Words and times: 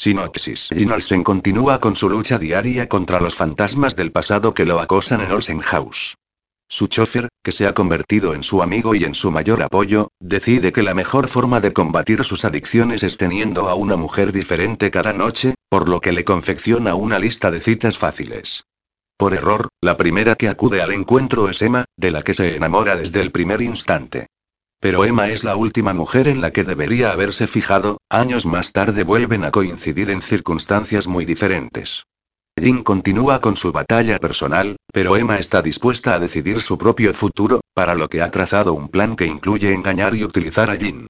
Sinopsis. 0.00 0.70
Jin 0.74 0.92
Olsen 0.92 1.22
continúa 1.22 1.78
con 1.78 1.94
su 1.94 2.08
lucha 2.08 2.38
diaria 2.38 2.88
contra 2.88 3.20
los 3.20 3.34
fantasmas 3.34 3.96
del 3.96 4.12
pasado 4.12 4.54
que 4.54 4.64
lo 4.64 4.80
acosan 4.80 5.20
en 5.20 5.30
Olsen 5.30 5.60
House. 5.60 6.16
Su 6.70 6.86
chofer, 6.86 7.28
que 7.44 7.52
se 7.52 7.66
ha 7.66 7.74
convertido 7.74 8.32
en 8.32 8.42
su 8.42 8.62
amigo 8.62 8.94
y 8.94 9.04
en 9.04 9.14
su 9.14 9.30
mayor 9.30 9.62
apoyo, 9.62 10.08
decide 10.18 10.72
que 10.72 10.82
la 10.82 10.94
mejor 10.94 11.28
forma 11.28 11.60
de 11.60 11.74
combatir 11.74 12.24
sus 12.24 12.46
adicciones 12.46 13.02
es 13.02 13.18
teniendo 13.18 13.68
a 13.68 13.74
una 13.74 13.96
mujer 13.96 14.32
diferente 14.32 14.90
cada 14.90 15.12
noche, 15.12 15.54
por 15.68 15.86
lo 15.86 16.00
que 16.00 16.12
le 16.12 16.24
confecciona 16.24 16.94
una 16.94 17.18
lista 17.18 17.50
de 17.50 17.60
citas 17.60 17.98
fáciles. 17.98 18.64
Por 19.18 19.34
error, 19.34 19.68
la 19.82 19.98
primera 19.98 20.34
que 20.34 20.48
acude 20.48 20.80
al 20.80 20.92
encuentro 20.92 21.50
es 21.50 21.60
Emma, 21.60 21.84
de 21.98 22.10
la 22.10 22.22
que 22.22 22.32
se 22.32 22.56
enamora 22.56 22.96
desde 22.96 23.20
el 23.20 23.32
primer 23.32 23.60
instante. 23.60 24.28
Pero 24.80 25.04
Emma 25.04 25.28
es 25.28 25.44
la 25.44 25.56
última 25.56 25.92
mujer 25.92 26.26
en 26.26 26.40
la 26.40 26.52
que 26.52 26.64
debería 26.64 27.12
haberse 27.12 27.46
fijado, 27.46 27.98
años 28.08 28.46
más 28.46 28.72
tarde 28.72 29.04
vuelven 29.04 29.44
a 29.44 29.50
coincidir 29.50 30.10
en 30.10 30.22
circunstancias 30.22 31.06
muy 31.06 31.26
diferentes. 31.26 32.04
Jin 32.58 32.82
continúa 32.82 33.42
con 33.42 33.56
su 33.56 33.72
batalla 33.72 34.18
personal, 34.18 34.76
pero 34.90 35.16
Emma 35.16 35.38
está 35.38 35.60
dispuesta 35.60 36.14
a 36.14 36.18
decidir 36.18 36.62
su 36.62 36.78
propio 36.78 37.12
futuro, 37.12 37.60
para 37.74 37.94
lo 37.94 38.08
que 38.08 38.22
ha 38.22 38.30
trazado 38.30 38.72
un 38.72 38.88
plan 38.88 39.16
que 39.16 39.26
incluye 39.26 39.72
engañar 39.72 40.14
y 40.14 40.24
utilizar 40.24 40.70
a 40.70 40.76
Jin. 40.76 41.06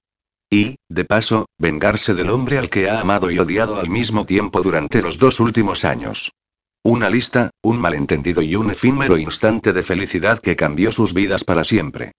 Y, 0.49 0.75
de 0.89 1.05
paso, 1.05 1.45
vengarse 1.57 2.13
del 2.13 2.29
hombre 2.29 2.57
al 2.57 2.69
que 2.69 2.89
ha 2.89 2.99
amado 2.99 3.31
y 3.31 3.39
odiado 3.39 3.79
al 3.79 3.89
mismo 3.89 4.25
tiempo 4.25 4.61
durante 4.61 5.01
los 5.01 5.17
dos 5.17 5.39
últimos 5.39 5.85
años. 5.85 6.33
Una 6.83 7.09
lista, 7.09 7.51
un 7.63 7.79
malentendido 7.79 8.41
y 8.41 8.55
un 8.55 8.71
efímero 8.71 9.17
instante 9.17 9.71
de 9.71 9.83
felicidad 9.83 10.39
que 10.39 10.57
cambió 10.57 10.91
sus 10.91 11.13
vidas 11.13 11.45
para 11.45 11.63
siempre. 11.63 12.11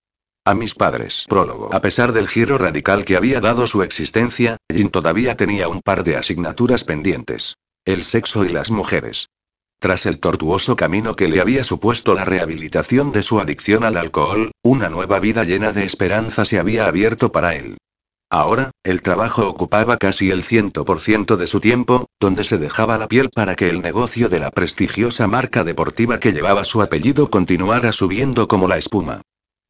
A 0.44 0.54
mis 0.54 0.74
padres. 0.74 1.24
Prólogo. 1.28 1.72
A 1.72 1.80
pesar 1.80 2.12
del 2.12 2.26
giro 2.26 2.58
radical 2.58 3.04
que 3.04 3.16
había 3.16 3.40
dado 3.40 3.68
su 3.68 3.84
existencia, 3.84 4.56
Jin 4.68 4.90
todavía 4.90 5.36
tenía 5.36 5.68
un 5.68 5.80
par 5.80 6.02
de 6.02 6.16
asignaturas 6.16 6.82
pendientes. 6.82 7.58
El 7.84 8.02
sexo 8.02 8.44
y 8.44 8.48
las 8.48 8.72
mujeres. 8.72 9.28
Tras 9.78 10.04
el 10.04 10.18
tortuoso 10.18 10.74
camino 10.74 11.14
que 11.14 11.28
le 11.28 11.40
había 11.40 11.62
supuesto 11.62 12.14
la 12.14 12.24
rehabilitación 12.24 13.12
de 13.12 13.22
su 13.22 13.38
adicción 13.38 13.84
al 13.84 13.96
alcohol, 13.96 14.50
una 14.64 14.90
nueva 14.90 15.20
vida 15.20 15.44
llena 15.44 15.72
de 15.72 15.84
esperanza 15.84 16.44
se 16.44 16.58
había 16.58 16.86
abierto 16.86 17.30
para 17.30 17.54
él. 17.54 17.78
Ahora, 18.28 18.72
el 18.82 19.00
trabajo 19.02 19.48
ocupaba 19.48 19.96
casi 19.96 20.30
el 20.30 20.42
100% 20.42 21.36
de 21.36 21.46
su 21.46 21.60
tiempo, 21.60 22.06
donde 22.18 22.42
se 22.42 22.58
dejaba 22.58 22.98
la 22.98 23.06
piel 23.06 23.30
para 23.30 23.54
que 23.54 23.68
el 23.68 23.80
negocio 23.80 24.28
de 24.28 24.40
la 24.40 24.50
prestigiosa 24.50 25.28
marca 25.28 25.62
deportiva 25.62 26.18
que 26.18 26.32
llevaba 26.32 26.64
su 26.64 26.82
apellido 26.82 27.30
continuara 27.30 27.92
subiendo 27.92 28.48
como 28.48 28.66
la 28.66 28.78
espuma. 28.78 29.22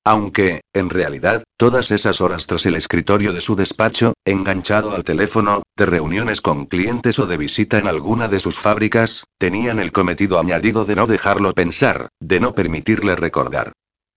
Aunque, 0.05 0.63
en 0.73 0.91
realidad, 0.91 1.45
todas 1.57 1.93
esas 1.93 2.21
horas 2.21 2.49
tras 2.49 2.67
el 2.67 2.75
escritorio 2.75 3.33
de 3.33 3.41
su 3.41 3.55
despacho, 3.55 4.15
enganchado 4.25 4.97
al 4.97 5.05
teléfono, 5.05 5.63
de 5.77 5.87
reuniones 5.87 6.41
con 6.41 6.67
clientes 6.67 7.21
o 7.21 7.27
de 7.27 7.37
visita 7.37 7.79
en 7.79 7.87
alguna 7.87 8.27
de 8.27 8.41
sus 8.41 8.59
fábricas, 8.59 9.25
tenían 9.39 9.79
el 9.79 9.93
cometido 9.93 10.41
añadido 10.41 10.85
de 10.85 10.97
no 10.97 11.07
dejarlo 11.07 11.53
pensar, 11.53 12.09
de 12.21 12.41
no 12.41 12.53
permitirle 12.53 13.15
recordar. 13.15 13.73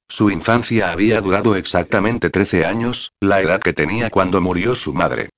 Su 0.10 0.32
infancia 0.32 0.92
había 0.92 1.22
durado 1.22 1.56
exactamente 1.56 2.32
13 2.32 2.66
años, 2.66 3.12
la 3.20 3.42
edad 3.42 3.60
que 3.60 3.74
tenía 3.74 4.10
cuando 4.10 4.42
murió 4.42 4.74
su 4.74 4.94
madre. 4.94 5.30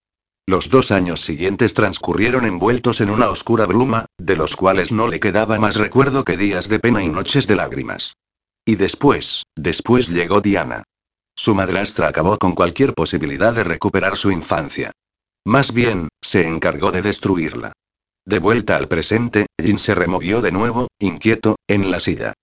Los 0.45 0.69
dos 0.69 0.91
años 0.91 1.19
siguientes 1.19 1.73
transcurrieron 1.73 2.45
envueltos 2.45 3.01
en 3.01 3.09
una 3.09 3.29
oscura 3.29 3.65
bruma, 3.65 4.05
de 4.17 4.37
los 4.37 4.55
cuales 4.55 4.93
no 4.93 5.09
le 5.09 5.19
quedaba 5.19 5.59
más 5.59 5.75
recuerdo 5.75 6.23
que 6.23 6.37
días 6.37 6.69
de 6.69 6.79
pena 6.79 7.03
y 7.03 7.09
noches 7.09 7.47
de 7.47 7.57
lágrimas. 7.57 8.15
Y 8.67 8.75
después, 8.75 9.43
después 9.55 10.09
llegó 10.09 10.41
Diana. 10.41 10.83
Su 11.37 11.55
madrastra 11.55 12.09
acabó 12.09 12.37
con 12.37 12.53
cualquier 12.53 12.93
posibilidad 12.93 13.53
de 13.53 13.63
recuperar 13.63 14.17
su 14.17 14.29
infancia. 14.29 14.91
Más 15.45 15.71
bien, 15.71 16.09
se 16.21 16.45
encargó 16.45 16.91
de 16.91 17.01
destruirla. 17.01 17.71
De 18.25 18.39
vuelta 18.39 18.75
al 18.75 18.89
presente, 18.89 19.45
Jin 19.57 19.79
se 19.79 19.95
removió 19.95 20.41
de 20.41 20.51
nuevo, 20.51 20.89
inquieto, 20.99 21.55
en 21.65 21.89
la 21.89 22.01
silla. 22.01 22.33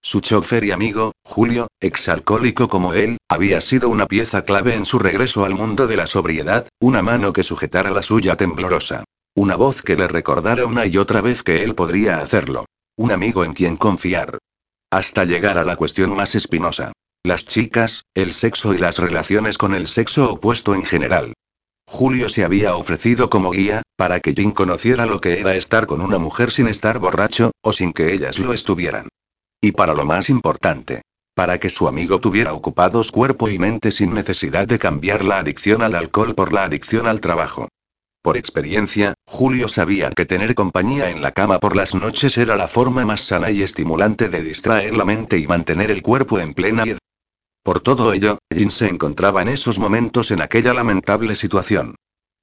Su 0.00 0.20
chofer 0.20 0.62
y 0.62 0.70
amigo, 0.70 1.10
Julio, 1.24 1.66
exalcohólico 1.80 2.68
como 2.68 2.94
él, 2.94 3.16
había 3.28 3.60
sido 3.60 3.88
una 3.88 4.06
pieza 4.06 4.44
clave 4.44 4.76
en 4.76 4.84
su 4.84 5.00
regreso 5.00 5.44
al 5.44 5.54
mundo 5.54 5.88
de 5.88 5.96
la 5.96 6.06
sobriedad, 6.06 6.68
una 6.78 7.02
mano 7.02 7.32
que 7.32 7.42
sujetara 7.42 7.90
la 7.90 8.04
suya 8.04 8.36
temblorosa. 8.36 9.02
Una 9.34 9.56
voz 9.56 9.82
que 9.82 9.96
le 9.96 10.06
recordara 10.06 10.66
una 10.66 10.86
y 10.86 10.98
otra 10.98 11.20
vez 11.20 11.42
que 11.42 11.64
él 11.64 11.74
podría 11.74 12.20
hacerlo. 12.20 12.64
Un 12.96 13.10
amigo 13.10 13.42
en 13.42 13.54
quien 13.54 13.76
confiar. 13.76 14.38
Hasta 14.90 15.24
llegar 15.24 15.58
a 15.58 15.64
la 15.64 15.76
cuestión 15.76 16.14
más 16.14 16.34
espinosa. 16.34 16.92
Las 17.24 17.46
chicas, 17.46 18.02
el 18.14 18.32
sexo 18.32 18.74
y 18.74 18.78
las 18.78 18.98
relaciones 18.98 19.58
con 19.58 19.74
el 19.74 19.88
sexo 19.88 20.32
opuesto 20.32 20.74
en 20.74 20.84
general. 20.84 21.32
Julio 21.86 22.28
se 22.28 22.44
había 22.44 22.76
ofrecido 22.76 23.30
como 23.30 23.50
guía, 23.50 23.82
para 23.96 24.20
que 24.20 24.34
Jin 24.34 24.50
conociera 24.50 25.06
lo 25.06 25.20
que 25.20 25.40
era 25.40 25.54
estar 25.54 25.86
con 25.86 26.00
una 26.00 26.18
mujer 26.18 26.50
sin 26.50 26.66
estar 26.68 26.98
borracho, 26.98 27.50
o 27.62 27.72
sin 27.72 27.92
que 27.92 28.12
ellas 28.12 28.38
lo 28.38 28.52
estuvieran. 28.52 29.08
Y 29.60 29.72
para 29.72 29.94
lo 29.94 30.04
más 30.04 30.30
importante, 30.30 31.02
para 31.34 31.58
que 31.58 31.70
su 31.70 31.88
amigo 31.88 32.20
tuviera 32.20 32.52
ocupados 32.52 33.10
cuerpo 33.10 33.48
y 33.48 33.58
mente 33.58 33.90
sin 33.90 34.14
necesidad 34.14 34.66
de 34.68 34.78
cambiar 34.78 35.24
la 35.24 35.38
adicción 35.38 35.82
al 35.82 35.94
alcohol 35.94 36.34
por 36.34 36.52
la 36.52 36.64
adicción 36.64 37.06
al 37.06 37.20
trabajo. 37.20 37.68
Por 38.24 38.38
experiencia, 38.38 39.12
Julio 39.26 39.68
sabía 39.68 40.10
que 40.10 40.24
tener 40.24 40.54
compañía 40.54 41.10
en 41.10 41.20
la 41.20 41.32
cama 41.32 41.58
por 41.58 41.76
las 41.76 41.94
noches 41.94 42.38
era 42.38 42.56
la 42.56 42.68
forma 42.68 43.04
más 43.04 43.20
sana 43.20 43.50
y 43.50 43.60
estimulante 43.60 44.30
de 44.30 44.42
distraer 44.42 44.94
la 44.94 45.04
mente 45.04 45.36
y 45.36 45.46
mantener 45.46 45.90
el 45.90 46.00
cuerpo 46.00 46.38
en 46.38 46.54
plena 46.54 46.84
id. 46.86 46.96
Por 47.62 47.80
todo 47.80 48.14
ello, 48.14 48.38
Jin 48.50 48.70
se 48.70 48.88
encontraba 48.88 49.42
en 49.42 49.48
esos 49.48 49.78
momentos 49.78 50.30
en 50.30 50.40
aquella 50.40 50.72
lamentable 50.72 51.36
situación. 51.36 51.96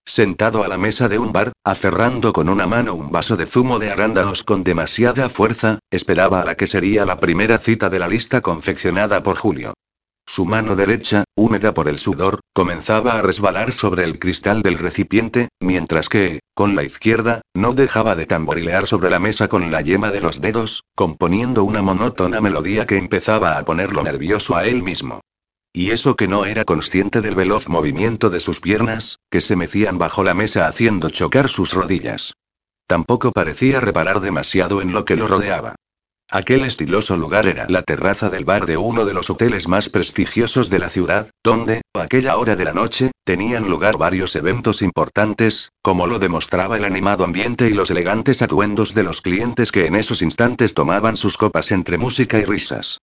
Sentado 0.05 0.63
a 0.63 0.67
la 0.67 0.77
mesa 0.77 1.09
de 1.09 1.17
un 1.17 1.33
bar, 1.33 1.51
aferrando 1.63 2.31
con 2.31 2.47
una 2.47 2.67
mano 2.67 2.93
un 2.93 3.11
vaso 3.11 3.35
de 3.35 3.47
zumo 3.47 3.79
de 3.79 3.89
arándanos 3.89 4.43
con 4.43 4.63
demasiada 4.63 5.29
fuerza, 5.29 5.79
esperaba 5.89 6.43
a 6.43 6.45
la 6.45 6.53
que 6.53 6.67
sería 6.67 7.07
la 7.07 7.19
primera 7.19 7.57
cita 7.57 7.89
de 7.89 7.97
la 7.97 8.07
lista 8.07 8.41
confeccionada 8.41 9.23
por 9.23 9.35
Julio. 9.35 9.73
Su 10.31 10.45
mano 10.45 10.77
derecha, 10.77 11.25
húmeda 11.35 11.73
por 11.73 11.89
el 11.89 11.99
sudor, 11.99 12.39
comenzaba 12.53 13.19
a 13.19 13.21
resbalar 13.21 13.73
sobre 13.73 14.05
el 14.05 14.17
cristal 14.17 14.61
del 14.61 14.77
recipiente, 14.77 15.49
mientras 15.59 16.07
que, 16.07 16.39
con 16.53 16.73
la 16.73 16.83
izquierda, 16.83 17.41
no 17.53 17.73
dejaba 17.73 18.15
de 18.15 18.27
tamborilear 18.27 18.87
sobre 18.87 19.09
la 19.09 19.19
mesa 19.19 19.49
con 19.49 19.71
la 19.71 19.81
yema 19.81 20.09
de 20.09 20.21
los 20.21 20.39
dedos, 20.39 20.85
componiendo 20.95 21.65
una 21.65 21.81
monótona 21.81 22.39
melodía 22.39 22.85
que 22.85 22.95
empezaba 22.95 23.57
a 23.57 23.65
ponerlo 23.65 24.03
nervioso 24.03 24.55
a 24.55 24.65
él 24.65 24.83
mismo. 24.83 25.19
Y 25.73 25.91
eso 25.91 26.15
que 26.15 26.29
no 26.29 26.45
era 26.45 26.63
consciente 26.63 27.19
del 27.19 27.35
veloz 27.35 27.67
movimiento 27.67 28.29
de 28.29 28.39
sus 28.39 28.61
piernas, 28.61 29.17
que 29.29 29.41
se 29.41 29.57
mecían 29.57 29.97
bajo 29.97 30.23
la 30.23 30.33
mesa 30.33 30.65
haciendo 30.65 31.09
chocar 31.09 31.49
sus 31.49 31.73
rodillas. 31.73 32.35
Tampoco 32.87 33.33
parecía 33.33 33.81
reparar 33.81 34.21
demasiado 34.21 34.81
en 34.81 34.93
lo 34.93 35.03
que 35.03 35.17
lo 35.17 35.27
rodeaba. 35.27 35.75
Aquel 36.33 36.63
estiloso 36.63 37.17
lugar 37.17 37.45
era 37.45 37.65
la 37.67 37.81
terraza 37.81 38.29
del 38.29 38.45
bar 38.45 38.65
de 38.65 38.77
uno 38.77 39.03
de 39.03 39.13
los 39.13 39.29
hoteles 39.29 39.67
más 39.67 39.89
prestigiosos 39.89 40.69
de 40.69 40.79
la 40.79 40.89
ciudad, 40.89 41.29
donde, 41.43 41.81
a 41.93 42.03
aquella 42.03 42.37
hora 42.37 42.55
de 42.55 42.63
la 42.63 42.71
noche, 42.71 43.11
tenían 43.25 43.67
lugar 43.67 43.97
varios 43.97 44.37
eventos 44.37 44.81
importantes, 44.81 45.73
como 45.81 46.07
lo 46.07 46.19
demostraba 46.19 46.77
el 46.77 46.85
animado 46.85 47.25
ambiente 47.25 47.67
y 47.67 47.73
los 47.73 47.91
elegantes 47.91 48.41
atuendos 48.41 48.93
de 48.93 49.03
los 49.03 49.19
clientes 49.19 49.73
que 49.73 49.87
en 49.87 49.95
esos 49.97 50.21
instantes 50.21 50.73
tomaban 50.73 51.17
sus 51.17 51.35
copas 51.35 51.69
entre 51.73 51.97
música 51.97 52.39
y 52.39 52.45
risas. 52.45 52.99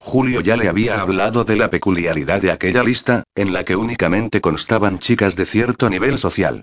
Julio 0.00 0.40
ya 0.40 0.56
le 0.56 0.70
había 0.70 1.02
hablado 1.02 1.44
de 1.44 1.56
la 1.56 1.68
peculiaridad 1.68 2.40
de 2.40 2.50
aquella 2.50 2.82
lista, 2.82 3.24
en 3.34 3.52
la 3.52 3.64
que 3.64 3.76
únicamente 3.76 4.40
constaban 4.40 4.98
chicas 4.98 5.36
de 5.36 5.44
cierto 5.44 5.90
nivel 5.90 6.18
social. 6.18 6.62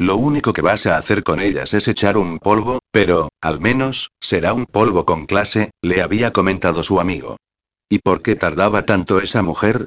Lo 0.00 0.16
único 0.16 0.52
que 0.52 0.62
vas 0.62 0.86
a 0.86 0.96
hacer 0.96 1.22
con 1.22 1.40
ellas 1.40 1.72
es 1.72 1.86
echar 1.86 2.16
un 2.16 2.38
polvo, 2.38 2.80
pero, 2.90 3.28
al 3.40 3.60
menos, 3.60 4.10
será 4.20 4.52
un 4.52 4.66
polvo 4.66 5.04
con 5.04 5.26
clase, 5.26 5.70
le 5.82 6.02
había 6.02 6.32
comentado 6.32 6.82
su 6.82 6.98
amigo. 7.00 7.36
¿Y 7.88 8.00
por 8.00 8.20
qué 8.22 8.34
tardaba 8.34 8.86
tanto 8.86 9.20
esa 9.20 9.42
mujer? 9.42 9.86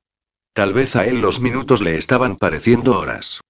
Tal 0.54 0.74
vez 0.74 0.96
a 0.96 1.06
él 1.06 1.20
los 1.20 1.42
minutos 1.42 1.82
le 1.82 1.98
estaban 1.98 2.38
pareciendo 2.38 2.98
horas. 2.98 3.42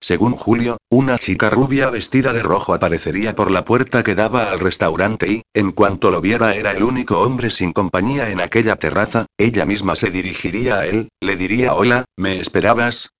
Según 0.00 0.36
Julio, 0.36 0.76
una 0.90 1.18
chica 1.18 1.50
rubia 1.50 1.90
vestida 1.90 2.32
de 2.32 2.42
rojo 2.42 2.74
aparecería 2.74 3.34
por 3.34 3.50
la 3.50 3.64
puerta 3.64 4.02
que 4.02 4.14
daba 4.14 4.50
al 4.50 4.60
restaurante 4.60 5.30
y, 5.30 5.42
en 5.54 5.72
cuanto 5.72 6.10
lo 6.10 6.20
viera 6.20 6.54
era 6.54 6.72
el 6.72 6.82
único 6.82 7.20
hombre 7.20 7.50
sin 7.50 7.72
compañía 7.72 8.30
en 8.30 8.40
aquella 8.40 8.76
terraza, 8.76 9.26
ella 9.38 9.64
misma 9.64 9.96
se 9.96 10.10
dirigiría 10.10 10.76
a 10.76 10.86
él, 10.86 11.08
le 11.20 11.36
diría 11.36 11.74
hola, 11.74 12.04
¿me 12.16 12.38
esperabas? 12.38 13.13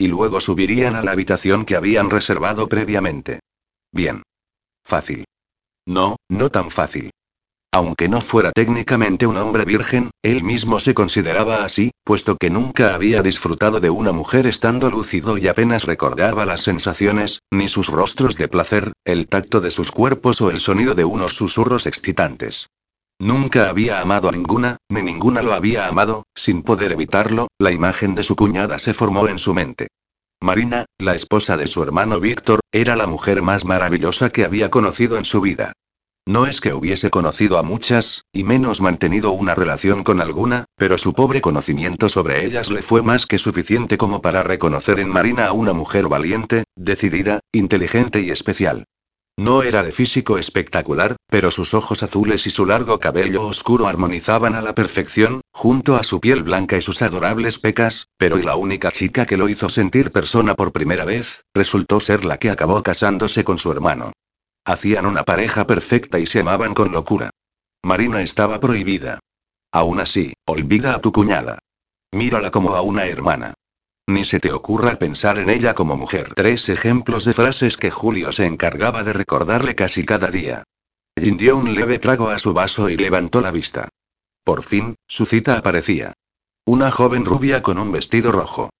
Y 0.00 0.08
luego 0.08 0.40
subirían 0.40 0.96
a 0.96 1.02
la 1.02 1.12
habitación 1.12 1.66
que 1.66 1.76
habían 1.76 2.08
reservado 2.08 2.70
previamente. 2.70 3.40
Bien. 3.92 4.22
Fácil. 4.82 5.26
No, 5.86 6.16
no 6.30 6.48
tan 6.48 6.70
fácil. 6.70 7.10
Aunque 7.70 8.08
no 8.08 8.22
fuera 8.22 8.50
técnicamente 8.50 9.26
un 9.26 9.36
hombre 9.36 9.66
virgen, 9.66 10.10
él 10.22 10.42
mismo 10.42 10.80
se 10.80 10.94
consideraba 10.94 11.64
así, 11.64 11.90
puesto 12.02 12.38
que 12.38 12.48
nunca 12.48 12.94
había 12.94 13.20
disfrutado 13.20 13.78
de 13.78 13.90
una 13.90 14.12
mujer 14.12 14.46
estando 14.46 14.90
lúcido 14.90 15.36
y 15.36 15.48
apenas 15.48 15.84
recordaba 15.84 16.46
las 16.46 16.62
sensaciones, 16.62 17.40
ni 17.52 17.68
sus 17.68 17.88
rostros 17.88 18.38
de 18.38 18.48
placer, 18.48 18.94
el 19.04 19.28
tacto 19.28 19.60
de 19.60 19.70
sus 19.70 19.92
cuerpos 19.92 20.40
o 20.40 20.50
el 20.50 20.60
sonido 20.60 20.94
de 20.94 21.04
unos 21.04 21.34
susurros 21.34 21.86
excitantes. 21.86 22.70
Nunca 23.20 23.68
había 23.68 24.00
amado 24.00 24.30
a 24.30 24.32
ninguna, 24.32 24.78
ni 24.88 25.02
ninguna 25.02 25.42
lo 25.42 25.52
había 25.52 25.86
amado, 25.86 26.24
sin 26.34 26.62
poder 26.62 26.92
evitarlo, 26.92 27.48
la 27.58 27.70
imagen 27.70 28.14
de 28.14 28.22
su 28.22 28.34
cuñada 28.34 28.78
se 28.78 28.94
formó 28.94 29.28
en 29.28 29.36
su 29.36 29.52
mente. 29.52 29.88
Marina, 30.40 30.86
la 30.96 31.14
esposa 31.14 31.58
de 31.58 31.66
su 31.66 31.82
hermano 31.82 32.18
Víctor, 32.18 32.60
era 32.72 32.96
la 32.96 33.06
mujer 33.06 33.42
más 33.42 33.66
maravillosa 33.66 34.30
que 34.30 34.46
había 34.46 34.70
conocido 34.70 35.18
en 35.18 35.26
su 35.26 35.42
vida. 35.42 35.74
No 36.26 36.46
es 36.46 36.62
que 36.62 36.72
hubiese 36.72 37.10
conocido 37.10 37.58
a 37.58 37.62
muchas, 37.62 38.24
y 38.32 38.42
menos 38.42 38.80
mantenido 38.80 39.32
una 39.32 39.54
relación 39.54 40.02
con 40.02 40.22
alguna, 40.22 40.64
pero 40.76 40.96
su 40.96 41.12
pobre 41.12 41.42
conocimiento 41.42 42.08
sobre 42.08 42.46
ellas 42.46 42.70
le 42.70 42.80
fue 42.80 43.02
más 43.02 43.26
que 43.26 43.36
suficiente 43.36 43.98
como 43.98 44.22
para 44.22 44.42
reconocer 44.42 44.98
en 44.98 45.10
Marina 45.10 45.48
a 45.48 45.52
una 45.52 45.74
mujer 45.74 46.08
valiente, 46.08 46.64
decidida, 46.74 47.40
inteligente 47.52 48.22
y 48.22 48.30
especial. 48.30 48.86
No 49.40 49.62
era 49.62 49.82
de 49.82 49.90
físico 49.90 50.36
espectacular, 50.36 51.16
pero 51.26 51.50
sus 51.50 51.72
ojos 51.72 52.02
azules 52.02 52.46
y 52.46 52.50
su 52.50 52.66
largo 52.66 53.00
cabello 53.00 53.46
oscuro 53.46 53.86
armonizaban 53.88 54.54
a 54.54 54.60
la 54.60 54.74
perfección, 54.74 55.40
junto 55.50 55.96
a 55.96 56.04
su 56.04 56.20
piel 56.20 56.42
blanca 56.42 56.76
y 56.76 56.82
sus 56.82 57.00
adorables 57.00 57.58
pecas, 57.58 58.04
pero 58.18 58.38
y 58.38 58.42
la 58.42 58.56
única 58.56 58.92
chica 58.92 59.24
que 59.24 59.38
lo 59.38 59.48
hizo 59.48 59.70
sentir 59.70 60.10
persona 60.10 60.54
por 60.54 60.72
primera 60.72 61.06
vez, 61.06 61.46
resultó 61.54 62.00
ser 62.00 62.26
la 62.26 62.36
que 62.36 62.50
acabó 62.50 62.82
casándose 62.82 63.42
con 63.42 63.56
su 63.56 63.72
hermano. 63.72 64.12
Hacían 64.66 65.06
una 65.06 65.24
pareja 65.24 65.66
perfecta 65.66 66.18
y 66.18 66.26
se 66.26 66.40
amaban 66.40 66.74
con 66.74 66.92
locura. 66.92 67.30
Marina 67.82 68.20
estaba 68.20 68.60
prohibida. 68.60 69.20
Aún 69.72 70.00
así, 70.00 70.34
olvida 70.46 70.94
a 70.94 71.00
tu 71.00 71.12
cuñada. 71.12 71.60
Mírala 72.12 72.50
como 72.50 72.74
a 72.74 72.82
una 72.82 73.06
hermana. 73.06 73.54
Ni 74.10 74.24
se 74.24 74.40
te 74.40 74.50
ocurra 74.50 74.96
pensar 74.96 75.38
en 75.38 75.48
ella 75.48 75.72
como 75.72 75.96
mujer. 75.96 76.34
Tres 76.34 76.68
ejemplos 76.68 77.24
de 77.24 77.32
frases 77.32 77.76
que 77.76 77.92
Julio 77.92 78.32
se 78.32 78.44
encargaba 78.44 79.04
de 79.04 79.12
recordarle 79.12 79.76
casi 79.76 80.04
cada 80.04 80.32
día. 80.32 80.64
Jin 81.16 81.36
dio 81.36 81.56
un 81.56 81.74
leve 81.74 82.00
trago 82.00 82.28
a 82.28 82.40
su 82.40 82.52
vaso 82.52 82.90
y 82.90 82.96
levantó 82.96 83.40
la 83.40 83.52
vista. 83.52 83.88
Por 84.42 84.64
fin, 84.64 84.96
su 85.06 85.26
cita 85.26 85.56
aparecía. 85.56 86.14
Una 86.64 86.90
joven 86.90 87.24
rubia 87.24 87.62
con 87.62 87.78
un 87.78 87.92
vestido 87.92 88.32
rojo. 88.32 88.70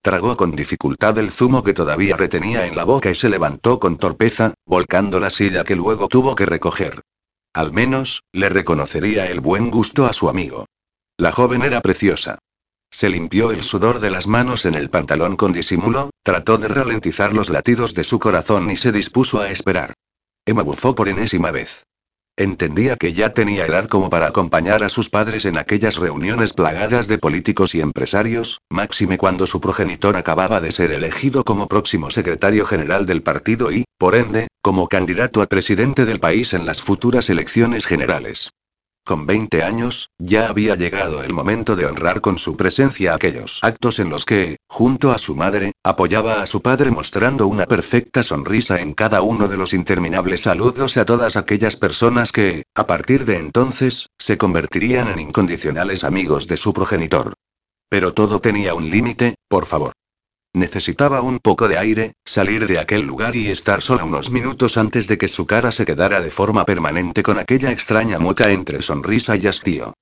Tragó 0.00 0.38
con 0.38 0.56
dificultad 0.56 1.18
el 1.18 1.30
zumo 1.30 1.62
que 1.62 1.74
todavía 1.74 2.16
retenía 2.16 2.66
en 2.66 2.74
la 2.74 2.84
boca 2.84 3.10
y 3.10 3.14
se 3.14 3.28
levantó 3.28 3.78
con 3.78 3.98
torpeza, 3.98 4.54
volcando 4.64 5.20
la 5.20 5.28
silla 5.28 5.64
que 5.64 5.76
luego 5.76 6.08
tuvo 6.08 6.34
que 6.34 6.46
recoger. 6.46 7.02
Al 7.52 7.74
menos, 7.74 8.22
le 8.32 8.48
reconocería 8.48 9.26
el 9.26 9.40
buen 9.40 9.70
gusto 9.70 10.06
a 10.06 10.14
su 10.14 10.30
amigo. 10.30 10.64
La 11.18 11.30
joven 11.30 11.62
era 11.62 11.82
preciosa. 11.82 12.38
Se 12.90 13.08
limpió 13.08 13.52
el 13.52 13.62
sudor 13.62 14.00
de 14.00 14.10
las 14.10 14.26
manos 14.26 14.64
en 14.64 14.74
el 14.74 14.90
pantalón 14.90 15.36
con 15.36 15.52
disimulo, 15.52 16.10
trató 16.22 16.58
de 16.58 16.68
ralentizar 16.68 17.32
los 17.32 17.50
latidos 17.50 17.94
de 17.94 18.04
su 18.04 18.18
corazón 18.18 18.70
y 18.70 18.76
se 18.76 18.92
dispuso 18.92 19.40
a 19.40 19.50
esperar. 19.50 19.94
Emma 20.46 20.62
bufó 20.62 20.94
por 20.94 21.08
enésima 21.08 21.50
vez. 21.50 21.84
Entendía 22.36 22.96
que 22.96 23.14
ya 23.14 23.34
tenía 23.34 23.66
edad 23.66 23.88
como 23.88 24.10
para 24.10 24.28
acompañar 24.28 24.84
a 24.84 24.88
sus 24.88 25.10
padres 25.10 25.44
en 25.44 25.58
aquellas 25.58 25.96
reuniones 25.96 26.52
plagadas 26.52 27.08
de 27.08 27.18
políticos 27.18 27.74
y 27.74 27.80
empresarios, 27.80 28.60
máxime 28.70 29.18
cuando 29.18 29.46
su 29.48 29.60
progenitor 29.60 30.16
acababa 30.16 30.60
de 30.60 30.70
ser 30.70 30.92
elegido 30.92 31.42
como 31.42 31.66
próximo 31.66 32.10
secretario 32.10 32.64
general 32.64 33.06
del 33.06 33.24
partido 33.24 33.72
y, 33.72 33.84
por 33.98 34.14
ende, 34.14 34.46
como 34.62 34.86
candidato 34.86 35.42
a 35.42 35.46
presidente 35.46 36.04
del 36.04 36.20
país 36.20 36.54
en 36.54 36.64
las 36.64 36.80
futuras 36.80 37.28
elecciones 37.28 37.86
generales. 37.86 38.50
Con 39.08 39.24
20 39.24 39.62
años, 39.62 40.10
ya 40.18 40.50
había 40.50 40.74
llegado 40.74 41.22
el 41.22 41.32
momento 41.32 41.76
de 41.76 41.86
honrar 41.86 42.20
con 42.20 42.36
su 42.36 42.58
presencia 42.58 43.14
aquellos 43.14 43.58
actos 43.62 44.00
en 44.00 44.10
los 44.10 44.26
que, 44.26 44.58
junto 44.68 45.12
a 45.12 45.18
su 45.18 45.34
madre, 45.34 45.72
apoyaba 45.82 46.42
a 46.42 46.46
su 46.46 46.60
padre 46.60 46.90
mostrando 46.90 47.46
una 47.46 47.64
perfecta 47.64 48.22
sonrisa 48.22 48.82
en 48.82 48.92
cada 48.92 49.22
uno 49.22 49.48
de 49.48 49.56
los 49.56 49.72
interminables 49.72 50.42
saludos 50.42 50.98
a 50.98 51.06
todas 51.06 51.38
aquellas 51.38 51.76
personas 51.76 52.32
que, 52.32 52.64
a 52.74 52.86
partir 52.86 53.24
de 53.24 53.38
entonces, 53.38 54.10
se 54.18 54.36
convertirían 54.36 55.08
en 55.08 55.20
incondicionales 55.20 56.04
amigos 56.04 56.46
de 56.46 56.58
su 56.58 56.74
progenitor. 56.74 57.32
Pero 57.88 58.12
todo 58.12 58.42
tenía 58.42 58.74
un 58.74 58.90
límite, 58.90 59.36
por 59.48 59.64
favor. 59.64 59.94
Necesitaba 60.54 61.20
un 61.20 61.38
poco 61.38 61.68
de 61.68 61.78
aire, 61.78 62.14
salir 62.24 62.66
de 62.66 62.78
aquel 62.78 63.02
lugar 63.02 63.36
y 63.36 63.48
estar 63.48 63.82
sola 63.82 64.04
unos 64.04 64.30
minutos 64.30 64.76
antes 64.76 65.06
de 65.06 65.18
que 65.18 65.28
su 65.28 65.46
cara 65.46 65.72
se 65.72 65.84
quedara 65.84 66.20
de 66.20 66.30
forma 66.30 66.64
permanente 66.64 67.22
con 67.22 67.38
aquella 67.38 67.70
extraña 67.70 68.18
mueca 68.18 68.50
entre 68.50 68.82
sonrisa 68.82 69.36
y 69.36 69.46
hastío. 69.46 69.94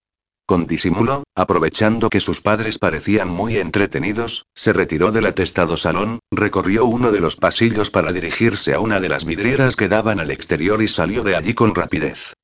Con 0.47 0.69
disimulo, 0.69 1.25
aprovechando 1.35 2.09
que 2.09 2.21
sus 2.21 2.41
padres 2.41 2.79
parecían 2.79 3.29
muy 3.29 3.59
entretenidos, 3.59 4.47
se 4.55 4.73
retiró 4.73 5.11
del 5.11 5.27
atestado 5.27 5.77
salón, 5.77 6.21
recorrió 6.31 6.85
uno 6.85 7.11
de 7.11 7.21
los 7.21 7.35
pasillos 7.35 7.91
para 7.91 8.13
dirigirse 8.13 8.73
a 8.73 8.79
una 8.79 9.01
de 9.01 9.09
las 9.09 9.25
vidrieras 9.25 9.75
que 9.75 9.89
daban 9.89 10.21
al 10.21 10.31
exterior 10.31 10.81
y 10.81 10.87
salió 10.87 11.25
de 11.25 11.35
allí 11.35 11.53
con 11.55 11.75
rapidez. 11.75 12.35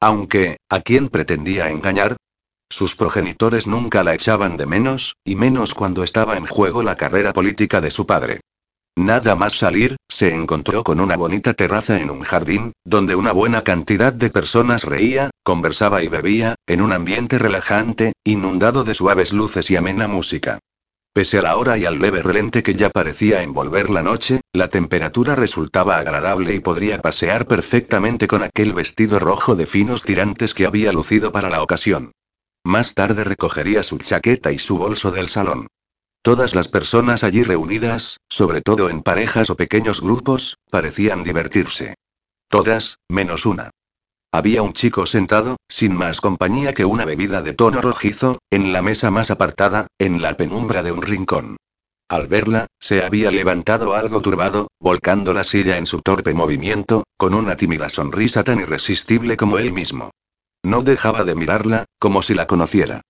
Aunque, 0.00 0.58
¿a 0.68 0.80
quién 0.80 1.08
pretendía 1.08 1.70
engañar? 1.70 2.16
Sus 2.70 2.96
progenitores 2.96 3.66
nunca 3.66 4.04
la 4.04 4.14
echaban 4.14 4.56
de 4.56 4.66
menos, 4.66 5.16
y 5.24 5.36
menos 5.36 5.74
cuando 5.74 6.02
estaba 6.02 6.36
en 6.36 6.46
juego 6.46 6.82
la 6.82 6.96
carrera 6.96 7.32
política 7.32 7.80
de 7.80 7.90
su 7.90 8.06
padre. 8.06 8.40
Nada 8.94 9.36
más 9.36 9.56
salir, 9.56 9.96
se 10.08 10.34
encontró 10.34 10.82
con 10.82 11.00
una 11.00 11.16
bonita 11.16 11.54
terraza 11.54 12.00
en 12.00 12.10
un 12.10 12.22
jardín, 12.22 12.72
donde 12.84 13.14
una 13.14 13.32
buena 13.32 13.62
cantidad 13.62 14.12
de 14.12 14.28
personas 14.28 14.82
reía, 14.84 15.30
conversaba 15.44 16.02
y 16.02 16.08
bebía, 16.08 16.56
en 16.66 16.82
un 16.82 16.92
ambiente 16.92 17.38
relajante, 17.38 18.12
inundado 18.24 18.84
de 18.84 18.94
suaves 18.94 19.32
luces 19.32 19.70
y 19.70 19.76
amena 19.76 20.08
música. 20.08 20.58
Pese 21.14 21.38
a 21.38 21.42
la 21.42 21.56
hora 21.56 21.78
y 21.78 21.84
al 21.84 22.00
leve 22.00 22.22
relente 22.22 22.62
que 22.62 22.74
ya 22.74 22.90
parecía 22.90 23.42
envolver 23.42 23.88
la 23.88 24.02
noche, 24.02 24.40
la 24.52 24.68
temperatura 24.68 25.36
resultaba 25.36 25.96
agradable 25.96 26.54
y 26.54 26.60
podría 26.60 27.00
pasear 27.00 27.46
perfectamente 27.46 28.26
con 28.26 28.42
aquel 28.42 28.72
vestido 28.72 29.18
rojo 29.18 29.56
de 29.56 29.66
finos 29.66 30.02
tirantes 30.02 30.54
que 30.54 30.66
había 30.66 30.92
lucido 30.92 31.32
para 31.32 31.50
la 31.50 31.62
ocasión. 31.62 32.12
Más 32.68 32.92
tarde 32.92 33.24
recogería 33.24 33.82
su 33.82 33.96
chaqueta 33.96 34.52
y 34.52 34.58
su 34.58 34.76
bolso 34.76 35.10
del 35.10 35.30
salón. 35.30 35.68
Todas 36.20 36.54
las 36.54 36.68
personas 36.68 37.24
allí 37.24 37.42
reunidas, 37.42 38.18
sobre 38.28 38.60
todo 38.60 38.90
en 38.90 39.02
parejas 39.02 39.48
o 39.48 39.56
pequeños 39.56 40.02
grupos, 40.02 40.58
parecían 40.70 41.24
divertirse. 41.24 41.94
Todas, 42.46 42.98
menos 43.08 43.46
una. 43.46 43.70
Había 44.32 44.60
un 44.60 44.74
chico 44.74 45.06
sentado, 45.06 45.56
sin 45.66 45.94
más 45.94 46.20
compañía 46.20 46.74
que 46.74 46.84
una 46.84 47.06
bebida 47.06 47.40
de 47.40 47.54
tono 47.54 47.80
rojizo, 47.80 48.38
en 48.50 48.74
la 48.74 48.82
mesa 48.82 49.10
más 49.10 49.30
apartada, 49.30 49.86
en 49.98 50.20
la 50.20 50.36
penumbra 50.36 50.82
de 50.82 50.92
un 50.92 51.00
rincón. 51.00 51.56
Al 52.10 52.26
verla, 52.26 52.66
se 52.78 53.02
había 53.02 53.30
levantado 53.30 53.94
algo 53.94 54.20
turbado, 54.20 54.68
volcando 54.78 55.32
la 55.32 55.44
silla 55.44 55.78
en 55.78 55.86
su 55.86 56.02
torpe 56.02 56.34
movimiento, 56.34 57.04
con 57.16 57.32
una 57.32 57.56
tímida 57.56 57.88
sonrisa 57.88 58.44
tan 58.44 58.60
irresistible 58.60 59.38
como 59.38 59.56
él 59.56 59.72
mismo. 59.72 60.10
No 60.68 60.82
dejaba 60.82 61.24
de 61.24 61.34
mirarla, 61.34 61.86
como 61.98 62.20
si 62.20 62.34
la 62.34 62.46
conociera. 62.46 63.00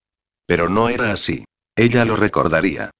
Pero 0.47 0.69
no 0.69 0.89
era 0.89 1.11
así. 1.11 1.45
Ella 1.75 2.05
lo 2.05 2.15
recordaría. 2.15 2.93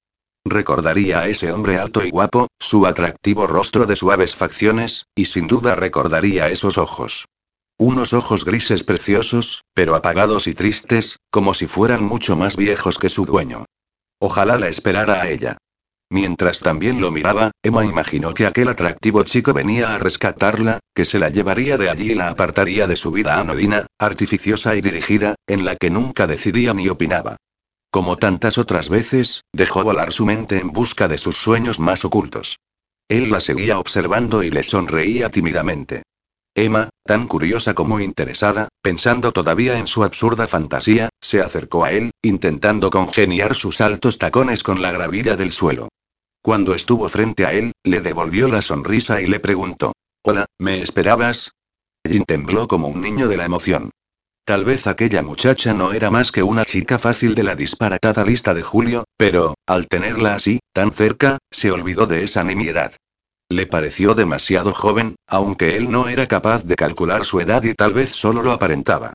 Recordaría 0.43 1.21
a 1.21 1.29
ese 1.29 1.53
hombre 1.53 1.79
alto 1.79 2.03
y 2.03 2.09
guapo, 2.09 2.49
su 2.59 2.85
atractivo 2.85 3.47
rostro 3.47 3.85
de 3.85 3.95
suaves 3.95 4.35
facciones, 4.35 5.05
y 5.15 5.27
sin 5.27 5.47
duda 5.47 5.75
recordaría 5.75 6.49
esos 6.49 6.77
ojos. 6.77 7.23
Unos 7.77 8.11
ojos 8.11 8.43
grises 8.43 8.83
preciosos, 8.83 9.63
pero 9.73 9.95
apagados 9.95 10.45
y 10.45 10.53
tristes, 10.55 11.15
como 11.31 11.53
si 11.53 11.65
fueran 11.65 12.03
mucho 12.03 12.35
más 12.35 12.57
viejos 12.57 12.97
que 12.97 13.07
su 13.07 13.25
dueño. 13.25 13.63
Ojalá 14.19 14.57
la 14.57 14.67
esperara 14.67 15.21
a 15.21 15.29
ella. 15.29 15.57
Mientras 16.11 16.61
también 16.61 16.99
lo 17.01 17.11
miraba, 17.11 17.51
Emma 17.61 17.85
imaginó 17.85 18.33
que 18.33 18.47
aquel 18.47 18.69
atractivo 18.69 19.23
chico 19.23 19.53
venía 19.53 19.93
a 19.93 19.99
rescatarla, 19.99 20.79
que 20.95 21.05
se 21.05 21.19
la 21.19 21.29
llevaría 21.29 21.77
de 21.77 21.89
allí 21.89 22.11
y 22.11 22.15
la 22.15 22.29
apartaría 22.29 22.87
de 22.87 22.95
su 22.95 23.11
vida 23.11 23.39
anodina, 23.39 23.85
artificiosa 23.99 24.75
y 24.75 24.81
dirigida, 24.81 25.35
en 25.45 25.65
la 25.65 25.75
que 25.75 25.91
nunca 25.91 26.25
decidía 26.25 26.73
ni 26.73 26.89
opinaba. 26.89 27.37
Como 27.91 28.17
tantas 28.17 28.57
otras 28.57 28.89
veces, 28.89 29.43
dejó 29.53 29.83
volar 29.83 30.11
su 30.11 30.25
mente 30.25 30.59
en 30.59 30.71
busca 30.71 31.07
de 31.07 31.19
sus 31.19 31.37
sueños 31.37 31.79
más 31.79 32.03
ocultos. 32.03 32.57
Él 33.07 33.31
la 33.31 33.39
seguía 33.39 33.77
observando 33.77 34.41
y 34.41 34.49
le 34.49 34.63
sonreía 34.63 35.29
tímidamente. 35.29 36.03
Emma, 36.55 36.89
tan 37.05 37.27
curiosa 37.27 37.75
como 37.75 37.99
interesada, 37.99 38.67
pensando 38.81 39.31
todavía 39.31 39.77
en 39.77 39.87
su 39.87 40.03
absurda 40.03 40.47
fantasía, 40.47 41.09
se 41.21 41.41
acercó 41.41 41.85
a 41.85 41.91
él, 41.91 42.11
intentando 42.23 42.89
congeniar 42.89 43.53
sus 43.55 43.79
altos 43.79 44.17
tacones 44.17 44.63
con 44.63 44.81
la 44.81 44.91
gravilla 44.91 45.35
del 45.35 45.51
suelo. 45.51 45.89
Cuando 46.49 46.73
estuvo 46.73 47.07
frente 47.09 47.45
a 47.45 47.53
él, 47.53 47.73
le 47.83 48.01
devolvió 48.01 48.47
la 48.47 48.63
sonrisa 48.63 49.21
y 49.21 49.27
le 49.27 49.39
preguntó. 49.39 49.93
Hola, 50.25 50.47
¿me 50.57 50.81
esperabas? 50.81 51.51
Jin 52.03 52.23
tembló 52.25 52.67
como 52.67 52.87
un 52.87 53.01
niño 53.01 53.27
de 53.27 53.37
la 53.37 53.45
emoción. 53.45 53.91
Tal 54.47 54.65
vez 54.65 54.87
aquella 54.87 55.21
muchacha 55.21 55.75
no 55.75 55.93
era 55.93 56.09
más 56.09 56.31
que 56.31 56.41
una 56.41 56.65
chica 56.65 56.97
fácil 56.97 57.35
de 57.35 57.43
la 57.43 57.53
disparatada 57.53 58.25
lista 58.25 58.55
de 58.55 58.63
Julio, 58.63 59.03
pero, 59.15 59.53
al 59.67 59.87
tenerla 59.87 60.33
así, 60.33 60.57
tan 60.73 60.91
cerca, 60.91 61.37
se 61.51 61.69
olvidó 61.69 62.07
de 62.07 62.23
esa 62.23 62.43
nimiedad. 62.43 62.93
Le 63.47 63.67
pareció 63.67 64.15
demasiado 64.15 64.73
joven, 64.73 65.17
aunque 65.27 65.77
él 65.77 65.91
no 65.91 66.09
era 66.09 66.25
capaz 66.25 66.63
de 66.63 66.75
calcular 66.75 67.25
su 67.25 67.39
edad 67.41 67.61
y 67.61 67.75
tal 67.75 67.93
vez 67.93 68.09
solo 68.09 68.41
lo 68.41 68.53
aparentaba. 68.53 69.13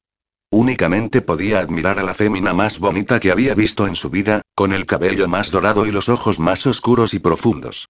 Únicamente 0.56 1.20
podía 1.20 1.58
admirar 1.58 1.99
a 1.99 2.04
la 2.04 2.14
fémina 2.14 2.52
más 2.52 2.78
bonita 2.78 3.18
que 3.18 3.32
había 3.32 3.56
visto 3.56 3.88
en 3.88 3.96
su 3.96 4.08
vida, 4.08 4.42
con 4.54 4.73
el 4.73 4.87
cabello 4.87 5.26
más 5.26 5.50
dorado 5.50 5.84
y 5.84 5.90
los 5.90 6.08
ojos 6.08 6.38
más 6.38 6.64
oscuros 6.64 7.12
y 7.12 7.18
profundos. 7.18 7.88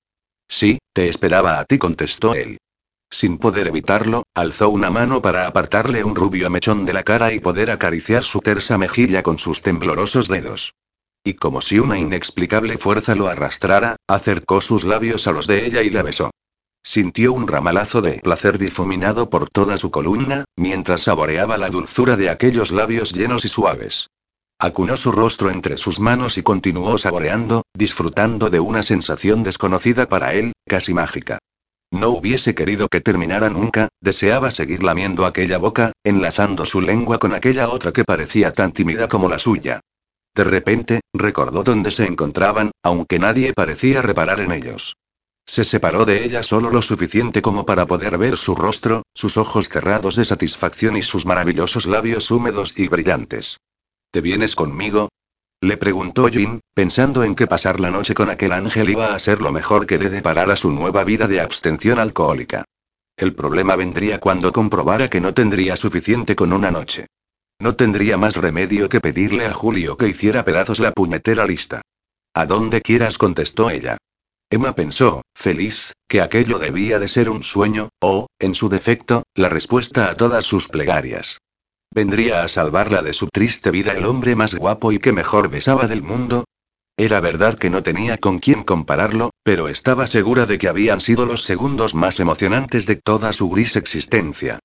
Sí, 0.49 0.78
te 0.94 1.11
esperaba 1.11 1.61
a 1.61 1.66
ti, 1.66 1.76
contestó 1.76 2.35
él. 2.35 2.56
Sin 3.11 3.37
poder 3.37 3.66
evitarlo, 3.66 4.23
alzó 4.35 4.71
una 4.71 4.88
mano 4.88 5.21
para 5.21 5.47
apartarle 5.47 6.04
un 6.04 6.14
rubio 6.14 6.49
mechón 6.49 6.87
de 6.87 6.94
la 6.94 7.02
cara 7.02 7.35
y 7.35 7.40
poder 7.40 7.71
acariciar 7.71 8.25
su 8.25 8.40
tersa 8.40 8.78
mejilla 8.78 9.23
con 9.23 9.38
sus 9.38 9.61
temblorosos 9.61 10.28
dedos. 10.28 10.73
Y 11.23 11.35
como 11.35 11.61
si 11.61 11.78
una 11.78 11.99
inexplicable 11.99 12.78
fuerza 12.78 13.14
lo 13.14 13.28
arrastrara, 13.28 13.97
acercó 14.09 14.62
sus 14.62 14.85
labios 14.85 15.26
a 15.26 15.33
los 15.33 15.47
de 15.47 15.66
ella 15.66 15.83
y 15.83 15.90
la 15.90 16.02
besó. 16.02 16.30
Sintió 16.87 17.33
un 17.33 17.49
ramalazo 17.49 18.03
de 18.03 18.21
placer 18.21 18.59
difuminado 18.59 19.31
por 19.31 19.49
toda 19.49 19.79
su 19.79 19.91
columna, 19.91 20.45
mientras 20.55 21.05
saboreaba 21.05 21.57
la 21.57 21.71
dulzura 21.71 22.14
de 22.17 22.29
aquellos 22.29 22.73
labios 22.73 23.14
llenos 23.14 23.47
y 23.47 23.49
suaves. 23.49 24.11
Acunó 24.59 24.99
su 24.99 25.11
rostro 25.11 25.50
entre 25.50 25.79
sus 25.79 25.99
manos 25.99 26.37
y 26.37 26.43
continuó 26.43 26.99
saboreando, 26.99 27.62
disfrutando 27.73 28.50
de 28.50 28.61
una 28.61 28.83
sensación 28.83 29.43
desconocida 29.43 30.09
para 30.11 30.35
él, 30.35 30.53
casi 30.67 30.93
mágica. 30.93 31.38
No 31.91 32.11
hubiese 32.11 32.55
querido 32.55 32.88
que 32.88 33.00
terminara 33.00 33.49
nunca, 33.49 33.88
deseaba 34.00 34.50
seguir 34.50 34.83
lamiendo 34.83 35.25
aquella 35.25 35.57
boca, 35.57 35.93
enlazando 36.05 36.67
su 36.67 36.83
lengua 36.83 37.19
con 37.19 37.33
aquella 37.35 37.71
otra 37.71 37.93
que 37.93 38.05
parecía 38.05 38.53
tan 38.53 38.73
tímida 38.73 39.09
como 39.09 39.31
la 39.31 39.38
suya. 39.38 39.81
De 40.35 40.45
repente, 40.45 41.00
recordó 41.14 41.62
dónde 41.62 41.91
se 41.91 42.05
encontraban, 42.05 42.73
aunque 42.83 43.19
nadie 43.19 43.55
parecía 43.55 44.03
reparar 44.03 44.41
en 44.41 44.53
ellos. 44.53 44.97
Se 45.46 45.64
separó 45.64 46.04
de 46.04 46.24
ella 46.24 46.42
solo 46.42 46.70
lo 46.70 46.80
suficiente 46.80 47.42
como 47.42 47.66
para 47.66 47.86
poder 47.86 48.16
ver 48.18 48.36
su 48.36 48.54
rostro, 48.54 49.02
sus 49.14 49.36
ojos 49.36 49.68
cerrados 49.68 50.16
de 50.16 50.24
satisfacción 50.24 50.96
y 50.96 51.02
sus 51.02 51.26
maravillosos 51.26 51.86
labios 51.86 52.30
húmedos 52.30 52.72
y 52.76 52.88
brillantes. 52.88 53.58
¿Te 54.10 54.20
vienes 54.20 54.56
conmigo? 54.56 55.10
Le 55.60 55.76
preguntó 55.76 56.28
Jin, 56.28 56.60
pensando 56.74 57.24
en 57.24 57.34
que 57.34 57.46
pasar 57.46 57.80
la 57.80 57.90
noche 57.90 58.14
con 58.14 58.30
aquel 58.30 58.52
ángel 58.52 58.90
iba 58.90 59.14
a 59.14 59.18
ser 59.18 59.40
lo 59.40 59.52
mejor 59.52 59.86
que 59.86 59.98
le 59.98 60.10
deparara 60.10 60.56
su 60.56 60.72
nueva 60.72 61.04
vida 61.04 61.26
de 61.26 61.40
abstención 61.40 61.98
alcohólica. 61.98 62.64
El 63.16 63.34
problema 63.34 63.76
vendría 63.76 64.20
cuando 64.20 64.52
comprobara 64.52 65.08
que 65.08 65.20
no 65.20 65.34
tendría 65.34 65.76
suficiente 65.76 66.34
con 66.34 66.52
una 66.52 66.70
noche. 66.70 67.06
No 67.60 67.76
tendría 67.76 68.16
más 68.16 68.36
remedio 68.36 68.88
que 68.88 69.00
pedirle 69.00 69.46
a 69.46 69.52
Julio 69.52 69.96
que 69.96 70.08
hiciera 70.08 70.44
pedazos 70.44 70.80
la 70.80 70.92
puñetera 70.92 71.46
lista. 71.46 71.82
A 72.34 72.44
donde 72.44 72.82
quieras 72.82 73.16
contestó 73.16 73.70
ella. 73.70 73.96
Emma 74.50 74.74
pensó, 74.74 75.22
feliz, 75.34 75.92
que 76.08 76.20
aquello 76.20 76.58
debía 76.58 76.98
de 76.98 77.08
ser 77.08 77.28
un 77.28 77.42
sueño, 77.42 77.88
o, 78.00 78.26
en 78.38 78.54
su 78.54 78.68
defecto, 78.68 79.22
la 79.34 79.48
respuesta 79.48 80.10
a 80.10 80.16
todas 80.16 80.44
sus 80.44 80.68
plegarias. 80.68 81.38
¿Vendría 81.92 82.42
a 82.42 82.48
salvarla 82.48 83.02
de 83.02 83.12
su 83.12 83.28
triste 83.28 83.70
vida 83.70 83.92
el 83.92 84.04
hombre 84.04 84.36
más 84.36 84.54
guapo 84.54 84.92
y 84.92 84.98
que 84.98 85.12
mejor 85.12 85.48
besaba 85.48 85.86
del 85.86 86.02
mundo? 86.02 86.44
Era 86.96 87.20
verdad 87.20 87.58
que 87.58 87.70
no 87.70 87.82
tenía 87.82 88.18
con 88.18 88.38
quién 88.38 88.62
compararlo, 88.62 89.30
pero 89.42 89.68
estaba 89.68 90.06
segura 90.06 90.46
de 90.46 90.58
que 90.58 90.68
habían 90.68 91.00
sido 91.00 91.26
los 91.26 91.42
segundos 91.42 91.94
más 91.94 92.20
emocionantes 92.20 92.86
de 92.86 92.96
toda 92.96 93.32
su 93.32 93.50
gris 93.50 93.74
existencia. 93.76 94.60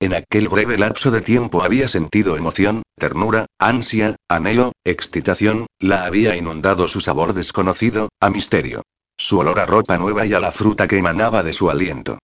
En 0.00 0.14
aquel 0.14 0.48
breve 0.48 0.78
lapso 0.78 1.10
de 1.10 1.20
tiempo 1.20 1.62
había 1.62 1.88
sentido 1.88 2.36
emoción, 2.36 2.82
ternura, 2.96 3.46
ansia, 3.58 4.16
anhelo, 4.28 4.72
excitación, 4.84 5.66
la 5.78 6.04
había 6.04 6.36
inundado 6.36 6.88
su 6.88 7.00
sabor 7.00 7.34
desconocido, 7.34 8.08
a 8.20 8.30
misterio. 8.30 8.82
Su 9.22 9.38
olor 9.38 9.60
a 9.60 9.66
ropa 9.66 9.98
nueva 9.98 10.26
y 10.26 10.34
a 10.34 10.40
la 10.40 10.50
fruta 10.50 10.88
que 10.88 10.98
emanaba 10.98 11.44
de 11.44 11.52
su 11.52 11.70
aliento. 11.70 12.18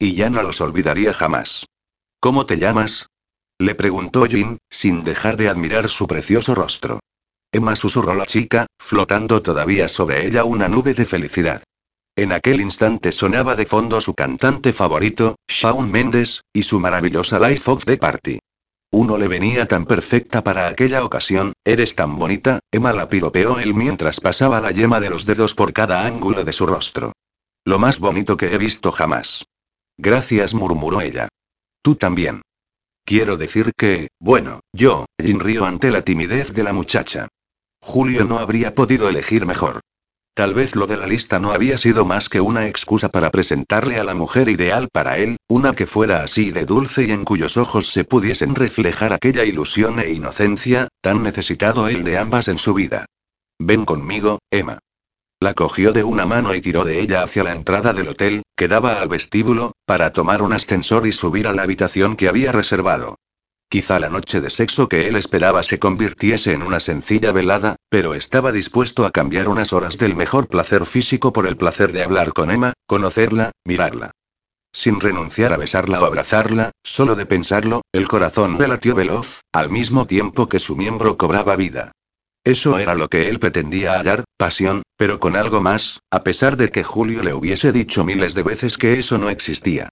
Y 0.00 0.16
ya 0.16 0.30
no 0.30 0.42
los 0.42 0.60
olvidaría 0.60 1.14
jamás. 1.14 1.66
¿Cómo 2.18 2.44
te 2.44 2.58
llamas? 2.58 3.06
Le 3.60 3.76
preguntó 3.76 4.26
Jin, 4.26 4.58
sin 4.68 5.04
dejar 5.04 5.36
de 5.36 5.48
admirar 5.48 5.88
su 5.88 6.08
precioso 6.08 6.56
rostro. 6.56 6.98
Emma 7.52 7.76
susurró 7.76 8.16
la 8.16 8.26
chica, 8.26 8.66
flotando 8.80 9.42
todavía 9.42 9.86
sobre 9.86 10.26
ella 10.26 10.42
una 10.42 10.68
nube 10.68 10.92
de 10.92 11.06
felicidad. 11.06 11.62
En 12.16 12.32
aquel 12.32 12.60
instante 12.60 13.12
sonaba 13.12 13.54
de 13.54 13.66
fondo 13.66 14.00
su 14.00 14.14
cantante 14.14 14.72
favorito, 14.72 15.36
Shawn 15.46 15.88
Mendes, 15.88 16.40
y 16.52 16.64
su 16.64 16.80
maravillosa 16.80 17.38
Life 17.38 17.70
of 17.70 17.84
the 17.84 17.96
Party. 17.96 18.40
Uno 18.92 19.18
le 19.18 19.28
venía 19.28 19.66
tan 19.66 19.86
perfecta 19.86 20.42
para 20.42 20.66
aquella 20.66 21.04
ocasión, 21.04 21.52
eres 21.64 21.94
tan 21.94 22.18
bonita, 22.18 22.58
Emma 22.72 22.92
la 22.92 23.08
piropeó 23.08 23.60
él 23.60 23.74
mientras 23.74 24.18
pasaba 24.18 24.60
la 24.60 24.72
yema 24.72 24.98
de 24.98 25.10
los 25.10 25.26
dedos 25.26 25.54
por 25.54 25.72
cada 25.72 26.04
ángulo 26.04 26.42
de 26.42 26.52
su 26.52 26.66
rostro. 26.66 27.12
Lo 27.64 27.78
más 27.78 28.00
bonito 28.00 28.36
que 28.36 28.52
he 28.52 28.58
visto 28.58 28.90
jamás. 28.90 29.46
Gracias, 29.96 30.54
murmuró 30.54 31.00
ella. 31.00 31.28
Tú 31.82 31.94
también. 31.94 32.42
Quiero 33.04 33.36
decir 33.36 33.72
que, 33.76 34.08
bueno, 34.18 34.60
yo, 34.72 35.06
Jin 35.22 35.40
río 35.40 35.66
ante 35.66 35.90
la 35.90 36.02
timidez 36.02 36.52
de 36.52 36.64
la 36.64 36.72
muchacha. 36.72 37.28
Julio 37.80 38.24
no 38.24 38.38
habría 38.38 38.74
podido 38.74 39.08
elegir 39.08 39.46
mejor. 39.46 39.80
Tal 40.34 40.54
vez 40.54 40.76
lo 40.76 40.86
de 40.86 40.96
la 40.96 41.06
lista 41.06 41.40
no 41.40 41.52
había 41.52 41.76
sido 41.76 42.04
más 42.04 42.28
que 42.28 42.40
una 42.40 42.66
excusa 42.66 43.08
para 43.08 43.30
presentarle 43.30 43.98
a 43.98 44.04
la 44.04 44.14
mujer 44.14 44.48
ideal 44.48 44.88
para 44.92 45.18
él, 45.18 45.36
una 45.48 45.72
que 45.72 45.86
fuera 45.86 46.22
así 46.22 46.50
de 46.50 46.64
dulce 46.64 47.04
y 47.04 47.10
en 47.10 47.24
cuyos 47.24 47.56
ojos 47.56 47.88
se 47.88 48.04
pudiesen 48.04 48.54
reflejar 48.54 49.12
aquella 49.12 49.44
ilusión 49.44 49.98
e 49.98 50.10
inocencia, 50.12 50.88
tan 51.00 51.22
necesitado 51.22 51.88
él 51.88 52.04
de 52.04 52.18
ambas 52.18 52.48
en 52.48 52.58
su 52.58 52.74
vida. 52.74 53.06
Ven 53.58 53.84
conmigo, 53.84 54.38
Emma. 54.50 54.78
La 55.42 55.54
cogió 55.54 55.92
de 55.92 56.04
una 56.04 56.26
mano 56.26 56.54
y 56.54 56.60
tiró 56.60 56.84
de 56.84 57.00
ella 57.00 57.22
hacia 57.22 57.42
la 57.42 57.52
entrada 57.52 57.92
del 57.92 58.08
hotel, 58.08 58.42
que 58.56 58.68
daba 58.68 59.00
al 59.00 59.08
vestíbulo, 59.08 59.72
para 59.86 60.12
tomar 60.12 60.42
un 60.42 60.52
ascensor 60.52 61.06
y 61.06 61.12
subir 61.12 61.46
a 61.46 61.52
la 61.52 61.62
habitación 61.62 62.14
que 62.14 62.28
había 62.28 62.52
reservado. 62.52 63.16
Quizá 63.70 64.00
la 64.00 64.10
noche 64.10 64.40
de 64.40 64.50
sexo 64.50 64.88
que 64.88 65.06
él 65.06 65.14
esperaba 65.14 65.62
se 65.62 65.78
convirtiese 65.78 66.52
en 66.52 66.64
una 66.64 66.80
sencilla 66.80 67.30
velada, 67.30 67.76
pero 67.88 68.14
estaba 68.14 68.50
dispuesto 68.50 69.06
a 69.06 69.12
cambiar 69.12 69.46
unas 69.46 69.72
horas 69.72 69.96
del 69.96 70.16
mejor 70.16 70.48
placer 70.48 70.84
físico 70.86 71.32
por 71.32 71.46
el 71.46 71.56
placer 71.56 71.92
de 71.92 72.02
hablar 72.02 72.32
con 72.32 72.50
Emma, 72.50 72.72
conocerla, 72.88 73.52
mirarla. 73.64 74.10
Sin 74.72 74.98
renunciar 74.98 75.52
a 75.52 75.56
besarla 75.56 76.02
o 76.02 76.04
abrazarla, 76.04 76.72
solo 76.82 77.14
de 77.14 77.26
pensarlo, 77.26 77.82
el 77.92 78.08
corazón 78.08 78.58
le 78.58 78.66
latió 78.66 78.96
veloz, 78.96 79.42
al 79.52 79.70
mismo 79.70 80.04
tiempo 80.04 80.48
que 80.48 80.58
su 80.58 80.74
miembro 80.74 81.16
cobraba 81.16 81.54
vida. 81.54 81.92
Eso 82.42 82.76
era 82.76 82.96
lo 82.96 83.06
que 83.06 83.28
él 83.28 83.38
pretendía 83.38 83.92
hallar, 83.92 84.24
pasión, 84.36 84.82
pero 84.96 85.20
con 85.20 85.36
algo 85.36 85.60
más, 85.60 86.00
a 86.10 86.24
pesar 86.24 86.56
de 86.56 86.70
que 86.70 86.82
Julio 86.82 87.22
le 87.22 87.34
hubiese 87.34 87.70
dicho 87.70 88.04
miles 88.04 88.34
de 88.34 88.42
veces 88.42 88.76
que 88.76 88.98
eso 88.98 89.16
no 89.16 89.30
existía. 89.30 89.90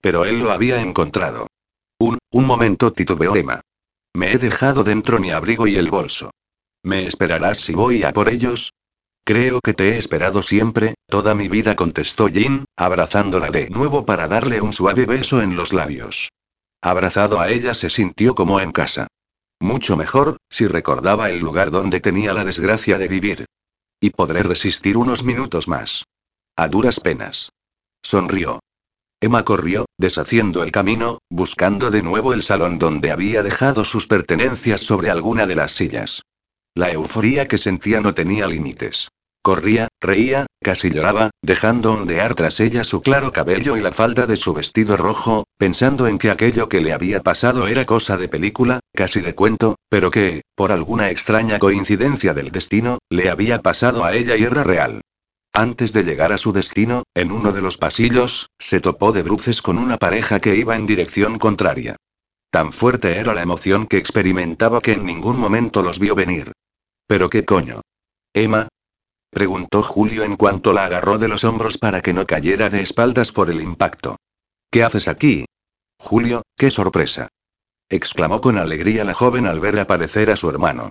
Pero 0.00 0.24
él 0.24 0.38
lo 0.38 0.50
había 0.50 0.80
encontrado. 0.80 1.46
Un, 1.98 2.18
momento 2.32 2.92
titubeó 2.92 3.34
Emma. 3.34 3.60
Me 4.14 4.32
he 4.32 4.38
dejado 4.38 4.84
dentro 4.84 5.18
mi 5.18 5.30
abrigo 5.30 5.66
y 5.66 5.76
el 5.76 5.90
bolso. 5.90 6.30
¿Me 6.82 7.06
esperarás 7.06 7.58
si 7.58 7.72
voy 7.72 8.04
a 8.04 8.12
por 8.12 8.28
ellos? 8.28 8.72
Creo 9.24 9.60
que 9.60 9.74
te 9.74 9.90
he 9.90 9.98
esperado 9.98 10.42
siempre, 10.42 10.94
toda 11.06 11.34
mi 11.34 11.48
vida 11.48 11.76
contestó 11.76 12.28
Jin, 12.28 12.64
abrazándola 12.76 13.50
de 13.50 13.68
nuevo 13.68 14.06
para 14.06 14.28
darle 14.28 14.60
un 14.60 14.72
suave 14.72 15.06
beso 15.06 15.42
en 15.42 15.56
los 15.56 15.72
labios. 15.72 16.30
Abrazado 16.80 17.40
a 17.40 17.50
ella 17.50 17.74
se 17.74 17.90
sintió 17.90 18.34
como 18.34 18.60
en 18.60 18.72
casa. 18.72 19.08
Mucho 19.60 19.96
mejor, 19.96 20.36
si 20.48 20.66
recordaba 20.66 21.30
el 21.30 21.40
lugar 21.40 21.70
donde 21.70 22.00
tenía 22.00 22.32
la 22.32 22.44
desgracia 22.44 22.96
de 22.96 23.08
vivir. 23.08 23.44
Y 24.00 24.10
podré 24.10 24.44
resistir 24.44 24.96
unos 24.96 25.24
minutos 25.24 25.66
más. 25.66 26.04
A 26.56 26.68
duras 26.68 27.00
penas. 27.00 27.50
Sonrió. 28.02 28.60
Emma 29.20 29.44
corrió, 29.44 29.86
deshaciendo 29.98 30.62
el 30.62 30.70
camino, 30.70 31.18
buscando 31.28 31.90
de 31.90 32.02
nuevo 32.02 32.32
el 32.32 32.44
salón 32.44 32.78
donde 32.78 33.10
había 33.10 33.42
dejado 33.42 33.84
sus 33.84 34.06
pertenencias 34.06 34.80
sobre 34.80 35.10
alguna 35.10 35.46
de 35.46 35.56
las 35.56 35.72
sillas. 35.72 36.22
La 36.76 36.92
euforía 36.92 37.48
que 37.48 37.58
sentía 37.58 38.00
no 38.00 38.14
tenía 38.14 38.46
límites. 38.46 39.08
Corría, 39.42 39.88
reía, 40.00 40.46
casi 40.62 40.90
lloraba, 40.90 41.30
dejando 41.42 41.94
ondear 41.94 42.36
tras 42.36 42.60
ella 42.60 42.84
su 42.84 43.02
claro 43.02 43.32
cabello 43.32 43.76
y 43.76 43.80
la 43.80 43.90
falda 43.90 44.26
de 44.26 44.36
su 44.36 44.54
vestido 44.54 44.96
rojo, 44.96 45.44
pensando 45.56 46.06
en 46.06 46.18
que 46.18 46.30
aquello 46.30 46.68
que 46.68 46.80
le 46.80 46.92
había 46.92 47.20
pasado 47.22 47.66
era 47.66 47.86
cosa 47.86 48.16
de 48.18 48.28
película, 48.28 48.78
casi 48.94 49.20
de 49.20 49.34
cuento, 49.34 49.76
pero 49.88 50.12
que, 50.12 50.42
por 50.54 50.70
alguna 50.70 51.10
extraña 51.10 51.58
coincidencia 51.58 52.34
del 52.34 52.52
destino, 52.52 52.98
le 53.10 53.30
había 53.30 53.62
pasado 53.62 54.04
a 54.04 54.14
ella 54.14 54.36
y 54.36 54.44
era 54.44 54.62
real. 54.62 55.00
Antes 55.58 55.92
de 55.92 56.04
llegar 56.04 56.30
a 56.30 56.38
su 56.38 56.52
destino, 56.52 57.02
en 57.16 57.32
uno 57.32 57.50
de 57.50 57.60
los 57.60 57.78
pasillos, 57.78 58.46
se 58.60 58.78
topó 58.78 59.10
de 59.10 59.24
bruces 59.24 59.60
con 59.60 59.76
una 59.76 59.96
pareja 59.96 60.38
que 60.38 60.54
iba 60.54 60.76
en 60.76 60.86
dirección 60.86 61.36
contraria. 61.36 61.96
Tan 62.48 62.72
fuerte 62.72 63.18
era 63.18 63.34
la 63.34 63.42
emoción 63.42 63.88
que 63.88 63.96
experimentaba 63.96 64.80
que 64.80 64.92
en 64.92 65.04
ningún 65.04 65.36
momento 65.36 65.82
los 65.82 65.98
vio 65.98 66.14
venir. 66.14 66.52
¿Pero 67.08 67.28
qué 67.28 67.44
coño? 67.44 67.80
Emma, 68.32 68.68
Preguntó 69.30 69.82
Julio 69.82 70.22
en 70.22 70.36
cuanto 70.36 70.72
la 70.72 70.84
agarró 70.84 71.18
de 71.18 71.26
los 71.26 71.42
hombros 71.42 71.76
para 71.76 72.02
que 72.02 72.14
no 72.14 72.24
cayera 72.24 72.70
de 72.70 72.80
espaldas 72.80 73.32
por 73.32 73.50
el 73.50 73.60
impacto. 73.60 74.16
¿Qué 74.70 74.84
haces 74.84 75.08
aquí? 75.08 75.44
Julio, 75.98 76.42
qué 76.56 76.70
sorpresa. 76.70 77.26
exclamó 77.88 78.40
con 78.40 78.58
alegría 78.58 79.02
la 79.02 79.12
joven 79.12 79.48
al 79.48 79.58
ver 79.58 79.76
aparecer 79.80 80.30
a 80.30 80.36
su 80.36 80.48
hermano. 80.48 80.90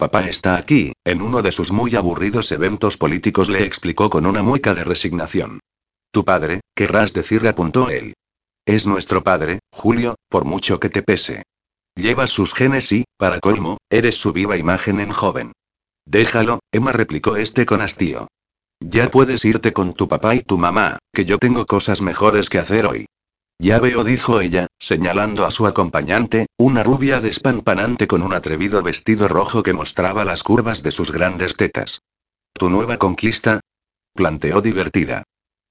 Papá 0.00 0.26
está 0.26 0.56
aquí, 0.56 0.94
en 1.04 1.20
uno 1.20 1.42
de 1.42 1.52
sus 1.52 1.70
muy 1.70 1.94
aburridos 1.94 2.52
eventos 2.52 2.96
políticos, 2.96 3.50
le 3.50 3.64
explicó 3.64 4.08
con 4.08 4.24
una 4.24 4.42
mueca 4.42 4.72
de 4.74 4.82
resignación. 4.82 5.60
Tu 6.10 6.24
padre, 6.24 6.62
querrás 6.74 7.12
decir, 7.12 7.46
apuntó 7.46 7.90
él. 7.90 8.14
Es 8.64 8.86
nuestro 8.86 9.22
padre, 9.22 9.58
Julio, 9.70 10.14
por 10.30 10.46
mucho 10.46 10.80
que 10.80 10.88
te 10.88 11.02
pese. 11.02 11.42
Llevas 11.96 12.30
sus 12.30 12.54
genes 12.54 12.90
y, 12.92 13.04
para 13.18 13.40
colmo, 13.40 13.76
eres 13.90 14.14
su 14.14 14.32
viva 14.32 14.56
imagen 14.56 15.00
en 15.00 15.12
joven. 15.12 15.52
Déjalo, 16.06 16.60
Emma 16.72 16.92
replicó 16.92 17.36
este 17.36 17.66
con 17.66 17.82
hastío. 17.82 18.28
Ya 18.80 19.10
puedes 19.10 19.44
irte 19.44 19.74
con 19.74 19.92
tu 19.92 20.08
papá 20.08 20.34
y 20.34 20.40
tu 20.40 20.56
mamá, 20.56 20.98
que 21.12 21.26
yo 21.26 21.36
tengo 21.36 21.66
cosas 21.66 22.00
mejores 22.00 22.48
que 22.48 22.58
hacer 22.58 22.86
hoy. 22.86 23.04
Ya 23.60 23.78
veo, 23.78 24.04
dijo 24.04 24.40
ella, 24.40 24.68
señalando 24.78 25.44
a 25.44 25.50
su 25.50 25.66
acompañante, 25.66 26.46
una 26.56 26.82
rubia 26.82 27.20
despampanante 27.20 28.06
con 28.06 28.22
un 28.22 28.32
atrevido 28.32 28.82
vestido 28.82 29.28
rojo 29.28 29.62
que 29.62 29.74
mostraba 29.74 30.24
las 30.24 30.42
curvas 30.42 30.82
de 30.82 30.90
sus 30.90 31.12
grandes 31.12 31.56
tetas. 31.56 32.00
¿Tu 32.54 32.70
nueva 32.70 32.96
conquista? 32.96 33.60
planteó 34.14 34.62
divertida. 34.62 35.24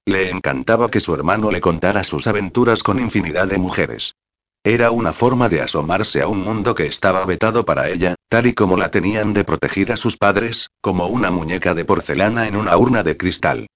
Le 0.06 0.30
encantaba 0.30 0.88
que 0.88 1.00
su 1.00 1.12
hermano 1.12 1.50
le 1.50 1.60
contara 1.60 2.04
sus 2.04 2.28
aventuras 2.28 2.84
con 2.84 3.00
infinidad 3.00 3.48
de 3.48 3.58
mujeres. 3.58 4.14
Era 4.62 4.92
una 4.92 5.12
forma 5.12 5.48
de 5.48 5.60
asomarse 5.60 6.22
a 6.22 6.28
un 6.28 6.44
mundo 6.44 6.76
que 6.76 6.86
estaba 6.86 7.24
vetado 7.26 7.64
para 7.64 7.88
ella, 7.88 8.14
tal 8.28 8.46
y 8.46 8.54
como 8.54 8.76
la 8.76 8.92
tenían 8.92 9.34
de 9.34 9.42
protegida 9.42 9.96
sus 9.96 10.16
padres, 10.16 10.68
como 10.80 11.08
una 11.08 11.32
muñeca 11.32 11.74
de 11.74 11.84
porcelana 11.84 12.46
en 12.46 12.54
una 12.54 12.76
urna 12.76 13.02
de 13.02 13.16
cristal. 13.16 13.66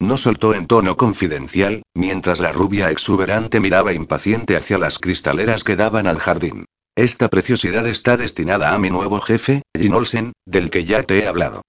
No 0.00 0.16
soltó 0.16 0.54
en 0.54 0.66
tono 0.66 0.96
confidencial, 0.96 1.82
mientras 1.94 2.40
la 2.40 2.52
rubia 2.52 2.90
exuberante 2.90 3.60
miraba 3.60 3.92
impaciente 3.92 4.56
hacia 4.56 4.78
las 4.78 4.98
cristaleras 4.98 5.62
que 5.62 5.76
daban 5.76 6.06
al 6.06 6.18
jardín. 6.18 6.64
Esta 6.96 7.28
preciosidad 7.28 7.86
está 7.86 8.16
destinada 8.16 8.74
a 8.74 8.78
mi 8.78 8.88
nuevo 8.88 9.20
jefe, 9.20 9.62
Jim 9.78 9.94
Olsen, 9.94 10.32
del 10.46 10.70
que 10.70 10.86
ya 10.86 11.02
te 11.02 11.18
he 11.18 11.28
hablado. 11.28 11.62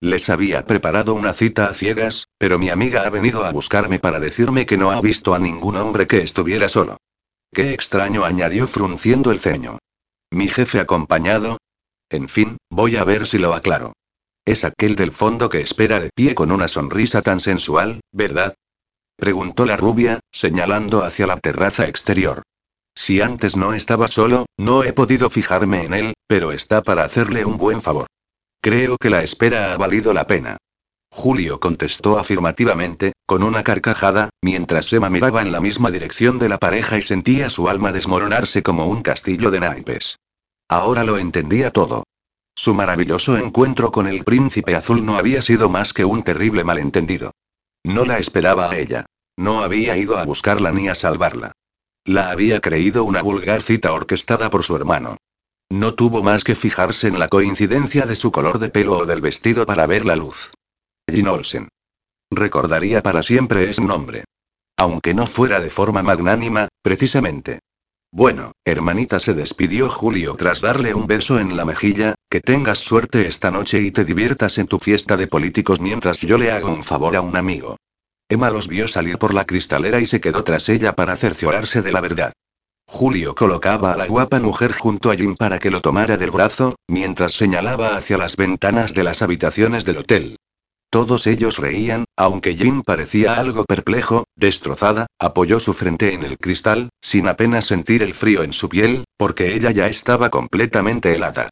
Les 0.00 0.28
había 0.28 0.66
preparado 0.66 1.14
una 1.14 1.32
cita 1.32 1.66
a 1.66 1.74
ciegas, 1.74 2.26
pero 2.38 2.58
mi 2.58 2.70
amiga 2.70 3.06
ha 3.06 3.10
venido 3.10 3.44
a 3.44 3.52
buscarme 3.52 4.00
para 4.00 4.20
decirme 4.20 4.66
que 4.66 4.76
no 4.76 4.90
ha 4.90 5.00
visto 5.00 5.34
a 5.34 5.38
ningún 5.38 5.76
hombre 5.76 6.06
que 6.06 6.22
estuviera 6.22 6.68
solo. 6.68 6.98
Qué 7.54 7.72
extraño, 7.72 8.24
añadió 8.24 8.66
frunciendo 8.66 9.30
el 9.30 9.38
ceño. 9.38 9.78
Mi 10.30 10.48
jefe 10.48 10.80
acompañado. 10.80 11.58
En 12.10 12.28
fin, 12.28 12.56
voy 12.68 12.96
a 12.96 13.04
ver 13.04 13.26
si 13.26 13.38
lo 13.38 13.54
aclaro. 13.54 13.94
Es 14.46 14.64
aquel 14.64 14.94
del 14.94 15.10
fondo 15.10 15.48
que 15.48 15.60
espera 15.60 15.98
de 15.98 16.10
pie 16.14 16.36
con 16.36 16.52
una 16.52 16.68
sonrisa 16.68 17.20
tan 17.20 17.40
sensual, 17.40 18.00
¿verdad? 18.12 18.54
Preguntó 19.16 19.66
la 19.66 19.76
rubia, 19.76 20.20
señalando 20.30 21.02
hacia 21.02 21.26
la 21.26 21.38
terraza 21.38 21.88
exterior. 21.88 22.42
Si 22.94 23.20
antes 23.20 23.56
no 23.56 23.74
estaba 23.74 24.06
solo, 24.06 24.46
no 24.56 24.84
he 24.84 24.92
podido 24.92 25.30
fijarme 25.30 25.82
en 25.82 25.94
él, 25.94 26.14
pero 26.28 26.52
está 26.52 26.80
para 26.80 27.02
hacerle 27.02 27.44
un 27.44 27.58
buen 27.58 27.82
favor. 27.82 28.06
Creo 28.62 28.96
que 28.98 29.10
la 29.10 29.24
espera 29.24 29.72
ha 29.72 29.76
valido 29.76 30.12
la 30.12 30.28
pena. 30.28 30.58
Julio 31.10 31.58
contestó 31.58 32.16
afirmativamente, 32.16 33.14
con 33.26 33.42
una 33.42 33.64
carcajada, 33.64 34.30
mientras 34.42 34.92
Emma 34.92 35.10
miraba 35.10 35.42
en 35.42 35.50
la 35.50 35.60
misma 35.60 35.90
dirección 35.90 36.38
de 36.38 36.48
la 36.48 36.58
pareja 36.58 36.98
y 36.98 37.02
sentía 37.02 37.50
su 37.50 37.68
alma 37.68 37.90
desmoronarse 37.90 38.62
como 38.62 38.86
un 38.86 39.02
castillo 39.02 39.50
de 39.50 39.60
naipes. 39.60 40.18
Ahora 40.68 41.02
lo 41.02 41.18
entendía 41.18 41.70
todo. 41.72 42.04
Su 42.58 42.72
maravilloso 42.72 43.36
encuentro 43.36 43.92
con 43.92 44.06
el 44.06 44.24
príncipe 44.24 44.74
azul 44.74 45.04
no 45.04 45.18
había 45.18 45.42
sido 45.42 45.68
más 45.68 45.92
que 45.92 46.06
un 46.06 46.22
terrible 46.22 46.64
malentendido. 46.64 47.32
No 47.84 48.06
la 48.06 48.18
esperaba 48.18 48.70
a 48.70 48.78
ella. 48.78 49.04
No 49.36 49.62
había 49.62 49.98
ido 49.98 50.16
a 50.16 50.24
buscarla 50.24 50.72
ni 50.72 50.88
a 50.88 50.94
salvarla. 50.94 51.52
La 52.06 52.30
había 52.30 52.60
creído 52.60 53.04
una 53.04 53.20
vulgar 53.20 53.60
cita 53.60 53.92
orquestada 53.92 54.48
por 54.48 54.62
su 54.62 54.74
hermano. 54.74 55.18
No 55.68 55.94
tuvo 55.94 56.22
más 56.22 56.44
que 56.44 56.54
fijarse 56.54 57.08
en 57.08 57.18
la 57.18 57.28
coincidencia 57.28 58.06
de 58.06 58.16
su 58.16 58.32
color 58.32 58.58
de 58.58 58.70
pelo 58.70 58.98
o 58.98 59.06
del 59.06 59.20
vestido 59.20 59.66
para 59.66 59.86
ver 59.86 60.06
la 60.06 60.16
luz. 60.16 60.50
Jean 61.06 61.28
Olsen. 61.28 61.68
Recordaría 62.30 63.02
para 63.02 63.22
siempre 63.22 63.68
ese 63.68 63.82
nombre. 63.82 64.24
Aunque 64.78 65.12
no 65.12 65.26
fuera 65.26 65.60
de 65.60 65.68
forma 65.68 66.02
magnánima, 66.02 66.68
precisamente. 66.82 67.60
Bueno, 68.12 68.52
hermanita, 68.64 69.20
se 69.20 69.34
despidió 69.34 69.90
Julio 69.90 70.36
tras 70.36 70.62
darle 70.62 70.94
un 70.94 71.06
beso 71.06 71.38
en 71.38 71.56
la 71.56 71.64
mejilla, 71.64 72.14
que 72.36 72.42
tengas 72.42 72.80
suerte 72.80 73.26
esta 73.26 73.50
noche 73.50 73.80
y 73.80 73.90
te 73.92 74.04
diviertas 74.04 74.58
en 74.58 74.66
tu 74.66 74.78
fiesta 74.78 75.16
de 75.16 75.26
políticos 75.26 75.80
mientras 75.80 76.20
yo 76.20 76.36
le 76.36 76.50
hago 76.50 76.68
un 76.68 76.84
favor 76.84 77.16
a 77.16 77.22
un 77.22 77.34
amigo. 77.34 77.78
Emma 78.28 78.50
los 78.50 78.68
vio 78.68 78.88
salir 78.88 79.16
por 79.16 79.32
la 79.32 79.46
cristalera 79.46 80.00
y 80.00 80.06
se 80.06 80.20
quedó 80.20 80.44
tras 80.44 80.68
ella 80.68 80.94
para 80.94 81.16
cerciorarse 81.16 81.80
de 81.80 81.92
la 81.92 82.02
verdad. 82.02 82.34
Julio 82.86 83.34
colocaba 83.34 83.94
a 83.94 83.96
la 83.96 84.06
guapa 84.06 84.38
mujer 84.38 84.72
junto 84.72 85.10
a 85.10 85.14
Jim 85.14 85.34
para 85.34 85.58
que 85.58 85.70
lo 85.70 85.80
tomara 85.80 86.18
del 86.18 86.30
brazo, 86.30 86.76
mientras 86.86 87.32
señalaba 87.32 87.96
hacia 87.96 88.18
las 88.18 88.36
ventanas 88.36 88.92
de 88.92 89.04
las 89.04 89.22
habitaciones 89.22 89.86
del 89.86 89.96
hotel. 89.96 90.36
Todos 90.90 91.26
ellos 91.26 91.56
reían, 91.56 92.04
aunque 92.18 92.54
Jim 92.54 92.82
parecía 92.82 93.36
algo 93.36 93.64
perplejo, 93.64 94.24
destrozada, 94.36 95.06
apoyó 95.18 95.58
su 95.58 95.72
frente 95.72 96.12
en 96.12 96.22
el 96.22 96.36
cristal, 96.36 96.90
sin 97.00 97.28
apenas 97.28 97.64
sentir 97.64 98.02
el 98.02 98.12
frío 98.12 98.42
en 98.42 98.52
su 98.52 98.68
piel, 98.68 99.04
porque 99.16 99.54
ella 99.54 99.70
ya 99.70 99.86
estaba 99.86 100.28
completamente 100.28 101.14
helada. 101.14 101.48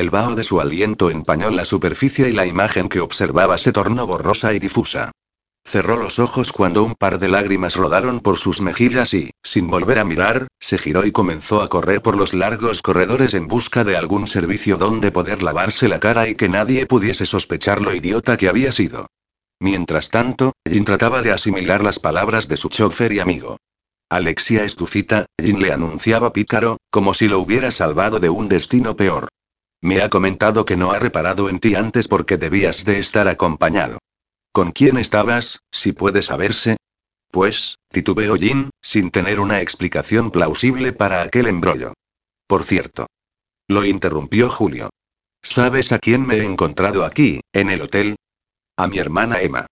El 0.00 0.08
vaho 0.08 0.34
de 0.34 0.44
su 0.44 0.62
aliento 0.62 1.10
empañó 1.10 1.50
la 1.50 1.66
superficie 1.66 2.30
y 2.30 2.32
la 2.32 2.46
imagen 2.46 2.88
que 2.88 3.00
observaba 3.00 3.58
se 3.58 3.70
tornó 3.70 4.06
borrosa 4.06 4.54
y 4.54 4.58
difusa. 4.58 5.12
Cerró 5.62 5.98
los 5.98 6.18
ojos 6.18 6.52
cuando 6.52 6.84
un 6.84 6.94
par 6.94 7.18
de 7.18 7.28
lágrimas 7.28 7.76
rodaron 7.76 8.20
por 8.20 8.38
sus 8.38 8.62
mejillas 8.62 9.12
y, 9.12 9.32
sin 9.42 9.68
volver 9.68 9.98
a 9.98 10.06
mirar, 10.06 10.48
se 10.58 10.78
giró 10.78 11.04
y 11.04 11.12
comenzó 11.12 11.60
a 11.60 11.68
correr 11.68 12.00
por 12.00 12.16
los 12.16 12.32
largos 12.32 12.80
corredores 12.80 13.34
en 13.34 13.46
busca 13.46 13.84
de 13.84 13.98
algún 13.98 14.26
servicio 14.26 14.78
donde 14.78 15.12
poder 15.12 15.42
lavarse 15.42 15.86
la 15.86 16.00
cara 16.00 16.30
y 16.30 16.34
que 16.34 16.48
nadie 16.48 16.86
pudiese 16.86 17.26
sospechar 17.26 17.82
lo 17.82 17.94
idiota 17.94 18.38
que 18.38 18.48
había 18.48 18.72
sido. 18.72 19.06
Mientras 19.60 20.08
tanto, 20.08 20.52
Jin 20.66 20.86
trataba 20.86 21.20
de 21.20 21.32
asimilar 21.32 21.84
las 21.84 21.98
palabras 21.98 22.48
de 22.48 22.56
su 22.56 22.70
chofer 22.70 23.12
y 23.12 23.18
amigo. 23.18 23.58
Alexia 24.08 24.64
es 24.64 24.76
tu 24.76 24.86
cita, 24.86 25.26
Jin 25.38 25.60
le 25.60 25.74
anunciaba 25.74 26.32
pícaro, 26.32 26.78
como 26.90 27.12
si 27.12 27.28
lo 27.28 27.38
hubiera 27.38 27.70
salvado 27.70 28.18
de 28.18 28.30
un 28.30 28.48
destino 28.48 28.96
peor. 28.96 29.28
Me 29.82 30.02
ha 30.02 30.10
comentado 30.10 30.64
que 30.64 30.76
no 30.76 30.92
ha 30.92 30.98
reparado 30.98 31.48
en 31.48 31.58
ti 31.58 31.74
antes 31.74 32.06
porque 32.06 32.36
debías 32.36 32.84
de 32.84 32.98
estar 32.98 33.28
acompañado. 33.28 33.98
¿Con 34.52 34.72
quién 34.72 34.98
estabas, 34.98 35.60
si 35.70 35.92
puede 35.92 36.22
saberse? 36.22 36.76
Pues, 37.30 37.76
titubeó 37.88 38.36
Jin, 38.36 38.70
sin 38.82 39.10
tener 39.10 39.40
una 39.40 39.60
explicación 39.60 40.30
plausible 40.30 40.92
para 40.92 41.22
aquel 41.22 41.46
embrollo. 41.46 41.94
Por 42.46 42.64
cierto. 42.64 43.06
Lo 43.68 43.84
interrumpió 43.84 44.50
Julio. 44.50 44.90
¿Sabes 45.42 45.92
a 45.92 45.98
quién 45.98 46.26
me 46.26 46.36
he 46.36 46.44
encontrado 46.44 47.04
aquí, 47.04 47.40
en 47.52 47.70
el 47.70 47.82
hotel? 47.82 48.16
A 48.76 48.88
mi 48.88 48.98
hermana 48.98 49.40
Emma. 49.40 49.66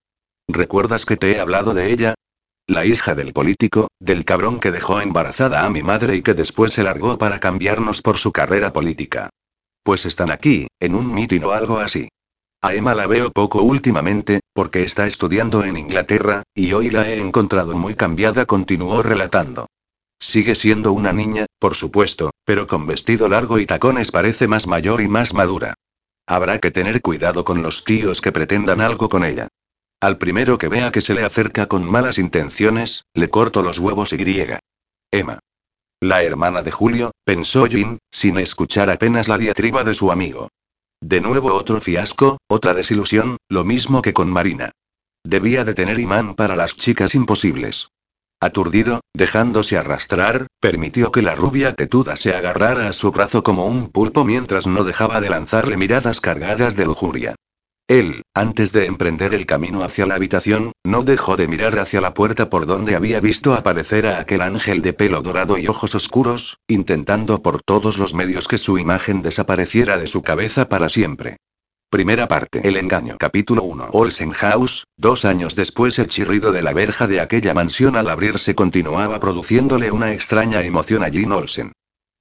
¿Recuerdas 0.46 1.04
que 1.04 1.16
te 1.16 1.32
he 1.32 1.40
hablado 1.40 1.74
de 1.74 1.92
ella? 1.92 2.14
La 2.66 2.86
hija 2.86 3.14
del 3.14 3.32
político, 3.32 3.88
del 3.98 4.24
cabrón 4.24 4.60
que 4.60 4.70
dejó 4.70 5.00
embarazada 5.00 5.64
a 5.64 5.70
mi 5.70 5.82
madre 5.82 6.16
y 6.16 6.22
que 6.22 6.34
después 6.34 6.72
se 6.72 6.84
largó 6.84 7.18
para 7.18 7.40
cambiarnos 7.40 8.00
por 8.00 8.16
su 8.18 8.32
carrera 8.32 8.72
política. 8.72 9.30
Pues 9.88 10.04
están 10.04 10.30
aquí, 10.30 10.66
en 10.80 10.94
un 10.94 11.14
mitin 11.14 11.44
o 11.44 11.52
algo 11.52 11.78
así. 11.78 12.10
A 12.60 12.74
Emma 12.74 12.94
la 12.94 13.06
veo 13.06 13.30
poco 13.30 13.62
últimamente, 13.62 14.40
porque 14.52 14.82
está 14.82 15.06
estudiando 15.06 15.64
en 15.64 15.78
Inglaterra, 15.78 16.42
y 16.54 16.74
hoy 16.74 16.90
la 16.90 17.08
he 17.08 17.18
encontrado 17.18 17.74
muy 17.74 17.94
cambiada, 17.94 18.44
continuó 18.44 19.02
relatando. 19.02 19.66
Sigue 20.20 20.56
siendo 20.56 20.92
una 20.92 21.14
niña, 21.14 21.46
por 21.58 21.74
supuesto, 21.74 22.32
pero 22.44 22.66
con 22.66 22.86
vestido 22.86 23.30
largo 23.30 23.58
y 23.58 23.64
tacones 23.64 24.10
parece 24.10 24.46
más 24.46 24.66
mayor 24.66 25.00
y 25.00 25.08
más 25.08 25.32
madura. 25.32 25.72
Habrá 26.26 26.58
que 26.58 26.70
tener 26.70 27.00
cuidado 27.00 27.42
con 27.46 27.62
los 27.62 27.82
tíos 27.82 28.20
que 28.20 28.30
pretendan 28.30 28.82
algo 28.82 29.08
con 29.08 29.24
ella. 29.24 29.48
Al 30.02 30.18
primero 30.18 30.58
que 30.58 30.68
vea 30.68 30.90
que 30.90 31.00
se 31.00 31.14
le 31.14 31.24
acerca 31.24 31.64
con 31.64 31.90
malas 31.90 32.18
intenciones, 32.18 33.04
le 33.14 33.30
corto 33.30 33.62
los 33.62 33.78
huevos 33.78 34.12
y 34.12 34.18
griega. 34.18 34.58
Emma. 35.10 35.38
La 36.00 36.22
hermana 36.22 36.62
de 36.62 36.70
Julio, 36.70 37.10
pensó 37.24 37.66
Jim, 37.66 37.98
sin 38.12 38.38
escuchar 38.38 38.88
apenas 38.88 39.26
la 39.26 39.36
diatriba 39.36 39.82
de 39.82 39.94
su 39.94 40.12
amigo. 40.12 40.48
De 41.00 41.20
nuevo 41.20 41.52
otro 41.54 41.80
fiasco, 41.80 42.38
otra 42.48 42.72
desilusión, 42.72 43.36
lo 43.48 43.64
mismo 43.64 44.00
que 44.00 44.12
con 44.12 44.30
Marina. 44.30 44.70
Debía 45.24 45.64
de 45.64 45.74
tener 45.74 45.98
imán 45.98 46.36
para 46.36 46.54
las 46.54 46.76
chicas 46.76 47.16
imposibles. 47.16 47.88
Aturdido, 48.40 49.00
dejándose 49.12 49.76
arrastrar, 49.76 50.46
permitió 50.60 51.10
que 51.10 51.22
la 51.22 51.34
rubia 51.34 51.74
tetuda 51.74 52.14
se 52.14 52.32
agarrara 52.32 52.88
a 52.88 52.92
su 52.92 53.10
brazo 53.10 53.42
como 53.42 53.66
un 53.66 53.90
pulpo 53.90 54.24
mientras 54.24 54.68
no 54.68 54.84
dejaba 54.84 55.20
de 55.20 55.30
lanzarle 55.30 55.76
miradas 55.76 56.20
cargadas 56.20 56.76
de 56.76 56.84
lujuria. 56.84 57.34
Él, 57.88 58.24
antes 58.34 58.70
de 58.72 58.84
emprender 58.84 59.32
el 59.32 59.46
camino 59.46 59.82
hacia 59.82 60.04
la 60.04 60.14
habitación, 60.14 60.72
no 60.84 61.04
dejó 61.04 61.36
de 61.36 61.48
mirar 61.48 61.78
hacia 61.78 62.02
la 62.02 62.12
puerta 62.12 62.50
por 62.50 62.66
donde 62.66 62.94
había 62.94 63.18
visto 63.18 63.54
aparecer 63.54 64.06
a 64.06 64.20
aquel 64.20 64.42
ángel 64.42 64.82
de 64.82 64.92
pelo 64.92 65.22
dorado 65.22 65.56
y 65.56 65.68
ojos 65.68 65.94
oscuros, 65.94 66.58
intentando 66.68 67.40
por 67.42 67.62
todos 67.62 67.96
los 67.96 68.12
medios 68.12 68.46
que 68.46 68.58
su 68.58 68.78
imagen 68.78 69.22
desapareciera 69.22 69.96
de 69.96 70.06
su 70.06 70.20
cabeza 70.20 70.68
para 70.68 70.90
siempre. 70.90 71.38
Primera 71.88 72.28
parte. 72.28 72.60
El 72.68 72.76
engaño. 72.76 73.16
Capítulo 73.18 73.62
1. 73.62 73.88
Olsen 73.92 74.32
House. 74.32 74.84
Dos 74.98 75.24
años 75.24 75.56
después 75.56 75.98
el 75.98 76.08
chirrido 76.08 76.52
de 76.52 76.60
la 76.60 76.74
verja 76.74 77.06
de 77.06 77.20
aquella 77.20 77.54
mansión 77.54 77.96
al 77.96 78.10
abrirse 78.10 78.54
continuaba 78.54 79.18
produciéndole 79.18 79.90
una 79.90 80.12
extraña 80.12 80.60
emoción 80.60 81.02
a 81.02 81.08
Jean 81.08 81.32
Olsen. 81.32 81.72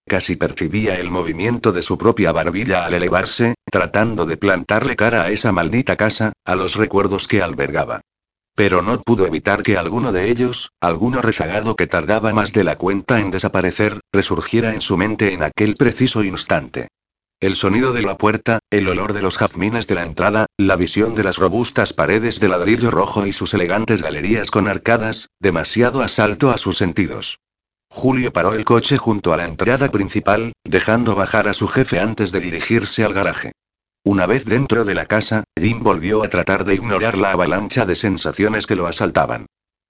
Casi 0.07 0.37
percibía 0.37 0.95
el 0.95 1.11
movimiento 1.11 1.73
de 1.73 1.83
su 1.83 1.97
propia 1.97 2.31
barbilla 2.31 2.85
al 2.85 2.93
elevarse, 2.93 3.55
tratando 3.69 4.25
de 4.25 4.37
plantarle 4.37 4.95
cara 4.95 5.23
a 5.23 5.31
esa 5.31 5.51
maldita 5.51 5.97
casa, 5.97 6.31
a 6.45 6.55
los 6.55 6.75
recuerdos 6.75 7.27
que 7.27 7.41
albergaba. 7.41 7.99
Pero 8.55 8.81
no 8.81 9.01
pudo 9.01 9.27
evitar 9.27 9.63
que 9.63 9.77
alguno 9.77 10.13
de 10.13 10.29
ellos, 10.31 10.71
alguno 10.79 11.21
rezagado 11.21 11.75
que 11.75 11.87
tardaba 11.87 12.31
más 12.31 12.53
de 12.53 12.63
la 12.63 12.77
cuenta 12.77 13.19
en 13.19 13.31
desaparecer, 13.31 13.99
resurgiera 14.13 14.73
en 14.73 14.81
su 14.81 14.97
mente 14.97 15.33
en 15.33 15.43
aquel 15.43 15.75
preciso 15.75 16.23
instante. 16.23 16.87
El 17.41 17.57
sonido 17.57 17.91
de 17.91 18.01
la 18.01 18.17
puerta, 18.17 18.59
el 18.71 18.87
olor 18.87 19.11
de 19.11 19.21
los 19.21 19.37
jazmines 19.37 19.87
de 19.87 19.95
la 19.95 20.03
entrada, 20.05 20.45
la 20.57 20.77
visión 20.77 21.15
de 21.15 21.23
las 21.23 21.35
robustas 21.35 21.91
paredes 21.91 22.39
de 22.39 22.47
ladrillo 22.47 22.91
rojo 22.91 23.27
y 23.27 23.33
sus 23.33 23.53
elegantes 23.53 24.01
galerías 24.01 24.51
con 24.51 24.69
arcadas, 24.69 25.27
demasiado 25.39 26.01
asalto 26.01 26.49
a 26.49 26.57
sus 26.57 26.77
sentidos. 26.77 27.39
Julio 27.97 28.31
paró 28.31 28.53
el 28.53 28.63
coche 28.63 28.97
junto 28.97 29.33
a 29.33 29.37
la 29.37 29.45
entrada 29.45 29.89
principal, 29.89 30.53
dejando 30.63 31.15
bajar 31.15 31.47
a 31.47 31.55
su 31.55 31.67
jefe 31.67 31.99
antes 31.99 32.31
de 32.31 32.39
dirigirse 32.39 33.03
al 33.03 33.13
garaje. 33.13 33.53
Una 34.05 34.27
vez 34.27 34.45
dentro 34.45 34.85
de 34.85 34.93
la 34.93 35.07
casa, 35.07 35.43
Jim 35.59 35.81
volvió 35.81 36.23
a 36.23 36.29
tratar 36.29 36.63
de 36.63 36.75
ignorar 36.75 37.17
la 37.17 37.31
avalancha 37.31 37.87
de 37.87 37.95
sensaciones 37.95 38.67
que 38.67 38.75
lo 38.75 38.85
asaltaban. 38.85 39.47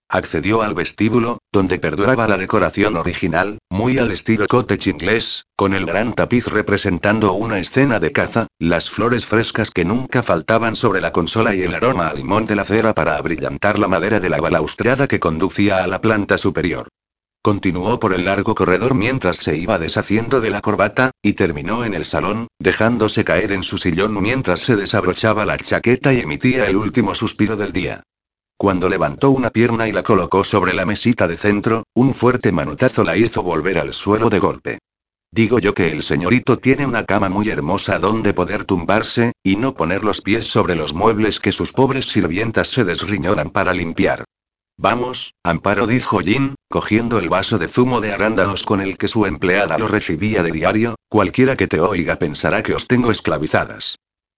Accedió 0.10 0.62
al 0.62 0.74
vestíbulo, 0.74 1.40
donde 1.52 1.80
perduraba 1.80 2.30
la 2.30 2.38
decoración 2.38 2.96
original, 2.96 3.58
muy 3.70 3.98
al 3.98 4.12
estilo 4.12 4.48
cottage 4.48 4.90
inglés, 4.90 5.44
con 5.58 5.74
el 5.74 5.86
gran 5.86 6.14
tapiz 6.14 6.48
representando 6.48 7.34
una 7.34 7.60
escena 7.60 8.00
de 8.00 8.14
caza, 8.14 8.48
las 8.58 8.90
flores 8.90 9.26
frescas 9.26 9.70
que 9.70 9.84
nunca 9.84 10.24
faltaban 10.24 10.78
sobre 10.78 11.02
la 11.02 11.12
consola 11.12 11.54
y 11.54 11.62
el 11.64 11.76
aroma 11.76 12.08
a 12.08 12.14
limón 12.14 12.46
de 12.46 12.56
la 12.56 12.64
cera 12.64 12.94
para 12.94 13.18
abrillantar 13.18 13.78
la 13.78 13.90
madera 13.90 14.22
de 14.22 14.30
la 14.30 14.40
balaustrada 14.40 15.10
que 15.10 15.20
conducía 15.20 15.84
a 15.84 15.88
la 15.88 16.00
planta 16.00 16.38
superior. 16.38 16.88
Continuó 17.48 17.98
por 17.98 18.14
el 18.14 18.26
largo 18.26 18.54
corredor 18.56 18.94
mientras 18.94 19.38
se 19.38 19.56
iba 19.56 19.80
deshaciendo 19.80 20.42
de 20.42 20.50
la 20.50 20.60
corbata, 20.60 21.12
y 21.22 21.32
terminó 21.32 21.86
en 21.86 21.94
el 21.94 22.04
salón, 22.04 22.48
dejándose 22.60 23.24
caer 23.24 23.54
en 23.54 23.64
su 23.64 23.78
sillón 23.78 24.22
mientras 24.22 24.60
se 24.60 24.76
desabrochaba 24.76 25.46
la 25.46 25.58
chaqueta 25.58 26.14
y 26.14 26.20
emitía 26.20 26.66
el 26.66 26.76
último 26.76 27.16
suspiro 27.16 27.56
del 27.56 27.72
día. 27.72 28.04
Cuando 28.58 28.90
levantó 28.90 29.30
una 29.32 29.50
pierna 29.50 29.88
y 29.88 29.94
la 29.94 30.04
colocó 30.04 30.44
sobre 30.44 30.74
la 30.74 30.86
mesita 30.86 31.26
de 31.26 31.38
centro, 31.38 31.84
un 31.94 32.14
fuerte 32.14 32.52
manotazo 32.52 33.06
la 33.06 33.16
hizo 33.16 33.44
volver 33.44 33.78
al 33.78 33.94
suelo 33.94 34.30
de 34.30 34.40
golpe. 34.40 34.80
Digo 35.32 35.60
yo 35.60 35.74
que 35.74 35.90
el 35.94 36.04
señorito 36.04 36.58
tiene 36.58 36.86
una 36.86 37.06
cama 37.06 37.30
muy 37.30 37.48
hermosa 37.48 37.98
donde 37.98 38.34
poder 38.34 38.66
tumbarse, 38.66 39.32
y 39.42 39.56
no 39.56 39.74
poner 39.74 40.04
los 40.04 40.20
pies 40.20 40.48
sobre 40.48 40.76
los 40.76 40.94
muebles 40.94 41.40
que 41.40 41.54
sus 41.54 41.72
pobres 41.72 42.08
sirvientas 42.08 42.68
se 42.68 42.84
desriñoran 42.84 43.52
para 43.52 43.74
limpiar. 43.74 44.26
Vamos, 44.80 45.34
Amparo 45.44 45.88
dijo 45.88 46.20
Jin, 46.20 46.54
cogiendo 46.70 47.18
el 47.18 47.30
vaso 47.30 47.58
de 47.58 47.68
zumo 47.68 48.00
de 48.00 48.14
arándanos 48.14 48.64
con 48.64 48.80
el 48.80 49.00
que 49.00 49.08
su 49.08 49.26
empleada 49.26 49.80
lo 49.80 49.88
recibía 49.88 50.44
de 50.44 50.52
diario, 50.52 50.96
cualquiera 51.10 51.58
que 51.58 51.68
te 51.68 51.80
oiga 51.80 52.18
pensará 52.18 52.62
que 52.62 52.76
os 52.76 52.88
tengo 52.88 53.10
esclavizadas. 53.10 53.98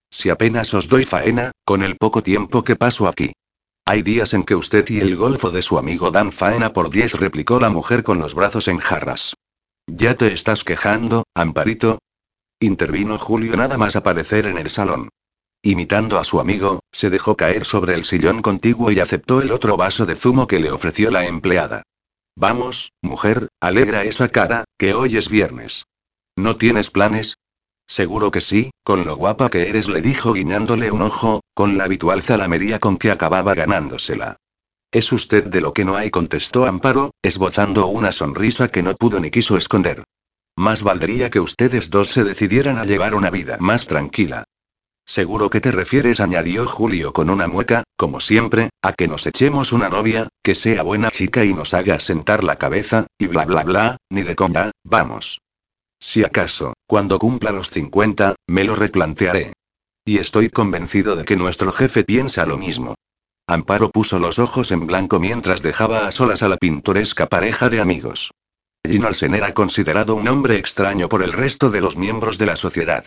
Si 0.10 0.30
apenas 0.30 0.74
os 0.74 0.88
doy 0.88 1.04
faena, 1.04 1.52
con 1.66 1.84
el 1.84 1.98
poco 1.98 2.24
tiempo 2.24 2.64
que 2.64 2.78
paso 2.78 3.10
aquí. 3.10 3.34
Hay 3.86 4.02
días 4.02 4.34
en 4.34 4.44
que 4.44 4.56
usted 4.56 4.88
y 4.90 5.00
el 5.00 5.18
golfo 5.18 5.52
de 5.52 5.62
su 5.62 5.78
amigo 5.78 6.10
dan 6.10 6.32
faena 6.32 6.72
por 6.72 6.90
diez, 6.90 7.16
replicó 7.16 7.60
la 7.60 7.70
mujer 7.70 8.04
con 8.04 8.20
los 8.20 8.34
brazos 8.34 8.70
en 8.70 8.78
jarras. 8.78 9.36
¿Ya 9.88 10.16
te 10.16 10.32
estás 10.32 10.64
quejando, 10.64 11.24
Amparito? 11.36 12.00
Intervino 12.62 13.18
Julio 13.18 13.58
nada 13.58 13.78
más 13.78 13.96
aparecer 13.98 14.46
en 14.46 14.58
el 14.58 14.70
salón. 14.70 15.10
Imitando 15.62 16.20
a 16.20 16.24
su 16.24 16.40
amigo, 16.40 16.80
se 16.92 17.10
dejó 17.10 17.36
caer 17.36 17.66
sobre 17.66 17.94
el 17.94 18.06
sillón 18.06 18.42
contiguo 18.42 18.92
y 18.92 19.00
aceptó 19.00 19.42
el 19.42 19.52
otro 19.52 19.76
vaso 19.76 20.06
de 20.06 20.16
zumo 20.16 20.48
que 20.48 20.60
le 20.60 20.72
ofreció 20.72 21.12
la 21.12 21.26
empleada. 21.26 21.84
Vamos, 22.38 22.94
mujer, 23.02 23.50
alegra 23.60 24.04
esa 24.04 24.30
cara, 24.30 24.64
que 24.78 24.94
hoy 24.94 25.18
es 25.18 25.28
viernes. 25.28 25.86
¿No 26.38 26.56
tienes 26.56 26.90
planes? 26.90 27.36
Seguro 27.86 28.32
que 28.32 28.40
sí, 28.40 28.72
con 28.84 29.04
lo 29.04 29.18
guapa 29.18 29.50
que 29.50 29.68
eres, 29.68 29.90
le 29.90 30.00
dijo 30.00 30.32
guiñándole 30.32 30.92
un 30.92 31.02
ojo, 31.02 31.42
con 31.54 31.78
la 31.78 31.84
habitual 31.84 32.22
zalamería 32.22 32.80
con 32.80 32.98
que 32.98 33.12
acababa 33.12 33.54
ganándosela. 33.56 34.38
Es 34.92 35.12
usted 35.12 35.46
de 35.46 35.60
lo 35.60 35.74
que 35.74 35.84
no 35.84 35.98
hay, 35.98 36.10
contestó 36.10 36.66
Amparo, 36.66 37.12
esbozando 37.22 37.88
una 37.88 38.12
sonrisa 38.14 38.70
que 38.70 38.82
no 38.82 38.96
pudo 38.96 39.20
ni 39.20 39.30
quiso 39.30 39.58
esconder. 39.58 40.06
Más 40.56 40.84
valdría 40.84 41.30
que 41.30 41.40
ustedes 41.40 41.90
dos 41.90 42.08
se 42.08 42.24
decidieran 42.24 42.78
a 42.78 42.86
llevar 42.86 43.16
una 43.16 43.30
vida 43.30 43.58
más 43.60 43.86
tranquila. 43.86 44.46
Seguro 45.10 45.50
que 45.50 45.60
te 45.60 45.72
refieres, 45.72 46.20
añadió 46.20 46.68
Julio 46.68 47.14
con 47.14 47.32
una 47.32 47.48
mueca, 47.48 47.84
como 47.98 48.20
siempre, 48.20 48.70
a 48.84 48.94
que 48.94 49.08
nos 49.08 49.26
echemos 49.26 49.72
una 49.72 49.90
novia, 49.90 50.28
que 50.44 50.54
sea 50.54 50.84
buena 50.84 51.10
chica 51.10 51.44
y 51.44 51.52
nos 51.52 51.74
haga 51.74 52.00
sentar 52.00 52.44
la 52.44 52.58
cabeza, 52.58 53.08
y 53.18 53.26
bla 53.26 53.44
bla 53.46 53.64
bla, 53.64 53.98
ni 54.12 54.22
de 54.22 54.36
conda, 54.36 54.70
vamos. 54.84 55.42
Si 56.00 56.24
acaso, 56.24 56.74
cuando 56.86 57.18
cumpla 57.18 57.52
los 57.52 57.72
50, 57.72 58.36
me 58.46 58.64
lo 58.64 58.76
replantearé. 58.76 59.54
Y 60.06 60.20
estoy 60.20 60.50
convencido 60.50 61.16
de 61.16 61.26
que 61.26 61.36
nuestro 61.36 61.72
jefe 61.72 62.04
piensa 62.04 62.46
lo 62.46 62.60
mismo. 62.60 62.94
Amparo 63.48 63.90
puso 63.90 64.20
los 64.20 64.38
ojos 64.38 64.72
en 64.72 64.86
blanco 64.86 65.20
mientras 65.20 65.64
dejaba 65.64 66.08
a 66.08 66.12
solas 66.12 66.44
a 66.44 66.50
la 66.50 66.58
pintoresca 66.58 67.26
pareja 67.26 67.68
de 67.70 67.82
amigos. 67.82 68.30
Ginalsen 68.88 69.34
era 69.34 69.56
considerado 69.56 70.14
un 70.14 70.28
hombre 70.28 70.58
extraño 70.58 71.10
por 71.10 71.24
el 71.24 71.34
resto 71.34 71.72
de 71.72 71.82
los 71.82 71.98
miembros 71.98 72.38
de 72.38 72.46
la 72.46 72.56
sociedad. 72.56 73.06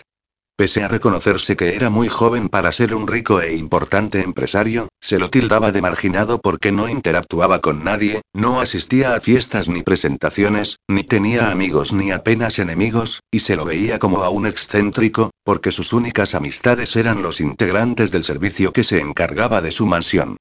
Pese 0.54 0.84
a 0.84 0.88
reconocerse 0.88 1.56
que 1.56 1.74
era 1.74 1.88
muy 1.88 2.08
joven 2.08 2.50
para 2.50 2.72
ser 2.72 2.94
un 2.94 3.08
rico 3.08 3.40
e 3.40 3.54
importante 3.56 4.20
empresario, 4.20 4.88
se 5.00 5.18
lo 5.18 5.30
tildaba 5.30 5.72
de 5.72 5.80
marginado 5.80 6.40
porque 6.40 6.72
no 6.72 6.88
interactuaba 6.88 7.60
con 7.60 7.84
nadie, 7.84 8.20
no 8.34 8.60
asistía 8.60 9.14
a 9.14 9.20
fiestas 9.20 9.68
ni 9.70 9.82
presentaciones, 9.82 10.78
ni 10.88 11.04
tenía 11.04 11.50
amigos 11.50 11.94
ni 11.94 12.10
apenas 12.10 12.58
enemigos, 12.58 13.20
y 13.30 13.40
se 13.40 13.56
lo 13.56 13.64
veía 13.64 13.98
como 13.98 14.24
a 14.24 14.28
un 14.28 14.46
excéntrico, 14.46 15.30
porque 15.42 15.70
sus 15.70 15.94
únicas 15.94 16.34
amistades 16.34 16.96
eran 16.96 17.22
los 17.22 17.40
integrantes 17.40 18.10
del 18.10 18.24
servicio 18.24 18.72
que 18.72 18.84
se 18.84 19.00
encargaba 19.00 19.62
de 19.62 19.72
su 19.72 19.86
mansión. 19.86 20.36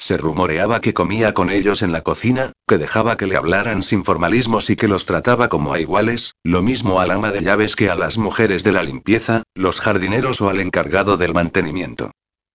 Se 0.00 0.16
rumoreaba 0.16 0.80
que 0.80 0.94
comía 0.94 1.34
con 1.34 1.50
ellos 1.50 1.82
en 1.82 1.92
la 1.92 2.00
cocina, 2.00 2.52
que 2.66 2.78
dejaba 2.78 3.18
que 3.18 3.26
le 3.26 3.36
hablaran 3.36 3.82
sin 3.82 4.02
formalismos 4.02 4.70
y 4.70 4.76
que 4.76 4.88
los 4.88 5.04
trataba 5.04 5.50
como 5.50 5.74
a 5.74 5.78
iguales, 5.78 6.36
lo 6.42 6.62
mismo 6.62 7.00
al 7.00 7.10
ama 7.10 7.32
de 7.32 7.42
llaves 7.42 7.76
que 7.76 7.90
a 7.90 7.94
las 7.94 8.16
mujeres 8.16 8.64
de 8.64 8.72
la 8.72 8.82
limpieza, 8.82 9.42
los 9.54 9.78
jardineros 9.78 10.40
o 10.40 10.48
al 10.48 10.60
encargado 10.60 11.18
del 11.18 11.34
mantenimiento. 11.34 12.12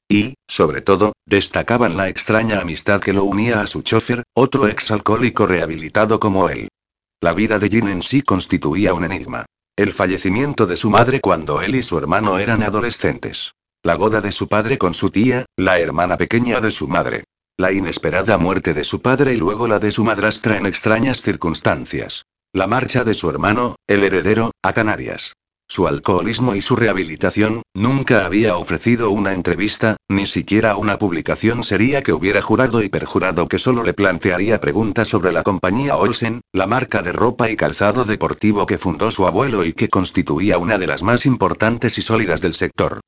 Y, 0.10 0.34
sobre 0.48 0.82
todo, 0.82 1.14
destacaban 1.28 1.96
la 1.96 2.10
extraña 2.10 2.62
amistad 2.62 3.00
que 3.00 3.14
lo 3.14 3.24
unía 3.24 3.62
a 3.62 3.68
su 3.68 3.84
chofer, 3.84 4.24
otro 4.34 4.68
exalcohólico 4.68 5.46
rehabilitado 5.46 6.20
como 6.20 6.50
él. 6.50 6.70
La 7.22 7.34
vida 7.34 7.60
de 7.60 7.70
Jin 7.70 7.90
en 7.90 8.02
sí 8.02 8.24
constituía 8.24 8.96
un 8.96 9.04
enigma. 9.04 9.46
El 9.76 9.94
fallecimiento 9.94 10.66
de 10.66 10.78
su 10.78 10.90
madre 10.90 11.22
cuando 11.22 11.62
él 11.62 11.76
y 11.76 11.84
su 11.84 11.96
hermano 12.00 12.40
eran 12.40 12.64
adolescentes. 12.64 13.54
La 13.84 13.98
boda 13.98 14.20
de 14.20 14.32
su 14.32 14.48
padre 14.48 14.80
con 14.80 14.96
su 14.96 15.12
tía, 15.12 15.46
la 15.56 15.78
hermana 15.78 16.18
pequeña 16.18 16.60
de 16.60 16.72
su 16.72 16.88
madre. 16.88 17.24
La 17.58 17.72
inesperada 17.72 18.38
muerte 18.38 18.74
de 18.74 18.84
su 18.84 19.02
padre 19.02 19.34
y 19.34 19.38
luego 19.38 19.70
la 19.70 19.80
de 19.80 19.94
su 19.94 20.04
madrastra 20.04 20.58
en 20.58 20.66
extrañas 20.66 21.22
circunstancias. 21.22 22.26
La 22.52 22.68
marcha 22.68 23.06
de 23.06 23.14
su 23.14 23.30
hermano, 23.30 23.78
el 23.88 24.04
heredero, 24.04 24.52
a 24.62 24.74
Canarias. 24.74 25.38
Su 25.66 25.88
alcoholismo 25.88 26.54
y 26.54 26.62
su 26.62 26.76
rehabilitación, 26.76 27.62
nunca 27.74 28.26
había 28.26 28.58
ofrecido 28.58 29.10
una 29.10 29.32
entrevista, 29.32 29.96
ni 30.10 30.26
siquiera 30.26 30.76
una 30.76 31.00
publicación 31.00 31.64
sería 31.64 32.04
que 32.04 32.12
hubiera 32.12 32.42
jurado 32.42 32.84
y 32.84 32.90
perjurado 32.90 33.48
que 33.48 33.58
solo 33.58 33.84
le 33.84 33.94
plantearía 33.94 34.60
preguntas 34.60 35.08
sobre 35.08 35.32
la 35.32 35.44
compañía 35.44 35.96
Olsen, 35.96 36.42
la 36.52 36.68
marca 36.68 37.04
de 37.04 37.14
ropa 37.14 37.50
y 37.50 37.56
calzado 37.56 38.04
deportivo 38.04 38.66
que 38.66 38.78
fundó 38.78 39.12
su 39.12 39.28
abuelo 39.28 39.64
y 39.64 39.72
que 39.72 39.88
constituía 39.88 40.58
una 40.58 40.78
de 40.78 40.88
las 40.88 41.04
más 41.04 41.26
importantes 41.26 41.98
y 41.98 42.02
sólidas 42.02 42.42
del 42.42 42.54
sector. 42.54 43.00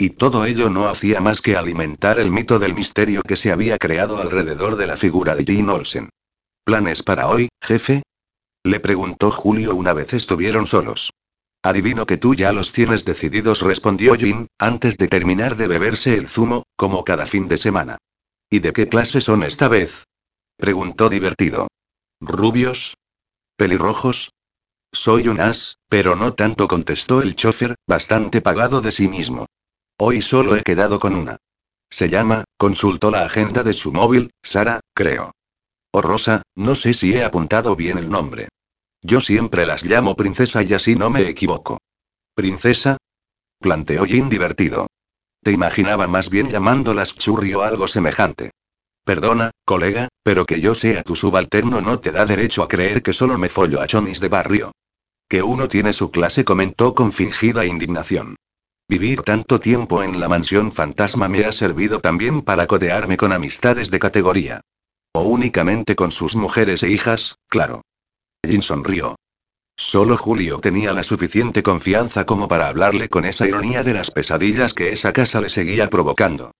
Y 0.00 0.08
todo 0.08 0.46
ello 0.46 0.70
no 0.70 0.88
hacía 0.88 1.20
más 1.20 1.42
que 1.42 1.56
alimentar 1.56 2.18
el 2.18 2.30
mito 2.30 2.58
del 2.58 2.74
misterio 2.74 3.20
que 3.20 3.36
se 3.36 3.52
había 3.52 3.76
creado 3.76 4.18
alrededor 4.18 4.76
de 4.76 4.86
la 4.86 4.96
figura 4.96 5.36
de 5.36 5.44
Jean 5.44 5.68
Olsen. 5.68 6.08
¿Planes 6.64 7.02
para 7.02 7.28
hoy, 7.28 7.50
jefe? 7.62 8.02
Le 8.64 8.80
preguntó 8.80 9.30
Julio 9.30 9.74
una 9.74 9.92
vez 9.92 10.14
estuvieron 10.14 10.66
solos. 10.66 11.10
Adivino 11.62 12.06
que 12.06 12.16
tú 12.16 12.34
ya 12.34 12.54
los 12.54 12.72
tienes 12.72 13.04
decididos, 13.04 13.60
respondió 13.60 14.14
Jean, 14.14 14.46
antes 14.58 14.96
de 14.96 15.06
terminar 15.06 15.56
de 15.56 15.68
beberse 15.68 16.14
el 16.14 16.28
zumo, 16.28 16.62
como 16.76 17.04
cada 17.04 17.26
fin 17.26 17.46
de 17.46 17.58
semana. 17.58 17.98
¿Y 18.48 18.60
de 18.60 18.72
qué 18.72 18.88
clase 18.88 19.20
son 19.20 19.42
esta 19.42 19.68
vez? 19.68 20.04
preguntó 20.56 21.10
divertido. 21.10 21.68
¿Rubios? 22.22 22.96
¿Pelirrojos? 23.54 24.30
Soy 24.92 25.28
un 25.28 25.42
as, 25.42 25.76
pero 25.90 26.16
no 26.16 26.32
tanto, 26.32 26.68
contestó 26.68 27.20
el 27.20 27.36
chofer, 27.36 27.74
bastante 27.86 28.40
pagado 28.40 28.80
de 28.80 28.92
sí 28.92 29.06
mismo. 29.06 29.44
Hoy 30.02 30.22
solo 30.22 30.56
he 30.56 30.62
quedado 30.62 30.98
con 30.98 31.14
una. 31.14 31.36
Se 31.90 32.08
llama, 32.08 32.44
consultó 32.56 33.10
la 33.10 33.26
agenda 33.26 33.62
de 33.62 33.74
su 33.74 33.92
móvil, 33.92 34.30
Sara, 34.42 34.80
creo. 34.94 35.32
O 35.92 36.00
Rosa, 36.00 36.40
no 36.54 36.74
sé 36.74 36.94
si 36.94 37.12
he 37.12 37.22
apuntado 37.22 37.76
bien 37.76 37.98
el 37.98 38.08
nombre. 38.08 38.48
Yo 39.02 39.20
siempre 39.20 39.66
las 39.66 39.84
llamo 39.84 40.16
princesa 40.16 40.62
y 40.62 40.72
así 40.72 40.96
no 40.96 41.10
me 41.10 41.28
equivoco. 41.28 41.76
¿Princesa? 42.34 42.96
Planteó 43.58 44.06
Jin 44.06 44.30
divertido. 44.30 44.86
Te 45.42 45.52
imaginaba 45.52 46.06
más 46.06 46.30
bien 46.30 46.48
llamándolas 46.48 47.14
churri 47.14 47.52
o 47.52 47.60
algo 47.60 47.86
semejante. 47.86 48.52
Perdona, 49.04 49.50
colega, 49.66 50.08
pero 50.22 50.46
que 50.46 50.62
yo 50.62 50.74
sea 50.74 51.02
tu 51.02 51.14
subalterno 51.14 51.82
no 51.82 52.00
te 52.00 52.10
da 52.10 52.24
derecho 52.24 52.62
a 52.62 52.68
creer 52.68 53.02
que 53.02 53.12
solo 53.12 53.36
me 53.36 53.50
follo 53.50 53.82
a 53.82 53.86
chonis 53.86 54.20
de 54.20 54.30
barrio. 54.30 54.72
Que 55.28 55.42
uno 55.42 55.68
tiene 55.68 55.92
su 55.92 56.10
clase, 56.10 56.42
comentó 56.42 56.94
con 56.94 57.12
fingida 57.12 57.66
indignación. 57.66 58.36
Vivir 58.90 59.22
tanto 59.22 59.60
tiempo 59.60 60.02
en 60.02 60.18
la 60.18 60.28
mansión 60.28 60.72
fantasma 60.72 61.28
me 61.28 61.44
ha 61.44 61.52
servido 61.52 62.00
también 62.00 62.42
para 62.42 62.66
codearme 62.66 63.16
con 63.16 63.32
amistades 63.32 63.88
de 63.92 64.00
categoría. 64.00 64.62
O 65.12 65.22
únicamente 65.22 65.94
con 65.94 66.10
sus 66.10 66.34
mujeres 66.34 66.82
e 66.82 66.90
hijas, 66.90 67.36
claro. 67.46 67.82
Jin 68.44 68.62
sonrió. 68.62 69.14
Solo 69.76 70.16
Julio 70.16 70.58
tenía 70.58 70.92
la 70.92 71.04
suficiente 71.04 71.62
confianza 71.62 72.26
como 72.26 72.48
para 72.48 72.66
hablarle 72.66 73.08
con 73.08 73.26
esa 73.26 73.46
ironía 73.46 73.84
de 73.84 73.94
las 73.94 74.10
pesadillas 74.10 74.74
que 74.74 74.92
esa 74.92 75.12
casa 75.12 75.40
le 75.40 75.50
seguía 75.50 75.88
provocando. 75.88 76.50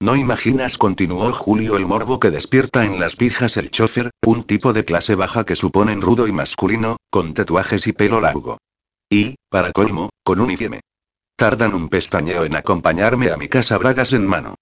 No 0.00 0.16
imaginas, 0.16 0.78
continuó 0.78 1.32
Julio, 1.32 1.76
el 1.76 1.86
morbo 1.86 2.18
que 2.18 2.32
despierta 2.32 2.84
en 2.84 2.98
las 2.98 3.14
pijas 3.14 3.56
el 3.56 3.70
chofer, 3.70 4.10
un 4.26 4.42
tipo 4.42 4.72
de 4.72 4.84
clase 4.84 5.14
baja 5.14 5.44
que 5.44 5.54
suponen 5.54 6.02
rudo 6.02 6.26
y 6.26 6.32
masculino, 6.32 6.96
con 7.10 7.32
tatuajes 7.32 7.86
y 7.86 7.92
pelo 7.92 8.20
largo. 8.20 8.58
Y, 9.08 9.36
para 9.48 9.70
colmo, 9.70 10.10
con 10.24 10.40
un. 10.40 10.50
Tardan 11.36 11.74
un 11.74 11.90
pestañeo 11.90 12.44
en 12.46 12.56
acompañarme 12.56 13.30
a 13.30 13.36
mi 13.36 13.48
casa 13.48 13.76
bragas 13.76 14.14
en 14.14 14.26
mano. 14.26 14.54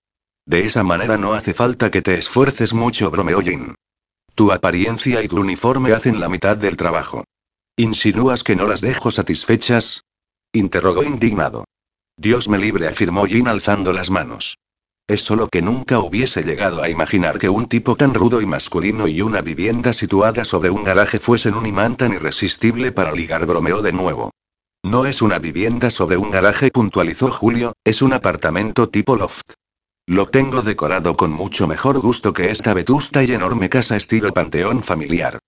De 0.44 0.66
esa 0.66 0.82
manera 0.82 1.16
no 1.16 1.34
hace 1.34 1.54
falta 1.54 1.88
que 1.92 2.02
te 2.02 2.18
esfuerces 2.18 2.74
mucho, 2.74 3.12
bromeó 3.12 3.40
Jin. 3.40 3.76
Tu 4.34 4.50
apariencia 4.50 5.22
y 5.22 5.28
tu 5.28 5.38
uniforme 5.38 5.92
hacen 5.92 6.18
la 6.18 6.28
mitad 6.28 6.56
del 6.56 6.76
trabajo. 6.76 7.22
¿Insinúas 7.76 8.42
que 8.42 8.56
no 8.56 8.66
las 8.66 8.80
dejo 8.80 9.12
satisfechas? 9.12 10.02
Interrogó 10.52 11.04
indignado. 11.04 11.64
Dios 12.16 12.48
me 12.48 12.58
libre, 12.58 12.88
afirmó 12.88 13.24
Jin 13.26 13.46
alzando 13.46 13.92
las 13.92 14.10
manos. 14.10 14.58
Es 15.06 15.22
solo 15.22 15.48
que 15.48 15.62
nunca 15.62 16.00
hubiese 16.00 16.42
llegado 16.42 16.82
a 16.82 16.88
imaginar 16.88 17.38
que 17.38 17.48
un 17.48 17.66
tipo 17.68 17.94
tan 17.94 18.14
rudo 18.14 18.40
y 18.40 18.46
masculino 18.46 19.06
y 19.06 19.20
una 19.22 19.42
vivienda 19.42 19.92
situada 19.92 20.44
sobre 20.44 20.70
un 20.70 20.82
garaje 20.82 21.20
fuesen 21.20 21.54
un 21.54 21.66
imán 21.66 21.96
tan 21.96 22.14
irresistible 22.14 22.90
para 22.90 23.12
ligar, 23.12 23.46
bromeó 23.46 23.80
de 23.80 23.92
nuevo. 23.92 24.30
No 24.84 25.06
es 25.06 25.22
una 25.22 25.38
vivienda 25.38 25.90
sobre 25.90 26.18
un 26.18 26.30
garaje, 26.30 26.70
puntualizó 26.70 27.30
Julio, 27.30 27.72
es 27.84 28.02
un 28.02 28.12
apartamento 28.12 28.90
tipo 28.90 29.16
loft. 29.16 29.52
Lo 30.06 30.26
tengo 30.26 30.60
decorado 30.60 31.16
con 31.16 31.32
mucho 31.32 31.66
mejor 31.66 32.00
gusto 32.00 32.34
que 32.34 32.50
esta 32.50 32.74
vetusta 32.74 33.24
y 33.24 33.32
enorme 33.32 33.70
casa 33.70 33.96
estilo 33.96 34.34
panteón 34.34 34.82
familiar. 34.82 35.38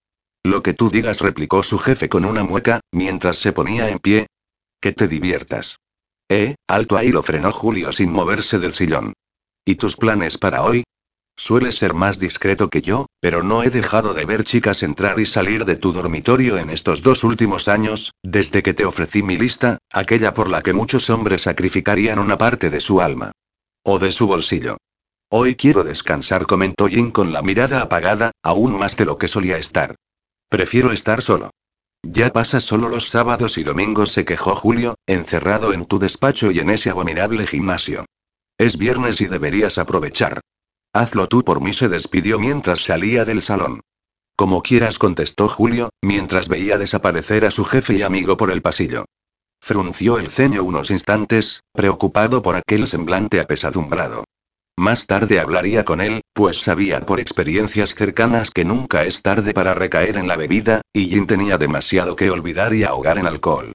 Lo 0.42 0.62
que 0.62 0.72
tú 0.72 0.88
digas, 0.88 1.20
replicó 1.20 1.62
su 1.62 1.77
jefe 1.77 2.09
con 2.09 2.25
una 2.25 2.44
mueca, 2.44 2.81
mientras 2.92 3.37
se 3.37 3.53
ponía 3.53 3.90
en 3.90 3.99
pie. 3.99 4.27
Que 4.81 4.92
te 4.92 5.07
diviertas. 5.07 5.81
Eh, 6.31 6.55
alto 6.66 6.96
ahí 6.96 7.11
lo 7.11 7.22
frenó 7.22 7.53
Julio 7.53 7.92
sin 7.92 8.11
moverse 8.11 8.59
del 8.59 8.72
sillón. 8.72 9.12
¿Y 9.66 9.75
tus 9.75 9.96
planes 9.96 10.38
para 10.38 10.62
hoy? 10.62 10.85
Sueles 11.38 11.77
ser 11.77 11.92
más 11.92 12.18
discreto 12.18 12.70
que 12.70 12.81
yo, 12.81 13.07
pero 13.20 13.42
no 13.42 13.62
he 13.62 13.68
dejado 13.68 14.14
de 14.14 14.25
ver 14.25 14.42
chicas 14.44 14.83
entrar 14.83 15.20
y 15.20 15.27
salir 15.27 15.66
de 15.66 15.77
tu 15.77 15.92
dormitorio 15.92 16.57
en 16.57 16.70
estos 16.70 17.03
dos 17.03 17.25
últimos 17.25 17.68
años, 17.68 18.14
desde 18.22 18.62
que 18.62 18.72
te 18.72 18.87
ofrecí 18.87 19.22
mi 19.22 19.37
lista, 19.37 19.79
aquella 19.92 20.33
por 20.33 20.49
la 20.49 20.62
que 20.62 20.72
muchos 20.72 21.11
hombres 21.11 21.42
sacrificarían 21.42 22.18
una 22.18 22.38
parte 22.38 22.70
de 22.70 22.81
su 22.81 23.03
alma. 23.03 23.33
O 23.85 23.99
de 23.99 24.12
su 24.12 24.27
bolsillo. 24.27 24.79
Hoy 25.29 25.57
quiero 25.57 25.85
descansar, 25.85 26.46
comentó 26.46 26.88
Jin 26.88 27.11
con 27.11 27.33
la 27.33 27.42
mirada 27.42 27.83
apagada, 27.83 28.31
aún 28.42 28.79
más 28.79 28.96
de 28.96 29.05
lo 29.05 29.18
que 29.18 29.29
solía 29.29 29.59
estar. 29.59 29.94
Prefiero 30.49 30.90
estar 30.90 31.22
solo. 31.22 31.51
Ya 32.03 32.33
pasas 32.33 32.64
solo 32.64 32.88
los 32.88 33.11
sábados 33.11 33.59
y 33.59 33.64
domingos, 33.64 34.12
se 34.12 34.25
quejó 34.25 34.55
Julio, 34.55 34.94
encerrado 35.07 35.75
en 35.75 35.85
tu 35.85 35.99
despacho 35.99 36.51
y 36.51 36.61
en 36.61 36.70
ese 36.70 36.90
abominable 36.90 37.46
gimnasio. 37.46 38.07
Es 38.57 38.79
viernes 38.79 39.20
y 39.20 39.27
deberías 39.27 39.77
aprovechar. 39.77 40.40
Hazlo 40.96 41.28
tú 41.28 41.44
por 41.44 41.61
mí, 41.61 41.74
se 41.74 41.90
despidió 41.90 42.38
mientras 42.38 42.80
salía 42.80 43.26
del 43.26 43.42
salón. 43.42 43.82
Como 44.35 44.62
quieras, 44.62 44.98
contestó 44.98 45.46
Julio, 45.46 45.90
mientras 46.00 46.48
veía 46.48 46.78
desaparecer 46.78 47.44
a 47.44 47.50
su 47.50 47.66
jefe 47.66 47.98
y 47.98 48.02
amigo 48.02 48.38
por 48.38 48.50
el 48.50 48.62
pasillo. 48.62 49.04
Frunció 49.61 50.18
el 50.18 50.28
ceño 50.28 50.62
unos 50.62 50.90
instantes, 50.90 51.61
preocupado 51.74 52.40
por 52.40 52.56
aquel 52.56 52.88
semblante 52.88 53.40
apesadumbrado. 53.40 54.24
Más 54.78 55.06
tarde 55.06 55.38
hablaría 55.38 55.85
con 55.85 56.00
él, 56.00 56.22
pues 56.32 56.62
sabía 56.62 57.04
por 57.04 57.20
experiencias 57.20 57.94
cercanas 57.94 58.50
que 58.50 58.64
nunca 58.64 59.04
es 59.04 59.20
tarde 59.20 59.52
para 59.52 59.74
recaer 59.74 60.16
en 60.16 60.28
la 60.28 60.37
bebida, 60.37 60.80
y 60.94 61.11
Jin 61.11 61.26
tenía 61.26 61.59
demasiado 61.59 62.16
que 62.16 62.30
olvidar 62.30 62.72
y 62.72 62.85
ahogar 62.85 63.18
en 63.18 63.26
alcohol. 63.26 63.72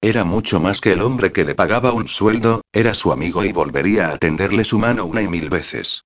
Era 0.00 0.24
mucho 0.24 0.58
más 0.58 0.80
que 0.80 0.92
el 0.92 1.02
hombre 1.02 1.32
que 1.32 1.44
le 1.44 1.54
pagaba 1.54 1.92
un 1.92 2.08
sueldo, 2.08 2.62
era 2.72 2.94
su 2.94 3.12
amigo 3.12 3.44
y 3.44 3.52
volvería 3.52 4.10
a 4.10 4.16
tenderle 4.16 4.64
su 4.64 4.78
mano 4.78 5.04
una 5.04 5.20
y 5.20 5.28
mil 5.28 5.50
veces. 5.50 6.02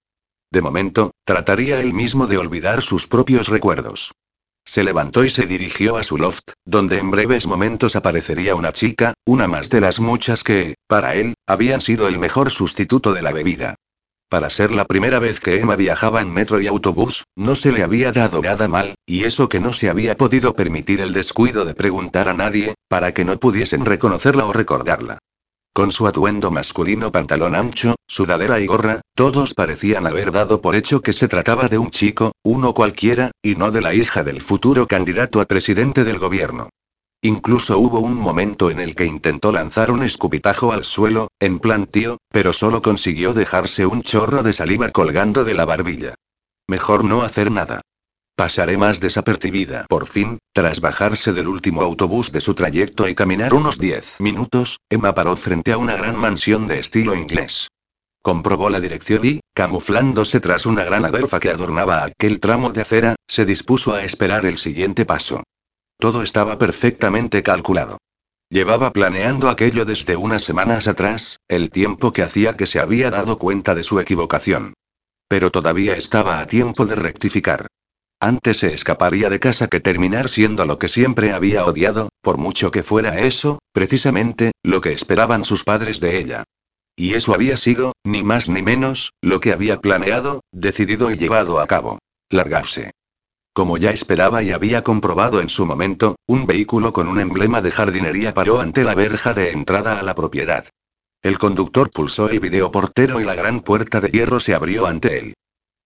De 0.51 0.63
momento, 0.63 1.13
trataría 1.25 1.81
él 1.81 1.93
mismo 1.93 2.27
de 2.27 2.39
olvidar 2.39 2.83
sus 2.83 3.07
propios 3.07 3.49
recuerdos. 3.49 4.13
Se 4.65 4.83
levantó 4.83 5.25
y 5.25 5.31
se 5.31 5.47
dirigió 5.47 5.97
a 5.97 6.03
su 6.03 6.19
loft, 6.19 6.51
donde 6.65 6.99
en 6.99 7.11
breves 7.11 7.47
momentos 7.47 7.95
aparecería 7.95 8.57
una 8.57 8.73
chica, 8.73 9.15
una 9.25 9.47
más 9.47 9.71
de 9.71 9.81
las 9.81 10.01
muchas 10.01 10.43
que, 10.43 10.75
para 10.89 11.15
él, 11.15 11.35
habían 11.47 11.81
sido 11.81 12.09
el 12.09 12.19
mejor 12.19 12.51
sustituto 12.51 13.13
de 13.13 13.23
la 13.23 13.33
bebida. 13.33 13.77
Para 14.29 14.51
ser 14.51 14.73
la 14.73 14.85
primera 14.85 15.21
vez 15.21 15.39
que 15.39 15.61
Emma 15.61 15.77
viajaba 15.77 16.21
en 16.21 16.33
metro 16.33 16.61
y 16.61 16.67
autobús, 16.67 17.27
no 17.37 17.55
se 17.55 17.71
le 17.71 17.85
había 17.85 18.11
dado 18.11 18.43
nada 18.43 18.67
mal, 18.67 18.97
y 19.07 19.23
eso 19.23 19.49
que 19.49 19.61
no 19.61 19.73
se 19.73 19.89
había 19.89 20.17
podido 20.17 20.57
permitir 20.57 21.01
el 21.01 21.13
descuido 21.13 21.65
de 21.65 21.75
preguntar 21.77 22.29
a 22.29 22.35
nadie, 22.35 22.75
para 22.89 23.15
que 23.15 23.25
no 23.25 23.39
pudiesen 23.39 23.85
reconocerla 23.85 24.47
o 24.47 24.53
recordarla. 24.53 25.19
Con 25.77 25.93
su 25.93 26.07
atuendo 26.07 26.51
masculino 26.51 27.13
pantalón 27.13 27.55
ancho, 27.55 27.97
sudadera 28.09 28.61
y 28.61 28.67
gorra, 28.67 29.03
todos 29.15 29.53
parecían 29.53 30.07
haber 30.07 30.33
dado 30.33 30.63
por 30.63 30.75
hecho 30.75 31.03
que 31.03 31.13
se 31.13 31.29
trataba 31.29 31.69
de 31.69 31.77
un 31.77 31.91
chico, 31.91 32.33
uno 32.43 32.73
cualquiera, 32.73 33.33
y 33.43 33.57
no 33.57 33.71
de 33.71 33.83
la 33.83 33.93
hija 33.93 34.25
del 34.25 34.41
futuro 34.41 34.87
candidato 34.87 35.39
a 35.39 35.45
presidente 35.45 36.03
del 36.03 36.19
gobierno. 36.19 36.71
Incluso 37.21 37.79
hubo 37.79 37.99
un 37.99 38.15
momento 38.15 38.71
en 38.71 38.81
el 38.81 38.95
que 38.95 39.05
intentó 39.05 39.53
lanzar 39.53 39.91
un 39.91 40.03
escupitajo 40.03 40.73
al 40.73 40.83
suelo, 40.83 41.29
en 41.41 41.59
plan 41.59 41.87
tío, 41.87 42.17
pero 42.31 42.55
solo 42.55 42.81
consiguió 42.81 43.35
dejarse 43.35 43.85
un 43.85 44.01
chorro 44.01 44.43
de 44.43 44.55
saliva 44.55 44.89
colgando 44.89 45.45
de 45.45 45.53
la 45.53 45.67
barbilla. 45.67 46.15
Mejor 46.67 47.05
no 47.05 47.21
hacer 47.21 47.51
nada. 47.51 47.83
Pasaré 48.37 48.77
más 48.77 49.01
desapercibida. 49.01 49.87
Por 49.89 50.07
fin, 50.07 50.39
tras 50.53 50.83
bajarse 50.83 51.33
del 51.33 51.49
último 51.49 51.81
autobús 51.81 52.33
de 52.33 52.43
su 52.43 52.55
trayecto 52.55 53.09
y 53.09 53.15
caminar 53.15 53.55
unos 53.55 53.79
10 53.79 54.21
minutos, 54.21 54.79
Emma 54.91 55.15
paró 55.15 55.37
frente 55.37 55.73
a 55.73 55.79
una 55.79 55.97
gran 55.97 56.17
mansión 56.19 56.69
de 56.69 56.79
estilo 56.79 57.15
inglés. 57.15 57.69
Comprobó 58.21 58.69
la 58.69 58.79
dirección 58.79 59.25
y, 59.25 59.41
camuflándose 59.55 60.41
tras 60.41 60.67
una 60.67 60.85
gran 60.85 61.07
adelfa 61.07 61.41
que 61.41 61.49
adornaba 61.49 62.05
aquel 62.05 62.39
tramo 62.39 62.73
de 62.73 62.83
acera, 62.83 63.15
se 63.27 63.47
dispuso 63.47 63.95
a 63.95 64.05
esperar 64.05 64.45
el 64.45 64.59
siguiente 64.59 65.07
paso. 65.07 65.43
Todo 65.99 66.23
estaba 66.23 66.59
perfectamente 66.59 67.43
calculado. 67.43 67.97
Llevaba 68.51 68.93
planeando 68.93 69.49
aquello 69.49 69.87
desde 69.87 70.15
unas 70.15 70.43
semanas 70.43 70.89
atrás, 70.89 71.41
el 71.49 71.71
tiempo 71.71 72.13
que 72.13 72.23
hacía 72.23 72.55
que 72.55 72.67
se 72.67 72.81
había 72.81 73.11
dado 73.11 73.39
cuenta 73.39 73.75
de 73.75 73.83
su 73.83 73.99
equivocación. 73.99 74.75
Pero 75.27 75.51
todavía 75.51 75.97
estaba 75.97 76.39
a 76.39 76.47
tiempo 76.47 76.85
de 76.85 76.97
rectificar. 76.97 77.67
Antes 78.21 78.59
se 78.59 78.73
escaparía 78.73 79.29
de 79.29 79.39
casa 79.39 79.69
que 79.69 79.81
terminar 79.81 80.31
siendo 80.31 80.65
lo 80.65 80.79
que 80.79 80.89
siempre 80.89 81.33
había 81.33 81.67
odiado, 81.67 82.09
por 82.23 82.39
mucho 82.39 82.71
que 82.71 82.83
fuera 82.83 83.21
eso, 83.21 83.59
precisamente, 83.73 84.53
lo 84.63 84.81
que 84.81 84.93
esperaban 84.93 85.45
sus 85.45 85.65
padres 85.65 86.01
de 86.01 86.19
ella. 86.19 86.45
Y 86.97 87.13
eso 87.13 87.35
había 87.35 87.59
sido, 87.59 87.93
ni 88.05 88.23
más 88.23 88.49
ni 88.49 88.63
menos, 88.63 89.13
lo 89.21 89.39
que 89.41 89.53
había 89.53 89.83
planeado, 89.83 90.41
decidido 90.51 91.11
y 91.11 91.17
llevado 91.17 91.61
a 91.61 91.67
cabo. 91.67 91.99
Largarse. 92.31 92.93
Como 93.53 93.77
ya 93.77 93.91
esperaba 93.91 94.43
y 94.43 94.51
había 94.51 94.83
comprobado 94.83 95.43
en 95.43 95.51
su 95.51 95.67
momento, 95.67 96.17
un 96.27 96.47
vehículo 96.47 96.93
con 96.93 97.09
un 97.09 97.21
emblema 97.21 97.61
de 97.61 97.71
jardinería 97.71 98.33
paró 98.33 98.61
ante 98.61 98.83
la 98.83 98.95
verja 98.95 99.35
de 99.35 99.51
entrada 99.51 99.99
a 99.99 100.03
la 100.03 100.15
propiedad. 100.15 100.67
El 101.23 101.39
conductor 101.39 101.91
pulsó 101.91 102.31
el 102.31 102.41
videoportero 102.41 103.21
y 103.21 103.25
la 103.25 103.35
gran 103.35 103.61
puerta 103.61 104.01
de 104.01 104.09
hierro 104.09 104.41
se 104.41 104.55
abrió 104.55 104.87
ante 104.87 105.19
él. 105.19 105.35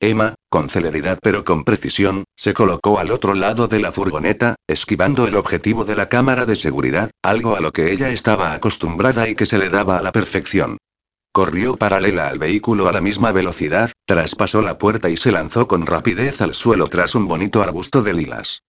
Emma, 0.02 0.34
con 0.48 0.70
celeridad 0.70 1.18
pero 1.22 1.44
con 1.44 1.62
precisión, 1.62 2.24
se 2.34 2.54
colocó 2.54 2.98
al 2.98 3.10
otro 3.10 3.34
lado 3.34 3.68
de 3.68 3.80
la 3.80 3.92
furgoneta, 3.92 4.56
esquivando 4.66 5.26
el 5.26 5.36
objetivo 5.36 5.84
de 5.84 5.94
la 5.94 6.08
cámara 6.08 6.46
de 6.46 6.56
seguridad, 6.56 7.10
algo 7.22 7.54
a 7.54 7.60
lo 7.60 7.70
que 7.70 7.92
ella 7.92 8.08
estaba 8.08 8.54
acostumbrada 8.54 9.28
y 9.28 9.34
que 9.34 9.44
se 9.44 9.58
le 9.58 9.68
daba 9.68 9.98
a 9.98 10.02
la 10.02 10.10
perfección. 10.10 10.78
Corrió 11.32 11.76
paralela 11.76 12.28
al 12.28 12.38
vehículo 12.38 12.88
a 12.88 12.92
la 12.92 13.02
misma 13.02 13.30
velocidad, 13.30 13.92
traspasó 14.06 14.62
la 14.62 14.78
puerta 14.78 15.10
y 15.10 15.18
se 15.18 15.32
lanzó 15.32 15.68
con 15.68 15.84
rapidez 15.84 16.40
al 16.40 16.54
suelo 16.54 16.88
tras 16.88 17.14
un 17.14 17.28
bonito 17.28 17.62
arbusto 17.62 18.02
de 18.02 18.14
lilas. 18.14 18.62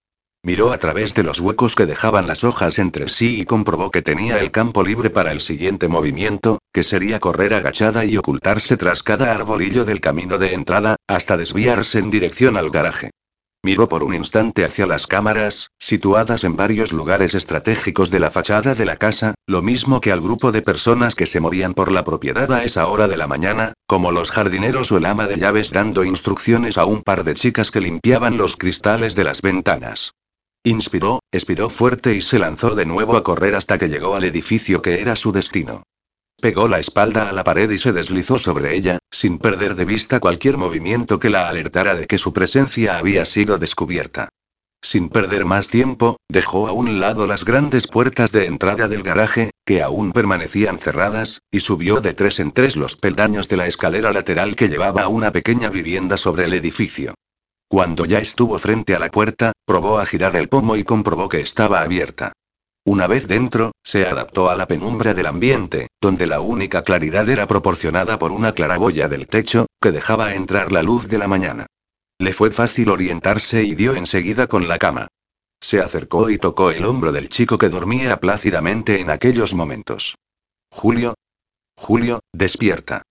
Miró 0.44 0.72
a 0.72 0.80
través 0.80 1.14
de 1.14 1.24
los 1.24 1.40
huecos 1.40 1.76
que 1.76 1.86
dejaban 1.86 2.28
las 2.28 2.44
hojas 2.44 2.78
entre 2.78 3.08
sí 3.10 3.40
y 3.40 3.46
comprobó 3.46 3.90
que 3.90 4.02
tenía 4.02 4.40
el 4.40 4.52
campo 4.52 4.84
libre 4.84 5.12
para 5.12 5.32
el 5.32 5.40
siguiente 5.40 5.88
movimiento, 5.88 6.60
que 6.74 6.84
sería 6.84 7.20
correr 7.20 7.54
agachada 7.54 8.06
y 8.06 8.18
ocultarse 8.18 8.78
tras 8.78 9.04
cada 9.04 9.32
arbolillo 9.32 9.86
del 9.86 10.02
camino 10.02 10.38
de 10.38 10.54
entrada, 10.54 10.96
hasta 11.08 11.38
desviarse 11.38 12.00
en 12.00 12.10
dirección 12.10 12.58
al 12.58 12.70
garaje. 12.70 13.12
Miró 13.64 13.88
por 13.88 14.04
un 14.04 14.16
instante 14.16 14.66
hacia 14.66 14.88
las 14.88 15.06
cámaras, 15.06 15.70
situadas 15.78 16.44
en 16.44 16.56
varios 16.56 16.92
lugares 16.92 17.36
estratégicos 17.36 18.10
de 18.10 18.20
la 18.20 18.32
fachada 18.32 18.74
de 18.74 18.86
la 18.86 18.98
casa, 18.98 19.36
lo 19.46 19.62
mismo 19.62 20.02
que 20.02 20.12
al 20.12 20.20
grupo 20.20 20.52
de 20.52 20.64
personas 20.64 21.14
que 21.14 21.28
se 21.28 21.40
movían 21.40 21.76
por 21.76 21.92
la 21.92 22.04
propiedad 22.04 22.52
a 22.52 22.64
esa 22.64 22.88
hora 22.88 23.08
de 23.08 23.18
la 23.18 23.28
mañana, 23.28 23.74
como 23.86 24.12
los 24.12 24.32
jardineros 24.32 24.92
o 24.92 24.98
el 24.98 25.06
ama 25.06 25.28
de 25.28 25.38
llaves 25.38 25.70
dando 25.70 26.04
instrucciones 26.04 26.80
a 26.80 26.86
un 26.86 27.04
par 27.04 27.24
de 27.24 27.36
chicas 27.36 27.70
que 27.70 27.82
limpiaban 27.82 28.36
los 28.36 28.58
cristales 28.58 29.14
de 29.14 29.26
las 29.26 29.44
ventanas. 29.44 30.14
Inspiró, 30.64 31.20
expiró 31.32 31.70
fuerte 31.70 32.16
y 32.16 32.24
se 32.24 32.40
lanzó 32.40 32.74
de 32.74 32.88
nuevo 32.88 33.16
a 33.16 33.24
correr 33.24 33.54
hasta 33.54 33.78
que 33.78 33.90
llegó 33.90 34.16
al 34.16 34.24
edificio 34.24 34.82
que 34.82 35.02
era 35.02 35.16
su 35.16 35.32
destino. 35.32 35.84
Pegó 36.42 36.68
la 36.68 36.80
espalda 36.80 37.30
a 37.30 37.34
la 37.34 37.44
pared 37.44 37.70
y 37.70 37.78
se 37.78 37.94
deslizó 37.94 38.40
sobre 38.40 38.76
ella, 38.76 38.98
sin 39.12 39.38
perder 39.38 39.76
de 39.76 39.86
vista 39.86 40.20
cualquier 40.20 40.58
movimiento 40.58 41.20
que 41.20 41.30
la 41.30 41.48
alertara 41.48 41.94
de 41.94 42.08
que 42.08 42.18
su 42.18 42.34
presencia 42.34 42.98
había 42.98 43.26
sido 43.26 43.60
descubierta. 43.60 44.30
Sin 44.82 45.10
perder 45.10 45.46
más 45.46 45.68
tiempo, 45.68 46.18
dejó 46.28 46.68
a 46.68 46.72
un 46.72 47.00
lado 47.00 47.28
las 47.28 47.46
grandes 47.46 47.86
puertas 47.86 48.32
de 48.32 48.48
entrada 48.48 48.88
del 48.88 49.04
garaje, 49.04 49.52
que 49.64 49.84
aún 49.84 50.14
permanecían 50.14 50.80
cerradas, 50.80 51.42
y 51.52 51.60
subió 51.60 52.02
de 52.02 52.16
tres 52.16 52.40
en 52.40 52.52
tres 52.52 52.76
los 52.76 52.96
peldaños 52.96 53.48
de 53.48 53.58
la 53.58 53.68
escalera 53.68 54.12
lateral 54.12 54.56
que 54.56 54.68
llevaba 54.68 55.04
a 55.04 55.10
una 55.10 55.32
pequeña 55.32 55.70
vivienda 55.70 56.18
sobre 56.18 56.46
el 56.46 56.54
edificio. 56.54 57.14
Cuando 57.68 58.06
ya 58.06 58.18
estuvo 58.18 58.58
frente 58.58 58.96
a 58.96 59.00
la 59.00 59.12
puerta, 59.12 59.52
probó 59.64 60.00
a 60.00 60.08
girar 60.08 60.36
el 60.36 60.50
pomo 60.50 60.76
y 60.76 60.84
comprobó 60.84 61.30
que 61.30 61.42
estaba 61.42 61.82
abierta. 61.82 62.34
Una 62.84 63.06
vez 63.06 63.28
dentro, 63.28 63.74
se 63.84 64.08
adaptó 64.08 64.50
a 64.50 64.56
la 64.56 64.68
penumbra 64.68 65.14
del 65.14 65.28
ambiente, 65.28 65.88
donde 66.02 66.26
la 66.26 66.40
única 66.42 66.84
claridad 66.84 67.30
era 67.30 67.46
proporcionada 67.46 68.18
por 68.18 68.32
una 68.32 68.54
claraboya 68.54 69.08
del 69.08 69.28
techo, 69.28 69.68
que 69.80 69.92
dejaba 69.92 70.34
entrar 70.34 70.72
la 70.72 70.82
luz 70.82 71.08
de 71.08 71.20
la 71.20 71.28
mañana. 71.28 71.68
Le 72.18 72.34
fue 72.34 72.50
fácil 72.50 72.90
orientarse 72.90 73.64
y 73.64 73.76
dio 73.76 73.96
enseguida 73.96 74.48
con 74.48 74.68
la 74.68 74.80
cama. 74.80 75.08
Se 75.60 75.80
acercó 75.80 76.32
y 76.32 76.40
tocó 76.40 76.72
el 76.72 76.86
hombro 76.86 77.12
del 77.12 77.30
chico 77.30 77.60
que 77.60 77.70
dormía 77.70 78.20
plácidamente 78.20 79.00
en 79.00 79.12
aquellos 79.12 79.54
momentos. 79.54 80.16
Julio. 80.72 81.14
Julio, 81.76 82.20
despierta. 82.34 83.04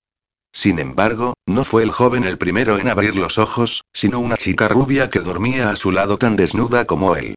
Sin 0.52 0.80
embargo, 0.80 1.34
no 1.46 1.64
fue 1.64 1.84
el 1.84 1.92
joven 1.92 2.24
el 2.24 2.38
primero 2.38 2.78
en 2.78 2.88
abrir 2.88 3.14
los 3.14 3.38
ojos, 3.38 3.82
sino 3.92 4.18
una 4.18 4.36
chica 4.36 4.66
rubia 4.66 5.10
que 5.10 5.20
dormía 5.20 5.70
a 5.70 5.76
su 5.76 5.92
lado 5.92 6.18
tan 6.18 6.34
desnuda 6.34 6.86
como 6.86 7.14
él. 7.14 7.36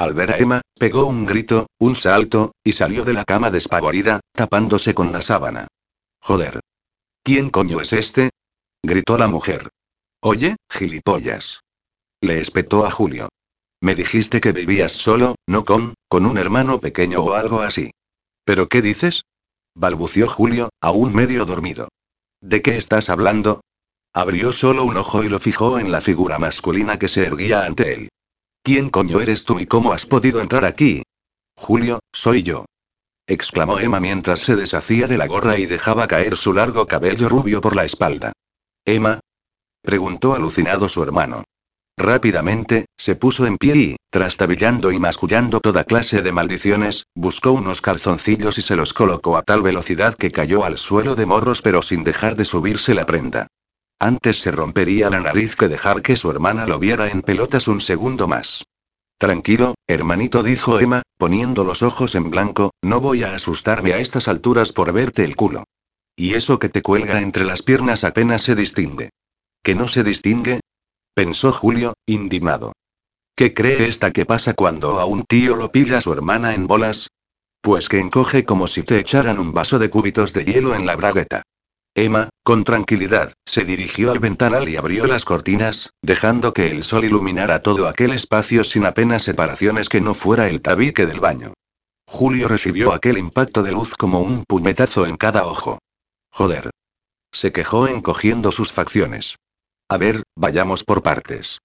Al 0.00 0.14
ver 0.14 0.32
a 0.32 0.38
Emma, 0.38 0.62
pegó 0.78 1.04
un 1.04 1.26
grito, 1.26 1.66
un 1.78 1.94
salto, 1.94 2.52
y 2.64 2.72
salió 2.72 3.04
de 3.04 3.12
la 3.12 3.26
cama 3.26 3.50
despavorida, 3.50 4.20
tapándose 4.32 4.94
con 4.94 5.12
la 5.12 5.20
sábana. 5.20 5.68
Joder. 6.22 6.60
¿Quién 7.22 7.50
coño 7.50 7.82
es 7.82 7.92
este? 7.92 8.30
gritó 8.82 9.18
la 9.18 9.28
mujer. 9.28 9.68
Oye, 10.22 10.56
gilipollas. 10.70 11.60
Le 12.22 12.40
espetó 12.40 12.86
a 12.86 12.90
Julio. 12.90 13.28
Me 13.82 13.94
dijiste 13.94 14.40
que 14.40 14.52
vivías 14.52 14.92
solo, 14.92 15.34
no 15.46 15.66
con, 15.66 15.92
con 16.08 16.24
un 16.24 16.38
hermano 16.38 16.80
pequeño 16.80 17.20
o 17.20 17.34
algo 17.34 17.60
así. 17.60 17.90
¿Pero 18.46 18.68
qué 18.68 18.80
dices? 18.80 19.24
balbució 19.74 20.28
Julio, 20.28 20.70
aún 20.80 21.12
medio 21.12 21.44
dormido. 21.44 21.88
¿De 22.40 22.62
qué 22.62 22.78
estás 22.78 23.10
hablando? 23.10 23.60
Abrió 24.14 24.52
solo 24.52 24.84
un 24.84 24.96
ojo 24.96 25.24
y 25.24 25.28
lo 25.28 25.38
fijó 25.38 25.78
en 25.78 25.92
la 25.92 26.00
figura 26.00 26.38
masculina 26.38 26.98
que 26.98 27.08
se 27.08 27.26
erguía 27.26 27.66
ante 27.66 27.92
él. 27.92 28.08
¿Quién 28.62 28.90
coño 28.90 29.20
eres 29.20 29.44
tú 29.44 29.58
y 29.58 29.66
cómo 29.66 29.92
has 29.92 30.06
podido 30.06 30.40
entrar 30.40 30.64
aquí? 30.64 31.02
Julio, 31.56 32.00
soy 32.12 32.42
yo. 32.42 32.66
exclamó 33.26 33.78
Emma 33.78 34.00
mientras 34.00 34.40
se 34.40 34.56
deshacía 34.56 35.06
de 35.06 35.18
la 35.18 35.26
gorra 35.26 35.58
y 35.58 35.66
dejaba 35.66 36.08
caer 36.08 36.36
su 36.36 36.52
largo 36.52 36.86
cabello 36.86 37.28
rubio 37.28 37.60
por 37.60 37.76
la 37.76 37.84
espalda. 37.84 38.32
Emma, 38.84 39.20
Preguntó 39.82 40.34
alucinado 40.34 40.88
su 40.88 41.02
hermano. 41.02 41.44
Rápidamente, 41.96 42.86
se 42.96 43.14
puso 43.14 43.46
en 43.46 43.56
pie 43.56 43.76
y, 43.76 43.96
trastabillando 44.10 44.92
y 44.92 44.98
mascullando 44.98 45.60
toda 45.60 45.84
clase 45.84 46.22
de 46.22 46.32
maldiciones, 46.32 47.06
buscó 47.14 47.52
unos 47.52 47.80
calzoncillos 47.80 48.58
y 48.58 48.62
se 48.62 48.76
los 48.76 48.92
colocó 48.92 49.36
a 49.36 49.42
tal 49.42 49.62
velocidad 49.62 50.14
que 50.16 50.30
cayó 50.30 50.64
al 50.64 50.78
suelo 50.78 51.14
de 51.14 51.26
morros 51.26 51.62
pero 51.62 51.82
sin 51.82 52.04
dejar 52.04 52.36
de 52.36 52.44
subirse 52.44 52.94
la 52.94 53.06
prenda. 53.06 53.48
Antes 54.02 54.40
se 54.40 54.50
rompería 54.50 55.10
la 55.10 55.20
nariz 55.20 55.54
que 55.56 55.68
dejar 55.68 56.00
que 56.00 56.16
su 56.16 56.30
hermana 56.30 56.64
lo 56.64 56.78
viera 56.78 57.10
en 57.10 57.20
pelotas 57.20 57.68
un 57.68 57.82
segundo 57.82 58.26
más. 58.26 58.64
Tranquilo, 59.18 59.74
hermanito, 59.86 60.42
dijo 60.42 60.80
Emma, 60.80 61.02
poniendo 61.18 61.64
los 61.64 61.82
ojos 61.82 62.14
en 62.14 62.30
blanco, 62.30 62.70
no 62.80 63.02
voy 63.02 63.24
a 63.24 63.34
asustarme 63.34 63.92
a 63.92 63.98
estas 63.98 64.26
alturas 64.26 64.72
por 64.72 64.90
verte 64.94 65.22
el 65.22 65.36
culo. 65.36 65.64
Y 66.16 66.32
eso 66.32 66.58
que 66.58 66.70
te 66.70 66.80
cuelga 66.80 67.20
entre 67.20 67.44
las 67.44 67.62
piernas 67.62 68.02
apenas 68.02 68.40
se 68.40 68.54
distingue. 68.54 69.10
¿Que 69.62 69.74
no 69.74 69.86
se 69.86 70.02
distingue? 70.02 70.60
Pensó 71.14 71.52
Julio, 71.52 71.92
indignado. 72.06 72.72
¿Qué 73.36 73.52
cree 73.52 73.86
esta 73.86 74.12
que 74.12 74.24
pasa 74.24 74.54
cuando 74.54 74.98
a 74.98 75.04
un 75.04 75.24
tío 75.24 75.56
lo 75.56 75.70
pilla 75.70 76.00
su 76.00 76.10
hermana 76.14 76.54
en 76.54 76.66
bolas? 76.66 77.08
Pues 77.60 77.90
que 77.90 77.98
encoge 77.98 78.46
como 78.46 78.66
si 78.66 78.82
te 78.82 78.98
echaran 78.98 79.38
un 79.38 79.52
vaso 79.52 79.78
de 79.78 79.90
cúbitos 79.90 80.32
de 80.32 80.46
hielo 80.46 80.74
en 80.74 80.86
la 80.86 80.96
bragueta. 80.96 81.42
Emma, 82.00 82.28
con 82.42 82.64
tranquilidad, 82.64 83.34
se 83.46 83.64
dirigió 83.64 84.10
al 84.10 84.18
ventanal 84.18 84.68
y 84.68 84.76
abrió 84.76 85.06
las 85.06 85.24
cortinas, 85.24 85.90
dejando 86.02 86.52
que 86.52 86.70
el 86.70 86.84
sol 86.84 87.04
iluminara 87.04 87.62
todo 87.62 87.88
aquel 87.88 88.12
espacio 88.12 88.64
sin 88.64 88.86
apenas 88.86 89.22
separaciones 89.22 89.88
que 89.88 90.00
no 90.00 90.14
fuera 90.14 90.48
el 90.48 90.62
tabique 90.62 91.06
del 91.06 91.20
baño. 91.20 91.54
Julio 92.06 92.48
recibió 92.48 92.92
aquel 92.92 93.18
impacto 93.18 93.62
de 93.62 93.72
luz 93.72 93.94
como 93.94 94.20
un 94.20 94.44
puñetazo 94.44 95.06
en 95.06 95.16
cada 95.16 95.46
ojo. 95.46 95.78
Joder. 96.32 96.70
Se 97.32 97.52
quejó 97.52 97.86
encogiendo 97.86 98.50
sus 98.50 98.72
facciones. 98.72 99.36
A 99.88 99.96
ver, 99.96 100.22
vayamos 100.36 100.82
por 100.84 101.02
partes. 101.02 101.60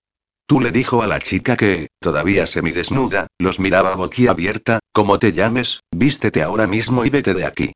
Tú 0.48 0.62
le 0.62 0.72
dijo 0.72 1.02
a 1.02 1.08
la 1.08 1.20
chica 1.20 1.58
que, 1.58 1.88
todavía 2.00 2.46
semidesnuda, 2.46 3.28
los 3.40 3.60
miraba 3.60 3.96
boquiabierta, 3.96 4.80
como 4.94 5.18
te 5.18 5.34
llames, 5.34 5.80
vístete 5.92 6.44
ahora 6.44 6.68
mismo 6.68 7.06
y 7.06 7.10
vete 7.10 7.34
de 7.34 7.46
aquí. 7.46 7.72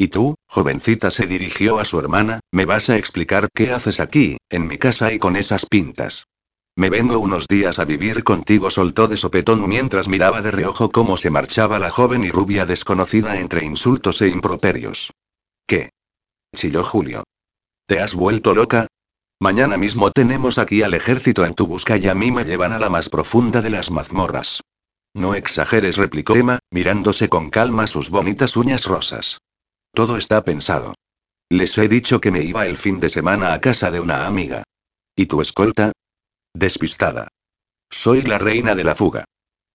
Y 0.00 0.08
tú, 0.08 0.36
jovencita, 0.46 1.10
se 1.10 1.26
dirigió 1.26 1.80
a 1.80 1.84
su 1.84 1.98
hermana, 1.98 2.38
me 2.52 2.64
vas 2.66 2.88
a 2.88 2.96
explicar 2.96 3.48
qué 3.52 3.72
haces 3.72 3.98
aquí, 3.98 4.36
en 4.48 4.68
mi 4.68 4.78
casa 4.78 5.12
y 5.12 5.18
con 5.18 5.34
esas 5.34 5.66
pintas. 5.66 6.28
Me 6.76 6.88
vengo 6.88 7.18
unos 7.18 7.48
días 7.48 7.80
a 7.80 7.84
vivir 7.84 8.22
contigo, 8.22 8.70
soltó 8.70 9.08
de 9.08 9.16
sopetón 9.16 9.68
mientras 9.68 10.06
miraba 10.06 10.40
de 10.40 10.52
reojo 10.52 10.92
cómo 10.92 11.16
se 11.16 11.30
marchaba 11.30 11.80
la 11.80 11.90
joven 11.90 12.22
y 12.22 12.30
rubia 12.30 12.64
desconocida 12.64 13.40
entre 13.40 13.64
insultos 13.64 14.22
e 14.22 14.28
improperios. 14.28 15.10
¿Qué? 15.66 15.90
chilló 16.54 16.84
Julio. 16.84 17.24
¿Te 17.88 17.98
has 17.98 18.14
vuelto 18.14 18.54
loca? 18.54 18.86
Mañana 19.40 19.76
mismo 19.76 20.12
tenemos 20.12 20.58
aquí 20.58 20.82
al 20.82 20.94
ejército 20.94 21.44
en 21.44 21.54
tu 21.54 21.66
busca 21.66 21.96
y 21.96 22.06
a 22.06 22.14
mí 22.14 22.30
me 22.30 22.44
llevan 22.44 22.72
a 22.72 22.78
la 22.78 22.88
más 22.88 23.08
profunda 23.08 23.62
de 23.62 23.70
las 23.70 23.90
mazmorras. 23.90 24.62
No 25.12 25.34
exageres, 25.34 25.96
replicó 25.96 26.36
Emma, 26.36 26.60
mirándose 26.70 27.28
con 27.28 27.50
calma 27.50 27.88
sus 27.88 28.10
bonitas 28.10 28.56
uñas 28.56 28.84
rosas. 28.84 29.40
Todo 29.92 30.16
está 30.16 30.44
pensado. 30.44 30.94
Les 31.50 31.76
he 31.78 31.88
dicho 31.88 32.20
que 32.20 32.30
me 32.30 32.42
iba 32.42 32.66
el 32.66 32.76
fin 32.76 33.00
de 33.00 33.08
semana 33.08 33.52
a 33.52 33.60
casa 33.60 33.90
de 33.90 34.00
una 34.00 34.26
amiga. 34.26 34.64
¿Y 35.16 35.26
tu 35.26 35.40
escolta? 35.40 35.92
Despistada. 36.54 37.28
Soy 37.90 38.22
la 38.22 38.38
reina 38.38 38.74
de 38.74 38.84
la 38.84 38.94
fuga. 38.94 39.24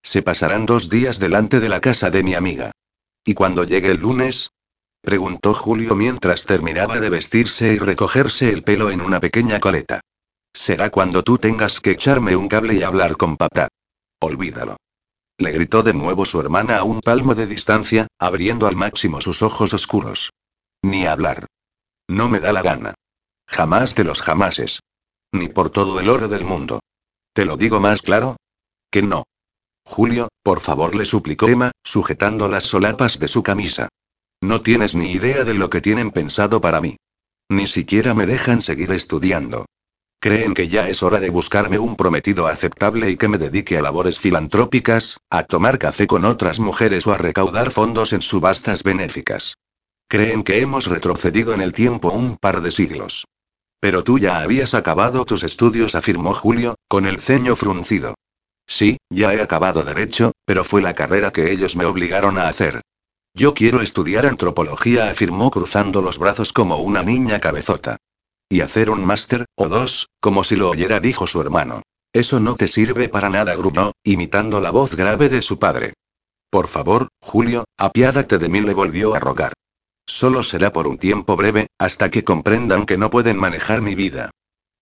Se 0.03 0.21
pasarán 0.21 0.65
dos 0.65 0.89
días 0.89 1.19
delante 1.19 1.59
de 1.59 1.69
la 1.69 1.81
casa 1.81 2.09
de 2.09 2.23
mi 2.23 2.35
amiga. 2.35 2.71
¿Y 3.25 3.33
cuando 3.33 3.63
llegue 3.63 3.91
el 3.91 4.01
lunes? 4.01 4.49
Preguntó 5.01 5.53
Julio 5.53 5.95
mientras 5.95 6.45
terminaba 6.45 6.99
de 6.99 7.09
vestirse 7.09 7.73
y 7.73 7.77
recogerse 7.77 8.49
el 8.49 8.63
pelo 8.63 8.89
en 8.89 9.01
una 9.01 9.19
pequeña 9.19 9.59
coleta. 9.59 10.01
Será 10.53 10.89
cuando 10.91 11.23
tú 11.23 11.37
tengas 11.37 11.79
que 11.79 11.91
echarme 11.91 12.35
un 12.35 12.47
cable 12.47 12.75
y 12.75 12.83
hablar 12.83 13.17
con 13.17 13.35
papá. 13.37 13.67
Olvídalo. 14.19 14.77
Le 15.43 15.51
gritó 15.51 15.83
de 15.83 15.93
nuevo 15.93 16.23
su 16.23 16.39
hermana 16.39 16.77
a 16.77 16.83
un 16.83 17.01
palmo 17.01 17.35
de 17.35 17.45
distancia, 17.45 18.07
abriendo 18.17 18.65
al 18.65 18.77
máximo 18.77 19.19
sus 19.19 19.41
ojos 19.41 19.73
oscuros. 19.73 20.29
Ni 20.81 21.05
hablar. 21.05 21.47
No 22.07 22.29
me 22.29 22.39
da 22.39 22.53
la 22.53 22.61
gana. 22.61 22.93
Jamás 23.45 23.93
de 23.93 24.05
los 24.05 24.21
jamases. 24.21 24.79
Ni 25.33 25.49
por 25.49 25.69
todo 25.69 25.99
el 25.99 26.07
oro 26.07 26.29
del 26.29 26.45
mundo. 26.45 26.79
¿Te 27.33 27.43
lo 27.43 27.57
digo 27.57 27.81
más 27.81 28.01
claro? 28.01 28.37
Que 28.89 29.01
no. 29.01 29.25
Julio, 29.83 30.29
por 30.43 30.61
favor, 30.61 30.95
le 30.95 31.03
suplicó 31.03 31.49
Emma, 31.49 31.71
sujetando 31.83 32.47
las 32.47 32.63
solapas 32.63 33.19
de 33.19 33.27
su 33.27 33.43
camisa. 33.43 33.89
No 34.39 34.61
tienes 34.61 34.95
ni 34.95 35.11
idea 35.11 35.43
de 35.43 35.55
lo 35.55 35.69
que 35.69 35.81
tienen 35.81 36.11
pensado 36.11 36.61
para 36.61 36.79
mí. 36.79 36.95
Ni 37.49 37.67
siquiera 37.67 38.13
me 38.13 38.25
dejan 38.27 38.61
seguir 38.61 38.93
estudiando. 38.93 39.65
Creen 40.23 40.53
que 40.53 40.69
ya 40.69 40.87
es 40.87 41.03
hora 41.03 41.19
de 41.19 41.29
buscarme 41.29 41.77
un 41.77 41.97
prometido 41.97 42.47
aceptable 42.47 43.11
y 43.11 43.17
que 43.17 43.27
me 43.27 43.37
dedique 43.37 43.77
a 43.77 43.81
labores 43.81 44.19
filantrópicas, 44.19 45.17
a 45.29 45.43
tomar 45.43 45.77
café 45.77 46.07
con 46.07 46.23
otras 46.23 46.59
mujeres 46.61 47.05
o 47.07 47.11
a 47.11 47.17
recaudar 47.17 47.71
fondos 47.71 48.13
en 48.13 48.21
subastas 48.21 48.83
benéficas. 48.83 49.55
Creen 50.07 50.45
que 50.45 50.61
hemos 50.61 50.87
retrocedido 50.87 51.53
en 51.53 51.59
el 51.59 51.73
tiempo 51.73 52.09
un 52.09 52.37
par 52.37 52.61
de 52.61 52.71
siglos. 52.71 53.25
Pero 53.81 54.05
tú 54.05 54.17
ya 54.17 54.39
habías 54.39 54.73
acabado 54.75 55.25
tus 55.25 55.43
estudios, 55.43 55.93
afirmó 55.93 56.33
Julio, 56.33 56.75
con 56.87 57.05
el 57.05 57.19
ceño 57.19 57.57
fruncido. 57.57 58.15
Sí, 58.65 58.95
ya 59.09 59.33
he 59.33 59.41
acabado 59.41 59.83
derecho, 59.83 60.31
pero 60.45 60.63
fue 60.63 60.81
la 60.81 60.95
carrera 60.95 61.31
que 61.31 61.51
ellos 61.51 61.75
me 61.75 61.83
obligaron 61.83 62.37
a 62.37 62.47
hacer. 62.47 62.79
Yo 63.35 63.53
quiero 63.53 63.81
estudiar 63.81 64.25
antropología, 64.25 65.09
afirmó 65.09 65.51
cruzando 65.51 66.01
los 66.01 66.17
brazos 66.17 66.53
como 66.53 66.77
una 66.77 67.03
niña 67.03 67.41
cabezota. 67.41 67.97
Y 68.53 68.61
hacer 68.61 68.91
un 68.91 69.03
máster, 69.03 69.45
o 69.55 69.67
dos, 69.67 70.09
como 70.19 70.43
si 70.43 70.55
lo 70.55 70.69
oyera, 70.69 70.99
dijo 70.99 71.25
su 71.25 71.41
hermano. 71.41 71.81
Eso 72.13 72.39
no 72.39 72.53
te 72.53 72.67
sirve 72.67 73.09
para 73.09 73.27
nada, 73.27 73.55
gruñó, 73.55 73.93
imitando 74.03 74.61
la 74.61 74.69
voz 74.69 74.95
grave 74.95 75.27
de 75.27 75.41
su 75.41 75.57
padre. 75.57 75.95
Por 76.51 76.67
favor, 76.67 77.07
Julio, 77.19 77.63
apiádate 77.79 78.37
de 78.37 78.49
mí, 78.49 78.61
le 78.61 78.75
volvió 78.75 79.15
a 79.15 79.19
rogar. 79.19 79.53
Solo 80.05 80.43
será 80.43 80.71
por 80.71 80.85
un 80.85 80.99
tiempo 80.99 81.35
breve, 81.35 81.65
hasta 81.79 82.11
que 82.11 82.23
comprendan 82.23 82.85
que 82.85 82.95
no 82.95 83.09
pueden 83.09 83.37
manejar 83.37 83.81
mi 83.81 83.95
vida. 83.95 84.29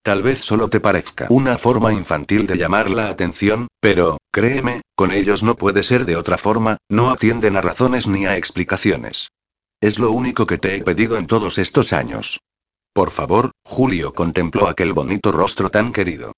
Tal 0.04 0.22
vez 0.22 0.42
solo 0.42 0.68
te 0.68 0.82
parezca 0.82 1.28
una 1.30 1.58
forma 1.58 1.94
infantil 1.94 2.48
de 2.48 2.58
llamar 2.58 2.90
la 2.90 3.08
atención, 3.08 3.70
pero, 3.80 4.18
créeme, 4.34 4.82
con 4.96 5.14
ellos 5.14 5.44
no 5.44 5.56
puede 5.56 5.84
ser 5.84 6.04
de 6.04 6.18
otra 6.18 6.38
forma, 6.38 6.76
no 6.90 7.10
atienden 7.10 7.56
a 7.56 7.62
razones 7.62 8.06
ni 8.06 8.26
a 8.26 8.36
explicaciones. 8.36 9.30
Es 9.80 9.98
lo 9.98 10.12
único 10.12 10.46
que 10.46 10.58
te 10.58 10.76
he 10.76 10.84
pedido 10.84 11.16
en 11.16 11.26
todos 11.26 11.58
estos 11.58 11.94
años. 11.94 12.42
Por 12.94 13.10
favor, 13.10 13.52
Julio 13.64 14.14
contempló 14.14 14.68
aquel 14.68 14.92
bonito 14.92 15.32
rostro 15.32 15.70
tan 15.70 15.94
querido. 15.94 16.34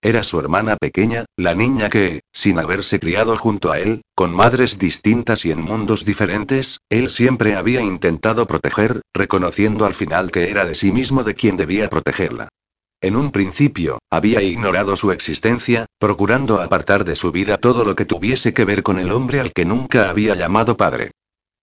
Era 0.00 0.22
su 0.22 0.38
hermana 0.38 0.76
pequeña, 0.76 1.24
la 1.36 1.54
niña 1.54 1.90
que, 1.90 2.20
sin 2.32 2.58
haberse 2.58 3.00
criado 3.00 3.36
junto 3.36 3.72
a 3.72 3.80
él, 3.80 4.02
con 4.14 4.32
madres 4.32 4.78
distintas 4.78 5.44
y 5.44 5.50
en 5.50 5.60
mundos 5.60 6.04
diferentes, 6.04 6.78
él 6.88 7.10
siempre 7.10 7.56
había 7.56 7.82
intentado 7.82 8.46
proteger, 8.46 9.02
reconociendo 9.12 9.84
al 9.84 9.94
final 9.94 10.30
que 10.30 10.50
era 10.50 10.64
de 10.64 10.76
sí 10.76 10.92
mismo 10.92 11.24
de 11.24 11.34
quien 11.34 11.56
debía 11.56 11.88
protegerla. 11.88 12.48
En 13.00 13.16
un 13.16 13.30
principio, 13.30 13.98
había 14.10 14.40
ignorado 14.42 14.96
su 14.96 15.12
existencia, 15.12 15.86
procurando 15.98 16.60
apartar 16.60 17.04
de 17.04 17.16
su 17.16 17.30
vida 17.30 17.56
todo 17.56 17.84
lo 17.84 17.96
que 17.96 18.04
tuviese 18.04 18.54
que 18.54 18.64
ver 18.64 18.82
con 18.82 18.98
el 18.98 19.10
hombre 19.10 19.40
al 19.40 19.52
que 19.52 19.64
nunca 19.64 20.10
había 20.10 20.34
llamado 20.34 20.76
padre. 20.76 21.10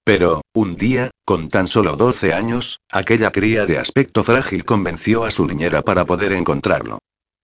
Pero, 0.05 0.43
un 0.53 0.75
día, 0.75 1.09
con 1.25 1.49
tan 1.49 1.65
solo 1.65 1.95
12 1.95 2.31
años, 2.31 2.79
aquella 2.91 3.31
cría 3.31 3.65
de 3.65 3.79
aspecto 3.79 4.23
frágil 4.23 4.63
convenció 4.63 5.25
a 5.25 5.31
su 5.31 5.47
niñera 5.47 5.81
para 5.81 6.05
poder 6.05 6.31
encontrarlo. 6.33 6.99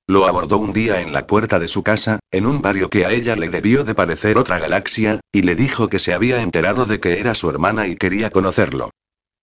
Lo 0.08 0.28
abordó 0.28 0.60
un 0.60 0.72
día 0.72 1.02
en 1.02 1.12
la 1.12 1.26
puerta 1.26 1.58
de 1.58 1.68
su 1.68 1.82
casa, 1.82 2.20
en 2.30 2.46
un 2.46 2.62
barrio 2.62 2.92
que 2.92 3.08
a 3.08 3.12
ella 3.12 3.36
le 3.36 3.50
debió 3.50 3.84
de 3.84 3.96
parecer 3.96 4.38
otra 4.38 4.60
galaxia, 4.60 5.20
y 5.32 5.42
le 5.42 5.56
dijo 5.56 5.90
que 5.90 5.98
se 5.98 6.14
había 6.14 6.44
enterado 6.44 6.86
de 6.86 7.00
que 7.00 7.20
era 7.20 7.34
su 7.34 7.50
hermana 7.50 7.88
y 7.88 7.96
quería 7.96 8.30
conocerlo. 8.30 8.92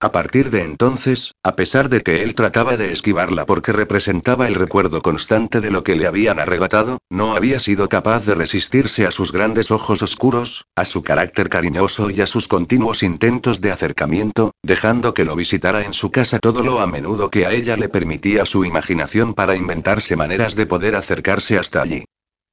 A 0.00 0.12
partir 0.12 0.50
de 0.50 0.62
entonces, 0.62 1.34
a 1.42 1.56
pesar 1.56 1.88
de 1.88 2.02
que 2.02 2.22
él 2.22 2.36
trataba 2.36 2.76
de 2.76 2.92
esquivarla 2.92 3.46
porque 3.46 3.72
representaba 3.72 4.46
el 4.46 4.54
recuerdo 4.54 5.02
constante 5.02 5.60
de 5.60 5.72
lo 5.72 5.82
que 5.82 5.96
le 5.96 6.06
habían 6.06 6.38
arrebatado, 6.38 6.98
no 7.10 7.34
había 7.34 7.58
sido 7.58 7.88
capaz 7.88 8.24
de 8.24 8.36
resistirse 8.36 9.06
a 9.06 9.10
sus 9.10 9.32
grandes 9.32 9.72
ojos 9.72 10.00
oscuros, 10.02 10.66
a 10.76 10.84
su 10.84 11.02
carácter 11.02 11.48
cariñoso 11.48 12.10
y 12.10 12.20
a 12.20 12.28
sus 12.28 12.46
continuos 12.46 13.02
intentos 13.02 13.60
de 13.60 13.72
acercamiento, 13.72 14.52
dejando 14.62 15.14
que 15.14 15.24
lo 15.24 15.34
visitara 15.34 15.82
en 15.82 15.94
su 15.94 16.12
casa 16.12 16.38
todo 16.38 16.62
lo 16.62 16.78
a 16.78 16.86
menudo 16.86 17.28
que 17.28 17.46
a 17.46 17.50
ella 17.50 17.76
le 17.76 17.88
permitía 17.88 18.46
su 18.46 18.64
imaginación 18.64 19.34
para 19.34 19.56
inventarse 19.56 20.14
maneras 20.14 20.54
de 20.54 20.66
poder 20.66 20.94
acercarse 20.94 21.58
hasta 21.58 21.82
allí. 21.82 22.04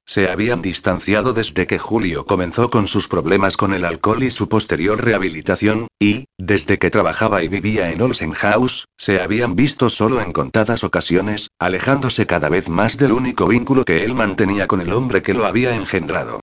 Se 0.08 0.30
habían 0.30 0.62
distanciado 0.62 1.32
desde 1.32 1.66
que 1.66 1.80
Julio 1.80 2.26
comenzó 2.26 2.70
con 2.70 2.86
sus 2.86 3.08
problemas 3.08 3.56
con 3.56 3.74
el 3.74 3.84
alcohol 3.84 4.22
y 4.22 4.30
su 4.30 4.48
posterior 4.48 5.04
rehabilitación, 5.04 5.88
y, 5.98 6.26
desde 6.38 6.78
que 6.78 6.90
trabajaba 6.90 7.42
y 7.42 7.48
vivía 7.48 7.90
en 7.90 8.00
Olsen 8.00 8.32
House, 8.32 8.86
se 8.96 9.20
habían 9.20 9.56
visto 9.56 9.90
solo 9.90 10.20
en 10.20 10.32
contadas 10.32 10.84
ocasiones, 10.84 11.50
alejándose 11.58 12.24
cada 12.24 12.48
vez 12.48 12.68
más 12.68 12.98
del 12.98 13.10
único 13.10 13.48
vínculo 13.48 13.84
que 13.84 14.04
él 14.04 14.14
mantenía 14.14 14.68
con 14.68 14.80
el 14.80 14.92
hombre 14.92 15.22
que 15.22 15.34
lo 15.34 15.44
había 15.44 15.74
engendrado. 15.74 16.40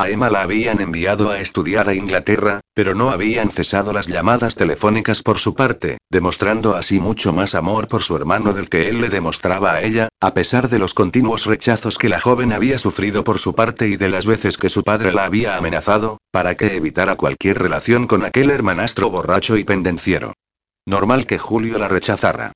A 0.00 0.08
Emma 0.08 0.30
la 0.30 0.40
habían 0.40 0.80
enviado 0.80 1.30
a 1.30 1.40
estudiar 1.40 1.90
a 1.90 1.92
Inglaterra, 1.92 2.60
pero 2.72 2.94
no 2.94 3.10
habían 3.10 3.50
cesado 3.50 3.92
las 3.92 4.06
llamadas 4.06 4.54
telefónicas 4.54 5.22
por 5.22 5.36
su 5.36 5.54
parte, 5.54 5.98
demostrando 6.08 6.74
así 6.74 6.98
mucho 6.98 7.34
más 7.34 7.54
amor 7.54 7.86
por 7.86 8.02
su 8.02 8.16
hermano 8.16 8.54
del 8.54 8.70
que 8.70 8.88
él 8.88 9.02
le 9.02 9.10
demostraba 9.10 9.74
a 9.74 9.82
ella, 9.82 10.08
a 10.18 10.32
pesar 10.32 10.70
de 10.70 10.78
los 10.78 10.94
continuos 10.94 11.44
rechazos 11.44 11.98
que 11.98 12.08
la 12.08 12.18
joven 12.18 12.54
había 12.54 12.78
sufrido 12.78 13.24
por 13.24 13.38
su 13.38 13.54
parte 13.54 13.88
y 13.88 13.98
de 13.98 14.08
las 14.08 14.24
veces 14.24 14.56
que 14.56 14.70
su 14.70 14.84
padre 14.84 15.12
la 15.12 15.26
había 15.26 15.58
amenazado, 15.58 16.16
para 16.30 16.54
que 16.54 16.76
evitara 16.76 17.16
cualquier 17.16 17.58
relación 17.58 18.06
con 18.06 18.24
aquel 18.24 18.48
hermanastro 18.48 19.10
borracho 19.10 19.58
y 19.58 19.64
pendenciero. 19.64 20.32
Normal 20.86 21.26
que 21.26 21.36
Julio 21.36 21.76
la 21.76 21.88
rechazara. 21.88 22.52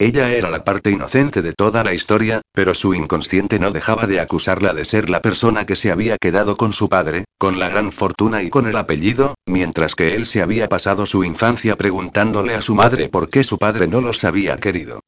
Ella 0.00 0.32
era 0.32 0.50
la 0.50 0.64
parte 0.64 0.90
inocente 0.90 1.40
de 1.40 1.52
toda 1.52 1.84
la 1.84 1.94
historia, 1.94 2.42
pero 2.52 2.74
su 2.74 2.94
inconsciente 2.94 3.60
no 3.60 3.70
dejaba 3.70 4.08
de 4.08 4.18
acusarla 4.18 4.74
de 4.74 4.84
ser 4.84 5.08
la 5.08 5.22
persona 5.22 5.66
que 5.66 5.76
se 5.76 5.92
había 5.92 6.16
quedado 6.18 6.56
con 6.56 6.72
su 6.72 6.88
padre, 6.88 7.26
con 7.38 7.60
la 7.60 7.68
gran 7.68 7.92
fortuna 7.92 8.42
y 8.42 8.50
con 8.50 8.66
el 8.66 8.76
apellido, 8.76 9.34
mientras 9.46 9.94
que 9.94 10.16
él 10.16 10.26
se 10.26 10.42
había 10.42 10.68
pasado 10.68 11.06
su 11.06 11.22
infancia 11.22 11.76
preguntándole 11.76 12.54
a 12.54 12.60
su 12.60 12.74
madre 12.74 13.08
por 13.08 13.28
qué 13.28 13.44
su 13.44 13.56
padre 13.56 13.86
no 13.86 14.00
los 14.00 14.24
había 14.24 14.56
querido. 14.56 14.98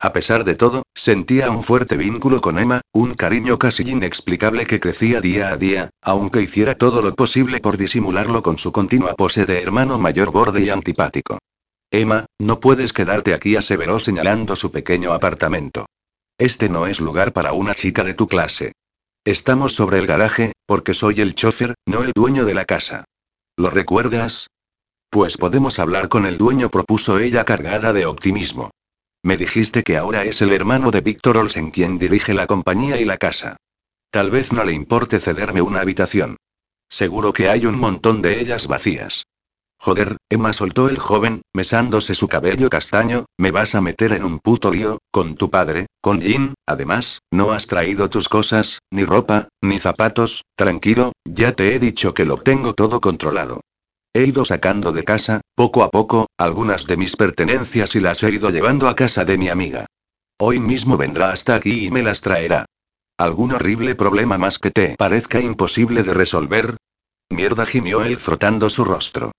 A 0.00 0.14
pesar 0.14 0.44
de 0.44 0.54
todo, 0.54 0.84
sentía 0.94 1.50
un 1.50 1.62
fuerte 1.62 1.98
vínculo 1.98 2.40
con 2.40 2.58
Emma, 2.58 2.80
un 2.94 3.12
cariño 3.12 3.58
casi 3.58 3.82
inexplicable 3.82 4.64
que 4.64 4.80
crecía 4.80 5.20
día 5.20 5.50
a 5.50 5.58
día, 5.58 5.90
aunque 6.00 6.40
hiciera 6.40 6.76
todo 6.76 7.02
lo 7.02 7.14
posible 7.14 7.60
por 7.60 7.76
disimularlo 7.76 8.40
con 8.40 8.56
su 8.56 8.72
continua 8.72 9.12
pose 9.12 9.44
de 9.44 9.62
hermano 9.62 9.98
mayor 9.98 10.32
borde 10.32 10.62
y 10.62 10.70
antipático. 10.70 11.36
Emma, 11.92 12.26
no 12.38 12.60
puedes 12.60 12.92
quedarte 12.92 13.34
aquí, 13.34 13.56
aseveró 13.56 13.98
señalando 13.98 14.54
su 14.54 14.70
pequeño 14.70 15.12
apartamento. 15.12 15.86
Este 16.38 16.68
no 16.68 16.86
es 16.86 17.00
lugar 17.00 17.32
para 17.32 17.52
una 17.52 17.74
chica 17.74 18.04
de 18.04 18.14
tu 18.14 18.28
clase. 18.28 18.72
Estamos 19.24 19.74
sobre 19.74 19.98
el 19.98 20.06
garaje, 20.06 20.52
porque 20.66 20.94
soy 20.94 21.20
el 21.20 21.34
chofer, 21.34 21.74
no 21.86 22.04
el 22.04 22.12
dueño 22.14 22.44
de 22.44 22.54
la 22.54 22.64
casa. 22.64 23.04
¿Lo 23.56 23.70
recuerdas? 23.70 24.46
Pues 25.10 25.36
podemos 25.36 25.80
hablar 25.80 26.08
con 26.08 26.26
el 26.26 26.38
dueño, 26.38 26.70
propuso 26.70 27.18
ella 27.18 27.44
cargada 27.44 27.92
de 27.92 28.06
optimismo. 28.06 28.70
Me 29.22 29.36
dijiste 29.36 29.82
que 29.82 29.96
ahora 29.96 30.24
es 30.24 30.40
el 30.40 30.52
hermano 30.52 30.92
de 30.92 31.00
Víctor 31.00 31.36
Olsen 31.36 31.72
quien 31.72 31.98
dirige 31.98 32.32
la 32.32 32.46
compañía 32.46 33.00
y 33.00 33.04
la 33.04 33.18
casa. 33.18 33.56
Tal 34.10 34.30
vez 34.30 34.52
no 34.52 34.64
le 34.64 34.72
importe 34.72 35.18
cederme 35.18 35.60
una 35.60 35.80
habitación. 35.80 36.36
Seguro 36.88 37.32
que 37.32 37.48
hay 37.48 37.66
un 37.66 37.78
montón 37.78 38.22
de 38.22 38.40
ellas 38.40 38.68
vacías. 38.68 39.24
Joder, 39.82 40.18
Emma 40.28 40.52
soltó 40.52 40.90
el 40.90 40.98
joven, 40.98 41.40
mesándose 41.54 42.14
su 42.14 42.28
cabello 42.28 42.68
castaño, 42.68 43.24
me 43.38 43.50
vas 43.50 43.74
a 43.74 43.80
meter 43.80 44.12
en 44.12 44.24
un 44.24 44.38
puto 44.38 44.70
lío, 44.70 44.98
con 45.10 45.36
tu 45.36 45.48
padre, 45.48 45.86
con 46.02 46.20
Jin, 46.20 46.52
además, 46.66 47.20
no 47.30 47.52
has 47.52 47.66
traído 47.66 48.10
tus 48.10 48.28
cosas, 48.28 48.80
ni 48.90 49.04
ropa, 49.04 49.48
ni 49.62 49.78
zapatos, 49.78 50.44
tranquilo, 50.54 51.12
ya 51.24 51.52
te 51.52 51.74
he 51.74 51.78
dicho 51.78 52.12
que 52.12 52.26
lo 52.26 52.36
tengo 52.36 52.74
todo 52.74 53.00
controlado. 53.00 53.62
He 54.12 54.24
ido 54.24 54.44
sacando 54.44 54.92
de 54.92 55.04
casa, 55.04 55.40
poco 55.54 55.82
a 55.82 55.90
poco, 55.90 56.26
algunas 56.36 56.86
de 56.86 56.98
mis 56.98 57.16
pertenencias 57.16 57.94
y 57.96 58.00
las 58.00 58.22
he 58.22 58.30
ido 58.30 58.50
llevando 58.50 58.86
a 58.86 58.94
casa 58.94 59.24
de 59.24 59.38
mi 59.38 59.48
amiga. 59.48 59.86
Hoy 60.38 60.60
mismo 60.60 60.98
vendrá 60.98 61.30
hasta 61.30 61.54
aquí 61.54 61.86
y 61.86 61.90
me 61.90 62.02
las 62.02 62.20
traerá. 62.20 62.66
¿Algún 63.16 63.52
horrible 63.52 63.94
problema 63.94 64.36
más 64.36 64.58
que 64.58 64.70
te 64.70 64.94
parezca 64.98 65.40
imposible 65.40 66.02
de 66.02 66.12
resolver? 66.12 66.76
Mierda 67.30 67.64
gimió 67.64 68.02
él 68.02 68.18
frotando 68.18 68.68
su 68.68 68.84
rostro. 68.84 69.32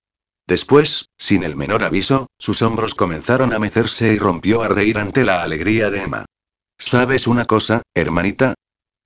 Después, 0.52 1.08
sin 1.18 1.44
el 1.44 1.56
menor 1.56 1.82
aviso, 1.82 2.28
sus 2.38 2.62
hombros 2.62 2.94
comenzaron 2.94 3.54
a 3.54 3.60
mecerse 3.60 4.12
y 4.12 4.18
rompió 4.18 4.64
a 4.64 4.68
reír 4.68 4.98
ante 4.98 5.24
la 5.24 5.44
alegría 5.44 5.90
de 5.90 6.04
Emma. 6.04 6.26
¿Sabes 6.78 7.26
una 7.26 7.46
cosa, 7.46 7.84
hermanita? 7.94 8.56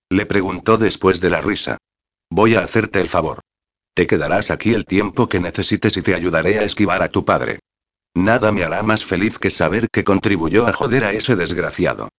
Le 0.09 0.25
preguntó 0.25 0.77
después 0.77 1.21
de 1.21 1.29
la 1.29 1.41
risa. 1.41 1.77
Voy 2.31 2.55
a 2.55 2.61
hacerte 2.61 2.99
el 2.99 3.09
favor. 3.09 3.41
Te 3.93 4.07
quedarás 4.07 4.49
aquí 4.49 4.73
el 4.73 4.85
tiempo 4.85 5.29
que 5.29 5.39
necesites 5.39 5.95
y 5.97 6.01
te 6.01 6.15
ayudaré 6.15 6.57
a 6.57 6.63
esquivar 6.63 7.03
a 7.03 7.09
tu 7.09 7.23
padre. 7.25 7.59
Nada 8.15 8.51
me 8.51 8.63
hará 8.63 8.81
más 8.81 9.05
feliz 9.05 9.37
que 9.37 9.51
saber 9.51 9.87
que 9.91 10.03
contribuyó 10.03 10.65
a 10.65 10.73
joder 10.73 11.03
a 11.03 11.11
ese 11.11 11.35
desgraciado. 11.35 12.09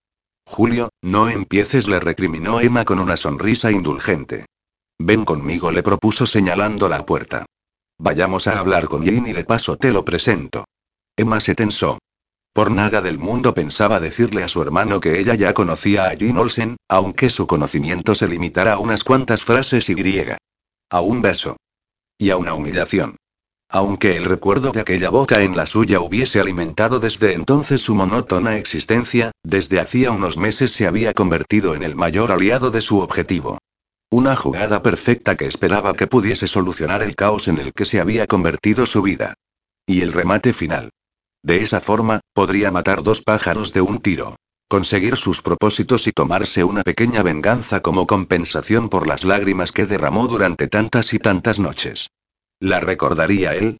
Julio, 0.46 0.90
no 1.02 1.28
empieces, 1.28 1.88
le 1.88 1.98
recriminó 1.98 2.60
Emma 2.60 2.84
con 2.84 3.00
una 3.00 3.16
sonrisa 3.16 3.72
indulgente. 3.72 4.46
Ven 5.00 5.24
conmigo, 5.24 5.72
le 5.72 5.82
propuso 5.82 6.26
señalando 6.26 6.88
la 6.88 7.04
puerta. 7.04 7.44
Vayamos 7.98 8.46
a 8.46 8.58
hablar 8.58 8.86
con 8.86 9.04
Jin 9.04 9.26
y 9.26 9.32
de 9.32 9.44
paso 9.44 9.76
te 9.76 9.90
lo 9.90 10.04
presento. 10.04 10.64
Emma 11.16 11.40
se 11.40 11.54
tensó. 11.54 11.98
Por 12.52 12.70
nada 12.70 13.00
del 13.00 13.18
mundo 13.18 13.54
pensaba 13.54 14.00
decirle 14.00 14.42
a 14.42 14.48
su 14.48 14.62
hermano 14.62 15.00
que 15.00 15.18
ella 15.18 15.34
ya 15.34 15.54
conocía 15.54 16.06
a 16.06 16.16
Jin 16.16 16.36
Olsen, 16.36 16.76
aunque 16.88 17.30
su 17.30 17.46
conocimiento 17.46 18.14
se 18.14 18.28
limitara 18.28 18.74
a 18.74 18.78
unas 18.78 19.02
cuantas 19.02 19.44
frases 19.44 19.88
y 19.88 19.94
griega. 19.94 20.38
A 20.90 21.00
un 21.00 21.22
beso. 21.22 21.56
Y 22.18 22.30
a 22.30 22.36
una 22.36 22.54
humillación. 22.54 23.16
Aunque 23.68 24.16
el 24.16 24.24
recuerdo 24.24 24.72
de 24.72 24.80
aquella 24.80 25.10
boca 25.10 25.42
en 25.42 25.56
la 25.56 25.66
suya 25.66 26.00
hubiese 26.00 26.40
alimentado 26.40 27.00
desde 27.00 27.32
entonces 27.32 27.80
su 27.80 27.94
monótona 27.94 28.56
existencia, 28.56 29.32
desde 29.42 29.80
hacía 29.80 30.12
unos 30.12 30.38
meses 30.38 30.72
se 30.72 30.86
había 30.86 31.12
convertido 31.12 31.74
en 31.74 31.82
el 31.82 31.96
mayor 31.96 32.30
aliado 32.30 32.70
de 32.70 32.80
su 32.80 33.00
objetivo. 33.00 33.58
Una 34.10 34.36
jugada 34.36 34.82
perfecta 34.82 35.36
que 35.36 35.46
esperaba 35.46 35.94
que 35.94 36.06
pudiese 36.06 36.46
solucionar 36.46 37.02
el 37.02 37.16
caos 37.16 37.48
en 37.48 37.58
el 37.58 37.72
que 37.72 37.84
se 37.84 38.00
había 38.00 38.28
convertido 38.28 38.86
su 38.86 39.02
vida. 39.02 39.34
Y 39.84 40.02
el 40.02 40.12
remate 40.12 40.52
final. 40.52 40.90
De 41.42 41.62
esa 41.62 41.80
forma, 41.80 42.20
podría 42.32 42.70
matar 42.70 43.02
dos 43.02 43.22
pájaros 43.22 43.72
de 43.72 43.80
un 43.80 44.00
tiro. 44.00 44.36
Conseguir 44.68 45.16
sus 45.16 45.42
propósitos 45.42 46.06
y 46.06 46.12
tomarse 46.12 46.62
una 46.62 46.82
pequeña 46.82 47.22
venganza 47.22 47.82
como 47.82 48.06
compensación 48.06 48.88
por 48.88 49.08
las 49.08 49.24
lágrimas 49.24 49.72
que 49.72 49.86
derramó 49.86 50.28
durante 50.28 50.68
tantas 50.68 51.12
y 51.12 51.18
tantas 51.18 51.58
noches. 51.58 52.08
¿La 52.60 52.78
recordaría 52.78 53.54
él? 53.54 53.78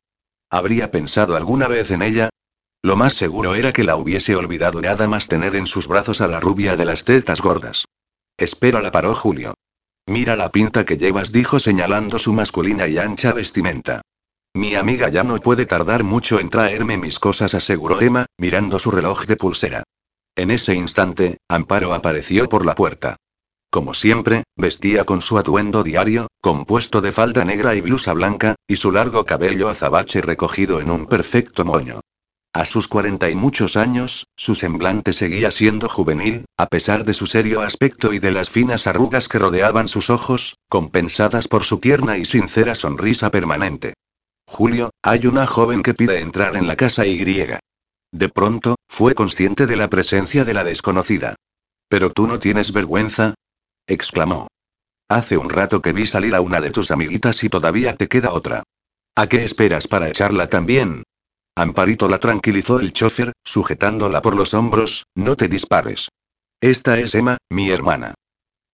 ¿Habría 0.50 0.90
pensado 0.90 1.36
alguna 1.36 1.68
vez 1.68 1.90
en 1.92 2.02
ella? 2.02 2.30
Lo 2.82 2.96
más 2.96 3.14
seguro 3.14 3.54
era 3.54 3.72
que 3.72 3.84
la 3.84 3.96
hubiese 3.96 4.34
olvidado 4.34 4.80
nada 4.80 5.08
más 5.08 5.28
tener 5.28 5.54
en 5.54 5.66
sus 5.66 5.88
brazos 5.88 6.20
a 6.20 6.28
la 6.28 6.40
rubia 6.40 6.76
de 6.76 6.84
las 6.84 7.04
tetas 7.04 7.40
gordas. 7.40 7.84
Espera, 8.36 8.82
la 8.82 8.90
paró 8.90 9.14
Julio. 9.14 9.54
Mira 10.08 10.36
la 10.36 10.50
pinta 10.50 10.84
que 10.84 10.96
llevas, 10.96 11.32
dijo 11.32 11.58
señalando 11.58 12.18
su 12.18 12.32
masculina 12.32 12.86
y 12.86 12.98
ancha 12.98 13.32
vestimenta. 13.32 14.02
Mi 14.54 14.74
amiga 14.74 15.08
ya 15.08 15.24
no 15.24 15.36
puede 15.40 15.66
tardar 15.66 16.04
mucho 16.04 16.38
en 16.38 16.48
traerme 16.48 16.96
mis 16.96 17.18
cosas, 17.18 17.54
aseguró 17.54 18.00
Emma, 18.00 18.26
mirando 18.38 18.78
su 18.78 18.90
reloj 18.90 19.26
de 19.26 19.36
pulsera. 19.36 19.82
En 20.36 20.50
ese 20.50 20.74
instante, 20.74 21.38
Amparo 21.48 21.92
apareció 21.92 22.48
por 22.48 22.64
la 22.64 22.74
puerta. 22.74 23.16
Como 23.68 23.94
siempre, 23.94 24.44
vestía 24.56 25.04
con 25.04 25.20
su 25.20 25.38
atuendo 25.38 25.82
diario, 25.82 26.28
compuesto 26.40 27.00
de 27.00 27.12
falda 27.12 27.44
negra 27.44 27.74
y 27.74 27.80
blusa 27.80 28.12
blanca, 28.12 28.54
y 28.66 28.76
su 28.76 28.92
largo 28.92 29.24
cabello 29.24 29.68
azabache 29.68 30.22
recogido 30.22 30.80
en 30.80 30.90
un 30.90 31.06
perfecto 31.06 31.64
moño. 31.64 32.00
A 32.56 32.64
sus 32.64 32.88
cuarenta 32.88 33.28
y 33.28 33.34
muchos 33.34 33.76
años, 33.76 34.28
su 34.34 34.54
semblante 34.54 35.12
seguía 35.12 35.50
siendo 35.50 35.90
juvenil, 35.90 36.46
a 36.56 36.68
pesar 36.68 37.04
de 37.04 37.12
su 37.12 37.26
serio 37.26 37.60
aspecto 37.60 38.14
y 38.14 38.18
de 38.18 38.30
las 38.30 38.48
finas 38.48 38.86
arrugas 38.86 39.28
que 39.28 39.38
rodeaban 39.38 39.88
sus 39.88 40.08
ojos, 40.08 40.56
compensadas 40.70 41.48
por 41.48 41.64
su 41.64 41.80
tierna 41.80 42.16
y 42.16 42.24
sincera 42.24 42.74
sonrisa 42.74 43.30
permanente. 43.30 43.92
Julio, 44.46 44.88
hay 45.02 45.26
una 45.26 45.46
joven 45.46 45.82
que 45.82 45.92
pide 45.92 46.20
entrar 46.20 46.56
en 46.56 46.66
la 46.66 46.76
casa 46.76 47.04
Y. 47.04 47.22
De 48.10 48.28
pronto, 48.30 48.76
fue 48.88 49.14
consciente 49.14 49.66
de 49.66 49.76
la 49.76 49.88
presencia 49.88 50.46
de 50.46 50.54
la 50.54 50.64
desconocida. 50.64 51.34
¿Pero 51.90 52.10
tú 52.10 52.26
no 52.26 52.38
tienes 52.38 52.72
vergüenza? 52.72 53.34
exclamó. 53.86 54.48
Hace 55.10 55.36
un 55.36 55.50
rato 55.50 55.82
que 55.82 55.92
vi 55.92 56.06
salir 56.06 56.34
a 56.34 56.40
una 56.40 56.62
de 56.62 56.70
tus 56.70 56.90
amiguitas 56.90 57.44
y 57.44 57.50
todavía 57.50 57.96
te 57.96 58.08
queda 58.08 58.32
otra. 58.32 58.62
¿A 59.14 59.26
qué 59.26 59.44
esperas 59.44 59.88
para 59.88 60.08
echarla 60.08 60.48
también? 60.48 61.02
Amparito 61.58 62.06
la 62.10 62.18
tranquilizó 62.18 62.80
el 62.80 62.92
chofer, 62.92 63.32
sujetándola 63.42 64.20
por 64.20 64.36
los 64.36 64.52
hombros, 64.52 65.06
no 65.14 65.36
te 65.36 65.48
dispares. 65.48 66.10
Esta 66.60 66.98
es 66.98 67.14
Emma, 67.14 67.38
mi 67.48 67.70
hermana. 67.70 68.12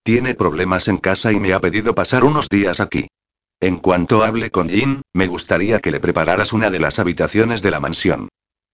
Tiene 0.03 0.35
problemas 0.35 0.89
en 0.89 0.97
casa 0.97 1.31
y 1.31 1.39
me 1.39 1.53
ha 1.53 1.61
pedido 1.61 1.95
pasar 1.95 2.25
unos 2.25 2.49
días 2.49 2.81
aquí. 2.81 3.07
En 3.61 3.77
cuanto 3.77 4.25
hable 4.25 4.51
con 4.51 4.69
Jin, 4.69 5.03
me 5.13 5.29
gustaría 5.29 5.79
que 5.79 5.93
le 5.93 6.01
prepararas 6.01 6.53
una 6.53 6.71
de 6.71 6.81
las 6.81 6.99
habitaciones 6.99 7.63
de 7.63 7.71
la 7.71 7.79
mansión. 7.79 8.29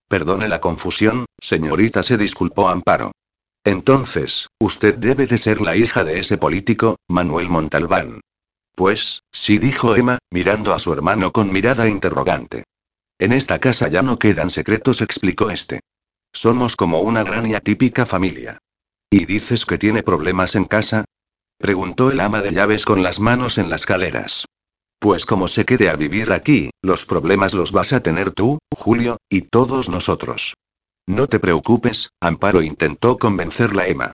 Perdone 0.09 0.49
la 0.49 0.63
confusión, 0.63 1.27
señorita, 1.39 2.03
se 2.03 2.17
disculpó 2.17 2.71
Amparo. 2.71 3.13
Entonces, 3.63 4.47
usted 4.59 4.95
debe 4.97 5.27
de 5.27 5.37
ser 5.37 5.61
la 5.61 5.77
hija 5.77 6.03
de 6.03 6.21
ese 6.21 6.39
político, 6.39 6.97
Manuel 7.09 7.51
Montalbán. 7.51 8.23
Pues, 8.75 9.21
sí, 9.31 9.59
dijo 9.59 9.97
Emma, 9.97 10.17
mirando 10.31 10.73
a 10.73 10.79
su 10.79 10.95
hermano 10.95 11.31
con 11.31 11.53
mirada 11.53 11.87
interrogante. 11.87 12.65
En 13.19 13.33
esta 13.33 13.59
casa 13.59 13.89
ya 13.89 14.03
no 14.03 14.19
quedan 14.19 14.49
secretos, 14.49 15.01
explicó 15.01 15.51
este. 15.51 15.81
Somos 16.33 16.77
como 16.77 17.01
una 17.01 17.25
gran 17.25 17.47
y 17.47 17.55
atípica 17.55 18.07
familia. 18.07 18.59
¿Y 19.11 19.25
dices 19.25 19.67
que 19.67 19.79
tiene 19.79 20.03
problemas 20.03 20.55
en 20.55 20.65
casa? 20.65 21.05
Preguntó 21.59 22.13
el 22.13 22.21
ama 22.21 22.43
de 22.43 22.53
llaves 22.53 22.85
con 22.85 23.03
las 23.03 23.19
manos 23.19 23.59
en 23.59 23.71
las 23.71 23.87
caleras. 23.87 24.45
Pues 25.01 25.27
como 25.27 25.49
se 25.49 25.65
quede 25.65 25.89
a 25.89 25.97
vivir 25.97 26.33
aquí, 26.33 26.71
los 26.83 27.05
problemas 27.05 27.55
los 27.55 27.73
vas 27.73 27.93
a 27.93 28.01
tener 28.01 28.31
tú, 28.31 28.59
Julio, 28.77 29.17
y 29.29 29.43
todos 29.43 29.89
nosotros. 29.89 30.55
No 31.07 31.27
te 31.27 31.41
preocupes, 31.41 32.11
Amparo 32.21 32.63
intentó 32.63 33.19
convencerla 33.19 33.87
Emma. 33.87 34.13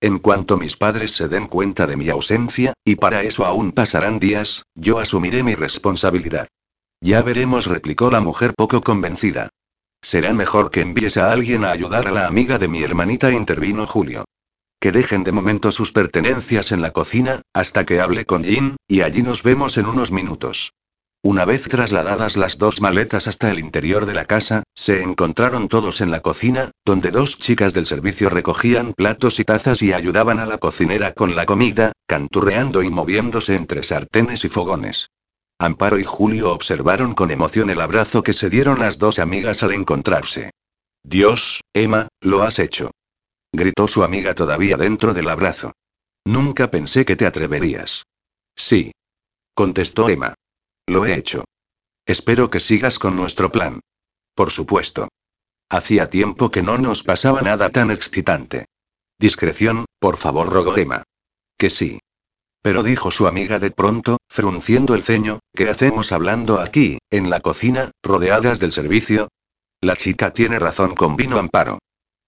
En 0.00 0.18
cuanto 0.18 0.58
mis 0.58 0.76
padres 0.76 1.12
se 1.12 1.28
den 1.28 1.46
cuenta 1.46 1.86
de 1.86 1.96
mi 1.96 2.08
ausencia, 2.10 2.74
y 2.84 2.96
para 2.96 3.22
eso 3.22 3.46
aún 3.46 3.72
pasarán 3.72 4.18
días, 4.18 4.62
yo 4.74 4.98
asumiré 4.98 5.42
mi 5.42 5.54
responsabilidad. 5.54 6.48
Ya 7.04 7.20
veremos, 7.20 7.66
replicó 7.66 8.10
la 8.10 8.22
mujer 8.22 8.54
poco 8.56 8.80
convencida. 8.80 9.50
Será 10.00 10.32
mejor 10.32 10.70
que 10.70 10.80
envíes 10.80 11.18
a 11.18 11.32
alguien 11.32 11.62
a 11.66 11.70
ayudar 11.70 12.08
a 12.08 12.10
la 12.10 12.26
amiga 12.26 12.56
de 12.56 12.66
mi 12.66 12.82
hermanita, 12.82 13.30
intervino 13.30 13.86
Julio. 13.86 14.24
Que 14.80 14.90
dejen 14.90 15.22
de 15.22 15.30
momento 15.30 15.70
sus 15.70 15.92
pertenencias 15.92 16.72
en 16.72 16.80
la 16.80 16.92
cocina, 16.92 17.42
hasta 17.52 17.84
que 17.84 18.00
hable 18.00 18.24
con 18.24 18.42
Jin, 18.42 18.76
y 18.88 19.02
allí 19.02 19.22
nos 19.22 19.42
vemos 19.42 19.76
en 19.76 19.84
unos 19.84 20.12
minutos. 20.12 20.72
Una 21.22 21.44
vez 21.44 21.68
trasladadas 21.68 22.38
las 22.38 22.56
dos 22.56 22.80
maletas 22.80 23.28
hasta 23.28 23.50
el 23.50 23.58
interior 23.58 24.06
de 24.06 24.14
la 24.14 24.24
casa, 24.24 24.62
se 24.74 25.02
encontraron 25.02 25.68
todos 25.68 26.00
en 26.00 26.10
la 26.10 26.20
cocina, 26.20 26.70
donde 26.86 27.10
dos 27.10 27.38
chicas 27.38 27.74
del 27.74 27.84
servicio 27.84 28.30
recogían 28.30 28.94
platos 28.94 29.40
y 29.40 29.44
tazas 29.44 29.82
y 29.82 29.92
ayudaban 29.92 30.40
a 30.40 30.46
la 30.46 30.56
cocinera 30.56 31.12
con 31.12 31.36
la 31.36 31.44
comida, 31.44 31.92
canturreando 32.06 32.82
y 32.82 32.88
moviéndose 32.88 33.56
entre 33.56 33.82
sartenes 33.82 34.46
y 34.46 34.48
fogones. 34.48 35.10
Amparo 35.58 35.98
y 35.98 36.04
Julio 36.04 36.52
observaron 36.52 37.14
con 37.14 37.30
emoción 37.30 37.70
el 37.70 37.80
abrazo 37.80 38.22
que 38.22 38.32
se 38.32 38.50
dieron 38.50 38.80
las 38.80 38.98
dos 38.98 39.18
amigas 39.18 39.62
al 39.62 39.72
encontrarse. 39.72 40.50
Dios, 41.02 41.60
Emma, 41.72 42.08
lo 42.20 42.42
has 42.42 42.58
hecho. 42.58 42.90
Gritó 43.52 43.86
su 43.86 44.02
amiga 44.02 44.34
todavía 44.34 44.76
dentro 44.76 45.14
del 45.14 45.28
abrazo. 45.28 45.72
Nunca 46.24 46.70
pensé 46.70 47.04
que 47.04 47.16
te 47.16 47.26
atreverías. 47.26 48.04
Sí. 48.56 48.92
Contestó 49.54 50.08
Emma. 50.08 50.34
Lo 50.86 51.06
he 51.06 51.14
hecho. 51.14 51.44
Espero 52.06 52.50
que 52.50 52.60
sigas 52.60 52.98
con 52.98 53.16
nuestro 53.16 53.52
plan. 53.52 53.80
Por 54.34 54.50
supuesto. 54.50 55.08
Hacía 55.70 56.10
tiempo 56.10 56.50
que 56.50 56.62
no 56.62 56.78
nos 56.78 57.02
pasaba 57.02 57.42
nada 57.42 57.70
tan 57.70 57.90
excitante. 57.90 58.66
Discreción, 59.18 59.84
por 59.98 60.16
favor, 60.16 60.52
rogó 60.52 60.76
Emma. 60.76 61.04
Que 61.56 61.70
sí. 61.70 62.00
Pero 62.64 62.82
dijo 62.82 63.10
su 63.10 63.26
amiga 63.26 63.58
de 63.58 63.70
pronto, 63.70 64.16
frunciendo 64.26 64.94
el 64.94 65.02
ceño, 65.02 65.40
¿qué 65.54 65.68
hacemos 65.68 66.12
hablando 66.12 66.60
aquí, 66.60 66.96
en 67.10 67.28
la 67.28 67.40
cocina, 67.40 67.90
rodeadas 68.02 68.58
del 68.58 68.72
servicio? 68.72 69.28
La 69.82 69.96
chica 69.96 70.32
tiene 70.32 70.58
razón 70.58 70.94
con 70.94 71.14
vino 71.14 71.36
amparo. 71.36 71.78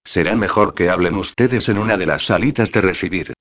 Será 0.05 0.35
mejor 0.35 0.75
que 0.75 0.91
hablen 0.91 1.15
ustedes 1.15 1.69
en 1.69 1.79
una 1.79 1.97
de 1.97 2.05
las 2.05 2.27
salitas 2.27 2.71
de 2.71 2.81
recibir. 2.81 3.33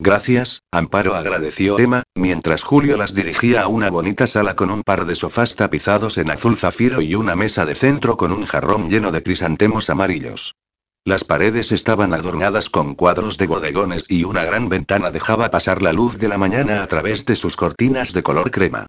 Gracias, 0.00 0.58
Amparo 0.72 1.14
agradeció 1.14 1.78
Emma, 1.78 2.02
mientras 2.16 2.64
Julio 2.64 2.96
las 2.96 3.14
dirigía 3.14 3.62
a 3.62 3.68
una 3.68 3.88
bonita 3.88 4.26
sala 4.26 4.56
con 4.56 4.72
un 4.72 4.82
par 4.82 5.04
de 5.04 5.14
sofás 5.14 5.54
tapizados 5.54 6.18
en 6.18 6.30
azul 6.30 6.56
zafiro 6.56 7.00
y 7.00 7.14
una 7.14 7.36
mesa 7.36 7.64
de 7.64 7.76
centro 7.76 8.16
con 8.16 8.32
un 8.32 8.44
jarrón 8.44 8.90
lleno 8.90 9.12
de 9.12 9.22
crisantemos 9.22 9.88
amarillos. 9.88 10.56
Las 11.04 11.24
paredes 11.24 11.72
estaban 11.72 12.12
adornadas 12.12 12.68
con 12.68 12.94
cuadros 12.94 13.38
de 13.38 13.46
bodegones 13.46 14.04
y 14.08 14.24
una 14.24 14.44
gran 14.44 14.68
ventana 14.68 15.10
dejaba 15.10 15.50
pasar 15.50 15.80
la 15.80 15.92
luz 15.92 16.18
de 16.18 16.28
la 16.28 16.36
mañana 16.36 16.82
a 16.82 16.86
través 16.86 17.24
de 17.24 17.36
sus 17.36 17.56
cortinas 17.56 18.12
de 18.12 18.22
color 18.22 18.50
crema. 18.50 18.86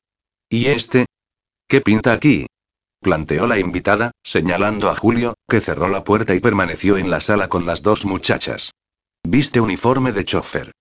¿Y 0.49 0.67
este? 0.67 1.05
¿Qué 1.67 1.79
pinta 1.79 2.11
aquí? 2.11 2.47
planteó 3.01 3.47
la 3.47 3.57
invitada, 3.57 4.11
señalando 4.23 4.89
a 4.89 4.95
Julio, 4.95 5.33
que 5.49 5.61
cerró 5.61 5.87
la 5.87 6.03
puerta 6.03 6.35
y 6.35 6.39
permaneció 6.39 6.97
en 6.97 7.09
la 7.09 7.21
sala 7.21 7.47
con 7.47 7.65
las 7.65 7.81
dos 7.81 8.05
muchachas. 8.05 8.71
Viste 9.23 9.59
uniforme 9.59 10.11
de 10.11 10.25
chofer. 10.25 10.71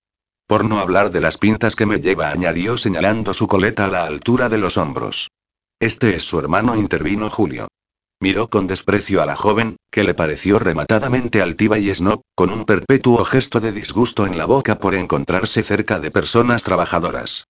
Por 0.47 0.65
no 0.65 0.79
hablar 0.79 1.11
de 1.11 1.21
las 1.21 1.37
pintas 1.37 1.75
que 1.75 1.85
me 1.85 1.99
lleva, 1.99 2.29
añadió 2.29 2.77
señalando 2.77 3.33
su 3.33 3.47
coleta 3.47 3.85
a 3.85 3.89
la 3.89 4.03
altura 4.03 4.49
de 4.49 4.57
los 4.57 4.77
hombros. 4.77 5.29
Este 5.79 6.15
es 6.15 6.25
su 6.25 6.37
hermano, 6.37 6.75
intervino 6.75 7.29
Julio. 7.29 7.69
Miró 8.21 8.51
con 8.51 8.67
desprecio 8.67 9.23
a 9.23 9.25
la 9.25 9.35
joven, 9.35 9.77
que 9.91 10.03
le 10.03 10.13
pareció 10.13 10.59
rematadamente 10.59 11.41
altiva 11.41 11.79
y 11.79 11.93
snob, 11.93 12.21
con 12.35 12.51
un 12.51 12.65
perpetuo 12.65 13.25
gesto 13.25 13.59
de 13.59 13.71
disgusto 13.71 14.27
en 14.27 14.37
la 14.37 14.45
boca 14.45 14.77
por 14.77 14.93
encontrarse 14.93 15.63
cerca 15.63 15.99
de 15.99 16.11
personas 16.11 16.61
trabajadoras. 16.61 17.47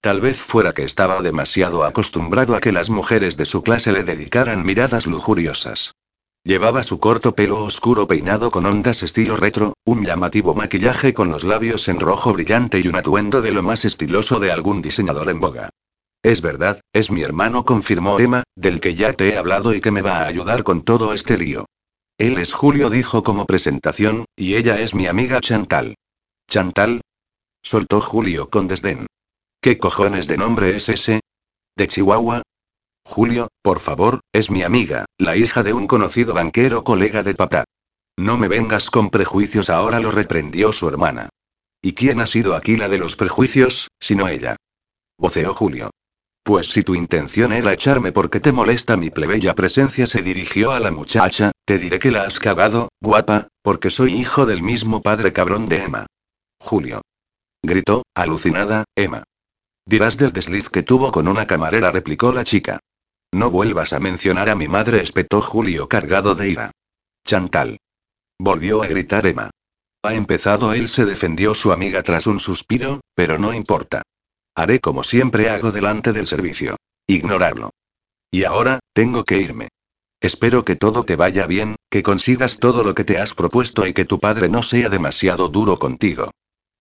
Tal 0.00 0.20
vez 0.20 0.36
fuera 0.40 0.74
que 0.74 0.84
estaba 0.84 1.20
demasiado 1.22 1.82
acostumbrado 1.82 2.54
a 2.54 2.60
que 2.60 2.70
las 2.70 2.88
mujeres 2.88 3.36
de 3.36 3.46
su 3.46 3.64
clase 3.64 3.90
le 3.90 4.04
dedicaran 4.04 4.64
miradas 4.64 5.08
lujuriosas. 5.08 5.96
Llevaba 6.44 6.84
su 6.84 7.00
corto 7.00 7.34
pelo 7.34 7.64
oscuro 7.64 8.06
peinado 8.06 8.52
con 8.52 8.64
ondas 8.64 9.02
estilo 9.02 9.36
retro, 9.36 9.74
un 9.84 10.04
llamativo 10.04 10.54
maquillaje 10.54 11.14
con 11.14 11.30
los 11.30 11.42
labios 11.42 11.88
en 11.88 11.98
rojo 11.98 12.32
brillante 12.32 12.78
y 12.78 12.86
un 12.86 12.94
atuendo 12.94 13.42
de 13.42 13.50
lo 13.50 13.64
más 13.64 13.84
estiloso 13.84 14.38
de 14.38 14.52
algún 14.52 14.82
diseñador 14.82 15.30
en 15.30 15.40
boga. 15.40 15.70
Es 16.22 16.40
verdad, 16.40 16.80
es 16.92 17.10
mi 17.10 17.22
hermano, 17.22 17.64
confirmó 17.64 18.20
Emma, 18.20 18.44
del 18.54 18.80
que 18.80 18.94
ya 18.94 19.12
te 19.12 19.30
he 19.30 19.36
hablado 19.36 19.74
y 19.74 19.80
que 19.80 19.90
me 19.90 20.02
va 20.02 20.18
a 20.18 20.26
ayudar 20.26 20.62
con 20.62 20.84
todo 20.84 21.14
este 21.14 21.36
lío. 21.36 21.66
Él 22.16 22.38
es 22.38 22.52
Julio, 22.52 22.90
dijo 22.90 23.24
como 23.24 23.46
presentación, 23.46 24.26
y 24.36 24.54
ella 24.54 24.80
es 24.80 24.94
mi 24.94 25.06
amiga 25.06 25.40
Chantal. 25.40 25.96
¿Chantal? 26.48 27.00
soltó 27.62 28.00
Julio 28.00 28.50
con 28.50 28.68
desdén. 28.68 29.06
¿Qué 29.60 29.78
cojones 29.78 30.28
de 30.28 30.36
nombre 30.36 30.76
es 30.76 30.88
ese? 30.88 31.20
¿De 31.76 31.86
Chihuahua? 31.88 32.42
Julio, 33.04 33.48
por 33.62 33.80
favor, 33.80 34.20
es 34.32 34.50
mi 34.50 34.62
amiga, 34.62 35.06
la 35.18 35.36
hija 35.36 35.62
de 35.62 35.72
un 35.72 35.86
conocido 35.86 36.34
banquero 36.34 36.84
colega 36.84 37.22
de 37.22 37.34
papá. 37.34 37.64
No 38.16 38.38
me 38.38 38.46
vengas 38.46 38.90
con 38.90 39.10
prejuicios 39.10 39.70
ahora, 39.70 39.98
lo 39.98 40.12
reprendió 40.12 40.72
su 40.72 40.88
hermana. 40.88 41.30
¿Y 41.80 41.94
quién 41.94 42.20
ha 42.20 42.26
sido 42.26 42.54
aquí 42.54 42.76
la 42.76 42.88
de 42.88 42.98
los 42.98 43.16
prejuicios, 43.16 43.88
sino 44.00 44.28
ella? 44.28 44.56
Voceó 45.18 45.54
Julio. 45.54 45.90
Pues 46.44 46.68
si 46.68 46.82
tu 46.82 46.96
intención 46.96 47.52
era 47.52 47.72
echarme 47.72 48.10
porque 48.10 48.40
te 48.40 48.50
molesta 48.50 48.96
mi 48.96 49.10
plebeya 49.10 49.54
presencia, 49.54 50.08
se 50.08 50.22
dirigió 50.22 50.72
a 50.72 50.80
la 50.80 50.90
muchacha, 50.90 51.52
te 51.64 51.78
diré 51.78 52.00
que 52.00 52.10
la 52.10 52.22
has 52.22 52.40
cagado, 52.40 52.88
guapa, 53.00 53.46
porque 53.62 53.90
soy 53.90 54.14
hijo 54.14 54.44
del 54.44 54.60
mismo 54.60 55.02
padre 55.02 55.32
cabrón 55.32 55.68
de 55.68 55.84
Emma. 55.84 56.06
Julio. 56.58 57.02
Gritó, 57.62 58.02
alucinada, 58.14 58.84
Emma. 58.96 59.22
Dirás 59.86 60.16
del 60.16 60.32
desliz 60.32 60.68
que 60.68 60.82
tuvo 60.82 61.12
con 61.12 61.28
una 61.28 61.46
camarera, 61.46 61.92
replicó 61.92 62.32
la 62.32 62.42
chica. 62.42 62.80
No 63.32 63.50
vuelvas 63.50 63.92
a 63.92 64.00
mencionar 64.00 64.48
a 64.48 64.56
mi 64.56 64.66
madre, 64.66 65.00
espetó 65.00 65.40
Julio 65.40 65.88
cargado 65.88 66.34
de 66.34 66.50
ira. 66.50 66.70
Chantal. 67.24 67.78
Volvió 68.38 68.82
a 68.82 68.88
gritar 68.88 69.26
Emma. 69.26 69.50
Ha 70.04 70.14
empezado 70.14 70.72
él, 70.72 70.88
se 70.88 71.04
defendió 71.04 71.54
su 71.54 71.70
amiga 71.70 72.02
tras 72.02 72.26
un 72.26 72.40
suspiro, 72.40 73.00
pero 73.14 73.38
no 73.38 73.54
importa. 73.54 74.02
Haré 74.54 74.80
como 74.80 75.04
siempre 75.04 75.48
hago 75.48 75.72
delante 75.72 76.12
del 76.12 76.26
servicio. 76.26 76.76
Ignorarlo. 77.06 77.70
Y 78.30 78.44
ahora, 78.44 78.80
tengo 78.92 79.24
que 79.24 79.38
irme. 79.38 79.68
Espero 80.20 80.64
que 80.64 80.76
todo 80.76 81.04
te 81.04 81.16
vaya 81.16 81.46
bien, 81.46 81.76
que 81.90 82.02
consigas 82.02 82.58
todo 82.58 82.84
lo 82.84 82.94
que 82.94 83.04
te 83.04 83.18
has 83.18 83.34
propuesto 83.34 83.86
y 83.86 83.92
que 83.92 84.04
tu 84.04 84.20
padre 84.20 84.48
no 84.48 84.62
sea 84.62 84.88
demasiado 84.88 85.48
duro 85.48 85.78
contigo. 85.78 86.30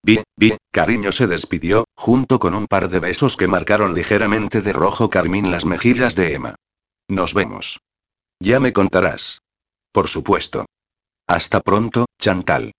Bien, 0.04 0.24
bien, 0.36 0.58
cariño 0.72 1.12
se 1.12 1.28
despidió, 1.28 1.86
junto 1.96 2.40
con 2.40 2.56
un 2.56 2.68
par 2.68 2.90
de 2.90 3.00
besos 3.00 3.38
que 3.38 3.48
marcaron 3.48 3.94
ligeramente 3.94 4.62
de 4.62 4.74
rojo 4.74 5.10
carmín 5.10 5.52
las 5.52 5.66
mejillas 5.66 6.16
de 6.16 6.34
Emma. 6.34 6.56
Nos 7.08 7.34
vemos. 7.34 7.80
Ya 8.40 8.60
me 8.60 8.74
contarás. 8.74 9.40
por 9.92 10.08
supuesto. 10.08 10.66
Hasta 11.28 11.62
pronto, 11.62 12.06
Chantal. 12.20 12.72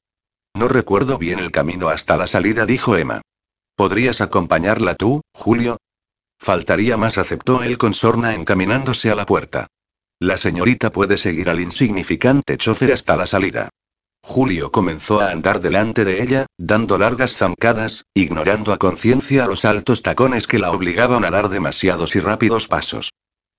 No 0.54 0.68
recuerdo 0.68 1.18
bien 1.18 1.38
el 1.38 1.50
camino 1.50 1.88
hasta 1.88 2.16
la 2.16 2.26
salida, 2.26 2.66
dijo 2.66 2.96
Emma. 2.96 3.20
¿Podrías 3.76 4.20
acompañarla 4.20 4.94
tú, 4.94 5.22
Julio? 5.32 5.78
Faltaría 6.38 6.96
más, 6.96 7.18
aceptó 7.18 7.62
él 7.62 7.78
con 7.78 7.94
sorna 7.94 8.34
encaminándose 8.34 9.10
a 9.10 9.14
la 9.14 9.26
puerta. 9.26 9.68
La 10.18 10.36
señorita 10.36 10.92
puede 10.92 11.16
seguir 11.16 11.48
al 11.48 11.60
insignificante 11.60 12.56
chofer 12.56 12.92
hasta 12.92 13.16
la 13.16 13.26
salida. 13.26 13.70
Julio 14.24 14.70
comenzó 14.70 15.20
a 15.20 15.30
andar 15.30 15.60
delante 15.60 16.04
de 16.04 16.22
ella, 16.22 16.46
dando 16.56 16.96
largas 16.96 17.36
zancadas, 17.36 18.04
ignorando 18.14 18.72
a 18.72 18.78
conciencia 18.78 19.46
los 19.46 19.64
altos 19.64 20.02
tacones 20.02 20.46
que 20.46 20.60
la 20.60 20.70
obligaban 20.70 21.24
a 21.24 21.30
dar 21.30 21.48
demasiados 21.48 22.14
y 22.14 22.20
rápidos 22.20 22.68
pasos. 22.68 23.10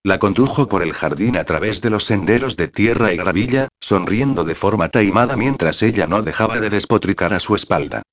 La 0.04 0.20
condujo 0.20 0.70
por 0.70 0.84
el 0.84 0.94
jardín 0.94 1.38
a 1.38 1.44
través 1.44 1.82
de 1.82 1.90
los 1.90 2.06
senderos 2.06 2.56
de 2.56 2.68
tierra 2.68 3.14
y 3.14 3.18
gravilla, 3.18 3.68
sonriendo 3.82 4.44
de 4.44 4.56
forma 4.56 4.90
taimada 4.90 5.36
mientras 5.36 5.82
ella 5.82 6.08
no 6.08 6.22
dejaba 6.22 6.60
de 6.60 6.70
despotricar 6.70 7.34
a 7.34 7.40
su 7.40 7.56
espalda. 7.56 8.04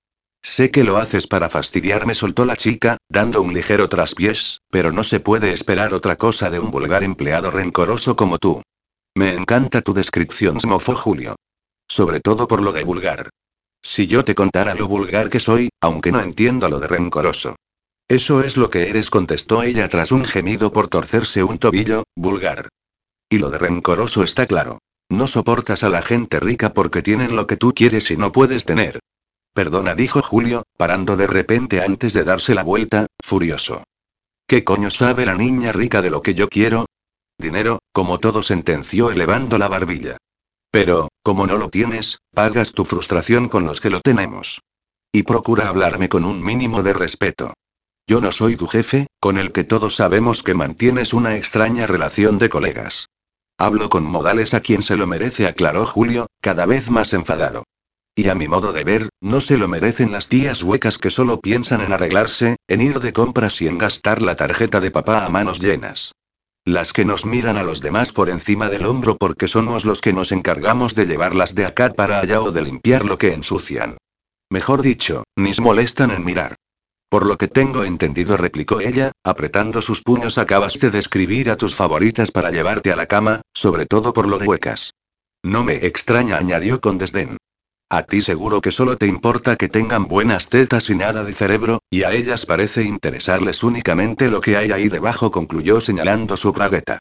Sé 0.43 0.70
que 0.70 0.84
lo 0.84 0.97
haces 0.97 1.26
para 1.26 1.51
fastidiarme, 1.51 2.14
soltó 2.14 2.45
la 2.45 2.57
chica, 2.57 2.97
dando 3.09 3.43
un 3.43 3.53
ligero 3.53 3.88
traspiés, 3.88 4.62
pero 4.70 4.91
no 4.91 5.05
se 5.05 5.20
puede 5.20 5.53
esperar 5.53 5.93
otra 5.93 6.16
cosa 6.16 6.49
de 6.49 6.59
un 6.59 6.70
vulgar 6.70 7.03
empleado 7.03 7.51
rencoroso 7.51 8.16
como 8.16 8.38
tú. 8.38 8.62
Me 9.14 9.34
encanta 9.34 9.82
tu 9.82 9.93
descripción, 9.93 10.59
mofó 10.66 10.95
Julio. 10.95 11.36
Sobre 11.88 12.20
todo 12.20 12.49
por 12.49 12.62
lo 12.62 12.72
de 12.72 12.84
vulgar. 12.84 13.28
Si 13.82 14.07
yo 14.07 14.24
te 14.24 14.34
contara 14.34 14.74
lo 14.74 14.88
vulgar 14.88 15.28
que 15.28 15.41
soy, 15.41 15.70
aunque 15.80 16.12
no 16.12 16.20
entiendo 16.20 16.68
lo 16.68 16.78
de 16.78 16.86
rencoroso. 16.86 17.57
Eso 18.09 18.43
es 18.43 18.57
lo 18.57 18.70
que 18.70 18.88
eres, 18.88 19.11
contestó 19.11 19.62
ella 19.62 19.88
tras 19.88 20.11
un 20.11 20.24
gemido 20.24 20.72
por 20.72 20.88
torcerse 20.88 21.43
un 21.43 21.59
tobillo, 21.59 22.05
vulgar. 22.16 22.68
Y 23.28 23.38
lo 23.38 23.51
de 23.51 23.59
rencoroso 23.59 24.22
está 24.22 24.47
claro. 24.47 24.78
No 25.09 25.26
soportas 25.26 25.82
a 25.82 25.88
la 25.91 26.03
gente 26.03 26.41
rica 26.41 26.72
porque 26.72 27.03
tienen 27.03 27.36
lo 27.36 27.47
que 27.47 27.57
tú 27.57 27.72
quieres 27.74 28.11
y 28.11 28.16
no 28.16 28.32
puedes 28.32 28.64
tener. 28.64 28.99
Perdona, 29.61 29.94
dijo 29.94 30.22
Julio, 30.22 30.62
parando 30.78 31.18
de 31.18 31.26
repente 31.26 31.82
antes 31.82 32.14
de 32.14 32.24
darse 32.24 32.54
la 32.54 32.64
vuelta, 32.64 33.08
furioso. 33.22 33.84
¿Qué 34.46 34.64
coño 34.64 34.90
sabe 34.90 35.26
la 35.26 35.34
niña 35.34 35.70
rica 35.70 36.00
de 36.00 36.08
lo 36.08 36.22
que 36.22 36.32
yo 36.32 36.48
quiero? 36.48 36.86
Dinero, 37.36 37.80
como 37.92 38.16
todo 38.16 38.42
sentenció 38.42 39.11
elevando 39.11 39.58
la 39.58 39.68
barbilla. 39.68 40.16
Pero, 40.70 41.11
como 41.22 41.46
no 41.46 41.58
lo 41.58 41.68
tienes, 41.68 42.20
pagas 42.32 42.72
tu 42.72 42.86
frustración 42.86 43.50
con 43.50 43.64
los 43.64 43.82
que 43.82 43.90
lo 43.90 44.00
tenemos. 44.00 44.62
Y 45.12 45.24
procura 45.24 45.68
hablarme 45.68 46.08
con 46.08 46.24
un 46.24 46.42
mínimo 46.42 46.82
de 46.82 46.94
respeto. 46.94 47.52
Yo 48.06 48.22
no 48.22 48.32
soy 48.32 48.56
tu 48.56 48.66
jefe, 48.66 49.08
con 49.20 49.36
el 49.36 49.52
que 49.52 49.64
todos 49.64 49.94
sabemos 49.94 50.42
que 50.42 50.54
mantienes 50.54 51.12
una 51.12 51.36
extraña 51.36 51.86
relación 51.86 52.38
de 52.38 52.48
colegas. 52.48 53.11
Hablo 53.58 53.90
con 53.90 54.04
modales 54.04 54.54
a 54.54 54.61
quien 54.61 54.82
se 54.82 54.96
lo 54.96 55.06
merece, 55.06 55.46
aclaró 55.46 55.84
Julio, 55.84 56.28
cada 56.40 56.64
vez 56.64 56.88
más 56.88 57.12
enfadado. 57.12 57.64
Y 58.21 58.29
a 58.29 58.35
mi 58.35 58.49
modo 58.49 58.75
de 58.75 58.85
ver, 58.85 59.09
no 59.23 59.41
se 59.41 59.57
lo 59.57 59.66
merecen 59.66 60.12
las 60.12 60.29
tías 60.29 60.62
huecas 60.62 60.99
que 60.99 61.09
solo 61.09 61.41
piensan 61.41 61.81
en 61.81 61.95
arreglarse, 61.95 62.57
en 62.68 62.83
ir 62.83 63.01
de 63.01 63.14
compras 63.14 63.62
y 63.62 63.66
en 63.66 63.79
gastar 63.79 64.21
la 64.21 64.37
tarjeta 64.37 64.79
de 64.79 64.91
papá 64.91 65.25
a 65.25 65.31
manos 65.31 65.59
llenas. 65.59 66.12
Las 66.66 66.93
que 66.93 67.07
nos 67.07 67.25
miran 67.25 67.57
a 67.57 67.62
los 67.62 67.81
demás 67.81 68.12
por 68.12 68.29
encima 68.29 68.68
del 68.68 68.85
hombro 68.85 69.16
porque 69.16 69.49
somos 69.49 69.87
los 69.87 70.03
que 70.03 70.12
nos 70.12 70.33
encargamos 70.33 70.95
de 70.95 71.07
llevarlas 71.07 71.55
de 71.55 71.64
acá 71.64 71.95
para 71.95 72.21
allá 72.21 72.43
o 72.43 72.53
de 72.53 72.61
limpiar 72.61 73.07
lo 73.07 73.16
que 73.16 73.33
ensucian. 73.33 73.97
Mejor 74.51 74.83
dicho, 74.83 75.25
ni 75.35 75.55
se 75.55 75.62
molestan 75.62 76.11
en 76.11 76.23
mirar. 76.23 76.57
Por 77.09 77.25
lo 77.27 77.39
que 77.39 77.49
tengo 77.49 77.85
entendido, 77.85 78.37
replicó 78.37 78.83
ella, 78.83 79.12
apretando 79.25 79.81
sus 79.81 80.03
puños, 80.03 80.37
acabas 80.37 80.79
de 80.79 80.91
describir 80.91 81.49
a 81.49 81.57
tus 81.57 81.75
favoritas 81.75 82.31
para 82.33 82.51
llevarte 82.51 82.93
a 82.93 82.97
la 82.97 83.07
cama, 83.07 83.41
sobre 83.55 83.87
todo 83.87 84.12
por 84.12 84.29
lo 84.29 84.37
de 84.37 84.47
huecas. 84.47 84.93
No 85.43 85.64
me 85.64 85.87
extraña, 85.87 86.37
añadió 86.37 86.83
con 86.83 86.99
desdén. 86.99 87.39
A 87.93 88.05
ti 88.05 88.22
seguro 88.22 88.61
que 88.61 88.70
solo 88.70 88.97
te 88.97 89.09
importa 89.09 89.57
que 89.57 89.68
tengan 89.68 90.07
buenas 90.07 90.49
tetas 90.49 90.88
y 90.91 90.95
nada 90.95 91.24
de 91.24 91.32
cerebro, 91.32 91.80
y 91.91 92.05
a 92.05 92.12
ellas 92.12 92.47
parece 92.47 92.84
interesarles 92.84 93.64
únicamente 93.64 94.30
lo 94.30 94.41
que 94.41 94.57
hay 94.57 94.70
ahí 94.70 94.88
debajo, 94.88 95.32
concluyó 95.32 95.80
señalando 95.80 96.36
su 96.36 96.53
bragueta. 96.53 97.01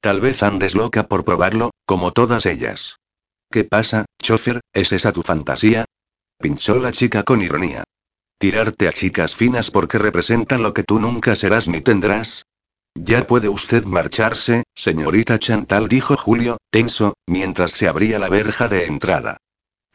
Tal 0.00 0.20
vez 0.20 0.44
andes 0.44 0.76
loca 0.76 1.08
por 1.08 1.24
probarlo, 1.24 1.72
como 1.84 2.12
todas 2.12 2.46
ellas. 2.46 2.98
¿Qué 3.50 3.64
pasa, 3.64 4.04
chofer? 4.22 4.60
¿Es 4.72 4.92
esa 4.92 5.12
tu 5.12 5.24
fantasía? 5.24 5.86
Pinchó 6.38 6.78
la 6.78 6.92
chica 6.92 7.24
con 7.24 7.42
ironía. 7.42 7.82
¿Tirarte 8.38 8.86
a 8.86 8.92
chicas 8.92 9.34
finas 9.34 9.72
porque 9.72 9.98
representan 9.98 10.62
lo 10.62 10.72
que 10.72 10.84
tú 10.84 11.00
nunca 11.00 11.34
serás 11.34 11.66
ni 11.66 11.80
tendrás? 11.80 12.44
Ya 12.94 13.26
puede 13.26 13.48
usted 13.48 13.84
marcharse, 13.86 14.62
señorita 14.72 15.40
Chantal, 15.40 15.88
dijo 15.88 16.16
Julio, 16.16 16.58
tenso, 16.70 17.14
mientras 17.26 17.72
se 17.72 17.88
abría 17.88 18.20
la 18.20 18.28
verja 18.28 18.68
de 18.68 18.84
entrada. 18.84 19.38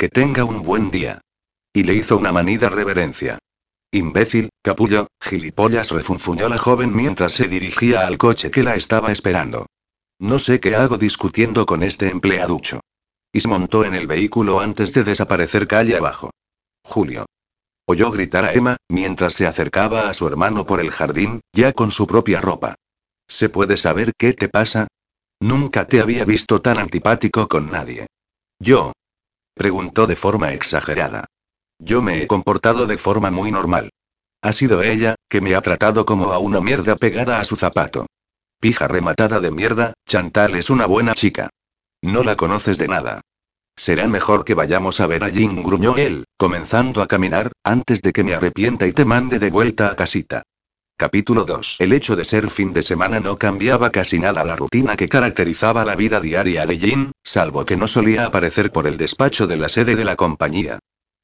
Que 0.04 0.10
tenga 0.10 0.44
un 0.44 0.64
buen 0.64 0.92
día. 0.92 1.22
Y 1.72 1.84
le 1.84 1.94
hizo 1.94 2.18
una 2.18 2.34
manida 2.34 2.68
reverencia. 2.68 3.40
Imbécil, 3.90 4.50
capullo, 4.62 5.08
gilipollas, 5.22 5.92
refunfuñó 5.92 6.50
la 6.50 6.58
joven 6.58 6.94
mientras 6.94 7.32
se 7.32 7.48
dirigía 7.48 8.06
al 8.06 8.18
coche 8.18 8.52
que 8.52 8.64
la 8.64 8.76
estaba 8.76 9.14
esperando. 9.14 9.66
No 10.20 10.40
sé 10.40 10.60
qué 10.60 10.76
hago 10.76 10.98
discutiendo 10.98 11.66
con 11.66 11.84
este 11.84 12.10
empleaducho. 12.10 12.82
Y 13.32 13.40
se 13.40 13.48
montó 13.48 13.86
en 13.86 13.96
el 13.96 14.06
vehículo 14.06 14.60
antes 14.60 14.92
de 14.92 15.06
desaparecer 15.06 15.70
calle 15.70 15.96
abajo. 15.96 16.32
Julio. 16.84 17.26
Oyó 17.86 18.12
gritar 18.12 18.44
a 18.44 18.52
Emma, 18.52 18.76
mientras 18.90 19.36
se 19.36 19.48
acercaba 19.48 20.10
a 20.10 20.14
su 20.14 20.28
hermano 20.28 20.66
por 20.66 20.82
el 20.82 20.92
jardín, 20.92 21.40
ya 21.54 21.72
con 21.72 21.92
su 21.92 22.08
propia 22.08 22.42
ropa. 22.42 22.76
¿Se 23.30 23.48
puede 23.48 23.78
saber 23.78 24.12
qué 24.18 24.34
te 24.34 24.50
pasa? 24.50 24.88
Nunca 25.40 25.88
te 25.88 26.02
había 26.02 26.26
visto 26.26 26.62
tan 26.62 26.78
antipático 26.78 27.48
con 27.48 27.72
nadie. 27.72 28.08
Yo, 28.60 28.92
Preguntó 29.56 30.08
de 30.08 30.16
forma 30.16 30.54
exagerada. 30.54 31.26
Yo 31.80 32.02
me 32.02 32.22
he 32.22 32.28
comportado 32.28 32.88
de 32.88 32.98
forma 32.98 33.32
muy 33.32 33.52
normal. 33.52 33.90
Ha 34.42 34.54
sido 34.54 34.84
ella, 34.84 35.16
que 35.30 35.42
me 35.42 35.56
ha 35.56 35.62
tratado 35.62 36.06
como 36.06 36.32
a 36.32 36.40
una 36.40 36.60
mierda 36.60 36.96
pegada 36.96 37.40
a 37.40 37.46
su 37.46 37.56
zapato. 37.56 38.08
Pija 38.60 38.88
rematada 38.88 39.40
de 39.40 39.52
mierda, 39.52 39.94
Chantal 40.08 40.56
es 40.56 40.70
una 40.70 40.86
buena 40.86 41.14
chica. 41.14 41.50
No 42.02 42.24
la 42.24 42.36
conoces 42.36 42.78
de 42.78 42.88
nada. 42.88 43.22
Será 43.76 44.08
mejor 44.08 44.46
que 44.46 44.54
vayamos 44.54 45.00
a 45.00 45.08
ver 45.08 45.24
a 45.24 45.30
Jin, 45.30 45.64
gruñó 45.64 45.98
él, 45.98 46.26
comenzando 46.38 47.02
a 47.02 47.08
caminar, 47.08 47.52
antes 47.64 48.02
de 48.02 48.14
que 48.14 48.24
me 48.24 48.36
arrepienta 48.36 48.88
y 48.88 48.94
te 48.94 49.06
mande 49.06 49.40
de 49.40 49.50
vuelta 49.50 49.90
a 49.90 49.96
casita. 49.96 50.44
Capítulo 50.96 51.44
2. 51.44 51.78
El 51.80 51.92
hecho 51.92 52.16
de 52.16 52.24
ser 52.24 52.52
fin 52.52 52.72
de 52.72 52.84
semana 52.84 53.20
no 53.20 53.38
cambiaba 53.38 53.90
casi 53.90 54.20
nada 54.20 54.44
la 54.44 54.56
rutina 54.56 54.96
que 54.96 55.10
caracterizaba 55.10 55.84
la 55.86 55.96
vida 55.96 56.20
diaria 56.20 56.68
de 56.68 56.78
Jin, 56.78 57.12
salvo 57.24 57.66
que 57.66 57.76
no 57.76 57.88
solía 57.88 58.28
aparecer 58.28 58.72
por 58.72 58.86
el 58.86 58.98
despacho 58.98 59.48
de 59.48 59.58
la 59.58 59.70
sede 59.70 59.96
de 59.96 60.06
la 60.06 60.16
compañía. 60.16 60.78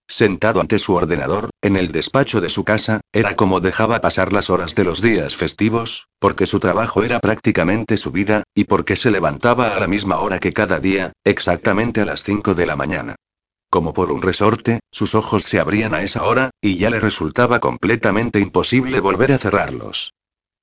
Sentado 0.08 0.60
ante 0.60 0.80
su 0.80 0.96
ordenador, 0.96 1.52
en 1.62 1.76
el 1.76 1.92
despacho 1.92 2.42
de 2.42 2.50
su 2.50 2.64
casa, 2.64 3.02
era 3.14 3.36
como 3.36 3.60
dejaba 3.60 4.02
pasar 4.02 4.34
las 4.34 4.50
horas 4.50 4.74
de 4.74 4.86
los 4.86 5.04
días 5.04 5.36
festivos, 5.36 6.08
porque 6.18 6.48
su 6.48 6.60
trabajo 6.60 7.04
era 7.04 7.20
prácticamente 7.20 7.98
su 7.98 8.12
vida, 8.12 8.42
y 8.56 8.64
porque 8.64 8.96
se 8.96 9.12
levantaba 9.12 9.76
a 9.76 9.80
la 9.80 9.88
misma 9.88 10.18
hora 10.18 10.40
que 10.40 10.52
cada 10.52 10.80
día, 10.80 11.14
exactamente 11.24 12.02
a 12.02 12.06
las 12.06 12.24
5 12.24 12.56
de 12.56 12.66
la 12.66 12.76
mañana. 12.76 13.16
Como 13.70 13.94
por 13.94 14.12
un 14.12 14.22
resorte, 14.22 14.80
sus 14.92 15.14
ojos 15.14 15.44
se 15.44 15.60
abrían 15.60 15.94
a 15.94 16.02
esa 16.02 16.24
hora, 16.24 16.50
y 16.62 16.78
ya 16.78 16.90
le 16.90 17.00
resultaba 17.00 17.60
completamente 17.60 18.40
imposible 18.40 19.00
volver 19.00 19.32
a 19.32 19.38
cerrarlos. 19.38 20.14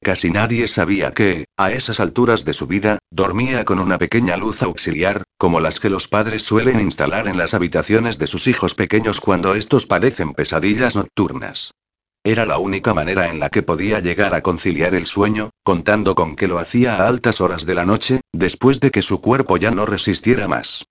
Casi 0.02 0.30
nadie 0.30 0.68
sabía 0.68 1.12
que, 1.12 1.46
a 1.56 1.72
esas 1.72 2.00
alturas 2.00 2.44
de 2.44 2.52
su 2.52 2.66
vida, 2.66 2.98
dormía 3.10 3.64
con 3.64 3.78
una 3.78 3.98
pequeña 3.98 4.36
luz 4.36 4.62
auxiliar, 4.62 5.24
como 5.38 5.60
las 5.60 5.80
que 5.80 5.88
los 5.88 6.06
padres 6.08 6.42
suelen 6.42 6.80
instalar 6.80 7.28
en 7.28 7.38
las 7.38 7.54
habitaciones 7.54 8.18
de 8.18 8.26
sus 8.26 8.46
hijos 8.46 8.74
pequeños 8.74 9.20
cuando 9.20 9.54
estos 9.54 9.86
padecen 9.86 10.34
pesadillas 10.34 10.96
nocturnas. 10.96 11.72
Era 12.24 12.44
la 12.44 12.58
única 12.58 12.92
manera 12.92 13.30
en 13.30 13.38
la 13.38 13.50
que 13.50 13.62
podía 13.62 14.00
llegar 14.00 14.34
a 14.34 14.42
conciliar 14.42 14.94
el 14.94 15.06
sueño, 15.06 15.50
contando 15.62 16.16
con 16.16 16.34
que 16.34 16.48
lo 16.48 16.58
hacía 16.58 16.96
a 16.96 17.08
altas 17.08 17.40
horas 17.40 17.66
de 17.66 17.74
la 17.74 17.86
noche, 17.86 18.20
después 18.32 18.80
de 18.80 18.90
que 18.90 19.02
su 19.02 19.20
cuerpo 19.20 19.56
ya 19.56 19.70
no 19.70 19.86
resistiera 19.86 20.48
más. 20.48 20.84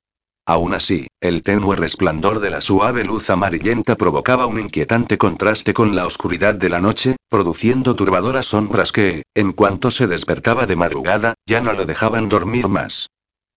Aún 0.47 0.75
así, 0.75 1.07
el 1.21 1.41
tenue 1.41 1.75
resplandor 1.75 2.39
de 2.39 2.51
la 2.51 2.61
suave 2.61 3.03
luz 3.03 3.31
amarillenta 3.31 3.95
provocaba 3.95 4.45
un 4.45 4.59
inquietante 4.59 5.17
contraste 5.17 5.73
con 5.73 5.95
la 5.95 6.05
oscuridad 6.05 6.53
de 6.53 6.69
la 6.69 6.79
noche, 6.79 7.15
produciendo 7.29 7.95
turbadoras 7.95 8.45
sombras 8.45 8.91
que, 8.91 9.23
en 9.33 9.53
cuanto 9.53 9.89
se 9.89 10.05
despertaba 10.05 10.67
de 10.67 10.75
madrugada, 10.75 11.33
ya 11.47 11.61
no 11.61 11.73
lo 11.73 11.85
dejaban 11.85 12.29
dormir 12.29 12.67
más. 12.67 13.09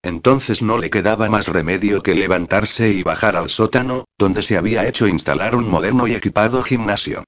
Entonces 0.02 0.62
no 0.62 0.78
le 0.78 0.88
quedaba 0.88 1.28
más 1.28 1.48
remedio 1.48 2.00
que 2.00 2.14
levantarse 2.14 2.88
y 2.88 3.02
bajar 3.02 3.36
al 3.36 3.50
sótano, 3.50 4.04
donde 4.16 4.42
se 4.42 4.56
había 4.56 4.86
hecho 4.86 5.06
instalar 5.06 5.54
un 5.54 5.68
moderno 5.68 6.06
y 6.06 6.14
equipado 6.14 6.62
gimnasio. 6.62 7.24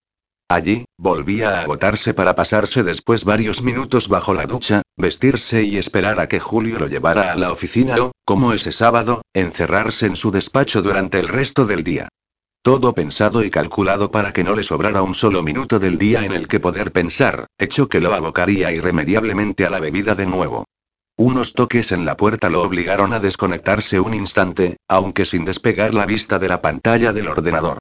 Allí, 0.48 0.84
volvía 0.96 1.50
a 1.50 1.62
agotarse 1.62 2.12
para 2.14 2.34
pasarse 2.34 2.82
después 2.82 3.24
varios 3.24 3.62
minutos 3.62 4.08
bajo 4.08 4.34
la 4.34 4.46
ducha, 4.46 4.82
vestirse 4.96 5.62
y 5.62 5.76
esperar 5.76 6.18
a 6.18 6.28
que 6.28 6.40
Julio 6.40 6.78
lo 6.78 6.88
llevara 6.88 7.32
a 7.32 7.36
la 7.36 7.52
oficina 7.52 7.94
o, 8.02 8.10
como 8.30 8.52
ese 8.52 8.70
sábado, 8.70 9.22
encerrarse 9.34 10.06
en 10.06 10.14
su 10.14 10.30
despacho 10.30 10.82
durante 10.82 11.18
el 11.18 11.26
resto 11.26 11.64
del 11.64 11.82
día. 11.82 12.08
Todo 12.62 12.94
pensado 12.94 13.42
y 13.42 13.50
calculado 13.50 14.12
para 14.12 14.32
que 14.32 14.44
no 14.44 14.54
le 14.54 14.62
sobrara 14.62 15.02
un 15.02 15.16
solo 15.16 15.42
minuto 15.42 15.80
del 15.80 15.98
día 15.98 16.24
en 16.24 16.30
el 16.30 16.46
que 16.46 16.60
poder 16.60 16.92
pensar, 16.92 17.48
hecho 17.58 17.88
que 17.88 17.98
lo 17.98 18.14
abocaría 18.14 18.70
irremediablemente 18.70 19.66
a 19.66 19.70
la 19.70 19.80
bebida 19.80 20.14
de 20.14 20.26
nuevo. 20.26 20.64
Unos 21.16 21.54
toques 21.54 21.90
en 21.90 22.04
la 22.04 22.16
puerta 22.16 22.48
lo 22.50 22.62
obligaron 22.62 23.12
a 23.14 23.18
desconectarse 23.18 23.98
un 23.98 24.14
instante, 24.14 24.76
aunque 24.86 25.24
sin 25.24 25.44
despegar 25.44 25.92
la 25.92 26.06
vista 26.06 26.38
de 26.38 26.46
la 26.46 26.62
pantalla 26.62 27.12
del 27.12 27.26
ordenador. 27.26 27.78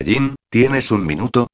Jin, 0.00 0.36
¿tienes 0.48 0.92
un 0.92 1.04
minuto? 1.04 1.48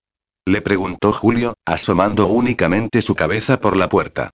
Le 0.45 0.61
preguntó 0.61 1.14
Julio, 1.14 1.55
asomando 1.64 2.26
únicamente 2.26 3.01
su 3.01 3.14
cabeza 3.14 3.59
por 3.59 3.74
la 3.74 3.88
puerta. 3.88 4.28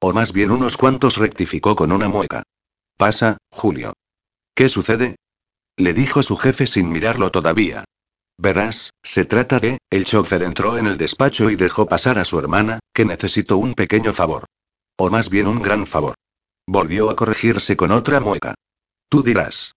O 0.00 0.12
más 0.12 0.32
bien 0.32 0.50
unos 0.50 0.76
cuantos 0.76 1.16
rectificó 1.16 1.76
con 1.76 1.92
una 1.92 2.08
mueca. 2.08 2.42
Pasa, 3.02 3.38
Julio. 3.50 3.94
¿Qué 4.54 4.68
sucede? 4.68 5.16
Le 5.76 5.92
dijo 5.92 6.22
su 6.22 6.36
jefe 6.36 6.68
sin 6.68 6.88
mirarlo 6.88 7.32
todavía. 7.32 7.84
Verás, 8.38 8.90
se 9.02 9.24
trata 9.24 9.58
de, 9.58 9.78
el 9.90 10.04
chofer 10.04 10.44
entró 10.44 10.78
en 10.78 10.86
el 10.86 10.98
despacho 10.98 11.50
y 11.50 11.56
dejó 11.56 11.86
pasar 11.86 12.20
a 12.20 12.24
su 12.24 12.38
hermana, 12.38 12.78
que 12.94 13.04
necesitó 13.04 13.56
un 13.56 13.74
pequeño 13.74 14.12
favor. 14.12 14.44
O 14.96 15.10
más 15.10 15.30
bien 15.30 15.48
un 15.48 15.60
gran 15.60 15.84
favor. 15.84 16.14
Volvió 16.64 17.10
a 17.10 17.16
corregirse 17.16 17.76
con 17.76 17.90
otra 17.90 18.20
mueca. 18.20 18.54
Tú 19.08 19.24
dirás. 19.24 19.72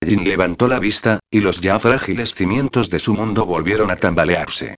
Jin 0.00 0.22
levantó 0.22 0.68
la 0.68 0.78
vista, 0.78 1.18
y 1.28 1.40
los 1.40 1.60
ya 1.60 1.80
frágiles 1.80 2.36
cimientos 2.36 2.88
de 2.88 3.00
su 3.00 3.14
mundo 3.14 3.46
volvieron 3.46 3.90
a 3.90 3.96
tambalearse. 3.96 4.76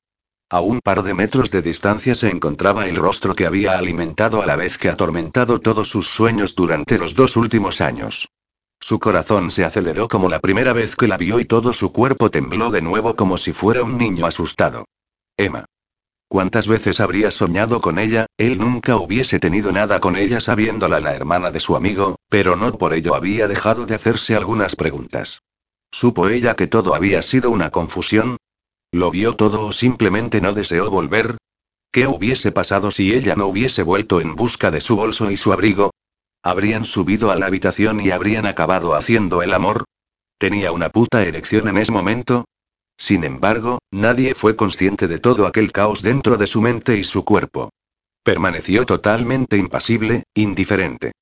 A 0.52 0.60
un 0.60 0.82
par 0.82 1.02
de 1.02 1.14
metros 1.14 1.50
de 1.50 1.62
distancia 1.62 2.14
se 2.14 2.28
encontraba 2.28 2.86
el 2.86 2.96
rostro 2.96 3.34
que 3.34 3.46
había 3.46 3.78
alimentado 3.78 4.42
a 4.42 4.46
la 4.46 4.54
vez 4.54 4.76
que 4.76 4.90
atormentado 4.90 5.60
todos 5.60 5.88
sus 5.88 6.08
sueños 6.08 6.54
durante 6.54 6.98
los 6.98 7.14
dos 7.14 7.38
últimos 7.38 7.80
años. 7.80 8.28
Su 8.78 9.00
corazón 9.00 9.50
se 9.50 9.64
aceleró 9.64 10.08
como 10.08 10.28
la 10.28 10.40
primera 10.40 10.74
vez 10.74 10.94
que 10.94 11.08
la 11.08 11.16
vio 11.16 11.40
y 11.40 11.46
todo 11.46 11.72
su 11.72 11.90
cuerpo 11.90 12.30
tembló 12.30 12.70
de 12.70 12.82
nuevo 12.82 13.16
como 13.16 13.38
si 13.38 13.54
fuera 13.54 13.82
un 13.82 13.96
niño 13.96 14.26
asustado. 14.26 14.84
Emma. 15.38 15.64
¿Cuántas 16.28 16.68
veces 16.68 17.00
habría 17.00 17.30
soñado 17.30 17.80
con 17.80 17.98
ella? 17.98 18.26
Él 18.36 18.58
nunca 18.58 18.96
hubiese 18.96 19.40
tenido 19.40 19.72
nada 19.72 20.00
con 20.00 20.16
ella 20.16 20.42
sabiéndola 20.42 21.00
la 21.00 21.14
hermana 21.14 21.50
de 21.50 21.60
su 21.60 21.76
amigo, 21.76 22.16
pero 22.28 22.56
no 22.56 22.76
por 22.76 22.92
ello 22.92 23.14
había 23.14 23.48
dejado 23.48 23.86
de 23.86 23.94
hacerse 23.94 24.36
algunas 24.36 24.76
preguntas. 24.76 25.40
¿Supo 25.90 26.28
ella 26.28 26.56
que 26.56 26.66
todo 26.66 26.94
había 26.94 27.22
sido 27.22 27.50
una 27.50 27.70
confusión? 27.70 28.36
¿Lo 28.92 29.10
vio 29.10 29.34
todo 29.36 29.66
o 29.66 29.72
simplemente 29.72 30.42
no 30.42 30.52
deseó 30.52 30.90
volver? 30.90 31.38
¿Qué 31.90 32.06
hubiese 32.06 32.52
pasado 32.52 32.90
si 32.90 33.14
ella 33.14 33.34
no 33.34 33.46
hubiese 33.46 33.82
vuelto 33.82 34.20
en 34.20 34.36
busca 34.36 34.70
de 34.70 34.82
su 34.82 34.96
bolso 34.96 35.30
y 35.30 35.38
su 35.38 35.52
abrigo? 35.52 35.92
¿Habrían 36.42 36.84
subido 36.84 37.30
a 37.30 37.36
la 37.36 37.46
habitación 37.46 38.00
y 38.00 38.10
habrían 38.10 38.44
acabado 38.44 38.94
haciendo 38.94 39.42
el 39.42 39.54
amor? 39.54 39.84
¿Tenía 40.38 40.72
una 40.72 40.90
puta 40.90 41.24
erección 41.24 41.68
en 41.68 41.78
ese 41.78 41.90
momento? 41.90 42.44
Sin 42.98 43.24
embargo, 43.24 43.78
nadie 43.90 44.34
fue 44.34 44.56
consciente 44.56 45.08
de 45.08 45.18
todo 45.18 45.46
aquel 45.46 45.72
caos 45.72 46.02
dentro 46.02 46.36
de 46.36 46.46
su 46.46 46.60
mente 46.60 46.98
y 46.98 47.04
su 47.04 47.24
cuerpo. 47.24 47.70
Permaneció 48.22 48.84
totalmente 48.84 49.56
impasible, 49.56 50.24
indiferente. 50.34 51.12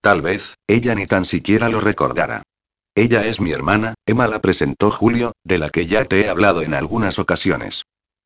Tal 0.00 0.22
vez, 0.22 0.54
ella 0.66 0.94
ni 0.94 1.06
tan 1.06 1.24
siquiera 1.24 1.68
lo 1.68 1.80
recordara. 1.80 2.42
Ella 2.98 3.24
es 3.24 3.40
mi 3.40 3.52
hermana, 3.52 3.94
Emma 4.06 4.26
la 4.26 4.40
presentó 4.40 4.90
Julio, 4.90 5.30
de 5.44 5.58
la 5.58 5.70
que 5.70 5.86
ya 5.86 6.04
te 6.04 6.22
he 6.22 6.28
hablado 6.28 6.62
en 6.62 6.74
algunas 6.74 7.20
ocasiones. 7.20 7.84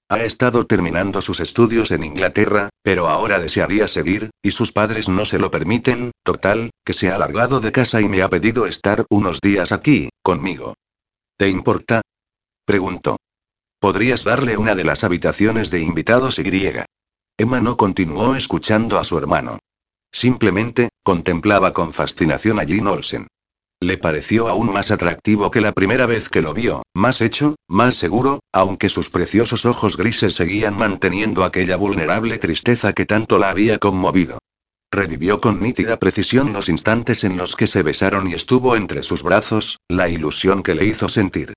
Ha 0.08 0.24
estado 0.24 0.64
terminando 0.64 1.20
sus 1.20 1.40
estudios 1.40 1.90
en 1.90 2.04
Inglaterra, 2.04 2.70
pero 2.82 3.08
ahora 3.08 3.38
desearía 3.38 3.86
seguir, 3.86 4.30
y 4.42 4.52
sus 4.52 4.72
padres 4.72 5.10
no 5.10 5.26
se 5.26 5.38
lo 5.38 5.50
permiten, 5.50 6.12
total, 6.22 6.70
que 6.86 6.94
se 6.94 7.10
ha 7.10 7.18
largado 7.18 7.60
de 7.60 7.70
casa 7.70 8.00
y 8.00 8.08
me 8.08 8.22
ha 8.22 8.30
pedido 8.30 8.64
estar 8.64 9.04
unos 9.10 9.42
días 9.42 9.72
aquí, 9.72 10.08
conmigo. 10.22 10.72
¿Te 11.36 11.50
importa? 11.50 12.00
Preguntó. 12.64 13.18
¿Podrías 13.78 14.24
darle 14.24 14.56
una 14.56 14.74
de 14.74 14.84
las 14.84 15.04
habitaciones 15.04 15.70
de 15.70 15.80
invitados 15.82 16.38
y 16.38 16.72
Emma 17.36 17.60
no 17.60 17.76
continuó 17.76 18.36
escuchando 18.36 18.98
a 18.98 19.04
su 19.04 19.18
hermano. 19.18 19.58
Simplemente, 20.10 20.88
contemplaba 21.02 21.74
con 21.74 21.92
fascinación 21.92 22.58
a 22.58 22.64
Jean 22.64 22.86
Olsen. 22.86 23.28
Le 23.82 23.98
pareció 23.98 24.46
aún 24.46 24.72
más 24.72 24.92
atractivo 24.92 25.50
que 25.50 25.60
la 25.60 25.72
primera 25.72 26.06
vez 26.06 26.28
que 26.28 26.40
lo 26.40 26.54
vio, 26.54 26.84
más 26.94 27.20
hecho, 27.20 27.56
más 27.66 27.96
seguro, 27.96 28.38
aunque 28.52 28.88
sus 28.88 29.10
preciosos 29.10 29.66
ojos 29.66 29.96
grises 29.96 30.36
seguían 30.36 30.78
manteniendo 30.78 31.42
aquella 31.42 31.74
vulnerable 31.74 32.38
tristeza 32.38 32.92
que 32.92 33.06
tanto 33.06 33.40
la 33.40 33.50
había 33.50 33.78
conmovido. 33.78 34.38
Revivió 34.92 35.40
con 35.40 35.60
nítida 35.60 35.98
precisión 35.98 36.52
los 36.52 36.68
instantes 36.68 37.24
en 37.24 37.36
los 37.36 37.56
que 37.56 37.66
se 37.66 37.82
besaron 37.82 38.28
y 38.28 38.34
estuvo 38.34 38.76
entre 38.76 39.02
sus 39.02 39.24
brazos, 39.24 39.80
la 39.88 40.08
ilusión 40.08 40.62
que 40.62 40.76
le 40.76 40.84
hizo 40.84 41.08
sentir. 41.08 41.52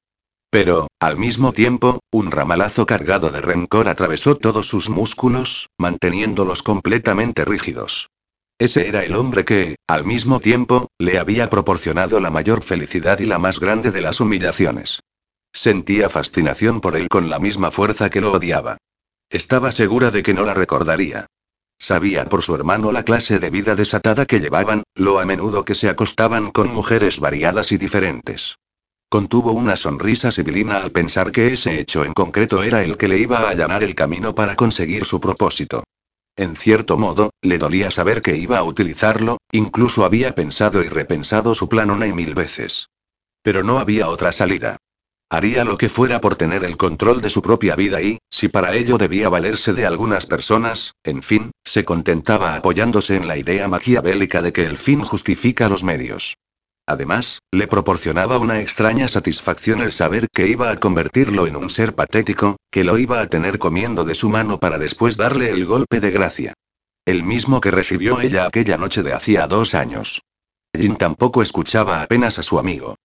Pero, 0.49 0.87
al 0.99 1.17
mismo 1.17 1.53
tiempo, 1.53 1.99
un 2.11 2.31
ramalazo 2.31 2.87
cargado 2.87 3.29
de 3.29 3.41
rencor 3.41 3.87
atravesó 3.87 4.35
todos 4.35 4.67
sus 4.67 4.89
músculos, 4.89 5.67
manteniéndolos 5.77 6.63
completamente 6.63 7.45
rígidos. 7.45 8.07
Ese 8.57 8.87
era 8.87 9.03
el 9.03 9.15
hombre 9.15 9.43
que, 9.43 9.75
al 9.87 10.05
mismo 10.05 10.39
tiempo, 10.39 10.87
le 10.97 11.19
había 11.19 11.49
proporcionado 11.49 12.21
la 12.21 12.31
mayor 12.31 12.63
felicidad 12.63 13.19
y 13.19 13.25
la 13.25 13.37
más 13.37 13.59
grande 13.59 13.91
de 13.91 14.01
las 14.01 14.21
humillaciones. 14.21 15.01
Sentía 15.51 16.09
fascinación 16.09 16.79
por 16.79 16.95
él 16.95 17.09
con 17.09 17.29
la 17.29 17.39
misma 17.39 17.71
fuerza 17.71 18.09
que 18.09 18.21
lo 18.21 18.31
odiaba. 18.31 18.77
Estaba 19.29 19.71
segura 19.71 20.11
de 20.11 20.23
que 20.23 20.33
no 20.33 20.43
la 20.43 20.53
recordaría. 20.53 21.27
Sabía 21.77 22.25
por 22.25 22.41
su 22.41 22.55
hermano 22.55 22.93
la 22.93 23.03
clase 23.03 23.39
de 23.39 23.49
vida 23.49 23.75
desatada 23.75 24.25
que 24.25 24.39
llevaban, 24.39 24.83
lo 24.95 25.19
a 25.19 25.25
menudo 25.25 25.65
que 25.65 25.75
se 25.75 25.89
acostaban 25.89 26.51
con 26.51 26.71
mujeres 26.71 27.19
variadas 27.19 27.73
y 27.73 27.77
diferentes. 27.77 28.57
Contuvo 29.09 29.51
una 29.51 29.75
sonrisa 29.75 30.31
sibilina 30.31 30.77
al 30.77 30.91
pensar 30.91 31.31
que 31.31 31.53
ese 31.53 31.79
hecho 31.79 32.05
en 32.05 32.13
concreto 32.13 32.63
era 32.63 32.83
el 32.83 32.97
que 32.97 33.09
le 33.09 33.17
iba 33.17 33.39
a 33.39 33.49
allanar 33.49 33.83
el 33.83 33.95
camino 33.95 34.33
para 34.33 34.55
conseguir 34.55 35.03
su 35.03 35.19
propósito. 35.19 35.83
En 36.37 36.55
cierto 36.55 36.97
modo, 36.97 37.31
le 37.41 37.57
dolía 37.57 37.91
saber 37.91 38.21
que 38.21 38.35
iba 38.35 38.57
a 38.57 38.63
utilizarlo, 38.63 39.37
incluso 39.51 40.03
había 40.03 40.35
pensado 40.35 40.83
y 40.83 40.89
repensado 40.89 41.55
su 41.55 41.69
plan 41.69 41.91
una 41.91 42.07
y 42.07 42.13
mil 42.13 42.33
veces. 42.33 42.89
Pero 43.41 43.63
no 43.63 43.79
había 43.79 44.09
otra 44.09 44.31
salida. 44.31 44.77
Haría 45.29 45.65
lo 45.65 45.77
que 45.77 45.89
fuera 45.89 46.21
por 46.21 46.35
tener 46.35 46.63
el 46.63 46.77
control 46.77 47.21
de 47.21 47.29
su 47.29 47.41
propia 47.41 47.75
vida 47.75 48.01
y, 48.01 48.19
si 48.29 48.47
para 48.47 48.75
ello 48.75 48.97
debía 48.97 49.29
valerse 49.29 49.73
de 49.73 49.85
algunas 49.85 50.27
personas, 50.27 50.93
en 51.03 51.23
fin, 51.23 51.51
se 51.63 51.83
contentaba 51.83 52.55
apoyándose 52.55 53.15
en 53.15 53.27
la 53.27 53.37
idea 53.37 53.67
maquiavélica 53.67 54.41
de 54.41 54.53
que 54.53 54.65
el 54.65 54.77
fin 54.77 55.01
justifica 55.01 55.67
los 55.67 55.83
medios. 55.83 56.35
Además, 56.87 57.39
le 57.51 57.67
proporcionaba 57.67 58.37
una 58.37 58.61
extraña 58.61 59.07
satisfacción 59.07 59.81
el 59.81 59.91
saber 59.91 60.27
que 60.31 60.47
iba 60.47 60.69
a 60.69 60.79
convertirlo 60.79 61.47
en 61.47 61.55
un 61.55 61.69
ser 61.69 61.95
patético, 61.95 62.57
que 62.71 62.83
lo 62.83 62.97
iba 62.99 63.21
a 63.21 63.27
tener 63.27 63.57
comiendo 63.57 64.03
de 64.03 64.13
su 64.13 64.29
mano 64.29 64.59
para 64.59 64.77
después 64.77 65.17
darle 65.17 65.49
el 65.49 65.65
golpe 65.65 65.99
de 65.99 66.11
gracia. 66.11 66.53
El 67.05 67.23
mismo 67.23 67.59
que 67.59 67.71
recibió 67.71 68.19
ella 68.19 68.45
aquella 68.45 68.77
noche 68.77 69.01
de 69.01 69.13
hacía 69.13 69.47
dos 69.47 69.73
años. 69.73 70.21
Jin 70.75 70.95
tampoco 70.95 71.41
escuchaba 71.41 72.01
apenas 72.01 72.37
a 72.37 72.43
su 72.43 72.59
amigo. 72.59 72.95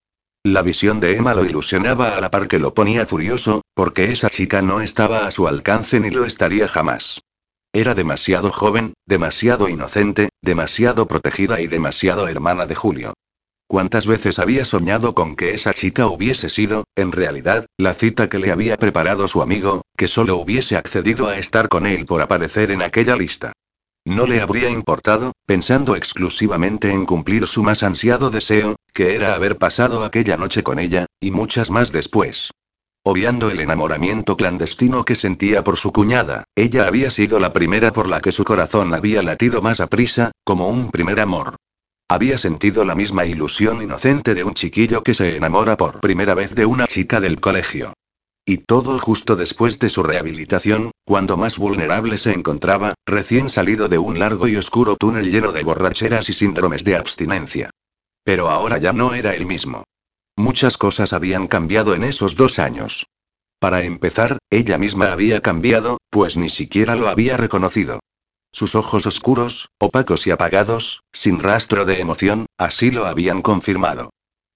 La 0.43 0.61
visión 0.61 0.99
de 0.99 1.15
Emma 1.15 1.33
lo 1.33 1.45
ilusionaba 1.45 2.15
a 2.15 2.21
la 2.21 2.31
par 2.31 2.47
que 2.47 2.59
lo 2.59 2.73
ponía 2.73 3.05
furioso, 3.05 3.61
porque 3.73 4.11
esa 4.11 4.29
chica 4.29 4.61
no 4.61 4.81
estaba 4.81 5.27
a 5.27 5.31
su 5.31 5.47
alcance 5.47 5.99
ni 5.99 6.09
lo 6.09 6.25
estaría 6.25 6.67
jamás. 6.67 7.21
Era 7.73 7.93
demasiado 7.95 8.51
joven, 8.51 8.93
demasiado 9.05 9.69
inocente, 9.69 10.29
demasiado 10.41 11.07
protegida 11.07 11.61
y 11.61 11.67
demasiado 11.67 12.27
hermana 12.27 12.65
de 12.65 12.75
Julio. 12.75 13.13
¿Cuántas 13.71 14.05
veces 14.05 14.37
había 14.37 14.65
soñado 14.65 15.15
con 15.15 15.37
que 15.37 15.53
esa 15.53 15.73
chica 15.73 16.07
hubiese 16.07 16.49
sido, 16.49 16.83
en 16.97 17.13
realidad, 17.13 17.67
la 17.77 17.93
cita 17.93 18.27
que 18.27 18.37
le 18.37 18.51
había 18.51 18.75
preparado 18.75 19.29
su 19.29 19.41
amigo, 19.41 19.83
que 19.95 20.09
solo 20.09 20.35
hubiese 20.35 20.75
accedido 20.75 21.29
a 21.29 21.37
estar 21.37 21.69
con 21.69 21.85
él 21.85 22.03
por 22.03 22.21
aparecer 22.21 22.71
en 22.71 22.81
aquella 22.81 23.15
lista? 23.15 23.53
No 24.03 24.27
le 24.27 24.41
habría 24.41 24.69
importado, 24.69 25.31
pensando 25.45 25.95
exclusivamente 25.95 26.91
en 26.91 27.05
cumplir 27.05 27.47
su 27.47 27.63
más 27.63 27.81
ansiado 27.81 28.29
deseo, 28.29 28.75
que 28.93 29.15
era 29.15 29.35
haber 29.35 29.57
pasado 29.57 30.03
aquella 30.03 30.35
noche 30.35 30.63
con 30.63 30.77
ella, 30.77 31.05
y 31.21 31.31
muchas 31.31 31.71
más 31.71 31.93
después. 31.93 32.51
Obviando 33.05 33.49
el 33.49 33.61
enamoramiento 33.61 34.35
clandestino 34.35 35.05
que 35.05 35.15
sentía 35.15 35.63
por 35.63 35.77
su 35.77 35.93
cuñada, 35.93 36.43
ella 36.57 36.87
había 36.87 37.09
sido 37.09 37.39
la 37.39 37.53
primera 37.53 37.93
por 37.93 38.09
la 38.09 38.19
que 38.19 38.33
su 38.33 38.43
corazón 38.43 38.93
había 38.93 39.23
latido 39.23 39.61
más 39.61 39.79
a 39.79 39.87
prisa, 39.87 40.31
como 40.43 40.67
un 40.67 40.91
primer 40.91 41.21
amor. 41.21 41.55
Había 42.11 42.37
sentido 42.37 42.83
la 42.83 42.93
misma 42.93 43.25
ilusión 43.25 43.81
inocente 43.81 44.35
de 44.35 44.43
un 44.43 44.53
chiquillo 44.53 45.01
que 45.01 45.13
se 45.13 45.37
enamora 45.37 45.77
por 45.77 46.01
primera 46.01 46.35
vez 46.35 46.53
de 46.53 46.65
una 46.65 46.85
chica 46.85 47.21
del 47.21 47.39
colegio. 47.39 47.93
Y 48.45 48.57
todo 48.57 48.99
justo 48.99 49.37
después 49.37 49.79
de 49.79 49.87
su 49.87 50.03
rehabilitación, 50.03 50.91
cuando 51.05 51.37
más 51.37 51.57
vulnerable 51.57 52.17
se 52.17 52.33
encontraba, 52.33 52.95
recién 53.05 53.47
salido 53.47 53.87
de 53.87 53.97
un 53.97 54.19
largo 54.19 54.49
y 54.49 54.57
oscuro 54.57 54.97
túnel 54.97 55.31
lleno 55.31 55.53
de 55.53 55.63
borracheras 55.63 56.27
y 56.27 56.33
síndromes 56.33 56.83
de 56.83 56.97
abstinencia. 56.97 57.69
Pero 58.25 58.49
ahora 58.49 58.77
ya 58.77 58.91
no 58.91 59.13
era 59.13 59.33
el 59.33 59.45
mismo. 59.45 59.85
Muchas 60.35 60.75
cosas 60.77 61.13
habían 61.13 61.47
cambiado 61.47 61.95
en 61.95 62.03
esos 62.03 62.35
dos 62.35 62.59
años. 62.59 63.05
Para 63.57 63.83
empezar, 63.83 64.37
ella 64.49 64.77
misma 64.77 65.13
había 65.13 65.39
cambiado, 65.39 65.97
pues 66.09 66.35
ni 66.35 66.49
siquiera 66.49 66.97
lo 66.97 67.07
había 67.07 67.37
reconocido. 67.37 68.01
Sus 68.53 68.75
ojos 68.75 69.05
oscuros, 69.05 69.69
opacos 69.79 70.27
y 70.27 70.31
apagados, 70.31 71.03
sin 71.13 71.39
rastro 71.39 71.85
de 71.85 72.01
emoción, 72.01 72.45
así 72.57 72.91
lo 72.91 73.05
habían 73.05 73.41
confirmado. 73.41 74.11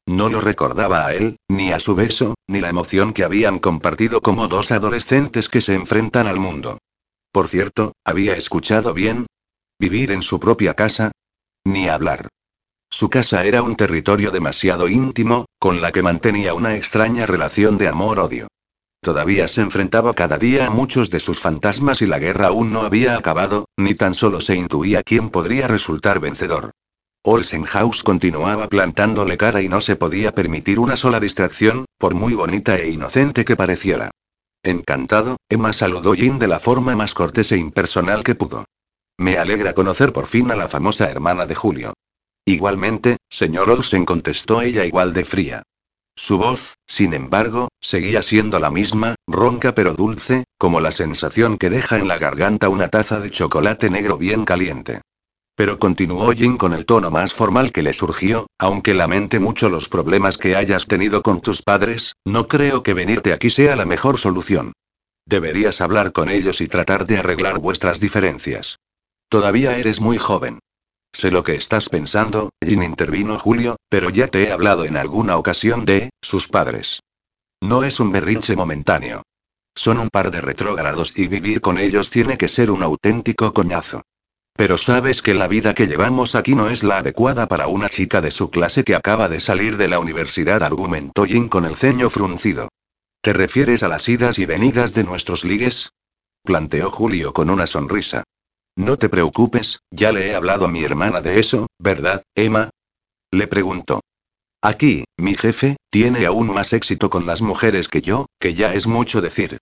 No 0.07 0.29
lo 0.29 0.41
recordaba 0.41 1.07
a 1.07 1.13
él, 1.13 1.37
ni 1.49 1.71
a 1.71 1.79
su 1.79 1.95
beso, 1.95 2.35
ni 2.47 2.59
la 2.61 2.69
emoción 2.69 3.13
que 3.13 3.23
habían 3.23 3.59
compartido 3.59 4.21
como 4.21 4.47
dos 4.47 4.71
adolescentes 4.71 5.49
que 5.49 5.61
se 5.61 5.73
enfrentan 5.73 6.27
al 6.27 6.39
mundo. 6.39 6.77
Por 7.31 7.47
cierto, 7.47 7.93
¿había 8.05 8.35
escuchado 8.35 8.93
bien? 8.93 9.25
¿Vivir 9.79 10.11
en 10.11 10.21
su 10.21 10.39
propia 10.39 10.73
casa? 10.73 11.11
Ni 11.65 11.89
hablar. 11.89 12.27
Su 12.89 13.09
casa 13.09 13.43
era 13.45 13.63
un 13.63 13.75
territorio 13.75 14.29
demasiado 14.31 14.87
íntimo, 14.87 15.45
con 15.59 15.81
la 15.81 15.91
que 15.91 16.03
mantenía 16.03 16.53
una 16.53 16.75
extraña 16.75 17.25
relación 17.25 17.77
de 17.77 17.87
amor-odio. 17.87 18.47
Todavía 19.05 19.47
se 19.47 19.61
enfrentaba 19.61 20.15
cada 20.15 20.39
día 20.39 20.65
a 20.65 20.71
muchos 20.71 21.11
de 21.11 21.19
sus 21.19 21.39
fantasmas 21.39 22.01
y 22.01 22.07
la 22.07 22.17
guerra 22.17 22.47
aún 22.47 22.73
no 22.73 22.81
había 22.81 23.15
acabado, 23.15 23.69
ni 23.77 23.93
tan 23.93 24.15
solo 24.15 24.41
se 24.41 24.55
intuía 24.55 25.03
quién 25.03 25.29
podría 25.29 25.67
resultar 25.67 26.19
vencedor. 26.19 26.71
Olsen 27.23 27.65
House 27.65 28.01
continuaba 28.01 28.67
plantándole 28.67 29.37
cara 29.37 29.61
y 29.61 29.69
no 29.69 29.79
se 29.79 29.95
podía 29.95 30.33
permitir 30.33 30.79
una 30.79 30.95
sola 30.95 31.19
distracción, 31.19 31.85
por 31.99 32.15
muy 32.15 32.33
bonita 32.33 32.79
e 32.79 32.89
inocente 32.89 33.45
que 33.45 33.55
pareciera. 33.55 34.09
Encantado, 34.63 35.37
Emma 35.49 35.71
saludó 35.71 36.15
Jin 36.15 36.39
de 36.39 36.47
la 36.47 36.59
forma 36.59 36.95
más 36.95 37.13
cortés 37.13 37.51
e 37.51 37.57
impersonal 37.57 38.23
que 38.23 38.33
pudo. 38.33 38.65
Me 39.19 39.37
alegra 39.37 39.73
conocer 39.73 40.13
por 40.13 40.25
fin 40.25 40.49
a 40.49 40.55
la 40.55 40.67
famosa 40.67 41.11
hermana 41.11 41.45
de 41.45 41.53
Julio. 41.53 41.93
Igualmente, 42.43 43.17
señor 43.29 43.69
Olsen 43.69 44.03
contestó 44.03 44.63
ella 44.63 44.83
igual 44.83 45.13
de 45.13 45.25
fría. 45.25 45.63
Su 46.17 46.37
voz, 46.37 46.75
sin 46.87 47.13
embargo, 47.13 47.67
seguía 47.81 48.21
siendo 48.21 48.59
la 48.59 48.71
misma, 48.71 49.15
ronca 49.27 49.75
pero 49.75 49.93
dulce, 49.93 50.45
como 50.57 50.79
la 50.79 50.91
sensación 50.91 51.57
que 51.57 51.69
deja 51.69 51.97
en 51.97 52.07
la 52.07 52.17
garganta 52.17 52.69
una 52.69 52.87
taza 52.87 53.19
de 53.19 53.29
chocolate 53.29 53.89
negro 53.89 54.17
bien 54.17 54.45
caliente. 54.45 55.01
Pero 55.55 55.77
continuó 55.77 56.31
Jin 56.31 56.57
con 56.57 56.73
el 56.73 56.85
tono 56.85 57.11
más 57.11 57.33
formal 57.33 57.71
que 57.71 57.83
le 57.83 57.93
surgió, 57.93 58.47
aunque 58.57 58.93
lamente 58.93 59.39
mucho 59.39 59.69
los 59.69 59.89
problemas 59.89 60.37
que 60.37 60.55
hayas 60.55 60.87
tenido 60.87 61.21
con 61.21 61.41
tus 61.41 61.61
padres, 61.61 62.13
no 62.25 62.47
creo 62.47 62.81
que 62.81 62.93
venirte 62.93 63.33
aquí 63.33 63.49
sea 63.49 63.75
la 63.75 63.85
mejor 63.85 64.17
solución. 64.17 64.73
Deberías 65.25 65.81
hablar 65.81 66.11
con 66.11 66.29
ellos 66.29 66.61
y 66.61 66.67
tratar 66.67 67.05
de 67.05 67.17
arreglar 67.17 67.59
vuestras 67.59 67.99
diferencias. 67.99 68.77
Todavía 69.29 69.77
eres 69.77 69.99
muy 69.99 70.17
joven. 70.17 70.59
Sé 71.15 71.31
lo 71.31 71.45
que 71.45 71.55
estás 71.55 71.87
pensando, 71.87 72.49
Jin 72.61 72.83
intervino 72.83 73.39
Julio, 73.39 73.77
pero 73.87 74.09
ya 74.09 74.27
te 74.27 74.43
he 74.43 74.51
hablado 74.51 74.83
en 74.83 74.97
alguna 74.97 75.37
ocasión 75.37 75.85
de, 75.85 76.09
sus 76.21 76.49
padres. 76.49 76.99
No 77.61 77.85
es 77.85 78.01
un 78.01 78.11
berrinche 78.11 78.53
momentáneo. 78.57 79.21
Son 79.73 79.99
un 79.99 80.09
par 80.09 80.29
de 80.29 80.41
retrógrados 80.41 81.13
y 81.15 81.29
vivir 81.29 81.61
con 81.61 81.77
ellos 81.77 82.09
tiene 82.09 82.37
que 82.37 82.49
ser 82.49 82.69
un 82.69 82.83
auténtico 82.83 83.53
coñazo. 83.53 84.01
Pero 84.57 84.77
sabes 84.77 85.21
que 85.21 85.33
la 85.33 85.47
vida 85.47 85.73
que 85.73 85.87
llevamos 85.87 86.35
aquí 86.35 86.53
no 86.53 86.69
es 86.69 86.83
la 86.83 86.97
adecuada 86.97 87.47
para 87.47 87.67
una 87.67 87.87
chica 87.87 88.19
de 88.19 88.31
su 88.31 88.49
clase 88.49 88.83
que 88.83 88.95
acaba 88.95 89.29
de 89.29 89.39
salir 89.39 89.77
de 89.77 89.87
la 89.87 89.99
universidad, 89.99 90.63
argumentó 90.63 91.23
Jin 91.23 91.47
con 91.47 91.63
el 91.63 91.77
ceño 91.77 92.09
fruncido. 92.09 92.67
¿Te 93.21 93.31
refieres 93.31 93.83
a 93.83 93.87
las 93.87 94.09
idas 94.09 94.37
y 94.37 94.45
venidas 94.45 94.93
de 94.93 95.05
nuestros 95.05 95.45
ligues? 95.45 95.93
planteó 96.43 96.91
Julio 96.91 97.31
con 97.31 97.49
una 97.49 97.67
sonrisa. 97.67 98.25
No 98.75 98.97
te 98.97 99.07
preocupes, 99.07 99.79
ya 99.89 100.11
le 100.11 100.27
he 100.27 100.35
hablado 100.35 100.65
a 100.65 100.69
mi 100.69 100.83
hermana 100.83 101.21
de 101.21 101.39
eso, 101.39 101.67
¿verdad, 101.79 102.23
Emma? 102.35 102.69
Le 103.31 103.47
preguntó. 103.47 104.01
Aquí, 104.61 105.05
mi 105.17 105.35
jefe, 105.35 105.77
tiene 105.89 106.25
aún 106.25 106.53
más 106.53 106.73
éxito 106.73 107.09
con 107.09 107.25
las 107.25 107.41
mujeres 107.41 107.87
que 107.87 108.01
yo, 108.01 108.25
que 108.39 108.53
ya 108.53 108.73
es 108.73 108.85
mucho 108.85 109.21
decir. 109.21 109.59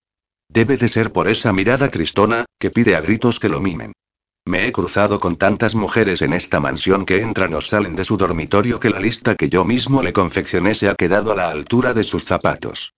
Debe 0.49 0.77
de 0.77 0.89
ser 0.89 1.11
por 1.11 1.27
esa 1.27 1.53
mirada 1.53 1.89
tristona, 1.89 2.45
que 2.59 2.71
pide 2.71 2.95
a 2.95 3.01
gritos 3.01 3.39
que 3.39 3.49
lo 3.49 3.61
mimen. 3.61 3.93
Me 4.45 4.67
he 4.67 4.71
cruzado 4.71 5.19
con 5.19 5.37
tantas 5.37 5.75
mujeres 5.75 6.21
en 6.21 6.33
esta 6.33 6.59
mansión 6.59 7.05
que 7.05 7.21
entran 7.21 7.53
o 7.53 7.61
salen 7.61 7.95
de 7.95 8.05
su 8.05 8.17
dormitorio 8.17 8.79
que 8.79 8.89
la 8.89 8.99
lista 8.99 9.35
que 9.35 9.47
yo 9.47 9.63
mismo 9.63 10.01
le 10.01 10.11
confeccioné 10.11 10.75
se 10.75 10.89
ha 10.89 10.95
quedado 10.95 11.31
a 11.31 11.35
la 11.35 11.49
altura 11.49 11.93
de 11.93 12.03
sus 12.03 12.25
zapatos. 12.25 12.93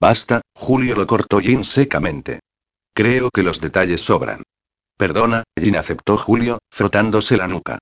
Basta, 0.00 0.40
Julio 0.54 0.94
lo 0.96 1.06
cortó 1.06 1.40
Jin 1.40 1.62
secamente. 1.62 2.40
Creo 2.94 3.30
que 3.30 3.42
los 3.42 3.60
detalles 3.60 4.02
sobran. 4.02 4.42
Perdona, 4.98 5.44
Jin 5.56 5.76
aceptó 5.76 6.16
Julio, 6.16 6.58
frotándose 6.70 7.36
la 7.36 7.46
nuca. 7.46 7.78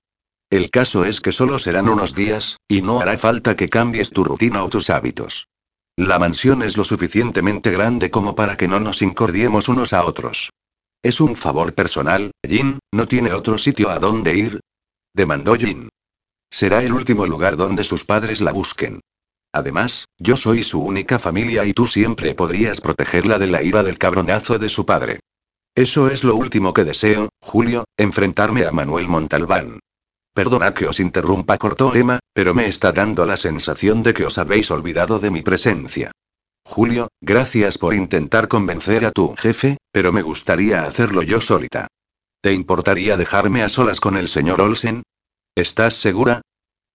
El 0.51 0.69
caso 0.69 1.03
es 1.03 1.19
que 1.19 1.31
solo 1.31 1.57
serán 1.57 1.89
unos 1.89 2.13
días, 2.13 2.57
y 2.69 2.83
no 2.83 3.01
hará 3.01 3.17
falta 3.17 3.55
que 3.55 3.69
cambies 3.69 4.11
tu 4.11 4.23
rutina 4.23 4.63
o 4.63 4.69
tus 4.69 4.91
hábitos. 4.91 5.47
La 5.97 6.19
mansión 6.19 6.61
es 6.61 6.77
lo 6.77 6.83
suficientemente 6.83 7.71
grande 7.71 8.11
como 8.11 8.35
para 8.35 8.55
que 8.55 8.67
no 8.67 8.79
nos 8.79 9.01
incordiemos 9.01 9.67
unos 9.67 9.93
a 9.93 10.05
otros. 10.05 10.51
Es 11.01 11.19
un 11.19 11.35
favor 11.35 11.73
personal, 11.73 12.31
Jin, 12.47 12.77
¿no 12.93 13.07
tiene 13.07 13.33
otro 13.33 13.57
sitio 13.57 13.89
a 13.89 13.97
donde 13.97 14.37
ir? 14.37 14.59
Demandó 15.15 15.55
Jin. 15.55 15.89
Será 16.51 16.83
el 16.83 16.93
último 16.93 17.25
lugar 17.25 17.57
donde 17.57 17.83
sus 17.83 18.03
padres 18.03 18.41
la 18.41 18.51
busquen. 18.51 19.01
Además, 19.51 20.05
yo 20.19 20.37
soy 20.37 20.61
su 20.61 20.79
única 20.81 21.17
familia 21.17 21.65
y 21.65 21.73
tú 21.73 21.87
siempre 21.87 22.35
podrías 22.35 22.79
protegerla 22.79 23.39
de 23.39 23.47
la 23.47 23.63
ira 23.63 23.81
del 23.81 23.97
cabronazo 23.97 24.59
de 24.59 24.69
su 24.69 24.85
padre. 24.85 25.19
Eso 25.77 26.09
es 26.09 26.23
lo 26.23 26.35
último 26.35 26.73
que 26.73 26.83
deseo, 26.83 27.29
Julio, 27.39 27.83
enfrentarme 27.97 28.65
a 28.65 28.71
Manuel 28.71 29.07
Montalbán. 29.07 29.79
Perdona 30.33 30.73
que 30.73 30.87
os 30.87 30.99
interrumpa, 30.99 31.59
cortó 31.59 31.93
Emma, 31.93 32.17
pero 32.33 32.55
me 32.55 32.65
está 32.65 32.91
dando 32.91 33.27
la 33.27 33.37
sensación 33.37 34.01
de 34.01 34.15
que 34.15 34.25
os 34.25 34.39
habéis 34.39 34.71
olvidado 34.71 35.19
de 35.19 35.29
mi 35.29 35.43
presencia. 35.43 36.09
Julio, 36.65 37.09
gracias 37.21 37.77
por 37.77 37.93
intentar 37.93 38.47
convencer 38.47 39.05
a 39.05 39.11
tu 39.11 39.35
jefe, 39.37 39.77
pero 39.91 40.11
me 40.11 40.23
gustaría 40.23 40.83
hacerlo 40.83 41.21
yo 41.21 41.41
solita. 41.41 41.85
¿Te 42.41 42.53
importaría 42.53 43.15
dejarme 43.15 43.61
a 43.61 43.69
solas 43.69 43.99
con 43.99 44.17
el 44.17 44.29
señor 44.29 44.61
Olsen? 44.61 45.03
¿Estás 45.53 45.93
segura? 45.93 46.41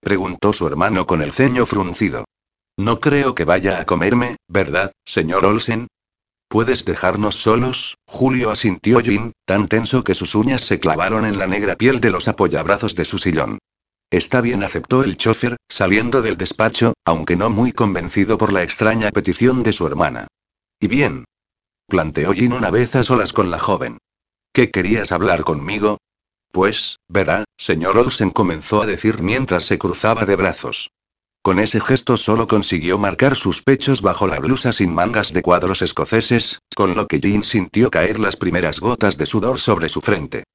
preguntó 0.01 0.51
su 0.51 0.67
hermano 0.67 1.05
con 1.05 1.21
el 1.21 1.31
ceño 1.31 1.65
fruncido. 1.65 2.25
No 2.77 2.99
creo 2.99 3.33
que 3.33 3.45
vaya 3.45 3.79
a 3.79 3.85
comerme, 3.85 4.35
¿verdad, 4.49 4.91
señor 5.05 5.45
Olsen? 5.45 5.87
¿Puedes 6.53 6.85
dejarnos 6.85 7.37
solos? 7.37 7.97
Julio 8.05 8.51
asintió 8.51 8.99
Jin, 8.99 9.31
tan 9.43 9.67
tenso 9.67 10.03
que 10.03 10.13
sus 10.13 10.35
uñas 10.35 10.61
se 10.61 10.79
clavaron 10.79 11.25
en 11.25 11.39
la 11.39 11.47
negra 11.47 11.75
piel 11.77 11.99
de 11.99 12.11
los 12.11 12.27
apoyabrazos 12.27 12.93
de 12.93 13.05
su 13.05 13.17
sillón. 13.17 13.57
Está 14.11 14.39
bien, 14.39 14.63
aceptó 14.63 15.03
el 15.03 15.17
chofer, 15.17 15.57
saliendo 15.67 16.21
del 16.21 16.37
despacho, 16.37 16.93
aunque 17.05 17.35
no 17.35 17.49
muy 17.49 17.71
convencido 17.71 18.37
por 18.37 18.53
la 18.53 18.61
extraña 18.61 19.09
petición 19.09 19.63
de 19.63 19.73
su 19.73 19.87
hermana. 19.87 20.27
¿Y 20.79 20.85
bien? 20.85 21.25
planteó 21.87 22.33
Jin 22.33 22.53
una 22.53 22.69
vez 22.69 22.95
a 22.95 23.03
solas 23.03 23.33
con 23.33 23.49
la 23.49 23.57
joven. 23.57 23.97
¿Qué 24.53 24.69
querías 24.69 25.11
hablar 25.11 25.41
conmigo? 25.41 25.97
Pues, 26.51 26.97
verá, 27.07 27.45
señor 27.57 27.97
Olsen 27.97 28.29
comenzó 28.29 28.83
a 28.83 28.85
decir 28.85 29.23
mientras 29.23 29.65
se 29.65 29.79
cruzaba 29.79 30.25
de 30.25 30.35
brazos. 30.35 30.91
Con 31.45 31.59
ese 31.59 31.81
gesto 31.81 32.15
solo 32.15 32.47
consiguió 32.47 32.97
marcar 32.97 33.35
sus 33.35 33.63
pechos 33.63 34.01
bajo 34.01 34.27
la 34.27 34.39
blusa 34.39 34.71
sin 34.71 34.93
mangas 34.93 35.33
de 35.33 35.41
cuadros 35.41 35.81
escoceses, 35.81 36.59
con 36.73 36.95
lo 36.95 37.05
que 37.05 37.19
Jin 37.19 37.43
sintió 37.43 37.91
caer 37.91 38.17
las 38.17 38.37
primeras 38.37 38.79
gotas 38.79 39.17
de 39.17 39.25
sudor 39.25 39.59
sobre 39.59 39.89
su 39.89 39.99
frente. 39.99 40.45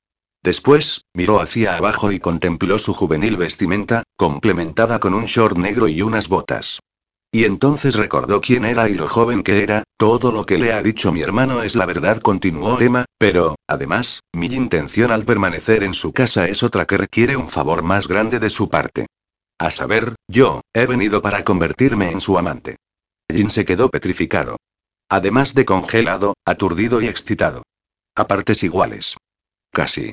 Después, 0.42 1.02
miró 1.12 1.42
hacia 1.42 1.76
abajo 1.76 2.10
y 2.10 2.20
contempló 2.20 2.78
su 2.78 2.94
juvenil 2.94 3.36
vestimenta, 3.36 4.02
complementada 4.16 4.98
con 4.98 5.12
un 5.12 5.26
short 5.26 5.58
negro 5.58 5.88
y 5.88 6.00
unas 6.00 6.30
botas. 6.30 6.80
Y 7.30 7.44
entonces 7.44 7.94
recordó 7.94 8.40
quién 8.40 8.64
era 8.64 8.88
y 8.88 8.94
lo 8.94 9.08
joven 9.08 9.42
que 9.42 9.62
era, 9.62 9.82
todo 9.98 10.32
lo 10.32 10.46
que 10.46 10.56
le 10.56 10.72
ha 10.72 10.80
dicho 10.80 11.12
mi 11.12 11.20
hermano 11.20 11.62
es 11.62 11.76
la 11.76 11.84
verdad, 11.84 12.22
continuó 12.22 12.80
Emma, 12.80 13.04
pero, 13.18 13.56
además, 13.68 14.20
mi 14.32 14.46
intención 14.46 15.12
al 15.12 15.26
permanecer 15.26 15.82
en 15.82 15.92
su 15.92 16.14
casa 16.14 16.48
es 16.48 16.62
otra 16.62 16.86
que 16.86 16.96
requiere 16.96 17.36
un 17.36 17.46
favor 17.48 17.82
más 17.82 18.08
grande 18.08 18.38
de 18.38 18.48
su 18.48 18.70
parte. 18.70 19.06
A 19.58 19.70
saber, 19.72 20.14
yo, 20.28 20.60
he 20.72 20.86
venido 20.86 21.20
para 21.20 21.44
convertirme 21.44 22.12
en 22.12 22.20
su 22.20 22.38
amante. 22.38 22.76
Jin 23.30 23.50
se 23.50 23.64
quedó 23.64 23.90
petrificado. 23.90 24.56
Además 25.08 25.52
de 25.54 25.64
congelado, 25.64 26.34
aturdido 26.44 27.00
y 27.00 27.08
excitado. 27.08 27.64
A 28.14 28.28
partes 28.28 28.62
iguales. 28.62 29.16
Casi. 29.72 30.12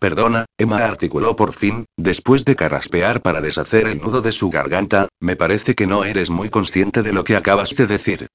Perdona, 0.00 0.46
Emma 0.58 0.78
articuló 0.78 1.36
por 1.36 1.52
fin, 1.52 1.84
después 1.96 2.44
de 2.44 2.56
carraspear 2.56 3.22
para 3.22 3.40
deshacer 3.40 3.86
el 3.86 4.00
nudo 4.00 4.20
de 4.20 4.32
su 4.32 4.50
garganta, 4.50 5.08
me 5.20 5.36
parece 5.36 5.76
que 5.76 5.86
no 5.86 6.04
eres 6.04 6.28
muy 6.28 6.50
consciente 6.50 7.04
de 7.04 7.12
lo 7.12 7.22
que 7.22 7.36
acabas 7.36 7.76
de 7.76 7.86
decir. 7.86 8.26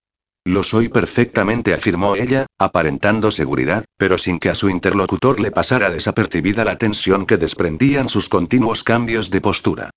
Lo 0.45 0.63
soy 0.63 0.87
perfectamente, 0.87 1.73
afirmó 1.73 2.15
ella, 2.15 2.45
aparentando 2.57 3.31
seguridad, 3.31 3.83
pero 3.97 4.17
sin 4.17 4.39
que 4.39 4.49
a 4.49 4.55
su 4.55 4.69
interlocutor 4.69 5.41
le 5.41 5.51
pasara 5.51 5.89
desapercibida 5.89 6.63
la 6.63 6.77
tensión 6.77 7.25
que 7.25 7.35
desprendían 7.35 8.07
sus 8.07 8.29
continuos 8.29 8.85
cambios 8.85 9.29
de 9.29 9.41
postura. 9.41 9.89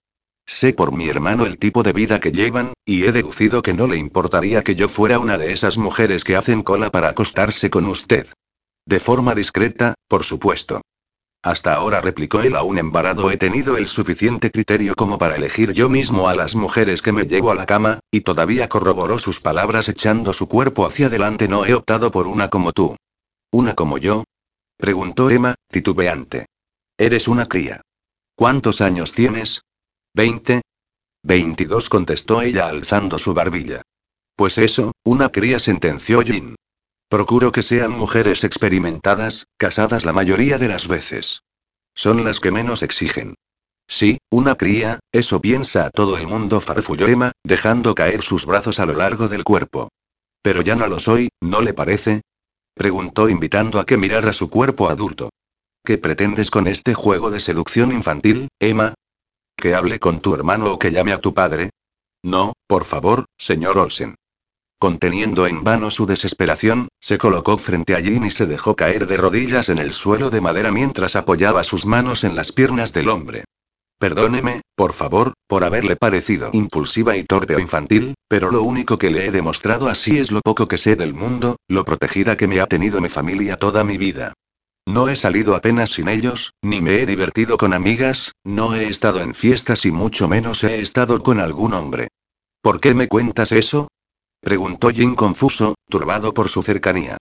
Sé 0.50 0.72
por 0.72 0.92
mi 0.92 1.08
hermano 1.08 1.46
el 1.46 1.58
tipo 1.58 1.84
de 1.84 1.92
vida 1.92 2.18
que 2.18 2.32
llevan, 2.32 2.72
y 2.84 3.04
he 3.04 3.12
deducido 3.12 3.62
que 3.62 3.72
no 3.72 3.86
le 3.86 3.96
importaría 3.96 4.64
que 4.64 4.74
yo 4.74 4.88
fuera 4.88 5.20
una 5.20 5.38
de 5.38 5.52
esas 5.52 5.78
mujeres 5.78 6.24
que 6.24 6.34
hacen 6.34 6.64
cola 6.64 6.90
para 6.90 7.10
acostarse 7.10 7.70
con 7.70 7.86
usted. 7.86 8.26
De 8.84 8.98
forma 8.98 9.36
discreta, 9.36 9.94
por 10.08 10.24
supuesto. 10.24 10.82
Hasta 11.40 11.74
ahora 11.74 12.00
replicó 12.00 12.40
él 12.40 12.56
aún 12.56 12.78
embarado 12.78 13.30
he 13.30 13.36
tenido 13.36 13.76
el 13.76 13.86
suficiente 13.86 14.50
criterio 14.50 14.96
como 14.96 15.18
para 15.18 15.36
elegir 15.36 15.72
yo 15.72 15.88
mismo 15.88 16.28
a 16.28 16.34
las 16.34 16.56
mujeres 16.56 17.00
que 17.00 17.12
me 17.12 17.26
llevo 17.26 17.52
a 17.52 17.54
la 17.54 17.64
cama, 17.64 18.00
y 18.10 18.22
todavía 18.22 18.68
corroboró 18.68 19.20
sus 19.20 19.38
palabras 19.38 19.88
echando 19.88 20.32
su 20.32 20.48
cuerpo 20.48 20.84
hacia 20.84 21.06
adelante 21.06 21.46
no 21.46 21.64
he 21.64 21.74
optado 21.74 22.10
por 22.10 22.26
una 22.26 22.50
como 22.50 22.72
tú. 22.72 22.96
¿Una 23.52 23.74
como 23.74 23.98
yo? 23.98 24.24
preguntó 24.76 25.30
Emma, 25.30 25.54
titubeante. 25.68 26.46
Eres 26.98 27.28
una 27.28 27.46
cría. 27.46 27.82
¿Cuántos 28.34 28.80
años 28.80 29.12
tienes? 29.12 29.62
¿Veinte? 30.14 30.62
Veintidós 31.22 31.88
contestó 31.88 32.42
ella 32.42 32.68
alzando 32.68 33.18
su 33.18 33.34
barbilla. 33.34 33.82
Pues 34.36 34.58
eso, 34.58 34.92
una 35.04 35.28
cría 35.28 35.58
sentenció 35.58 36.22
Jin. 36.22 36.56
Procuro 37.08 37.52
que 37.52 37.62
sean 37.62 37.92
mujeres 37.92 38.44
experimentadas, 38.44 39.46
casadas 39.56 40.04
la 40.04 40.12
mayoría 40.12 40.58
de 40.58 40.68
las 40.68 40.88
veces. 40.88 41.42
Son 41.94 42.24
las 42.24 42.40
que 42.40 42.50
menos 42.50 42.82
exigen. 42.82 43.34
Sí, 43.86 44.18
una 44.30 44.54
cría, 44.54 45.00
eso 45.12 45.40
piensa 45.40 45.86
a 45.86 45.90
todo 45.90 46.16
el 46.16 46.26
mundo, 46.26 46.60
farfulló 46.60 47.08
Emma, 47.08 47.32
dejando 47.42 47.94
caer 47.94 48.22
sus 48.22 48.46
brazos 48.46 48.78
a 48.78 48.86
lo 48.86 48.94
largo 48.94 49.28
del 49.28 49.42
cuerpo. 49.44 49.88
Pero 50.42 50.62
ya 50.62 50.76
no 50.76 50.86
lo 50.86 51.00
soy, 51.00 51.28
¿no 51.40 51.60
le 51.60 51.74
parece? 51.74 52.22
Preguntó 52.74 53.28
invitando 53.28 53.80
a 53.80 53.84
que 53.84 53.96
mirara 53.96 54.32
su 54.32 54.48
cuerpo 54.48 54.88
adulto. 54.88 55.30
¿Qué 55.84 55.98
pretendes 55.98 56.50
con 56.50 56.66
este 56.68 56.94
juego 56.94 57.30
de 57.30 57.40
seducción 57.40 57.92
infantil, 57.92 58.48
Emma? 58.60 58.94
¿Que 59.60 59.74
hable 59.74 59.98
con 59.98 60.20
tu 60.20 60.34
hermano 60.34 60.72
o 60.72 60.78
que 60.78 60.90
llame 60.90 61.12
a 61.12 61.20
tu 61.20 61.34
padre? 61.34 61.68
No, 62.24 62.54
por 62.66 62.84
favor, 62.86 63.26
señor 63.36 63.76
Olsen. 63.76 64.14
Conteniendo 64.78 65.46
en 65.46 65.62
vano 65.62 65.90
su 65.90 66.06
desesperación, 66.06 66.88
se 66.98 67.18
colocó 67.18 67.58
frente 67.58 67.94
a 67.94 68.00
Jean 68.00 68.24
y 68.24 68.30
se 68.30 68.46
dejó 68.46 68.74
caer 68.74 69.06
de 69.06 69.18
rodillas 69.18 69.68
en 69.68 69.76
el 69.78 69.92
suelo 69.92 70.30
de 70.30 70.40
madera 70.40 70.72
mientras 70.72 71.14
apoyaba 71.14 71.62
sus 71.62 71.84
manos 71.84 72.24
en 72.24 72.36
las 72.36 72.52
piernas 72.52 72.94
del 72.94 73.10
hombre. 73.10 73.44
Perdóneme, 73.98 74.62
por 74.74 74.94
favor, 74.94 75.34
por 75.46 75.62
haberle 75.62 75.94
parecido 75.94 76.48
impulsiva 76.54 77.18
y 77.18 77.24
torpe 77.24 77.54
o 77.54 77.58
infantil, 77.58 78.14
pero 78.28 78.50
lo 78.50 78.62
único 78.62 78.96
que 78.96 79.10
le 79.10 79.26
he 79.26 79.30
demostrado 79.30 79.90
así 79.90 80.18
es 80.18 80.30
lo 80.30 80.40
poco 80.40 80.68
que 80.68 80.78
sé 80.78 80.96
del 80.96 81.12
mundo, 81.12 81.56
lo 81.68 81.84
protegida 81.84 82.38
que 82.38 82.48
me 82.48 82.60
ha 82.60 82.66
tenido 82.66 83.02
mi 83.02 83.10
familia 83.10 83.58
toda 83.58 83.84
mi 83.84 83.98
vida. 83.98 84.32
No 84.90 85.08
he 85.08 85.14
salido 85.14 85.54
apenas 85.54 85.90
sin 85.90 86.08
ellos, 86.08 86.52
ni 86.62 86.80
me 86.80 87.00
he 87.00 87.06
divertido 87.06 87.56
con 87.56 87.74
amigas, 87.74 88.32
no 88.42 88.74
he 88.74 88.88
estado 88.88 89.20
en 89.20 89.34
fiestas 89.34 89.86
y 89.86 89.92
mucho 89.92 90.26
menos 90.26 90.64
he 90.64 90.80
estado 90.80 91.22
con 91.22 91.38
algún 91.38 91.74
hombre. 91.74 92.08
¿Por 92.60 92.80
qué 92.80 92.92
me 92.92 93.06
cuentas 93.06 93.52
eso? 93.52 93.86
Preguntó 94.40 94.90
Jin 94.90 95.14
confuso, 95.14 95.76
turbado 95.88 96.34
por 96.34 96.48
su 96.48 96.64
cercanía. 96.64 97.18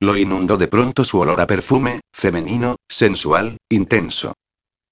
Lo 0.00 0.16
inundó 0.16 0.56
de 0.56 0.68
pronto 0.68 1.04
su 1.04 1.18
olor 1.18 1.42
a 1.42 1.46
perfume, 1.46 2.00
femenino, 2.10 2.76
sensual, 2.88 3.58
intenso. 3.68 4.32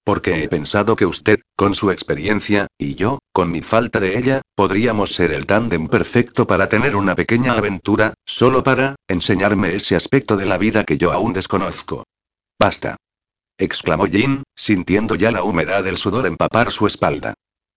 Porque 0.04 0.42
he 0.42 0.48
pensado 0.48 0.96
que 0.96 1.06
usted, 1.06 1.40
con 1.56 1.74
su 1.74 1.90
experiencia, 1.90 2.66
y 2.76 2.94
yo, 2.94 3.20
con 3.32 3.50
mi 3.50 3.62
falta 3.62 4.00
de 4.00 4.18
ella, 4.18 4.42
podríamos 4.54 5.14
ser 5.14 5.32
el 5.32 5.46
tándem 5.46 5.88
perfecto 5.88 6.46
para 6.46 6.68
tener 6.68 6.94
una 6.94 7.14
pequeña 7.14 7.54
aventura, 7.54 8.12
solo 8.26 8.62
para, 8.62 8.96
enseñarme 9.08 9.74
ese 9.74 9.96
aspecto 9.96 10.36
de 10.36 10.44
la 10.44 10.58
vida 10.58 10.84
que 10.84 10.98
yo 10.98 11.10
aún 11.12 11.32
desconozco. 11.32 12.04
Basta. 12.58 12.96
exclamó 13.56 14.06
Jin, 14.06 14.42
sintiendo 14.56 15.14
ya 15.14 15.30
la 15.30 15.44
humedad 15.44 15.84
del 15.84 15.96
sudor 15.96 16.26
empapar 16.26 16.72
su 16.72 16.86
espalda. 16.86 17.34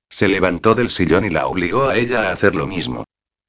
Se 0.09 0.27
levantó 0.27 0.73
del 0.73 0.89
sillón 0.89 1.25
y 1.25 1.29
la 1.29 1.45
obligó 1.47 1.88
a 1.88 1.97
ella 1.97 2.29
a 2.29 2.32
hacer 2.32 2.55
lo 2.55 2.67
mismo. 2.67 3.03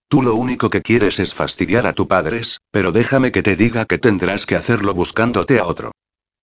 Tú 0.09 0.23
lo 0.23 0.35
único 0.35 0.69
que 0.69 0.83
quieres 0.83 1.19
es 1.19 1.33
fastidiar 1.33 1.87
a 1.87 1.95
tu 1.95 2.07
padres, 2.07 2.61
pero 2.71 2.93
déjame 2.93 3.33
que 3.33 3.43
te 3.43 3.57
diga 3.57 3.87
que 3.87 3.99
tendrás 3.99 4.45
que 4.45 4.57
hacerlo 4.57 4.93
buscándote 4.93 5.59
a 5.59 5.65
otro. 5.65 5.93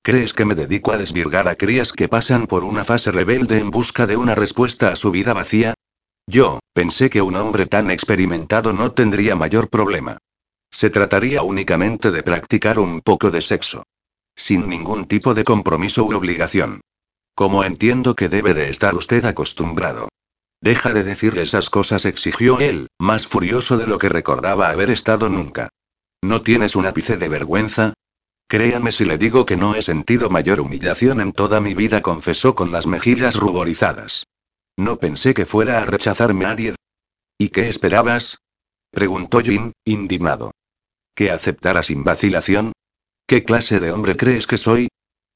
¿Crees 0.01 0.33
que 0.33 0.45
me 0.45 0.55
dedico 0.55 0.91
a 0.91 0.97
desvirgar 0.97 1.47
a 1.47 1.55
crías 1.55 1.91
que 1.91 2.07
pasan 2.07 2.47
por 2.47 2.63
una 2.63 2.83
fase 2.83 3.11
rebelde 3.11 3.59
en 3.59 3.69
busca 3.69 4.07
de 4.07 4.17
una 4.17 4.33
respuesta 4.33 4.89
a 4.89 4.95
su 4.95 5.11
vida 5.11 5.33
vacía? 5.33 5.75
Yo, 6.25 6.59
pensé 6.73 7.11
que 7.11 7.21
un 7.21 7.35
hombre 7.35 7.67
tan 7.67 7.91
experimentado 7.91 8.73
no 8.73 8.91
tendría 8.91 9.35
mayor 9.35 9.69
problema. 9.69 10.17
Se 10.71 10.89
trataría 10.89 11.43
únicamente 11.43 12.09
de 12.09 12.23
practicar 12.23 12.79
un 12.79 13.01
poco 13.01 13.29
de 13.29 13.41
sexo. 13.41 13.83
Sin 14.39 14.69
ningún 14.69 15.05
tipo 15.05 15.33
de 15.33 15.43
compromiso 15.43 16.05
u 16.05 16.15
obligación. 16.15 16.79
Como 17.35 17.65
entiendo 17.65 18.15
que 18.15 18.29
debe 18.29 18.53
de 18.53 18.69
estar 18.69 18.95
usted 18.95 19.25
acostumbrado. 19.25 20.07
Deja 20.61 20.93
de 20.93 21.03
decirle 21.03 21.41
esas 21.41 21.69
cosas, 21.69 22.05
exigió 22.05 22.61
él, 22.61 22.87
más 22.97 23.27
furioso 23.27 23.77
de 23.77 23.85
lo 23.85 23.97
que 23.97 24.07
recordaba 24.07 24.69
haber 24.69 24.91
estado 24.91 25.29
nunca. 25.29 25.67
¿No 26.21 26.41
tienes 26.41 26.77
un 26.77 26.85
ápice 26.85 27.17
de 27.17 27.27
vergüenza? 27.27 27.93
Créame 28.47 28.93
si 28.93 29.03
le 29.03 29.17
digo 29.17 29.45
que 29.45 29.57
no 29.57 29.75
he 29.75 29.81
sentido 29.81 30.29
mayor 30.29 30.61
humillación 30.61 31.19
en 31.19 31.33
toda 31.33 31.59
mi 31.59 31.73
vida, 31.73 32.01
confesó 32.01 32.55
con 32.55 32.71
las 32.71 32.87
mejillas 32.87 33.35
ruborizadas. 33.35 34.23
No 34.77 34.99
pensé 34.99 35.33
que 35.33 35.45
fuera 35.45 35.79
a 35.79 35.85
rechazarme 35.85 36.45
nadie. 36.45 36.75
¿Y 37.37 37.49
qué 37.49 37.67
esperabas? 37.67 38.37
preguntó 38.89 39.41
Jim, 39.41 39.73
indignado. 39.83 40.51
¿Que 41.13 41.29
aceptara 41.29 41.83
sin 41.83 42.05
vacilación? 42.05 42.71
¿Qué 43.29 43.43
clase 43.43 43.79
de 43.79 43.91
hombre 43.91 44.17
crees 44.17 44.47
que 44.47 44.57
soy? 44.57 44.87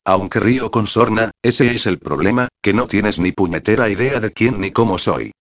Aunque 0.03 0.39
río 0.39 0.71
con 0.71 0.87
sorna, 0.87 1.29
ese 1.43 1.75
es 1.75 1.85
el 1.85 1.99
problema, 1.99 2.47
que 2.59 2.73
no 2.73 2.87
tienes 2.87 3.19
ni 3.19 3.31
puñetera 3.31 3.87
idea 3.87 4.19
de 4.19 4.31
quién 4.31 4.59
ni 4.59 4.71
cómo 4.71 4.97
soy. 4.97 5.31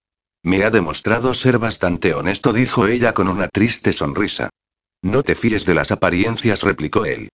Me 0.42 0.62
ha 0.62 0.70
demostrado 0.70 1.32
ser 1.32 1.58
bastante 1.58 2.12
honesto, 2.12 2.52
dijo 2.52 2.86
ella 2.88 3.14
con 3.14 3.28
una 3.28 3.48
triste 3.48 3.94
sonrisa. 3.94 4.50
No 5.00 5.22
te 5.22 5.34
fíes 5.34 5.64
de 5.64 5.72
las 5.72 5.92
apariencias, 5.92 6.62
replicó 6.62 7.06
él. 7.06 7.30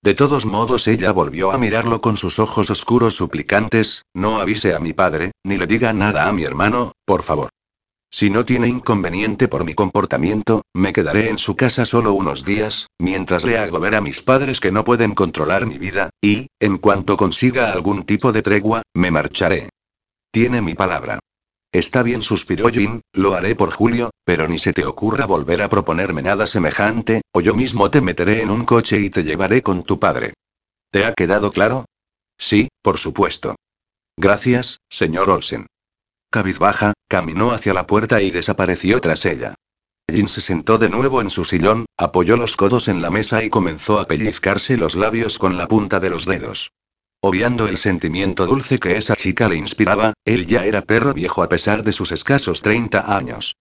De 0.00 0.14
todos 0.14 0.46
modos, 0.46 0.88
ella 0.88 1.12
volvió 1.12 1.52
a 1.52 1.58
mirarlo 1.58 2.00
con 2.00 2.16
sus 2.16 2.38
ojos 2.38 2.70
oscuros 2.70 3.14
suplicantes, 3.14 4.06
no 4.14 4.40
avise 4.40 4.72
a 4.72 4.78
mi 4.78 4.94
padre, 4.94 5.32
ni 5.44 5.58
le 5.58 5.66
diga 5.66 5.92
nada 5.92 6.28
a 6.28 6.32
mi 6.32 6.44
hermano, 6.44 6.92
por 7.04 7.22
favor. 7.22 7.50
Si 8.14 8.28
no 8.28 8.44
tiene 8.44 8.68
inconveniente 8.68 9.48
por 9.48 9.64
mi 9.64 9.74
comportamiento, 9.74 10.66
me 10.74 10.92
quedaré 10.92 11.30
en 11.30 11.38
su 11.38 11.56
casa 11.56 11.86
solo 11.86 12.12
unos 12.12 12.44
días, 12.44 12.88
mientras 12.98 13.42
le 13.42 13.56
hago 13.56 13.80
ver 13.80 13.94
a 13.94 14.02
mis 14.02 14.22
padres 14.22 14.60
que 14.60 14.70
no 14.70 14.84
pueden 14.84 15.14
controlar 15.14 15.64
mi 15.64 15.78
vida, 15.78 16.10
y, 16.20 16.48
en 16.60 16.76
cuanto 16.76 17.16
consiga 17.16 17.72
algún 17.72 18.04
tipo 18.04 18.30
de 18.30 18.42
tregua, 18.42 18.82
me 18.92 19.10
marcharé. 19.10 19.70
Tiene 20.30 20.60
mi 20.60 20.74
palabra. 20.74 21.20
Está 21.72 22.02
bien, 22.02 22.20
suspiró 22.20 22.68
Jin, 22.68 23.00
lo 23.14 23.32
haré 23.32 23.56
por 23.56 23.70
Julio, 23.70 24.10
pero 24.26 24.46
ni 24.46 24.58
se 24.58 24.74
te 24.74 24.84
ocurra 24.84 25.24
volver 25.24 25.62
a 25.62 25.70
proponerme 25.70 26.20
nada 26.20 26.46
semejante, 26.46 27.22
o 27.32 27.40
yo 27.40 27.54
mismo 27.54 27.90
te 27.90 28.02
meteré 28.02 28.42
en 28.42 28.50
un 28.50 28.66
coche 28.66 29.00
y 29.00 29.08
te 29.08 29.24
llevaré 29.24 29.62
con 29.62 29.84
tu 29.84 29.98
padre. 29.98 30.34
¿Te 30.90 31.06
ha 31.06 31.14
quedado 31.14 31.50
claro? 31.50 31.86
Sí, 32.36 32.68
por 32.82 32.98
supuesto. 32.98 33.56
Gracias, 34.18 34.80
señor 34.90 35.30
Olsen. 35.30 35.66
Cabizbaja, 36.32 36.94
caminó 37.08 37.52
hacia 37.52 37.74
la 37.74 37.86
puerta 37.86 38.22
y 38.22 38.30
desapareció 38.30 39.02
tras 39.02 39.26
ella. 39.26 39.54
Jin 40.10 40.28
se 40.28 40.40
sentó 40.40 40.78
de 40.78 40.88
nuevo 40.88 41.20
en 41.20 41.28
su 41.28 41.44
sillón, 41.44 41.84
apoyó 41.98 42.38
los 42.38 42.56
codos 42.56 42.88
en 42.88 43.02
la 43.02 43.10
mesa 43.10 43.44
y 43.44 43.50
comenzó 43.50 44.00
a 44.00 44.06
pellizcarse 44.06 44.78
los 44.78 44.96
labios 44.96 45.38
con 45.38 45.58
la 45.58 45.68
punta 45.68 46.00
de 46.00 46.08
los 46.08 46.24
dedos. 46.24 46.72
Obviando 47.20 47.68
el 47.68 47.76
sentimiento 47.76 48.46
dulce 48.46 48.78
que 48.78 48.96
esa 48.96 49.14
chica 49.14 49.46
le 49.46 49.56
inspiraba, 49.56 50.14
él 50.24 50.46
ya 50.46 50.64
era 50.64 50.80
perro 50.80 51.12
viejo 51.12 51.42
a 51.42 51.50
pesar 51.50 51.84
de 51.84 51.92
sus 51.92 52.12
escasos 52.12 52.62
30 52.62 53.14
años. 53.14 53.54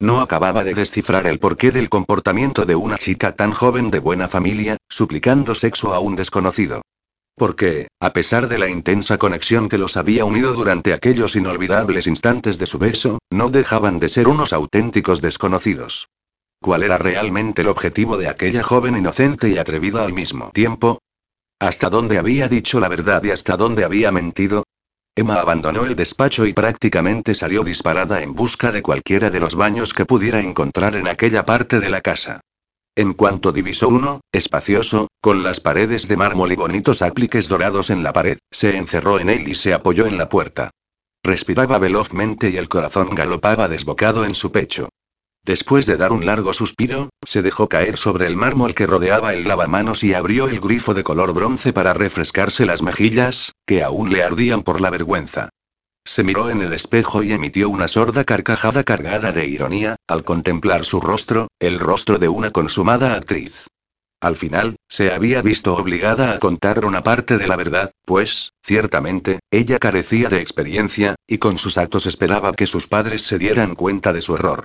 No 0.00 0.20
acababa 0.20 0.64
de 0.64 0.74
descifrar 0.74 1.28
el 1.28 1.38
porqué 1.38 1.70
del 1.70 1.88
comportamiento 1.88 2.66
de 2.66 2.74
una 2.74 2.98
chica 2.98 3.36
tan 3.36 3.52
joven 3.52 3.90
de 3.90 4.00
buena 4.00 4.28
familia, 4.28 4.76
suplicando 4.88 5.54
sexo 5.54 5.94
a 5.94 6.00
un 6.00 6.16
desconocido. 6.16 6.82
Porque, 7.36 7.88
a 8.00 8.14
pesar 8.14 8.48
de 8.48 8.56
la 8.56 8.68
intensa 8.68 9.18
conexión 9.18 9.68
que 9.68 9.76
los 9.76 9.98
había 9.98 10.24
unido 10.24 10.54
durante 10.54 10.94
aquellos 10.94 11.36
inolvidables 11.36 12.06
instantes 12.06 12.58
de 12.58 12.66
su 12.66 12.78
beso, 12.78 13.18
no 13.30 13.50
dejaban 13.50 13.98
de 13.98 14.08
ser 14.08 14.26
unos 14.26 14.54
auténticos 14.54 15.20
desconocidos. 15.20 16.08
¿Cuál 16.62 16.82
era 16.82 16.96
realmente 16.96 17.60
el 17.60 17.68
objetivo 17.68 18.16
de 18.16 18.28
aquella 18.28 18.62
joven 18.62 18.96
inocente 18.96 19.50
y 19.50 19.58
atrevida 19.58 20.02
al 20.02 20.14
mismo 20.14 20.50
tiempo? 20.52 21.00
¿Hasta 21.60 21.90
dónde 21.90 22.18
había 22.18 22.48
dicho 22.48 22.80
la 22.80 22.88
verdad 22.88 23.22
y 23.24 23.30
hasta 23.30 23.58
dónde 23.58 23.84
había 23.84 24.10
mentido? 24.10 24.64
Emma 25.14 25.36
abandonó 25.36 25.84
el 25.84 25.96
despacho 25.96 26.46
y 26.46 26.54
prácticamente 26.54 27.34
salió 27.34 27.64
disparada 27.64 28.22
en 28.22 28.34
busca 28.34 28.72
de 28.72 28.82
cualquiera 28.82 29.30
de 29.30 29.40
los 29.40 29.54
baños 29.54 29.94
que 29.94 30.06
pudiera 30.06 30.40
encontrar 30.40 30.96
en 30.96 31.08
aquella 31.08 31.44
parte 31.44 31.80
de 31.80 31.90
la 31.90 32.00
casa. 32.00 32.40
En 32.96 33.12
cuanto 33.12 33.52
divisó 33.52 33.88
uno, 33.88 34.22
espacioso, 34.32 35.08
con 35.20 35.42
las 35.42 35.60
paredes 35.60 36.08
de 36.08 36.16
mármol 36.16 36.52
y 36.52 36.56
bonitos 36.56 37.02
apliques 37.02 37.46
dorados 37.46 37.90
en 37.90 38.02
la 38.02 38.14
pared, 38.14 38.38
se 38.50 38.78
encerró 38.78 39.20
en 39.20 39.28
él 39.28 39.46
y 39.48 39.54
se 39.54 39.74
apoyó 39.74 40.06
en 40.06 40.16
la 40.16 40.30
puerta. 40.30 40.70
Respiraba 41.22 41.78
velozmente 41.78 42.48
y 42.48 42.56
el 42.56 42.70
corazón 42.70 43.14
galopaba 43.14 43.68
desbocado 43.68 44.24
en 44.24 44.34
su 44.34 44.50
pecho. 44.50 44.88
Después 45.44 45.84
de 45.84 45.98
dar 45.98 46.10
un 46.10 46.24
largo 46.24 46.54
suspiro, 46.54 47.10
se 47.22 47.42
dejó 47.42 47.68
caer 47.68 47.98
sobre 47.98 48.26
el 48.26 48.36
mármol 48.36 48.74
que 48.74 48.86
rodeaba 48.86 49.34
el 49.34 49.46
lavamanos 49.46 50.02
y 50.02 50.14
abrió 50.14 50.48
el 50.48 50.58
grifo 50.58 50.94
de 50.94 51.04
color 51.04 51.34
bronce 51.34 51.74
para 51.74 51.92
refrescarse 51.92 52.64
las 52.64 52.80
mejillas, 52.80 53.52
que 53.66 53.82
aún 53.82 54.10
le 54.10 54.22
ardían 54.22 54.62
por 54.62 54.80
la 54.80 54.88
vergüenza. 54.88 55.50
Se 56.06 56.22
miró 56.22 56.50
en 56.50 56.62
el 56.62 56.72
espejo 56.72 57.24
y 57.24 57.32
emitió 57.32 57.68
una 57.68 57.88
sorda 57.88 58.22
carcajada 58.22 58.84
cargada 58.84 59.32
de 59.32 59.48
ironía, 59.48 59.96
al 60.06 60.22
contemplar 60.22 60.84
su 60.84 61.00
rostro, 61.00 61.48
el 61.58 61.80
rostro 61.80 62.18
de 62.18 62.28
una 62.28 62.52
consumada 62.52 63.14
actriz. 63.14 63.66
Al 64.20 64.36
final, 64.36 64.76
se 64.88 65.12
había 65.12 65.42
visto 65.42 65.74
obligada 65.74 66.32
a 66.32 66.38
contar 66.38 66.84
una 66.84 67.02
parte 67.02 67.38
de 67.38 67.48
la 67.48 67.56
verdad, 67.56 67.90
pues, 68.04 68.52
ciertamente, 68.62 69.40
ella 69.50 69.80
carecía 69.80 70.28
de 70.28 70.40
experiencia, 70.40 71.16
y 71.26 71.38
con 71.38 71.58
sus 71.58 71.76
actos 71.76 72.06
esperaba 72.06 72.52
que 72.52 72.68
sus 72.68 72.86
padres 72.86 73.22
se 73.24 73.36
dieran 73.36 73.74
cuenta 73.74 74.12
de 74.12 74.20
su 74.20 74.36
error. 74.36 74.64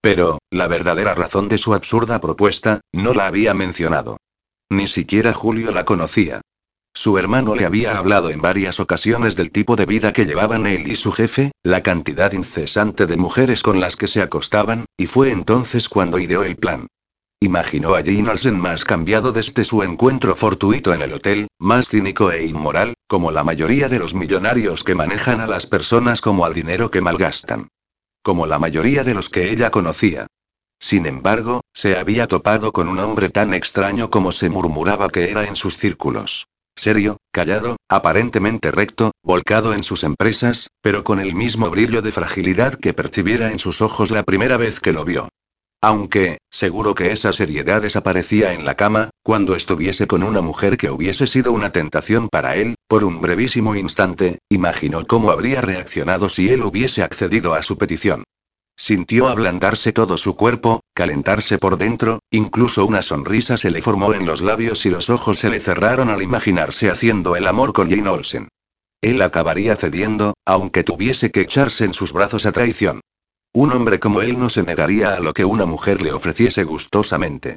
Pero, 0.00 0.38
la 0.50 0.68
verdadera 0.68 1.14
razón 1.14 1.48
de 1.48 1.58
su 1.58 1.74
absurda 1.74 2.18
propuesta, 2.18 2.80
no 2.92 3.12
la 3.12 3.26
había 3.26 3.52
mencionado. 3.52 4.16
Ni 4.70 4.86
siquiera 4.86 5.34
Julio 5.34 5.70
la 5.70 5.84
conocía. 5.84 6.40
Su 6.94 7.16
hermano 7.16 7.54
le 7.54 7.64
había 7.64 7.96
hablado 7.96 8.30
en 8.30 8.40
varias 8.40 8.80
ocasiones 8.80 9.36
del 9.36 9.50
tipo 9.50 9.76
de 9.76 9.86
vida 9.86 10.12
que 10.12 10.24
llevaban 10.24 10.66
él 10.66 10.88
y 10.88 10.96
su 10.96 11.12
jefe, 11.12 11.52
la 11.62 11.82
cantidad 11.82 12.32
incesante 12.32 13.06
de 13.06 13.16
mujeres 13.16 13.62
con 13.62 13.80
las 13.80 13.96
que 13.96 14.08
se 14.08 14.20
acostaban, 14.20 14.84
y 14.96 15.06
fue 15.06 15.30
entonces 15.30 15.88
cuando 15.88 16.18
ideó 16.18 16.42
el 16.42 16.56
plan. 16.56 16.88
Imaginó 17.40 17.94
a 17.94 18.02
Jane 18.02 18.28
Olsen 18.28 18.58
más 18.58 18.84
cambiado 18.84 19.30
desde 19.30 19.64
su 19.64 19.84
encuentro 19.84 20.34
fortuito 20.34 20.92
en 20.92 21.02
el 21.02 21.12
hotel, 21.12 21.46
más 21.60 21.88
cínico 21.88 22.32
e 22.32 22.44
inmoral, 22.44 22.94
como 23.06 23.30
la 23.30 23.44
mayoría 23.44 23.88
de 23.88 24.00
los 24.00 24.12
millonarios 24.12 24.82
que 24.82 24.96
manejan 24.96 25.40
a 25.40 25.46
las 25.46 25.68
personas 25.68 26.20
como 26.20 26.44
al 26.44 26.52
dinero 26.52 26.90
que 26.90 27.00
malgastan. 27.00 27.68
Como 28.24 28.48
la 28.48 28.58
mayoría 28.58 29.04
de 29.04 29.14
los 29.14 29.28
que 29.28 29.52
ella 29.52 29.70
conocía. 29.70 30.26
Sin 30.80 31.06
embargo, 31.06 31.60
se 31.72 31.96
había 31.96 32.26
topado 32.26 32.72
con 32.72 32.88
un 32.88 32.98
hombre 32.98 33.30
tan 33.30 33.54
extraño 33.54 34.10
como 34.10 34.32
se 34.32 34.50
murmuraba 34.50 35.08
que 35.08 35.30
era 35.30 35.44
en 35.44 35.54
sus 35.54 35.76
círculos. 35.76 36.48
Serio, 36.78 37.16
callado, 37.32 37.76
aparentemente 37.88 38.70
recto, 38.70 39.10
volcado 39.24 39.74
en 39.74 39.82
sus 39.82 40.04
empresas, 40.04 40.68
pero 40.80 41.02
con 41.02 41.18
el 41.18 41.34
mismo 41.34 41.70
brillo 41.70 42.02
de 42.02 42.12
fragilidad 42.12 42.76
que 42.76 42.94
percibiera 42.94 43.50
en 43.50 43.58
sus 43.58 43.80
ojos 43.80 44.12
la 44.12 44.22
primera 44.22 44.56
vez 44.56 44.78
que 44.78 44.92
lo 44.92 45.04
vio. 45.04 45.28
Aunque, 45.82 46.38
seguro 46.52 46.94
que 46.94 47.10
esa 47.10 47.32
seriedad 47.32 47.82
desaparecía 47.82 48.52
en 48.52 48.64
la 48.64 48.76
cama, 48.76 49.10
cuando 49.24 49.56
estuviese 49.56 50.06
con 50.06 50.22
una 50.22 50.40
mujer 50.40 50.76
que 50.76 50.88
hubiese 50.88 51.26
sido 51.26 51.50
una 51.50 51.70
tentación 51.70 52.28
para 52.28 52.54
él, 52.54 52.76
por 52.86 53.02
un 53.02 53.20
brevísimo 53.20 53.74
instante, 53.74 54.38
imaginó 54.48 55.04
cómo 55.04 55.32
habría 55.32 55.60
reaccionado 55.60 56.28
si 56.28 56.48
él 56.48 56.62
hubiese 56.62 57.02
accedido 57.02 57.54
a 57.54 57.62
su 57.62 57.76
petición. 57.76 58.22
Sintió 58.80 59.26
ablandarse 59.26 59.92
todo 59.92 60.16
su 60.16 60.36
cuerpo, 60.36 60.84
calentarse 60.94 61.58
por 61.58 61.78
dentro, 61.78 62.20
incluso 62.30 62.86
una 62.86 63.02
sonrisa 63.02 63.58
se 63.58 63.72
le 63.72 63.82
formó 63.82 64.14
en 64.14 64.24
los 64.24 64.40
labios 64.40 64.86
y 64.86 64.90
los 64.90 65.10
ojos 65.10 65.40
se 65.40 65.50
le 65.50 65.58
cerraron 65.58 66.10
al 66.10 66.22
imaginarse 66.22 66.88
haciendo 66.88 67.34
el 67.34 67.48
amor 67.48 67.72
con 67.72 67.90
Jane 67.90 68.08
Olsen. 68.08 68.48
Él 69.00 69.20
acabaría 69.20 69.74
cediendo, 69.74 70.34
aunque 70.46 70.84
tuviese 70.84 71.32
que 71.32 71.40
echarse 71.40 71.84
en 71.84 71.92
sus 71.92 72.12
brazos 72.12 72.46
a 72.46 72.52
traición. 72.52 73.00
Un 73.52 73.72
hombre 73.72 73.98
como 73.98 74.22
él 74.22 74.38
no 74.38 74.48
se 74.48 74.62
negaría 74.62 75.14
a 75.14 75.20
lo 75.20 75.34
que 75.34 75.44
una 75.44 75.66
mujer 75.66 76.00
le 76.00 76.12
ofreciese 76.12 76.62
gustosamente. 76.62 77.56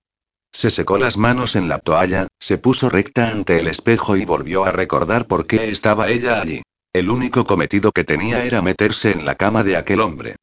Se 0.52 0.72
secó 0.72 0.98
las 0.98 1.18
manos 1.18 1.56
en 1.56 1.70
la 1.70 1.78
toalla, 1.78 2.26
se 2.40 2.58
puso 2.58 2.90
recta 2.90 3.30
ante 3.30 3.60
el 3.60 3.68
espejo 3.68 4.18
y 4.18 4.26
volvió 4.26 4.66
a 4.66 4.72
recordar 4.72 5.28
por 5.28 5.46
qué 5.46 5.70
estaba 5.70 6.10
ella 6.10 6.42
allí. 6.42 6.64
El 6.94 7.12
único 7.12 7.44
cometido 7.46 7.92
que 7.92 8.04
tenía 8.04 8.44
era 8.44 8.64
meterse 8.64 9.12
en 9.12 9.24
la 9.24 9.36
cama 9.36 9.64
de 9.64 9.78
aquel 9.78 10.02
hombre. 10.02 10.36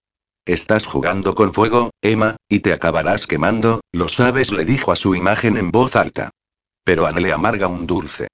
Estás 0.48 0.86
jugando 0.86 1.34
con 1.34 1.52
fuego, 1.52 1.90
Emma, 2.00 2.36
y 2.48 2.60
te 2.60 2.72
acabarás 2.72 3.26
quemando, 3.26 3.82
lo 3.92 4.08
sabes, 4.08 4.50
le 4.50 4.64
dijo 4.64 4.92
a 4.92 4.96
su 4.96 5.14
imagen 5.14 5.58
en 5.58 5.70
voz 5.70 5.94
alta. 5.94 6.30
Pero 6.84 7.06
Anne 7.06 7.20
le 7.20 7.32
amarga 7.32 7.66
un 7.66 7.86
dulce. 7.86 8.28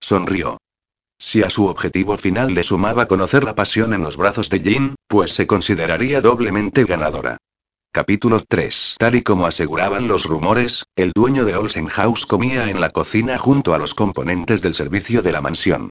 Sonrió. 0.00 0.56
Si 1.18 1.42
a 1.42 1.50
su 1.50 1.66
objetivo 1.66 2.16
final 2.16 2.54
le 2.54 2.64
sumaba 2.64 3.06
conocer 3.06 3.44
la 3.44 3.54
pasión 3.54 3.92
en 3.92 4.00
los 4.00 4.16
brazos 4.16 4.48
de 4.48 4.60
Jean, 4.60 4.94
pues 5.06 5.32
se 5.32 5.46
consideraría 5.46 6.22
doblemente 6.22 6.86
ganadora. 6.86 7.36
Capítulo 7.92 8.42
3. 8.48 8.96
Tal 8.98 9.16
y 9.16 9.22
como 9.22 9.46
aseguraban 9.46 10.08
los 10.08 10.24
rumores, 10.24 10.84
el 10.96 11.12
dueño 11.14 11.44
de 11.44 11.54
Olsen 11.56 11.88
House 11.88 12.24
comía 12.24 12.70
en 12.70 12.80
la 12.80 12.88
cocina 12.88 13.36
junto 13.36 13.74
a 13.74 13.78
los 13.78 13.92
componentes 13.92 14.62
del 14.62 14.72
servicio 14.72 15.20
de 15.20 15.32
la 15.32 15.42
mansión. 15.42 15.90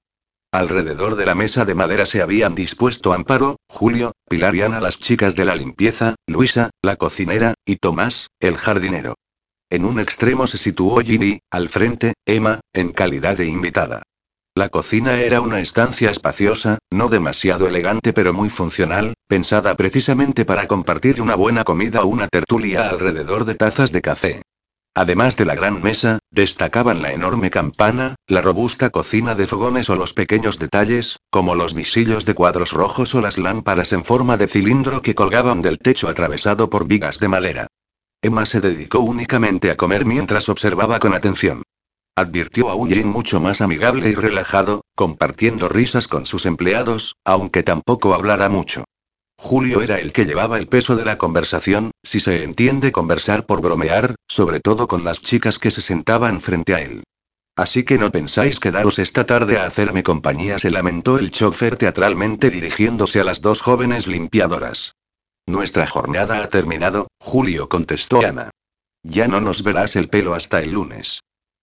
Alrededor 0.50 1.16
de 1.16 1.26
la 1.26 1.34
mesa 1.34 1.66
de 1.66 1.74
madera 1.74 2.06
se 2.06 2.22
habían 2.22 2.54
dispuesto 2.54 3.12
Amparo, 3.12 3.56
Julio, 3.68 4.12
Pilar 4.30 4.54
y 4.56 4.62
Ana 4.62 4.80
las 4.80 4.98
chicas 4.98 5.36
de 5.36 5.44
la 5.44 5.54
limpieza, 5.54 6.14
Luisa, 6.26 6.70
la 6.80 6.96
cocinera, 6.96 7.52
y 7.66 7.76
Tomás, 7.76 8.28
el 8.40 8.56
jardinero. 8.56 9.14
En 9.68 9.84
un 9.84 10.00
extremo 10.00 10.46
se 10.46 10.56
situó 10.56 11.00
Ginny, 11.00 11.40
al 11.50 11.68
frente, 11.68 12.14
Emma, 12.24 12.60
en 12.72 12.92
calidad 12.92 13.36
de 13.36 13.44
invitada. 13.44 14.02
La 14.54 14.70
cocina 14.70 15.20
era 15.20 15.42
una 15.42 15.60
estancia 15.60 16.10
espaciosa, 16.10 16.78
no 16.90 17.08
demasiado 17.08 17.68
elegante 17.68 18.14
pero 18.14 18.32
muy 18.32 18.48
funcional, 18.48 19.12
pensada 19.28 19.76
precisamente 19.76 20.46
para 20.46 20.66
compartir 20.66 21.20
una 21.20 21.34
buena 21.34 21.64
comida 21.64 22.00
o 22.00 22.06
una 22.06 22.26
tertulia 22.26 22.88
alrededor 22.88 23.44
de 23.44 23.54
tazas 23.54 23.92
de 23.92 24.00
café. 24.00 24.42
Además 24.98 25.36
de 25.36 25.44
la 25.44 25.54
gran 25.54 25.80
mesa, 25.80 26.18
destacaban 26.32 27.02
la 27.02 27.12
enorme 27.12 27.50
campana, 27.50 28.16
la 28.26 28.42
robusta 28.42 28.90
cocina 28.90 29.36
de 29.36 29.46
fogones 29.46 29.88
o 29.90 29.94
los 29.94 30.12
pequeños 30.12 30.58
detalles, 30.58 31.20
como 31.30 31.54
los 31.54 31.72
visillos 31.72 32.24
de 32.24 32.34
cuadros 32.34 32.72
rojos 32.72 33.14
o 33.14 33.20
las 33.20 33.38
lámparas 33.38 33.92
en 33.92 34.04
forma 34.04 34.36
de 34.36 34.48
cilindro 34.48 35.00
que 35.00 35.14
colgaban 35.14 35.62
del 35.62 35.78
techo 35.78 36.08
atravesado 36.08 36.68
por 36.68 36.88
vigas 36.88 37.20
de 37.20 37.28
madera. 37.28 37.66
Emma 38.22 38.44
se 38.44 38.60
dedicó 38.60 38.98
únicamente 38.98 39.70
a 39.70 39.76
comer 39.76 40.04
mientras 40.04 40.48
observaba 40.48 40.98
con 40.98 41.14
atención. 41.14 41.62
Advirtió 42.16 42.68
a 42.68 42.74
un 42.74 42.90
Jane 42.90 43.04
mucho 43.04 43.40
más 43.40 43.60
amigable 43.60 44.10
y 44.10 44.16
relajado, 44.16 44.80
compartiendo 44.96 45.68
risas 45.68 46.08
con 46.08 46.26
sus 46.26 46.44
empleados, 46.44 47.14
aunque 47.24 47.62
tampoco 47.62 48.14
hablara 48.14 48.48
mucho. 48.48 48.82
Julio 49.40 49.82
era 49.82 50.00
el 50.00 50.12
que 50.12 50.26
llevaba 50.26 50.58
el 50.58 50.66
peso 50.66 50.96
de 50.96 51.04
la 51.04 51.16
conversación, 51.16 51.92
si 52.02 52.18
se 52.18 52.42
entiende 52.42 52.90
conversar 52.90 53.46
por 53.46 53.62
bromear, 53.62 54.16
sobre 54.26 54.58
todo 54.58 54.88
con 54.88 55.04
las 55.04 55.22
chicas 55.22 55.60
que 55.60 55.70
se 55.70 55.80
sentaban 55.80 56.40
frente 56.40 56.74
a 56.74 56.80
él. 56.80 57.04
Así 57.56 57.84
que 57.84 57.98
no 57.98 58.10
pensáis 58.10 58.60
quedaros 58.60 58.98
esta 58.98 59.26
tarde 59.26 59.58
a 59.58 59.66
hacerme 59.66 60.02
compañía, 60.02 60.58
se 60.58 60.70
lamentó 60.70 61.18
el 61.18 61.30
chofer 61.30 61.76
teatralmente 61.76 62.50
dirigiéndose 62.50 63.20
a 63.20 63.24
las 63.24 63.40
dos 63.40 63.62
jóvenes 63.62 64.06
limpiadoras. 64.06 64.96
Nuestra 65.46 65.86
jornada 65.86 66.42
ha 66.42 66.48
terminado, 66.48 67.06
Julio 67.20 67.68
contestó 67.68 68.20
Ana. 68.20 68.50
Ya 69.02 69.28
no 69.28 69.40
nos 69.40 69.62
verás 69.62 69.96
el 69.96 70.08
pelo 70.08 70.34
hasta 70.34 70.60
el 70.60 70.72
lunes. 70.72 71.20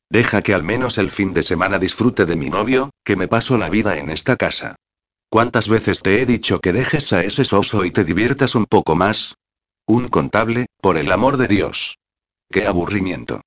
Deja 0.09 0.41
que 0.41 0.53
al 0.53 0.63
menos 0.63 0.97
el 0.97 1.11
fin 1.11 1.33
de 1.33 1.43
semana 1.43 1.77
disfrute 1.77 2.25
de 2.25 2.35
mi 2.35 2.49
novio, 2.49 2.89
que 3.03 3.15
me 3.15 3.27
paso 3.27 3.57
la 3.57 3.69
vida 3.69 3.97
en 3.97 4.09
esta 4.09 4.37
casa. 4.37 4.75
¿Cuántas 5.29 5.69
veces 5.69 6.01
te 6.01 6.21
he 6.21 6.25
dicho 6.25 6.59
que 6.59 6.73
dejes 6.73 7.11
a 7.13 7.23
ese 7.23 7.45
soso 7.45 7.85
y 7.85 7.91
te 7.91 8.03
diviertas 8.03 8.55
un 8.55 8.65
poco 8.65 8.95
más? 8.95 9.35
Un 9.87 10.07
contable, 10.07 10.67
por 10.81 10.97
el 10.97 11.11
amor 11.11 11.37
de 11.37 11.47
Dios. 11.47 11.97
Qué 12.49 12.67
aburrimiento. 12.67 13.41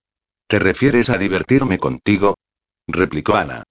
¿Te 0.48 0.58
refieres 0.58 1.10
a 1.10 1.18
divertirme 1.18 1.78
contigo? 1.78 2.36
replicó 2.86 3.36
Ana. 3.36 3.62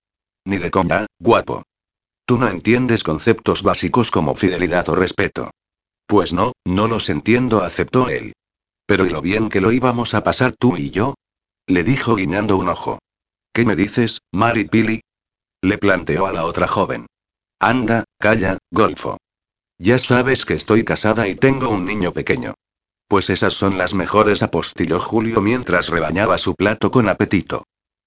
Ni 0.45 0.57
de 0.57 0.71
coña, 0.71 1.05
guapo. 1.19 1.63
Tú 2.25 2.37
no 2.37 2.47
entiendes 2.47 3.03
conceptos 3.03 3.63
básicos 3.63 4.11
como 4.11 4.35
fidelidad 4.35 4.89
o 4.89 4.95
respeto. 4.95 5.51
Pues 6.05 6.33
no, 6.33 6.53
no 6.65 6.87
los 6.87 7.09
entiendo, 7.09 7.63
aceptó 7.63 8.09
él. 8.09 8.33
Pero 8.85 9.05
¿y 9.05 9.09
lo 9.09 9.21
bien 9.21 9.49
que 9.49 9.61
lo 9.61 9.71
íbamos 9.71 10.13
a 10.13 10.23
pasar 10.23 10.53
tú 10.53 10.77
y 10.77 10.89
yo? 10.89 11.15
Le 11.67 11.83
dijo 11.83 12.15
guiñando 12.15 12.57
un 12.57 12.69
ojo. 12.69 12.99
¿Qué 13.53 13.65
me 13.65 13.75
dices, 13.75 14.19
Mary 14.31 14.65
Pili? 14.65 15.01
Le 15.61 15.77
planteó 15.77 16.27
a 16.27 16.31
la 16.31 16.45
otra 16.45 16.67
joven. 16.67 17.07
Anda, 17.59 18.03
calla, 18.19 18.59
golfo. 18.71 19.17
Ya 19.79 19.97
sabes 19.97 20.45
que 20.45 20.53
estoy 20.53 20.83
casada 20.83 21.27
y 21.27 21.35
tengo 21.35 21.69
un 21.69 21.85
niño 21.85 22.13
pequeño. 22.13 22.53
Pues 23.07 23.29
esas 23.29 23.53
son 23.53 23.77
las 23.77 23.93
mejores, 23.93 24.43
apostilló 24.43 24.99
Julio 24.99 25.41
mientras 25.41 25.89
rebañaba 25.89 26.37
su 26.37 26.53
plato 26.55 26.91
con 26.91 27.09
apetito. 27.09 27.63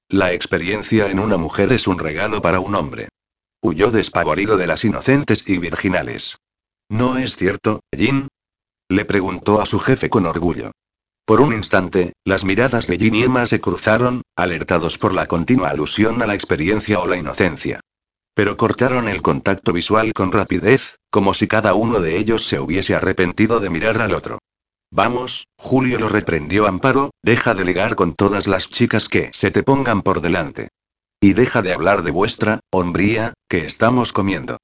La 0.09 0.33
experiencia 0.33 1.11
en 1.11 1.19
una 1.19 1.37
mujer 1.37 1.73
es 1.73 1.89
un 1.89 1.99
regalo 1.99 2.41
para 2.41 2.61
un 2.61 2.75
hombre. 2.75 3.09
Huyó 3.63 3.91
despavorido 3.91 4.57
de 4.57 4.67
las 4.67 4.85
inocentes 4.85 5.43
y 5.47 5.59
virginales. 5.59 6.39
¿No 6.89 7.17
es 7.17 7.37
cierto, 7.37 7.81
Jean? 7.93 8.29
Le 8.89 9.05
preguntó 9.05 9.61
a 9.61 9.67
su 9.67 9.79
jefe 9.79 10.11
con 10.11 10.27
orgullo. 10.27 10.73
Por 11.25 11.41
un 11.41 11.53
instante, 11.53 12.13
las 12.25 12.45
miradas 12.45 12.87
de 12.87 12.99
Jin 12.99 13.15
y 13.15 13.23
Emma 13.23 13.47
se 13.47 13.61
cruzaron, 13.61 14.23
alertados 14.37 14.99
por 14.99 15.15
la 15.15 15.27
continua 15.27 15.71
alusión 15.71 16.23
a 16.23 16.27
la 16.27 16.35
experiencia 16.35 16.99
o 17.01 17.07
la 17.07 17.17
inocencia. 17.17 17.81
Pero 18.35 18.57
cortaron 18.57 19.09
el 19.09 19.23
contacto 19.23 19.73
visual 19.73 20.13
con 20.13 20.33
rapidez, 20.33 20.97
como 21.11 21.35
si 21.35 21.49
cada 21.49 21.75
uno 21.75 22.01
de 22.01 22.17
ellos 22.17 22.47
se 22.47 22.61
hubiese 22.61 22.95
arrepentido 22.95 23.61
de 23.61 23.71
mirar 23.71 24.01
al 24.01 24.15
otro. 24.15 24.39
Vamos, 24.93 25.47
Julio 25.57 25.99
lo 25.99 26.09
reprendió 26.09 26.67
Amparo, 26.67 27.11
deja 27.23 27.55
de 27.55 27.65
ligar 27.65 27.95
con 27.95 28.15
todas 28.15 28.47
las 28.47 28.69
chicas 28.69 29.09
que 29.09 29.31
se 29.33 29.51
te 29.51 29.63
pongan 29.63 30.03
por 30.03 30.21
delante. 30.21 30.69
Y 31.21 31.35
deja 31.35 31.63
de 31.63 31.73
hablar 31.73 32.03
de 32.03 32.11
vuestra, 32.11 32.61
hombría, 32.73 33.35
que 33.49 33.67
estamos 33.67 34.13
comiendo. 34.13 34.57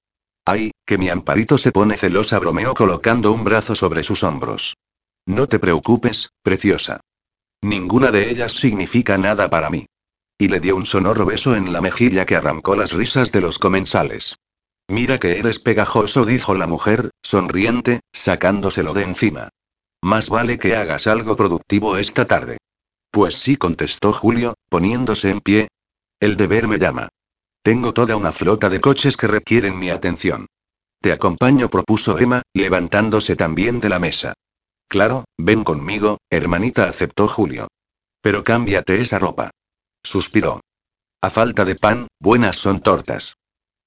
Ay, 0.44 0.70
que 0.86 0.98
mi 0.98 1.08
amparito 1.08 1.58
se 1.58 1.72
pone 1.72 1.96
celosa, 1.96 2.38
bromeó 2.38 2.74
colocando 2.74 3.32
un 3.32 3.44
brazo 3.44 3.74
sobre 3.74 4.02
sus 4.02 4.22
hombros. 4.22 4.74
No 5.26 5.48
te 5.48 5.58
preocupes, 5.58 6.30
preciosa. 6.42 7.00
Ninguna 7.62 8.10
de 8.12 8.30
ellas 8.30 8.52
significa 8.52 9.18
nada 9.18 9.50
para 9.50 9.70
mí. 9.70 9.86
Y 10.38 10.48
le 10.48 10.60
dio 10.60 10.76
un 10.76 10.84
sonoro 10.84 11.24
beso 11.24 11.56
en 11.56 11.72
la 11.72 11.80
mejilla 11.80 12.26
que 12.26 12.36
arrancó 12.36 12.76
las 12.76 12.92
risas 12.92 13.32
de 13.32 13.40
los 13.40 13.58
comensales. 13.58 14.36
Mira 14.88 15.18
que 15.18 15.38
eres 15.38 15.58
pegajoso, 15.58 16.24
dijo 16.24 16.54
la 16.54 16.66
mujer, 16.66 17.10
sonriente, 17.22 18.00
sacándoselo 18.12 18.92
de 18.92 19.02
encima. 19.02 19.48
Más 20.02 20.28
vale 20.28 20.58
que 20.58 20.76
hagas 20.76 21.06
algo 21.06 21.36
productivo 21.36 21.96
esta 21.96 22.26
tarde. 22.26 22.58
Pues 23.10 23.36
sí, 23.36 23.56
contestó 23.56 24.12
Julio, 24.12 24.54
poniéndose 24.68 25.30
en 25.30 25.40
pie. 25.40 25.68
El 26.20 26.36
deber 26.36 26.68
me 26.68 26.78
llama. 26.78 27.08
Tengo 27.62 27.94
toda 27.94 28.14
una 28.14 28.32
flota 28.32 28.68
de 28.68 28.80
coches 28.80 29.16
que 29.16 29.26
requieren 29.26 29.78
mi 29.78 29.90
atención. 29.90 30.46
Te 31.00 31.12
acompaño, 31.12 31.68
propuso 31.68 32.18
Emma, 32.18 32.42
levantándose 32.54 33.36
también 33.36 33.80
de 33.80 33.88
la 33.88 33.98
mesa. 33.98 34.34
Claro, 34.88 35.24
ven 35.36 35.64
conmigo, 35.64 36.18
hermanita, 36.30 36.84
aceptó 36.84 37.26
Julio. 37.26 37.68
Pero 38.20 38.44
cámbiate 38.44 39.00
esa 39.00 39.18
ropa. 39.18 39.50
Suspiró. 40.06 40.60
A 41.20 41.30
falta 41.30 41.64
de 41.64 41.74
pan, 41.74 42.06
buenas 42.20 42.56
son 42.58 42.80
tortas. 42.80 43.38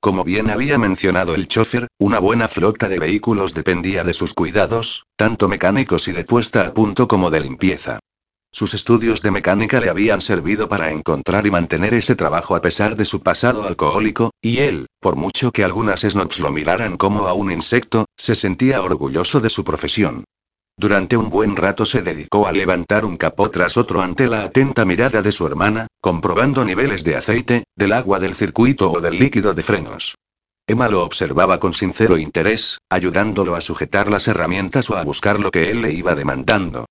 Como 0.02 0.26
bien 0.26 0.50
había 0.50 0.78
mencionado 0.78 1.34
el 1.34 1.48
chofer, 1.48 1.88
una 1.98 2.20
buena 2.20 2.50
flota 2.50 2.90
de 2.90 3.00
vehículos 3.00 3.54
dependía 3.54 4.04
de 4.04 4.14
sus 4.14 4.34
cuidados, 4.34 5.06
tanto 5.16 5.48
mecánicos 5.48 6.10
y 6.10 6.12
de 6.12 6.26
puesta 6.26 6.68
a 6.68 6.74
punto 6.74 7.08
como 7.08 7.32
de 7.32 7.40
limpieza. 7.40 8.00
Sus 8.52 8.74
estudios 8.74 9.22
de 9.22 9.32
mecánica 9.32 9.80
le 9.80 9.90
habían 9.90 10.20
servido 10.20 10.68
para 10.68 10.92
encontrar 10.92 11.48
y 11.48 11.52
mantener 11.52 11.94
ese 11.94 12.18
trabajo 12.18 12.54
a 12.54 12.62
pesar 12.62 12.98
de 12.98 13.06
su 13.06 13.24
pasado 13.24 13.66
alcohólico, 13.66 14.32
y 14.42 14.58
él, 14.58 14.88
por 15.00 15.16
mucho 15.16 15.54
que 15.54 15.64
algunas 15.64 16.02
snobs 16.02 16.42
lo 16.42 16.52
miraran 16.52 16.98
como 16.98 17.28
a 17.28 17.34
un 17.34 17.50
insecto, 17.50 18.08
se 18.18 18.36
sentía 18.36 18.82
orgulloso 18.82 19.40
de 19.40 19.50
su 19.50 19.64
profesión. 19.64 20.26
Durante 20.80 21.18
un 21.18 21.30
buen 21.30 21.58
rato 21.58 21.86
se 21.86 22.02
dedicó 22.02 22.48
a 22.48 22.54
levantar 22.54 23.04
un 23.04 23.18
capó 23.18 23.52
tras 23.52 23.76
otro 23.76 24.02
ante 24.02 24.28
la 24.28 24.44
atenta 24.44 24.86
mirada 24.86 25.22
de 25.22 25.34
su 25.34 25.46
hermana, 25.46 25.88
comprobando 26.00 26.64
niveles 26.64 27.04
de 27.04 27.18
aceite, 27.18 27.66
del 27.76 27.92
agua 27.92 28.18
del 28.18 28.34
circuito 28.34 28.90
o 28.90 29.02
del 29.02 29.20
líquido 29.20 29.54
de 29.54 29.62
frenos. 29.62 30.16
Emma 30.66 30.88
lo 30.88 31.04
observaba 31.04 31.60
con 31.60 31.74
sincero 31.74 32.18
interés, 32.18 32.78
ayudándolo 32.90 33.56
a 33.56 33.62
sujetar 33.62 34.10
las 34.10 34.30
herramientas 34.30 34.90
o 34.90 34.96
a 34.96 35.04
buscar 35.04 35.38
lo 35.38 35.52
que 35.52 35.70
él 35.70 35.82
le 35.82 35.92
iba 35.92 36.16
demandando. 36.16 36.86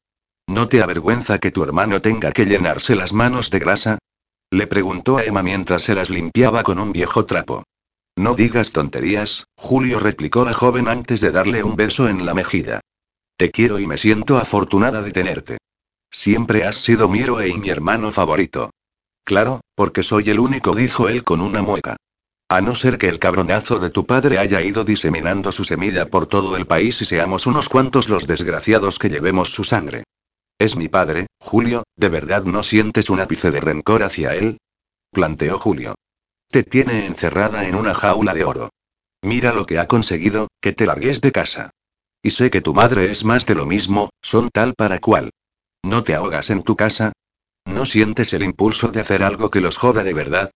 ¿No 0.46 0.68
te 0.68 0.82
avergüenza 0.82 1.38
que 1.38 1.50
tu 1.50 1.64
hermano 1.64 2.02
tenga 2.02 2.32
que 2.32 2.44
llenarse 2.44 2.94
las 2.94 3.14
manos 3.14 3.50
de 3.50 3.58
grasa? 3.58 3.98
Le 4.50 4.66
preguntó 4.66 5.16
a 5.16 5.24
Emma 5.24 5.42
mientras 5.42 5.84
se 5.84 5.94
las 5.94 6.10
limpiaba 6.10 6.62
con 6.62 6.78
un 6.78 6.92
viejo 6.92 7.24
trapo. 7.24 7.64
No 8.16 8.34
digas 8.34 8.70
tonterías, 8.72 9.46
Julio 9.56 9.98
replicó 9.98 10.44
la 10.44 10.52
joven 10.52 10.88
antes 10.88 11.22
de 11.22 11.30
darle 11.30 11.62
un 11.62 11.74
beso 11.74 12.06
en 12.06 12.26
la 12.26 12.34
mejilla. 12.34 12.82
Te 13.38 13.52
quiero 13.52 13.78
y 13.78 13.86
me 13.86 13.98
siento 13.98 14.36
afortunada 14.36 15.00
de 15.00 15.12
tenerte. 15.12 15.58
Siempre 16.10 16.64
has 16.64 16.74
sido 16.74 17.08
mi 17.08 17.20
héroe 17.20 17.48
y 17.48 17.54
mi 17.54 17.68
hermano 17.68 18.10
favorito. 18.10 18.70
Claro, 19.24 19.60
porque 19.76 20.02
soy 20.02 20.28
el 20.30 20.40
único, 20.40 20.74
dijo 20.74 21.08
él 21.08 21.22
con 21.22 21.40
una 21.40 21.62
mueca. 21.62 21.96
A 22.48 22.60
no 22.60 22.74
ser 22.74 22.98
que 22.98 23.08
el 23.08 23.20
cabronazo 23.20 23.78
de 23.78 23.90
tu 23.90 24.06
padre 24.06 24.38
haya 24.38 24.60
ido 24.60 24.82
diseminando 24.82 25.52
su 25.52 25.62
semilla 25.62 26.08
por 26.08 26.26
todo 26.26 26.56
el 26.56 26.66
país 26.66 27.00
y 27.00 27.04
seamos 27.04 27.46
unos 27.46 27.68
cuantos 27.68 28.08
los 28.08 28.26
desgraciados 28.26 28.98
que 28.98 29.08
llevemos 29.08 29.52
su 29.52 29.62
sangre. 29.62 30.02
Es 30.58 30.74
mi 30.74 30.88
padre, 30.88 31.28
Julio, 31.38 31.84
¿de 31.94 32.08
verdad 32.08 32.42
no 32.42 32.64
sientes 32.64 33.08
un 33.08 33.20
ápice 33.20 33.52
de 33.52 33.60
rencor 33.60 34.02
hacia 34.02 34.34
él? 34.34 34.58
planteó 35.12 35.60
Julio. 35.60 35.94
Te 36.48 36.64
tiene 36.64 37.06
encerrada 37.06 37.68
en 37.68 37.76
una 37.76 37.94
jaula 37.94 38.34
de 38.34 38.42
oro. 38.42 38.70
Mira 39.22 39.52
lo 39.52 39.64
que 39.64 39.78
ha 39.78 39.86
conseguido, 39.86 40.48
que 40.60 40.72
te 40.72 40.86
largues 40.86 41.20
de 41.20 41.30
casa. 41.30 41.70
Y 42.22 42.30
sé 42.30 42.50
que 42.50 42.60
tu 42.60 42.74
madre 42.74 43.10
es 43.10 43.24
más 43.24 43.46
de 43.46 43.54
lo 43.54 43.66
mismo, 43.66 44.10
son 44.22 44.50
tal 44.50 44.74
para 44.74 44.98
cual. 44.98 45.30
¿No 45.84 46.02
te 46.02 46.14
ahogas 46.14 46.50
en 46.50 46.62
tu 46.62 46.76
casa? 46.76 47.12
¿No 47.64 47.86
sientes 47.86 48.32
el 48.32 48.42
impulso 48.42 48.88
de 48.88 49.00
hacer 49.00 49.22
algo 49.22 49.50
que 49.50 49.60
los 49.60 49.76
joda 49.76 50.02
de 50.02 50.14
verdad? 50.14 50.50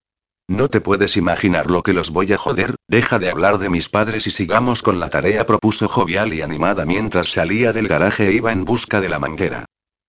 No 0.48 0.68
te 0.68 0.80
puedes 0.80 1.16
imaginar 1.16 1.70
lo 1.70 1.82
que 1.82 1.92
los 1.92 2.10
voy 2.10 2.32
a 2.32 2.38
joder, 2.38 2.74
deja 2.88 3.18
de 3.18 3.30
hablar 3.30 3.58
de 3.58 3.68
mis 3.68 3.88
padres 3.88 4.26
y 4.26 4.30
sigamos 4.30 4.82
con 4.82 4.98
la 4.98 5.08
tarea, 5.08 5.46
propuso 5.46 5.88
jovial 5.88 6.34
y 6.34 6.42
animada 6.42 6.84
mientras 6.84 7.28
salía 7.28 7.72
del 7.72 7.86
garaje 7.86 8.28
e 8.28 8.32
iba 8.32 8.50
en 8.50 8.64
busca 8.64 9.00
de 9.00 9.08
la 9.08 9.18
manguera. 9.18 9.66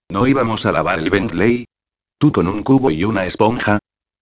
¿No 0.09 0.25
íbamos 0.27 0.65
a 0.65 0.71
lavar 0.71 0.99
el 0.99 1.09
Bentley? 1.09 1.65
¿Tú 2.17 2.31
con 2.31 2.47
un 2.47 2.63
cubo 2.63 2.89
y 2.89 3.03
una 3.03 3.25
esponja? 3.25 3.79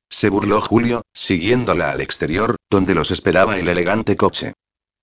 Se 0.09 0.29
burló 0.29 0.59
Julio, 0.59 1.03
siguiéndola 1.13 1.91
al 1.91 2.01
exterior, 2.01 2.57
donde 2.69 2.93
los 2.93 3.11
esperaba 3.11 3.57
el 3.57 3.69
elegante 3.69 4.17
coche. 4.17 4.53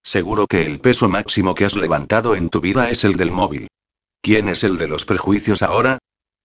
Seguro 0.02 0.46
que 0.46 0.64
el 0.64 0.80
peso 0.80 1.08
máximo 1.08 1.54
que 1.54 1.64
has 1.64 1.76
levantado 1.76 2.34
en 2.34 2.48
tu 2.48 2.60
vida 2.60 2.90
es 2.90 3.04
el 3.04 3.16
del 3.16 3.30
móvil. 3.30 3.68
¿Quién 4.22 4.48
es 4.48 4.64
el 4.64 4.78
de 4.78 4.88
los 4.88 5.04
prejuicios 5.04 5.62
ahora? 5.62 5.98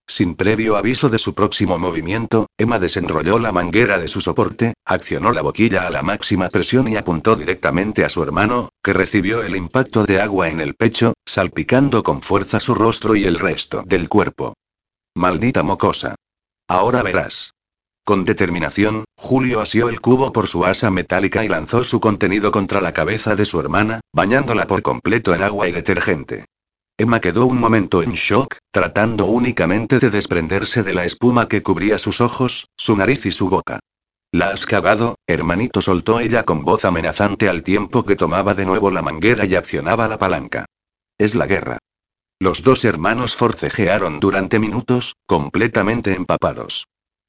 Sin 0.06 0.34
previo 0.34 0.76
aviso 0.76 1.08
de 1.08 1.18
su 1.18 1.34
próximo 1.34 1.78
movimiento, 1.78 2.46
Emma 2.58 2.78
desenrolló 2.78 3.38
la 3.38 3.52
manguera 3.52 3.98
de 3.98 4.06
su 4.06 4.20
soporte, 4.20 4.74
accionó 4.84 5.32
la 5.32 5.40
boquilla 5.40 5.86
a 5.86 5.90
la 5.90 6.02
máxima 6.02 6.50
presión 6.50 6.88
y 6.88 6.96
apuntó 6.96 7.36
directamente 7.36 8.04
a 8.04 8.10
su 8.10 8.22
hermano, 8.22 8.68
que 8.82 8.92
recibió 8.92 9.42
el 9.42 9.56
impacto 9.56 10.04
de 10.04 10.20
agua 10.20 10.50
en 10.50 10.60
el 10.60 10.74
pecho, 10.74 11.14
salpicando 11.24 12.02
con 12.02 12.20
fuerza 12.20 12.60
su 12.60 12.74
rostro 12.74 13.16
y 13.16 13.24
el 13.24 13.38
resto 13.38 13.82
del 13.86 14.10
cuerpo. 14.10 14.54
Maldita 15.14 15.62
mocosa. 15.62 16.16
Ahora 16.68 17.02
verás. 17.02 17.53
Con 18.04 18.24
determinación, 18.24 19.04
Julio 19.16 19.60
asió 19.60 19.88
el 19.88 20.02
cubo 20.02 20.30
por 20.30 20.46
su 20.46 20.66
asa 20.66 20.90
metálica 20.90 21.42
y 21.42 21.48
lanzó 21.48 21.84
su 21.84 22.00
contenido 22.00 22.52
contra 22.52 22.82
la 22.82 22.92
cabeza 22.92 23.34
de 23.34 23.46
su 23.46 23.58
hermana, 23.58 24.00
bañándola 24.12 24.66
por 24.66 24.82
completo 24.82 25.34
en 25.34 25.42
agua 25.42 25.68
y 25.68 25.72
detergente. 25.72 26.44
Emma 26.98 27.20
quedó 27.20 27.46
un 27.46 27.58
momento 27.58 28.02
en 28.02 28.12
shock, 28.12 28.58
tratando 28.70 29.24
únicamente 29.24 29.98
de 30.00 30.10
desprenderse 30.10 30.82
de 30.82 30.92
la 30.92 31.06
espuma 31.06 31.48
que 31.48 31.62
cubría 31.62 31.98
sus 31.98 32.20
ojos, 32.20 32.68
su 32.76 32.94
nariz 32.94 33.24
y 33.24 33.32
su 33.32 33.48
boca. 33.48 33.80
La 34.30 34.48
has 34.48 34.66
cagado, 34.66 35.16
hermanito, 35.26 35.80
soltó 35.80 36.20
ella 36.20 36.42
con 36.44 36.62
voz 36.62 36.84
amenazante 36.84 37.48
al 37.48 37.62
tiempo 37.62 38.04
que 38.04 38.16
tomaba 38.16 38.52
de 38.52 38.66
nuevo 38.66 38.90
la 38.90 39.00
manguera 39.00 39.46
y 39.46 39.54
accionaba 39.54 40.08
la 40.08 40.18
palanca. 40.18 40.66
Es 41.16 41.34
la 41.34 41.46
guerra. 41.46 41.78
Los 42.38 42.62
dos 42.62 42.84
hermanos 42.84 43.34
forcejearon 43.34 44.20
durante 44.20 44.58
minutos, 44.58 45.14
completamente 45.26 46.14
empapados. 46.14 46.84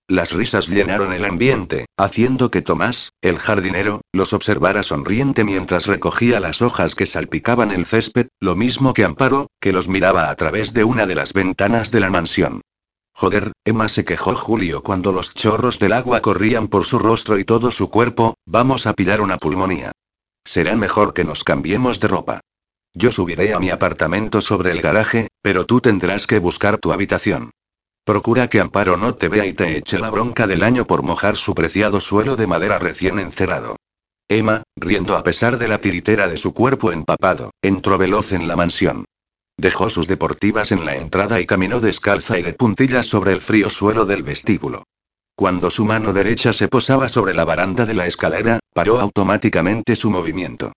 Las 0.07 0.33
risas 0.33 0.67
llenaron 0.67 1.13
el 1.13 1.25
ambiente, 1.25 1.87
haciendo 1.97 2.51
que 2.51 2.61
Tomás, 2.61 3.11
el 3.21 3.39
jardinero, 3.39 4.01
los 4.11 4.33
observara 4.33 4.83
sonriente 4.83 5.43
mientras 5.43 5.87
recogía 5.87 6.39
las 6.39 6.61
hojas 6.61 6.93
que 6.93 7.07
salpicaban 7.07 7.71
el 7.71 7.87
césped, 7.87 8.27
lo 8.39 8.55
mismo 8.55 8.93
que 8.93 9.03
Amparo, 9.03 9.47
que 9.59 9.73
los 9.73 9.87
miraba 9.87 10.29
a 10.29 10.35
través 10.35 10.73
de 10.73 10.83
una 10.83 11.07
de 11.07 11.15
las 11.15 11.33
ventanas 11.33 11.89
de 11.89 12.01
la 12.01 12.11
mansión. 12.11 12.61
Joder, 13.15 13.53
Emma 13.63 13.89
se 13.89 14.05
quejó 14.05 14.35
Julio 14.35 14.83
cuando 14.83 15.11
los 15.11 15.33
chorros 15.33 15.79
del 15.79 15.93
agua 15.93 16.21
corrían 16.21 16.67
por 16.67 16.85
su 16.85 16.99
rostro 16.99 17.39
y 17.39 17.43
todo 17.43 17.71
su 17.71 17.89
cuerpo, 17.89 18.35
vamos 18.45 18.85
a 18.85 18.93
pillar 18.93 19.21
una 19.21 19.37
pulmonía. 19.37 19.91
Será 20.43 20.75
mejor 20.75 21.15
que 21.15 21.23
nos 21.23 21.43
cambiemos 21.43 21.99
de 21.99 22.09
ropa. 22.09 22.41
Yo 22.93 23.11
subiré 23.11 23.55
a 23.55 23.59
mi 23.59 23.71
apartamento 23.71 24.41
sobre 24.41 24.69
el 24.69 24.81
garaje, 24.81 25.29
pero 25.41 25.65
tú 25.65 25.81
tendrás 25.81 26.27
que 26.27 26.37
buscar 26.37 26.77
tu 26.77 26.91
habitación. 26.93 27.49
Procura 28.05 28.47
que 28.47 28.59
Amparo 28.59 28.97
no 28.97 29.15
te 29.15 29.29
vea 29.29 29.47
y 29.47 29.53
te 29.53 29.77
eche 29.77 29.97
la 29.97 30.11
bronca 30.11 30.45
del 30.45 30.61
año 30.61 30.85
por 30.85 31.01
mojar 31.01 31.37
su 31.37 31.55
preciado 31.55 31.99
suelo 31.99 32.35
de 32.35 32.45
madera 32.45 32.77
recién 32.77 33.17
encerado. 33.17 33.77
Emma, 34.27 34.61
riendo 34.75 35.17
a 35.17 35.23
pesar 35.23 35.57
de 35.57 35.67
la 35.67 35.79
tiritera 35.79 36.27
de 36.27 36.37
su 36.37 36.53
cuerpo 36.53 36.91
empapado, 36.91 37.49
entró 37.63 37.97
veloz 37.97 38.31
en 38.31 38.47
la 38.47 38.55
mansión. 38.55 39.05
Dejó 39.57 39.89
sus 39.89 40.07
deportivas 40.07 40.71
en 40.71 40.85
la 40.85 40.95
entrada 40.97 41.41
y 41.41 41.47
caminó 41.47 41.79
descalza 41.79 42.37
y 42.37 42.43
de 42.43 42.53
puntillas 42.53 43.07
sobre 43.07 43.33
el 43.33 43.41
frío 43.41 43.71
suelo 43.71 44.05
del 44.05 44.21
vestíbulo. 44.21 44.83
Cuando 45.35 45.71
su 45.71 45.83
mano 45.83 46.13
derecha 46.13 46.53
se 46.53 46.67
posaba 46.67 47.09
sobre 47.09 47.33
la 47.33 47.43
baranda 47.43 47.87
de 47.87 47.95
la 47.95 48.05
escalera, 48.05 48.59
paró 48.75 48.99
automáticamente 48.99 49.95
su 49.95 50.11
movimiento. 50.11 50.73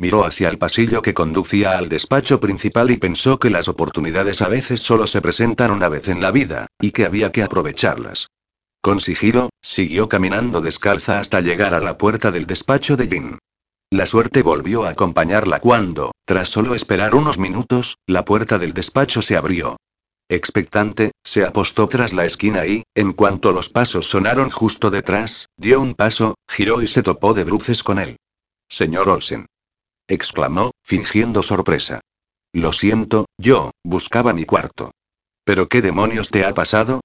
Miró 0.00 0.24
hacia 0.24 0.48
el 0.48 0.58
pasillo 0.58 1.02
que 1.02 1.12
conducía 1.12 1.76
al 1.76 1.88
despacho 1.88 2.38
principal 2.38 2.92
y 2.92 2.98
pensó 2.98 3.40
que 3.40 3.50
las 3.50 3.66
oportunidades 3.66 4.42
a 4.42 4.48
veces 4.48 4.80
solo 4.80 5.08
se 5.08 5.20
presentan 5.20 5.72
una 5.72 5.88
vez 5.88 6.06
en 6.06 6.20
la 6.20 6.30
vida, 6.30 6.68
y 6.80 6.92
que 6.92 7.04
había 7.04 7.32
que 7.32 7.42
aprovecharlas. 7.42 8.28
Con 8.80 9.00
sigilo, 9.00 9.50
siguió 9.60 10.08
caminando 10.08 10.60
descalza 10.60 11.18
hasta 11.18 11.40
llegar 11.40 11.74
a 11.74 11.80
la 11.80 11.98
puerta 11.98 12.30
del 12.30 12.46
despacho 12.46 12.96
de 12.96 13.08
Jin. 13.08 13.38
La 13.90 14.06
suerte 14.06 14.42
volvió 14.42 14.84
a 14.84 14.90
acompañarla 14.90 15.58
cuando, 15.58 16.12
tras 16.24 16.48
solo 16.48 16.76
esperar 16.76 17.16
unos 17.16 17.38
minutos, 17.38 17.96
la 18.06 18.24
puerta 18.24 18.56
del 18.58 18.74
despacho 18.74 19.20
se 19.20 19.36
abrió. 19.36 19.78
Expectante, 20.28 21.10
se 21.24 21.44
apostó 21.44 21.88
tras 21.88 22.12
la 22.12 22.24
esquina 22.24 22.66
y, 22.66 22.84
en 22.94 23.14
cuanto 23.14 23.50
los 23.52 23.68
pasos 23.68 24.08
sonaron 24.08 24.50
justo 24.50 24.90
detrás, 24.90 25.48
dio 25.56 25.80
un 25.80 25.94
paso, 25.94 26.36
giró 26.48 26.82
y 26.82 26.86
se 26.86 27.02
topó 27.02 27.34
de 27.34 27.42
bruces 27.42 27.82
con 27.82 27.98
él. 27.98 28.16
Señor 28.68 29.08
Olsen 29.08 29.46
exclamó, 30.08 30.72
fingiendo 30.82 31.42
sorpresa. 31.42 32.00
Lo 32.52 32.72
siento, 32.72 33.26
yo, 33.38 33.70
buscaba 33.84 34.32
mi 34.32 34.44
cuarto. 34.44 34.90
¿Pero 35.44 35.68
qué 35.68 35.82
demonios 35.82 36.30
te 36.30 36.44
ha 36.44 36.54
pasado? 36.54 37.00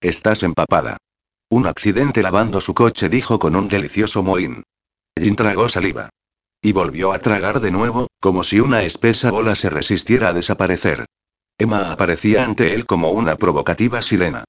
Estás 0.00 0.42
empapada. 0.42 0.96
Un 1.48 1.66
accidente 1.66 2.22
lavando 2.22 2.60
su 2.60 2.74
coche, 2.74 3.08
dijo 3.08 3.38
con 3.38 3.54
un 3.54 3.68
delicioso 3.68 4.22
mohín. 4.22 4.64
Jin 5.18 5.36
tragó 5.36 5.68
saliva. 5.68 6.08
Y 6.60 6.72
volvió 6.72 7.12
a 7.12 7.18
tragar 7.18 7.60
de 7.60 7.70
nuevo, 7.70 8.08
como 8.20 8.42
si 8.42 8.58
una 8.58 8.82
espesa 8.82 9.30
bola 9.30 9.54
se 9.54 9.70
resistiera 9.70 10.28
a 10.28 10.32
desaparecer. 10.32 11.04
Emma 11.58 11.92
aparecía 11.92 12.44
ante 12.44 12.74
él 12.74 12.86
como 12.86 13.10
una 13.10 13.36
provocativa 13.36 14.02
sirena. 14.02 14.44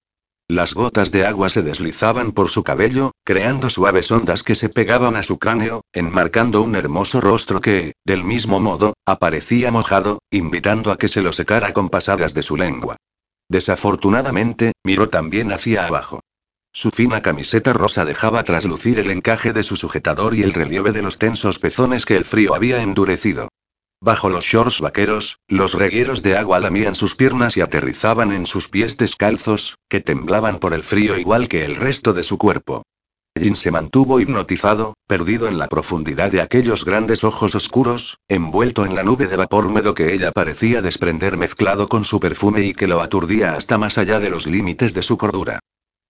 Las 0.49 0.74
gotas 0.74 1.11
de 1.11 1.26
agua 1.26 1.49
se 1.49 1.61
deslizaban 1.61 2.32
por 2.32 2.49
su 2.49 2.64
cabello, 2.64 3.11
creando 3.26 3.69
suaves 3.69 4.10
ondas 4.11 4.44
que 4.44 4.56
se 4.56 4.69
pegaban 4.69 5.18
a 5.18 5.24
su 5.24 5.40
cráneo, 5.40 5.82
enmarcando 5.91 6.61
un 6.61 6.78
hermoso 6.78 7.19
rostro 7.19 7.60
que, 7.60 7.95
del 8.06 8.24
mismo 8.24 8.61
modo, 8.61 8.94
aparecía 9.06 9.72
mojado, 9.72 10.19
invitando 10.32 10.91
a 10.91 10.98
que 10.98 11.10
se 11.10 11.22
lo 11.22 11.34
secara 11.34 11.74
con 11.74 11.90
pasadas 11.90 12.34
de 12.34 12.44
su 12.44 12.56
lengua. 12.56 12.95
Desafortunadamente, 13.49 14.72
miró 14.86 15.10
también 15.10 15.52
hacia 15.52 15.86
abajo. 15.86 16.22
Su 16.72 16.91
fina 16.91 17.22
camiseta 17.22 17.74
rosa 17.74 18.06
dejaba 18.06 18.44
traslucir 18.44 18.99
el 18.99 19.11
encaje 19.11 19.52
de 19.52 19.64
su 19.64 19.76
sujetador 19.76 20.34
y 20.34 20.44
el 20.44 20.53
relieve 20.53 20.94
de 20.94 21.02
los 21.02 21.18
tensos 21.18 21.60
pezones 21.60 22.06
que 22.06 22.15
el 22.15 22.24
frío 22.24 22.53
había 22.53 22.82
endurecido. 22.82 23.49
Bajo 23.99 24.30
los 24.30 24.45
shorts 24.45 24.80
vaqueros, 24.80 25.40
los 25.48 25.74
regueros 25.74 26.22
de 26.22 26.38
agua 26.38 26.60
lamían 26.60 26.94
sus 26.94 27.15
piernas 27.15 27.57
y 27.57 27.61
aterrizaban 27.61 28.32
en 28.32 28.45
sus 28.45 28.69
pies 28.69 28.95
descalzos, 28.98 29.78
que 29.90 30.02
temblaban 30.02 30.60
por 30.60 30.76
el 30.76 30.84
frío 30.84 31.18
igual 31.18 31.48
que 31.48 31.65
el 31.65 31.76
resto 31.76 32.14
de 32.14 32.24
su 32.24 32.38
cuerpo. 32.38 32.84
Jin 33.40 33.56
se 33.56 33.72
mantuvo 33.72 34.19
hipnotizado, 34.19 34.94
perdido 35.07 35.48
en 35.48 35.57
la 35.57 35.68
profundidad 35.68 36.32
de 36.32 36.41
aquellos 36.41 36.86
grandes 36.86 37.24
ojos 37.24 37.56
oscuros, 37.56 38.18
envuelto 38.28 38.86
en 38.86 38.95
la 38.95 39.03
nube 39.03 39.28
de 39.28 39.36
vapor 39.36 39.65
húmedo 39.65 39.94
que 39.94 40.14
ella 40.14 40.32
parecía 40.32 40.82
desprender 40.82 41.38
mezclado 41.38 41.88
con 41.88 42.03
su 42.03 42.19
perfume 42.19 42.61
y 42.61 42.74
que 42.74 42.88
lo 42.88 43.02
aturdía 43.02 43.56
hasta 43.56 43.78
más 43.78 43.98
allá 43.98 44.19
de 44.19 44.30
los 44.30 44.45
límites 44.45 44.94
de 44.94 45.02
su 45.02 45.18
cordura. 45.18 45.60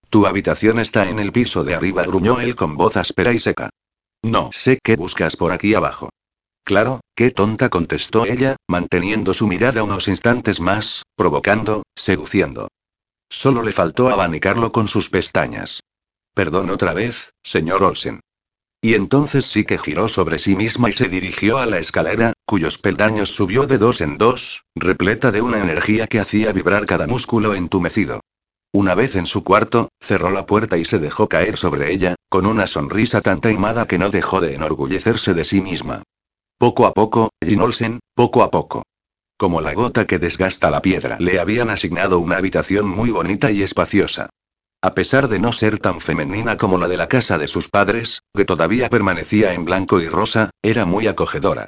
Tu 0.09 0.25
habitación 0.25 0.79
está 0.79 1.09
en 1.09 1.19
el 1.19 1.31
piso 1.31 1.63
de 1.63 1.75
arriba, 1.75 2.03
gruñó 2.03 2.39
él 2.39 2.55
con 2.55 2.75
voz 2.75 2.97
áspera 2.97 3.33
y 3.33 3.39
seca. 3.39 3.69
No 4.23 4.49
sé 4.51 4.79
qué 4.83 4.95
buscas 4.95 5.35
por 5.35 5.51
aquí 5.51 5.73
abajo. 5.73 6.09
Claro, 6.67 6.99
qué 7.15 7.31
tonta 7.31 7.69
contestó 7.69 8.25
ella, 8.25 8.57
manteniendo 8.67 9.33
su 9.33 9.47
mirada 9.47 9.83
unos 9.83 10.09
instantes 10.09 10.59
más, 10.59 11.03
provocando, 11.15 11.83
seduciendo. 11.95 12.67
Solo 13.29 13.63
le 13.63 13.71
faltó 13.71 14.09
abanicarlo 14.09 14.73
con 14.73 14.89
sus 14.89 15.09
pestañas. 15.09 15.79
Perdón 16.33 16.69
otra 16.69 16.93
vez, 16.93 17.31
señor 17.41 17.83
Olsen. 17.83 18.19
Y 18.81 18.95
entonces 18.95 19.45
sí 19.45 19.63
que 19.63 19.77
giró 19.77 20.09
sobre 20.09 20.39
sí 20.39 20.57
misma 20.57 20.89
y 20.89 20.91
se 20.91 21.07
dirigió 21.07 21.57
a 21.57 21.67
la 21.67 21.79
escalera, 21.79 22.33
cuyos 22.45 22.77
peldaños 22.77 23.33
subió 23.33 23.65
de 23.65 23.77
dos 23.77 24.01
en 24.01 24.17
dos, 24.17 24.63
repleta 24.75 25.31
de 25.31 25.41
una 25.41 25.63
energía 25.63 26.05
que 26.07 26.19
hacía 26.19 26.51
vibrar 26.51 26.85
cada 26.85 27.07
músculo 27.07 27.53
entumecido. 27.53 28.19
Una 28.73 28.93
vez 28.93 29.15
en 29.15 29.25
su 29.25 29.45
cuarto, 29.45 29.87
cerró 30.01 30.31
la 30.31 30.45
puerta 30.45 30.77
y 30.77 30.83
se 30.83 30.99
dejó 30.99 31.29
caer 31.29 31.55
sobre 31.55 31.93
ella, 31.93 32.15
con 32.27 32.45
una 32.45 32.67
sonrisa 32.67 33.21
tan 33.21 33.39
taimada 33.39 33.87
que 33.87 33.97
no 33.97 34.09
dejó 34.09 34.41
de 34.41 34.55
enorgullecerse 34.55 35.33
de 35.33 35.45
sí 35.45 35.61
misma. 35.61 36.03
Poco 36.59 36.87
a 36.87 36.93
poco, 36.93 37.29
Jin 37.45 37.61
Olsen, 37.61 37.99
poco 38.15 38.41
a 38.41 38.49
poco. 38.49 38.81
Como 39.37 39.61
la 39.61 39.75
gota 39.75 40.07
que 40.07 40.17
desgasta 40.17 40.71
la 40.71 40.81
piedra, 40.81 41.17
le 41.19 41.39
habían 41.39 41.69
asignado 41.69 42.17
una 42.17 42.37
habitación 42.37 42.87
muy 42.87 43.11
bonita 43.11 43.51
y 43.51 43.61
espaciosa. 43.61 44.31
A 44.81 44.95
pesar 44.95 45.27
de 45.27 45.37
no 45.37 45.51
ser 45.51 45.77
tan 45.77 46.01
femenina 46.01 46.57
como 46.57 46.79
la 46.79 46.87
de 46.87 46.97
la 46.97 47.07
casa 47.07 47.37
de 47.37 47.47
sus 47.47 47.67
padres, 47.67 48.23
que 48.33 48.43
todavía 48.43 48.89
permanecía 48.89 49.53
en 49.53 49.65
blanco 49.65 50.01
y 50.01 50.07
rosa, 50.07 50.49
era 50.63 50.87
muy 50.87 51.05
acogedora. 51.05 51.67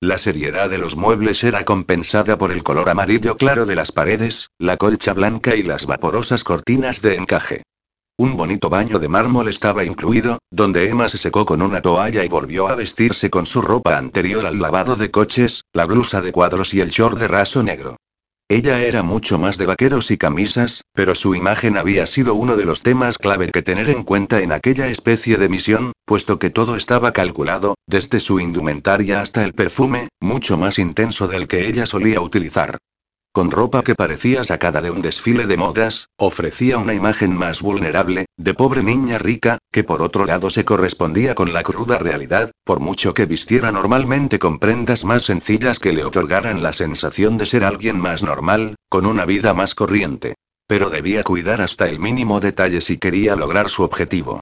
La 0.00 0.18
seriedad 0.18 0.70
de 0.70 0.78
los 0.78 0.94
muebles 0.94 1.42
era 1.42 1.64
compensada 1.64 2.38
por 2.38 2.52
el 2.52 2.62
color 2.62 2.90
amarillo 2.90 3.36
claro 3.36 3.66
de 3.66 3.74
las 3.74 3.90
paredes, 3.90 4.50
la 4.56 4.76
colcha 4.76 5.14
blanca 5.14 5.56
y 5.56 5.64
las 5.64 5.86
vaporosas 5.86 6.44
cortinas 6.44 7.02
de 7.02 7.16
encaje. 7.16 7.64
Un 8.20 8.36
bonito 8.36 8.68
baño 8.68 8.98
de 8.98 9.06
mármol 9.06 9.46
estaba 9.46 9.84
incluido, 9.84 10.38
donde 10.50 10.88
Emma 10.88 11.08
se 11.08 11.18
secó 11.18 11.44
con 11.44 11.62
una 11.62 11.80
toalla 11.80 12.24
y 12.24 12.28
volvió 12.28 12.66
a 12.66 12.74
vestirse 12.74 13.30
con 13.30 13.46
su 13.46 13.62
ropa 13.62 13.96
anterior 13.96 14.44
al 14.44 14.58
lavado 14.58 14.96
de 14.96 15.12
coches, 15.12 15.62
la 15.72 15.84
blusa 15.84 16.20
de 16.20 16.32
cuadros 16.32 16.74
y 16.74 16.80
el 16.80 16.90
short 16.90 17.16
de 17.16 17.28
raso 17.28 17.62
negro. 17.62 17.96
Ella 18.48 18.82
era 18.82 19.04
mucho 19.04 19.38
más 19.38 19.56
de 19.56 19.66
vaqueros 19.66 20.10
y 20.10 20.18
camisas, 20.18 20.82
pero 20.94 21.14
su 21.14 21.36
imagen 21.36 21.76
había 21.76 22.08
sido 22.08 22.34
uno 22.34 22.56
de 22.56 22.64
los 22.64 22.82
temas 22.82 23.18
clave 23.18 23.52
que 23.52 23.62
tener 23.62 23.88
en 23.88 24.02
cuenta 24.02 24.40
en 24.40 24.50
aquella 24.50 24.88
especie 24.88 25.36
de 25.36 25.48
misión, 25.48 25.92
puesto 26.04 26.40
que 26.40 26.50
todo 26.50 26.74
estaba 26.74 27.12
calculado, 27.12 27.76
desde 27.86 28.18
su 28.18 28.40
indumentaria 28.40 29.20
hasta 29.20 29.44
el 29.44 29.52
perfume, 29.52 30.08
mucho 30.18 30.58
más 30.58 30.80
intenso 30.80 31.28
del 31.28 31.46
que 31.46 31.68
ella 31.68 31.86
solía 31.86 32.20
utilizar. 32.20 32.78
Con 33.38 33.52
ropa 33.52 33.84
que 33.84 33.94
parecía 33.94 34.42
sacada 34.42 34.80
de 34.80 34.90
un 34.90 35.00
desfile 35.00 35.46
de 35.46 35.56
modas, 35.56 36.08
ofrecía 36.16 36.76
una 36.76 36.92
imagen 36.92 37.36
más 37.36 37.62
vulnerable, 37.62 38.26
de 38.36 38.52
pobre 38.52 38.82
niña 38.82 39.18
rica, 39.18 39.58
que 39.70 39.84
por 39.84 40.02
otro 40.02 40.26
lado 40.26 40.50
se 40.50 40.64
correspondía 40.64 41.36
con 41.36 41.52
la 41.52 41.62
cruda 41.62 41.98
realidad, 41.98 42.50
por 42.64 42.80
mucho 42.80 43.14
que 43.14 43.26
vistiera 43.26 43.70
normalmente 43.70 44.40
con 44.40 44.58
prendas 44.58 45.04
más 45.04 45.22
sencillas 45.22 45.78
que 45.78 45.92
le 45.92 46.02
otorgaran 46.02 46.64
la 46.64 46.72
sensación 46.72 47.38
de 47.38 47.46
ser 47.46 47.62
alguien 47.62 48.00
más 48.00 48.24
normal, 48.24 48.74
con 48.88 49.06
una 49.06 49.24
vida 49.24 49.54
más 49.54 49.76
corriente. 49.76 50.34
Pero 50.66 50.90
debía 50.90 51.22
cuidar 51.22 51.60
hasta 51.60 51.88
el 51.88 52.00
mínimo 52.00 52.40
detalle 52.40 52.80
si 52.80 52.98
quería 52.98 53.36
lograr 53.36 53.68
su 53.68 53.84
objetivo. 53.84 54.40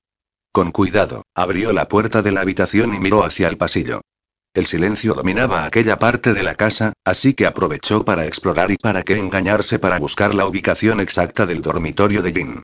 Con 0.53 0.73
cuidado, 0.73 1.25
abrió 1.35 1.75
la 1.75 1.87
puerta 1.87 2.23
de 2.23 2.33
la 2.33 2.41
habitación 2.41 2.95
y 2.95 2.99
miró 2.99 3.25
hacia 3.25 3.49
el 3.49 3.59
pasillo. 3.59 4.01
El 4.57 4.65
silencio 4.65 5.13
dominaba 5.13 5.67
aquella 5.67 5.99
parte 5.99 6.33
de 6.33 6.43
la 6.43 6.55
casa, 6.55 6.95
así 7.05 7.35
que 7.35 7.45
aprovechó 7.45 8.07
para 8.07 8.25
explorar 8.25 8.71
y 8.71 8.79
para 8.79 9.03
qué 9.03 9.19
engañarse 9.19 9.79
para 9.79 9.99
buscar 9.99 10.35
la 10.35 10.47
ubicación 10.47 10.99
exacta 10.99 11.45
del 11.45 11.61
dormitorio 11.61 12.23
de 12.23 12.33
Jin. 12.33 12.63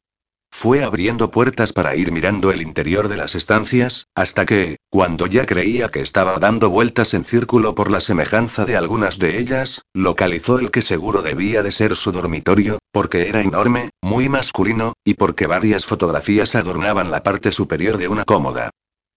Fue 0.51 0.85
abriendo 0.85 1.31
puertas 1.31 1.75
para 1.75 1.95
ir 1.95 2.11
mirando 2.11 2.51
el 2.51 2.63
interior 2.63 3.09
de 3.09 3.19
las 3.19 3.35
estancias, 3.35 4.07
hasta 4.15 4.47
que, 4.47 4.79
cuando 4.89 5.27
ya 5.27 5.45
creía 5.45 5.91
que 5.91 6.01
estaba 6.01 6.39
dando 6.39 6.71
vueltas 6.71 7.13
en 7.13 7.27
círculo 7.27 7.75
por 7.75 7.91
la 7.91 8.01
semejanza 8.01 8.65
de 8.65 8.77
algunas 8.77 9.19
de 9.19 9.39
ellas, 9.39 9.83
localizó 9.93 10.61
el 10.61 10.71
que 10.71 10.81
seguro 10.81 11.21
debía 11.21 11.63
de 11.63 11.73
ser 11.73 11.95
su 11.97 12.11
dormitorio, 12.11 12.79
porque 12.91 13.29
era 13.29 13.43
enorme, 13.43 13.91
muy 14.01 14.31
masculino, 14.31 14.95
y 15.05 15.13
porque 15.13 15.47
varias 15.47 15.85
fotografías 15.85 16.55
adornaban 16.55 17.11
la 17.11 17.23
parte 17.23 17.53
superior 17.53 17.99
de 17.99 18.09
una 18.09 18.25
cómoda. 18.25 18.71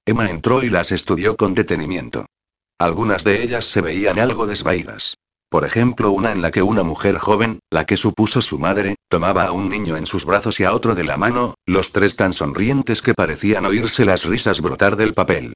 Emma 0.05 0.29
entró 0.29 0.61
y 0.61 0.69
las 0.69 0.91
estudió 0.91 1.37
con 1.37 1.53
detenimiento. 1.53 2.25
Algunas 2.77 3.23
de 3.23 3.41
ellas 3.41 3.65
se 3.65 3.81
veían 3.81 4.19
algo 4.19 4.47
desvaídas. 4.47 5.15
Por 5.49 5.63
ejemplo, 5.63 6.11
una 6.11 6.33
en 6.33 6.41
la 6.41 6.51
que 6.51 6.61
una 6.61 6.83
mujer 6.83 7.17
joven, 7.17 7.59
la 7.69 7.85
que 7.85 7.95
supuso 7.95 8.41
su 8.41 8.59
madre, 8.59 8.95
tomaba 9.07 9.45
a 9.45 9.51
un 9.53 9.69
niño 9.69 9.95
en 9.95 10.05
sus 10.05 10.25
brazos 10.25 10.59
y 10.59 10.65
a 10.65 10.73
otro 10.73 10.95
de 10.95 11.05
la 11.05 11.15
mano, 11.15 11.55
los 11.65 11.93
tres 11.93 12.17
tan 12.17 12.33
sonrientes 12.33 13.01
que 13.01 13.13
parecían 13.13 13.65
oírse 13.65 14.03
las 14.03 14.25
risas 14.25 14.59
brotar 14.59 14.97
del 14.97 15.13
papel. 15.13 15.53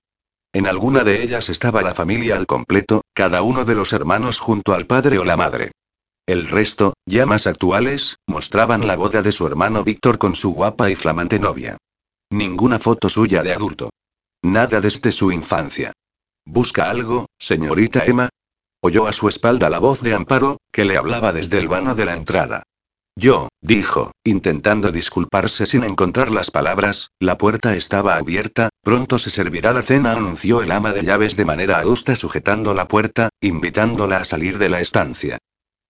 En 0.53 0.65
alguna 0.65 1.03
de 1.03 1.21
ellas 1.21 1.49
estaba 1.49 1.81
la 1.81 1.93
familia 1.93 2.37
al 2.37 2.45
completo, 2.45 3.01
cada 3.13 3.41
uno 3.41 3.65
de 3.65 3.75
los 3.75 3.91
hermanos 3.91 4.39
junto 4.39 4.73
al 4.73 4.87
padre 4.87 5.19
o 5.19 5.25
la 5.25 5.35
madre. 5.35 5.71
El 6.25 6.47
resto, 6.47 6.93
ya 7.05 7.25
más 7.25 7.47
actuales, 7.47 8.17
mostraban 8.27 8.87
la 8.87 8.95
boda 8.95 9.21
de 9.21 9.31
su 9.31 9.45
hermano 9.45 9.83
Víctor 9.83 10.17
con 10.17 10.35
su 10.35 10.53
guapa 10.53 10.89
y 10.89 10.95
flamante 10.95 11.39
novia. 11.39 11.77
Ninguna 12.29 12.79
foto 12.79 13.09
suya 13.09 13.43
de 13.43 13.53
adulto. 13.53 13.89
Nada 14.41 14.79
desde 14.79 15.11
su 15.11 15.31
infancia. 15.31 15.91
¿Busca 16.51 16.89
algo, 16.89 17.27
señorita 17.37 18.05
Emma? 18.05 18.29
Oyó 18.81 19.05
a 19.05 19.13
su 19.13 19.29
espalda 19.29 19.69
la 19.69 19.77
voz 19.77 20.01
de 20.01 20.15
Amparo, 20.15 20.57
que 20.71 20.83
le 20.83 20.97
hablaba 20.97 21.31
desde 21.31 21.59
el 21.59 21.67
vano 21.67 21.93
de 21.93 22.05
la 22.05 22.15
entrada. 22.15 22.63
Yo, 23.15 23.49
dijo, 23.61 24.13
intentando 24.23 24.91
disculparse 24.91 25.67
sin 25.67 25.83
encontrar 25.83 26.31
las 26.31 26.49
palabras, 26.49 27.11
la 27.19 27.37
puerta 27.37 27.75
estaba 27.75 28.15
abierta, 28.15 28.69
pronto 28.81 29.19
se 29.19 29.29
servirá 29.29 29.73
la 29.73 29.83
cena, 29.83 30.13
anunció 30.13 30.63
el 30.63 30.71
ama 30.71 30.91
de 30.91 31.03
llaves 31.03 31.37
de 31.37 31.45
manera 31.45 31.77
adusta 31.77 32.15
sujetando 32.15 32.73
la 32.73 32.87
puerta, 32.87 33.29
invitándola 33.41 34.17
a 34.17 34.25
salir 34.25 34.57
de 34.57 34.69
la 34.69 34.79
estancia. 34.79 35.37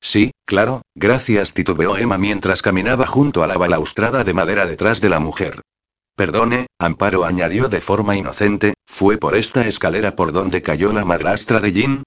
Sí, 0.01 0.31
claro, 0.45 0.81
gracias, 0.93 1.53
titubeó 1.53 1.95
Emma 1.95 2.17
mientras 2.17 2.61
caminaba 2.61 3.07
junto 3.07 3.43
a 3.43 3.47
la 3.47 3.57
balaustrada 3.57 4.25
de 4.25 4.33
madera 4.33 4.65
detrás 4.65 4.99
de 4.99 5.07
la 5.07 5.21
mujer. 5.21 5.61
Perdone, 6.19 6.67
Amparo 6.79 7.23
añadió 7.23 7.69
de 7.69 7.79
forma 7.79 8.17
inocente, 8.17 8.73
¿fue 8.85 9.17
por 9.17 9.37
esta 9.37 9.65
escalera 9.65 10.17
por 10.17 10.33
donde 10.33 10.61
cayó 10.61 10.91
la 10.91 11.05
madrastra 11.05 11.61
de 11.61 11.71
Jin? 11.71 12.03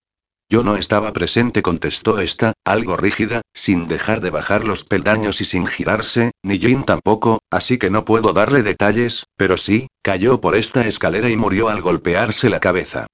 Yo 0.51 0.63
no 0.63 0.77
estaba 0.77 1.15
presente, 1.15 1.63
contestó 1.63 2.19
esta, 2.19 2.53
algo 2.63 2.99
rígida, 2.99 3.41
sin 3.55 3.87
dejar 3.87 4.21
de 4.21 4.29
bajar 4.29 4.67
los 4.67 4.85
peldaños 4.85 5.41
y 5.41 5.47
sin 5.47 5.67
girarse, 5.67 6.33
ni 6.43 6.59
Jin 6.59 6.85
tampoco, 6.85 7.39
así 7.51 7.79
que 7.79 7.89
no 7.89 8.05
puedo 8.05 8.35
darle 8.35 8.63
detalles, 8.63 9.25
pero 9.39 9.57
sí, 9.57 9.87
cayó 10.03 10.43
por 10.43 10.57
esta 10.57 10.87
escalera 10.87 11.31
y 11.31 11.39
murió 11.39 11.71
al 11.71 11.81
golpearse 11.81 12.51
la 12.51 12.61
cabeza. 12.61 13.07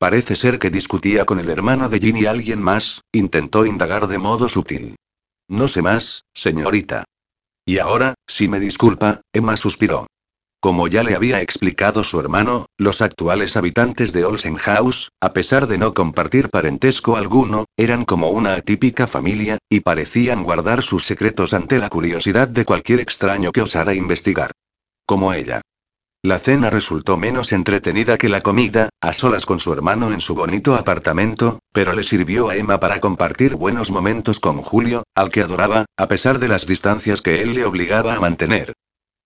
Parece 0.00 0.34
ser 0.34 0.58
que 0.58 0.70
discutía 0.70 1.26
con 1.26 1.38
el 1.38 1.48
hermano 1.48 1.88
de 1.88 2.00
Jin 2.00 2.16
y 2.16 2.26
alguien 2.26 2.60
más, 2.60 3.02
intentó 3.12 3.66
indagar 3.66 4.08
de 4.08 4.18
modo 4.18 4.48
sutil. 4.48 4.96
No 5.46 5.68
sé 5.68 5.80
más, 5.80 6.24
señorita. 6.34 7.04
Y 7.64 7.78
ahora, 7.78 8.14
si 8.26 8.48
me 8.48 8.58
disculpa, 8.58 9.20
Emma 9.32 9.56
suspiró. 9.56 10.08
Como 10.62 10.88
ya 10.88 11.02
le 11.02 11.14
había 11.14 11.40
explicado 11.40 12.04
su 12.04 12.20
hermano, 12.20 12.66
los 12.76 13.00
actuales 13.00 13.56
habitantes 13.56 14.12
de 14.12 14.26
Olsen 14.26 14.56
House, 14.56 15.08
a 15.18 15.32
pesar 15.32 15.66
de 15.66 15.78
no 15.78 15.94
compartir 15.94 16.50
parentesco 16.50 17.16
alguno, 17.16 17.64
eran 17.78 18.04
como 18.04 18.28
una 18.28 18.52
atípica 18.52 19.06
familia, 19.06 19.56
y 19.70 19.80
parecían 19.80 20.42
guardar 20.42 20.82
sus 20.82 21.04
secretos 21.04 21.54
ante 21.54 21.78
la 21.78 21.88
curiosidad 21.88 22.46
de 22.46 22.66
cualquier 22.66 23.00
extraño 23.00 23.52
que 23.52 23.62
osara 23.62 23.94
investigar. 23.94 24.50
Como 25.06 25.32
ella. 25.32 25.62
La 26.22 26.38
cena 26.38 26.68
resultó 26.68 27.16
menos 27.16 27.52
entretenida 27.52 28.18
que 28.18 28.28
la 28.28 28.42
comida, 28.42 28.90
a 29.00 29.14
solas 29.14 29.46
con 29.46 29.60
su 29.60 29.72
hermano 29.72 30.12
en 30.12 30.20
su 30.20 30.34
bonito 30.34 30.74
apartamento, 30.74 31.60
pero 31.72 31.94
le 31.94 32.02
sirvió 32.02 32.50
a 32.50 32.56
Emma 32.56 32.78
para 32.78 33.00
compartir 33.00 33.56
buenos 33.56 33.90
momentos 33.90 34.38
con 34.38 34.58
Julio, 34.58 35.04
al 35.14 35.30
que 35.30 35.40
adoraba, 35.40 35.86
a 35.96 36.08
pesar 36.08 36.38
de 36.38 36.48
las 36.48 36.66
distancias 36.66 37.22
que 37.22 37.40
él 37.40 37.54
le 37.54 37.64
obligaba 37.64 38.12
a 38.12 38.20
mantener. 38.20 38.74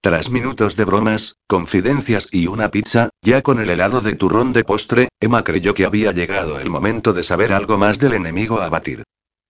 Tras 0.04 0.28
minutos 0.28 0.76
de 0.76 0.84
bromas, 0.84 1.38
confidencias 1.46 2.28
y 2.30 2.46
una 2.46 2.70
pizza, 2.70 3.08
ya 3.22 3.40
con 3.40 3.58
el 3.58 3.70
helado 3.70 4.02
de 4.02 4.14
turrón 4.14 4.52
de 4.52 4.62
postre, 4.62 5.08
Emma 5.18 5.44
creyó 5.44 5.72
que 5.72 5.86
había 5.86 6.12
llegado 6.12 6.60
el 6.60 6.68
momento 6.68 7.14
de 7.14 7.24
saber 7.24 7.54
algo 7.54 7.78
más 7.78 7.98
del 7.98 8.12
enemigo 8.12 8.60
a 8.60 8.68
batir. 8.68 9.04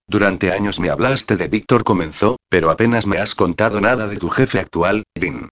Durante 0.07 0.53
años 0.53 0.79
me 0.79 0.89
hablaste 0.89 1.35
de 1.35 1.49
Víctor 1.49 1.83
comenzó, 1.83 2.37
pero 2.47 2.71
apenas 2.71 3.05
me 3.05 3.17
has 3.17 3.35
contado 3.35 3.81
nada 3.81 4.07
de 4.07 4.15
tu 4.15 4.29
jefe 4.29 4.57
actual, 4.57 5.03
Vin. 5.19 5.49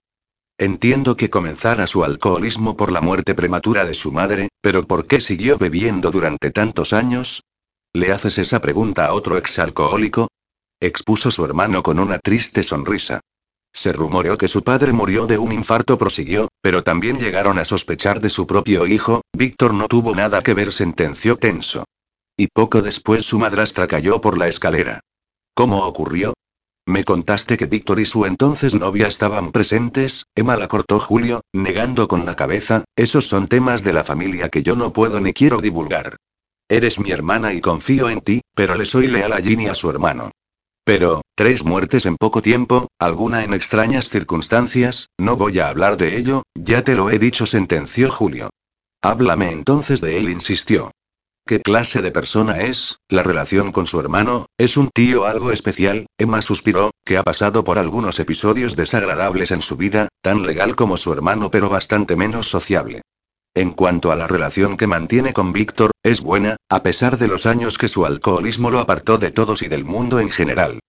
Entiendo 0.58 1.18
que 1.18 1.30
comenzara 1.30 1.86
su 1.86 2.06
alcoholismo 2.06 2.78
por 2.78 2.90
la 2.90 3.02
muerte 3.02 3.36
prematura 3.36 3.84
de 3.84 3.96
su 3.96 4.14
madre, 4.14 4.48
pero 4.62 4.88
¿por 4.88 5.06
qué 5.06 5.20
siguió 5.20 5.58
bebiendo 5.58 6.12
durante 6.12 6.50
tantos 6.50 6.94
años? 6.94 7.44
¿Le 7.92 8.14
haces 8.14 8.38
esa 8.38 8.62
pregunta 8.62 9.08
a 9.08 9.14
otro 9.14 9.36
exalcohólico? 9.36 10.30
Expuso 10.80 11.30
su 11.30 11.44
hermano 11.44 11.84
con 11.84 12.00
una 12.00 12.20
triste 12.20 12.64
sonrisa. 12.64 13.20
Se 13.74 13.92
rumoreó 13.92 14.38
que 14.38 14.48
su 14.48 14.64
padre 14.64 14.94
murió 14.94 15.26
de 15.26 15.40
un 15.40 15.52
infarto, 15.52 15.98
prosiguió, 15.98 16.50
pero 16.62 16.84
también 16.84 17.18
llegaron 17.18 17.58
a 17.58 17.66
sospechar 17.66 18.22
de 18.22 18.30
su 18.30 18.46
propio 18.46 18.86
hijo, 18.86 19.22
Víctor 19.36 19.74
no 19.74 19.88
tuvo 19.88 20.14
nada 20.14 20.44
que 20.44 20.54
ver, 20.54 20.72
sentenció 20.72 21.38
tenso. 21.38 21.84
Y 22.38 22.48
poco 22.48 22.84
después 22.84 23.26
su 23.26 23.40
madrastra 23.40 23.88
cayó 23.88 24.22
por 24.22 24.38
la 24.38 24.48
escalera. 24.48 25.00
¿Cómo 25.56 25.86
ocurrió? 25.86 26.34
Me 26.86 27.04
contaste 27.04 27.58
que 27.58 27.66
Víctor 27.66 28.00
y 28.00 28.06
su 28.06 28.26
entonces 28.26 28.76
novia 28.76 29.08
estaban 29.08 29.52
presentes, 29.52 30.26
Emma 30.36 30.56
la 30.56 30.68
cortó 30.68 31.00
Julio, 31.00 31.42
negando 31.54 32.08
con 32.08 32.26
la 32.26 32.36
cabeza, 32.36 32.84
esos 32.96 33.28
son 33.28 33.48
temas 33.48 33.84
de 33.84 33.94
la 33.94 34.04
familia 34.04 34.50
que 34.50 34.64
yo 34.64 34.76
no 34.76 34.94
puedo 34.94 35.20
ni 35.20 35.34
quiero 35.34 35.62
divulgar. 35.62 36.18
Eres 36.70 37.00
mi 37.00 37.12
hermana 37.12 37.54
y 37.54 37.62
confío 37.62 38.10
en 38.10 38.22
ti, 38.22 38.42
pero 38.54 38.76
le 38.76 38.86
soy 38.86 39.08
leal 39.08 39.34
a 39.34 39.42
Ginny 39.42 39.66
y 39.66 39.68
a 39.68 39.76
su 39.76 39.90
hermano. 39.90 40.32
Pero, 40.86 41.22
tres 41.36 41.64
muertes 41.64 42.06
en 42.06 42.18
poco 42.18 42.42
tiempo, 42.42 42.88
alguna 43.00 43.44
en 43.44 43.54
extrañas 43.54 44.10
circunstancias, 44.10 45.08
no 45.18 45.38
voy 45.38 45.60
a 45.60 45.70
hablar 45.70 45.96
de 45.96 46.18
ello, 46.18 46.44
ya 46.56 46.84
te 46.84 46.96
lo 46.96 47.10
he 47.10 47.20
dicho, 47.20 47.46
sentenció 47.46 48.10
Julio. 48.10 48.50
Háblame 49.02 49.52
entonces 49.52 50.02
de 50.02 50.18
él, 50.18 50.30
insistió. 50.30 50.92
¿Qué 51.46 51.60
clase 51.60 52.02
de 52.02 52.12
persona 52.12 52.62
es? 52.62 52.98
La 53.10 53.24
relación 53.24 53.72
con 53.72 53.86
su 53.86 54.00
hermano, 54.00 54.46
¿es 54.58 54.78
un 54.78 54.90
tío 54.90 55.26
algo 55.26 55.52
especial? 55.52 56.06
Emma 56.18 56.42
suspiró, 56.42 56.92
que 57.06 57.18
ha 57.18 57.24
pasado 57.24 57.64
por 57.64 57.78
algunos 57.78 58.20
episodios 58.20 58.78
desagradables 58.78 59.52
en 59.52 59.62
su 59.62 59.76
vida, 59.76 60.08
tan 60.22 60.46
legal 60.46 60.76
como 60.76 60.96
su 60.96 61.12
hermano 61.12 61.52
pero 61.52 61.70
bastante 61.70 62.16
menos 62.16 62.50
sociable. 62.50 63.02
En 63.56 63.72
cuanto 63.72 64.12
a 64.12 64.16
la 64.16 64.28
relación 64.28 64.78
que 64.78 64.88
mantiene 64.88 65.32
con 65.32 65.54
Víctor, 65.54 65.92
es 66.02 66.22
buena, 66.22 66.58
a 66.70 66.82
pesar 66.82 67.20
de 67.20 67.28
los 67.28 67.46
años 67.46 67.78
que 67.78 67.88
su 67.88 68.06
alcoholismo 68.06 68.72
lo 68.72 68.80
apartó 68.80 69.20
de 69.20 69.30
todos 69.30 69.62
y 69.62 69.68
del 69.68 69.86
mundo 69.86 70.20
en 70.20 70.32
general. 70.32 70.80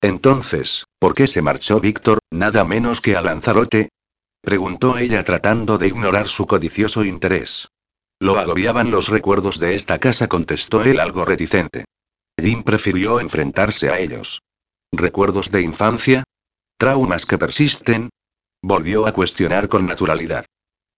Entonces, 0.00 0.84
¿por 1.00 1.14
qué 1.14 1.26
se 1.26 1.42
marchó 1.42 1.80
Víctor, 1.80 2.20
nada 2.30 2.64
menos 2.64 3.00
que 3.00 3.16
a 3.16 3.22
Lanzarote? 3.22 3.88
preguntó 4.40 4.98
ella 4.98 5.24
tratando 5.24 5.78
de 5.78 5.88
ignorar 5.88 6.28
su 6.28 6.46
codicioso 6.46 7.04
interés. 7.04 7.68
Lo 8.20 8.38
agobiaban 8.38 8.92
los 8.92 9.08
recuerdos 9.08 9.58
de 9.58 9.74
esta 9.74 9.98
casa, 9.98 10.28
contestó 10.28 10.84
él 10.84 11.00
algo 11.00 11.24
reticente. 11.24 11.86
Jim 12.40 12.62
prefirió 12.62 13.18
enfrentarse 13.18 13.90
a 13.90 13.98
ellos. 13.98 14.42
¿Recuerdos 14.92 15.50
de 15.50 15.62
infancia? 15.62 16.22
¿Traumas 16.78 17.26
que 17.26 17.38
persisten? 17.38 18.10
Volvió 18.62 19.06
a 19.08 19.12
cuestionar 19.12 19.68
con 19.68 19.86
naturalidad. 19.86 20.44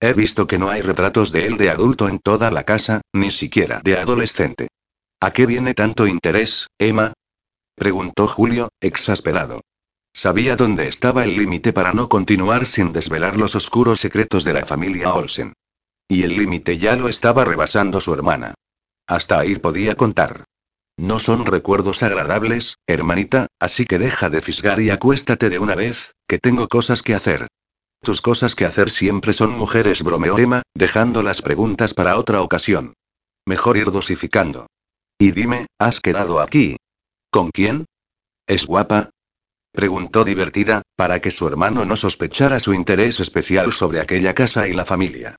He 0.05 0.12
visto 0.12 0.47
que 0.47 0.59
no 0.59 0.68
hay 0.68 0.82
retratos 0.82 1.32
de 1.32 1.47
él 1.47 1.56
de 1.56 1.70
adulto 1.70 2.10
en 2.10 2.18
toda 2.18 2.51
la 2.51 2.64
casa, 2.64 3.01
ni 3.14 3.31
siquiera 3.31 3.81
de 3.82 3.97
adolescente. 3.98 4.68
¿A 5.18 5.32
qué 5.32 5.47
viene 5.47 5.72
tanto 5.72 6.06
interés, 6.06 6.66
Emma? 6.78 7.14
preguntó 7.74 8.28
Julio, 8.28 8.68
exasperado. 8.82 9.62
Sabía 10.12 10.56
dónde 10.56 10.89
estaba 10.89 11.24
el 11.24 11.39
límite 11.39 11.72
para 11.72 11.94
no 11.94 12.10
continuar 12.10 12.66
sin 12.66 12.93
desvelar 12.93 13.39
los 13.39 13.55
oscuros 13.55 13.98
secretos 13.98 14.44
de 14.44 14.52
la 14.52 14.66
familia 14.66 15.14
Olsen. 15.14 15.55
Y 16.06 16.24
el 16.24 16.36
límite 16.36 16.76
ya 16.76 16.97
lo 16.97 17.09
estaba 17.09 17.47
rebasando 17.47 17.98
su 18.02 18.12
hermana. 18.12 18.52
Hasta 19.06 19.39
ahí 19.39 19.56
podía 19.56 19.94
contar. 19.94 20.44
No 20.98 21.18
son 21.18 21.47
recuerdos 21.47 22.02
agradables, 22.02 22.76
hermanita, 22.86 23.47
así 23.59 23.86
que 23.86 23.98
deja 23.98 24.28
de 24.28 24.43
fisgar 24.43 24.82
y 24.82 24.90
acuéstate 24.90 25.48
de 25.48 25.59
una 25.59 25.74
vez, 25.74 26.12
que 26.28 26.39
tengo 26.39 26.68
cosas 26.68 27.01
que 27.01 27.14
hacer. 27.14 27.47
Tus 28.05 28.20
cosas 28.20 28.55
que 28.55 28.66
hacer 28.66 28.90
siempre 28.90 29.32
son 29.32 29.52
mujeres, 29.52 30.02
bromeó 30.02 30.39
Emma, 30.39 30.60
dejando 30.74 31.22
las 31.22 31.40
preguntas 31.40 31.94
para 31.94 32.18
otra 32.18 32.43
ocasión. 32.43 32.93
Mejor 33.47 33.78
ir 33.78 33.90
dosificando. 33.90 34.66
Y 35.18 35.31
dime, 35.31 35.66
¿has 35.78 36.01
quedado 36.01 36.40
aquí? 36.40 36.76
¿Con 37.31 37.51
quién? 37.51 37.86
¿Es 38.47 38.66
guapa? 38.66 39.09
Preguntó 39.72 40.22
divertida, 40.22 40.82
para 40.97 41.20
que 41.20 41.31
su 41.31 41.48
hermano 41.48 41.86
no 41.86 41.97
sospechara 41.97 42.60
su 42.60 42.74
interés 42.74 43.20
especial 43.20 43.72
sobre 43.72 44.01
aquella 44.01 44.35
casa 44.35 44.68
y 44.68 44.74
la 44.74 44.85
familia. 44.85 45.36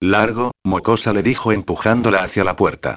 Largo, 0.00 0.52
mocosa 0.64 1.12
le 1.12 1.22
dijo 1.22 1.52
empujándola 1.52 2.22
hacia 2.22 2.44
la 2.44 2.56
puerta. 2.56 2.96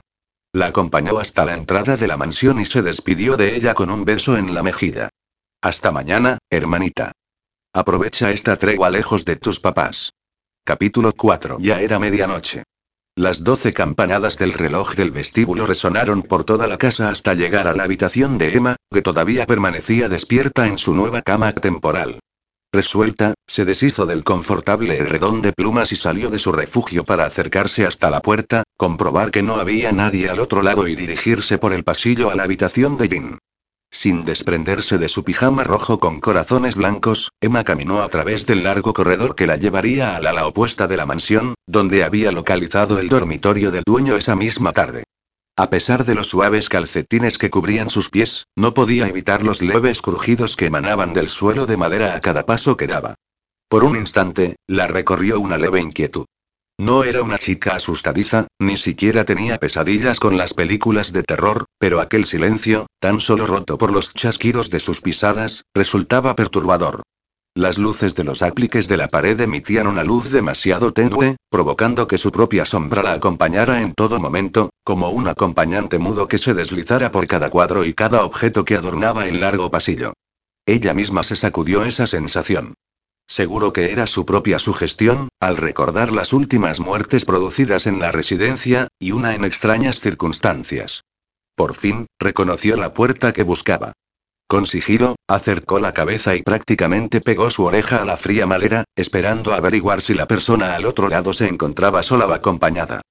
La 0.54 0.68
acompañó 0.68 1.20
hasta 1.20 1.44
la 1.44 1.56
entrada 1.56 1.98
de 1.98 2.08
la 2.08 2.16
mansión 2.16 2.62
y 2.62 2.66
se 2.66 2.82
despidió 2.82 3.36
de 3.36 3.58
ella 3.58 3.74
con 3.74 3.91
un 3.91 4.06
beso 4.06 4.38
en 4.38 4.54
la 4.54 4.64
mejilla. 4.64 5.10
Hasta 5.62 5.91
mañana, 5.91 6.38
hermanita. 6.50 7.12
Aprovecha 7.74 8.32
esta 8.32 8.58
tregua 8.58 8.90
lejos 8.90 9.26
de 9.26 9.36
tus 9.36 9.60
papás. 9.60 10.14
Capítulo 10.64 11.12
4. 11.16 11.58
Ya 11.60 11.80
era 11.82 12.00
medianoche. 12.00 12.64
Las 13.16 13.44
doce 13.44 13.74
campanadas 13.74 14.40
del 14.40 14.54
reloj 14.54 14.96
del 14.96 15.12
vestíbulo 15.12 15.68
resonaron 15.68 16.24
por 16.24 16.46
toda 16.46 16.66
la 16.66 16.80
casa 16.80 17.10
hasta 17.10 17.36
llegar 17.36 17.68
a 17.68 17.76
la 17.76 17.84
habitación 17.84 18.40
de 18.40 18.58
Emma, 18.58 18.76
que 18.91 19.04
todavía 19.04 19.46
permanecía 19.46 20.10
despierta 20.10 20.66
en 20.66 20.80
su 20.80 20.96
nueva 20.96 21.22
cama 21.22 21.54
temporal. 21.54 22.20
Resuelta, 22.74 23.36
se 23.46 23.66
deshizo 23.66 24.08
del 24.08 24.24
confortable 24.24 24.98
redón 25.06 25.44
de 25.44 25.54
plumas 25.54 25.91
y 25.91 25.96
salió 25.96 26.32
de 26.32 26.40
su 26.40 26.52
refugio 26.52 27.04
para 27.04 27.26
acercarse 27.26 27.86
hasta 27.86 28.10
la 28.10 28.22
puerta, 28.22 28.64
comprobar 28.78 29.30
que 29.30 29.44
no 29.44 29.58
había 29.58 29.91
nadie 29.91 30.28
al 30.28 30.40
otro 30.40 30.64
lado 30.64 30.88
y 30.88 30.96
dirigirse 30.96 31.60
por 31.60 31.74
el 31.74 31.84
pasillo 31.84 32.32
a 32.32 32.36
la 32.36 32.44
habitación 32.44 32.98
de 32.98 33.08
Jin. 33.08 33.38
Sin 33.91 34.24
desprenderse 34.24 34.98
de 34.99 35.10
su 35.10 35.24
pijama 35.24 35.64
rojo 35.64 35.99
con 35.99 36.20
corazones 36.20 36.76
blancos, 36.76 37.32
Emma 37.41 37.64
caminó 37.64 38.03
a 38.03 38.10
través 38.10 38.45
del 38.45 38.64
largo 38.64 38.94
corredor 38.94 39.36
que 39.36 39.48
la 39.48 39.57
llevaría 39.57 40.16
al 40.16 40.28
ala 40.28 40.45
opuesta 40.45 40.88
de 40.88 40.95
la 40.95 41.07
mansión, 41.07 41.56
donde 41.66 42.03
había 42.03 42.32
localizado 42.32 42.99
el 42.99 43.10
dormitorio 43.10 43.72
del 43.72 43.84
dueño 43.86 44.16
esa 44.16 44.36
misma 44.36 44.74
tarde. 44.74 45.03
A 45.57 45.70
pesar 45.70 46.06
de 46.06 46.16
los 46.16 46.30
suaves 46.30 46.70
calcetines 46.70 47.38
que 47.38 47.49
cubrían 47.49 47.90
sus 47.90 48.10
pies, 48.10 48.45
no 48.56 48.74
podía 48.74 49.07
evitar 49.07 49.44
los 49.44 49.61
leves 49.61 50.02
crujidos 50.02 50.56
que 50.56 50.68
emanaban 50.68 51.14
del 51.14 51.28
suelo 51.28 51.66
de 51.66 51.76
madera 51.76 52.16
a 52.16 52.22
cada 52.22 52.45
paso 52.45 52.78
que 52.78 52.88
daba. 52.88 53.16
Por 53.68 53.84
un 53.84 53.98
instante, 53.98 54.56
la 54.68 54.88
recorrió 54.88 55.40
una 55.40 55.57
leve 55.57 55.82
inquietud. 55.82 56.26
No 56.80 57.03
era 57.03 57.22
una 57.23 57.38
chica 57.38 57.76
asustadiza, 57.76 58.47
ni 58.57 58.77
siquiera 58.77 59.26
tenía 59.26 59.57
pesadillas 59.57 60.18
con 60.18 60.38
las 60.38 60.53
películas 60.53 61.11
de 61.11 61.23
terror, 61.23 61.65
pero 61.77 61.99
aquel 61.99 62.26
silencio, 62.26 62.88
tan 63.01 63.19
solo 63.19 63.45
roto 63.47 63.77
por 63.77 63.91
los 63.91 64.14
chasquidos 64.14 64.69
de 64.69 64.80
sus 64.80 65.01
pisadas, 65.01 65.65
resultaba 65.76 66.38
perturbador. 66.38 67.01
Las 67.53 67.77
luces 67.77 68.15
de 68.15 68.23
los 68.23 68.41
apliques 68.41 68.88
de 68.88 68.95
la 68.95 69.10
pared 69.10 69.38
emitían 69.41 69.88
una 69.88 70.06
luz 70.06 70.31
demasiado 70.31 70.93
tenue, 70.93 71.35
provocando 71.49 72.07
que 72.07 72.18
su 72.18 72.31
propia 72.31 72.65
sombra 72.65 73.03
la 73.03 73.11
acompañara 73.11 73.81
en 73.81 73.93
todo 73.93 74.22
momento, 74.22 74.69
como 74.85 75.10
un 75.10 75.27
acompañante 75.27 75.99
mudo 75.99 76.30
que 76.30 76.38
se 76.38 76.53
deslizara 76.53 77.11
por 77.11 77.27
cada 77.27 77.49
cuadro 77.49 77.84
y 77.84 77.93
cada 77.93 78.23
objeto 78.23 78.64
que 78.64 78.77
adornaba 78.77 79.27
el 79.27 79.41
largo 79.41 79.69
pasillo. 79.69 80.14
Ella 80.65 80.93
misma 80.93 81.23
se 81.23 81.35
sacudió 81.35 81.84
esa 81.84 82.07
sensación. 82.07 82.76
Seguro 83.30 83.73
que 83.73 83.91
era 83.91 84.07
su 84.07 84.26
propia 84.26 84.57
sugestión, 84.57 85.30
al 85.39 85.56
recordar 85.56 86.11
las 86.11 86.34
últimas 86.34 86.80
muertes 86.80 87.26
producidas 87.26 87.85
en 87.85 87.99
la 87.99 88.11
residencia, 88.11 88.88
y 88.97 89.11
una 89.11 89.35
en 89.35 89.45
extrañas 89.45 89.99
circunstancias. 89.99 91.03
Por 91.56 91.76
fin, 91.76 92.07
reconoció 92.19 92.76
la 92.76 92.93
puerta 92.95 93.31
que 93.31 93.43
buscaba. 93.43 93.93
Con 94.47 94.65
sigilo, 94.65 95.15
acercó 95.27 95.80
la 95.80 95.93
cabeza 95.93 96.35
y 96.35 96.41
prácticamente 96.41 97.22
pegó 97.22 97.51
su 97.51 97.65
oreja 97.65 98.01
a 98.01 98.06
la 98.06 98.18
fría 98.18 98.47
madera, 98.47 98.85
esperando 98.95 99.53
averiguar 99.53 100.01
si 100.01 100.15
la 100.15 100.26
persona 100.26 100.73
al 100.73 100.88
otro 100.88 101.07
lado 101.07 101.35
se 101.35 101.47
encontraba 101.47 102.01
sola 102.01 102.26
o 102.26 102.34
acompañada. 102.34 103.01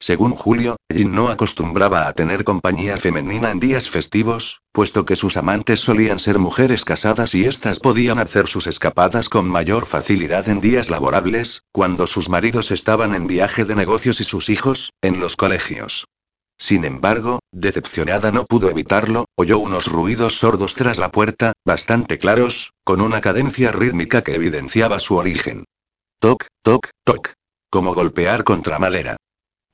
Según 0.00 0.34
Julio, 0.34 0.76
Jin 0.92 1.12
no 1.12 1.28
acostumbraba 1.28 2.08
a 2.08 2.12
tener 2.12 2.44
compañía 2.44 2.96
femenina 2.96 3.50
en 3.50 3.60
días 3.60 3.88
festivos, 3.88 4.60
puesto 4.72 5.04
que 5.04 5.16
sus 5.16 5.36
amantes 5.36 5.80
solían 5.80 6.18
ser 6.18 6.38
mujeres 6.38 6.84
casadas 6.84 7.34
y 7.34 7.46
éstas 7.46 7.80
podían 7.80 8.18
hacer 8.18 8.46
sus 8.46 8.66
escapadas 8.66 9.28
con 9.28 9.48
mayor 9.48 9.86
facilidad 9.86 10.48
en 10.48 10.60
días 10.60 10.90
laborables, 10.90 11.62
cuando 11.72 12.06
sus 12.06 12.28
maridos 12.28 12.70
estaban 12.70 13.14
en 13.14 13.26
viaje 13.26 13.64
de 13.64 13.76
negocios 13.76 14.20
y 14.20 14.24
sus 14.24 14.50
hijos, 14.50 14.92
en 15.00 15.20
los 15.20 15.36
colegios. 15.36 16.06
Sin 16.58 16.84
embargo, 16.84 17.40
decepcionada 17.52 18.30
no 18.30 18.44
pudo 18.44 18.70
evitarlo, 18.70 19.26
oyó 19.36 19.58
unos 19.58 19.86
ruidos 19.86 20.38
sordos 20.38 20.74
tras 20.74 20.98
la 20.98 21.10
puerta, 21.10 21.52
bastante 21.64 22.18
claros, 22.18 22.72
con 22.84 23.00
una 23.00 23.20
cadencia 23.20 23.72
rítmica 23.72 24.22
que 24.22 24.34
evidenciaba 24.34 25.00
su 25.00 25.16
origen. 25.16 25.64
Toc, 26.20 26.46
toc, 26.62 26.90
toc. 27.04 27.32
Como 27.70 27.92
golpear 27.92 28.44
contra 28.44 28.78
madera 28.78 29.16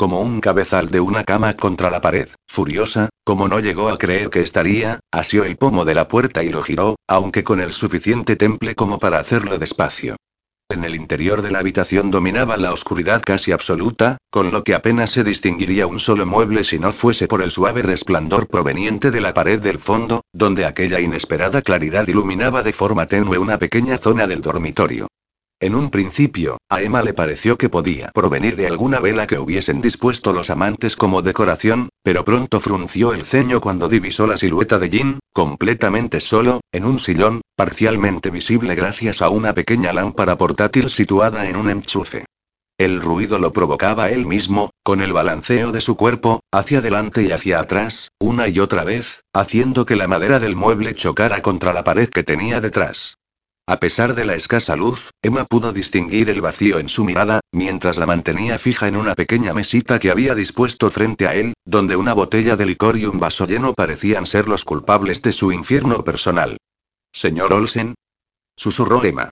como 0.01 0.23
un 0.23 0.41
cabezal 0.41 0.89
de 0.89 0.99
una 0.99 1.25
cama 1.25 1.59
contra 1.59 1.91
la 1.91 2.01
pared. 2.01 2.27
Furiosa, 2.49 3.11
como 3.23 3.49
no 3.49 3.61
llegó 3.61 3.91
a 3.91 3.99
creer 3.99 4.31
que 4.31 4.41
estaría, 4.41 5.01
asió 5.13 5.45
el 5.45 5.59
pomo 5.59 5.85
de 5.85 5.93
la 5.93 6.09
puerta 6.09 6.43
y 6.43 6.49
lo 6.49 6.63
giró, 6.63 6.97
aunque 7.07 7.45
con 7.45 7.61
el 7.61 7.75
suficiente 7.75 8.35
temple 8.35 8.75
como 8.75 8.99
para 8.99 9.19
hacerlo 9.19 9.59
despacio. 9.59 10.17
En 10.71 10.85
el 10.85 10.95
interior 10.95 11.43
de 11.43 11.51
la 11.51 11.59
habitación 11.59 12.11
dominaba 12.11 12.57
la 12.57 12.73
oscuridad 12.73 13.21
casi 13.23 13.53
absoluta, 13.53 14.17
con 14.31 14.51
lo 14.51 14.65
que 14.65 14.75
apenas 14.75 15.11
se 15.11 15.23
distinguiría 15.23 15.87
un 15.87 16.01
solo 16.01 16.25
mueble 16.25 16.65
si 16.65 16.79
no 16.79 16.93
fuese 16.93 17.29
por 17.29 17.43
el 17.43 17.51
suave 17.51 17.83
resplandor 17.83 18.49
proveniente 18.49 19.11
de 19.11 19.21
la 19.21 19.35
pared 19.35 19.61
del 19.61 19.81
fondo, 19.81 20.23
donde 20.33 20.65
aquella 20.65 20.99
inesperada 20.99 21.61
claridad 21.61 22.09
iluminaba 22.09 22.63
de 22.63 22.73
forma 22.73 23.07
tenue 23.07 23.37
una 23.37 23.59
pequeña 23.59 23.99
zona 23.99 24.27
del 24.27 24.41
dormitorio. 24.41 25.09
En 25.63 25.75
un 25.75 25.91
principio, 25.91 26.57
a 26.71 26.81
Emma 26.81 27.03
le 27.03 27.13
pareció 27.13 27.59
que 27.59 27.69
podía 27.69 28.11
provenir 28.15 28.57
de 28.57 28.67
alguna 28.67 28.99
vela 28.99 29.27
que 29.27 29.39
hubiesen 29.39 29.83
dispuesto 29.83 30.33
los 30.33 30.49
amantes 30.49 30.97
como 30.97 31.21
decoración, 31.21 31.91
pero 32.03 32.25
pronto 32.25 32.63
frunció 32.63 33.13
el 33.13 33.27
ceño 33.27 33.61
cuando 33.61 33.87
divisó 33.87 34.27
la 34.27 34.39
silueta 34.39 34.79
de 34.79 34.89
Jin, 34.89 35.19
completamente 35.35 36.21
solo, 36.21 36.63
en 36.73 36.87
un 36.87 36.99
sillón, 36.99 37.43
parcialmente 37.57 38.31
visible 38.31 38.75
gracias 38.75 39.21
a 39.21 39.29
una 39.29 39.53
pequeña 39.53 39.93
lámpara 39.93 40.39
portátil 40.39 40.89
situada 40.89 41.47
en 41.47 41.57
un 41.57 41.69
enchufe. 41.69 42.25
El 42.79 43.03
ruido 43.03 43.39
lo 43.39 43.53
provocaba 43.53 44.09
él 44.09 44.25
mismo, 44.25 44.71
con 44.83 45.03
el 45.03 45.13
balanceo 45.13 45.73
de 45.73 45.83
su 45.83 45.95
cuerpo, 45.95 46.41
hacia 46.51 46.79
adelante 46.79 47.23
y 47.23 47.33
hacia 47.33 47.61
atrás, 47.61 48.13
una 48.19 48.49
y 48.49 48.61
otra 48.61 48.85
vez, 48.85 49.25
haciendo 49.35 49.85
que 49.85 49.97
la 49.97 50.09
madera 50.09 50.39
del 50.39 50.57
mueble 50.57 50.95
chocara 50.95 51.43
contra 51.43 51.75
la 51.75 51.85
pared 51.85 52.09
que 52.09 52.23
tenía 52.23 52.63
detrás. 52.63 53.19
A 53.71 53.79
pesar 53.79 54.17
de 54.17 54.25
la 54.25 54.35
escasa 54.35 54.75
luz, 54.75 55.11
Emma 55.23 55.45
pudo 55.45 55.73
distinguir 55.73 56.29
el 56.29 56.41
vacío 56.41 56.81
en 56.81 56.89
su 56.89 57.05
mirada, 57.05 57.39
mientras 57.53 57.99
la 57.99 58.07
mantenía 58.07 58.59
fija 58.59 58.89
en 58.89 58.97
una 58.97 59.15
pequeña 59.15 59.55
mesita 59.55 60.01
que 60.01 60.11
había 60.11 60.35
dispuesto 60.35 60.91
frente 60.91 61.29
a 61.29 61.37
él, 61.37 61.53
donde 61.65 61.95
una 61.95 62.13
botella 62.13 62.57
de 62.57 62.67
licor 62.67 62.99
y 62.99 63.05
un 63.05 63.21
vaso 63.21 63.47
lleno 63.47 63.73
parecían 63.73 64.27
ser 64.27 64.49
los 64.49 64.65
culpables 64.65 65.23
de 65.23 65.31
su 65.31 65.53
infierno 65.53 66.03
personal. 66.03 66.57
Señor 67.13 67.53
Olsen. 67.53 67.95
Susurró 68.57 69.05
Emma. 69.05 69.31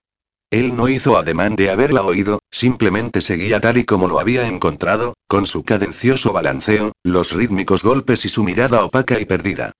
Él 0.50 0.76
no 0.76 0.88
hizo 0.88 1.18
ademán 1.18 1.56
de 1.56 1.70
haberla 1.70 2.02
oído, 2.02 2.38
simplemente 2.48 3.22
seguía 3.22 3.58
tal 3.60 3.78
y 3.78 3.84
como 3.84 4.06
lo 4.06 4.20
había 4.20 4.46
encontrado, 4.46 5.14
con 5.26 5.46
su 5.46 5.64
cadencioso 5.64 6.32
balanceo, 6.32 6.92
los 7.02 7.32
rítmicos 7.32 7.82
golpes 7.82 8.24
y 8.24 8.28
su 8.28 8.44
mirada 8.44 8.84
opaca 8.84 9.18
y 9.18 9.24
perdida. 9.24 9.72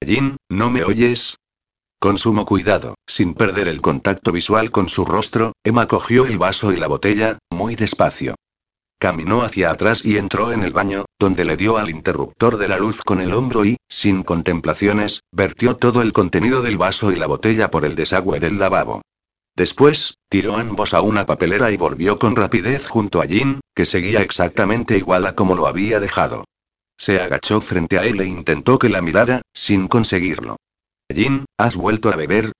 Jin, 0.00 0.36
¿no 0.48 0.70
me 0.70 0.84
oyes? 0.84 1.36
Con 2.04 2.18
sumo 2.18 2.44
cuidado, 2.44 2.96
sin 3.06 3.32
perder 3.32 3.66
el 3.66 3.80
contacto 3.80 4.30
visual 4.30 4.70
con 4.70 4.90
su 4.90 5.06
rostro, 5.06 5.54
Emma 5.64 5.88
cogió 5.88 6.26
el 6.26 6.36
vaso 6.36 6.70
y 6.70 6.76
la 6.76 6.86
botella, 6.86 7.38
muy 7.50 7.76
despacio. 7.76 8.34
Caminó 8.98 9.40
hacia 9.40 9.70
atrás 9.70 10.04
y 10.04 10.18
entró 10.18 10.52
en 10.52 10.64
el 10.64 10.74
baño, 10.74 11.06
donde 11.18 11.46
le 11.46 11.56
dio 11.56 11.78
al 11.78 11.88
interruptor 11.88 12.58
de 12.58 12.68
la 12.68 12.76
luz 12.76 13.00
con 13.00 13.22
el 13.22 13.32
hombro 13.32 13.64
y, 13.64 13.78
sin 13.88 14.22
contemplaciones, 14.22 15.22
vertió 15.32 15.76
todo 15.76 16.02
el 16.02 16.12
contenido 16.12 16.60
del 16.60 16.76
vaso 16.76 17.10
y 17.10 17.16
la 17.16 17.26
botella 17.26 17.70
por 17.70 17.86
el 17.86 17.94
desagüe 17.94 18.38
del 18.38 18.58
lavabo. 18.58 19.00
Después, 19.56 20.18
tiró 20.28 20.58
ambos 20.58 20.92
a 20.92 21.00
una 21.00 21.24
papelera 21.24 21.70
y 21.70 21.78
volvió 21.78 22.18
con 22.18 22.36
rapidez 22.36 22.86
junto 22.86 23.22
a 23.22 23.26
Jin, 23.26 23.60
que 23.74 23.86
seguía 23.86 24.20
exactamente 24.20 24.98
igual 24.98 25.24
a 25.24 25.34
como 25.34 25.54
lo 25.54 25.66
había 25.66 26.00
dejado. 26.00 26.44
Se 26.98 27.18
agachó 27.18 27.62
frente 27.62 27.98
a 27.98 28.04
él 28.04 28.20
e 28.20 28.26
intentó 28.26 28.78
que 28.78 28.90
la 28.90 29.00
mirara, 29.00 29.40
sin 29.54 29.88
conseguirlo. 29.88 30.58
Jin, 31.12 31.44
¿has 31.58 31.76
vuelto 31.76 32.10
a 32.10 32.16
beber? 32.16 32.52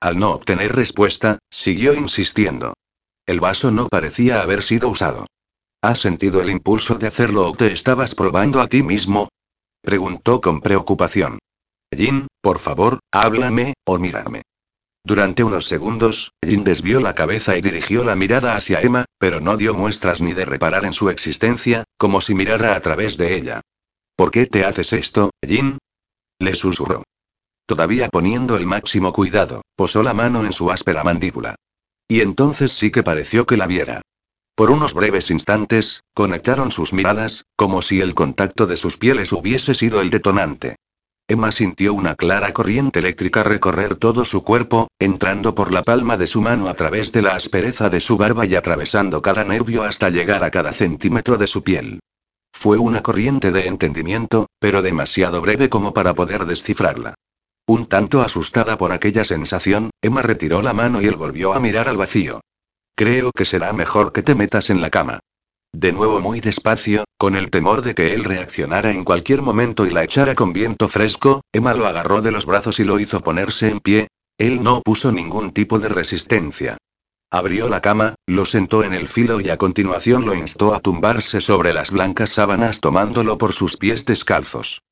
Al 0.00 0.18
no 0.18 0.30
obtener 0.30 0.74
respuesta, 0.74 1.38
siguió 1.50 1.92
insistiendo. 1.92 2.74
El 3.26 3.40
vaso 3.40 3.70
no 3.70 3.88
parecía 3.88 4.40
haber 4.40 4.62
sido 4.62 4.88
usado. 4.88 5.26
¿Has 5.82 6.00
sentido 6.00 6.40
el 6.40 6.50
impulso 6.50 6.94
de 6.96 7.06
hacerlo 7.06 7.48
o 7.48 7.52
te 7.52 7.72
estabas 7.72 8.14
probando 8.14 8.60
a 8.60 8.68
ti 8.68 8.82
mismo? 8.82 9.28
Preguntó 9.82 10.40
con 10.40 10.60
preocupación. 10.60 11.38
Jin, 11.94 12.28
por 12.40 12.58
favor, 12.58 13.00
háblame, 13.12 13.74
o 13.84 13.98
mírame. 13.98 14.42
Durante 15.04 15.44
unos 15.44 15.66
segundos, 15.66 16.32
Jin 16.44 16.64
desvió 16.64 17.00
la 17.00 17.14
cabeza 17.14 17.56
y 17.56 17.60
dirigió 17.60 18.04
la 18.04 18.16
mirada 18.16 18.56
hacia 18.56 18.80
Emma, 18.80 19.04
pero 19.18 19.40
no 19.40 19.56
dio 19.56 19.74
muestras 19.74 20.20
ni 20.20 20.32
de 20.32 20.44
reparar 20.44 20.84
en 20.84 20.92
su 20.92 21.10
existencia, 21.10 21.84
como 21.98 22.20
si 22.20 22.34
mirara 22.34 22.74
a 22.76 22.80
través 22.80 23.16
de 23.16 23.34
ella. 23.34 23.60
¿Por 24.16 24.30
qué 24.30 24.46
te 24.46 24.64
haces 24.64 24.92
esto, 24.92 25.30
Jin? 25.46 25.78
Le 26.38 26.54
susurró. 26.54 27.04
Todavía 27.70 28.08
poniendo 28.08 28.56
el 28.56 28.66
máximo 28.66 29.12
cuidado, 29.12 29.62
posó 29.76 30.02
la 30.02 30.12
mano 30.12 30.44
en 30.44 30.52
su 30.52 30.72
áspera 30.72 31.04
mandíbula. 31.04 31.54
Y 32.08 32.20
entonces 32.20 32.72
sí 32.72 32.90
que 32.90 33.04
pareció 33.04 33.46
que 33.46 33.56
la 33.56 33.68
viera. 33.68 34.02
Por 34.56 34.72
unos 34.72 34.92
breves 34.92 35.30
instantes, 35.30 36.02
conectaron 36.12 36.72
sus 36.72 36.92
miradas, 36.92 37.44
como 37.54 37.80
si 37.80 38.00
el 38.00 38.16
contacto 38.16 38.66
de 38.66 38.76
sus 38.76 38.96
pieles 38.96 39.32
hubiese 39.32 39.76
sido 39.76 40.00
el 40.00 40.10
detonante. 40.10 40.74
Emma 41.28 41.52
sintió 41.52 41.94
una 41.94 42.16
clara 42.16 42.52
corriente 42.52 42.98
eléctrica 42.98 43.44
recorrer 43.44 43.94
todo 43.94 44.24
su 44.24 44.42
cuerpo, 44.42 44.88
entrando 44.98 45.54
por 45.54 45.72
la 45.72 45.84
palma 45.84 46.16
de 46.16 46.26
su 46.26 46.40
mano 46.42 46.68
a 46.68 46.74
través 46.74 47.12
de 47.12 47.22
la 47.22 47.36
aspereza 47.36 47.88
de 47.88 48.00
su 48.00 48.16
barba 48.16 48.46
y 48.46 48.56
atravesando 48.56 49.22
cada 49.22 49.44
nervio 49.44 49.84
hasta 49.84 50.10
llegar 50.10 50.42
a 50.42 50.50
cada 50.50 50.72
centímetro 50.72 51.38
de 51.38 51.46
su 51.46 51.62
piel. 51.62 52.00
Fue 52.52 52.78
una 52.78 53.00
corriente 53.00 53.52
de 53.52 53.68
entendimiento, 53.68 54.48
pero 54.58 54.82
demasiado 54.82 55.40
breve 55.40 55.68
como 55.68 55.94
para 55.94 56.16
poder 56.16 56.46
descifrarla. 56.46 57.14
Un 57.66 57.86
tanto 57.86 58.20
asustada 58.20 58.76
por 58.76 58.92
aquella 58.92 59.24
sensación, 59.24 59.90
Emma 60.02 60.22
retiró 60.22 60.62
la 60.62 60.72
mano 60.72 61.00
y 61.00 61.06
él 61.06 61.16
volvió 61.16 61.52
a 61.52 61.60
mirar 61.60 61.88
al 61.88 61.96
vacío. 61.96 62.40
Creo 62.96 63.30
que 63.32 63.44
será 63.44 63.72
mejor 63.72 64.12
que 64.12 64.22
te 64.22 64.34
metas 64.34 64.70
en 64.70 64.80
la 64.80 64.90
cama. 64.90 65.20
De 65.72 65.92
nuevo 65.92 66.20
muy 66.20 66.40
despacio, 66.40 67.04
con 67.16 67.36
el 67.36 67.50
temor 67.50 67.82
de 67.82 67.94
que 67.94 68.12
él 68.12 68.24
reaccionara 68.24 68.90
en 68.90 69.04
cualquier 69.04 69.40
momento 69.40 69.86
y 69.86 69.90
la 69.90 70.02
echara 70.02 70.34
con 70.34 70.52
viento 70.52 70.88
fresco, 70.88 71.42
Emma 71.52 71.74
lo 71.74 71.86
agarró 71.86 72.22
de 72.22 72.32
los 72.32 72.44
brazos 72.44 72.80
y 72.80 72.84
lo 72.84 72.98
hizo 72.98 73.20
ponerse 73.20 73.70
en 73.70 73.78
pie. 73.78 74.08
Él 74.36 74.62
no 74.62 74.82
puso 74.82 75.12
ningún 75.12 75.52
tipo 75.52 75.78
de 75.78 75.88
resistencia. 75.88 76.76
Abrió 77.30 77.68
la 77.68 77.80
cama, 77.80 78.16
lo 78.26 78.44
sentó 78.46 78.82
en 78.82 78.92
el 78.92 79.06
filo 79.06 79.40
y 79.40 79.50
a 79.50 79.56
continuación 79.56 80.24
lo 80.24 80.34
instó 80.34 80.74
a 80.74 80.80
tumbarse 80.80 81.40
sobre 81.40 81.72
las 81.72 81.92
blancas 81.92 82.30
sábanas 82.30 82.80
tomándolo 82.80 83.38
por 83.38 83.52
sus 83.52 83.76
pies 83.76 84.04
descalzos. 84.04 84.82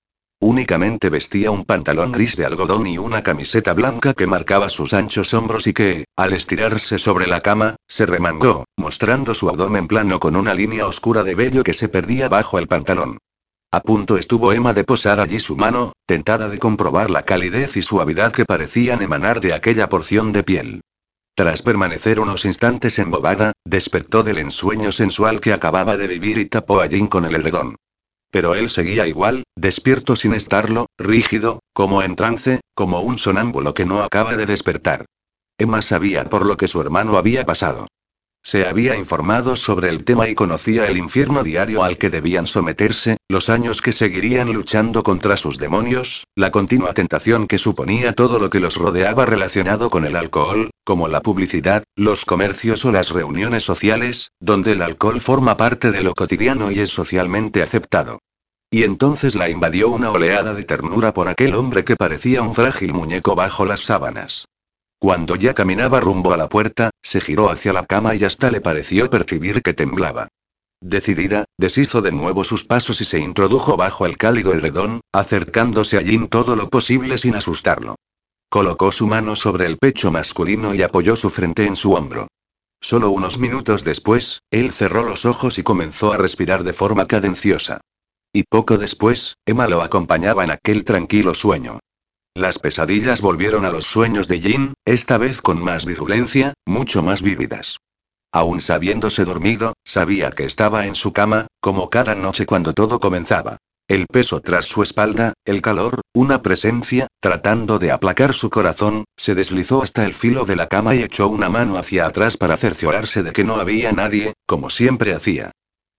Únicamente 0.41 1.11
vestía 1.11 1.51
un 1.51 1.65
pantalón 1.65 2.13
gris 2.13 2.37
de 2.37 2.47
algodón 2.47 2.87
y 2.87 2.97
una 2.97 3.25
camiseta 3.25 3.73
blanca 3.73 4.15
que 4.15 4.29
marcaba 4.29 4.69
sus 4.69 4.95
anchos 4.95 5.35
hombros 5.35 5.67
y 5.67 5.73
que, 5.73 6.05
al 6.15 6.33
estirarse 6.33 6.99
sobre 6.99 7.27
la 7.27 7.41
cama, 7.41 7.75
se 7.89 8.07
remangó, 8.07 8.65
mostrando 8.77 9.35
su 9.35 9.49
abdomen 9.49 9.89
plano 9.89 10.21
con 10.21 10.37
una 10.37 10.55
línea 10.55 10.87
oscura 10.87 11.25
de 11.25 11.35
vello 11.35 11.65
que 11.65 11.75
se 11.75 11.89
perdía 11.89 12.29
bajo 12.29 12.61
el 12.61 12.69
pantalón. 12.69 13.19
A 13.73 13.81
punto 13.81 14.17
estuvo 14.17 14.53
Emma 14.53 14.73
de 14.75 14.85
posar 14.85 15.19
allí 15.19 15.41
su 15.41 15.57
mano, 15.57 15.93
tentada 16.07 16.49
de 16.49 16.59
comprobar 16.59 17.11
la 17.11 17.25
calidez 17.25 17.77
y 17.77 17.83
suavidad 17.83 18.33
que 18.33 18.45
parecían 18.45 19.03
emanar 19.03 19.41
de 19.41 19.55
aquella 19.55 19.89
porción 19.89 20.33
de 20.33 20.45
piel. 20.45 20.81
Tras 21.35 21.63
permanecer 21.63 22.21
unos 22.21 22.45
instantes 22.45 22.99
embobada, 23.01 23.53
despertó 23.65 24.23
del 24.23 24.39
ensueño 24.39 24.93
sensual 24.93 25.41
que 25.41 25.53
acababa 25.53 25.97
de 25.97 26.07
vivir 26.07 26.39
y 26.39 26.47
tapó 26.47 26.81
a 26.81 26.87
Jean 26.87 27.09
con 27.09 27.25
el 27.25 27.35
edredón. 27.35 27.77
Pero 28.31 28.55
él 28.55 28.69
seguía 28.71 29.07
igual, 29.07 29.45
despierto 29.57 30.17
sin 30.17 30.35
estarlo, 30.35 30.87
rígido, 30.99 31.61
como 31.73 32.03
en 32.03 32.17
trance, 32.17 32.61
como 32.75 33.01
un 33.01 33.19
sonámbulo 33.19 33.75
que 33.75 33.87
no 33.87 34.03
acaba 34.03 34.37
de 34.37 34.47
despertar. 34.47 35.07
Emma 35.59 35.83
sabía 35.83 36.25
por 36.25 36.47
lo 36.47 36.57
que 36.57 36.69
su 36.69 36.81
hermano 36.81 37.17
había 37.17 37.45
pasado. 37.45 37.89
Se 38.43 38.67
había 38.67 38.97
informado 38.97 39.57
sobre 39.57 39.91
el 39.91 40.05
tema 40.05 40.29
y 40.29 40.35
conocía 40.35 40.87
el 40.87 40.97
infierno 40.97 41.43
diario 41.43 41.83
al 41.83 41.99
que 41.99 42.09
debían 42.09 42.47
someterse, 42.47 43.19
los 43.29 43.49
años 43.49 43.83
que 43.83 43.93
seguirían 43.93 44.53
luchando 44.53 45.03
contra 45.03 45.37
sus 45.37 45.59
demonios, 45.59 46.25
la 46.35 46.51
continua 46.51 46.95
tentación 46.95 47.47
que 47.47 47.59
suponía 47.59 48.15
todo 48.15 48.39
lo 48.39 48.49
que 48.49 48.61
los 48.61 48.77
rodeaba 48.77 49.27
relacionado 49.27 49.91
con 49.91 50.07
el 50.07 50.17
alcohol, 50.17 50.71
como 50.85 51.09
la 51.09 51.21
publicidad, 51.21 51.85
los 51.95 52.25
comercios 52.25 52.85
o 52.85 52.93
las 52.93 53.11
reuniones 53.11 53.65
sociales, 53.65 54.31
donde 54.41 54.73
el 54.73 54.83
alcohol 54.83 55.21
forma 55.21 55.57
parte 55.57 55.91
de 55.91 56.03
lo 56.03 56.15
cotidiano 56.15 56.71
y 56.71 56.81
es 56.81 56.91
socialmente 56.91 57.63
aceptado. 57.63 58.19
Y 58.71 58.85
entonces 58.85 59.35
la 59.35 59.49
invadió 59.49 59.89
una 59.89 60.11
oleada 60.11 60.55
de 60.55 60.65
ternura 60.65 61.13
por 61.13 61.29
aquel 61.29 61.55
hombre 61.55 61.85
que 61.85 61.97
parecía 61.97 62.43
un 62.43 62.55
frágil 62.55 62.93
muñeco 62.93 63.35
bajo 63.35 63.65
las 63.65 63.81
sábanas. 63.81 64.47
Cuando 65.01 65.37
ya 65.37 65.55
caminaba 65.55 66.01
rumbo 66.01 66.33
a 66.33 66.37
la 66.37 66.49
puerta, 66.49 66.91
se 67.03 67.21
giró 67.21 67.51
hacia 67.51 67.73
la 67.73 67.87
cama 67.87 68.15
y 68.17 68.25
hasta 68.25 68.51
le 68.51 68.61
pareció 68.61 69.09
percibir 69.09 69.63
que 69.63 69.75
temblaba. 69.75 70.29
Decidida, 70.81 71.45
deshizo 71.57 72.03
de 72.03 72.13
nuevo 72.13 72.45
sus 72.45 72.65
pasos 72.65 73.01
y 73.01 73.05
se 73.05 73.19
introdujo 73.19 73.77
bajo 73.77 74.07
el 74.07 74.17
cálido 74.17 74.53
edredón, 74.53 75.01
acercándose 75.13 75.99
a 75.99 76.03
Jim 76.03 76.29
todo 76.29 76.57
lo 76.57 76.69
posible 76.69 77.19
sin 77.19 77.35
asustarlo. 77.35 77.97
Colocó 78.49 78.93
su 78.93 79.07
mano 79.07 79.37
sobre 79.37 79.67
el 79.67 79.77
pecho 79.79 80.11
masculino 80.11 80.75
y 80.75 80.83
apoyó 80.83 81.17
su 81.17 81.31
frente 81.31 81.67
en 81.67 81.77
su 81.77 81.93
hombro. 81.93 82.29
Solo 82.81 83.11
unos 83.11 83.39
minutos 83.39 83.85
después, 83.85 84.43
él 84.51 84.71
cerró 84.71 85.03
los 85.03 85.27
ojos 85.27 85.59
y 85.59 85.63
comenzó 85.63 86.13
a 86.13 86.17
respirar 86.17 86.65
de 86.65 86.73
forma 86.73 87.07
cadenciosa. 87.07 87.81
Y 88.33 88.45
poco 88.45 88.79
después, 88.79 89.35
Emma 89.45 89.67
lo 89.67 89.83
acompañaba 89.83 90.45
en 90.45 90.51
aquel 90.53 90.85
tranquilo 90.85 91.35
sueño. 91.35 91.81
Las 92.39 92.61
pesadillas 92.61 93.21
volvieron 93.21 93.65
a 93.65 93.71
los 93.71 93.85
sueños 93.85 94.29
de 94.29 94.39
Jin, 94.39 94.75
esta 94.85 95.19
vez 95.19 95.43
con 95.43 95.61
más 95.61 95.85
virulencia, 95.85 96.55
mucho 96.67 97.03
más 97.03 97.21
vívidas. 97.21 97.79
Aún 98.31 98.61
sabiéndose 98.61 99.25
dormido, 99.25 99.73
sabía 99.85 100.31
que 100.31 100.45
estaba 100.45 100.87
en 100.87 100.95
su 100.95 101.13
cama, 101.13 101.49
como 101.59 101.91
cada 101.91 102.15
noche 102.15 102.47
cuando 102.47 102.75
todo 102.75 103.01
comenzaba. 103.01 103.57
El 103.89 104.07
peso 104.07 104.41
tras 104.41 104.67
su 104.67 104.85
espalda, 104.85 105.33
el 105.45 105.61
calor, 105.63 106.03
una 106.15 106.41
presencia, 106.41 107.09
tratando 107.19 107.81
de 107.81 107.91
aplacar 107.91 108.33
su 108.33 108.51
corazón, 108.51 109.03
se 109.17 109.35
deslizó 109.35 109.83
hasta 109.83 110.07
el 110.07 110.15
filo 110.15 110.45
de 110.45 110.55
la 110.55 110.69
cama 110.69 110.95
y 110.95 111.03
echó 111.03 111.27
una 111.27 111.49
mano 111.49 111.77
hacia 111.77 112.07
atrás 112.07 112.37
para 112.37 112.57
cerciorarse 112.57 113.25
de 113.25 113.33
que 113.33 113.43
no 113.43 113.57
había 113.57 113.91
nadie, 113.91 114.35
como 114.47 114.71
siempre 114.71 115.13
hacía. 115.13 115.51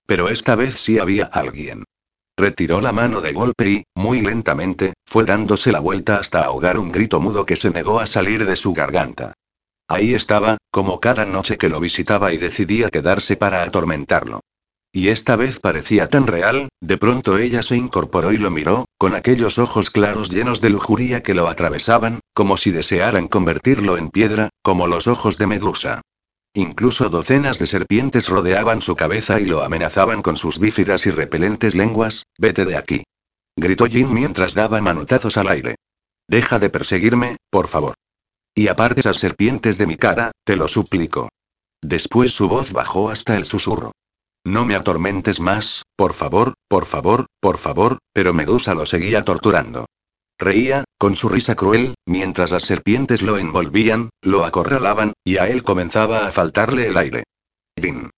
Pero 0.05 0.29
esta 0.29 0.55
vez 0.55 0.75
sí 0.75 0.99
había 0.99 1.25
alguien. 1.25 1.83
Retiró 2.39 2.79
la 2.79 2.93
mano 2.93 3.19
de 3.19 3.33
golpe 3.33 3.69
y, 3.69 3.83
muy 3.95 4.21
lentamente, 4.21 4.93
fue 5.05 5.25
dándose 5.25 5.73
la 5.73 5.81
vuelta 5.81 6.19
hasta 6.19 6.45
ahogar 6.45 6.79
un 6.79 6.89
grito 6.89 7.19
mudo 7.19 7.45
que 7.45 7.57
se 7.57 7.69
negó 7.69 7.99
a 7.99 8.07
salir 8.07 8.45
de 8.45 8.55
su 8.55 8.71
garganta. 8.71 9.33
Ahí 9.89 10.13
estaba, 10.13 10.57
como 10.71 11.01
cada 11.01 11.25
noche 11.25 11.57
que 11.57 11.67
lo 11.67 11.81
visitaba 11.81 12.31
y 12.31 12.37
decidía 12.37 12.89
quedarse 12.91 13.35
para 13.35 13.61
atormentarlo. 13.61 14.39
Y 14.93 15.09
esta 15.09 15.35
vez 15.35 15.59
parecía 15.59 16.07
tan 16.07 16.27
real, 16.27 16.69
de 16.79 16.97
pronto 16.97 17.37
ella 17.37 17.61
se 17.61 17.75
incorporó 17.75 18.31
y 18.31 18.37
lo 18.37 18.51
miró, 18.51 18.85
con 18.97 19.15
aquellos 19.15 19.59
ojos 19.59 19.89
claros 19.89 20.29
llenos 20.29 20.61
de 20.61 20.69
lujuria 20.69 21.21
que 21.21 21.33
lo 21.33 21.49
atravesaban, 21.49 22.21
como 22.33 22.55
si 22.55 22.71
desearan 22.71 23.27
convertirlo 23.27 23.97
en 23.97 24.11
piedra, 24.11 24.47
como 24.61 24.87
los 24.87 25.07
ojos 25.07 25.37
de 25.37 25.47
Medusa. 25.47 26.01
Incluso 26.53 27.09
docenas 27.09 27.59
de 27.59 27.67
serpientes 27.67 28.27
rodeaban 28.27 28.81
su 28.81 28.95
cabeza 28.95 29.39
y 29.39 29.45
lo 29.45 29.61
amenazaban 29.61 30.21
con 30.21 30.35
sus 30.35 30.59
bífidas 30.59 31.05
y 31.05 31.11
repelentes 31.11 31.75
lenguas, 31.75 32.23
vete 32.37 32.65
de 32.65 32.75
aquí. 32.75 33.03
Gritó 33.55 33.85
Jin 33.85 34.13
mientras 34.13 34.55
daba 34.55 34.81
manotazos 34.81 35.37
al 35.37 35.49
aire. 35.49 35.75
Deja 36.27 36.59
de 36.59 36.69
perseguirme, 36.69 37.37
por 37.49 37.67
favor. 37.67 37.95
Y 38.55 38.67
aparte 38.67 39.01
esas 39.01 39.17
serpientes 39.17 39.77
de 39.77 39.87
mi 39.87 39.95
cara, 39.95 40.31
te 40.43 40.55
lo 40.55 40.67
suplico. 40.67 41.29
Después 41.81 42.33
su 42.33 42.47
voz 42.47 42.73
bajó 42.73 43.09
hasta 43.09 43.37
el 43.37 43.45
susurro. 43.45 43.91
No 44.45 44.65
me 44.65 44.75
atormentes 44.75 45.39
más, 45.39 45.83
por 45.95 46.13
favor, 46.13 46.53
por 46.67 46.85
favor, 46.85 47.27
por 47.39 47.57
favor, 47.57 47.99
pero 48.13 48.33
Medusa 48.33 48.73
lo 48.73 48.85
seguía 48.85 49.23
torturando. 49.23 49.85
Reía, 50.39 50.85
con 50.97 51.17
su 51.17 51.27
risa 51.27 51.55
cruel, 51.55 51.95
mientras 52.05 52.51
las 52.51 52.63
serpientes 52.63 53.21
lo 53.21 53.37
envolvían, 53.37 54.09
lo 54.21 54.45
acorralaban, 54.45 55.11
y 55.25 55.35
a 55.35 55.49
él 55.49 55.63
comenzaba 55.63 56.27
a 56.27 56.31
faltarle 56.31 56.87
el 56.87 56.95
aire. 56.95 57.23
Fin. 57.77 58.09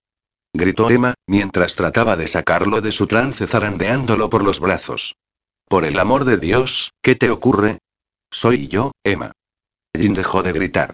Gritó 0.53 0.91
Emma, 0.91 1.15
mientras 1.27 1.75
trataba 1.75 2.15
de 2.15 2.27
sacarlo 2.27 2.81
de 2.81 2.91
su 2.91 3.07
trance 3.07 3.47
zarandeándolo 3.47 4.29
por 4.29 4.43
los 4.43 4.59
brazos. 4.59 5.15
Por 5.67 5.83
el 5.83 5.97
amor 5.97 6.25
de 6.25 6.37
Dios, 6.37 6.91
¿qué 7.01 7.15
te 7.15 7.31
ocurre? 7.31 7.79
Soy 8.31 8.67
yo, 8.67 8.91
Emma. 9.03 9.31
Jin 9.97 10.13
dejó 10.13 10.43
de 10.43 10.51
gritar. 10.51 10.93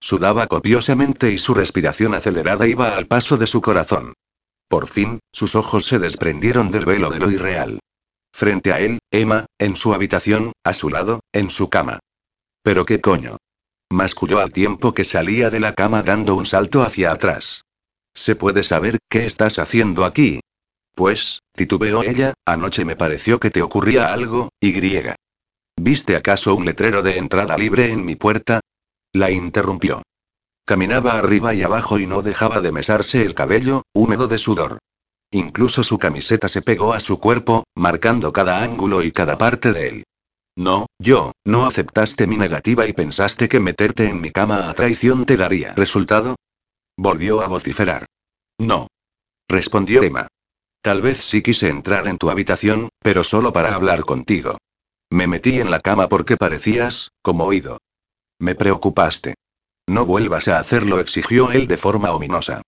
Sudaba 0.00 0.48
copiosamente 0.48 1.30
y 1.30 1.38
su 1.38 1.54
respiración 1.54 2.14
acelerada 2.14 2.66
iba 2.66 2.96
al 2.96 3.06
paso 3.06 3.36
de 3.36 3.46
su 3.46 3.60
corazón. 3.60 4.14
Por 4.68 4.88
fin, 4.88 5.20
sus 5.32 5.54
ojos 5.54 5.84
se 5.86 5.98
desprendieron 5.98 6.70
del 6.70 6.84
velo 6.84 7.10
de 7.10 7.20
lo 7.20 7.30
irreal. 7.30 7.78
Frente 8.34 8.72
a 8.72 8.80
él, 8.80 8.98
Emma, 9.12 9.46
en 9.60 9.76
su 9.76 9.94
habitación, 9.94 10.54
a 10.64 10.72
su 10.72 10.90
lado, 10.90 11.20
en 11.32 11.50
su 11.50 11.70
cama. 11.70 12.00
¿Pero 12.64 12.84
qué 12.84 13.00
coño? 13.00 13.36
Masculló 13.92 14.40
al 14.40 14.52
tiempo 14.52 14.92
que 14.92 15.04
salía 15.04 15.50
de 15.50 15.60
la 15.60 15.72
cama 15.72 16.02
dando 16.02 16.34
un 16.34 16.44
salto 16.44 16.82
hacia 16.82 17.12
atrás. 17.12 17.62
¿Se 18.12 18.34
puede 18.34 18.64
saber 18.64 18.98
qué 19.08 19.24
estás 19.24 19.60
haciendo 19.60 20.04
aquí? 20.04 20.40
Pues, 20.96 21.42
titubeó 21.52 22.02
ella, 22.02 22.34
anoche 22.44 22.84
me 22.84 22.96
pareció 22.96 23.38
que 23.38 23.52
te 23.52 23.62
ocurría 23.62 24.12
algo, 24.12 24.48
y 24.58 24.72
griega. 24.72 25.14
¿Viste 25.76 26.16
acaso 26.16 26.56
un 26.56 26.64
letrero 26.64 27.02
de 27.02 27.18
entrada 27.18 27.56
libre 27.56 27.92
en 27.92 28.04
mi 28.04 28.16
puerta? 28.16 28.58
La 29.12 29.30
interrumpió. 29.30 30.02
Caminaba 30.64 31.12
arriba 31.12 31.54
y 31.54 31.62
abajo 31.62 32.00
y 32.00 32.08
no 32.08 32.22
dejaba 32.22 32.60
de 32.60 32.72
mesarse 32.72 33.22
el 33.22 33.34
cabello, 33.34 33.84
húmedo 33.92 34.26
de 34.26 34.38
sudor. 34.38 34.78
Incluso 35.34 35.82
su 35.82 35.98
camiseta 35.98 36.48
se 36.48 36.62
pegó 36.62 36.92
a 36.92 37.00
su 37.00 37.18
cuerpo, 37.18 37.64
marcando 37.74 38.32
cada 38.32 38.62
ángulo 38.62 39.02
y 39.02 39.10
cada 39.10 39.36
parte 39.36 39.72
de 39.72 39.88
él. 39.88 40.04
No, 40.56 40.86
yo, 41.00 41.32
no 41.44 41.66
aceptaste 41.66 42.28
mi 42.28 42.36
negativa 42.36 42.86
y 42.86 42.92
pensaste 42.92 43.48
que 43.48 43.58
meterte 43.58 44.08
en 44.08 44.20
mi 44.20 44.30
cama 44.30 44.70
a 44.70 44.74
traición 44.74 45.26
te 45.26 45.36
daría 45.36 45.74
resultado. 45.74 46.36
Volvió 46.96 47.40
a 47.40 47.48
vociferar. 47.48 48.06
No. 48.60 48.86
Respondió 49.48 50.04
Emma. 50.04 50.28
Tal 50.80 51.02
vez 51.02 51.24
sí 51.24 51.42
quise 51.42 51.68
entrar 51.68 52.06
en 52.06 52.18
tu 52.18 52.30
habitación, 52.30 52.90
pero 53.00 53.24
solo 53.24 53.52
para 53.52 53.74
hablar 53.74 54.04
contigo. 54.04 54.58
Me 55.10 55.26
metí 55.26 55.58
en 55.58 55.68
la 55.68 55.80
cama 55.80 56.08
porque 56.08 56.36
parecías, 56.36 57.10
como 57.22 57.42
oído. 57.42 57.78
Me 58.38 58.54
preocupaste. 58.54 59.34
No 59.88 60.06
vuelvas 60.06 60.46
a 60.46 60.60
hacerlo, 60.60 61.00
exigió 61.00 61.50
él 61.50 61.66
de 61.66 61.76
forma 61.76 62.12
ominosa. 62.12 62.62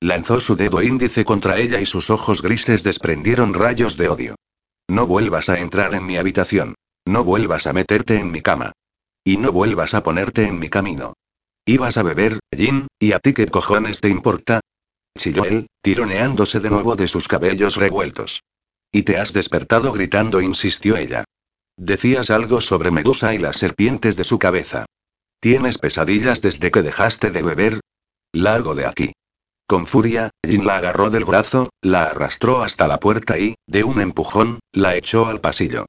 Lanzó 0.00 0.40
su 0.40 0.56
dedo 0.56 0.82
índice 0.82 1.26
contra 1.26 1.58
ella 1.58 1.78
y 1.80 1.86
sus 1.86 2.08
ojos 2.08 2.40
grises 2.40 2.82
desprendieron 2.82 3.52
rayos 3.52 3.98
de 3.98 4.08
odio. 4.08 4.34
No 4.88 5.06
vuelvas 5.06 5.50
a 5.50 5.60
entrar 5.60 5.94
en 5.94 6.06
mi 6.06 6.16
habitación. 6.16 6.74
No 7.06 7.22
vuelvas 7.22 7.66
a 7.66 7.72
meterte 7.72 8.18
en 8.18 8.30
mi 8.30 8.40
cama. 8.40 8.72
Y 9.24 9.36
no 9.36 9.52
vuelvas 9.52 9.94
a 9.94 10.02
ponerte 10.02 10.46
en 10.46 10.58
mi 10.58 10.70
camino. 10.70 11.12
Ibas 11.66 11.98
a 11.98 12.02
beber, 12.02 12.40
Jin, 12.56 12.88
¿y 12.98 13.12
a 13.12 13.18
ti 13.18 13.34
qué 13.34 13.46
cojones 13.46 14.00
te 14.00 14.08
importa? 14.08 14.60
Chilló 15.16 15.44
él, 15.44 15.66
tironeándose 15.82 16.60
de 16.60 16.70
nuevo 16.70 16.96
de 16.96 17.06
sus 17.06 17.28
cabellos 17.28 17.76
revueltos. 17.76 18.42
Y 18.90 19.02
te 19.02 19.18
has 19.18 19.32
despertado 19.32 19.92
gritando, 19.92 20.40
insistió 20.40 20.96
ella. 20.96 21.24
Decías 21.76 22.30
algo 22.30 22.60
sobre 22.60 22.90
Medusa 22.90 23.34
y 23.34 23.38
las 23.38 23.58
serpientes 23.58 24.16
de 24.16 24.24
su 24.24 24.38
cabeza. 24.38 24.86
¿Tienes 25.40 25.78
pesadillas 25.78 26.40
desde 26.42 26.70
que 26.70 26.82
dejaste 26.82 27.30
de 27.30 27.42
beber? 27.42 27.80
Largo 28.32 28.74
de 28.74 28.86
aquí. 28.86 29.12
Con 29.70 29.86
furia, 29.86 30.30
Jin 30.44 30.66
la 30.66 30.78
agarró 30.78 31.10
del 31.10 31.24
brazo, 31.24 31.70
la 31.80 32.06
arrastró 32.06 32.64
hasta 32.64 32.88
la 32.88 32.98
puerta 32.98 33.38
y, 33.38 33.54
de 33.68 33.84
un 33.84 34.00
empujón, 34.00 34.58
la 34.72 34.96
echó 34.96 35.26
al 35.26 35.40
pasillo. 35.40 35.86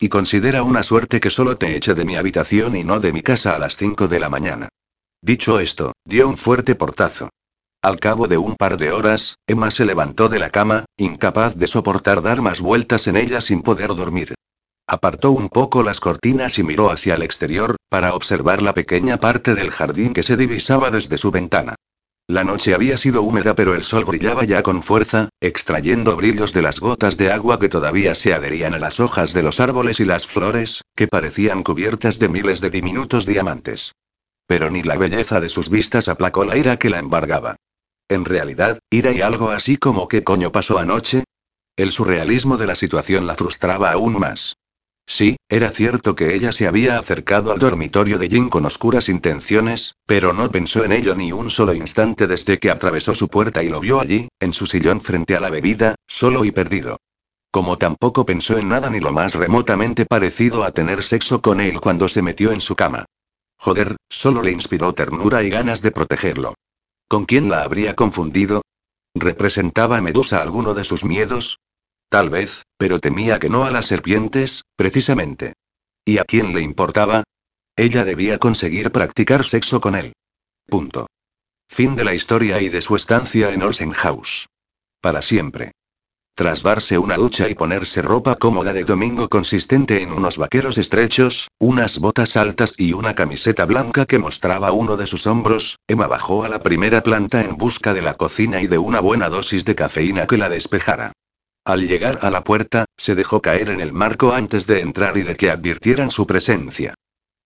Y 0.00 0.08
considera 0.08 0.64
una 0.64 0.82
suerte 0.82 1.20
que 1.20 1.30
solo 1.30 1.56
te 1.56 1.76
eche 1.76 1.94
de 1.94 2.04
mi 2.04 2.16
habitación 2.16 2.74
y 2.74 2.82
no 2.82 2.98
de 2.98 3.12
mi 3.12 3.22
casa 3.22 3.54
a 3.54 3.60
las 3.60 3.76
5 3.76 4.08
de 4.08 4.18
la 4.18 4.30
mañana. 4.30 4.68
Dicho 5.22 5.60
esto, 5.60 5.92
dio 6.04 6.26
un 6.26 6.36
fuerte 6.36 6.74
portazo. 6.74 7.28
Al 7.82 8.00
cabo 8.00 8.26
de 8.26 8.36
un 8.36 8.56
par 8.56 8.78
de 8.78 8.90
horas, 8.90 9.36
Emma 9.46 9.70
se 9.70 9.84
levantó 9.84 10.28
de 10.28 10.40
la 10.40 10.50
cama, 10.50 10.86
incapaz 10.96 11.54
de 11.54 11.68
soportar 11.68 12.22
dar 12.22 12.42
más 12.42 12.60
vueltas 12.60 13.06
en 13.06 13.16
ella 13.16 13.40
sin 13.40 13.62
poder 13.62 13.94
dormir. 13.94 14.34
Apartó 14.88 15.30
un 15.30 15.50
poco 15.50 15.84
las 15.84 16.00
cortinas 16.00 16.58
y 16.58 16.64
miró 16.64 16.90
hacia 16.90 17.14
el 17.14 17.22
exterior, 17.22 17.76
para 17.88 18.14
observar 18.14 18.60
la 18.60 18.74
pequeña 18.74 19.18
parte 19.18 19.54
del 19.54 19.70
jardín 19.70 20.14
que 20.14 20.24
se 20.24 20.36
divisaba 20.36 20.90
desde 20.90 21.16
su 21.16 21.30
ventana. 21.30 21.76
La 22.30 22.44
noche 22.44 22.74
había 22.74 22.96
sido 22.96 23.22
húmeda 23.22 23.56
pero 23.56 23.74
el 23.74 23.82
sol 23.82 24.04
brillaba 24.04 24.44
ya 24.44 24.62
con 24.62 24.84
fuerza, 24.84 25.30
extrayendo 25.40 26.14
brillos 26.14 26.52
de 26.52 26.62
las 26.62 26.78
gotas 26.78 27.16
de 27.16 27.32
agua 27.32 27.58
que 27.58 27.68
todavía 27.68 28.14
se 28.14 28.32
adherían 28.32 28.72
a 28.72 28.78
las 28.78 29.00
hojas 29.00 29.32
de 29.32 29.42
los 29.42 29.58
árboles 29.58 29.98
y 29.98 30.04
las 30.04 30.28
flores, 30.28 30.82
que 30.94 31.08
parecían 31.08 31.64
cubiertas 31.64 32.20
de 32.20 32.28
miles 32.28 32.60
de 32.60 32.70
diminutos 32.70 33.26
diamantes. 33.26 33.96
Pero 34.46 34.70
ni 34.70 34.84
la 34.84 34.96
belleza 34.96 35.40
de 35.40 35.48
sus 35.48 35.70
vistas 35.70 36.06
aplacó 36.06 36.44
la 36.44 36.56
ira 36.56 36.76
que 36.76 36.88
la 36.88 37.00
embargaba. 37.00 37.56
En 38.08 38.24
realidad, 38.24 38.78
ira 38.90 39.10
y 39.10 39.22
algo 39.22 39.50
así 39.50 39.76
como 39.76 40.06
¿qué 40.06 40.22
coño 40.22 40.52
pasó 40.52 40.78
anoche? 40.78 41.24
El 41.74 41.90
surrealismo 41.90 42.56
de 42.58 42.68
la 42.68 42.76
situación 42.76 43.26
la 43.26 43.34
frustraba 43.34 43.90
aún 43.90 44.20
más. 44.20 44.54
Sí, 45.06 45.36
era 45.48 45.70
cierto 45.70 46.14
que 46.14 46.34
ella 46.34 46.52
se 46.52 46.68
había 46.68 46.98
acercado 46.98 47.52
al 47.52 47.58
dormitorio 47.58 48.16
de 48.18 48.28
Jin 48.28 48.48
con 48.48 48.64
oscuras 48.64 49.08
intenciones, 49.08 49.96
pero 50.06 50.32
no 50.32 50.50
pensó 50.50 50.84
en 50.84 50.92
ello 50.92 51.16
ni 51.16 51.32
un 51.32 51.50
solo 51.50 51.74
instante 51.74 52.26
desde 52.26 52.58
que 52.58 52.70
atravesó 52.70 53.14
su 53.14 53.28
puerta 53.28 53.62
y 53.62 53.68
lo 53.68 53.80
vio 53.80 54.00
allí, 54.00 54.28
en 54.38 54.52
su 54.52 54.66
sillón 54.66 55.00
frente 55.00 55.34
a 55.36 55.40
la 55.40 55.50
bebida, 55.50 55.96
solo 56.06 56.44
y 56.44 56.52
perdido. 56.52 56.96
Como 57.50 57.78
tampoco 57.78 58.24
pensó 58.24 58.58
en 58.58 58.68
nada 58.68 58.90
ni 58.90 59.00
lo 59.00 59.12
más 59.12 59.34
remotamente 59.34 60.06
parecido 60.06 60.62
a 60.62 60.70
tener 60.70 61.02
sexo 61.02 61.42
con 61.42 61.60
él 61.60 61.80
cuando 61.80 62.06
se 62.06 62.22
metió 62.22 62.52
en 62.52 62.60
su 62.60 62.76
cama. 62.76 63.06
Joder, 63.58 63.96
solo 64.08 64.42
le 64.42 64.52
inspiró 64.52 64.94
ternura 64.94 65.42
y 65.42 65.50
ganas 65.50 65.82
de 65.82 65.90
protegerlo. 65.90 66.54
¿Con 67.08 67.24
quién 67.24 67.50
la 67.50 67.62
habría 67.62 67.96
confundido? 67.96 68.62
¿Representaba 69.14 70.00
Medusa 70.00 70.40
alguno 70.40 70.74
de 70.74 70.84
sus 70.84 71.04
miedos? 71.04 71.58
Tal 72.08 72.30
vez, 72.30 72.62
pero 72.80 72.98
temía 72.98 73.38
que 73.38 73.50
no 73.50 73.66
a 73.66 73.70
las 73.70 73.84
serpientes, 73.84 74.64
precisamente. 74.74 75.52
¿Y 76.02 76.16
a 76.16 76.24
quién 76.24 76.54
le 76.54 76.62
importaba? 76.62 77.24
Ella 77.76 78.06
debía 78.06 78.38
conseguir 78.38 78.90
practicar 78.90 79.44
sexo 79.44 79.82
con 79.82 79.94
él. 79.94 80.14
Punto. 80.66 81.06
Fin 81.68 81.94
de 81.94 82.04
la 82.04 82.14
historia 82.14 82.58
y 82.62 82.70
de 82.70 82.80
su 82.80 82.96
estancia 82.96 83.52
en 83.52 83.60
Olsen 83.60 83.92
House. 83.92 84.46
Para 85.02 85.20
siempre. 85.20 85.72
Tras 86.34 86.62
darse 86.62 86.96
una 86.96 87.16
ducha 87.16 87.50
y 87.50 87.54
ponerse 87.54 88.00
ropa 88.00 88.36
cómoda 88.36 88.72
de 88.72 88.84
domingo 88.84 89.28
consistente 89.28 90.00
en 90.00 90.10
unos 90.10 90.38
vaqueros 90.38 90.78
estrechos, 90.78 91.48
unas 91.58 91.98
botas 91.98 92.34
altas 92.38 92.72
y 92.78 92.94
una 92.94 93.14
camiseta 93.14 93.66
blanca 93.66 94.06
que 94.06 94.18
mostraba 94.18 94.72
uno 94.72 94.96
de 94.96 95.06
sus 95.06 95.26
hombros, 95.26 95.76
Emma 95.86 96.06
bajó 96.06 96.44
a 96.44 96.48
la 96.48 96.62
primera 96.62 97.02
planta 97.02 97.42
en 97.42 97.58
busca 97.58 97.92
de 97.92 98.00
la 98.00 98.14
cocina 98.14 98.62
y 98.62 98.68
de 98.68 98.78
una 98.78 99.00
buena 99.00 99.28
dosis 99.28 99.66
de 99.66 99.74
cafeína 99.74 100.26
que 100.26 100.38
la 100.38 100.48
despejara. 100.48 101.12
Al 101.70 101.86
llegar 101.86 102.18
a 102.22 102.30
la 102.30 102.42
puerta, 102.42 102.86
se 102.96 103.14
dejó 103.14 103.40
caer 103.40 103.70
en 103.70 103.78
el 103.78 103.92
marco 103.92 104.32
antes 104.32 104.66
de 104.66 104.80
entrar 104.80 105.16
y 105.16 105.22
de 105.22 105.36
que 105.36 105.52
advirtieran 105.52 106.10
su 106.10 106.26
presencia. 106.26 106.94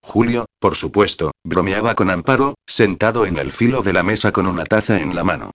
Julio, 0.01 0.47
por 0.57 0.75
supuesto, 0.75 1.29
bromeaba 1.43 1.93
con 1.93 2.09
Amparo, 2.09 2.55
sentado 2.65 3.27
en 3.27 3.37
el 3.37 3.51
filo 3.51 3.83
de 3.83 3.93
la 3.93 4.01
mesa 4.01 4.31
con 4.31 4.47
una 4.47 4.63
taza 4.63 4.99
en 4.99 5.13
la 5.13 5.23
mano. 5.23 5.51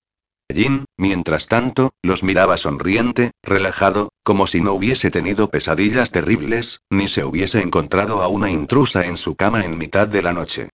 Jin, 0.55 0.85
mientras 0.97 1.49
tanto, 1.49 1.91
los 2.01 2.23
miraba 2.23 2.57
sonriente, 2.57 3.33
relajado, 3.43 4.11
como 4.23 4.47
si 4.47 4.61
no 4.61 4.75
hubiese 4.75 5.11
tenido 5.11 5.51
pesadillas 5.51 6.13
terribles, 6.13 6.83
ni 6.91 7.09
se 7.09 7.25
hubiese 7.25 7.61
encontrado 7.63 8.23
a 8.23 8.29
una 8.29 8.53
intrusa 8.53 9.05
en 9.05 9.17
su 9.17 9.35
cama 9.35 9.65
en 9.65 9.79
mitad 9.79 10.07
de 10.07 10.23
la 10.23 10.33
noche. 10.33 10.69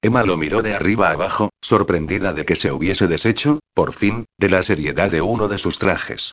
Emma 0.00 0.22
lo 0.22 0.36
miró 0.36 0.62
de 0.62 0.74
arriba 0.74 1.10
abajo, 1.10 1.50
sorprendida 1.60 2.32
de 2.32 2.44
que 2.44 2.54
se 2.54 2.70
hubiese 2.70 3.08
deshecho, 3.08 3.58
por 3.74 3.92
fin, 3.92 4.26
de 4.38 4.50
la 4.50 4.62
seriedad 4.62 5.10
de 5.10 5.20
uno 5.20 5.48
de 5.48 5.58
sus 5.58 5.80
trajes. 5.80 6.30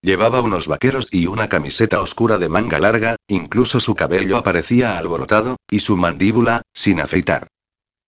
Llevaba 0.00 0.40
unos 0.40 0.68
vaqueros 0.68 1.08
y 1.10 1.26
una 1.26 1.48
camiseta 1.48 2.00
oscura 2.00 2.38
de 2.38 2.48
manga 2.48 2.78
larga, 2.78 3.16
incluso 3.26 3.80
su 3.80 3.96
cabello 3.96 4.36
aparecía 4.36 4.96
alborotado, 4.96 5.56
y 5.68 5.80
su 5.80 5.96
mandíbula, 5.96 6.62
sin 6.72 7.00
afeitar. 7.00 7.48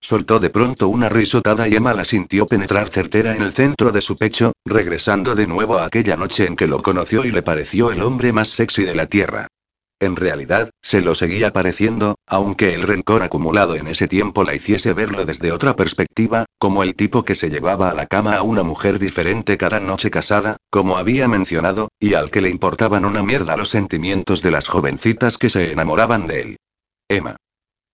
Soltó 0.00 0.38
de 0.38 0.50
pronto 0.50 0.88
una 0.88 1.08
risotada 1.08 1.68
y 1.68 1.74
Emma 1.74 1.92
la 1.92 2.04
sintió 2.04 2.46
penetrar 2.46 2.88
certera 2.88 3.34
en 3.34 3.42
el 3.42 3.52
centro 3.52 3.90
de 3.90 4.00
su 4.00 4.16
pecho, 4.16 4.52
regresando 4.64 5.34
de 5.34 5.46
nuevo 5.46 5.78
a 5.78 5.84
aquella 5.84 6.16
noche 6.16 6.46
en 6.46 6.56
que 6.56 6.68
lo 6.68 6.80
conoció 6.80 7.24
y 7.24 7.32
le 7.32 7.42
pareció 7.42 7.90
el 7.90 8.02
hombre 8.02 8.32
más 8.32 8.48
sexy 8.48 8.84
de 8.84 8.94
la 8.94 9.06
tierra. 9.06 9.48
En 10.00 10.16
realidad, 10.16 10.70
se 10.80 11.02
lo 11.02 11.14
seguía 11.14 11.52
pareciendo, 11.52 12.16
aunque 12.26 12.74
el 12.74 12.82
rencor 12.82 13.22
acumulado 13.22 13.76
en 13.76 13.86
ese 13.86 14.08
tiempo 14.08 14.44
la 14.44 14.54
hiciese 14.54 14.94
verlo 14.94 15.26
desde 15.26 15.52
otra 15.52 15.76
perspectiva, 15.76 16.46
como 16.58 16.82
el 16.82 16.94
tipo 16.94 17.22
que 17.22 17.34
se 17.34 17.50
llevaba 17.50 17.90
a 17.90 17.94
la 17.94 18.06
cama 18.06 18.36
a 18.36 18.42
una 18.42 18.62
mujer 18.62 18.98
diferente 18.98 19.58
cada 19.58 19.78
noche 19.78 20.10
casada, 20.10 20.56
como 20.70 20.96
había 20.96 21.28
mencionado, 21.28 21.90
y 22.00 22.14
al 22.14 22.30
que 22.30 22.40
le 22.40 22.48
importaban 22.48 23.04
una 23.04 23.22
mierda 23.22 23.58
los 23.58 23.68
sentimientos 23.68 24.40
de 24.40 24.50
las 24.50 24.68
jovencitas 24.68 25.36
que 25.36 25.50
se 25.50 25.70
enamoraban 25.70 26.26
de 26.26 26.40
él. 26.40 26.56
Emma 27.06 27.36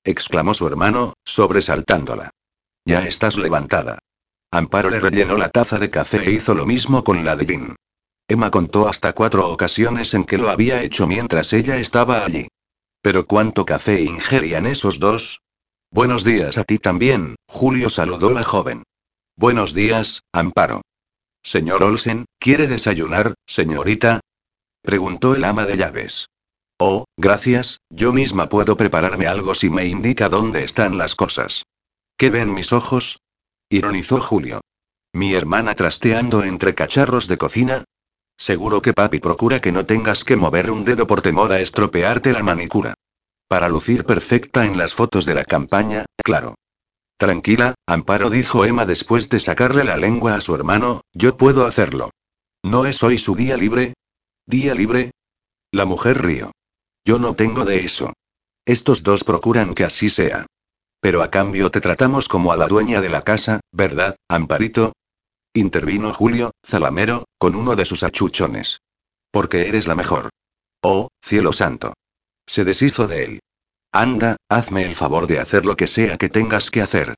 exclamó 0.04 0.54
su 0.54 0.68
hermano, 0.68 1.14
sobresaltándola. 1.24 2.30
Ya 2.84 3.04
estás 3.04 3.36
levantada. 3.36 3.98
Amparo 4.52 4.90
le 4.90 5.00
rellenó 5.00 5.36
la 5.36 5.48
taza 5.48 5.80
de 5.80 5.90
café 5.90 6.18
e 6.18 6.30
hizo 6.30 6.54
lo 6.54 6.66
mismo 6.66 7.02
con 7.02 7.24
la 7.24 7.34
de 7.34 7.46
Jean. 7.46 7.76
Emma 8.28 8.50
contó 8.50 8.88
hasta 8.88 9.12
cuatro 9.12 9.48
ocasiones 9.48 10.12
en 10.14 10.24
que 10.24 10.38
lo 10.38 10.50
había 10.50 10.82
hecho 10.82 11.06
mientras 11.06 11.52
ella 11.52 11.76
estaba 11.76 12.24
allí. 12.24 12.48
¿Pero 13.00 13.26
cuánto 13.26 13.64
café 13.64 14.02
ingerían 14.02 14.66
esos 14.66 14.98
dos? 14.98 15.42
Buenos 15.92 16.24
días 16.24 16.58
a 16.58 16.64
ti 16.64 16.78
también, 16.78 17.36
Julio 17.46 17.88
saludó 17.88 18.32
la 18.32 18.42
joven. 18.42 18.82
Buenos 19.36 19.74
días, 19.74 20.22
Amparo. 20.32 20.82
Señor 21.42 21.84
Olsen, 21.84 22.24
¿quiere 22.40 22.66
desayunar, 22.66 23.34
señorita? 23.46 24.20
preguntó 24.82 25.36
el 25.36 25.44
ama 25.44 25.64
de 25.64 25.76
llaves. 25.76 26.26
Oh, 26.78 27.04
gracias, 27.16 27.78
yo 27.90 28.12
misma 28.12 28.48
puedo 28.48 28.76
prepararme 28.76 29.28
algo 29.28 29.54
si 29.54 29.70
me 29.70 29.86
indica 29.86 30.28
dónde 30.28 30.64
están 30.64 30.98
las 30.98 31.14
cosas. 31.14 31.62
¿Qué 32.16 32.30
ven 32.30 32.52
mis 32.52 32.72
ojos? 32.72 33.20
ironizó 33.70 34.20
Julio. 34.20 34.60
Mi 35.12 35.34
hermana 35.34 35.76
trasteando 35.76 36.42
entre 36.42 36.74
cacharros 36.74 37.28
de 37.28 37.38
cocina. 37.38 37.84
Seguro 38.38 38.82
que 38.82 38.92
papi 38.92 39.18
procura 39.18 39.60
que 39.60 39.72
no 39.72 39.86
tengas 39.86 40.24
que 40.24 40.36
mover 40.36 40.70
un 40.70 40.84
dedo 40.84 41.06
por 41.06 41.22
temor 41.22 41.52
a 41.52 41.60
estropearte 41.60 42.32
la 42.32 42.42
manicura. 42.42 42.94
Para 43.48 43.68
lucir 43.68 44.04
perfecta 44.04 44.64
en 44.66 44.76
las 44.76 44.94
fotos 44.94 45.24
de 45.24 45.34
la 45.34 45.44
campaña, 45.44 46.04
claro. 46.22 46.56
Tranquila, 47.16 47.74
Amparo 47.86 48.28
dijo 48.28 48.64
Emma 48.64 48.84
después 48.84 49.30
de 49.30 49.40
sacarle 49.40 49.84
la 49.84 49.96
lengua 49.96 50.34
a 50.34 50.40
su 50.40 50.54
hermano, 50.54 51.00
yo 51.14 51.36
puedo 51.36 51.66
hacerlo. 51.66 52.10
¿No 52.62 52.84
es 52.84 53.02
hoy 53.02 53.18
su 53.18 53.34
día 53.34 53.56
libre? 53.56 53.94
¿Día 54.46 54.74
libre? 54.74 55.12
La 55.72 55.86
mujer 55.86 56.22
rió. 56.22 56.52
Yo 57.06 57.18
no 57.18 57.34
tengo 57.34 57.64
de 57.64 57.84
eso. 57.84 58.12
Estos 58.66 59.02
dos 59.02 59.24
procuran 59.24 59.74
que 59.74 59.84
así 59.84 60.10
sea. 60.10 60.46
Pero 61.00 61.22
a 61.22 61.30
cambio 61.30 61.70
te 61.70 61.80
tratamos 61.80 62.28
como 62.28 62.52
a 62.52 62.56
la 62.56 62.66
dueña 62.66 63.00
de 63.00 63.08
la 63.08 63.22
casa, 63.22 63.60
¿verdad, 63.72 64.16
Amparito? 64.28 64.92
Intervino 65.56 66.12
Julio, 66.12 66.50
zalamero, 66.62 67.24
con 67.38 67.54
uno 67.54 67.76
de 67.76 67.86
sus 67.86 68.02
achuchones. 68.02 68.82
Porque 69.30 69.68
eres 69.68 69.86
la 69.86 69.94
mejor. 69.94 70.28
Oh, 70.82 71.08
cielo 71.22 71.54
santo. 71.54 71.94
Se 72.46 72.62
deshizo 72.62 73.08
de 73.08 73.24
él. 73.24 73.40
Anda, 73.90 74.36
hazme 74.50 74.84
el 74.84 74.94
favor 74.94 75.26
de 75.26 75.40
hacer 75.40 75.64
lo 75.64 75.74
que 75.74 75.86
sea 75.86 76.18
que 76.18 76.28
tengas 76.28 76.70
que 76.70 76.82
hacer. 76.82 77.14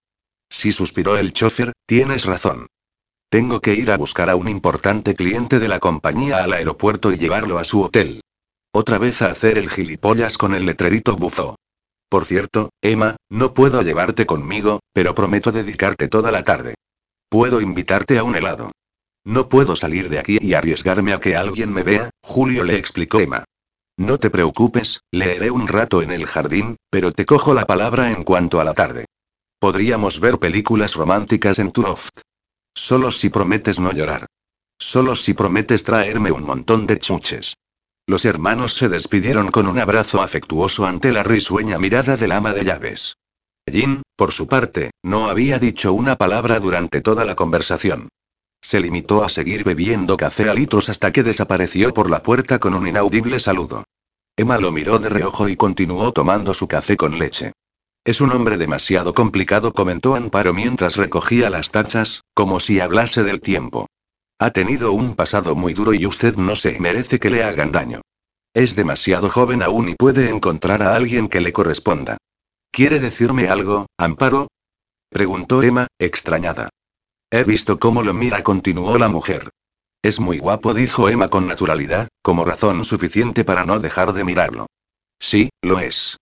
Sí 0.49 0.73
suspiró 0.73 1.19
el 1.19 1.33
chofer, 1.33 1.73
tienes 1.85 2.27
razón. 2.27 2.69
Tengo 3.29 3.61
que 3.61 3.75
ir 3.75 3.91
a 3.91 3.97
buscar 3.97 4.31
a 4.31 4.37
un 4.37 4.49
importante 4.49 5.17
cliente 5.17 5.59
de 5.59 5.67
la 5.67 5.81
compañía 5.81 6.45
al 6.45 6.53
aeropuerto 6.53 7.11
y 7.13 7.19
llevarlo 7.19 7.59
a 7.59 7.65
su 7.65 7.83
hotel. 7.83 8.21
Otra 8.73 8.99
vez 8.99 9.21
a 9.21 9.33
hacer 9.33 9.59
el 9.59 9.69
gilipollas 9.69 10.39
con 10.39 10.55
el 10.55 10.65
letrerito 10.65 11.17
bufó. 11.17 11.57
Por 12.09 12.25
cierto, 12.25 12.71
Emma, 12.83 13.17
no 13.29 13.53
puedo 13.53 13.83
llevarte 13.83 14.27
conmigo, 14.27 14.79
pero 14.93 15.13
prometo 15.17 15.51
dedicarte 15.51 16.07
toda 16.07 16.31
la 16.31 16.45
tarde. 16.45 16.75
Puedo 17.29 17.61
invitarte 17.61 18.19
a 18.19 18.25
un 18.25 18.37
helado. 18.37 18.73
No 19.25 19.51
puedo 19.51 19.77
salir 19.77 20.09
de 20.09 20.19
aquí 20.19 20.39
y 20.41 20.55
arriesgarme 20.55 21.13
a 21.13 21.21
que 21.21 21.37
alguien 21.37 21.73
me 21.73 21.83
vea, 21.83 22.09
Julio 22.23 22.65
le 22.65 22.77
explicó 22.77 23.21
Emma. 23.21 23.45
No 23.99 24.19
te 24.19 24.31
preocupes, 24.31 25.03
leeré 25.13 25.51
un 25.51 25.69
rato 25.69 26.01
en 26.01 26.11
el 26.11 26.25
jardín, 26.27 26.77
pero 26.89 27.13
te 27.13 27.27
cojo 27.27 27.53
la 27.53 27.67
palabra 27.67 28.11
en 28.11 28.25
cuanto 28.25 28.61
a 28.61 28.65
la 28.65 28.73
tarde. 28.73 29.05
Podríamos 29.59 30.21
ver 30.21 30.39
películas 30.39 30.95
románticas 30.95 31.59
en 31.59 31.73
tu 31.73 31.83
loft. 31.83 32.21
Solo 32.75 33.11
si 33.11 33.29
prometes 33.29 33.79
no 33.79 33.93
llorar. 33.93 34.27
Solo 34.79 35.15
si 35.15 35.35
prometes 35.35 35.85
traerme 35.85 36.31
un 36.31 36.45
montón 36.45 36.87
de 36.87 36.99
chuches. 36.99 37.57
Los 38.07 38.25
hermanos 38.25 38.73
se 38.73 38.89
despidieron 38.89 39.51
con 39.51 39.67
un 39.67 39.79
abrazo 39.79 40.23
afectuoso 40.23 40.87
ante 40.87 41.13
la 41.13 41.25
risueña 41.25 41.79
mirada 41.79 42.17
del 42.17 42.33
ama 42.33 42.55
de 42.55 42.65
llaves. 42.65 43.18
Jin, 43.71 44.03
por 44.17 44.33
su 44.33 44.47
parte, 44.47 44.91
no 45.03 45.29
había 45.29 45.59
dicho 45.59 45.93
una 45.93 46.17
palabra 46.17 46.61
durante 46.61 47.01
toda 47.01 47.25
la 47.25 47.35
conversación. 47.35 48.09
Se 48.61 48.81
limitó 48.81 49.25
a 49.25 49.29
seguir 49.29 49.65
bebiendo 49.65 50.17
café 50.17 50.49
a 50.49 50.55
litros 50.55 50.89
hasta 50.89 51.13
que 51.13 51.23
desapareció 51.23 51.95
por 51.95 52.11
la 52.11 52.23
puerta 52.23 52.59
con 52.59 52.75
un 52.75 52.87
inaudible 52.87 53.41
saludo. 53.41 53.85
Emma 54.37 54.59
lo 54.59 54.73
miró 54.73 54.99
de 54.99 55.09
reojo 55.09 55.49
y 55.49 55.57
continuó 55.57 56.13
tomando 56.13 56.55
su 56.55 56.69
café 56.69 56.97
con 56.97 57.19
leche. 57.19 57.53
Es 58.05 58.21
un 58.21 58.33
hombre 58.33 58.57
demasiado 58.57 59.13
complicado, 59.15 59.73
comentó 59.73 60.15
Amparo 60.15 60.55
mientras 60.55 60.97
recogía 60.97 61.51
las 61.51 61.71
tachas, 61.71 62.23
como 62.35 62.61
si 62.61 62.81
hablase 62.81 63.23
del 63.23 63.41
tiempo. 63.41 63.87
Ha 64.39 64.51
tenido 64.53 64.93
un 64.93 65.15
pasado 65.15 65.57
muy 65.57 65.75
duro 65.75 65.93
y 65.93 66.07
usted 66.07 66.37
no 66.37 66.57
se 66.57 66.79
merece 66.79 67.19
que 67.19 67.31
le 67.31 67.43
hagan 67.43 67.73
daño. 67.73 68.01
Es 68.55 68.77
demasiado 68.77 69.29
joven 69.29 69.63
aún 69.63 69.89
y 69.89 69.95
puede 69.95 70.31
encontrar 70.31 70.83
a 70.83 70.95
alguien 70.95 71.29
que 71.29 71.41
le 71.41 71.53
corresponda. 71.53 72.17
¿Quiere 72.79 73.01
decirme 73.01 73.49
algo, 73.49 73.87
Amparo? 73.99 74.47
preguntó 75.11 75.65
Emma, 75.65 75.89
extrañada. 75.99 76.69
He 77.29 77.43
visto 77.43 77.81
cómo 77.81 78.05
lo 78.05 78.15
mira, 78.15 78.45
continuó 78.45 78.97
la 78.99 79.09
mujer. 79.09 79.51
Es 80.01 80.21
muy 80.21 80.39
guapo, 80.39 80.75
dijo 80.75 81.09
Emma 81.09 81.29
con 81.29 81.49
naturalidad, 81.49 82.07
como 82.23 82.45
razón 82.45 82.85
suficiente 82.85 83.43
para 83.43 83.65
no 83.65 83.81
dejar 83.81 84.13
de 84.13 84.23
mirarlo. 84.23 84.69
Sí, 85.19 85.51
lo 85.61 85.81
es. 85.81 86.19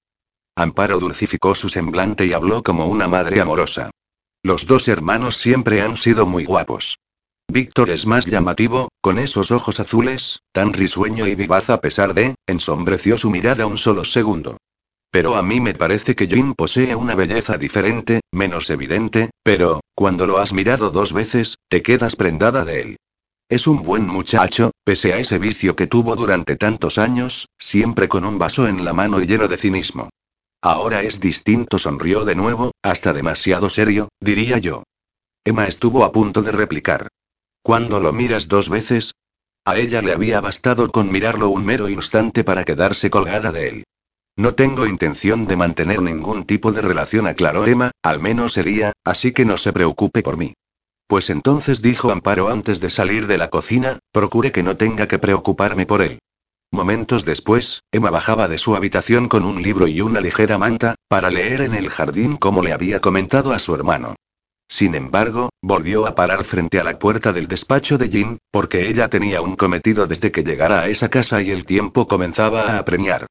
Amparo 0.57 0.99
dulcificó 0.99 1.55
su 1.55 1.69
semblante 1.69 2.25
y 2.25 2.33
habló 2.33 2.63
como 2.63 2.87
una 2.87 3.07
madre 3.07 3.43
amorosa. 3.43 3.91
Los 4.43 4.67
dos 4.67 4.89
hermanos 4.89 5.37
siempre 5.37 5.83
han 5.83 5.99
sido 5.99 6.25
muy 6.25 6.47
guapos. 6.47 6.97
Víctor 7.53 7.91
es 7.91 8.07
más 8.07 8.25
llamativo, 8.25 8.89
con 9.03 9.19
esos 9.19 9.51
ojos 9.51 9.79
azules, 9.79 10.41
tan 10.53 10.73
risueño 10.73 11.27
y 11.27 11.35
vivaz 11.35 11.69
a 11.69 11.83
pesar 11.83 12.15
de, 12.15 12.35
ensombreció 12.47 13.19
su 13.19 13.29
mirada 13.29 13.67
un 13.67 13.77
solo 13.77 14.07
segundo. 14.07 14.57
Pero 15.17 15.35
a 15.35 15.43
mí 15.43 15.63
me 15.63 15.73
parece 15.73 16.15
que 16.15 16.27
Jin 16.27 16.53
posee 16.53 16.95
una 16.95 17.15
belleza 17.15 17.57
diferente, 17.57 18.21
menos 18.31 18.69
evidente, 18.69 19.31
pero, 19.43 19.81
cuando 19.95 20.27
lo 20.27 20.37
has 20.37 20.53
mirado 20.53 20.91
dos 20.91 21.15
veces, 21.15 21.57
te 21.71 21.81
quedas 21.81 22.17
prendada 22.17 22.67
de 22.67 22.83
él. 22.83 22.97
Es 23.49 23.67
un 23.67 23.81
buen 23.81 24.07
muchacho, 24.07 24.73
pese 24.85 25.15
a 25.15 25.19
ese 25.19 25.39
vicio 25.39 25.75
que 25.75 25.87
tuvo 25.87 26.17
durante 26.17 26.57
tantos 26.57 26.99
años, 26.99 27.49
siempre 27.59 28.09
con 28.09 28.27
un 28.27 28.39
vaso 28.39 28.69
en 28.69 28.85
la 28.85 28.93
mano 28.93 29.23
y 29.23 29.27
lleno 29.27 29.49
de 29.49 29.57
cinismo. 29.57 30.11
Ahora 30.61 31.01
es 31.01 31.19
distinto, 31.19 31.79
sonrió 31.79 32.27
de 32.27 32.35
nuevo, 32.35 32.73
hasta 32.83 33.15
demasiado 33.15 33.71
serio, 33.71 34.11
diría 34.21 34.59
yo. 34.59 34.83
Emma 35.47 35.67
estuvo 35.67 36.05
a 36.05 36.13
punto 36.13 36.43
de 36.43 36.53
replicar. 36.53 37.09
¿Cuándo 37.63 38.01
lo 38.01 38.13
miras 38.13 38.49
dos 38.49 38.69
veces? 38.69 39.15
A 39.65 39.79
ella 39.79 40.03
le 40.03 40.13
había 40.13 40.43
bastado 40.43 40.93
con 40.93 41.11
mirarlo 41.11 41.49
un 41.49 41.65
mero 41.65 41.89
instante 41.89 42.45
para 42.45 42.67
quedarse 42.67 43.09
colgada 43.09 43.51
de 43.51 43.69
él. 43.71 43.85
No 44.39 44.55
tengo 44.55 44.87
intención 44.87 45.47
de 45.47 45.57
mantener 45.57 46.03
ningún 46.03 46.45
tipo 46.45 46.71
de 46.71 46.83
relación, 46.83 47.27
aclaró 47.27 47.67
Emma, 47.67 47.91
al 48.03 48.21
menos 48.21 48.53
sería, 48.53 48.93
así 49.03 49.33
que 49.33 49.47
no 49.47 49.57
se 49.57 49.73
preocupe 49.73 50.23
por 50.23 50.37
mí. 50.37 50.53
Pues 51.07 51.31
entonces 51.31 51.81
dijo 51.81 52.11
Amparo 52.11 52.49
antes 52.49 52.81
de 52.81 52.91
salir 52.91 53.29
de 53.29 53.39
la 53.39 53.49
cocina, 53.49 53.99
procure 54.13 54.53
que 54.53 54.63
no 54.63 54.77
tenga 54.77 55.09
que 55.09 55.19
preocuparme 55.19 55.87
por 55.87 56.03
él. 56.03 56.19
Momentos 56.71 57.25
después, 57.25 57.81
Emma 57.91 58.11
bajaba 58.11 58.47
de 58.47 58.59
su 58.59 58.77
habitación 58.77 59.29
con 59.29 59.47
un 59.47 59.63
libro 59.63 59.87
y 59.87 60.03
una 60.03 60.21
ligera 60.21 60.59
manta, 60.59 60.97
para 61.09 61.31
leer 61.31 61.63
en 61.63 61.73
el 61.73 61.89
jardín 61.89 62.37
como 62.37 62.63
le 62.63 62.73
había 62.73 63.01
comentado 63.01 63.55
a 63.55 63.59
su 63.59 63.75
hermano. 63.75 64.17
Sin 64.69 64.95
embargo, 64.95 65.49
volvió 65.63 66.07
a 66.07 66.15
parar 66.15 66.45
frente 66.45 66.79
a 66.79 66.85
la 66.85 66.99
puerta 66.99 67.33
del 67.33 67.47
despacho 67.47 67.97
de 67.97 68.09
Jim, 68.09 68.39
porque 68.51 68.91
ella 68.91 69.09
tenía 69.09 69.41
un 69.41 69.57
cometido 69.57 70.07
desde 70.07 70.31
que 70.31 70.43
llegara 70.43 70.81
a 70.81 70.89
esa 70.89 71.09
casa 71.09 71.41
y 71.41 71.53
el 71.53 71.65
tiempo 71.65 72.07
comenzaba 72.07 72.63
a 72.65 72.79
apremiar. 72.79 73.27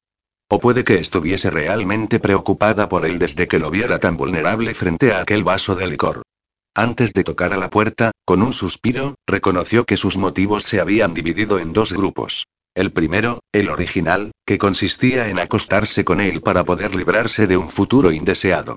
O 0.48 0.60
puede 0.60 0.84
que 0.84 1.00
estuviese 1.00 1.50
realmente 1.50 2.20
preocupada 2.20 2.88
por 2.88 3.04
él 3.04 3.18
desde 3.18 3.48
que 3.48 3.58
lo 3.58 3.70
viera 3.70 3.98
tan 3.98 4.16
vulnerable 4.16 4.74
frente 4.74 5.12
a 5.12 5.20
aquel 5.20 5.42
vaso 5.42 5.74
de 5.74 5.88
licor. 5.88 6.22
Antes 6.74 7.12
de 7.12 7.24
tocar 7.24 7.52
a 7.52 7.56
la 7.56 7.70
puerta, 7.70 8.12
con 8.24 8.42
un 8.42 8.52
suspiro, 8.52 9.16
reconoció 9.26 9.84
que 9.84 9.96
sus 9.96 10.16
motivos 10.16 10.62
se 10.62 10.78
habían 10.78 11.14
dividido 11.14 11.58
en 11.58 11.72
dos 11.72 11.92
grupos. 11.92 12.46
El 12.76 12.92
primero, 12.92 13.40
el 13.52 13.70
original, 13.70 14.32
que 14.46 14.58
consistía 14.58 15.28
en 15.30 15.38
acostarse 15.38 16.04
con 16.04 16.20
él 16.20 16.42
para 16.42 16.64
poder 16.64 16.94
librarse 16.94 17.46
de 17.46 17.56
un 17.56 17.68
futuro 17.68 18.12
indeseado. 18.12 18.76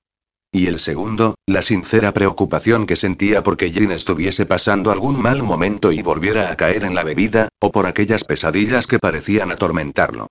Y 0.51 0.65
el 0.67 0.79
segundo, 0.79 1.35
la 1.45 1.61
sincera 1.61 2.13
preocupación 2.13 2.87
que 2.87 2.95
sentía 2.95 3.43
porque 3.43 3.69
Jin 3.69 3.91
estuviese 3.91 4.47
pasando 4.47 4.91
algún 4.91 5.21
mal 5.21 5.43
momento 5.43 5.91
y 5.91 6.01
volviera 6.01 6.49
a 6.49 6.55
caer 6.55 6.85
en 6.85 6.95
la 6.95 7.03
bebida, 7.03 7.49
o 7.59 7.71
por 7.71 7.85
aquellas 7.85 8.23
pesadillas 8.23 8.87
que 8.87 8.97
parecían 8.97 9.51
atormentarlo. 9.51 10.27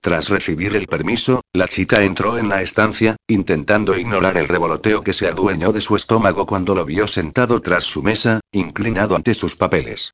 Tras 0.00 0.28
recibir 0.28 0.76
el 0.76 0.86
permiso, 0.86 1.42
la 1.52 1.66
chica 1.66 2.02
entró 2.02 2.38
en 2.38 2.48
la 2.48 2.62
estancia, 2.62 3.16
intentando 3.26 3.98
ignorar 3.98 4.36
el 4.36 4.46
revoloteo 4.46 5.02
que 5.02 5.12
se 5.12 5.26
adueñó 5.26 5.72
de 5.72 5.80
su 5.80 5.96
estómago 5.96 6.46
cuando 6.46 6.74
lo 6.74 6.84
vio 6.84 7.08
sentado 7.08 7.60
tras 7.60 7.84
su 7.84 8.02
mesa, 8.02 8.40
inclinado 8.52 9.16
ante 9.16 9.34
sus 9.34 9.56
papeles. 9.56 10.12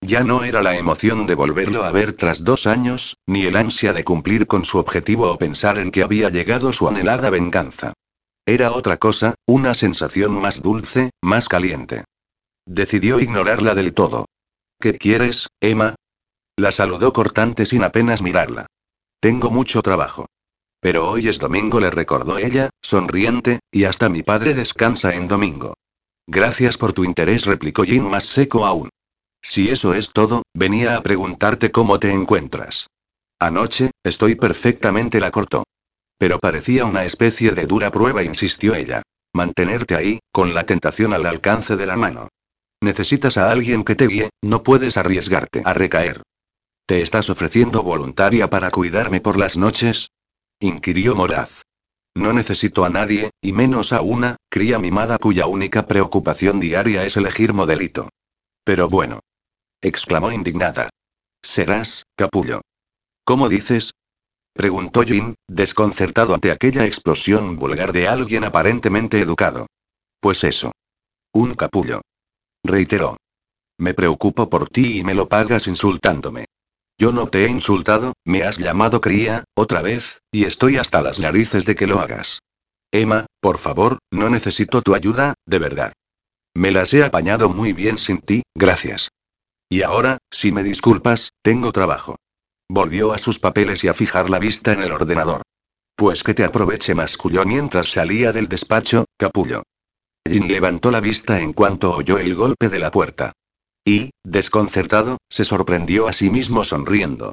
Ya 0.00 0.24
no 0.24 0.44
era 0.44 0.62
la 0.62 0.76
emoción 0.76 1.26
de 1.26 1.34
volverlo 1.34 1.84
a 1.84 1.92
ver 1.92 2.12
tras 2.12 2.44
dos 2.44 2.66
años, 2.66 3.16
ni 3.26 3.46
el 3.46 3.56
ansia 3.56 3.92
de 3.92 4.04
cumplir 4.04 4.46
con 4.46 4.64
su 4.64 4.78
objetivo 4.78 5.30
o 5.30 5.38
pensar 5.38 5.78
en 5.78 5.90
que 5.90 6.02
había 6.02 6.30
llegado 6.30 6.72
su 6.72 6.88
anhelada 6.88 7.28
venganza. 7.30 7.92
Era 8.46 8.72
otra 8.72 8.98
cosa, 8.98 9.34
una 9.46 9.74
sensación 9.74 10.32
más 10.32 10.62
dulce, 10.62 11.10
más 11.20 11.48
caliente. 11.48 12.04
Decidió 12.66 13.20
ignorarla 13.20 13.74
del 13.74 13.92
todo. 13.92 14.26
¿Qué 14.80 14.96
quieres, 14.98 15.48
Emma? 15.60 15.94
La 16.56 16.72
saludó 16.72 17.12
cortante 17.12 17.66
sin 17.66 17.82
apenas 17.82 18.22
mirarla. 18.22 18.66
Tengo 19.20 19.50
mucho 19.50 19.82
trabajo. 19.82 20.26
Pero 20.80 21.10
hoy 21.10 21.28
es 21.28 21.38
domingo, 21.38 21.80
le 21.80 21.90
recordó 21.90 22.38
ella, 22.38 22.70
sonriente, 22.82 23.60
y 23.70 23.84
hasta 23.84 24.08
mi 24.08 24.22
padre 24.22 24.54
descansa 24.54 25.14
en 25.14 25.26
domingo. 25.26 25.74
Gracias 26.26 26.76
por 26.76 26.92
tu 26.92 27.04
interés, 27.04 27.46
replicó 27.46 27.84
Jin 27.84 28.04
más 28.04 28.24
seco 28.24 28.66
aún. 28.66 28.90
Si 29.42 29.70
eso 29.70 29.94
es 29.94 30.12
todo, 30.12 30.42
venía 30.54 30.96
a 30.96 31.02
preguntarte 31.02 31.70
cómo 31.70 31.98
te 31.98 32.10
encuentras. 32.10 32.88
Anoche, 33.38 33.90
estoy 34.02 34.34
perfectamente, 34.34 35.20
la 35.20 35.30
cortó. 35.30 35.64
Pero 36.18 36.38
parecía 36.38 36.84
una 36.84 37.04
especie 37.04 37.52
de 37.52 37.66
dura 37.66 37.90
prueba, 37.90 38.22
insistió 38.22 38.74
ella. 38.74 39.02
Mantenerte 39.34 39.94
ahí, 39.94 40.18
con 40.32 40.54
la 40.54 40.64
tentación 40.64 41.12
al 41.12 41.26
alcance 41.26 41.76
de 41.76 41.86
la 41.86 41.96
mano. 41.96 42.28
Necesitas 42.82 43.36
a 43.36 43.50
alguien 43.50 43.84
que 43.84 43.94
te 43.94 44.06
guíe, 44.06 44.30
no 44.42 44.62
puedes 44.62 44.96
arriesgarte 44.96 45.62
a 45.64 45.72
recaer. 45.74 46.22
¿Te 46.86 47.02
estás 47.02 47.30
ofreciendo 47.30 47.82
voluntaria 47.82 48.48
para 48.48 48.70
cuidarme 48.70 49.20
por 49.20 49.36
las 49.36 49.56
noches? 49.56 50.12
inquirió 50.60 51.16
Moraz. 51.16 51.62
No 52.14 52.32
necesito 52.32 52.84
a 52.84 52.90
nadie, 52.90 53.30
y 53.42 53.52
menos 53.52 53.92
a 53.92 54.02
una, 54.02 54.36
cría 54.48 54.78
mimada 54.78 55.18
cuya 55.18 55.48
única 55.48 55.88
preocupación 55.88 56.60
diaria 56.60 57.04
es 57.04 57.16
elegir 57.16 57.52
modelito. 57.52 58.08
Pero 58.62 58.88
bueno. 58.88 59.18
exclamó 59.82 60.30
indignada. 60.30 60.88
Serás, 61.42 62.04
capullo. 62.16 62.60
¿Cómo 63.24 63.48
dices? 63.48 63.92
preguntó 64.52 65.02
Jin, 65.02 65.34
desconcertado 65.48 66.34
ante 66.34 66.52
aquella 66.52 66.86
explosión 66.86 67.58
vulgar 67.58 67.92
de 67.92 68.06
alguien 68.06 68.44
aparentemente 68.44 69.20
educado. 69.20 69.66
Pues 70.20 70.44
eso. 70.44 70.70
Un 71.32 71.54
capullo. 71.54 72.02
Reiteró. 72.64 73.16
Me 73.76 73.92
preocupo 73.92 74.48
por 74.48 74.68
ti 74.68 75.00
y 75.00 75.04
me 75.04 75.14
lo 75.14 75.28
pagas 75.28 75.66
insultándome. 75.66 76.46
Yo 76.98 77.12
no 77.12 77.26
te 77.28 77.44
he 77.44 77.48
insultado, 77.48 78.14
me 78.24 78.42
has 78.42 78.58
llamado 78.58 79.00
cría, 79.00 79.44
otra 79.54 79.82
vez, 79.82 80.20
y 80.32 80.44
estoy 80.44 80.78
hasta 80.78 81.02
las 81.02 81.20
narices 81.20 81.66
de 81.66 81.76
que 81.76 81.86
lo 81.86 82.00
hagas. 82.00 82.40
Emma, 82.90 83.26
por 83.40 83.58
favor, 83.58 83.98
no 84.10 84.30
necesito 84.30 84.80
tu 84.80 84.94
ayuda, 84.94 85.34
de 85.44 85.58
verdad. 85.58 85.92
Me 86.54 86.70
las 86.70 86.94
he 86.94 87.04
apañado 87.04 87.50
muy 87.50 87.74
bien 87.74 87.98
sin 87.98 88.20
ti, 88.22 88.42
gracias. 88.54 89.10
Y 89.68 89.82
ahora, 89.82 90.18
si 90.30 90.52
me 90.52 90.62
disculpas, 90.62 91.30
tengo 91.42 91.72
trabajo. 91.72 92.16
Volvió 92.68 93.12
a 93.12 93.18
sus 93.18 93.38
papeles 93.38 93.84
y 93.84 93.88
a 93.88 93.94
fijar 93.94 94.30
la 94.30 94.38
vista 94.38 94.72
en 94.72 94.82
el 94.82 94.92
ordenador. 94.92 95.42
Pues 95.96 96.22
que 96.22 96.34
te 96.34 96.44
aproveche, 96.44 96.94
masculló 96.94 97.44
mientras 97.44 97.90
salía 97.90 98.32
del 98.32 98.48
despacho, 98.48 99.04
capullo. 99.18 99.64
Jin 100.26 100.48
levantó 100.48 100.90
la 100.90 101.00
vista 101.00 101.40
en 101.40 101.52
cuanto 101.52 101.94
oyó 101.94 102.18
el 102.18 102.34
golpe 102.34 102.68
de 102.68 102.78
la 102.78 102.90
puerta. 102.90 103.32
Y, 103.86 104.10
desconcertado, 104.24 105.18
se 105.30 105.44
sorprendió 105.44 106.08
a 106.08 106.12
sí 106.12 106.28
mismo 106.28 106.64
sonriendo. 106.64 107.32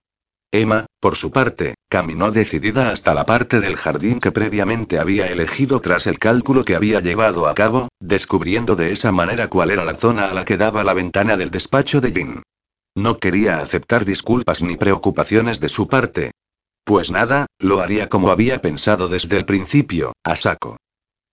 Emma, 0.51 0.85
por 0.99 1.15
su 1.15 1.31
parte, 1.31 1.73
caminó 1.89 2.31
decidida 2.31 2.91
hasta 2.91 3.15
la 3.15 3.25
parte 3.25 3.59
del 3.59 3.75
jardín 3.75 4.19
que 4.19 4.31
previamente 4.31 4.99
había 4.99 5.25
elegido 5.25 5.81
tras 5.81 6.05
el 6.05 6.19
cálculo 6.19 6.63
que 6.63 6.75
había 6.75 6.99
llevado 6.99 7.47
a 7.47 7.55
cabo, 7.55 7.88
descubriendo 7.99 8.75
de 8.75 8.91
esa 8.91 9.11
manera 9.11 9.49
cuál 9.49 9.71
era 9.71 9.84
la 9.84 9.95
zona 9.95 10.27
a 10.27 10.34
la 10.35 10.45
que 10.45 10.57
daba 10.57 10.84
la 10.84 10.93
ventana 10.93 11.38
del 11.38 11.49
despacho 11.49 12.01
de 12.01 12.11
Jin. 12.11 12.43
No 12.95 13.17
quería 13.17 13.59
aceptar 13.59 14.05
disculpas 14.05 14.61
ni 14.61 14.77
preocupaciones 14.77 15.59
de 15.59 15.69
su 15.69 15.88
parte. 15.88 16.34
Pues 16.84 17.09
nada, 17.09 17.47
lo 17.57 17.80
haría 17.80 18.09
como 18.09 18.30
había 18.30 18.61
pensado 18.61 19.07
desde 19.07 19.38
el 19.38 19.45
principio, 19.45 20.13
a 20.23 20.35
saco. 20.35 20.77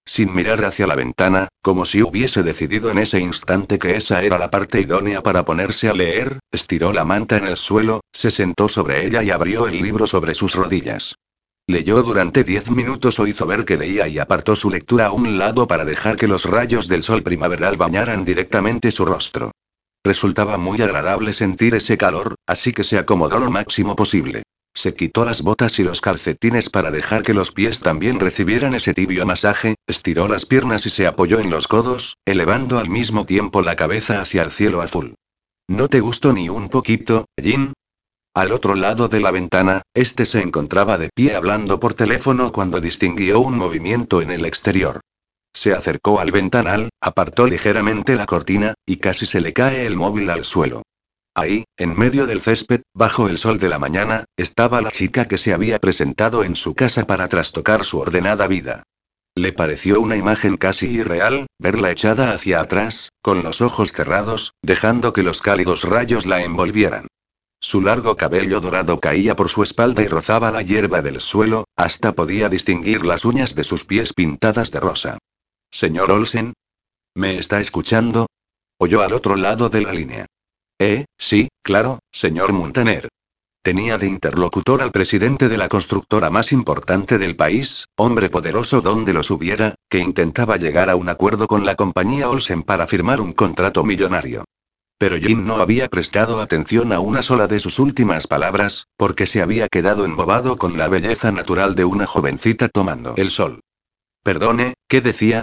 Sin 0.04 0.34
mirar 0.34 0.64
hacia 0.64 0.86
la 0.86 0.96
ventana, 0.96 1.48
como 1.62 1.84
si 1.84 2.02
hubiese 2.02 2.42
decidido 2.42 2.90
en 2.90 2.98
ese 2.98 3.20
instante 3.20 3.78
que 3.78 3.96
esa 3.96 4.22
era 4.22 4.38
la 4.38 4.50
parte 4.50 4.80
idónea 4.80 5.22
para 5.22 5.44
ponerse 5.44 5.88
a 5.88 5.94
leer, 5.94 6.40
estiró 6.50 6.92
la 6.92 7.04
manta 7.04 7.36
en 7.36 7.46
el 7.46 7.56
suelo, 7.56 8.00
se 8.12 8.30
sentó 8.30 8.68
sobre 8.68 9.06
ella 9.06 9.22
y 9.22 9.30
abrió 9.30 9.68
el 9.68 9.80
libro 9.80 10.06
sobre 10.06 10.34
sus 10.34 10.54
rodillas. 10.54 11.14
Leyó 11.66 12.02
durante 12.02 12.42
diez 12.42 12.70
minutos 12.70 13.20
o 13.20 13.26
hizo 13.28 13.46
ver 13.46 13.64
que 13.64 13.76
leía 13.76 14.08
y 14.08 14.18
apartó 14.18 14.56
su 14.56 14.70
lectura 14.70 15.06
a 15.06 15.12
un 15.12 15.38
lado 15.38 15.68
para 15.68 15.84
dejar 15.84 16.16
que 16.16 16.26
los 16.26 16.44
rayos 16.44 16.88
del 16.88 17.04
sol 17.04 17.22
primaveral 17.22 17.76
bañaran 17.76 18.24
directamente 18.24 18.90
su 18.90 19.04
rostro. 19.04 19.52
Resultaba 20.02 20.56
muy 20.58 20.80
agradable 20.82 21.32
sentir 21.32 21.74
ese 21.74 21.96
calor, 21.96 22.34
así 22.46 22.72
que 22.72 22.82
se 22.82 22.98
acomodó 22.98 23.38
lo 23.38 23.50
máximo 23.50 23.94
posible. 23.94 24.42
Se 24.74 24.94
quitó 24.94 25.24
las 25.24 25.42
botas 25.42 25.78
y 25.78 25.82
los 25.82 26.00
calcetines 26.00 26.70
para 26.70 26.90
dejar 26.90 27.22
que 27.22 27.34
los 27.34 27.52
pies 27.52 27.80
también 27.80 28.20
recibieran 28.20 28.74
ese 28.74 28.94
tibio 28.94 29.26
masaje, 29.26 29.74
estiró 29.86 30.28
las 30.28 30.46
piernas 30.46 30.86
y 30.86 30.90
se 30.90 31.06
apoyó 31.06 31.40
en 31.40 31.50
los 31.50 31.66
codos, 31.66 32.16
elevando 32.24 32.78
al 32.78 32.88
mismo 32.88 33.26
tiempo 33.26 33.62
la 33.62 33.76
cabeza 33.76 34.20
hacia 34.20 34.42
el 34.42 34.52
cielo 34.52 34.80
azul. 34.80 35.14
¿No 35.68 35.88
te 35.88 36.00
gustó 36.00 36.32
ni 36.32 36.48
un 36.48 36.68
poquito, 36.68 37.26
Jin? 37.40 37.72
Al 38.34 38.52
otro 38.52 38.76
lado 38.76 39.08
de 39.08 39.20
la 39.20 39.32
ventana, 39.32 39.82
este 39.92 40.24
se 40.24 40.40
encontraba 40.40 40.98
de 40.98 41.10
pie 41.12 41.34
hablando 41.34 41.80
por 41.80 41.94
teléfono 41.94 42.52
cuando 42.52 42.80
distinguió 42.80 43.40
un 43.40 43.58
movimiento 43.58 44.22
en 44.22 44.30
el 44.30 44.44
exterior. 44.44 45.00
Se 45.52 45.72
acercó 45.72 46.20
al 46.20 46.30
ventanal, 46.30 46.90
apartó 47.00 47.48
ligeramente 47.48 48.14
la 48.14 48.26
cortina, 48.26 48.74
y 48.86 48.98
casi 48.98 49.26
se 49.26 49.40
le 49.40 49.52
cae 49.52 49.84
el 49.84 49.96
móvil 49.96 50.30
al 50.30 50.44
suelo. 50.44 50.82
Ahí, 51.34 51.64
en 51.76 51.96
medio 51.96 52.26
del 52.26 52.40
césped, 52.40 52.82
bajo 52.92 53.28
el 53.28 53.38
sol 53.38 53.58
de 53.58 53.68
la 53.68 53.78
mañana, 53.78 54.24
estaba 54.36 54.80
la 54.80 54.90
chica 54.90 55.26
que 55.26 55.38
se 55.38 55.52
había 55.52 55.78
presentado 55.78 56.42
en 56.42 56.56
su 56.56 56.74
casa 56.74 57.06
para 57.06 57.28
trastocar 57.28 57.84
su 57.84 57.98
ordenada 57.98 58.46
vida. 58.48 58.82
Le 59.36 59.52
pareció 59.52 60.00
una 60.00 60.16
imagen 60.16 60.56
casi 60.56 60.88
irreal, 60.88 61.46
verla 61.58 61.92
echada 61.92 62.32
hacia 62.32 62.60
atrás, 62.60 63.10
con 63.22 63.44
los 63.44 63.60
ojos 63.60 63.92
cerrados, 63.92 64.54
dejando 64.60 65.12
que 65.12 65.22
los 65.22 65.40
cálidos 65.40 65.84
rayos 65.84 66.26
la 66.26 66.42
envolvieran. 66.42 67.06
Su 67.60 67.80
largo 67.80 68.16
cabello 68.16 68.60
dorado 68.60 68.98
caía 69.00 69.36
por 69.36 69.48
su 69.48 69.62
espalda 69.62 70.02
y 70.02 70.08
rozaba 70.08 70.50
la 70.50 70.62
hierba 70.62 71.00
del 71.02 71.20
suelo, 71.20 71.64
hasta 71.76 72.14
podía 72.14 72.48
distinguir 72.48 73.04
las 73.04 73.24
uñas 73.24 73.54
de 73.54 73.64
sus 73.64 73.84
pies 73.84 74.14
pintadas 74.14 74.72
de 74.72 74.80
rosa. 74.80 75.18
Señor 75.70 76.10
Olsen. 76.10 76.54
¿Me 77.14 77.38
está 77.38 77.60
escuchando? 77.60 78.26
Oyó 78.78 79.02
al 79.02 79.12
otro 79.12 79.36
lado 79.36 79.68
de 79.68 79.82
la 79.82 79.92
línea. 79.92 80.26
Eh, 80.80 81.04
sí, 81.18 81.48
claro, 81.62 81.98
señor 82.10 82.54
Montaner. 82.54 83.08
Tenía 83.62 83.98
de 83.98 84.06
interlocutor 84.06 84.80
al 84.80 84.92
presidente 84.92 85.50
de 85.50 85.58
la 85.58 85.68
constructora 85.68 86.30
más 86.30 86.52
importante 86.52 87.18
del 87.18 87.36
país, 87.36 87.84
hombre 87.96 88.30
poderoso 88.30 88.80
donde 88.80 89.12
los 89.12 89.30
hubiera, 89.30 89.74
que 89.90 89.98
intentaba 89.98 90.56
llegar 90.56 90.88
a 90.88 90.96
un 90.96 91.10
acuerdo 91.10 91.46
con 91.46 91.66
la 91.66 91.74
compañía 91.74 92.30
Olsen 92.30 92.62
para 92.62 92.86
firmar 92.86 93.20
un 93.20 93.34
contrato 93.34 93.84
millonario. 93.84 94.44
Pero 94.96 95.18
Jin 95.18 95.44
no 95.44 95.56
había 95.56 95.88
prestado 95.88 96.40
atención 96.40 96.94
a 96.94 97.00
una 97.00 97.20
sola 97.20 97.46
de 97.46 97.60
sus 97.60 97.78
últimas 97.78 98.26
palabras, 98.26 98.86
porque 98.96 99.26
se 99.26 99.42
había 99.42 99.68
quedado 99.68 100.06
embobado 100.06 100.56
con 100.56 100.78
la 100.78 100.88
belleza 100.88 101.30
natural 101.30 101.74
de 101.74 101.84
una 101.84 102.06
jovencita 102.06 102.70
tomando 102.70 103.14
el 103.16 103.30
sol. 103.30 103.60
Perdone, 104.22 104.72
¿qué 104.88 105.02
decía? 105.02 105.42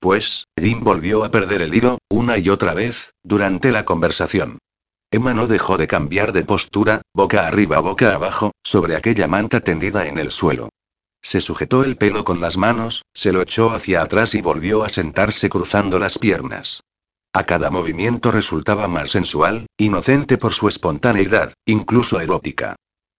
Pues, 0.00 0.46
Jin 0.60 0.82
volvió 0.82 1.24
a 1.24 1.30
perder 1.30 1.62
el 1.62 1.74
hilo, 1.74 1.98
una 2.10 2.38
y 2.38 2.48
otra 2.48 2.74
vez, 2.74 3.12
durante 3.22 3.70
la 3.70 3.84
conversación. 3.84 4.58
Emma 5.14 5.32
no 5.32 5.46
dejó 5.46 5.76
de 5.76 5.86
cambiar 5.86 6.32
de 6.32 6.42
postura, 6.42 7.02
boca 7.14 7.46
arriba, 7.46 7.78
boca 7.78 8.16
abajo, 8.16 8.50
sobre 8.64 8.96
aquella 8.96 9.28
manta 9.28 9.60
tendida 9.60 10.08
en 10.08 10.18
el 10.18 10.32
suelo. 10.32 10.70
Se 11.22 11.40
sujetó 11.40 11.84
el 11.84 11.96
pelo 11.96 12.24
con 12.24 12.40
las 12.40 12.56
manos, 12.56 13.04
se 13.14 13.30
lo 13.30 13.42
echó 13.42 13.70
hacia 13.70 14.02
atrás 14.02 14.34
y 14.34 14.42
volvió 14.42 14.82
a 14.82 14.88
sentarse 14.88 15.48
cruzando 15.48 16.00
las 16.00 16.18
piernas. 16.18 16.80
A 17.32 17.44
cada 17.44 17.70
movimiento 17.70 18.32
resultaba 18.32 18.88
más 18.88 19.10
sensual, 19.10 19.66
inocente 19.76 20.36
por 20.36 20.52
su 20.52 20.66
espontaneidad, 20.66 21.54
incluso 21.64 22.18
erótica. 22.18 22.74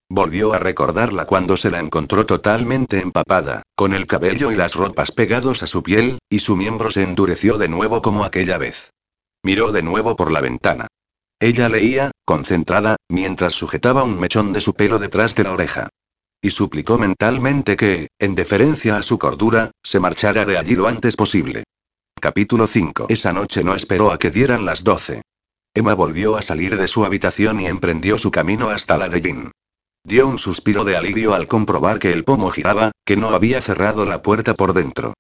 Volvió 0.10 0.54
a 0.54 0.60
recordarla 0.60 1.24
cuando 1.24 1.56
se 1.56 1.72
la 1.72 1.80
encontró 1.80 2.26
totalmente 2.26 3.00
empapada, 3.00 3.64
con 3.74 3.94
el 3.94 4.06
cabello 4.06 4.52
y 4.52 4.56
las 4.56 4.76
ropas 4.76 5.14
pegados 5.14 5.64
a 5.64 5.68
su 5.68 5.82
piel, 5.82 6.20
y 6.30 6.40
su 6.40 6.58
miembro 6.58 6.92
se 6.92 7.04
endureció 7.04 7.58
de 7.58 7.70
nuevo 7.70 8.02
como 8.02 8.26
aquella 8.26 8.58
vez. 8.58 8.92
Miró 9.44 9.72
de 9.72 9.82
nuevo 9.82 10.18
por 10.18 10.30
la 10.30 10.42
ventana. 10.42 10.88
Ella 11.40 11.68
leía, 11.68 12.12
concentrada, 12.24 12.96
mientras 13.10 13.54
sujetaba 13.54 14.04
un 14.04 14.20
mechón 14.20 14.54
de 14.54 14.62
su 14.62 14.74
pelo 14.74 15.00
detrás 15.00 15.36
de 15.36 15.44
la 15.44 15.52
oreja. 15.52 15.90
Y 16.42 16.52
suplicó 16.52 16.98
mentalmente 16.98 17.76
que, 17.76 18.08
en 18.20 18.36
deferencia 18.36 18.98
a 18.98 19.04
su 19.04 19.20
cordura, 19.20 19.72
se 19.84 20.00
marchara 20.00 20.46
de 20.46 20.58
allí 20.58 20.76
lo 20.76 20.88
antes 20.88 21.16
posible. 21.16 21.64
Capítulo 22.22 22.68
5. 22.68 23.08
Esa 23.10 23.34
noche 23.34 23.64
no 23.64 23.76
esperó 23.76 24.12
a 24.12 24.20
que 24.20 24.32
dieran 24.32 24.66
las 24.66 24.84
doce. 24.84 25.22
Emma 25.74 25.94
volvió 25.94 26.38
a 26.38 26.42
salir 26.42 26.78
de 26.78 26.88
su 26.88 27.04
habitación 27.04 27.60
y 27.60 27.68
emprendió 27.68 28.18
su 28.18 28.32
camino 28.32 28.70
hasta 28.70 28.98
la 28.98 29.10
de 29.10 29.22
Jin. 29.22 29.52
Dio 30.06 30.28
un 30.28 30.40
suspiro 30.40 30.86
de 30.86 30.96
alivio 30.96 31.34
al 31.34 31.48
comprobar 31.48 32.00
que 32.00 32.14
el 32.14 32.24
pomo 32.24 32.50
giraba, 32.52 32.92
que 33.04 33.18
no 33.18 33.30
había 33.30 33.62
cerrado 33.62 34.06
la 34.06 34.22
puerta 34.22 34.54
por 34.54 34.74
dentro. 34.74 35.16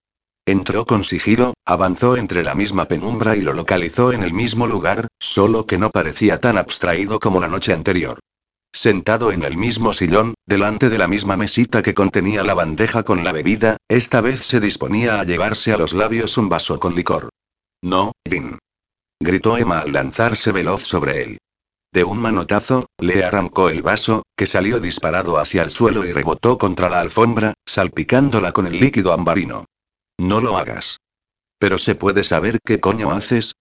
Entró 0.48 0.86
con 0.86 1.04
sigilo, 1.04 1.56
avanzó 1.66 2.18
entre 2.18 2.44
la 2.44 2.54
misma 2.54 2.86
penumbra 2.86 3.36
y 3.36 3.42
lo 3.42 3.54
localizó 3.54 4.14
en 4.14 4.22
el 4.22 4.32
mismo 4.32 4.68
lugar, 4.68 5.08
solo 5.20 5.66
que 5.66 5.80
no 5.80 5.90
parecía 5.90 6.40
tan 6.40 6.60
abstraído 6.60 7.20
como 7.20 7.42
la 7.42 7.48
noche 7.48 7.74
anterior. 7.74 8.20
Sentado 8.72 9.32
en 9.32 9.44
el 9.44 9.58
mismo 9.58 9.94
sillón, 9.94 10.36
delante 10.46 10.90
de 10.90 11.00
la 11.00 11.08
misma 11.08 11.36
mesita 11.36 11.82
que 11.82 11.96
contenía 11.96 12.44
la 12.44 12.54
bandeja 12.54 13.02
con 13.02 13.24
la 13.24 13.32
bebida, 13.32 13.78
esta 13.88 14.22
vez 14.22 14.42
se 14.42 14.60
disponía 14.60 15.20
a 15.20 15.24
llevarse 15.24 15.74
a 15.74 15.78
los 15.78 15.94
labios 15.94 16.38
un 16.38 16.48
vaso 16.48 16.80
con 16.80 16.94
licor. 16.94 17.30
No, 17.82 18.12
Jin. 18.30 18.60
Gritó 19.20 19.58
Emma 19.58 19.80
al 19.80 19.94
lanzarse 19.94 20.52
veloz 20.52 20.84
sobre 20.84 21.24
él. 21.24 21.38
De 21.92 22.04
un 22.04 22.20
manotazo, 22.20 22.88
le 23.00 23.24
arrancó 23.24 23.70
el 23.70 23.82
vaso, 23.82 24.24
que 24.38 24.46
salió 24.46 24.80
disparado 24.80 25.40
hacia 25.40 25.64
el 25.64 25.72
suelo 25.72 26.06
y 26.06 26.12
rebotó 26.12 26.58
contra 26.60 26.90
la 26.90 27.00
alfombra, 27.00 27.54
salpicándola 27.66 28.52
con 28.52 28.68
el 28.68 28.80
líquido 28.80 29.14
ambarino. 29.14 29.66
No 30.18 30.42
lo 30.42 30.58
hagas. 30.58 31.00
Pero 31.60 31.78
se 31.78 31.96
puede 31.96 32.24
saber 32.24 32.60
qué 32.64 32.80
coño 32.80 33.12
haces, 33.12 33.56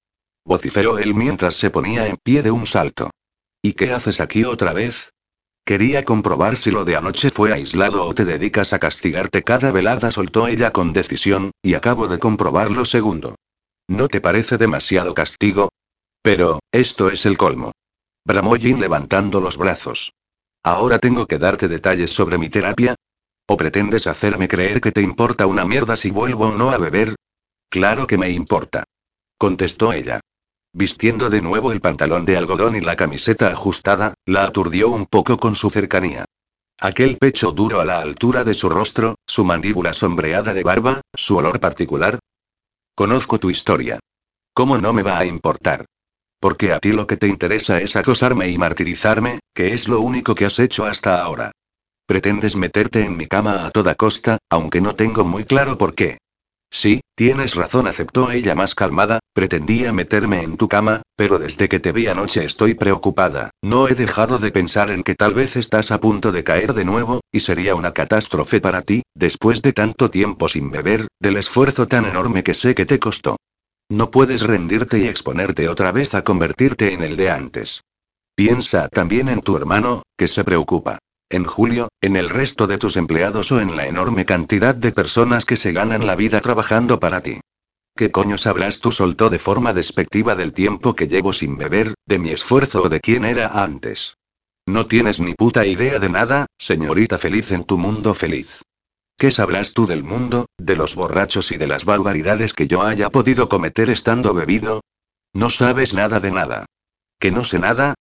vociferó 0.45 0.99
él 0.99 1.15
mientras 1.15 1.57
se 1.57 1.71
ponía 1.71 2.07
en 2.07 2.17
pie 2.23 2.43
de 2.43 2.51
un 2.51 2.67
salto. 2.67 3.11
¿Y 3.63 3.73
qué 3.73 3.93
haces 3.93 4.21
aquí 4.21 4.45
otra 4.45 4.73
vez? 4.73 5.13
Quería 5.65 6.05
comprobar 6.05 6.59
si 6.59 6.71
lo 6.71 6.85
de 6.85 6.97
anoche 6.97 7.31
fue 7.31 7.53
aislado 7.53 8.05
o 8.05 8.15
te 8.15 8.27
dedicas 8.27 8.75
a 8.75 8.79
castigarte 8.79 9.43
cada 9.43 9.73
velada, 9.73 10.11
soltó 10.11 10.47
ella 10.47 10.73
con 10.73 10.93
decisión, 10.93 11.53
y 11.63 11.73
acabo 11.73 12.07
de 12.07 12.19
comprobarlo 12.19 12.85
segundo. 12.85 13.37
¿No 13.89 14.09
te 14.09 14.21
parece 14.21 14.59
demasiado 14.59 15.15
castigo? 15.15 15.71
Pero, 16.21 16.61
esto 16.71 17.09
es 17.09 17.25
el 17.25 17.39
colmo. 17.39 17.73
Bramó 18.27 18.57
Jin 18.57 18.81
levantando 18.81 19.41
los 19.41 19.57
brazos. 19.57 20.13
¿Ahora 20.63 20.99
tengo 20.99 21.27
que 21.27 21.39
darte 21.39 21.69
detalles 21.69 22.11
sobre 22.11 22.37
mi 22.37 22.51
terapia? 22.51 22.95
¿O 23.47 23.57
pretendes 23.57 24.07
hacerme 24.07 24.49
creer 24.49 24.81
que 24.81 24.93
te 24.93 25.03
importa 25.03 25.47
una 25.47 25.65
mierda 25.65 25.97
si 25.97 26.11
vuelvo 26.11 26.47
o 26.49 26.55
no 26.55 26.71
a 26.71 26.79
beber? 26.79 27.15
Claro 27.69 28.07
que 28.07 28.17
me 28.17 28.31
importa. 28.31 28.85
Contestó 29.37 29.93
ella. 29.93 30.21
Vistiendo 30.73 31.29
de 31.29 31.43
nuevo 31.43 31.71
el 31.71 31.81
pantalón 31.81 32.25
de 32.25 32.37
algodón 32.37 32.75
y 32.75 32.81
la 32.81 32.97
camiseta 32.97 33.49
ajustada, 33.49 34.15
la 34.27 34.45
aturdió 34.45 34.89
un 34.89 35.07
poco 35.07 35.37
con 35.37 35.55
su 35.55 35.71
cercanía. 35.71 36.25
Aquel 36.81 37.19
pecho 37.19 37.53
duro 37.53 37.81
a 37.81 37.85
la 37.85 38.01
altura 38.01 38.45
de 38.45 38.55
su 38.55 38.69
rostro, 38.69 39.17
su 39.27 39.45
mandíbula 39.45 39.93
sombreada 39.93 40.55
de 40.55 40.63
barba, 40.63 41.03
su 41.15 41.37
olor 41.37 41.61
particular. 41.61 42.19
Conozco 42.97 43.39
tu 43.39 43.51
historia. 43.51 44.01
¿Cómo 44.55 44.79
no 44.79 44.93
me 44.93 45.03
va 45.03 45.19
a 45.19 45.27
importar? 45.27 45.85
Porque 46.41 46.73
a 46.73 46.79
ti 46.79 46.93
lo 46.93 47.07
que 47.07 47.17
te 47.17 47.29
interesa 47.29 47.81
es 47.81 47.95
acosarme 47.95 48.49
y 48.49 48.59
martirizarme, 48.59 49.41
que 49.55 49.75
es 49.75 49.87
lo 49.87 50.01
único 50.01 50.35
que 50.35 50.47
has 50.47 50.59
hecho 50.59 50.85
hasta 50.85 51.23
ahora. 51.23 51.53
Pretendes 52.07 52.55
meterte 52.55 53.03
en 53.03 53.17
mi 53.17 53.27
cama 53.27 53.65
a 53.65 53.71
toda 53.71 53.95
costa, 53.95 54.37
aunque 54.51 54.83
no 54.83 54.95
tengo 54.95 55.25
muy 55.25 55.45
claro 55.45 55.79
por 55.79 55.95
qué. 55.95 56.19
Sí, 56.71 57.01
tienes 57.15 57.55
razón, 57.55 57.87
aceptó 57.87 58.31
ella 58.31 58.55
más 58.55 58.75
calmada, 58.75 59.21
pretendía 59.33 59.93
meterme 59.93 60.43
en 60.43 60.59
tu 60.59 60.69
cama, 60.69 61.01
pero 61.17 61.39
desde 61.39 61.67
que 61.67 61.81
te 61.81 61.93
vi 61.93 62.09
anoche 62.09 62.45
estoy 62.45 62.75
preocupada, 62.75 63.51
no 63.63 63.89
he 63.89 63.95
dejado 63.95 64.39
de 64.39 64.51
pensar 64.51 64.91
en 64.91 65.03
que 65.03 65.15
tal 65.15 65.33
vez 65.33 65.57
estás 65.57 65.93
a 65.93 66.01
punto 66.01 66.31
de 66.31 66.45
caer 66.45 66.75
de 66.75 66.85
nuevo, 66.85 67.21
y 67.33 67.41
sería 67.41 67.75
una 67.75 67.93
catástrofe 67.95 68.61
para 68.61 68.83
ti, 68.83 69.03
después 69.15 69.63
de 69.63 69.73
tanto 69.73 70.11
tiempo 70.11 70.49
sin 70.49 70.71
beber, 70.71 71.07
del 71.19 71.39
esfuerzo 71.39 71.89
tan 71.89 72.05
enorme 72.05 72.43
que 72.43 72.53
sé 72.53 72.75
que 72.75 72.85
te 72.85 72.99
costó. 72.99 73.37
No 73.89 74.11
puedes 74.11 74.43
rendirte 74.43 74.99
y 74.99 75.07
exponerte 75.07 75.71
otra 75.71 75.91
vez 75.91 76.15
a 76.15 76.23
convertirte 76.23 76.93
en 76.93 77.03
el 77.03 77.17
de 77.17 77.31
antes. 77.31 77.81
Piensa 78.35 78.89
también 78.89 79.29
en 79.29 79.41
tu 79.41 79.57
hermano, 79.57 80.03
que 80.19 80.29
se 80.29 80.45
preocupa. 80.45 80.99
En 81.35 81.47
julio, 81.47 81.89
en 82.01 82.15
el 82.15 82.31
resto 82.31 82.69
de 82.69 82.79
tus 82.79 82.97
empleados 82.97 83.51
o 83.51 83.61
en 83.61 83.77
la 83.77 83.89
enorme 83.89 84.25
cantidad 84.25 84.73
de 84.73 84.93
personas 84.93 85.45
que 85.45 85.57
se 85.57 85.73
ganan 85.73 86.07
la 86.07 86.15
vida 86.15 86.41
trabajando 86.41 87.01
para 87.01 87.23
ti. 87.23 87.41
¿Qué 87.97 88.13
coño 88.13 88.39
sabrás 88.39 88.79
tú? 88.79 88.93
soltó 88.93 89.31
de 89.31 89.41
forma 89.41 89.73
despectiva 89.73 90.37
del 90.37 90.53
tiempo 90.53 90.95
que 90.95 91.09
llevo 91.09 91.33
sin 91.33 91.59
beber, 91.59 91.95
de 92.07 92.21
mi 92.21 92.31
esfuerzo 92.31 92.85
o 92.85 92.89
de 92.89 93.01
quién 93.01 93.25
era 93.25 93.49
antes. 93.49 94.17
No 94.65 94.87
tienes 94.87 95.19
ni 95.19 95.35
puta 95.35 95.67
idea 95.67 95.99
de 95.99 96.09
nada, 96.09 96.47
señorita 96.57 97.19
feliz 97.19 97.51
en 97.51 97.65
tu 97.65 97.79
mundo 97.79 98.15
feliz. 98.15 98.63
¿Qué 99.19 99.33
sabrás 99.33 99.73
tú 99.73 99.89
del 99.89 100.05
mundo, 100.05 100.47
de 100.57 100.77
los 100.77 100.95
borrachos 100.95 101.51
y 101.51 101.57
de 101.57 101.67
las 101.67 101.85
barbaridades 101.85 102.53
que 102.53 102.69
yo 102.69 102.83
haya 102.83 103.11
podido 103.11 103.49
cometer 103.49 103.91
estando 103.91 104.35
bebido? 104.35 104.83
No 105.33 105.51
sabes 105.51 105.95
nada 105.95 106.21
de 106.21 106.31
nada. 106.31 106.67
¿Que 107.19 107.33
no 107.33 107.43
sé 107.43 107.59
nada? 107.59 107.95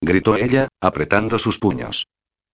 gritó 0.00 0.36
ella, 0.36 0.68
apretando 0.80 1.38
sus 1.38 1.58
puños. 1.58 2.06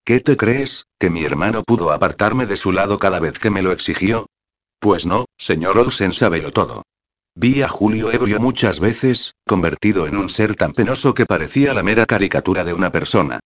¿Qué 0.06 0.20
te 0.20 0.36
crees, 0.36 0.85
que 1.01 1.09
mi 1.09 1.24
hermano 1.24 1.62
pudo 1.62 1.90
apartarme 1.90 2.44
de 2.44 2.59
su 2.59 2.72
lado 2.72 2.98
cada 2.98 3.20
vez 3.20 3.39
que 3.39 3.48
me 3.48 3.62
lo 3.62 3.72
exigió? 3.72 4.26
Pues 4.78 5.06
no, 5.06 5.24
señor 5.39 5.78
Olsen 5.78 6.12
sabelo 6.12 6.52
todo. 6.52 6.82
Vi 7.35 7.62
a 7.62 7.68
Julio 7.68 8.12
ebrio 8.12 8.39
muchas 8.39 8.81
veces, 8.81 9.32
convertido 9.47 10.06
en 10.06 10.18
un 10.18 10.28
ser 10.28 10.56
tan 10.56 10.74
penoso 10.74 11.14
que 11.14 11.24
parecía 11.24 11.72
la 11.72 11.82
mera 11.82 12.05
caricatura 12.05 12.64
de 12.64 12.74
una 12.74 12.93
persona. 12.93 13.40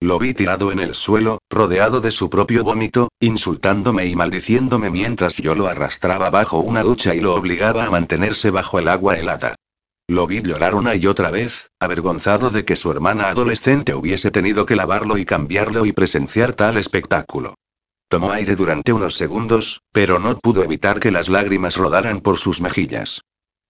Lo 0.00 0.18
vi 0.18 0.34
tirado 0.34 0.70
en 0.70 0.80
el 0.80 0.94
suelo, 0.94 1.38
rodeado 1.48 2.02
de 2.02 2.10
su 2.10 2.28
propio 2.28 2.62
vómito, 2.62 3.08
insultándome 3.18 4.04
y 4.04 4.14
maldiciéndome 4.14 4.90
mientras 4.90 5.38
yo 5.38 5.54
lo 5.54 5.66
arrastraba 5.66 6.28
bajo 6.28 6.58
una 6.58 6.82
ducha 6.82 7.14
y 7.14 7.20
lo 7.20 7.34
obligaba 7.34 7.86
a 7.86 7.90
mantenerse 7.90 8.50
bajo 8.50 8.78
el 8.78 8.88
agua 8.88 9.16
helada. 9.16 9.54
Lo 10.12 10.26
vi 10.26 10.42
llorar 10.42 10.74
una 10.74 10.94
y 10.94 11.06
otra 11.06 11.30
vez, 11.30 11.70
avergonzado 11.80 12.50
de 12.50 12.66
que 12.66 12.76
su 12.76 12.90
hermana 12.90 13.30
adolescente 13.30 13.94
hubiese 13.94 14.30
tenido 14.30 14.66
que 14.66 14.76
lavarlo 14.76 15.16
y 15.16 15.24
cambiarlo 15.24 15.86
y 15.86 15.92
presenciar 15.92 16.52
tal 16.52 16.76
espectáculo. 16.76 17.54
Tomó 18.08 18.30
aire 18.30 18.54
durante 18.54 18.92
unos 18.92 19.14
segundos, 19.14 19.80
pero 19.90 20.18
no 20.18 20.38
pudo 20.38 20.62
evitar 20.62 21.00
que 21.00 21.10
las 21.10 21.30
lágrimas 21.30 21.78
rodaran 21.78 22.20
por 22.20 22.36
sus 22.36 22.60
mejillas. 22.60 23.22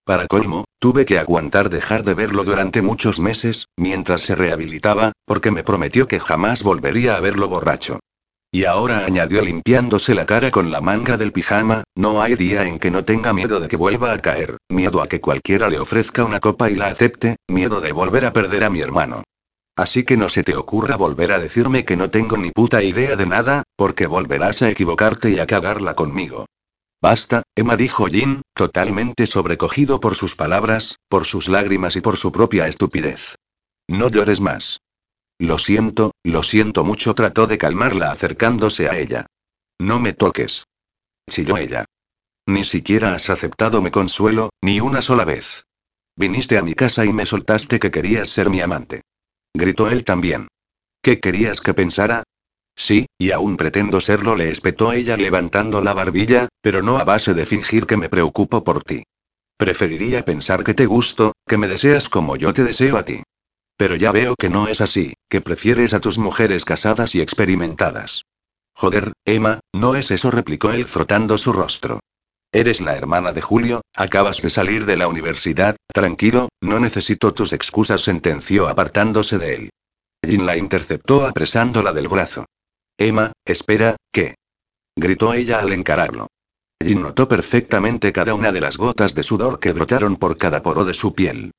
Para 0.05 0.27
colmo, 0.27 0.65
tuve 0.81 1.05
que 1.05 1.21
aguantar 1.21 1.71
dejar 1.71 2.03
de 2.03 2.15
verlo 2.15 2.43
durante 2.43 2.83
muchos 2.83 3.21
meses, 3.21 3.69
mientras 3.77 4.23
se 4.23 4.35
rehabilitaba, 4.35 5.13
porque 5.25 5.53
me 5.53 5.63
prometió 5.63 6.09
que 6.09 6.19
jamás 6.19 6.65
volvería 6.65 7.15
a 7.15 7.21
verlo 7.21 7.49
borracho. 7.49 8.01
Y 8.55 8.67
ahora 8.67 9.07
añadió 9.07 9.41
limpiándose 9.41 10.15
la 10.15 10.27
cara 10.27 10.51
con 10.51 10.71
la 10.71 10.83
manga 10.83 11.17
del 11.17 11.33
pijama, 11.33 11.85
no 11.95 12.21
hay 12.21 12.35
día 12.35 12.67
en 12.67 12.79
que 12.79 12.91
no 12.91 13.03
tenga 13.03 13.33
miedo 13.33 13.61
de 13.61 13.67
que 13.69 13.77
vuelva 13.77 14.13
a 14.13 14.19
caer, 14.19 14.59
miedo 14.69 15.01
a 15.01 15.09
que 15.09 15.23
cualquiera 15.23 15.71
le 15.71 15.79
ofrezca 15.79 16.23
una 16.23 16.39
copa 16.39 16.71
y 16.71 16.75
la 16.75 16.89
acepte, 16.89 17.37
miedo 17.49 17.81
de 17.81 17.93
volver 17.93 18.27
a 18.27 18.35
perder 18.35 18.65
a 18.65 18.69
mi 18.69 18.81
hermano. 18.81 19.23
Así 19.75 20.05
que 20.05 20.19
no 20.19 20.29
se 20.29 20.45
te 20.45 20.55
ocurra 20.55 20.97
volver 20.97 21.33
a 21.33 21.39
decirme 21.39 21.87
que 21.87 21.97
no 21.97 22.11
tengo 22.11 22.37
ni 22.37 22.51
puta 22.51 22.83
idea 22.83 23.17
de 23.17 23.25
nada, 23.25 23.63
porque 23.75 24.07
volverás 24.07 24.61
a 24.61 24.69
equivocarte 24.69 25.31
y 25.31 25.39
a 25.39 25.47
cagarla 25.47 25.95
conmigo. 25.95 26.45
Basta, 27.01 27.45
Emma 27.57 27.77
dijo 27.77 28.05
Jin, 28.05 28.43
totalmente 28.55 29.27
sobrecogido 29.27 29.99
por 29.99 30.15
sus 30.15 30.37
palabras, 30.37 30.97
por 31.09 31.25
sus 31.25 31.49
lágrimas 31.49 31.97
y 31.97 32.03
por 32.03 32.19
su 32.19 32.31
propia 32.33 32.69
estupidez. 32.69 33.35
No 33.89 34.11
llores 34.11 34.43
más. 34.43 34.79
Lo 35.39 35.59
siento, 35.59 36.13
lo 36.23 36.43
siento 36.43 36.85
mucho, 36.85 37.15
trató 37.15 37.47
de 37.47 37.59
calmarla 37.59 38.11
acercándose 38.11 38.89
a 38.89 38.99
ella. 38.99 39.27
No 39.81 39.99
me 39.99 40.13
toques. 40.13 40.65
Chilló 41.29 41.57
ella. 41.57 41.85
Ni 42.47 42.65
siquiera 42.65 43.15
has 43.15 43.31
aceptado 43.31 43.83
mi 43.83 43.91
consuelo, 43.91 44.51
ni 44.61 44.81
una 44.81 45.03
sola 45.03 45.25
vez. 45.25 45.65
Viniste 46.17 46.59
a 46.59 46.63
mi 46.63 46.75
casa 46.75 47.05
y 47.05 47.13
me 47.13 47.27
soltaste 47.27 47.79
que 47.79 47.91
querías 47.91 48.29
ser 48.29 48.51
mi 48.51 48.61
amante. 48.61 49.03
Gritó 49.55 49.89
él 49.89 50.05
también. 50.05 50.49
¿Qué 51.03 51.21
querías 51.21 51.61
que 51.61 51.75
pensara? 51.75 52.23
Sí, 52.75 53.07
y 53.19 53.31
aún 53.33 53.57
pretendo 53.57 54.01
serlo, 54.01 54.35
le 54.35 54.51
espetó 54.51 54.93
ella 54.93 55.17
levantando 55.17 55.83
la 55.83 55.95
barbilla, 55.95 56.49
pero 56.61 56.83
no 56.83 56.99
a 56.99 57.05
base 57.05 57.35
de 57.35 57.47
fingir 57.47 57.87
que 57.87 57.97
me 57.97 58.09
preocupo 58.09 58.65
por 58.65 58.83
ti. 58.83 59.05
Preferiría 59.57 60.25
pensar 60.25 60.65
que 60.65 60.75
te 60.75 60.87
gusto, 60.87 61.33
que 61.47 61.59
me 61.59 61.69
deseas 61.69 62.09
como 62.09 62.37
yo 62.37 62.53
te 62.53 62.65
deseo 62.65 62.97
a 62.97 63.05
ti. 63.05 63.23
Pero 63.77 63.97
ya 63.97 64.13
veo 64.13 64.35
que 64.37 64.51
no 64.51 64.69
es 64.69 64.81
así, 64.81 65.15
que 65.29 65.41
prefieres 65.41 65.95
a 65.95 66.01
tus 66.01 66.19
mujeres 66.19 66.65
casadas 66.65 67.15
y 67.15 67.21
experimentadas. 67.21 68.25
Joder, 68.75 69.13
Emma, 69.25 69.61
no 69.75 69.97
es 69.97 70.11
eso, 70.11 70.31
replicó 70.31 70.71
él 70.71 70.87
frotando 70.87 71.39
su 71.39 71.53
rostro. 71.53 72.01
Eres 72.53 72.81
la 72.81 72.97
hermana 72.97 73.33
de 73.33 73.41
Julio, 73.41 73.81
acabas 73.97 74.43
de 74.43 74.51
salir 74.51 74.85
de 74.85 74.97
la 74.97 75.09
universidad, 75.09 75.77
tranquilo, 75.93 76.49
no 76.61 76.81
necesito 76.81 77.33
tus 77.33 77.53
excusas, 77.53 78.03
sentenció 78.03 78.69
apartándose 78.69 79.39
de 79.39 79.55
él. 79.55 79.71
Jin 80.25 80.45
la 80.45 80.57
interceptó 80.57 81.27
apresándola 81.27 81.93
del 81.93 82.09
brazo. 82.09 82.45
Emma, 82.99 83.33
espera, 83.47 83.97
¿qué? 84.13 84.35
gritó 84.97 85.33
ella 85.33 85.61
al 85.61 85.73
encararlo. 85.73 86.29
Jin 86.83 87.03
notó 87.03 87.27
perfectamente 87.27 88.13
cada 88.13 88.35
una 88.35 88.53
de 88.53 88.61
las 88.61 88.77
gotas 88.77 89.15
de 89.15 89.23
sudor 89.23 89.59
que 89.59 89.73
brotaron 89.73 90.17
por 90.17 90.37
cada 90.37 90.63
poro 90.63 90.85
de 90.85 90.95
su 90.95 91.15
piel. 91.15 91.53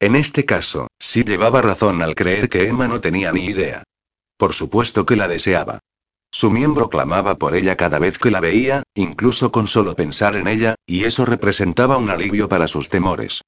En 0.00 0.14
este 0.14 0.44
caso, 0.44 0.86
sí 0.98 1.24
llevaba 1.24 1.60
razón 1.60 2.02
al 2.02 2.14
creer 2.14 2.48
que 2.48 2.68
Emma 2.68 2.86
no 2.86 3.00
tenía 3.00 3.32
ni 3.32 3.46
idea. 3.46 3.82
Por 4.36 4.54
supuesto 4.54 5.04
que 5.04 5.16
la 5.16 5.26
deseaba. 5.26 5.80
Su 6.30 6.50
miembro 6.50 6.88
clamaba 6.88 7.36
por 7.36 7.54
ella 7.54 7.76
cada 7.76 7.98
vez 7.98 8.18
que 8.18 8.30
la 8.30 8.40
veía, 8.40 8.84
incluso 8.94 9.50
con 9.50 9.66
solo 9.66 9.96
pensar 9.96 10.36
en 10.36 10.46
ella, 10.46 10.76
y 10.86 11.04
eso 11.04 11.24
representaba 11.24 11.96
un 11.96 12.10
alivio 12.10 12.48
para 12.48 12.68
sus 12.68 12.90
temores. 12.90 13.42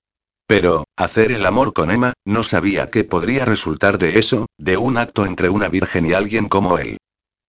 Pero, 0.46 0.84
hacer 0.96 1.30
el 1.30 1.46
amor 1.46 1.72
con 1.72 1.92
Emma, 1.92 2.14
no 2.24 2.42
sabía 2.42 2.90
qué 2.90 3.04
podría 3.04 3.44
resultar 3.44 3.98
de 3.98 4.18
eso, 4.18 4.46
de 4.58 4.76
un 4.76 4.96
acto 4.96 5.24
entre 5.26 5.50
una 5.50 5.68
virgen 5.68 6.06
y 6.06 6.14
alguien 6.14 6.48
como 6.48 6.78
él. 6.78 6.96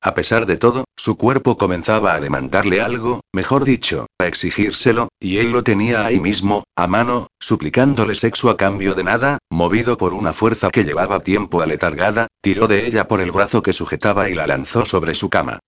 A 0.04 0.16
pesar 0.16 0.48
de 0.48 0.58
todo, 0.58 0.86
su 0.98 1.16
cuerpo 1.16 1.58
comenzaba 1.58 2.16
a 2.16 2.20
demandarle 2.20 2.82
algo, 2.82 3.22
mejor 3.32 3.66
dicho, 3.66 4.08
a 4.20 4.26
exigírselo, 4.26 5.10
y 5.20 5.38
él 5.38 5.52
lo 5.52 5.64
tenía 5.64 6.04
ahí 6.04 6.20
mismo, 6.20 6.64
a 6.76 6.88
mano, 6.88 7.28
suplicándole 7.40 8.16
sexo 8.16 8.50
a 8.50 8.58
cambio 8.58 8.96
de 8.96 9.04
nada, 9.04 9.38
movido 9.52 9.98
por 9.98 10.16
una 10.16 10.34
fuerza 10.34 10.72
que 10.72 10.84
llevaba 10.84 11.20
tiempo 11.20 11.62
aletargada, 11.62 12.28
tiró 12.42 12.68
de 12.68 12.88
ella 12.88 13.08
por 13.08 13.22
el 13.22 13.32
brazo 13.32 13.62
que 13.62 13.74
sujetaba 13.74 14.28
y 14.28 14.34
la 14.34 14.48
lanzó 14.48 14.86
sobre 14.86 15.14
su 15.14 15.30
cama. 15.30 15.60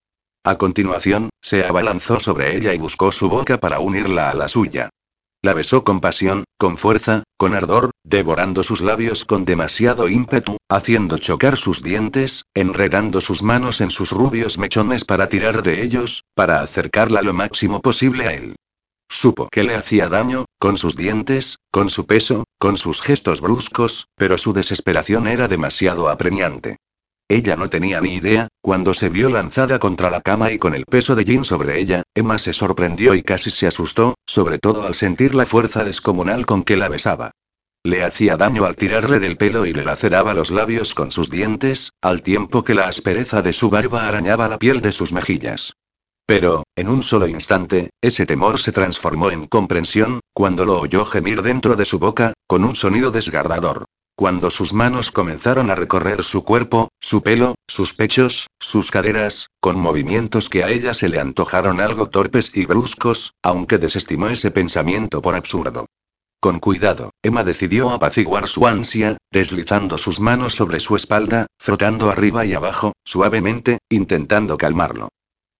A 0.44 0.58
continuación, 0.58 1.30
se 1.40 1.64
abalanzó 1.64 2.20
sobre 2.20 2.58
ella 2.58 2.74
y 2.74 2.80
buscó 2.80 3.12
su 3.12 3.30
boca 3.30 3.60
para 3.60 3.80
unirla 3.80 4.32
a 4.32 4.34
la 4.34 4.50
suya. 4.50 4.90
La 5.44 5.54
besó 5.54 5.84
con 5.84 6.00
pasión, 6.00 6.46
con 6.58 6.78
fuerza, 6.78 7.24
con 7.38 7.54
ardor, 7.54 7.92
devorando 8.06 8.64
sus 8.64 8.80
labios 8.80 9.26
con 9.26 9.44
demasiado 9.44 10.08
ímpetu, 10.08 10.56
haciendo 10.70 11.18
chocar 11.18 11.58
sus 11.58 11.84
dientes, 11.84 12.46
enredando 12.54 13.20
sus 13.20 13.44
manos 13.44 13.82
en 13.82 13.92
sus 13.92 14.12
rubios 14.12 14.58
mechones 14.58 15.04
para 15.04 15.28
tirar 15.28 15.62
de 15.62 15.84
ellos, 15.84 16.24
para 16.34 16.62
acercarla 16.62 17.22
lo 17.22 17.34
máximo 17.34 17.82
posible 17.82 18.28
a 18.28 18.34
él. 18.36 18.56
Supo 19.10 19.50
que 19.52 19.66
le 19.66 19.76
hacía 19.76 20.08
daño, 20.08 20.46
con 20.60 20.78
sus 20.78 20.96
dientes, 20.96 21.58
con 21.72 21.90
su 21.90 22.06
peso, 22.06 22.46
con 22.58 22.78
sus 22.78 23.02
gestos 23.02 23.42
bruscos, 23.42 24.08
pero 24.16 24.38
su 24.38 24.54
desesperación 24.54 25.28
era 25.28 25.50
demasiado 25.50 26.08
apremiante. 26.08 26.78
Ella 27.34 27.56
no 27.56 27.68
tenía 27.68 28.00
ni 28.00 28.14
idea, 28.14 28.48
cuando 28.62 28.94
se 28.94 29.10
vio 29.10 29.28
lanzada 29.28 29.80
contra 29.80 30.12
la 30.12 30.22
cama 30.22 30.52
y 30.52 30.60
con 30.60 30.76
el 30.76 30.86
peso 30.86 31.16
de 31.16 31.24
Jin 31.24 31.44
sobre 31.44 31.80
ella, 31.80 32.04
Emma 32.14 32.38
se 32.38 32.54
sorprendió 32.54 33.16
y 33.16 33.24
casi 33.24 33.50
se 33.50 33.66
asustó, 33.66 34.14
sobre 34.28 34.60
todo 34.60 34.86
al 34.86 34.94
sentir 34.94 35.34
la 35.34 35.48
fuerza 35.48 35.84
descomunal 35.84 36.46
con 36.46 36.62
que 36.62 36.78
la 36.78 36.90
besaba. 36.90 37.32
Le 37.84 38.04
hacía 38.04 38.38
daño 38.38 38.66
al 38.66 38.76
tirarle 38.76 39.18
del 39.18 39.36
pelo 39.36 39.66
y 39.66 39.74
le 39.74 39.84
laceraba 39.84 40.36
los 40.36 40.52
labios 40.52 40.94
con 40.94 41.12
sus 41.12 41.32
dientes, 41.32 41.94
al 42.04 42.22
tiempo 42.22 42.64
que 42.64 42.76
la 42.76 42.88
aspereza 42.88 43.42
de 43.42 43.54
su 43.54 43.72
barba 43.72 44.08
arañaba 44.08 44.48
la 44.48 44.60
piel 44.60 44.82
de 44.82 44.92
sus 44.92 45.12
mejillas. 45.12 45.74
Pero, 46.28 46.66
en 46.76 46.88
un 46.88 47.02
solo 47.02 47.28
instante, 47.28 47.90
ese 48.00 48.28
temor 48.28 48.60
se 48.60 48.72
transformó 48.72 49.32
en 49.32 49.48
comprensión, 49.48 50.20
cuando 50.34 50.66
lo 50.66 50.80
oyó 50.80 51.04
gemir 51.04 51.42
dentro 51.42 51.76
de 51.76 51.86
su 51.86 51.98
boca, 51.98 52.34
con 52.46 52.64
un 52.64 52.76
sonido 52.76 53.10
desgarrador. 53.10 53.86
Cuando 54.16 54.52
sus 54.52 54.74
manos 54.74 55.12
comenzaron 55.12 55.72
a 55.72 55.76
recorrer 55.76 56.24
su 56.24 56.44
cuerpo, 56.44 56.90
su 57.02 57.24
pelo, 57.24 57.56
sus 57.68 57.96
pechos, 57.96 58.46
sus 58.60 58.92
caderas, 58.92 59.48
con 59.60 59.80
movimientos 59.80 60.50
que 60.50 60.64
a 60.64 60.70
ella 60.70 60.94
se 60.94 61.10
le 61.10 61.20
antojaron 61.20 61.82
algo 61.82 62.10
torpes 62.10 62.52
y 62.54 62.68
bruscos, 62.68 63.34
aunque 63.42 63.80
desestimó 63.80 64.28
ese 64.28 64.52
pensamiento 64.52 65.20
por 65.24 65.34
absurdo. 65.34 65.88
Con 66.40 66.60
cuidado, 66.60 67.10
Emma 67.24 67.44
decidió 67.44 67.90
apaciguar 67.90 68.48
su 68.48 68.68
ansia, 68.68 69.18
deslizando 69.32 69.98
sus 69.98 70.20
manos 70.20 70.54
sobre 70.54 70.80
su 70.80 70.96
espalda, 70.96 71.48
frotando 71.58 72.12
arriba 72.12 72.46
y 72.46 72.54
abajo, 72.54 72.94
suavemente, 73.04 73.80
intentando 73.90 74.58
calmarlo. 74.58 75.10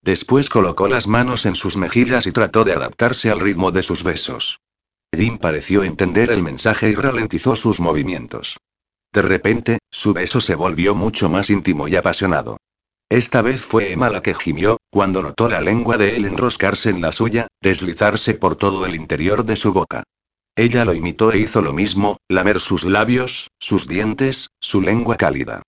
Después 0.04 0.50
colocó 0.50 0.88
las 0.88 1.08
manos 1.08 1.48
en 1.48 1.56
sus 1.56 1.76
mejillas 1.76 2.28
y 2.28 2.32
trató 2.32 2.66
de 2.66 2.74
adaptarse 2.74 3.32
al 3.32 3.40
ritmo 3.40 3.72
de 3.72 3.82
sus 3.82 4.04
besos. 4.04 4.60
Jim 5.16 5.38
pareció 5.38 5.84
entender 5.84 6.32
el 6.32 6.42
mensaje 6.42 6.90
y 6.90 6.96
ralentizó 6.96 7.56
sus 7.56 7.80
movimientos. 7.80 8.58
De 9.14 9.22
repente, 9.22 9.78
su 9.92 10.14
beso 10.14 10.42
se 10.42 10.56
volvió 10.56 10.96
mucho 10.96 11.30
más 11.30 11.50
íntimo 11.50 11.88
y 11.88 11.96
apasionado. 11.96 12.58
Esta 13.10 13.44
vez 13.44 13.62
fue 13.62 13.92
Emma 13.92 14.10
la 14.10 14.22
que 14.24 14.34
gimió, 14.34 14.78
cuando 14.90 15.22
notó 15.22 15.48
la 15.48 15.62
lengua 15.62 15.98
de 15.98 16.16
él 16.16 16.26
enroscarse 16.26 16.90
en 16.90 17.00
la 17.02 17.12
suya, 17.12 17.48
deslizarse 17.62 18.34
por 18.34 18.56
todo 18.56 18.88
el 18.88 18.96
interior 18.96 19.46
de 19.46 19.56
su 19.56 19.72
boca. 19.72 20.04
Ella 20.56 20.84
lo 20.86 20.94
imitó 20.94 21.32
e 21.32 21.40
hizo 21.40 21.62
lo 21.62 21.74
mismo, 21.74 22.18
lamer 22.28 22.60
sus 22.60 22.84
labios, 22.84 23.50
sus 23.60 23.88
dientes, 23.88 24.50
su 24.60 24.82
lengua 24.82 25.16
cálida. 25.16 25.62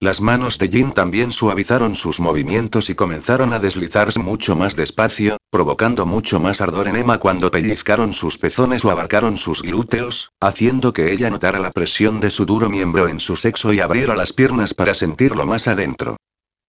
Las 0.00 0.20
manos 0.20 0.58
de 0.58 0.68
Jin 0.68 0.92
también 0.92 1.32
suavizaron 1.32 1.96
sus 1.96 2.20
movimientos 2.20 2.88
y 2.88 2.94
comenzaron 2.94 3.52
a 3.52 3.58
deslizarse 3.58 4.20
mucho 4.20 4.54
más 4.54 4.76
despacio, 4.76 5.38
provocando 5.50 6.06
mucho 6.06 6.38
más 6.38 6.60
ardor 6.60 6.86
en 6.86 6.94
Emma 6.94 7.18
cuando 7.18 7.50
pellizcaron 7.50 8.12
sus 8.12 8.38
pezones 8.38 8.84
o 8.84 8.92
abarcaron 8.92 9.36
sus 9.36 9.60
glúteos, 9.60 10.30
haciendo 10.40 10.92
que 10.92 11.12
ella 11.12 11.30
notara 11.30 11.58
la 11.58 11.72
presión 11.72 12.20
de 12.20 12.30
su 12.30 12.46
duro 12.46 12.70
miembro 12.70 13.08
en 13.08 13.18
su 13.18 13.34
sexo 13.34 13.72
y 13.72 13.80
abriera 13.80 14.14
las 14.14 14.32
piernas 14.32 14.72
para 14.72 14.94
sentirlo 14.94 15.46
más 15.46 15.66
adentro. 15.66 16.16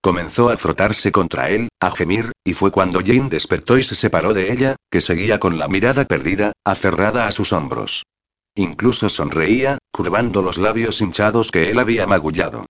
Comenzó 0.01 0.49
a 0.49 0.57
frotarse 0.57 1.11
contra 1.11 1.49
él, 1.51 1.69
a 1.79 1.91
gemir, 1.91 2.31
y 2.43 2.55
fue 2.55 2.71
cuando 2.71 2.99
Jane 3.05 3.29
despertó 3.29 3.77
y 3.77 3.83
se 3.83 3.93
separó 3.93 4.33
de 4.33 4.51
ella, 4.51 4.75
que 4.89 5.01
seguía 5.01 5.39
con 5.39 5.59
la 5.59 5.67
mirada 5.67 6.05
perdida, 6.05 6.53
aferrada 6.65 7.27
a 7.27 7.31
sus 7.31 7.53
hombros. 7.53 8.07
Incluso 8.55 9.07
sonreía, 9.07 9.77
curvando 9.91 10.41
los 10.41 10.57
labios 10.57 10.99
hinchados 10.99 11.51
que 11.51 11.69
él 11.69 11.77
había 11.77 12.07
magullado. 12.07 12.65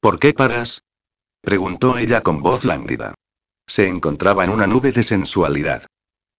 ¿Por 0.00 0.18
qué 0.18 0.32
paras? 0.32 0.82
preguntó 1.42 1.98
ella 1.98 2.22
con 2.22 2.42
voz 2.42 2.64
lánguida. 2.64 3.14
Se 3.68 3.86
encontraba 3.86 4.44
en 4.44 4.50
una 4.50 4.66
nube 4.66 4.92
de 4.92 5.02
sensualidad. 5.02 5.84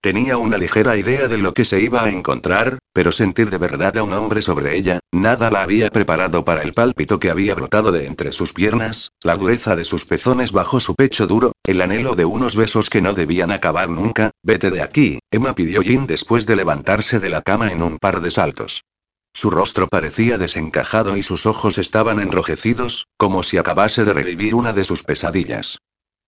Tenía 0.02 0.38
una 0.38 0.58
ligera 0.58 0.98
idea 0.98 1.28
de 1.28 1.38
lo 1.38 1.54
que 1.54 1.64
se 1.64 1.80
iba 1.80 2.04
a 2.04 2.10
encontrar, 2.10 2.80
pero 2.92 3.12
sentir 3.12 3.52
de 3.52 3.60
verdad 3.60 3.98
a 3.98 4.04
un 4.04 4.14
hombre 4.14 4.42
sobre 4.42 4.76
ella, 4.76 5.00
nada 5.12 5.52
la 5.52 5.62
había 5.62 5.92
preparado 5.92 6.44
para 6.44 6.64
el 6.64 6.74
pálpito 6.74 7.20
que 7.20 7.30
había 7.30 7.54
brotado 7.54 7.92
de 7.92 8.08
entre 8.08 8.32
sus 8.32 8.52
piernas, 8.52 9.12
la 9.22 9.38
dureza 9.38 9.76
de 9.76 9.84
sus 9.84 10.06
pezones 10.06 10.54
bajo 10.54 10.80
su 10.80 10.96
pecho 10.96 11.28
duro, 11.28 11.52
el 11.64 11.84
anhelo 11.84 12.16
de 12.16 12.26
unos 12.26 12.56
besos 12.56 12.90
que 12.90 13.04
no 13.04 13.14
debían 13.14 13.52
acabar 13.52 13.90
nunca. 13.90 14.32
Vete 14.42 14.72
de 14.72 14.82
aquí, 14.82 15.20
Emma 15.30 15.54
pidió 15.54 15.84
Jin 15.84 16.08
después 16.08 16.48
de 16.48 16.56
levantarse 16.56 17.20
de 17.20 17.30
la 17.30 17.44
cama 17.44 17.72
en 17.72 17.84
un 17.84 18.00
par 18.00 18.22
de 18.22 18.32
saltos. 18.32 18.82
Su 19.34 19.50
rostro 19.50 19.88
parecía 19.88 20.38
desencajado 20.38 21.16
y 21.16 21.24
sus 21.24 21.46
ojos 21.46 21.78
estaban 21.78 22.20
enrojecidos, 22.20 23.08
como 23.18 23.44
si 23.44 23.58
acabase 23.58 24.04
de 24.04 24.14
revivir 24.14 24.56
una 24.56 24.74
de 24.74 24.84
sus 24.84 25.04
pesadillas. 25.04 25.80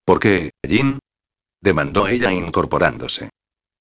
¿Por 0.05 0.19
qué, 0.19 0.51
Jin? 0.65 0.99
demandó 1.61 2.07
ella 2.07 2.31
incorporándose. 2.31 3.29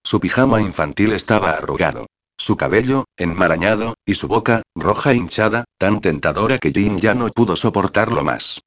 Su 0.04 0.20
pijama 0.20 0.60
infantil 0.60 1.12
estaba 1.12 1.50
arrugado. 1.50 2.06
Su 2.36 2.56
cabello, 2.56 3.04
enmarañado, 3.16 3.94
y 4.04 4.14
su 4.14 4.26
boca, 4.26 4.62
roja 4.74 5.14
hinchada, 5.14 5.64
tan 5.78 6.00
tentadora 6.00 6.58
que 6.58 6.72
Jin 6.72 6.98
ya 6.98 7.14
no 7.14 7.28
pudo 7.28 7.56
soportarlo 7.56 8.24
más. 8.24 8.60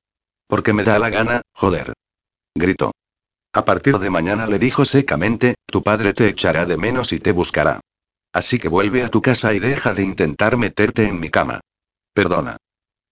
Porque 0.47 0.73
me 0.73 0.83
da 0.83 0.99
la 0.99 1.09
gana, 1.09 1.41
joder. 1.53 1.93
Gritó. 2.55 2.91
A 3.53 3.65
partir 3.65 3.99
de 3.99 4.09
mañana 4.09 4.47
le 4.47 4.59
dijo 4.59 4.85
secamente, 4.85 5.55
tu 5.65 5.81
padre 5.81 6.13
te 6.13 6.27
echará 6.27 6.65
de 6.65 6.77
menos 6.77 7.11
y 7.11 7.19
te 7.19 7.31
buscará. 7.31 7.81
Así 8.35 8.59
que 8.59 8.67
vuelve 8.67 9.01
a 9.01 9.07
tu 9.07 9.21
casa 9.21 9.53
y 9.53 9.59
deja 9.59 9.93
de 9.93 10.03
intentar 10.03 10.57
meterte 10.57 11.07
en 11.07 11.21
mi 11.21 11.29
cama. 11.29 11.61
Perdona. 12.13 12.57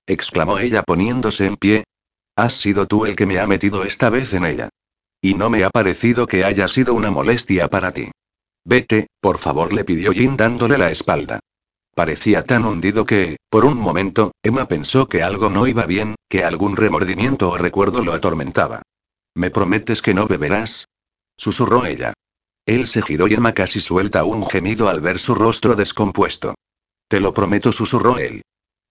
exclamó 0.05 0.59
ella 0.59 0.83
poniéndose 0.83 1.45
en 1.45 1.55
pie. 1.55 1.85
Has 2.35 2.55
sido 2.55 2.87
tú 2.87 3.05
el 3.05 3.15
que 3.15 3.25
me 3.25 3.39
ha 3.39 3.47
metido 3.47 3.85
esta 3.85 4.09
vez 4.09 4.33
en 4.33 4.43
ella. 4.43 4.67
Y 5.21 5.35
no 5.35 5.49
me 5.49 5.63
ha 5.63 5.69
parecido 5.69 6.27
que 6.27 6.43
haya 6.43 6.67
sido 6.67 6.93
una 6.93 7.09
molestia 7.09 7.69
para 7.69 7.93
ti. 7.93 8.11
Vete, 8.65 9.07
por 9.21 9.37
favor, 9.37 9.71
le 9.71 9.85
pidió 9.85 10.11
Jin 10.11 10.35
dándole 10.35 10.77
la 10.77 10.91
espalda. 10.91 11.39
Parecía 11.95 12.43
tan 12.43 12.65
hundido 12.65 13.05
que, 13.05 13.37
por 13.49 13.63
un 13.63 13.77
momento, 13.77 14.33
Emma 14.43 14.67
pensó 14.67 15.07
que 15.07 15.23
algo 15.23 15.49
no 15.49 15.67
iba 15.67 15.85
bien, 15.85 16.15
que 16.27 16.43
algún 16.43 16.75
remordimiento 16.75 17.49
o 17.49 17.57
recuerdo 17.57 18.03
lo 18.03 18.11
atormentaba. 18.11 18.81
¿Me 19.35 19.51
prometes 19.51 20.01
que 20.01 20.13
no 20.13 20.27
beberás? 20.27 20.89
susurró 21.37 21.85
ella. 21.85 22.11
Él 22.65 22.87
se 22.87 23.01
giró 23.01 23.27
y 23.27 23.33
Emma 23.33 23.53
casi 23.53 23.81
suelta 23.81 24.23
un 24.23 24.45
gemido 24.47 24.87
al 24.89 25.01
ver 25.01 25.19
su 25.19 25.35
rostro 25.35 25.75
descompuesto. 25.75 26.55
Te 27.09 27.19
lo 27.19 27.33
prometo, 27.33 27.71
susurró 27.71 28.17
él. 28.17 28.43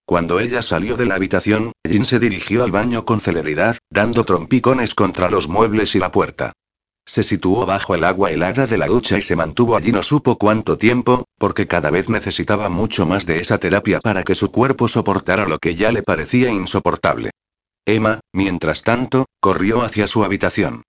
Cuando 0.05 0.41
ella 0.41 0.63
salió 0.63 0.97
de 0.97 1.07
la 1.07 1.15
habitación, 1.15 1.73
Jin 1.89 2.05
se 2.05 2.19
dirigió 2.19 2.65
al 2.65 2.71
baño 2.71 3.05
con 3.05 3.21
celeridad, 3.21 3.79
dando 3.91 4.25
trompicones 4.25 4.95
contra 4.95 5.31
los 5.31 5.49
muebles 5.49 5.95
y 5.95 5.99
la 5.99 6.11
puerta. 6.11 6.53
Se 7.07 7.23
situó 7.23 7.67
bajo 7.67 7.95
el 7.95 8.05
agua 8.05 8.31
helada 8.31 8.67
de 8.67 8.79
la 8.79 8.87
ducha 8.87 9.19
y 9.19 9.23
se 9.23 9.37
mantuvo 9.37 9.77
allí 9.77 9.91
no 9.91 10.03
supo 10.03 10.39
cuánto 10.39 10.79
tiempo, 10.79 11.25
porque 11.39 11.67
cada 11.67 11.91
vez 11.91 12.09
necesitaba 12.09 12.69
mucho 12.69 13.07
más 13.07 13.27
de 13.27 13.41
esa 13.41 13.59
terapia 13.59 14.01
para 14.01 14.23
que 14.23 14.35
su 14.35 14.53
cuerpo 14.53 14.87
soportara 14.87 15.49
lo 15.49 15.59
que 15.59 15.75
ya 15.75 15.91
le 15.91 16.03
parecía 16.03 16.51
insoportable. 16.51 17.31
Emma, 17.85 18.21
mientras 18.33 18.83
tanto, 18.83 19.27
corrió 19.41 19.83
hacia 19.83 20.07
su 20.07 20.23
habitación. 20.23 20.83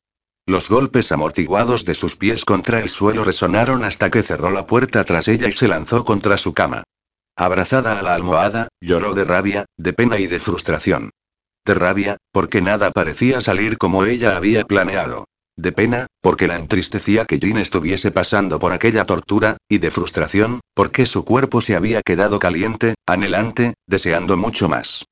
Los 0.46 0.70
golpes 0.70 1.14
amortiguados 1.14 1.86
de 1.86 1.94
sus 1.94 2.18
pies 2.18 2.44
contra 2.44 2.80
el 2.80 2.90
suelo 2.90 3.24
resonaron 3.24 3.86
hasta 3.86 4.10
que 4.10 4.24
cerró 4.24 4.52
la 4.52 4.68
puerta 4.68 5.04
tras 5.06 5.30
ella 5.30 5.48
y 5.48 5.54
se 5.54 5.70
lanzó 5.70 6.04
contra 6.04 6.38
su 6.38 6.54
cama. 6.54 6.84
Abrazada 7.38 7.98
a 7.98 8.02
la 8.02 8.14
almohada, 8.14 8.68
lloró 8.82 9.14
de 9.14 9.24
rabia, 9.24 9.66
de 9.78 9.94
pena 9.94 10.20
y 10.20 10.28
de 10.28 10.42
frustración. 10.42 11.12
De 11.66 11.74
rabia, 11.74 12.18
porque 12.34 12.62
nada 12.62 12.92
parecía 12.92 13.40
salir 13.40 13.78
como 13.78 14.04
ella 14.04 14.36
había 14.36 14.66
planeado. 14.66 15.26
De 15.56 15.72
pena, 15.72 16.08
porque 16.20 16.48
la 16.48 16.58
entristecía 16.58 17.26
que 17.26 17.40
Jean 17.40 17.58
estuviese 17.58 18.12
pasando 18.12 18.60
por 18.60 18.74
aquella 18.74 19.06
tortura, 19.06 19.58
y 19.70 19.78
de 19.78 19.92
frustración, 19.92 20.60
porque 20.74 21.06
su 21.06 21.24
cuerpo 21.24 21.62
se 21.62 21.76
había 21.76 22.02
quedado 22.02 22.40
caliente, 22.40 22.96
anhelante, 23.06 23.76
deseando 23.88 24.36
mucho 24.36 24.68
más. 24.68 25.06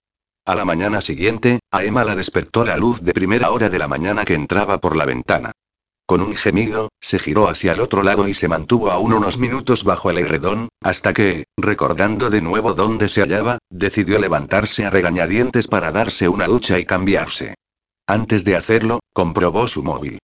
A 0.43 0.55
la 0.55 0.65
mañana 0.65 1.01
siguiente, 1.01 1.59
a 1.71 1.83
Emma 1.83 2.03
la 2.03 2.15
despertó 2.15 2.65
la 2.65 2.75
luz 2.75 3.01
de 3.01 3.13
primera 3.13 3.51
hora 3.51 3.69
de 3.69 3.77
la 3.77 3.87
mañana 3.87 4.25
que 4.25 4.33
entraba 4.33 4.81
por 4.81 4.95
la 4.95 5.05
ventana. 5.05 5.51
Con 6.07 6.21
un 6.21 6.35
gemido, 6.35 6.89
se 6.99 7.19
giró 7.19 7.47
hacia 7.47 7.73
el 7.73 7.79
otro 7.79 8.01
lado 8.01 8.27
y 8.27 8.33
se 8.33 8.47
mantuvo 8.47 8.89
aún 8.89 9.13
unos 9.13 9.37
minutos 9.37 9.83
bajo 9.83 10.09
el 10.09 10.17
edredón, 10.17 10.69
hasta 10.81 11.13
que, 11.13 11.45
recordando 11.57 12.31
de 12.31 12.41
nuevo 12.41 12.73
dónde 12.73 13.07
se 13.07 13.21
hallaba, 13.21 13.59
decidió 13.69 14.19
levantarse 14.19 14.83
a 14.83 14.89
regañadientes 14.89 15.67
para 15.67 15.91
darse 15.91 16.27
una 16.27 16.47
ducha 16.47 16.79
y 16.79 16.85
cambiarse. 16.85 17.53
Antes 18.07 18.43
de 18.43 18.55
hacerlo, 18.55 18.99
comprobó 19.13 19.67
su 19.67 19.83
móvil. 19.83 20.17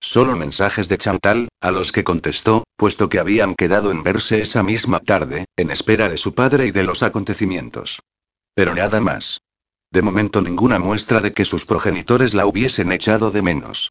Solo 0.00 0.36
mensajes 0.36 0.88
de 0.88 0.98
Chantal, 0.98 1.48
a 1.60 1.70
los 1.70 1.92
que 1.92 2.04
contestó, 2.04 2.64
puesto 2.76 3.08
que 3.08 3.20
habían 3.20 3.54
quedado 3.54 3.92
en 3.92 4.02
verse 4.02 4.42
esa 4.42 4.64
misma 4.64 4.98
tarde, 4.98 5.44
en 5.56 5.70
espera 5.70 6.08
de 6.08 6.18
su 6.18 6.34
padre 6.34 6.66
y 6.66 6.70
de 6.72 6.82
los 6.82 7.02
acontecimientos. 7.04 8.00
Pero 8.54 8.74
nada 8.74 9.00
más. 9.00 9.40
De 9.92 10.02
momento 10.02 10.40
ninguna 10.40 10.78
muestra 10.78 11.20
de 11.20 11.32
que 11.32 11.44
sus 11.44 11.64
progenitores 11.66 12.32
la 12.32 12.46
hubiesen 12.46 12.92
echado 12.92 13.32
de 13.32 13.42
menos. 13.42 13.90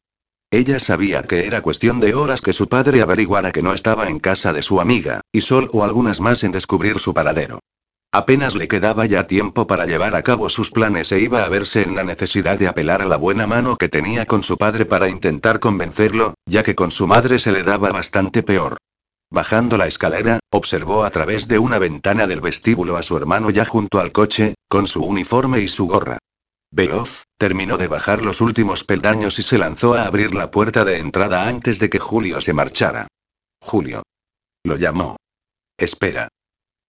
Ella 0.50 0.80
sabía 0.80 1.22
que 1.24 1.46
era 1.46 1.60
cuestión 1.60 2.00
de 2.00 2.14
horas 2.14 2.40
que 2.40 2.54
su 2.54 2.68
padre 2.68 3.02
averiguara 3.02 3.52
que 3.52 3.62
no 3.62 3.74
estaba 3.74 4.08
en 4.08 4.18
casa 4.18 4.54
de 4.54 4.62
su 4.62 4.80
amiga, 4.80 5.20
y 5.30 5.42
Sol 5.42 5.68
o 5.72 5.84
algunas 5.84 6.20
más 6.20 6.42
en 6.42 6.52
descubrir 6.52 6.98
su 6.98 7.12
paradero. 7.12 7.60
Apenas 8.12 8.56
le 8.56 8.66
quedaba 8.66 9.06
ya 9.06 9.28
tiempo 9.28 9.68
para 9.68 9.86
llevar 9.86 10.16
a 10.16 10.22
cabo 10.22 10.48
sus 10.48 10.72
planes 10.72 11.12
e 11.12 11.20
iba 11.20 11.44
a 11.44 11.48
verse 11.48 11.82
en 11.82 11.94
la 11.94 12.02
necesidad 12.02 12.58
de 12.58 12.66
apelar 12.66 13.02
a 13.02 13.06
la 13.06 13.16
buena 13.16 13.46
mano 13.46 13.76
que 13.76 13.88
tenía 13.88 14.26
con 14.26 14.42
su 14.42 14.56
padre 14.56 14.86
para 14.86 15.08
intentar 15.08 15.60
convencerlo, 15.60 16.34
ya 16.46 16.62
que 16.62 16.74
con 16.74 16.90
su 16.90 17.06
madre 17.06 17.38
se 17.38 17.52
le 17.52 17.62
daba 17.62 17.92
bastante 17.92 18.42
peor. 18.42 18.78
Bajando 19.32 19.76
la 19.76 19.86
escalera, 19.86 20.40
observó 20.50 21.04
a 21.04 21.10
través 21.10 21.46
de 21.46 21.60
una 21.60 21.78
ventana 21.78 22.26
del 22.26 22.40
vestíbulo 22.40 22.96
a 22.96 23.02
su 23.04 23.16
hermano 23.16 23.50
ya 23.50 23.64
junto 23.64 24.00
al 24.00 24.10
coche, 24.10 24.54
con 24.68 24.88
su 24.88 25.04
uniforme 25.04 25.60
y 25.60 25.68
su 25.68 25.86
gorra. 25.86 26.18
Veloz, 26.72 27.24
terminó 27.38 27.78
de 27.78 27.86
bajar 27.86 28.22
los 28.22 28.40
últimos 28.40 28.82
peldaños 28.82 29.38
y 29.38 29.42
se 29.42 29.58
lanzó 29.58 29.94
a 29.94 30.04
abrir 30.04 30.34
la 30.34 30.50
puerta 30.50 30.84
de 30.84 30.98
entrada 30.98 31.46
antes 31.46 31.78
de 31.78 31.88
que 31.88 32.00
Julio 32.00 32.40
se 32.40 32.52
marchara. 32.52 33.06
Julio. 33.60 34.02
Lo 34.64 34.76
llamó. 34.76 35.16
Espera. 35.78 36.28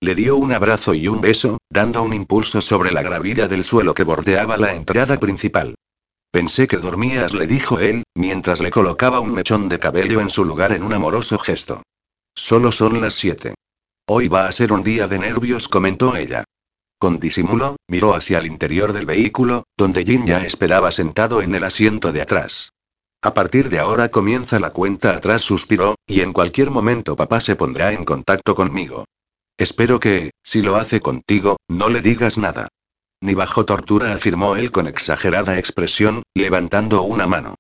Le 0.02 0.16
dio 0.16 0.36
un 0.36 0.52
abrazo 0.52 0.96
y 0.96 1.08
un 1.08 1.22
beso, 1.22 1.60
dando 1.70 2.02
un 2.02 2.14
impulso 2.14 2.60
sobre 2.60 2.92
la 2.92 3.04
gravilla 3.04 3.48
del 3.48 3.64
suelo 3.64 3.94
que 3.94 4.04
bordeaba 4.04 4.58
la 4.58 4.74
entrada 4.74 5.20
principal. 5.20 5.76
Pensé 6.32 6.68
que 6.68 6.78
dormías, 6.78 7.36
le 7.36 7.46
dijo 7.46 7.80
él, 7.80 8.04
mientras 8.16 8.62
le 8.62 8.72
colocaba 8.72 9.20
un 9.20 9.34
mechón 9.34 9.70
de 9.70 9.78
cabello 9.78 10.22
en 10.22 10.32
su 10.32 10.44
lugar 10.44 10.72
en 10.72 10.82
un 10.82 10.94
amoroso 10.94 11.38
gesto. 11.38 11.84
Solo 12.36 12.72
son 12.72 13.02
las 13.02 13.14
siete. 13.14 13.56
Hoy 14.08 14.28
va 14.28 14.48
a 14.48 14.52
ser 14.52 14.74
un 14.74 14.84
día 14.84 15.08
de 15.08 15.20
nervios, 15.20 15.68
comentó 15.68 16.16
ella. 16.16 16.44
Con 16.98 17.20
disimulo, 17.20 17.78
miró 17.88 18.14
hacia 18.14 18.40
el 18.40 18.46
interior 18.46 18.94
del 18.94 19.06
vehículo, 19.06 19.64
donde 19.78 20.06
Jin 20.06 20.26
ya 20.28 20.46
esperaba 20.46 20.92
sentado 20.92 21.42
en 21.42 21.56
el 21.56 21.64
asiento 21.64 22.12
de 22.12 22.22
atrás. 22.22 22.72
A 23.24 23.34
partir 23.34 23.70
de 23.70 23.80
ahora 23.80 24.10
comienza 24.10 24.60
la 24.60 24.72
cuenta 24.72 25.16
atrás, 25.16 25.42
suspiró, 25.42 25.96
y 26.08 26.22
en 26.22 26.34
cualquier 26.34 26.72
momento 26.72 27.16
papá 27.16 27.40
se 27.40 27.56
pondrá 27.56 27.94
en 27.94 28.04
contacto 28.04 28.56
conmigo. 28.56 29.06
Espero 29.58 30.00
que, 30.00 30.32
si 30.44 30.62
lo 30.62 30.76
hace 30.76 31.02
contigo, 31.02 31.58
no 31.68 31.90
le 31.90 32.02
digas 32.02 32.38
nada. 32.38 32.68
Ni 33.22 33.36
bajo 33.36 33.66
tortura, 33.66 34.14
afirmó 34.14 34.56
él 34.56 34.72
con 34.72 34.88
exagerada 34.88 35.60
expresión, 35.60 36.24
levantando 36.34 37.04
una 37.04 37.28
mano. 37.28 37.56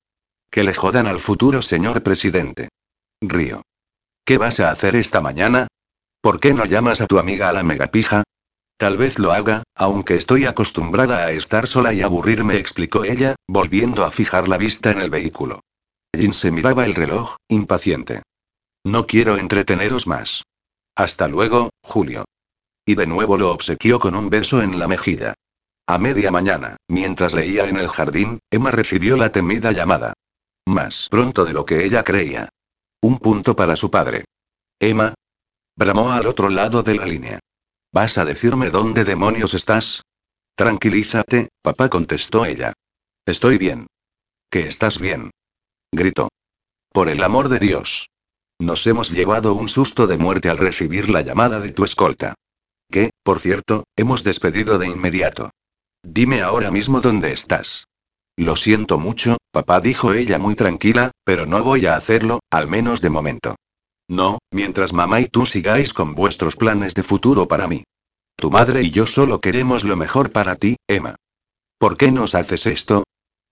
Que 0.49 0.64
le 0.64 0.73
jodan 0.73 1.06
al 1.06 1.19
futuro 1.19 1.61
señor 1.61 2.02
presidente. 2.02 2.69
Río. 3.22 3.61
¿Qué 4.26 4.38
vas 4.38 4.60
a 4.60 4.72
hacer 4.72 4.95
esta 4.95 5.22
mañana? 5.22 5.68
¿Por 6.22 6.39
qué 6.39 6.53
no 6.53 6.65
llamas 6.65 7.02
a 7.02 7.07
tu 7.07 7.18
amiga 7.18 7.49
a 7.49 7.53
la 7.53 7.64
megapija? 7.64 8.23
Tal 8.77 8.98
vez 8.98 9.19
lo 9.19 9.31
haga, 9.31 9.64
aunque 9.76 10.15
estoy 10.15 10.45
acostumbrada 10.45 11.26
a 11.26 11.31
estar 11.31 11.68
sola 11.68 11.93
y 11.93 12.02
aburrirme, 12.02 12.57
explicó 12.57 13.03
ella, 13.03 13.35
volviendo 13.48 14.06
a 14.06 14.11
fijar 14.11 14.48
la 14.48 14.57
vista 14.57 14.91
en 14.91 15.02
el 15.02 15.10
vehículo. 15.10 15.61
Jin 16.15 16.34
se 16.34 16.52
miraba 16.52 16.85
el 16.85 16.95
reloj, 16.95 17.35
impaciente. 17.48 18.23
No 18.84 19.06
quiero 19.07 19.38
entreteneros 19.38 20.07
más. 20.07 20.43
Hasta 20.95 21.27
luego, 21.27 21.69
Julio. 21.84 22.26
Y 22.85 22.95
de 22.95 23.07
nuevo 23.07 23.38
lo 23.38 23.52
obsequió 23.52 23.99
con 23.99 24.15
un 24.15 24.30
beso 24.30 24.61
en 24.61 24.80
la 24.80 24.88
mejilla. 24.88 25.35
A 25.88 25.98
media 25.98 26.31
mañana, 26.31 26.77
mientras 26.88 27.34
leía 27.34 27.68
en 27.68 27.77
el 27.77 27.88
jardín, 27.88 28.39
Emma 28.49 28.72
recibió 28.72 29.18
la 29.18 29.31
temida 29.31 29.72
llamada. 29.72 30.14
Más 30.65 31.07
pronto 31.10 31.45
de 31.45 31.53
lo 31.53 31.65
que 31.65 31.85
ella 31.85 32.03
creía. 32.03 32.49
Un 33.03 33.18
punto 33.18 33.56
para 33.56 33.76
su 33.76 33.90
padre. 33.90 34.26
Emma. 34.80 35.15
Bramó 35.76 36.11
al 36.11 36.28
otro 36.28 36.49
lado 36.49 36.84
de 36.84 36.95
la 36.95 37.06
línea. 37.06 37.40
¿Vas 37.91 38.18
a 38.18 38.26
decirme 38.26 38.69
dónde 38.69 39.03
demonios 39.03 39.53
estás? 39.56 40.03
Tranquilízate, 40.56 41.49
papá 41.64 41.90
contestó 41.90 42.45
ella. 42.45 42.73
Estoy 43.26 43.57
bien. 43.57 43.88
¿Que 44.52 44.68
estás 44.68 44.99
bien? 44.99 45.32
Gritó. 45.91 46.30
Por 46.94 47.10
el 47.10 47.23
amor 47.23 47.49
de 47.49 47.60
Dios. 47.60 48.10
Nos 48.60 48.86
hemos 48.86 49.10
llevado 49.10 49.56
un 49.56 49.69
susto 49.69 50.06
de 50.06 50.19
muerte 50.19 50.49
al 50.49 50.60
recibir 50.60 51.10
la 51.10 51.22
llamada 51.22 51.60
de 51.60 51.72
tu 51.72 51.84
escolta. 51.84 52.36
Que, 52.91 53.10
por 53.23 53.40
cierto, 53.40 53.86
hemos 53.95 54.23
despedido 54.23 54.78
de 54.78 54.88
inmediato. 54.88 55.49
Dime 56.03 56.41
ahora 56.41 56.69
mismo 56.69 57.02
dónde 57.02 57.32
estás. 57.32 57.86
Lo 58.41 58.55
siento 58.55 58.97
mucho, 58.97 59.38
papá 59.51 59.81
dijo 59.81 60.13
ella 60.13 60.39
muy 60.39 60.55
tranquila, 60.55 61.11
pero 61.23 61.45
no 61.45 61.63
voy 61.63 61.85
a 61.85 61.95
hacerlo, 61.95 62.39
al 62.49 62.68
menos 62.68 62.99
de 62.99 63.11
momento. 63.11 63.55
No, 64.09 64.39
mientras 64.49 64.93
mamá 64.93 65.22
y 65.22 65.27
tú 65.27 65.45
sigáis 65.45 65.93
con 65.93 66.15
vuestros 66.15 66.55
planes 66.55 66.95
de 66.95 67.03
futuro 67.03 67.47
para 67.47 67.68
mí. 67.68 67.84
Tu 68.35 68.49
madre 68.49 68.81
y 68.81 68.89
yo 68.89 69.05
solo 69.05 69.39
queremos 69.41 69.84
lo 69.84 69.95
mejor 69.95 70.31
para 70.31 70.55
ti, 70.55 70.77
Emma. 70.88 71.18
¿Por 71.77 71.97
qué 71.97 72.11
nos 72.11 72.34
haces 72.34 72.65
esto? 72.65 73.03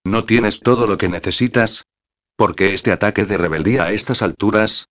¿No 0.04 0.26
tienes 0.26 0.60
todo 0.60 0.88
lo 0.88 0.98
que 0.98 1.08
necesitas? 1.08 1.84
¿Por 2.36 2.56
qué 2.56 2.74
este 2.74 2.92
ataque 2.92 3.26
de 3.26 3.38
rebeldía 3.38 3.84
a 3.84 3.92
estas 3.92 4.24
alturas? 4.24 4.88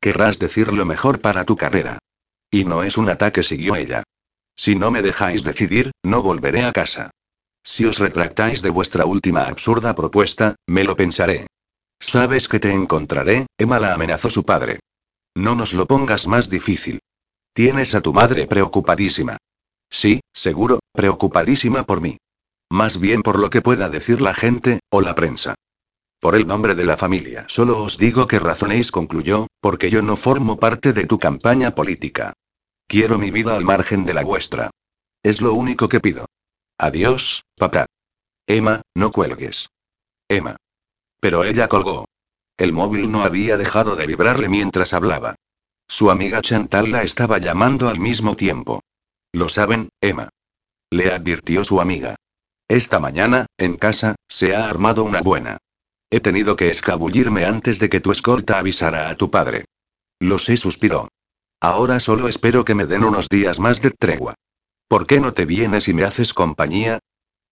Querrás 0.00 0.38
decir 0.38 0.72
lo 0.72 0.86
mejor 0.86 1.20
para 1.20 1.44
tu 1.44 1.56
carrera. 1.56 1.98
Y 2.52 2.66
no 2.66 2.84
es 2.84 2.96
un 2.96 3.08
ataque, 3.08 3.42
siguió 3.42 3.74
ella. 3.74 4.04
Si 4.54 4.76
no 4.76 4.92
me 4.92 5.02
dejáis 5.02 5.42
decidir, 5.42 5.90
no 6.04 6.22
volveré 6.22 6.62
a 6.62 6.70
casa. 6.70 7.10
Si 7.62 7.84
os 7.84 7.98
retractáis 7.98 8.62
de 8.62 8.70
vuestra 8.70 9.04
última 9.04 9.42
absurda 9.44 9.94
propuesta, 9.94 10.56
me 10.66 10.84
lo 10.84 10.96
pensaré. 10.96 11.46
Sabes 12.00 12.48
que 12.48 12.60
te 12.60 12.72
encontraré, 12.72 13.46
Emma 13.58 13.78
la 13.78 13.94
amenazó 13.94 14.30
su 14.30 14.44
padre. 14.44 14.80
No 15.34 15.54
nos 15.54 15.74
lo 15.74 15.86
pongas 15.86 16.26
más 16.26 16.48
difícil. 16.48 17.00
Tienes 17.52 17.94
a 17.94 18.00
tu 18.00 18.12
madre 18.12 18.46
preocupadísima. 18.46 19.36
Sí, 19.90 20.20
seguro, 20.32 20.80
preocupadísima 20.92 21.84
por 21.84 22.00
mí. 22.00 22.16
Más 22.70 22.98
bien 22.98 23.22
por 23.22 23.38
lo 23.38 23.50
que 23.50 23.60
pueda 23.60 23.88
decir 23.88 24.20
la 24.20 24.34
gente, 24.34 24.80
o 24.90 25.00
la 25.00 25.14
prensa. 25.14 25.54
Por 26.20 26.36
el 26.36 26.46
nombre 26.46 26.74
de 26.74 26.84
la 26.84 26.96
familia. 26.96 27.44
Solo 27.48 27.82
os 27.82 27.98
digo 27.98 28.26
que 28.26 28.38
razonéis, 28.38 28.92
concluyó, 28.92 29.46
porque 29.60 29.90
yo 29.90 30.02
no 30.02 30.16
formo 30.16 30.58
parte 30.58 30.92
de 30.92 31.06
tu 31.06 31.18
campaña 31.18 31.74
política. 31.74 32.32
Quiero 32.86 33.18
mi 33.18 33.30
vida 33.30 33.56
al 33.56 33.64
margen 33.64 34.04
de 34.04 34.14
la 34.14 34.22
vuestra. 34.22 34.70
Es 35.22 35.40
lo 35.40 35.54
único 35.54 35.88
que 35.88 36.00
pido. 36.00 36.26
Adiós, 36.82 37.44
papá. 37.56 37.84
Emma, 38.46 38.80
no 38.94 39.10
cuelgues. 39.10 39.68
Emma. 40.26 40.56
Pero 41.20 41.44
ella 41.44 41.68
colgó. 41.68 42.06
El 42.56 42.72
móvil 42.72 43.12
no 43.12 43.22
había 43.22 43.58
dejado 43.58 43.96
de 43.96 44.06
vibrarle 44.06 44.48
mientras 44.48 44.94
hablaba. 44.94 45.34
Su 45.86 46.10
amiga 46.10 46.40
Chantal 46.40 46.90
la 46.90 47.02
estaba 47.02 47.36
llamando 47.36 47.90
al 47.90 48.00
mismo 48.00 48.34
tiempo. 48.34 48.80
Lo 49.30 49.50
saben, 49.50 49.90
Emma. 50.00 50.30
Le 50.88 51.12
advirtió 51.12 51.64
su 51.64 51.82
amiga. 51.82 52.16
Esta 52.66 52.98
mañana, 52.98 53.44
en 53.58 53.76
casa, 53.76 54.14
se 54.26 54.56
ha 54.56 54.66
armado 54.66 55.04
una 55.04 55.20
buena. 55.20 55.58
He 56.08 56.20
tenido 56.20 56.56
que 56.56 56.70
escabullirme 56.70 57.44
antes 57.44 57.78
de 57.78 57.90
que 57.90 58.00
tu 58.00 58.10
escolta 58.10 58.58
avisara 58.58 59.10
a 59.10 59.16
tu 59.16 59.30
padre. 59.30 59.66
Lo 60.18 60.38
sé, 60.38 60.56
suspiró. 60.56 61.08
Ahora 61.60 62.00
solo 62.00 62.26
espero 62.26 62.64
que 62.64 62.74
me 62.74 62.86
den 62.86 63.04
unos 63.04 63.28
días 63.28 63.60
más 63.60 63.82
de 63.82 63.90
tregua. 63.90 64.34
¿Por 64.90 65.06
qué 65.06 65.20
no 65.20 65.32
te 65.32 65.46
vienes 65.46 65.86
y 65.86 65.94
me 65.94 66.02
haces 66.02 66.34
compañía? 66.34 66.98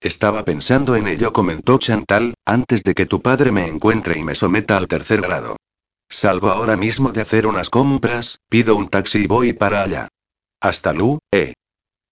Estaba 0.01 0.43
pensando 0.43 0.97
en 0.97 1.07
ello, 1.07 1.31
comentó 1.31 1.77
Chantal, 1.77 2.33
antes 2.45 2.83
de 2.83 2.93
que 2.93 3.05
tu 3.05 3.21
padre 3.21 3.53
me 3.53 3.65
encuentre 3.65 4.19
y 4.19 4.25
me 4.25 4.35
someta 4.35 4.75
al 4.75 4.89
tercer 4.89 5.21
grado. 5.21 5.55
Salgo 6.09 6.49
ahora 6.49 6.75
mismo 6.75 7.13
de 7.13 7.21
hacer 7.21 7.47
unas 7.47 7.69
compras, 7.69 8.39
pido 8.49 8.75
un 8.75 8.89
taxi 8.89 9.19
y 9.19 9.27
voy 9.27 9.53
para 9.53 9.83
allá. 9.83 10.09
Hasta 10.59 10.91
Lu, 10.91 11.19
eh. 11.31 11.53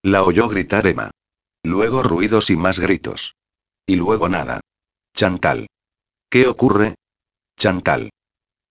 La 0.02 0.24
oyó 0.24 0.48
gritar 0.48 0.88
Emma. 0.88 1.12
Luego 1.62 2.04
ruidos 2.04 2.50
y 2.50 2.56
más 2.56 2.80
gritos. 2.80 3.36
Y 3.86 3.98
luego 3.98 4.30
nada. 4.30 4.62
Chantal. 5.14 5.68
¿Qué 6.30 6.48
ocurre? 6.48 6.96
Chantal. 7.58 8.12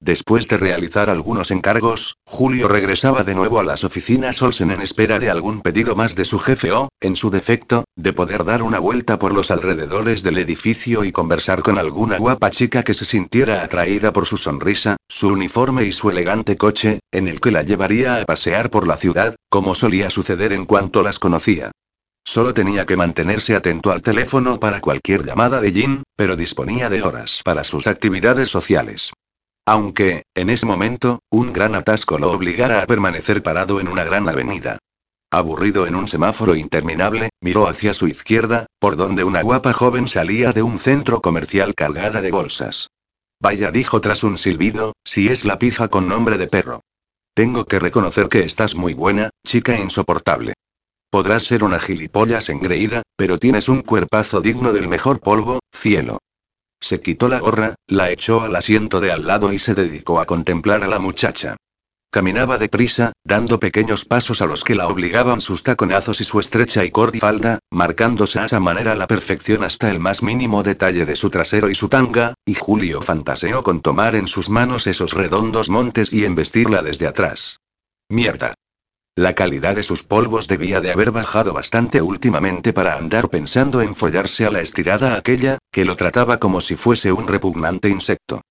Después 0.01 0.47
de 0.47 0.59
realizar 0.59 1.09
algunos 1.09 1.51
encargos, 1.51 2.17
Julio 2.27 2.69
regresaba 2.69 3.25
de 3.25 3.35
nuevo 3.35 3.61
a 3.61 3.65
las 3.65 3.83
oficinas 3.83 4.43
Olsen 4.43 4.71
en 4.71 4.83
espera 4.83 5.19
de 5.19 5.31
algún 5.31 5.63
pedido 5.63 5.97
más 5.97 6.15
de 6.15 6.27
su 6.27 6.39
jefe 6.39 6.71
o, 6.73 6.91
en 7.01 7.17
su 7.17 7.31
defecto, 7.31 7.85
de 7.97 8.13
poder 8.13 8.45
dar 8.45 8.63
una 8.63 8.79
vuelta 8.79 9.19
por 9.19 9.33
los 9.33 9.51
alrededores 9.51 10.23
del 10.23 10.37
edificio 10.37 11.03
y 11.03 11.13
conversar 11.13 11.63
con 11.63 11.79
alguna 11.79 12.19
guapa 12.19 12.51
chica 12.51 12.83
que 12.83 12.93
se 12.93 13.07
sintiera 13.07 13.63
atraída 13.63 14.13
por 14.13 14.27
su 14.27 14.37
sonrisa, 14.37 14.97
su 15.09 15.29
uniforme 15.29 15.85
y 15.85 15.93
su 15.93 16.11
elegante 16.11 16.59
coche, 16.59 17.01
en 17.11 17.27
el 17.27 17.41
que 17.41 17.51
la 17.51 17.63
llevaría 17.63 18.21
a 18.21 18.25
pasear 18.27 18.71
por 18.71 18.87
la 18.87 18.99
ciudad, 18.99 19.35
como 19.49 19.75
solía 19.75 20.11
suceder 20.11 20.53
en 20.53 20.67
cuanto 20.67 21.03
las 21.03 21.19
conocía. 21.19 21.71
Solo 22.23 22.53
tenía 22.53 22.85
que 22.85 22.97
mantenerse 22.97 23.55
atento 23.55 23.93
al 23.93 24.03
teléfono 24.03 24.61
para 24.61 24.81
cualquier 24.81 25.25
llamada 25.25 25.61
de 25.61 25.73
Jin, 25.73 26.03
pero 26.17 26.37
disponía 26.37 26.91
de 26.91 27.03
horas 27.03 27.41
para 27.45 27.65
sus 27.65 27.87
actividades 27.87 28.51
sociales. 28.51 29.13
Aunque, 29.67 30.23
en 30.37 30.49
ese 30.49 30.65
momento, 30.65 31.19
un 31.29 31.53
gran 31.53 31.75
atasco 31.75 32.19
lo 32.19 32.31
obligara 32.31 32.83
a 32.83 32.87
permanecer 32.87 33.43
parado 33.43 33.81
en 33.81 33.89
una 33.89 34.05
gran 34.05 34.29
avenida. 34.29 34.79
Aburrido 35.33 35.89
en 35.89 35.97
un 35.97 36.07
semáforo 36.07 36.55
interminable, 36.55 37.31
miró 37.41 37.67
hacia 37.69 37.93
su 37.93 38.07
izquierda, 38.07 38.67
por 38.79 38.95
donde 38.95 39.25
una 39.25 39.43
guapa 39.43 39.73
joven 39.73 40.07
salía 40.07 40.53
de 40.53 40.63
un 40.63 40.79
centro 40.79 41.21
comercial 41.21 41.75
cargada 41.75 42.21
de 42.21 42.31
bolsas. 42.31 42.91
Vaya, 43.41 43.73
dijo 43.73 44.01
tras 44.01 44.23
un 44.23 44.39
silbido, 44.39 44.93
si 45.05 45.29
es 45.29 45.45
la 45.45 45.59
pija 45.59 45.89
con 45.89 46.09
nombre 46.09 46.39
de 46.39 46.47
perro. 46.47 46.81
Tengo 47.35 47.65
que 47.65 47.81
reconocer 47.81 48.29
que 48.29 48.45
estás 48.45 48.77
muy 48.77 48.95
buena, 48.95 49.31
chica 49.45 49.77
insoportable. 49.77 50.55
Podrás 51.11 51.43
ser 51.43 51.65
una 51.65 51.81
gilipollas 51.81 52.49
engreída, 52.49 53.03
pero 53.17 53.39
tienes 53.39 53.69
un 53.69 53.83
cuerpazo 53.83 54.41
digno 54.41 54.73
del 54.73 54.89
mejor 54.89 55.21
polvo, 55.21 55.59
cielo. 55.75 56.19
Se 56.81 57.01
quitó 57.01 57.29
la 57.29 57.41
gorra, 57.41 57.75
la 57.87 58.11
echó 58.11 58.43
al 58.43 58.55
asiento 58.57 59.01
de 59.01 59.11
al 59.11 59.27
lado 59.27 59.53
y 59.53 59.59
se 59.59 59.75
dedicó 59.75 60.21
a 60.21 60.27
contemplar 60.27 60.83
a 60.85 60.89
la 60.89 60.99
muchacha. 60.99 61.57
Caminaba 62.11 62.57
deprisa, 62.57 63.13
dando 63.25 63.59
pequeños 63.59 64.05
pasos 64.05 64.41
a 64.41 64.47
los 64.47 64.65
que 64.65 64.75
la 64.75 64.87
obligaban 64.87 65.41
sus 65.41 65.63
taconazos 65.63 66.21
y 66.21 66.25
su 66.25 66.41
estrecha 66.41 66.85
y 66.85 66.91
corta 66.91 67.19
falda, 67.19 67.59
marcándose 67.71 68.39
a 68.39 68.47
esa 68.47 68.61
manera 68.61 68.95
la 68.95 69.07
perfección 69.07 69.65
hasta 69.65 69.91
el 69.91 69.99
más 69.99 70.23
mínimo 70.23 70.63
detalle 70.63 71.05
de 71.05 71.17
su 71.17 71.31
trasero 71.31 71.69
y 71.69 71.75
su 71.75 71.89
tanga, 71.89 72.35
y 72.47 72.55
Julio 72.55 73.03
fantaseó 73.03 73.63
con 73.63 73.83
tomar 73.83 74.15
en 74.15 74.29
sus 74.29 74.49
manos 74.49 74.87
esos 74.87 75.13
redondos 75.13 75.69
montes 75.69 76.13
y 76.13 76.25
embestirla 76.25 76.83
desde 76.83 77.07
atrás. 77.07 77.61
Mierda. 78.09 78.55
La 79.19 79.35
calidad 79.35 79.75
de 79.75 79.83
sus 79.83 80.03
polvos 80.03 80.47
debía 80.47 80.83
de 80.83 80.93
haber 80.93 81.11
bajado 81.11 81.55
bastante 81.55 82.03
últimamente 82.03 82.75
para 82.75 82.99
andar 82.99 83.31
pensando 83.31 83.81
en 83.81 83.97
follarse 83.97 84.45
a 84.45 84.51
la 84.51 84.61
estirada 84.61 85.17
aquella, 85.17 85.57
que 85.73 85.87
lo 85.87 85.97
trataba 85.97 86.37
como 86.39 86.61
si 86.61 86.77
fuese 86.77 87.13
un 87.13 87.27
repugnante 87.27 87.89
insecto. 87.89 88.43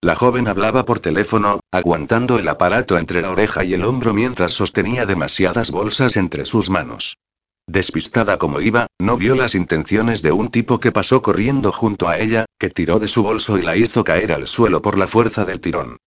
La 0.00 0.14
joven 0.14 0.48
hablaba 0.48 0.86
por 0.86 1.00
teléfono, 1.00 1.60
aguantando 1.70 2.38
el 2.38 2.48
aparato 2.48 2.96
entre 2.96 3.20
la 3.20 3.32
oreja 3.32 3.64
y 3.64 3.74
el 3.74 3.84
hombro 3.84 4.14
mientras 4.14 4.54
sostenía 4.54 5.04
demasiadas 5.04 5.70
bolsas 5.70 6.16
entre 6.16 6.46
sus 6.46 6.70
manos. 6.70 7.18
Despistada 7.66 8.38
como 8.38 8.62
iba, 8.62 8.86
no 8.98 9.18
vio 9.18 9.34
las 9.34 9.54
intenciones 9.54 10.22
de 10.22 10.32
un 10.32 10.48
tipo 10.48 10.80
que 10.80 10.90
pasó 10.90 11.20
corriendo 11.20 11.70
junto 11.70 12.08
a 12.08 12.18
ella, 12.18 12.46
que 12.58 12.70
tiró 12.70 12.98
de 12.98 13.08
su 13.08 13.22
bolso 13.22 13.58
y 13.58 13.62
la 13.62 13.76
hizo 13.76 14.04
caer 14.04 14.32
al 14.32 14.46
suelo 14.46 14.80
por 14.80 14.98
la 14.98 15.06
fuerza 15.06 15.44
del 15.44 15.60
tirón. 15.60 15.98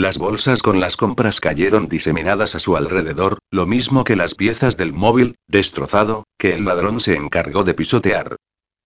Las 0.00 0.16
bolsas 0.16 0.62
con 0.62 0.78
las 0.78 0.96
compras 0.96 1.40
cayeron 1.40 1.88
diseminadas 1.88 2.54
a 2.54 2.60
su 2.60 2.76
alrededor, 2.76 3.40
lo 3.50 3.66
mismo 3.66 4.04
que 4.04 4.14
las 4.14 4.36
piezas 4.36 4.76
del 4.76 4.92
móvil, 4.92 5.34
destrozado, 5.48 6.22
que 6.38 6.54
el 6.54 6.64
ladrón 6.64 7.00
se 7.00 7.16
encargó 7.16 7.64
de 7.64 7.74
pisotear. 7.74 8.36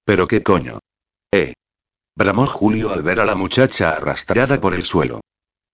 ¿Pero 0.07 0.27
qué 0.27 0.43
coño? 0.43 0.79
Eh. 1.31 1.53
Bramó 2.17 2.47
Julio 2.47 2.95
al 2.95 3.03
ver 3.03 3.21
a 3.21 3.27
la 3.27 3.35
muchacha 3.35 3.91
arrastrada 3.91 4.59
por 4.59 4.73
el 4.73 4.87
suelo. 4.87 5.21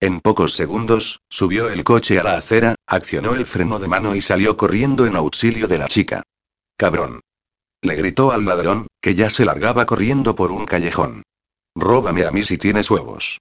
En 0.01 0.19
pocos 0.19 0.55
segundos, 0.55 1.21
subió 1.29 1.69
el 1.69 1.85
coche 1.85 2.19
a 2.19 2.23
la 2.23 2.35
acera, 2.35 2.75
accionó 2.85 3.33
el 3.33 3.45
freno 3.45 3.79
de 3.79 3.87
mano 3.87 4.15
y 4.15 4.21
salió 4.21 4.57
corriendo 4.57 5.05
en 5.05 5.15
auxilio 5.15 5.69
de 5.69 5.77
la 5.77 5.87
chica. 5.87 6.23
Cabrón. 6.75 7.21
Le 7.81 7.95
gritó 7.95 8.33
al 8.33 8.43
ladrón, 8.43 8.87
que 9.01 9.15
ya 9.15 9.29
se 9.29 9.45
largaba 9.45 9.85
corriendo 9.85 10.35
por 10.35 10.51
un 10.51 10.65
callejón. 10.65 11.23
Róbame 11.75 12.25
a 12.25 12.31
mí 12.31 12.43
si 12.43 12.57
tienes 12.57 12.91
huevos. 12.91 13.39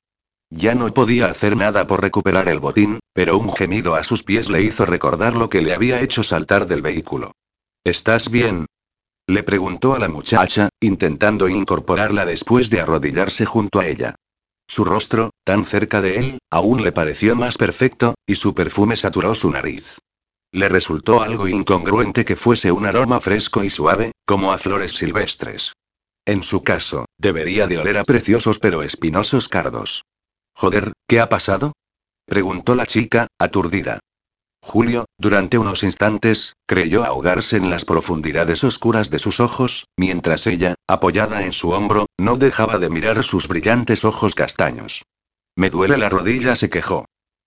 Ya 0.51 0.75
no 0.75 0.93
podía 0.95 1.27
hacer 1.27 1.57
nada 1.57 1.87
por 1.87 2.01
recuperar 2.01 2.49
el 2.49 2.59
botín, 2.59 3.01
pero 3.13 3.37
un 3.37 3.53
gemido 3.53 3.95
a 3.95 4.05
sus 4.05 4.23
pies 4.23 4.49
le 4.49 4.63
hizo 4.63 4.87
recordar 4.87 5.37
lo 5.37 5.51
que 5.51 5.61
le 5.61 5.75
había 5.75 6.01
hecho 6.01 6.23
saltar 6.23 6.67
del 6.67 6.81
vehículo. 6.81 7.33
¿Estás 7.85 8.31
bien? 8.31 8.67
Le 9.27 9.43
preguntó 9.43 9.95
a 9.95 9.99
la 9.99 10.09
muchacha, 10.09 10.71
intentando 10.81 11.49
incorporarla 11.49 12.25
después 12.25 12.71
de 12.71 12.81
arrodillarse 12.81 13.45
junto 13.45 13.79
a 13.79 13.87
ella. 13.87 14.15
Su 14.67 14.85
rostro, 14.85 15.31
tan 15.45 15.67
cerca 15.67 16.01
de 16.01 16.19
él, 16.19 16.39
aún 16.51 16.83
le 16.83 16.93
pareció 16.93 17.37
más 17.37 17.59
perfecto, 17.59 18.15
y 18.27 18.37
su 18.37 18.55
perfume 18.55 18.97
saturó 18.97 19.35
su 19.35 19.51
nariz. 19.51 19.99
Le 20.51 20.71
resultó 20.71 21.23
algo 21.23 21.47
incongruente 21.47 22.25
que 22.25 22.37
fuese 22.37 22.73
un 22.73 22.87
aroma 22.87 23.21
fresco 23.21 23.65
y 23.65 23.71
suave, 23.71 24.13
como 24.25 24.53
a 24.53 24.59
flores 24.59 24.95
silvestres. 24.95 25.73
En 26.25 26.43
su 26.43 26.63
caso, 26.63 27.05
debería 27.19 27.67
de 27.67 27.79
oler 27.79 27.99
a 27.99 28.05
preciosos 28.05 28.59
pero 28.59 28.83
espinosos 28.83 29.49
cardos. 29.49 30.05
Joder, 30.61 30.93
¿qué 31.07 31.21
ha 31.21 31.29
pasado? 31.29 31.75
preguntó 32.27 32.75
la 32.75 32.85
chica, 32.85 33.29
aturdida. 33.39 34.01
Julio, 34.61 35.05
durante 35.17 35.57
unos 35.57 35.85
instantes, 35.85 36.55
creyó 36.67 37.05
ahogarse 37.05 37.57
en 37.57 37.71
las 37.71 37.85
profundidades 37.85 38.65
oscuras 38.65 39.09
de 39.09 39.21
sus 39.21 39.39
ojos, 39.39 39.87
mientras 39.97 40.49
ella, 40.49 40.75
apoyada 40.89 41.45
en 41.45 41.53
su 41.53 41.71
hombro, 41.71 42.07
no 42.19 42.37
dejaba 42.37 42.81
de 42.81 42.91
mirar 42.91 43.23
sus 43.23 43.47
brillantes 43.47 44.05
ojos 44.05 44.35
castaños. 44.35 45.05
Me 45.55 45.71
duele 45.71 45.97
la 45.97 46.09
rodilla, 46.09 46.57
se 46.57 46.69
quejó. 46.69 47.05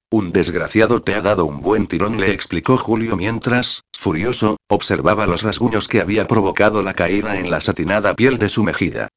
Un 0.09 0.31
desgraciado 0.31 1.01
te 1.01 1.13
ha 1.13 1.21
dado 1.21 1.43
un 1.43 1.59
buen 1.59 1.87
tirón, 1.87 2.17
le 2.17 2.31
explicó 2.31 2.77
Julio 2.77 3.17
mientras, 3.17 3.81
furioso, 3.91 4.55
observaba 4.69 5.27
los 5.27 5.41
rasguños 5.41 5.89
que 5.89 5.99
había 5.99 6.27
provocado 6.27 6.81
la 6.81 6.93
caída 6.93 7.37
en 7.37 7.51
la 7.51 7.59
satinada 7.59 8.15
piel 8.15 8.37
de 8.37 8.47
su 8.47 8.63
mejilla. 8.63 9.09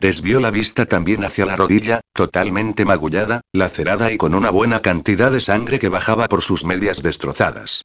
Desvió 0.00 0.38
la 0.38 0.52
vista 0.52 0.86
también 0.86 1.24
hacia 1.24 1.44
la 1.44 1.56
rodilla, 1.56 2.00
totalmente 2.12 2.84
magullada, 2.84 3.40
lacerada 3.52 4.12
y 4.12 4.16
con 4.16 4.34
una 4.34 4.50
buena 4.50 4.80
cantidad 4.80 5.32
de 5.32 5.40
sangre 5.40 5.80
que 5.80 5.88
bajaba 5.88 6.28
por 6.28 6.42
sus 6.42 6.64
medias 6.64 7.02
destrozadas. 7.02 7.82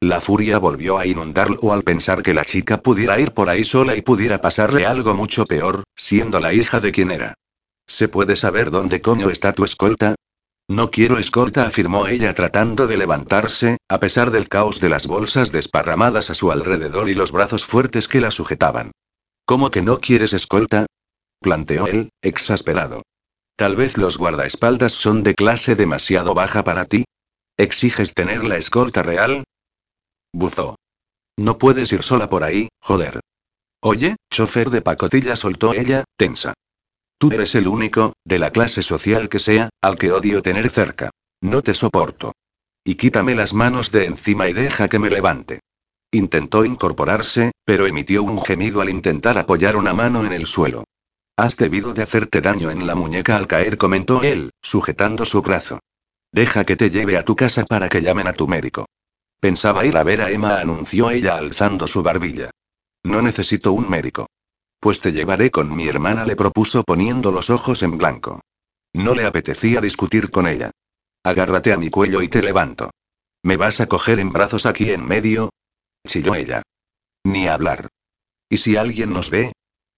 La 0.00 0.20
furia 0.20 0.58
volvió 0.58 0.98
a 0.98 1.06
inundarlo 1.06 1.72
al 1.72 1.82
pensar 1.82 2.22
que 2.22 2.34
la 2.34 2.44
chica 2.44 2.82
pudiera 2.82 3.18
ir 3.18 3.32
por 3.32 3.48
ahí 3.48 3.64
sola 3.64 3.96
y 3.96 4.02
pudiera 4.02 4.42
pasarle 4.42 4.84
algo 4.84 5.14
mucho 5.14 5.46
peor, 5.46 5.84
siendo 5.96 6.38
la 6.38 6.52
hija 6.52 6.80
de 6.80 6.92
quien 6.92 7.10
era. 7.10 7.32
¿Se 7.86 8.08
puede 8.08 8.36
saber 8.36 8.70
dónde 8.70 9.00
coño 9.00 9.30
está 9.30 9.54
tu 9.54 9.64
escolta? 9.64 10.16
No 10.68 10.90
quiero 10.90 11.18
escolta, 11.18 11.66
afirmó 11.66 12.06
ella 12.06 12.34
tratando 12.34 12.86
de 12.86 12.98
levantarse, 12.98 13.78
a 13.88 14.00
pesar 14.00 14.30
del 14.30 14.48
caos 14.48 14.80
de 14.80 14.90
las 14.90 15.06
bolsas 15.06 15.52
desparramadas 15.52 16.28
a 16.28 16.34
su 16.34 16.52
alrededor 16.52 17.08
y 17.08 17.14
los 17.14 17.32
brazos 17.32 17.64
fuertes 17.64 18.06
que 18.06 18.20
la 18.20 18.30
sujetaban. 18.30 18.92
¿Cómo 19.46 19.70
que 19.70 19.80
no 19.80 20.00
quieres 20.00 20.34
escolta? 20.34 20.86
Planteó 21.44 21.86
él, 21.86 22.10
exasperado. 22.22 23.02
Tal 23.54 23.76
vez 23.76 23.98
los 23.98 24.16
guardaespaldas 24.16 24.94
son 24.94 25.22
de 25.22 25.34
clase 25.34 25.76
demasiado 25.76 26.32
baja 26.34 26.64
para 26.64 26.86
ti. 26.86 27.04
¿Exiges 27.58 28.14
tener 28.14 28.44
la 28.44 28.56
escolta 28.56 29.02
real? 29.02 29.44
Buzó. 30.32 30.76
No 31.36 31.58
puedes 31.58 31.92
ir 31.92 32.02
sola 32.02 32.30
por 32.30 32.44
ahí, 32.44 32.68
joder. 32.80 33.20
Oye, 33.82 34.16
chofer 34.32 34.70
de 34.70 34.80
pacotilla, 34.80 35.36
soltó 35.36 35.74
ella, 35.74 36.04
tensa. 36.16 36.54
Tú 37.18 37.30
eres 37.30 37.54
el 37.54 37.68
único, 37.68 38.14
de 38.24 38.38
la 38.38 38.50
clase 38.50 38.80
social 38.80 39.28
que 39.28 39.38
sea, 39.38 39.68
al 39.82 39.98
que 39.98 40.12
odio 40.12 40.42
tener 40.42 40.70
cerca. 40.70 41.10
No 41.42 41.60
te 41.60 41.74
soporto. 41.74 42.32
Y 42.82 42.94
quítame 42.94 43.34
las 43.34 43.52
manos 43.52 43.92
de 43.92 44.06
encima 44.06 44.48
y 44.48 44.54
deja 44.54 44.88
que 44.88 44.98
me 44.98 45.10
levante. 45.10 45.60
Intentó 46.10 46.64
incorporarse, 46.64 47.52
pero 47.66 47.86
emitió 47.86 48.22
un 48.22 48.42
gemido 48.42 48.80
al 48.80 48.88
intentar 48.88 49.36
apoyar 49.36 49.76
una 49.76 49.92
mano 49.92 50.24
en 50.24 50.32
el 50.32 50.46
suelo. 50.46 50.84
Has 51.36 51.56
debido 51.56 51.92
de 51.94 52.02
hacerte 52.02 52.40
daño 52.40 52.70
en 52.70 52.86
la 52.86 52.94
muñeca 52.94 53.36
al 53.36 53.48
caer, 53.48 53.76
comentó 53.76 54.22
él, 54.22 54.50
sujetando 54.62 55.24
su 55.24 55.42
brazo. 55.42 55.80
Deja 56.30 56.64
que 56.64 56.76
te 56.76 56.90
lleve 56.90 57.16
a 57.16 57.24
tu 57.24 57.34
casa 57.34 57.64
para 57.64 57.88
que 57.88 58.02
llamen 58.02 58.28
a 58.28 58.32
tu 58.32 58.46
médico. 58.46 58.86
Pensaba 59.40 59.84
ir 59.84 59.96
a 59.96 60.04
ver 60.04 60.20
a 60.20 60.30
Emma, 60.30 60.60
anunció 60.60 61.10
ella 61.10 61.36
alzando 61.36 61.86
su 61.86 62.02
barbilla. 62.02 62.50
No 63.02 63.20
necesito 63.20 63.72
un 63.72 63.90
médico. 63.90 64.26
Pues 64.80 65.00
te 65.00 65.12
llevaré 65.12 65.50
con 65.50 65.74
mi 65.74 65.88
hermana, 65.88 66.24
le 66.24 66.36
propuso 66.36 66.84
poniendo 66.84 67.32
los 67.32 67.50
ojos 67.50 67.82
en 67.82 67.98
blanco. 67.98 68.40
No 68.92 69.14
le 69.14 69.26
apetecía 69.26 69.80
discutir 69.80 70.30
con 70.30 70.46
ella. 70.46 70.70
Agárrate 71.24 71.72
a 71.72 71.76
mi 71.76 71.90
cuello 71.90 72.22
y 72.22 72.28
te 72.28 72.42
levanto. 72.42 72.90
¿Me 73.42 73.56
vas 73.56 73.80
a 73.80 73.86
coger 73.86 74.20
en 74.20 74.32
brazos 74.32 74.66
aquí 74.66 74.90
en 74.90 75.04
medio? 75.04 75.50
chilló 76.06 76.34
ella. 76.34 76.62
Ni 77.24 77.48
hablar. 77.48 77.88
¿Y 78.48 78.58
si 78.58 78.76
alguien 78.76 79.12
nos 79.12 79.30
ve? 79.30 79.52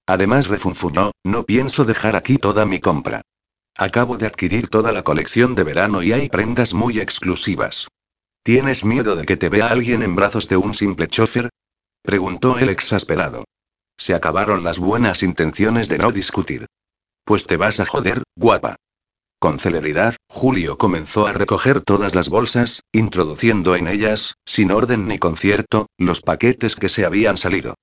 Además 0.07 0.47
refunfuñó, 0.47 1.13
no 1.25 1.45
pienso 1.45 1.85
dejar 1.85 2.15
aquí 2.15 2.39
toda 2.39 2.65
mi 2.65 2.79
compra. 2.79 3.23
Acabo 3.77 4.17
de 4.17 4.27
adquirir 4.27 4.69
toda 4.69 4.93
la 4.93 5.03
colección 5.03 5.55
de 5.55 5.65
verano 5.65 6.03
y 6.03 6.13
hay 6.13 6.29
prendas 6.29 6.73
muy 6.73 7.01
exclusivas. 7.01 7.89
¿Tienes 8.43 8.85
miedo 8.85 9.17
de 9.17 9.27
que 9.27 9.37
te 9.37 9.49
vea 9.49 9.69
alguien 9.69 10.03
en 10.03 10.15
brazos 10.15 10.49
de 10.49 10.57
un 10.57 10.73
simple 10.73 11.09
chofer? 11.09 11.51
Preguntó 12.03 12.59
él 12.59 12.69
exasperado. 12.69 13.45
Se 13.99 14.15
acabaron 14.15 14.63
las 14.63 14.79
buenas 14.79 15.23
intenciones 15.23 15.89
de 15.89 15.99
no 15.99 16.13
discutir. 16.13 16.67
Pues 17.25 17.47
te 17.47 17.57
vas 17.57 17.81
a 17.81 17.87
joder, 17.87 18.23
guapa. 18.37 18.77
Con 19.41 19.59
celeridad, 19.59 20.15
Julio 20.29 20.79
comenzó 20.79 21.27
a 21.27 21.33
recoger 21.33 21.81
todas 21.81 22.15
las 22.15 22.29
bolsas, 22.29 22.81
introduciendo 22.93 23.75
en 23.75 23.89
ellas, 23.89 24.35
sin 24.47 24.71
orden 24.71 25.07
ni 25.07 25.19
concierto, 25.19 25.89
los 25.99 26.21
paquetes 26.21 26.77
que 26.77 26.89
se 26.89 27.05
habían 27.05 27.37
salido. 27.37 27.75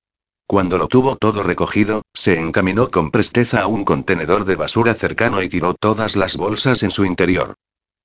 Cuando 0.46 0.76
lo 0.76 0.88
tuvo 0.88 1.16
todo 1.16 1.42
recogido, 1.42 2.02
se 2.12 2.38
encaminó 2.38 2.90
con 2.90 3.10
presteza 3.10 3.62
a 3.62 3.66
un 3.66 3.84
contenedor 3.84 4.44
de 4.44 4.56
basura 4.56 4.94
cercano 4.94 5.42
y 5.42 5.48
tiró 5.48 5.74
todas 5.74 6.16
las 6.16 6.36
bolsas 6.36 6.82
en 6.82 6.90
su 6.90 7.04
interior. 7.04 7.54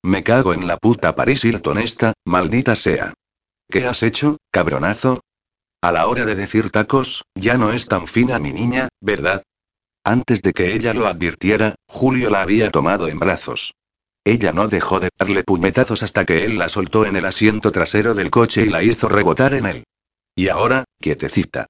Me 0.02 0.22
cago 0.22 0.54
en 0.54 0.66
la 0.66 0.78
puta 0.78 1.14
Paris 1.14 1.44
Hilton 1.44 1.78
esta, 1.78 2.14
maldita 2.24 2.76
sea. 2.76 3.12
¿Qué 3.68 3.86
has 3.86 4.02
hecho, 4.02 4.38
cabronazo? 4.50 5.20
A 5.82 5.92
la 5.92 6.08
hora 6.08 6.24
de 6.24 6.34
decir 6.34 6.70
tacos, 6.70 7.24
ya 7.34 7.58
no 7.58 7.72
es 7.72 7.86
tan 7.86 8.06
fina 8.06 8.38
mi 8.38 8.52
niña, 8.52 8.88
¿verdad? 9.00 9.42
Antes 10.02 10.40
de 10.40 10.54
que 10.54 10.74
ella 10.74 10.94
lo 10.94 11.06
advirtiera, 11.06 11.74
Julio 11.86 12.30
la 12.30 12.40
había 12.40 12.70
tomado 12.70 13.08
en 13.08 13.18
brazos. 13.18 13.74
Ella 14.24 14.52
no 14.52 14.68
dejó 14.68 14.98
de 15.00 15.10
darle 15.18 15.44
puñetazos 15.44 16.02
hasta 16.02 16.24
que 16.24 16.44
él 16.44 16.58
la 16.58 16.70
soltó 16.70 17.04
en 17.04 17.16
el 17.16 17.26
asiento 17.26 17.70
trasero 17.70 18.14
del 18.14 18.30
coche 18.30 18.62
y 18.62 18.70
la 18.70 18.82
hizo 18.82 19.08
rebotar 19.08 19.52
en 19.54 19.66
él. 19.66 19.84
Y 20.34 20.48
ahora, 20.48 20.84
quietecita. 20.98 21.66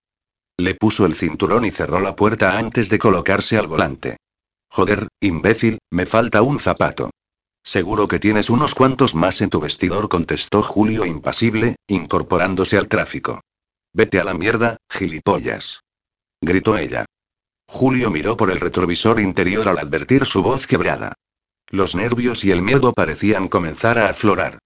Le 0.60 0.74
puso 0.74 1.06
el 1.06 1.14
cinturón 1.14 1.64
y 1.64 1.70
cerró 1.70 2.00
la 2.00 2.14
puerta 2.14 2.58
antes 2.58 2.90
de 2.90 2.98
colocarse 2.98 3.56
al 3.56 3.66
volante. 3.66 4.18
Joder, 4.68 5.08
imbécil, 5.18 5.78
me 5.90 6.04
falta 6.04 6.42
un 6.42 6.58
zapato. 6.58 7.08
Seguro 7.64 8.08
que 8.08 8.18
tienes 8.18 8.50
unos 8.50 8.74
cuantos 8.74 9.14
más 9.14 9.40
en 9.40 9.48
tu 9.48 9.58
vestidor, 9.58 10.10
contestó 10.10 10.62
Julio 10.62 11.06
impasible, 11.06 11.76
incorporándose 11.86 12.76
al 12.76 12.88
tráfico. 12.88 13.40
Vete 13.94 14.20
a 14.20 14.24
la 14.24 14.34
mierda, 14.34 14.76
gilipollas. 14.90 15.80
Gritó 16.42 16.76
ella. 16.76 17.06
Julio 17.66 18.10
miró 18.10 18.36
por 18.36 18.50
el 18.50 18.60
retrovisor 18.60 19.18
interior 19.18 19.66
al 19.66 19.78
advertir 19.78 20.26
su 20.26 20.42
voz 20.42 20.66
quebrada. 20.66 21.14
Los 21.68 21.94
nervios 21.94 22.44
y 22.44 22.50
el 22.50 22.60
miedo 22.60 22.92
parecían 22.92 23.48
comenzar 23.48 23.98
a 23.98 24.10
aflorar. 24.10 24.58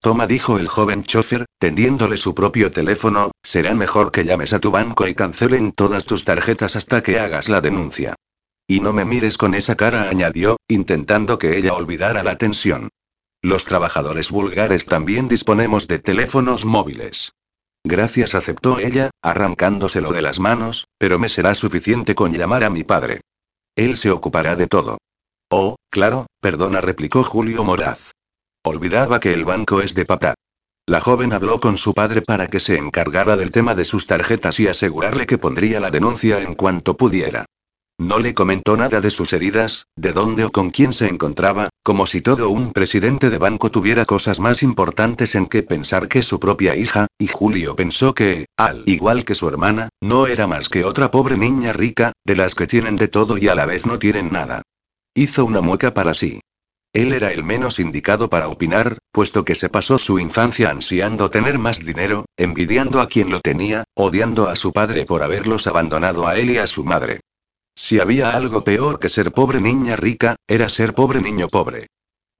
Toma, 0.00 0.26
dijo 0.26 0.58
el 0.58 0.68
joven 0.68 1.02
chofer, 1.02 1.46
tendiéndole 1.58 2.16
su 2.16 2.34
propio 2.34 2.70
teléfono, 2.70 3.32
será 3.42 3.74
mejor 3.74 4.12
que 4.12 4.24
llames 4.24 4.52
a 4.52 4.60
tu 4.60 4.70
banco 4.70 5.08
y 5.08 5.14
cancelen 5.14 5.72
todas 5.72 6.04
tus 6.04 6.24
tarjetas 6.24 6.76
hasta 6.76 7.02
que 7.02 7.18
hagas 7.18 7.48
la 7.48 7.60
denuncia. 7.60 8.14
Y 8.66 8.80
no 8.80 8.92
me 8.92 9.04
mires 9.04 9.38
con 9.38 9.54
esa 9.54 9.76
cara, 9.76 10.08
añadió, 10.08 10.56
intentando 10.68 11.38
que 11.38 11.56
ella 11.58 11.74
olvidara 11.74 12.22
la 12.22 12.38
tensión. 12.38 12.90
Los 13.42 13.64
trabajadores 13.64 14.30
vulgares 14.30 14.84
también 14.84 15.26
disponemos 15.26 15.88
de 15.88 15.98
teléfonos 15.98 16.64
móviles. 16.64 17.32
Gracias, 17.84 18.34
aceptó 18.34 18.78
ella, 18.78 19.10
arrancándoselo 19.22 20.12
de 20.12 20.22
las 20.22 20.38
manos, 20.38 20.86
pero 20.98 21.18
me 21.18 21.28
será 21.28 21.54
suficiente 21.54 22.14
con 22.14 22.32
llamar 22.32 22.62
a 22.62 22.70
mi 22.70 22.84
padre. 22.84 23.20
Él 23.74 23.96
se 23.96 24.10
ocupará 24.10 24.54
de 24.54 24.66
todo. 24.66 24.98
Oh, 25.50 25.76
claro, 25.90 26.26
perdona, 26.40 26.80
replicó 26.80 27.24
Julio 27.24 27.64
Moraz. 27.64 28.10
Olvidaba 28.68 29.18
que 29.18 29.32
el 29.32 29.46
banco 29.46 29.80
es 29.80 29.94
de 29.94 30.04
papá. 30.04 30.34
La 30.86 31.00
joven 31.00 31.32
habló 31.32 31.58
con 31.58 31.78
su 31.78 31.94
padre 31.94 32.20
para 32.20 32.48
que 32.48 32.60
se 32.60 32.76
encargara 32.76 33.34
del 33.34 33.48
tema 33.48 33.74
de 33.74 33.86
sus 33.86 34.06
tarjetas 34.06 34.60
y 34.60 34.68
asegurarle 34.68 35.24
que 35.26 35.38
pondría 35.38 35.80
la 35.80 35.90
denuncia 35.90 36.42
en 36.42 36.54
cuanto 36.54 36.94
pudiera. 36.94 37.46
No 37.98 38.18
le 38.18 38.34
comentó 38.34 38.76
nada 38.76 39.00
de 39.00 39.08
sus 39.08 39.32
heridas, 39.32 39.86
de 39.96 40.12
dónde 40.12 40.44
o 40.44 40.52
con 40.52 40.68
quién 40.68 40.92
se 40.92 41.08
encontraba, 41.08 41.70
como 41.82 42.04
si 42.04 42.20
todo 42.20 42.50
un 42.50 42.74
presidente 42.74 43.30
de 43.30 43.38
banco 43.38 43.70
tuviera 43.70 44.04
cosas 44.04 44.38
más 44.38 44.62
importantes 44.62 45.34
en 45.34 45.46
que 45.46 45.62
pensar 45.62 46.06
que 46.06 46.22
su 46.22 46.38
propia 46.38 46.76
hija, 46.76 47.06
y 47.18 47.26
Julio 47.26 47.74
pensó 47.74 48.12
que, 48.12 48.48
al 48.58 48.82
igual 48.84 49.24
que 49.24 49.34
su 49.34 49.48
hermana, 49.48 49.88
no 50.02 50.26
era 50.26 50.46
más 50.46 50.68
que 50.68 50.84
otra 50.84 51.10
pobre 51.10 51.38
niña 51.38 51.72
rica, 51.72 52.12
de 52.22 52.36
las 52.36 52.54
que 52.54 52.66
tienen 52.66 52.96
de 52.96 53.08
todo 53.08 53.38
y 53.38 53.48
a 53.48 53.54
la 53.54 53.64
vez 53.64 53.86
no 53.86 53.98
tienen 53.98 54.30
nada. 54.30 54.60
Hizo 55.14 55.46
una 55.46 55.62
mueca 55.62 55.94
para 55.94 56.12
sí. 56.12 56.40
Él 56.92 57.12
era 57.12 57.32
el 57.32 57.44
menos 57.44 57.78
indicado 57.78 58.30
para 58.30 58.48
opinar, 58.48 58.98
puesto 59.12 59.44
que 59.44 59.54
se 59.54 59.68
pasó 59.68 59.98
su 59.98 60.18
infancia 60.18 60.70
ansiando 60.70 61.30
tener 61.30 61.58
más 61.58 61.84
dinero, 61.84 62.24
envidiando 62.36 63.00
a 63.00 63.08
quien 63.08 63.30
lo 63.30 63.40
tenía, 63.40 63.84
odiando 63.94 64.48
a 64.48 64.56
su 64.56 64.72
padre 64.72 65.04
por 65.04 65.22
haberlos 65.22 65.66
abandonado 65.66 66.26
a 66.26 66.36
él 66.38 66.50
y 66.50 66.58
a 66.58 66.66
su 66.66 66.84
madre. 66.84 67.20
Si 67.76 68.00
había 68.00 68.30
algo 68.30 68.64
peor 68.64 68.98
que 68.98 69.08
ser 69.08 69.32
pobre 69.32 69.60
niña 69.60 69.96
rica, 69.96 70.36
era 70.48 70.68
ser 70.68 70.94
pobre 70.94 71.20
niño 71.20 71.48
pobre. 71.48 71.86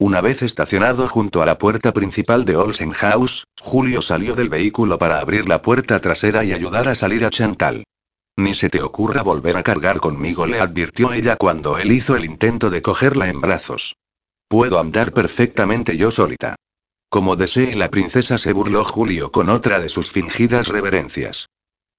Una 0.00 0.20
vez 0.20 0.42
estacionado 0.42 1.08
junto 1.08 1.42
a 1.42 1.46
la 1.46 1.58
puerta 1.58 1.92
principal 1.92 2.44
de 2.44 2.56
Olsen 2.56 2.92
House, 2.92 3.44
Julio 3.60 4.00
salió 4.00 4.34
del 4.34 4.48
vehículo 4.48 4.96
para 4.96 5.18
abrir 5.18 5.48
la 5.48 5.60
puerta 5.60 6.00
trasera 6.00 6.44
y 6.44 6.52
ayudar 6.52 6.88
a 6.88 6.94
salir 6.94 7.24
a 7.24 7.30
Chantal. 7.30 7.84
Ni 8.36 8.54
se 8.54 8.70
te 8.70 8.80
ocurra 8.80 9.22
volver 9.22 9.56
a 9.56 9.62
cargar 9.62 9.98
conmigo, 9.98 10.46
le 10.46 10.60
advirtió 10.60 11.12
ella 11.12 11.36
cuando 11.36 11.78
él 11.78 11.92
hizo 11.92 12.16
el 12.16 12.24
intento 12.24 12.70
de 12.70 12.80
cogerla 12.80 13.28
en 13.28 13.40
brazos. 13.40 13.96
Puedo 14.48 14.78
andar 14.80 15.12
perfectamente 15.12 15.98
yo 15.98 16.10
solita. 16.10 16.56
Como 17.10 17.36
desee 17.36 17.76
la 17.76 17.90
princesa, 17.90 18.38
se 18.38 18.54
burló 18.54 18.82
Julio 18.82 19.30
con 19.30 19.50
otra 19.50 19.78
de 19.78 19.90
sus 19.90 20.10
fingidas 20.10 20.68
reverencias. 20.68 21.48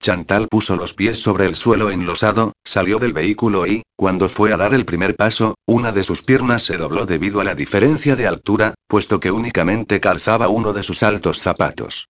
Chantal 0.02 0.48
puso 0.48 0.76
los 0.76 0.96
pies 0.96 1.22
sobre 1.22 1.46
el 1.46 1.56
suelo 1.56 1.92
enlosado, 1.92 2.54
salió 2.64 2.98
del 2.98 3.14
vehículo 3.14 3.68
y, 3.68 3.84
cuando 3.96 4.30
fue 4.30 4.52
a 4.52 4.58
dar 4.58 4.74
el 4.74 4.86
primer 4.86 5.16
paso, 5.16 5.56
una 5.68 5.92
de 5.92 6.04
sus 6.04 6.24
piernas 6.24 6.64
se 6.64 6.78
dobló 6.78 7.06
debido 7.06 7.40
a 7.40 7.44
la 7.44 7.54
diferencia 7.54 8.16
de 8.16 8.26
altura, 8.26 8.74
puesto 8.88 9.20
que 9.20 9.30
únicamente 9.30 10.00
calzaba 10.00 10.48
uno 10.48 10.74
de 10.74 10.82
sus 10.84 11.04
altos 11.04 11.40
zapatos. 11.40 12.08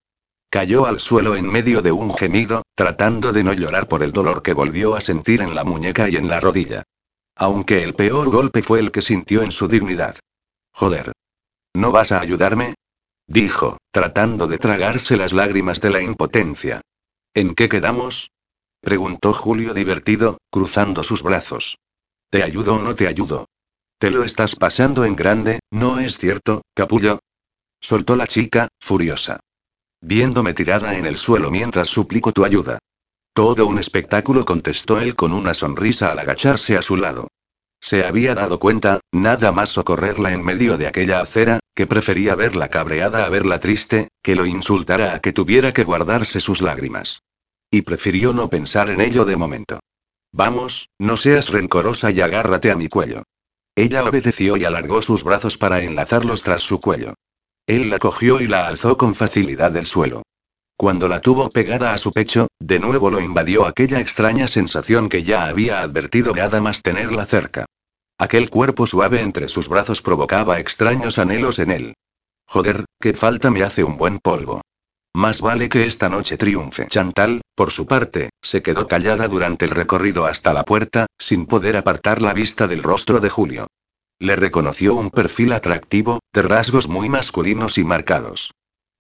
Cayó 0.49 0.86
al 0.86 1.02
suelo 1.02 1.36
en 1.36 1.48
medio 1.48 1.82
de 1.82 1.91
un 1.91 2.14
gemido, 2.14 2.61
tratando 2.76 3.34
de 3.34 3.44
no 3.44 3.53
llorar 3.53 3.88
por 3.88 4.03
el 4.03 4.14
dolor 4.14 4.41
que 4.41 4.53
volvió 4.53 4.95
a 4.95 5.02
sentir 5.02 5.41
en 5.41 5.53
la 5.53 5.66
muñeca 5.66 6.10
y 6.10 6.16
en 6.16 6.30
la 6.30 6.40
rodilla. 6.40 6.84
Aunque 7.36 7.84
el 7.84 7.94
peor 7.94 8.30
golpe 8.30 8.64
fue 8.64 8.80
el 8.80 8.91
que 8.91 9.02
sintió 9.02 9.41
en 9.44 9.52
su 9.52 9.68
dignidad. 9.68 10.16
Joder. 10.80 11.12
¿No 11.76 11.92
vas 11.92 12.14
a 12.14 12.22
ayudarme? 12.22 12.76
Dijo, 13.28 13.80
tratando 13.92 14.48
de 14.48 14.58
tragarse 14.58 15.18
las 15.18 15.34
lágrimas 15.34 15.82
de 15.82 15.90
la 15.90 16.02
impotencia. 16.02 16.80
¿En 17.34 17.54
qué 17.54 17.68
quedamos? 17.68 18.32
preguntó 18.80 19.34
Julio 19.34 19.74
divertido, 19.74 20.38
cruzando 20.50 21.04
sus 21.04 21.22
brazos. 21.22 21.80
¿Te 22.30 22.44
ayudo 22.44 22.76
o 22.76 22.82
no 22.82 22.96
te 22.96 23.10
ayudo? 23.10 23.48
Te 23.98 24.10
lo 24.10 24.24
estás 24.24 24.56
pasando 24.56 25.04
en 25.04 25.18
grande, 25.18 25.60
¿no 25.70 26.00
es 26.00 26.18
cierto, 26.18 26.62
capullo? 26.74 27.20
Soltó 27.82 28.16
la 28.16 28.26
chica, 28.26 28.70
furiosa. 28.80 29.42
Viéndome 30.00 30.54
tirada 30.54 30.98
en 30.98 31.06
el 31.06 31.18
suelo 31.18 31.52
mientras 31.52 31.90
suplico 31.90 32.32
tu 32.32 32.46
ayuda. 32.46 32.80
Todo 33.34 33.68
un 33.68 33.80
espectáculo, 33.80 34.46
contestó 34.46 35.02
él 35.02 35.18
con 35.18 35.34
una 35.34 35.54
sonrisa 35.54 36.14
al 36.14 36.20
agacharse 36.20 36.78
a 36.78 36.82
su 36.82 36.96
lado. 36.96 37.28
Se 37.82 38.06
había 38.06 38.36
dado 38.36 38.60
cuenta, 38.60 39.00
nada 39.12 39.52
más 39.52 39.70
socorrerla 39.70 40.34
en 40.34 40.44
medio 40.44 40.78
de 40.78 40.88
aquella 40.88 41.22
acera, 41.22 41.60
que 41.74 41.88
prefería 41.88 42.36
verla 42.36 42.70
cabreada 42.70 43.26
a 43.26 43.30
verla 43.30 43.60
triste, 43.60 44.10
que 44.22 44.36
lo 44.36 44.46
insultara 44.46 45.14
a 45.14 45.20
que 45.20 45.34
tuviera 45.34 45.72
que 45.72 45.84
guardarse 45.84 46.40
sus 46.40 46.62
lágrimas. 46.62 47.22
Y 47.72 47.84
prefirió 47.84 48.34
no 48.34 48.50
pensar 48.50 48.90
en 48.90 49.00
ello 49.00 49.26
de 49.26 49.38
momento. 49.38 49.80
Vamos, 50.32 50.90
no 51.00 51.18
seas 51.18 51.50
rencorosa 51.50 52.12
y 52.12 52.22
agárrate 52.22 52.70
a 52.70 52.76
mi 52.76 52.90
cuello. 52.90 53.24
Ella 53.76 54.04
obedeció 54.04 54.58
y 54.58 54.66
alargó 54.66 55.02
sus 55.02 55.24
brazos 55.24 55.58
para 55.58 55.82
enlazarlos 55.82 56.44
tras 56.44 56.62
su 56.62 56.80
cuello. 56.80 57.14
Él 57.66 57.90
la 57.90 58.00
cogió 58.00 58.42
y 58.42 58.48
la 58.48 58.68
alzó 58.68 58.98
con 58.98 59.16
facilidad 59.16 59.72
del 59.72 59.86
suelo. 59.86 60.24
Cuando 60.80 61.10
la 61.10 61.20
tuvo 61.20 61.50
pegada 61.50 61.94
a 61.94 61.98
su 61.98 62.14
pecho, 62.14 62.48
de 62.58 62.80
nuevo 62.80 63.10
lo 63.10 63.20
invadió 63.20 63.66
aquella 63.66 64.00
extraña 64.00 64.48
sensación 64.48 65.10
que 65.10 65.24
ya 65.24 65.48
había 65.48 65.82
advertido 65.82 66.34
nada 66.34 66.62
más 66.62 66.82
tenerla 66.84 67.26
cerca. 67.26 67.66
Aquel 68.18 68.50
cuerpo 68.50 68.88
suave 68.88 69.20
entre 69.20 69.50
sus 69.50 69.68
brazos 69.68 70.02
provocaba 70.02 70.58
extraños 70.58 71.20
anhelos 71.20 71.60
en 71.60 71.72
él. 71.72 71.94
Joder, 72.48 72.86
qué 72.98 73.14
falta 73.14 73.52
me 73.52 73.62
hace 73.64 73.84
un 73.84 73.98
buen 73.98 74.20
polvo. 74.20 74.62
Más 75.14 75.42
vale 75.42 75.68
que 75.68 75.86
esta 75.86 76.08
noche 76.08 76.38
triunfe. 76.38 76.88
Chantal, 76.88 77.42
por 77.56 77.72
su 77.72 77.86
parte, 77.86 78.30
se 78.42 78.62
quedó 78.62 78.88
callada 78.88 79.28
durante 79.28 79.66
el 79.66 79.72
recorrido 79.72 80.28
hasta 80.28 80.54
la 80.54 80.64
puerta, 80.64 81.08
sin 81.18 81.46
poder 81.46 81.76
apartar 81.76 82.22
la 82.22 82.32
vista 82.32 82.68
del 82.68 82.84
rostro 82.84 83.20
de 83.20 83.30
Julio. 83.30 83.68
Le 84.18 84.38
reconoció 84.38 84.96
un 84.96 85.10
perfil 85.10 85.52
atractivo, 85.52 86.20
de 86.34 86.42
rasgos 86.42 86.88
muy 86.88 87.10
masculinos 87.10 87.78
y 87.78 87.84
marcados. 87.84 88.52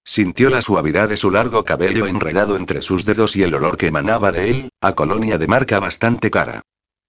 Sintió 0.09 0.49
la 0.49 0.63
suavidad 0.63 1.07
de 1.07 1.17
su 1.17 1.29
largo 1.29 1.63
cabello 1.63 2.07
enredado 2.07 2.55
entre 2.55 2.81
sus 2.81 3.05
dedos 3.05 3.35
y 3.35 3.43
el 3.43 3.53
olor 3.53 3.77
que 3.77 3.85
emanaba 3.85 4.31
de 4.31 4.49
él, 4.49 4.69
a 4.81 4.95
colonia 4.95 5.37
de 5.37 5.45
marca 5.45 5.79
bastante 5.79 6.31
cara. 6.31 6.63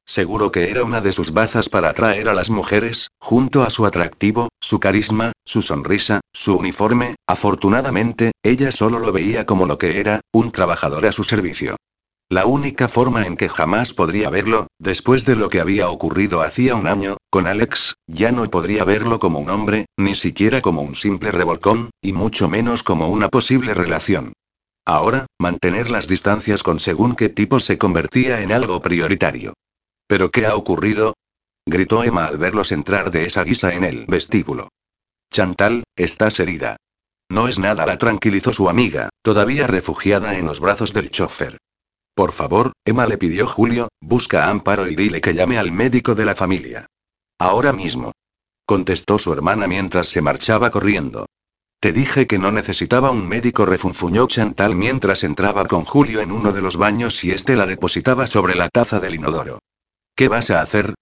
Seguro 0.04 0.52
que 0.52 0.70
era 0.70 0.84
una 0.84 1.00
de 1.00 1.14
sus 1.14 1.32
bazas 1.32 1.70
para 1.70 1.88
atraer 1.88 2.28
a 2.28 2.34
las 2.34 2.50
mujeres, 2.50 3.08
junto 3.18 3.62
a 3.62 3.70
su 3.70 3.86
atractivo, 3.86 4.50
su 4.60 4.80
carisma, 4.80 5.32
su 5.46 5.62
sonrisa, 5.62 6.20
su 6.34 6.58
uniforme, 6.58 7.14
afortunadamente, 7.26 8.32
ella 8.42 8.70
solo 8.70 8.98
lo 8.98 9.12
veía 9.12 9.46
como 9.46 9.64
lo 9.64 9.78
que 9.78 9.98
era, 9.98 10.20
un 10.30 10.52
trabajador 10.52 11.06
a 11.06 11.12
su 11.12 11.24
servicio. 11.24 11.76
La 12.32 12.46
única 12.46 12.88
forma 12.88 13.26
en 13.26 13.36
que 13.36 13.48
jamás 13.48 13.92
podría 13.92 14.30
verlo, 14.30 14.68
después 14.78 15.24
de 15.24 15.34
lo 15.34 15.48
que 15.48 15.60
había 15.60 15.90
ocurrido 15.90 16.42
hacía 16.42 16.76
un 16.76 16.86
año, 16.86 17.16
con 17.28 17.48
Alex, 17.48 17.96
ya 18.06 18.30
no 18.30 18.48
podría 18.48 18.84
verlo 18.84 19.18
como 19.18 19.40
un 19.40 19.50
hombre, 19.50 19.86
ni 19.96 20.14
siquiera 20.14 20.60
como 20.60 20.82
un 20.82 20.94
simple 20.94 21.32
revolcón, 21.32 21.90
y 22.00 22.12
mucho 22.12 22.48
menos 22.48 22.84
como 22.84 23.08
una 23.08 23.30
posible 23.30 23.74
relación. 23.74 24.32
Ahora, 24.86 25.26
mantener 25.40 25.90
las 25.90 26.06
distancias 26.06 26.62
con 26.62 26.78
según 26.78 27.16
qué 27.16 27.30
tipo 27.30 27.58
se 27.58 27.78
convertía 27.78 28.42
en 28.42 28.52
algo 28.52 28.80
prioritario. 28.80 29.54
¿Pero 30.06 30.30
qué 30.30 30.46
ha 30.46 30.54
ocurrido? 30.54 31.14
gritó 31.66 32.04
Emma 32.04 32.26
al 32.26 32.38
verlos 32.38 32.70
entrar 32.70 33.10
de 33.10 33.26
esa 33.26 33.42
guisa 33.42 33.74
en 33.74 33.82
el 33.82 34.06
vestíbulo. 34.06 34.68
Chantal, 35.32 35.82
estás 35.96 36.38
herida. 36.38 36.76
No 37.28 37.48
es 37.48 37.58
nada, 37.58 37.86
la 37.86 37.98
tranquilizó 37.98 38.52
su 38.52 38.68
amiga, 38.68 39.08
todavía 39.22 39.66
refugiada 39.66 40.38
en 40.38 40.46
los 40.46 40.60
brazos 40.60 40.92
del 40.92 41.10
chofer. 41.10 41.58
Por 42.20 42.32
favor, 42.32 42.72
Emma 42.84 43.06
le 43.06 43.16
pidió 43.16 43.46
Julio, 43.46 43.88
busca 43.98 44.44
a 44.44 44.50
Amparo 44.50 44.86
y 44.86 44.94
dile 44.94 45.22
que 45.22 45.32
llame 45.32 45.56
al 45.56 45.72
médico 45.72 46.14
de 46.14 46.26
la 46.26 46.34
familia. 46.34 46.84
Ahora 47.38 47.72
mismo. 47.72 48.12
Contestó 48.66 49.18
su 49.18 49.32
hermana 49.32 49.66
mientras 49.66 50.08
se 50.08 50.20
marchaba 50.20 50.70
corriendo. 50.70 51.24
Te 51.80 51.94
dije 51.94 52.26
que 52.26 52.38
no 52.38 52.52
necesitaba 52.52 53.10
un 53.10 53.26
médico, 53.26 53.64
refunfuñó 53.64 54.26
Chantal 54.26 54.76
mientras 54.76 55.24
entraba 55.24 55.64
con 55.64 55.86
Julio 55.86 56.20
en 56.20 56.30
uno 56.30 56.52
de 56.52 56.60
los 56.60 56.76
baños 56.76 57.24
y 57.24 57.30
este 57.30 57.56
la 57.56 57.64
depositaba 57.64 58.26
sobre 58.26 58.54
la 58.54 58.68
taza 58.68 59.00
del 59.00 59.14
inodoro. 59.14 59.60
¿Qué 60.14 60.28
vas 60.28 60.50
a 60.50 60.60
hacer? 60.60 60.92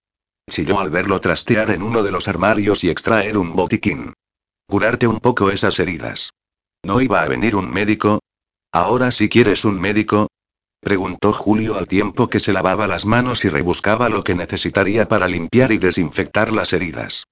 Chilló 0.48 0.78
al 0.78 0.90
verlo 0.90 1.20
trastear 1.20 1.72
en 1.72 1.82
uno 1.82 2.04
de 2.04 2.12
los 2.12 2.28
armarios 2.28 2.84
y 2.84 2.90
extraer 2.90 3.36
un 3.36 3.56
botiquín. 3.56 4.14
Curarte 4.68 5.08
un 5.08 5.18
poco 5.18 5.50
esas 5.50 5.80
heridas. 5.80 6.30
¿No 6.84 7.00
iba 7.00 7.22
a 7.22 7.26
venir 7.26 7.56
un 7.56 7.68
médico? 7.68 8.20
¿Ahora 8.70 9.10
sí 9.10 9.28
quieres 9.28 9.64
un 9.64 9.80
médico? 9.80 10.28
Preguntó 10.80 11.32
Julio 11.32 11.76
al 11.76 11.88
tiempo 11.88 12.28
que 12.28 12.40
se 12.40 12.52
lavaba 12.52 12.86
las 12.86 13.04
manos 13.04 13.44
y 13.44 13.48
rebuscaba 13.48 14.08
lo 14.08 14.22
que 14.22 14.34
necesitaría 14.34 15.08
para 15.08 15.26
limpiar 15.26 15.72
y 15.72 15.78
desinfectar 15.78 16.52
las 16.52 16.72
heridas. 16.72 17.24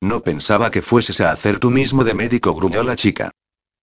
No 0.00 0.22
pensaba 0.22 0.70
que 0.70 0.82
fueses 0.82 1.20
a 1.20 1.30
hacer 1.30 1.58
tú 1.58 1.70
mismo 1.70 2.04
de 2.04 2.14
médico, 2.14 2.54
gruñó 2.54 2.82
la 2.82 2.96
chica. 2.96 3.30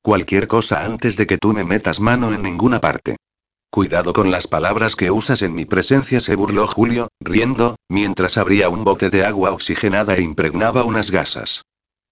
Cualquier 0.02 0.48
cosa 0.48 0.86
antes 0.86 1.18
de 1.18 1.28
que 1.28 1.38
tú 1.38 1.54
me 1.54 1.64
metas 1.64 2.00
mano 2.00 2.34
en 2.34 2.42
ninguna 2.42 2.80
parte. 2.80 3.18
Cuidado 3.72 4.14
con 4.14 4.32
las 4.32 4.48
palabras 4.48 4.96
que 4.96 5.12
usas 5.12 5.42
en 5.42 5.54
mi 5.54 5.66
presencia, 5.66 6.22
se 6.22 6.36
burló 6.36 6.66
Julio, 6.68 7.10
riendo, 7.20 7.76
mientras 7.88 8.38
abría 8.38 8.68
un 8.70 8.84
bote 8.84 9.10
de 9.10 9.26
agua 9.26 9.52
oxigenada 9.52 10.16
e 10.16 10.22
impregnaba 10.22 10.84
unas 10.84 11.12
gasas. 11.12 11.64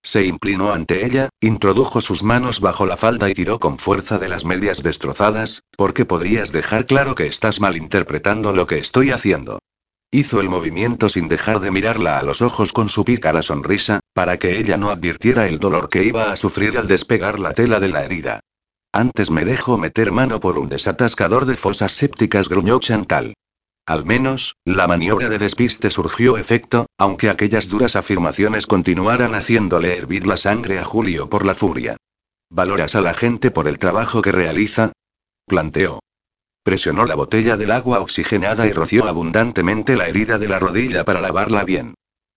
Se 0.08 0.24
inclinó 0.24 0.72
ante 0.72 1.06
ella, 1.06 1.28
introdujo 1.42 2.00
sus 2.00 2.24
manos 2.24 2.62
bajo 2.62 2.86
la 2.86 2.96
falda 2.96 3.30
y 3.30 3.34
tiró 3.34 3.60
con 3.60 3.78
fuerza 3.78 4.18
de 4.18 4.30
las 4.30 4.46
medias 4.46 4.82
destrozadas, 4.82 5.64
porque 5.76 6.06
podrías 6.06 6.54
dejar 6.54 6.86
claro 6.86 7.14
que 7.14 7.28
estás 7.28 7.60
malinterpretando 7.60 8.54
lo 8.54 8.68
que 8.68 8.78
estoy 8.78 9.12
haciendo. 9.12 9.60
Hizo 10.10 10.40
el 10.40 10.48
movimiento 10.48 11.10
sin 11.10 11.28
dejar 11.28 11.60
de 11.60 11.72
mirarla 11.72 12.20
a 12.20 12.24
los 12.24 12.42
ojos 12.42 12.72
con 12.72 12.88
su 12.88 13.04
pícara 13.04 13.44
sonrisa, 13.44 14.00
para 14.14 14.38
que 14.38 14.58
ella 14.58 14.78
no 14.78 14.92
advirtiera 14.92 15.46
el 15.46 15.60
dolor 15.60 15.90
que 15.90 16.06
iba 16.06 16.32
a 16.32 16.38
sufrir 16.38 16.78
al 16.78 16.88
despegar 16.88 17.38
la 17.38 17.52
tela 17.52 17.82
de 17.82 17.90
la 17.90 18.06
herida. 18.06 18.40
Antes 18.94 19.30
me 19.30 19.44
dejo 19.44 19.78
meter 19.78 20.14
mano 20.14 20.40
por 20.40 20.58
un 20.58 20.70
desatascador 20.70 21.46
de 21.46 21.58
fosas 21.58 21.92
sépticas, 21.92 22.48
gruñó 22.48 22.80
Chantal. 22.80 23.34
Al 23.88 24.04
menos, 24.04 24.58
la 24.66 24.86
maniobra 24.86 25.30
de 25.30 25.38
despiste 25.38 25.90
surgió 25.90 26.36
efecto, 26.38 26.88
aunque 26.98 27.30
aquellas 27.30 27.70
duras 27.70 27.96
afirmaciones 27.96 28.68
continuaran 28.68 29.34
haciéndole 29.34 29.98
hervir 29.98 30.28
la 30.28 30.36
sangre 30.36 30.78
a 30.78 30.84
Julio 30.84 31.30
por 31.30 31.46
la 31.46 31.56
furia. 31.56 31.96
¿Valoras 32.50 32.96
a 32.96 33.02
la 33.02 33.14
gente 33.14 33.50
por 33.50 33.66
el 33.66 33.80
trabajo 33.80 34.22
que 34.22 34.34
realiza? 34.34 34.92
planteó. 35.48 36.02
Presionó 36.64 37.06
la 37.06 37.16
botella 37.16 37.56
del 37.56 37.72
agua 37.72 38.02
oxigenada 38.02 38.68
y 38.68 38.74
roció 38.74 39.08
abundantemente 39.08 39.96
la 39.96 40.10
herida 40.10 40.38
de 40.38 40.50
la 40.50 40.60
rodilla 40.60 41.06
para 41.06 41.22
lavarla 41.22 41.64
bien. 41.64 41.94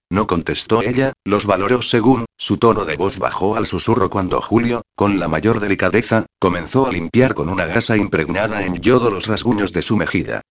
No 0.09 0.29
contestó 0.29 0.83
ella, 0.83 1.15
los 1.25 1.47
valoró 1.47 1.83
según, 1.83 2.27
su 2.37 2.59
tono 2.59 2.85
de 2.85 2.95
voz 2.95 3.19
bajó 3.19 3.57
al 3.57 3.67
susurro 3.67 4.09
cuando 4.09 4.41
Julio, 4.41 4.83
con 4.95 5.19
la 5.19 5.27
mayor 5.27 5.59
delicadeza, 5.59 6.27
comenzó 6.39 6.87
a 6.87 6.93
limpiar 6.93 7.35
con 7.35 7.49
una 7.49 7.67
gasa 7.67 7.97
impregnada 7.97 8.65
en 8.65 8.77
yodo 8.77 9.11
los 9.11 9.27
rasguños 9.27 9.73
de 9.73 9.83
su 9.83 9.97
mejilla. 9.97 10.43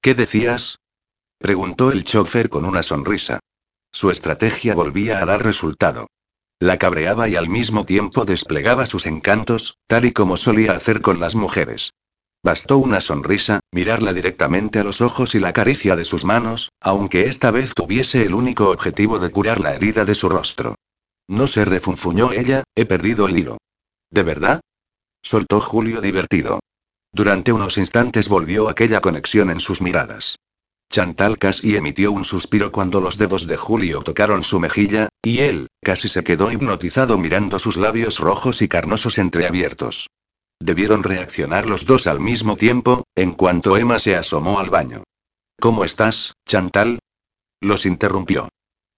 ¿Qué 0.00 0.14
decías? 0.14 0.78
preguntó 1.38 1.92
el 1.92 2.04
chofer 2.04 2.48
con 2.48 2.64
una 2.64 2.82
sonrisa. 2.82 3.40
Su 3.92 4.10
estrategia 4.10 4.74
volvía 4.74 5.20
a 5.20 5.26
dar 5.26 5.42
resultado. 5.42 6.06
La 6.58 6.78
cabreaba 6.78 7.28
y 7.28 7.36
al 7.36 7.48
mismo 7.48 7.84
tiempo 7.84 8.24
desplegaba 8.24 8.86
sus 8.86 9.06
encantos, 9.06 9.78
tal 9.86 10.06
y 10.06 10.12
como 10.12 10.36
solía 10.36 10.72
hacer 10.72 11.02
con 11.02 11.20
las 11.20 11.34
mujeres. 11.34 11.92
Bastó 12.42 12.78
una 12.78 13.00
sonrisa, 13.00 13.60
mirarla 13.72 14.12
directamente 14.12 14.78
a 14.78 14.84
los 14.84 15.00
ojos 15.00 15.34
y 15.34 15.40
la 15.40 15.52
caricia 15.52 15.96
de 15.96 16.04
sus 16.04 16.24
manos, 16.24 16.70
aunque 16.80 17.22
esta 17.22 17.50
vez 17.50 17.74
tuviese 17.74 18.22
el 18.22 18.34
único 18.34 18.70
objetivo 18.70 19.18
de 19.18 19.30
curar 19.30 19.60
la 19.60 19.74
herida 19.74 20.04
de 20.04 20.14
su 20.14 20.28
rostro. 20.28 20.76
No 21.28 21.46
se 21.46 21.64
refunfuñó 21.64 22.32
ella, 22.32 22.62
he 22.74 22.86
perdido 22.86 23.26
el 23.26 23.38
hilo. 23.38 23.58
¿De 24.10 24.22
verdad? 24.22 24.60
Soltó 25.22 25.60
Julio 25.60 26.00
divertido. 26.00 26.60
Durante 27.16 27.50
unos 27.50 27.78
instantes 27.78 28.28
volvió 28.28 28.68
aquella 28.68 29.00
conexión 29.00 29.48
en 29.48 29.58
sus 29.58 29.80
miradas. 29.80 30.36
Chantal 30.92 31.38
casi 31.38 31.74
emitió 31.74 32.12
un 32.12 32.26
suspiro 32.26 32.70
cuando 32.70 33.00
los 33.00 33.16
dedos 33.16 33.46
de 33.46 33.56
Julio 33.56 34.02
tocaron 34.02 34.42
su 34.42 34.60
mejilla, 34.60 35.08
y 35.22 35.38
él, 35.38 35.68
casi 35.82 36.08
se 36.08 36.22
quedó 36.22 36.52
hipnotizado 36.52 37.16
mirando 37.16 37.58
sus 37.58 37.78
labios 37.78 38.18
rojos 38.18 38.60
y 38.60 38.68
carnosos 38.68 39.16
entreabiertos. 39.16 40.10
Debieron 40.60 41.02
reaccionar 41.02 41.64
los 41.64 41.86
dos 41.86 42.06
al 42.06 42.20
mismo 42.20 42.54
tiempo, 42.54 43.04
en 43.14 43.32
cuanto 43.32 43.78
Emma 43.78 43.98
se 43.98 44.14
asomó 44.14 44.60
al 44.60 44.68
baño. 44.68 45.02
¿Cómo 45.58 45.84
estás, 45.84 46.34
Chantal? 46.46 46.98
Los 47.62 47.86
interrumpió. 47.86 48.50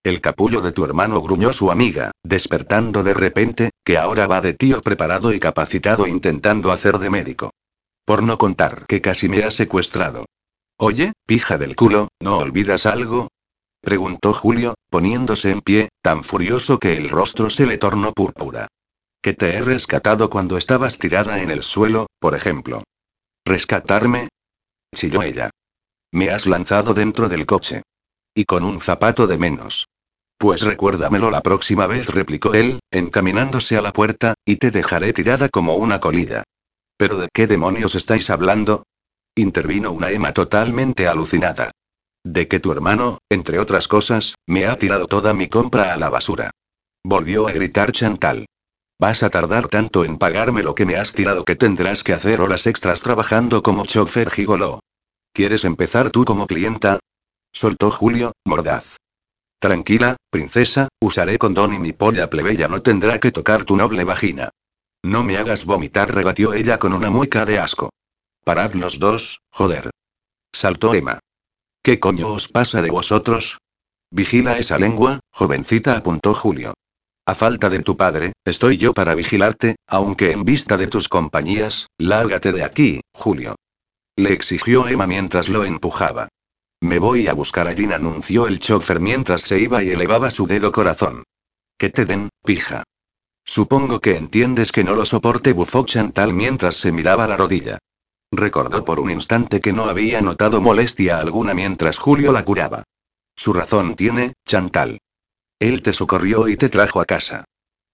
El 0.02 0.20
capullo 0.20 0.60
de 0.60 0.72
tu 0.72 0.84
hermano 0.84 1.22
gruñó 1.22 1.52
su 1.52 1.70
amiga, 1.70 2.10
despertando 2.24 3.04
de 3.04 3.14
repente, 3.14 3.70
que 3.84 3.96
ahora 3.96 4.26
va 4.26 4.40
de 4.40 4.54
tío 4.54 4.80
preparado 4.80 5.32
y 5.32 5.38
capacitado 5.38 6.08
intentando 6.08 6.72
hacer 6.72 6.98
de 6.98 7.10
médico. 7.10 7.52
Por 8.08 8.22
no 8.22 8.38
contar 8.38 8.86
que 8.86 9.02
casi 9.02 9.28
me 9.28 9.44
ha 9.44 9.50
secuestrado. 9.50 10.24
Oye, 10.78 11.12
pija 11.26 11.58
del 11.58 11.76
culo, 11.76 12.08
¿no 12.22 12.38
olvidas 12.38 12.86
algo? 12.86 13.28
Preguntó 13.82 14.32
Julio, 14.32 14.76
poniéndose 14.88 15.50
en 15.50 15.60
pie, 15.60 15.90
tan 16.00 16.24
furioso 16.24 16.78
que 16.78 16.96
el 16.96 17.10
rostro 17.10 17.50
se 17.50 17.66
le 17.66 17.76
tornó 17.76 18.14
púrpura. 18.14 18.66
Que 19.20 19.34
te 19.34 19.54
he 19.54 19.60
rescatado 19.60 20.30
cuando 20.30 20.56
estabas 20.56 20.96
tirada 20.96 21.42
en 21.42 21.50
el 21.50 21.62
suelo, 21.62 22.06
por 22.18 22.34
ejemplo. 22.34 22.82
¿Rescatarme? 23.44 24.28
chilló 24.94 25.20
ella. 25.20 25.50
Me 26.10 26.30
has 26.30 26.46
lanzado 26.46 26.94
dentro 26.94 27.28
del 27.28 27.44
coche. 27.44 27.82
Y 28.34 28.46
con 28.46 28.64
un 28.64 28.80
zapato 28.80 29.26
de 29.26 29.36
menos. 29.36 29.86
Pues 30.38 30.62
recuérdamelo 30.62 31.30
la 31.30 31.42
próxima 31.42 31.86
vez, 31.86 32.06
replicó 32.06 32.54
él, 32.54 32.80
encaminándose 32.90 33.76
a 33.76 33.82
la 33.82 33.92
puerta, 33.92 34.32
y 34.46 34.56
te 34.56 34.70
dejaré 34.70 35.12
tirada 35.12 35.50
como 35.50 35.74
una 35.74 36.00
colilla. 36.00 36.44
¿Pero 36.98 37.16
de 37.16 37.28
qué 37.32 37.46
demonios 37.46 37.94
estáis 37.94 38.28
hablando? 38.28 38.82
Intervino 39.36 39.92
una 39.92 40.10
Emma 40.10 40.32
totalmente 40.32 41.06
alucinada. 41.06 41.70
De 42.24 42.48
que 42.48 42.58
tu 42.58 42.72
hermano, 42.72 43.18
entre 43.30 43.60
otras 43.60 43.86
cosas, 43.86 44.34
me 44.46 44.66
ha 44.66 44.76
tirado 44.78 45.06
toda 45.06 45.32
mi 45.32 45.48
compra 45.48 45.94
a 45.94 45.96
la 45.96 46.10
basura. 46.10 46.50
Volvió 47.04 47.46
a 47.46 47.52
gritar 47.52 47.92
Chantal. 47.92 48.46
Vas 49.00 49.22
a 49.22 49.30
tardar 49.30 49.68
tanto 49.68 50.04
en 50.04 50.18
pagarme 50.18 50.64
lo 50.64 50.74
que 50.74 50.86
me 50.86 50.96
has 50.96 51.12
tirado 51.12 51.44
que 51.44 51.54
tendrás 51.54 52.02
que 52.02 52.14
hacer 52.14 52.40
horas 52.40 52.66
extras 52.66 53.00
trabajando 53.00 53.62
como 53.62 53.86
chofer 53.86 54.28
gigoló. 54.28 54.80
¿Quieres 55.32 55.64
empezar 55.64 56.10
tú 56.10 56.24
como 56.24 56.48
clienta? 56.48 56.98
Soltó 57.52 57.92
Julio, 57.92 58.32
mordaz. 58.44 58.96
Tranquila, 59.60 60.16
princesa, 60.30 60.88
usaré 61.00 61.38
condón 61.38 61.74
y 61.74 61.78
mi 61.78 61.92
polla 61.92 62.28
plebeya 62.28 62.66
no 62.66 62.82
tendrá 62.82 63.20
que 63.20 63.30
tocar 63.30 63.64
tu 63.64 63.76
noble 63.76 64.02
vagina. 64.02 64.50
No 65.08 65.24
me 65.24 65.38
hagas 65.38 65.64
vomitar, 65.64 66.14
rebatió 66.14 66.52
ella 66.52 66.78
con 66.78 66.92
una 66.92 67.08
mueca 67.08 67.46
de 67.46 67.58
asco. 67.58 67.88
Parad 68.44 68.74
los 68.74 68.98
dos, 68.98 69.40
joder. 69.50 69.88
Saltó 70.52 70.92
Emma. 70.92 71.18
¿Qué 71.82 71.98
coño 71.98 72.28
os 72.28 72.48
pasa 72.48 72.82
de 72.82 72.90
vosotros? 72.90 73.56
Vigila 74.10 74.58
esa 74.58 74.78
lengua, 74.78 75.20
jovencita, 75.32 75.96
apuntó 75.96 76.34
Julio. 76.34 76.74
A 77.24 77.34
falta 77.34 77.70
de 77.70 77.80
tu 77.80 77.96
padre, 77.96 78.34
estoy 78.44 78.76
yo 78.76 78.92
para 78.92 79.14
vigilarte, 79.14 79.76
aunque 79.86 80.30
en 80.32 80.44
vista 80.44 80.76
de 80.76 80.88
tus 80.88 81.08
compañías, 81.08 81.86
lárgate 81.96 82.52
de 82.52 82.64
aquí, 82.64 83.00
Julio. 83.14 83.56
Le 84.14 84.34
exigió 84.34 84.88
Emma 84.88 85.06
mientras 85.06 85.48
lo 85.48 85.64
empujaba. 85.64 86.28
Me 86.82 86.98
voy 86.98 87.28
a 87.28 87.32
buscar 87.32 87.66
a 87.66 87.72
Jean, 87.72 87.94
anunció 87.94 88.46
el 88.46 88.60
chofer 88.60 89.00
mientras 89.00 89.40
se 89.40 89.58
iba 89.58 89.82
y 89.82 89.88
elevaba 89.88 90.30
su 90.30 90.46
dedo 90.46 90.70
corazón. 90.70 91.24
Que 91.78 91.88
te 91.88 92.04
den, 92.04 92.28
pija. 92.44 92.84
Supongo 93.48 94.00
que 94.00 94.14
entiendes 94.14 94.72
que 94.72 94.84
no 94.84 94.94
lo 94.94 95.06
soporte, 95.06 95.54
bufó 95.54 95.86
Chantal 95.86 96.34
mientras 96.34 96.76
se 96.76 96.92
miraba 96.92 97.26
la 97.26 97.38
rodilla. 97.38 97.78
Recordó 98.30 98.84
por 98.84 99.00
un 99.00 99.08
instante 99.08 99.62
que 99.62 99.72
no 99.72 99.86
había 99.86 100.20
notado 100.20 100.60
molestia 100.60 101.18
alguna 101.18 101.54
mientras 101.54 101.96
Julio 101.96 102.30
la 102.30 102.44
curaba. 102.44 102.82
Su 103.34 103.54
razón 103.54 103.96
tiene, 103.96 104.34
Chantal. 104.46 104.98
Él 105.58 105.80
te 105.80 105.94
socorrió 105.94 106.46
y 106.46 106.58
te 106.58 106.68
trajo 106.68 107.00
a 107.00 107.06
casa. 107.06 107.46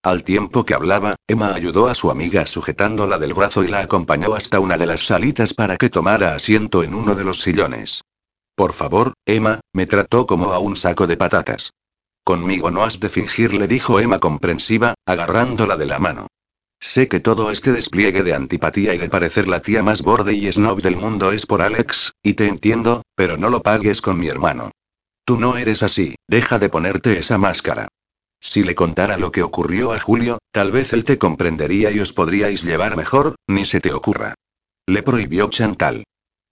Al 0.02 0.24
tiempo 0.24 0.64
que 0.64 0.74
hablaba, 0.74 1.14
Emma 1.28 1.54
ayudó 1.54 1.86
a 1.86 1.94
su 1.94 2.10
amiga 2.10 2.46
sujetándola 2.46 3.18
del 3.18 3.32
brazo 3.32 3.62
y 3.62 3.68
la 3.68 3.78
acompañó 3.78 4.34
hasta 4.34 4.58
una 4.58 4.76
de 4.76 4.86
las 4.86 5.06
salitas 5.06 5.54
para 5.54 5.76
que 5.76 5.88
tomara 5.88 6.34
asiento 6.34 6.82
en 6.82 6.96
uno 6.96 7.14
de 7.14 7.22
los 7.22 7.42
sillones. 7.42 8.02
Por 8.56 8.72
favor, 8.72 9.12
Emma, 9.24 9.60
me 9.72 9.86
trató 9.86 10.26
como 10.26 10.52
a 10.52 10.58
un 10.58 10.74
saco 10.74 11.06
de 11.06 11.16
patatas. 11.16 11.70
Conmigo 12.24 12.70
no 12.70 12.84
has 12.84 13.00
de 13.00 13.10
fingir, 13.10 13.52
le 13.52 13.68
dijo 13.68 14.00
Emma 14.00 14.18
comprensiva, 14.18 14.94
agarrándola 15.04 15.76
de 15.76 15.84
la 15.84 15.98
mano. 15.98 16.26
Sé 16.80 17.06
que 17.06 17.20
todo 17.20 17.50
este 17.50 17.70
despliegue 17.72 18.22
de 18.22 18.34
antipatía 18.34 18.94
y 18.94 18.98
de 18.98 19.10
parecer 19.10 19.46
la 19.46 19.60
tía 19.60 19.82
más 19.82 20.00
borde 20.00 20.32
y 20.32 20.50
snob 20.50 20.80
del 20.80 20.96
mundo 20.96 21.32
es 21.32 21.44
por 21.44 21.60
Alex, 21.60 22.12
y 22.22 22.34
te 22.34 22.48
entiendo, 22.48 23.02
pero 23.14 23.36
no 23.36 23.50
lo 23.50 23.62
pagues 23.62 24.00
con 24.00 24.18
mi 24.18 24.28
hermano. 24.28 24.70
Tú 25.26 25.38
no 25.38 25.56
eres 25.56 25.82
así, 25.82 26.14
deja 26.26 26.58
de 26.58 26.70
ponerte 26.70 27.18
esa 27.18 27.38
máscara. 27.38 27.88
Si 28.40 28.62
le 28.62 28.74
contara 28.74 29.16
lo 29.16 29.30
que 29.30 29.42
ocurrió 29.42 29.92
a 29.92 30.00
Julio, 30.00 30.38
tal 30.50 30.72
vez 30.72 30.92
él 30.92 31.04
te 31.04 31.18
comprendería 31.18 31.90
y 31.90 32.00
os 32.00 32.12
podríais 32.12 32.62
llevar 32.62 32.96
mejor, 32.96 33.36
ni 33.46 33.64
se 33.64 33.80
te 33.80 33.92
ocurra. 33.92 34.34
Le 34.86 35.02
prohibió 35.02 35.48
Chantal. 35.48 36.04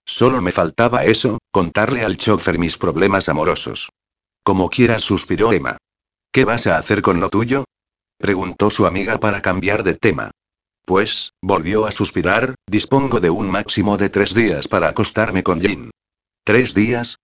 Solo 0.05 0.41
me 0.41 0.51
faltaba 0.51 1.05
eso, 1.05 1.37
contarle 1.51 2.03
al 2.03 2.17
chofer 2.17 2.57
mis 2.57 2.77
problemas 2.77 3.29
amorosos. 3.29 3.89
Como 4.43 4.69
quieras, 4.69 5.03
suspiró 5.03 5.53
Emma. 5.53 5.77
¿Qué 6.31 6.45
vas 6.45 6.67
a 6.67 6.77
hacer 6.77 7.01
con 7.01 7.19
lo 7.19 7.29
tuyo? 7.29 7.65
preguntó 8.17 8.69
su 8.69 8.85
amiga 8.85 9.19
para 9.19 9.41
cambiar 9.41 9.83
de 9.83 9.95
tema. 9.95 10.31
Pues, 10.85 11.31
volvió 11.41 11.85
a 11.85 11.91
suspirar, 11.91 12.55
dispongo 12.67 13.19
de 13.19 13.29
un 13.29 13.49
máximo 13.49 13.97
de 13.97 14.09
tres 14.09 14.33
días 14.33 14.67
para 14.67 14.89
acostarme 14.89 15.43
con 15.43 15.61
Jean. 15.61 15.91
¿Tres 16.43 16.73
días? 16.73 17.19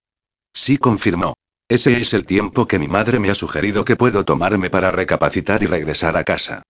Sí 0.53 0.77
confirmó. 0.77 1.35
Ese 1.67 1.99
es 1.99 2.13
el 2.13 2.25
tiempo 2.25 2.67
que 2.67 2.79
mi 2.79 2.87
madre 2.87 3.19
me 3.19 3.29
ha 3.29 3.35
sugerido 3.35 3.83
que 3.83 3.95
puedo 3.95 4.23
tomarme 4.25 4.69
para 4.69 4.91
recapacitar 4.91 5.61
y 5.61 5.67
regresar 5.67 6.15
a 6.17 6.23
casa. 6.23 6.63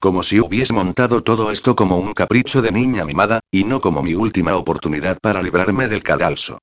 Como 0.00 0.24
si 0.24 0.40
hubiese 0.40 0.72
montado 0.72 1.22
todo 1.22 1.52
esto 1.52 1.76
como 1.76 1.98
un 1.98 2.12
capricho 2.12 2.60
de 2.60 2.72
niña 2.72 3.04
mimada, 3.04 3.40
y 3.52 3.62
no 3.62 3.80
como 3.80 4.02
mi 4.02 4.14
última 4.14 4.56
oportunidad 4.56 5.18
para 5.22 5.42
librarme 5.42 5.86
del 5.86 6.02
cadalso. 6.02 6.58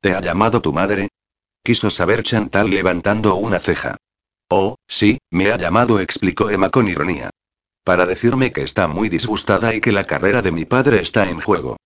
¿Te 0.00 0.12
ha 0.12 0.20
llamado 0.20 0.60
tu 0.60 0.72
madre? 0.72 1.08
Quiso 1.62 1.90
saber 1.90 2.22
Chantal 2.22 2.70
levantando 2.70 3.34
una 3.36 3.58
ceja. 3.58 3.96
Oh, 4.48 4.76
sí, 4.88 5.18
me 5.30 5.52
ha 5.52 5.56
llamado, 5.56 6.00
explicó 6.00 6.50
Emma 6.50 6.70
con 6.70 6.88
ironía. 6.88 7.30
Para 7.84 8.06
decirme 8.06 8.52
que 8.52 8.62
está 8.62 8.88
muy 8.88 9.08
disgustada 9.08 9.74
y 9.74 9.80
que 9.80 9.92
la 9.92 10.06
carrera 10.06 10.42
de 10.42 10.52
mi 10.52 10.64
padre 10.64 11.00
está 11.00 11.28
en 11.28 11.40
juego. 11.40 11.76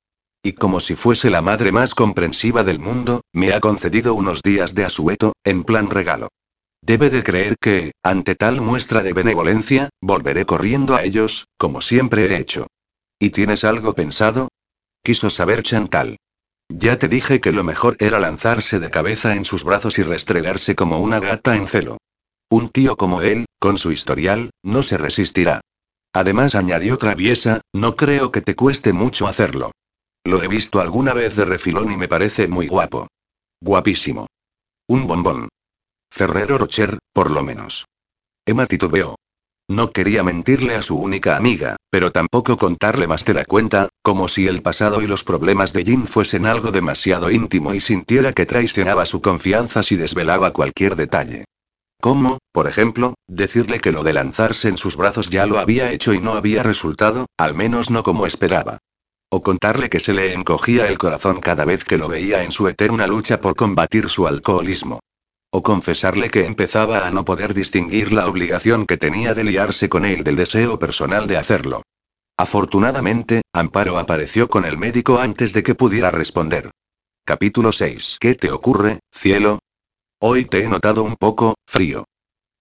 Y 0.42 0.52
como 0.52 0.80
si 0.80 0.94
fuese 0.94 1.30
la 1.30 1.42
madre 1.42 1.72
más 1.72 1.94
comprensiva 1.94 2.64
del 2.64 2.78
mundo, 2.78 3.22
me 3.32 3.52
ha 3.52 3.60
concedido 3.60 4.14
unos 4.14 4.42
días 4.42 4.74
de 4.74 4.84
asueto, 4.84 5.32
en 5.42 5.64
plan 5.64 5.90
regalo. 5.90 6.28
Debe 6.82 7.08
de 7.08 7.22
creer 7.22 7.56
que, 7.58 7.92
ante 8.02 8.34
tal 8.34 8.60
muestra 8.60 9.02
de 9.02 9.14
benevolencia, 9.14 9.88
volveré 10.02 10.44
corriendo 10.44 10.94
a 10.94 11.02
ellos, 11.02 11.46
como 11.56 11.80
siempre 11.80 12.26
he 12.26 12.36
hecho. 12.36 12.66
¿Y 13.18 13.30
tienes 13.30 13.64
algo 13.64 13.94
pensado? 13.94 14.48
Quiso 15.02 15.30
saber 15.30 15.62
Chantal. 15.62 16.18
Ya 16.68 16.98
te 16.98 17.08
dije 17.08 17.40
que 17.40 17.52
lo 17.52 17.64
mejor 17.64 17.96
era 17.98 18.18
lanzarse 18.18 18.78
de 18.78 18.90
cabeza 18.90 19.34
en 19.34 19.44
sus 19.44 19.64
brazos 19.64 19.98
y 19.98 20.02
restregarse 20.02 20.74
como 20.74 20.98
una 20.98 21.20
gata 21.20 21.56
en 21.56 21.66
celo. 21.66 21.98
Un 22.50 22.70
tío 22.70 22.96
como 22.96 23.22
él, 23.22 23.46
con 23.58 23.78
su 23.78 23.92
historial, 23.92 24.50
no 24.62 24.82
se 24.82 24.96
resistirá. 24.96 25.60
Además, 26.12 26.54
añadió 26.54 26.96
traviesa, 26.96 27.60
no 27.74 27.96
creo 27.96 28.30
que 28.30 28.40
te 28.40 28.54
cueste 28.54 28.92
mucho 28.92 29.26
hacerlo. 29.26 29.72
Lo 30.24 30.42
he 30.42 30.48
visto 30.48 30.80
alguna 30.80 31.12
vez 31.12 31.36
de 31.36 31.44
refilón 31.44 31.92
y 31.92 31.96
me 31.96 32.08
parece 32.08 32.48
muy 32.48 32.68
guapo. 32.68 33.08
Guapísimo. 33.60 34.26
Un 34.88 35.06
bombón. 35.06 35.48
Ferrero 36.10 36.58
Rocher, 36.58 36.98
por 37.12 37.30
lo 37.30 37.42
menos. 37.42 37.84
Emma 38.46 38.66
titubeó. 38.66 39.16
No 39.68 39.92
quería 39.92 40.22
mentirle 40.22 40.74
a 40.74 40.82
su 40.82 40.98
única 40.98 41.36
amiga, 41.36 41.76
pero 41.90 42.12
tampoco 42.12 42.58
contarle 42.58 43.06
más 43.06 43.24
de 43.24 43.32
la 43.32 43.46
cuenta, 43.46 43.88
como 44.02 44.28
si 44.28 44.46
el 44.46 44.60
pasado 44.60 45.00
y 45.00 45.06
los 45.06 45.24
problemas 45.24 45.72
de 45.72 45.84
Jim 45.84 46.04
fuesen 46.04 46.44
algo 46.44 46.70
demasiado 46.70 47.30
íntimo 47.30 47.72
y 47.72 47.80
sintiera 47.80 48.34
que 48.34 48.44
traicionaba 48.44 49.06
su 49.06 49.22
confianza 49.22 49.82
si 49.82 49.96
desvelaba 49.96 50.52
cualquier 50.52 50.96
detalle. 50.96 51.46
Como, 51.98 52.36
por 52.52 52.68
ejemplo, 52.68 53.14
decirle 53.26 53.80
que 53.80 53.90
lo 53.90 54.02
de 54.02 54.12
lanzarse 54.12 54.68
en 54.68 54.76
sus 54.76 54.98
brazos 54.98 55.30
ya 55.30 55.46
lo 55.46 55.58
había 55.58 55.92
hecho 55.92 56.12
y 56.12 56.20
no 56.20 56.34
había 56.34 56.62
resultado, 56.62 57.24
al 57.38 57.54
menos 57.54 57.88
no 57.88 58.02
como 58.02 58.26
esperaba. 58.26 58.76
O 59.30 59.42
contarle 59.42 59.88
que 59.88 60.00
se 60.00 60.12
le 60.12 60.34
encogía 60.34 60.88
el 60.88 60.98
corazón 60.98 61.40
cada 61.40 61.64
vez 61.64 61.84
que 61.84 61.96
lo 61.96 62.08
veía 62.08 62.44
en 62.44 62.52
su 62.52 62.68
eterna 62.68 63.06
lucha 63.06 63.40
por 63.40 63.56
combatir 63.56 64.10
su 64.10 64.26
alcoholismo. 64.26 65.00
O 65.56 65.62
confesarle 65.62 66.30
que 66.30 66.46
empezaba 66.46 67.06
a 67.06 67.12
no 67.12 67.24
poder 67.24 67.54
distinguir 67.54 68.10
la 68.10 68.26
obligación 68.26 68.86
que 68.86 68.96
tenía 68.96 69.34
de 69.34 69.44
liarse 69.44 69.88
con 69.88 70.04
él 70.04 70.24
del 70.24 70.34
deseo 70.34 70.80
personal 70.80 71.28
de 71.28 71.36
hacerlo. 71.36 71.82
Afortunadamente, 72.36 73.42
Amparo 73.52 73.98
apareció 73.98 74.48
con 74.48 74.64
el 74.64 74.76
médico 74.78 75.20
antes 75.20 75.52
de 75.52 75.62
que 75.62 75.76
pudiera 75.76 76.10
responder. 76.10 76.72
Capítulo 77.24 77.70
6. 77.70 78.16
¿Qué 78.18 78.34
te 78.34 78.50
ocurre, 78.50 78.98
cielo? 79.12 79.60
Hoy 80.20 80.44
te 80.44 80.64
he 80.64 80.68
notado 80.68 81.04
un 81.04 81.14
poco, 81.14 81.54
frío. 81.68 82.04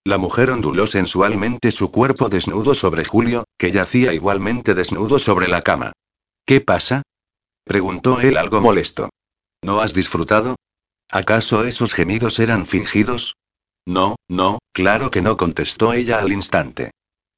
La 0.06 0.20
mujer 0.20 0.52
onduló 0.52 0.86
sensualmente 0.86 1.72
su 1.72 1.90
cuerpo 1.90 2.30
desnudo 2.30 2.76
sobre 2.76 3.06
Julio, 3.06 3.46
que 3.58 3.72
yacía 3.72 4.14
igualmente 4.14 4.76
desnudo 4.76 5.18
sobre 5.18 5.48
la 5.48 5.64
cama. 5.64 5.94
¿Qué 6.46 6.62
pasa? 6.62 7.02
preguntó 7.64 8.22
él 8.22 8.38
algo 8.38 8.62
molesto. 8.62 9.10
¿No 9.64 9.82
has 9.82 9.96
disfrutado? 9.96 10.58
¿Acaso 11.14 11.64
esos 11.64 11.94
gemidos 11.94 12.40
eran 12.40 12.66
fingidos? 12.66 13.36
No, 13.86 14.16
no, 14.28 14.58
claro 14.72 15.12
que 15.12 15.22
no, 15.22 15.38
contestó 15.38 15.94
ella 15.94 16.18
al 16.18 16.32
instante. 16.32 16.90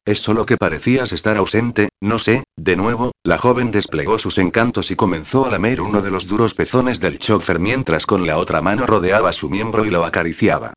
Es 0.06 0.22
solo 0.22 0.46
que 0.46 0.56
parecías 0.56 1.12
estar 1.12 1.36
ausente, 1.36 1.90
no 2.00 2.18
sé, 2.18 2.46
de 2.56 2.78
nuevo, 2.78 3.12
la 3.22 3.38
joven 3.38 3.72
desplegó 3.72 4.18
sus 4.18 4.38
encantos 4.38 4.92
y 4.92 4.96
comenzó 4.96 5.46
a 5.46 5.52
lamer 5.52 5.82
uno 5.82 6.02
de 6.02 6.10
los 6.10 6.26
duros 6.26 6.54
pezones 6.54 7.02
del 7.02 7.20
chofer 7.20 7.60
mientras 7.60 8.06
con 8.06 8.26
la 8.26 8.38
otra 8.38 8.62
mano 8.62 8.88
rodeaba 8.88 9.34
su 9.34 9.50
miembro 9.50 9.84
y 9.84 9.90
lo 9.90 10.06
acariciaba. 10.06 10.74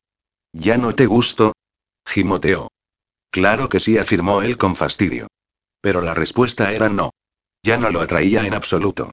¿Ya 0.51 0.77
no 0.77 0.93
te 0.93 1.05
gusto? 1.05 1.53
Gimoteó. 2.05 2.67
Claro 3.31 3.69
que 3.69 3.79
sí, 3.79 3.97
afirmó 3.97 4.41
él 4.41 4.57
con 4.57 4.75
fastidio. 4.75 5.27
Pero 5.79 6.01
la 6.01 6.15
respuesta 6.15 6.73
era 6.73 6.89
no. 6.89 7.11
Ya 7.63 7.77
no 7.77 7.91
lo 7.91 8.01
atraía 8.01 8.45
en 8.45 8.55
absoluto. 8.55 9.11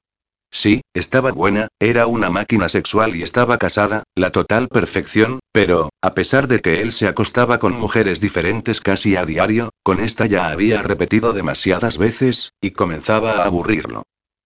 Sí, 0.57 0.81
estaba 0.95 1.33
buena, 1.33 1.69
era 1.79 2.07
una 2.07 2.31
máquina 2.31 2.71
sexual 2.71 3.15
y 3.15 3.23
estaba 3.23 3.59
casada, 3.59 4.05
la 4.15 4.31
total 4.31 4.69
perfección, 4.69 5.41
pero, 5.53 5.91
a 6.01 6.15
pesar 6.15 6.49
de 6.49 6.61
que 6.61 6.81
él 6.81 6.95
se 6.95 7.09
acostaba 7.09 7.59
con 7.59 7.79
mujeres 7.79 8.23
diferentes 8.23 8.81
casi 8.81 9.17
a 9.17 9.27
diario, 9.27 9.69
con 9.83 10.01
esta 10.01 10.25
ya 10.25 10.49
había 10.49 10.83
repetido 10.83 11.35
demasiadas 11.35 11.99
veces, 11.99 12.53
y 12.59 12.71
comenzaba 12.71 13.33
a 13.33 13.45
aburrirlo. 13.45 14.05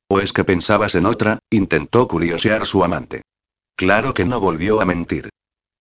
¿O 0.08 0.18
es 0.18 0.32
que 0.32 0.42
pensabas 0.42 0.96
en 0.96 1.06
otra? 1.06 1.38
intentó 1.48 2.08
curiosear 2.08 2.66
su 2.66 2.82
amante. 2.82 3.22
Claro 3.76 4.12
que 4.12 4.24
no 4.24 4.40
volvió 4.40 4.80
a 4.80 4.86
mentir. 4.86 5.28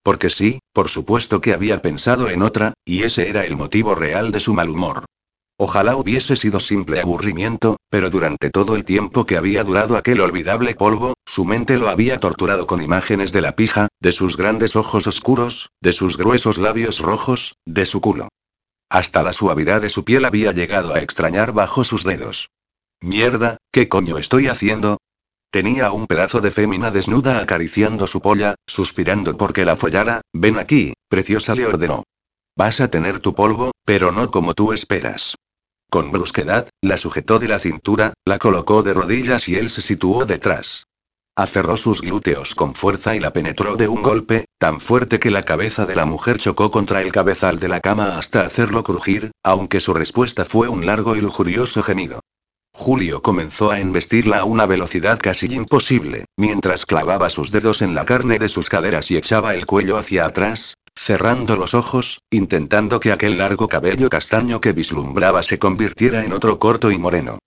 Porque 0.03 0.29
sí, 0.29 0.59
por 0.73 0.89
supuesto 0.89 1.41
que 1.41 1.53
había 1.53 1.81
pensado 1.81 2.29
en 2.29 2.43
otra, 2.43 2.73
y 2.85 3.01
ese 3.01 3.29
era 3.29 3.45
el 3.45 3.57
motivo 3.57 3.95
real 3.95 4.31
de 4.31 4.41
su 4.41 4.53
mal 4.53 4.69
humor. 4.69 5.05
Ojalá 5.61 5.97
hubiese 5.97 6.37
sido 6.37 6.61
simple 6.61 7.01
aburrimiento, 7.01 7.75
pero 7.89 8.09
durante 8.09 8.49
todo 8.49 8.77
el 8.77 8.85
tiempo 8.85 9.25
que 9.25 9.35
había 9.35 9.61
durado 9.65 9.97
aquel 9.97 10.21
olvidable 10.21 10.73
polvo, 10.73 11.15
su 11.25 11.43
mente 11.43 11.75
lo 11.75 11.89
había 11.89 12.17
torturado 12.17 12.65
con 12.65 12.81
imágenes 12.81 13.33
de 13.33 13.41
la 13.41 13.57
pija, 13.57 13.89
de 13.99 14.13
sus 14.13 14.37
grandes 14.37 14.77
ojos 14.77 15.05
oscuros, 15.05 15.69
de 15.81 15.91
sus 15.91 16.15
gruesos 16.15 16.59
labios 16.59 16.99
rojos, 16.99 17.57
de 17.65 17.85
su 17.85 17.99
culo. 17.99 18.29
Hasta 18.89 19.21
la 19.21 19.33
suavidad 19.33 19.81
de 19.81 19.89
su 19.89 20.05
piel 20.05 20.23
había 20.23 20.53
llegado 20.53 20.93
a 20.93 21.01
extrañar 21.01 21.51
bajo 21.51 21.83
sus 21.83 22.05
dedos. 22.05 22.47
Mierda, 23.01 23.57
¿qué 23.69 23.89
coño 23.89 24.17
estoy 24.17 24.47
haciendo? 24.47 24.97
Tenía 25.51 25.91
un 25.91 26.07
pedazo 26.07 26.39
de 26.39 26.51
fémina 26.51 26.89
desnuda 26.89 27.41
acariciando 27.41 28.07
su 28.07 28.21
polla, 28.21 28.55
suspirando 28.65 29.35
porque 29.35 29.65
la 29.65 29.75
follara, 29.75 30.21
ven 30.31 30.57
aquí, 30.57 30.93
preciosa 31.09 31.53
le 31.53 31.65
ordenó. 31.65 32.05
Vas 32.55 32.79
a 32.79 32.89
tener 32.89 33.19
tu 33.19 33.35
polvo, 33.35 33.71
pero 33.83 34.13
no 34.13 34.31
como 34.31 34.53
tú 34.53 34.71
esperas. 34.71 35.35
Con 35.89 36.11
brusquedad, 36.11 36.69
la 36.81 36.97
sujetó 36.97 37.39
de 37.39 37.47
la 37.47 37.57
cintura, 37.57 38.13
la 38.23 38.37
colocó 38.37 38.83
de 38.83 38.93
rodillas 38.93 39.49
y 39.49 39.55
él 39.55 39.71
se 39.71 39.81
situó 39.81 40.25
detrás. 40.25 40.85
Aferró 41.35 41.77
sus 41.77 42.01
glúteos 42.01 42.53
con 42.53 42.75
fuerza 42.75 43.15
y 43.15 43.19
la 43.19 43.33
penetró 43.33 43.75
de 43.75 43.87
un 43.87 44.03
golpe, 44.03 44.45
tan 44.59 44.79
fuerte 44.79 45.19
que 45.19 45.31
la 45.31 45.45
cabeza 45.45 45.85
de 45.85 45.95
la 45.95 46.05
mujer 46.05 46.37
chocó 46.37 46.69
contra 46.69 47.01
el 47.01 47.11
cabezal 47.11 47.59
de 47.59 47.69
la 47.69 47.79
cama 47.79 48.19
hasta 48.19 48.41
hacerlo 48.41 48.83
crujir, 48.83 49.31
aunque 49.43 49.79
su 49.79 49.93
respuesta 49.93 50.45
fue 50.45 50.67
un 50.67 50.85
largo 50.85 51.15
y 51.15 51.21
lujurioso 51.21 51.81
gemido. 51.81 52.19
Julio 52.71 53.21
comenzó 53.23 53.71
a 53.71 53.79
embestirla 53.79 54.39
a 54.39 54.43
una 54.43 54.67
velocidad 54.67 55.17
casi 55.19 55.47
imposible, 55.53 56.25
mientras 56.37 56.85
clavaba 56.85 57.29
sus 57.29 57.51
dedos 57.51 57.81
en 57.81 57.95
la 57.95 58.05
carne 58.05 58.37
de 58.37 58.47
sus 58.47 58.69
caderas 58.69 59.09
y 59.09 59.17
echaba 59.17 59.55
el 59.55 59.65
cuello 59.65 59.97
hacia 59.97 60.25
atrás, 60.25 60.75
cerrando 60.99 61.55
los 61.55 61.73
ojos, 61.73 62.21
intentando 62.29 62.99
que 62.99 63.13
aquel 63.13 63.37
largo 63.37 63.69
cabello 63.69 64.09
castaño 64.09 64.59
que 64.59 64.73
vislumbraba 64.73 65.41
se 65.43 65.57
convirtiera 65.57 66.25
en 66.25 66.33
otro 66.33 66.59
corto 66.59 66.91
y 66.91 66.99
moreno. 66.99 67.39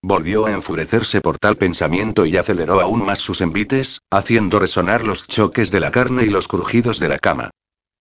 Volvió 0.00 0.46
a 0.46 0.52
enfurecerse 0.52 1.20
por 1.20 1.36
tal 1.36 1.56
pensamiento 1.56 2.24
y 2.24 2.36
aceleró 2.36 2.80
aún 2.80 3.04
más 3.04 3.18
sus 3.18 3.40
envites, 3.40 4.00
haciendo 4.10 4.60
resonar 4.60 5.04
los 5.04 5.26
choques 5.26 5.72
de 5.72 5.80
la 5.80 5.90
carne 5.90 6.22
y 6.22 6.28
los 6.30 6.46
crujidos 6.46 7.00
de 7.00 7.08
la 7.08 7.18
cama. 7.18 7.50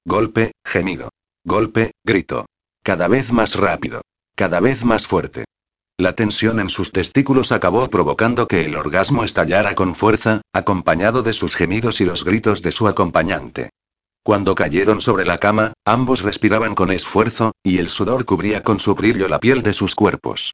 Golpe, 0.05 0.51
gemido. 0.63 1.09
Golpe, 1.43 1.91
grito. 2.05 2.45
Cada 2.83 3.07
vez 3.07 3.33
más 3.33 3.55
rápido. 3.55 4.01
Cada 4.35 4.59
vez 4.59 4.85
más 4.85 5.07
fuerte. 5.07 5.45
La 5.97 6.13
tensión 6.13 6.59
en 6.59 6.69
sus 6.69 6.91
testículos 6.91 7.51
acabó 7.51 7.87
provocando 7.87 8.47
que 8.47 8.63
el 8.63 8.75
orgasmo 8.75 9.23
estallara 9.23 9.73
con 9.73 9.95
fuerza, 9.95 10.41
acompañado 10.53 11.23
de 11.23 11.33
sus 11.33 11.55
gemidos 11.55 11.99
y 11.99 12.05
los 12.05 12.23
gritos 12.23 12.61
de 12.61 12.71
su 12.71 12.87
acompañante. 12.87 13.71
Cuando 14.23 14.55
cayeron 14.55 15.01
sobre 15.01 15.25
la 15.25 15.37
cama, 15.37 15.73
ambos 15.85 16.21
respiraban 16.21 16.75
con 16.75 16.91
esfuerzo, 16.91 17.53
y 17.63 17.79
el 17.79 17.89
sudor 17.89 18.25
cubría 18.25 18.63
con 18.63 18.79
su 18.79 18.95
brillo 18.95 19.27
la 19.27 19.39
piel 19.39 19.63
de 19.63 19.73
sus 19.73 19.95
cuerpos. 19.95 20.53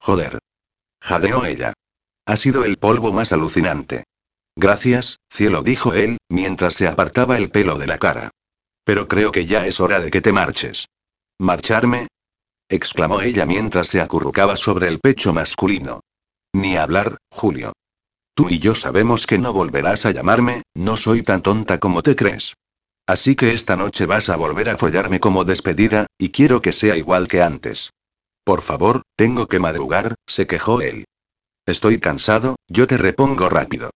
Joder. 0.00 0.38
Jadeó 1.00 1.44
ella. 1.44 1.72
Ha 2.26 2.36
sido 2.36 2.64
el 2.64 2.76
polvo 2.76 3.12
más 3.12 3.32
alucinante. 3.32 4.04
Gracias, 4.56 5.18
cielo, 5.30 5.62
dijo 5.62 5.94
él, 5.94 6.18
mientras 6.28 6.74
se 6.74 6.86
apartaba 6.86 7.36
el 7.38 7.50
pelo 7.50 7.78
de 7.78 7.86
la 7.86 7.98
cara. 7.98 8.30
Pero 8.84 9.08
creo 9.08 9.32
que 9.32 9.46
ya 9.46 9.66
es 9.66 9.80
hora 9.80 10.00
de 10.00 10.10
que 10.10 10.20
te 10.20 10.32
marches. 10.32 10.86
¿Marcharme? 11.38 12.08
exclamó 12.68 13.20
ella 13.20 13.46
mientras 13.46 13.88
se 13.88 14.00
acurrucaba 14.00 14.56
sobre 14.56 14.88
el 14.88 15.00
pecho 15.00 15.32
masculino. 15.32 16.00
Ni 16.52 16.76
hablar, 16.76 17.18
Julio. 17.30 17.72
Tú 18.34 18.48
y 18.48 18.58
yo 18.58 18.74
sabemos 18.74 19.26
que 19.26 19.38
no 19.38 19.52
volverás 19.52 20.06
a 20.06 20.10
llamarme, 20.10 20.62
no 20.74 20.96
soy 20.96 21.22
tan 21.22 21.42
tonta 21.42 21.78
como 21.78 22.02
te 22.02 22.16
crees. 22.16 22.54
Así 23.06 23.36
que 23.36 23.52
esta 23.52 23.76
noche 23.76 24.06
vas 24.06 24.30
a 24.30 24.36
volver 24.36 24.70
a 24.70 24.78
follarme 24.78 25.20
como 25.20 25.44
despedida, 25.44 26.06
y 26.18 26.30
quiero 26.30 26.62
que 26.62 26.72
sea 26.72 26.96
igual 26.96 27.28
que 27.28 27.42
antes. 27.42 27.90
Por 28.44 28.62
favor, 28.62 29.02
tengo 29.16 29.46
que 29.46 29.58
madrugar, 29.58 30.14
se 30.26 30.46
quejó 30.46 30.80
él. 30.80 31.04
Estoy 31.66 31.98
cansado, 31.98 32.56
yo 32.68 32.86
te 32.86 32.98
repongo 32.98 33.48
rápido. 33.48 33.90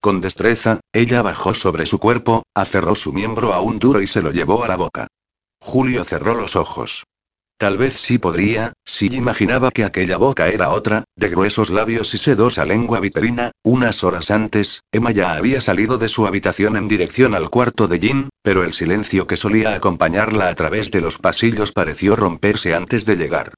Con 0.00 0.20
destreza, 0.20 0.80
ella 0.92 1.20
bajó 1.20 1.52
sobre 1.54 1.84
su 1.84 1.98
cuerpo, 1.98 2.44
aferró 2.54 2.94
su 2.94 3.12
miembro 3.12 3.52
a 3.52 3.60
un 3.60 3.78
duro 3.78 4.00
y 4.00 4.06
se 4.06 4.22
lo 4.22 4.30
llevó 4.30 4.64
a 4.64 4.68
la 4.68 4.76
boca. 4.76 5.06
Julio 5.60 6.04
cerró 6.04 6.34
los 6.34 6.56
ojos. 6.56 7.04
Tal 7.60 7.76
vez 7.76 8.00
sí 8.00 8.16
podría, 8.16 8.72
si 8.86 9.14
imaginaba 9.14 9.70
que 9.70 9.84
aquella 9.84 10.16
boca 10.16 10.48
era 10.48 10.70
otra, 10.70 11.04
de 11.14 11.28
gruesos 11.28 11.68
labios 11.68 12.14
y 12.14 12.16
sedosa 12.16 12.64
lengua 12.64 13.00
viperina. 13.00 13.50
Unas 13.62 14.02
horas 14.02 14.30
antes, 14.30 14.80
Emma 14.90 15.10
ya 15.10 15.34
había 15.34 15.60
salido 15.60 15.98
de 15.98 16.08
su 16.08 16.26
habitación 16.26 16.78
en 16.78 16.88
dirección 16.88 17.34
al 17.34 17.50
cuarto 17.50 17.86
de 17.86 18.00
Jin, 18.00 18.30
pero 18.40 18.64
el 18.64 18.72
silencio 18.72 19.26
que 19.26 19.36
solía 19.36 19.74
acompañarla 19.74 20.48
a 20.48 20.54
través 20.54 20.90
de 20.90 21.02
los 21.02 21.18
pasillos 21.18 21.72
pareció 21.72 22.16
romperse 22.16 22.74
antes 22.74 23.04
de 23.04 23.16
llegar. 23.16 23.52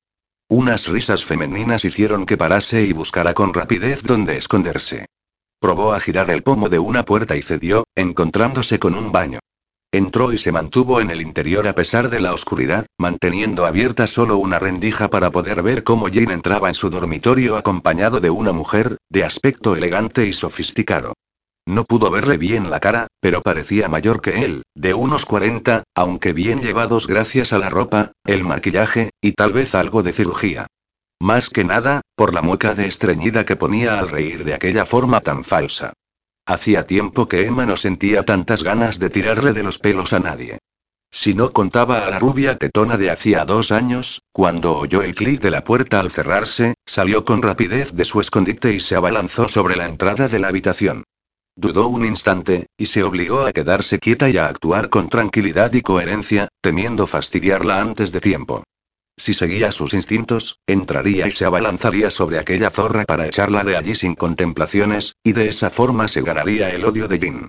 Unas 0.48 0.89
risas 0.89 1.24
femeninas 1.24 1.84
hicieron 1.84 2.26
que 2.26 2.36
parase 2.36 2.82
y 2.82 2.92
buscara 2.92 3.34
con 3.34 3.55
rapidez 3.55 4.02
dónde 4.02 4.36
esconderse. 4.36 5.06
Probó 5.60 5.92
a 5.92 6.00
girar 6.00 6.28
el 6.31 6.42
pomo 6.42 6.68
de 6.68 6.81
una 6.81 7.05
puerta 7.05 7.36
y 7.36 7.42
cedió, 7.42 7.84
encontrándose 7.94 8.81
con 8.81 8.97
un 8.97 9.12
baño. 9.12 9.39
Entró 9.94 10.32
y 10.32 10.38
se 10.38 10.52
mantuvo 10.52 11.02
en 11.02 11.10
el 11.10 11.20
interior 11.20 11.68
a 11.68 11.74
pesar 11.74 12.08
de 12.08 12.18
la 12.18 12.32
oscuridad, 12.32 12.86
manteniendo 12.98 13.66
abierta 13.66 14.06
solo 14.06 14.38
una 14.38 14.58
rendija 14.58 15.10
para 15.10 15.30
poder 15.30 15.62
ver 15.62 15.84
cómo 15.84 16.06
Jane 16.10 16.32
entraba 16.32 16.68
en 16.68 16.74
su 16.74 16.88
dormitorio 16.88 17.58
acompañado 17.58 18.18
de 18.18 18.30
una 18.30 18.52
mujer, 18.52 18.96
de 19.10 19.24
aspecto 19.24 19.76
elegante 19.76 20.26
y 20.26 20.32
sofisticado. 20.32 21.12
No 21.66 21.84
pudo 21.84 22.10
verle 22.10 22.38
bien 22.38 22.70
la 22.70 22.80
cara, 22.80 23.08
pero 23.20 23.42
parecía 23.42 23.86
mayor 23.90 24.22
que 24.22 24.46
él, 24.46 24.62
de 24.74 24.94
unos 24.94 25.26
40, 25.26 25.84
aunque 25.94 26.32
bien 26.32 26.62
llevados 26.62 27.06
gracias 27.06 27.52
a 27.52 27.58
la 27.58 27.68
ropa, 27.68 28.12
el 28.24 28.44
maquillaje, 28.44 29.10
y 29.20 29.32
tal 29.32 29.52
vez 29.52 29.74
algo 29.74 30.02
de 30.02 30.14
cirugía. 30.14 30.68
Más 31.20 31.50
que 31.50 31.64
nada, 31.64 32.00
por 32.16 32.32
la 32.32 32.40
mueca 32.40 32.74
de 32.74 32.86
estreñida 32.86 33.44
que 33.44 33.56
ponía 33.56 33.98
al 33.98 34.08
reír 34.08 34.42
de 34.44 34.54
aquella 34.54 34.86
forma 34.86 35.20
tan 35.20 35.44
falsa. 35.44 35.92
Hacía 36.46 36.86
tiempo 36.86 37.28
que 37.28 37.46
Emma 37.46 37.66
no 37.66 37.76
sentía 37.76 38.24
tantas 38.24 38.62
ganas 38.62 38.98
de 38.98 39.10
tirarle 39.10 39.52
de 39.52 39.62
los 39.62 39.78
pelos 39.78 40.12
a 40.12 40.18
nadie. 40.18 40.58
Si 41.10 41.34
no 41.34 41.52
contaba 41.52 42.04
a 42.04 42.10
la 42.10 42.18
rubia 42.18 42.56
tetona 42.56 42.96
de 42.96 43.10
hacía 43.10 43.44
dos 43.44 43.70
años, 43.70 44.22
cuando 44.32 44.76
oyó 44.76 45.02
el 45.02 45.14
clic 45.14 45.40
de 45.40 45.50
la 45.50 45.62
puerta 45.62 46.00
al 46.00 46.10
cerrarse, 46.10 46.74
salió 46.86 47.24
con 47.24 47.42
rapidez 47.42 47.92
de 47.92 48.04
su 48.04 48.20
escondite 48.20 48.72
y 48.72 48.80
se 48.80 48.96
abalanzó 48.96 49.46
sobre 49.46 49.76
la 49.76 49.86
entrada 49.86 50.28
de 50.28 50.38
la 50.38 50.48
habitación. 50.48 51.04
Dudó 51.54 51.88
un 51.88 52.06
instante, 52.06 52.66
y 52.78 52.86
se 52.86 53.02
obligó 53.02 53.44
a 53.44 53.52
quedarse 53.52 53.98
quieta 53.98 54.30
y 54.30 54.38
a 54.38 54.46
actuar 54.48 54.88
con 54.88 55.10
tranquilidad 55.10 55.72
y 55.74 55.82
coherencia, 55.82 56.48
temiendo 56.62 57.06
fastidiarla 57.06 57.82
antes 57.82 58.10
de 58.10 58.22
tiempo. 58.22 58.64
Si 59.16 59.34
seguía 59.34 59.73
sus 59.73 59.94
instintos, 59.94 60.58
entraría 60.66 61.28
y 61.28 61.32
se 61.32 61.44
abalanzaría 61.44 62.10
sobre 62.10 62.39
aquella 62.39 62.70
zorra 62.70 63.05
para 63.05 63.26
echarla 63.26 63.62
de 63.62 63.76
allí 63.76 63.94
sin 63.94 64.15
contemplaciones, 64.15 65.16
y 65.23 65.32
de 65.32 65.49
esa 65.49 65.70
forma 65.70 66.08
se 66.08 66.23
ganaría 66.23 66.70
el 66.70 66.84
odio 66.84 67.08
de 67.08 67.18
Jin. 67.18 67.49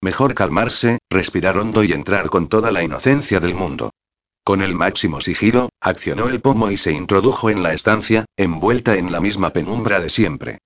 Mejor 0.00 0.34
calmarse, 0.34 0.98
respirar 1.10 1.58
hondo 1.58 1.84
y 1.84 1.92
entrar 1.92 2.28
con 2.28 2.48
toda 2.48 2.72
la 2.72 2.82
inocencia 2.82 3.40
del 3.40 3.54
mundo. 3.54 3.90
Con 4.44 4.60
el 4.60 4.74
máximo 4.74 5.20
sigilo, 5.20 5.68
accionó 5.80 6.28
el 6.28 6.40
pomo 6.40 6.72
y 6.72 6.76
se 6.76 6.92
introdujo 6.92 7.50
en 7.50 7.62
la 7.62 7.74
estancia, 7.74 8.24
envuelta 8.36 8.96
en 8.96 9.12
la 9.12 9.20
misma 9.20 9.50
penumbra 9.50 10.00
de 10.00 10.10
siempre. 10.10 10.58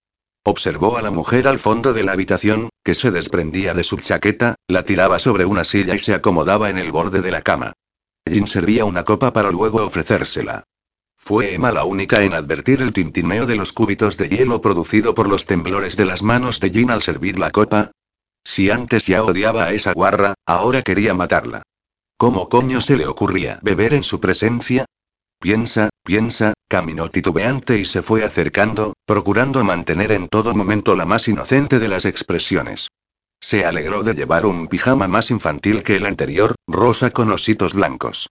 Observó 0.44 0.96
a 0.96 1.02
la 1.02 1.10
mujer 1.10 1.48
al 1.48 1.58
fondo 1.58 1.92
de 1.92 2.04
la 2.04 2.12
habitación, 2.12 2.70
que 2.82 2.94
se 2.94 3.10
desprendía 3.10 3.74
de 3.74 3.84
su 3.84 3.98
chaqueta, 3.98 4.54
la 4.68 4.84
tiraba 4.84 5.18
sobre 5.18 5.44
una 5.44 5.64
silla 5.64 5.94
y 5.94 5.98
se 5.98 6.14
acomodaba 6.14 6.70
en 6.70 6.78
el 6.78 6.92
borde 6.92 7.20
de 7.20 7.32
la 7.32 7.42
cama. 7.42 7.74
Jin 8.28 8.46
servía 8.46 8.84
una 8.84 9.04
copa 9.04 9.32
para 9.32 9.50
luego 9.50 9.84
ofrecérsela. 9.84 10.64
Fue 11.16 11.54
Emma 11.54 11.72
la 11.72 11.84
única 11.84 12.22
en 12.22 12.34
advertir 12.34 12.82
el 12.82 12.92
tintineo 12.92 13.46
de 13.46 13.56
los 13.56 13.72
cúbitos 13.72 14.16
de 14.16 14.28
hielo 14.28 14.60
producido 14.60 15.14
por 15.14 15.28
los 15.28 15.46
temblores 15.46 15.96
de 15.96 16.04
las 16.04 16.22
manos 16.22 16.60
de 16.60 16.70
Jin 16.70 16.90
al 16.90 17.02
servir 17.02 17.38
la 17.38 17.50
copa. 17.50 17.92
Si 18.44 18.70
antes 18.70 19.06
ya 19.06 19.22
odiaba 19.22 19.64
a 19.64 19.72
esa 19.72 19.92
guarra, 19.92 20.34
ahora 20.46 20.82
quería 20.82 21.14
matarla. 21.14 21.62
¿Cómo 22.16 22.48
coño 22.48 22.80
se 22.80 22.96
le 22.96 23.06
ocurría 23.06 23.58
beber 23.62 23.92
en 23.94 24.02
su 24.02 24.20
presencia? 24.20 24.86
Piensa, 25.38 25.90
piensa, 26.02 26.54
caminó 26.68 27.08
titubeante 27.08 27.78
y 27.78 27.84
se 27.84 28.02
fue 28.02 28.24
acercando, 28.24 28.94
procurando 29.04 29.62
mantener 29.64 30.12
en 30.12 30.28
todo 30.28 30.54
momento 30.54 30.96
la 30.96 31.04
más 31.04 31.28
inocente 31.28 31.78
de 31.78 31.88
las 31.88 32.04
expresiones. 32.04 32.88
Se 33.40 33.64
alegró 33.64 34.02
de 34.02 34.14
llevar 34.14 34.46
un 34.46 34.68
pijama 34.68 35.08
más 35.08 35.30
infantil 35.30 35.82
que 35.82 35.96
el 35.96 36.06
anterior, 36.06 36.54
rosa 36.66 37.10
con 37.10 37.30
ositos 37.30 37.74
blancos. 37.74 38.28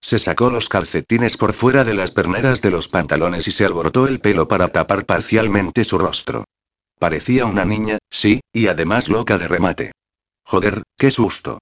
Se 0.00 0.18
sacó 0.18 0.50
los 0.50 0.68
calcetines 0.68 1.36
por 1.36 1.52
fuera 1.52 1.84
de 1.84 1.94
las 1.94 2.10
perneras 2.10 2.62
de 2.62 2.70
los 2.70 2.88
pantalones 2.88 3.48
y 3.48 3.52
se 3.52 3.64
alborotó 3.64 4.06
el 4.06 4.20
pelo 4.20 4.46
para 4.48 4.68
tapar 4.68 5.04
parcialmente 5.06 5.84
su 5.84 5.98
rostro. 5.98 6.44
Parecía 6.98 7.44
una 7.46 7.64
niña, 7.64 7.98
sí, 8.10 8.40
y 8.52 8.68
además 8.68 9.08
loca 9.08 9.38
de 9.38 9.48
remate. 9.48 9.92
Joder, 10.44 10.82
qué 10.96 11.10
susto. 11.10 11.58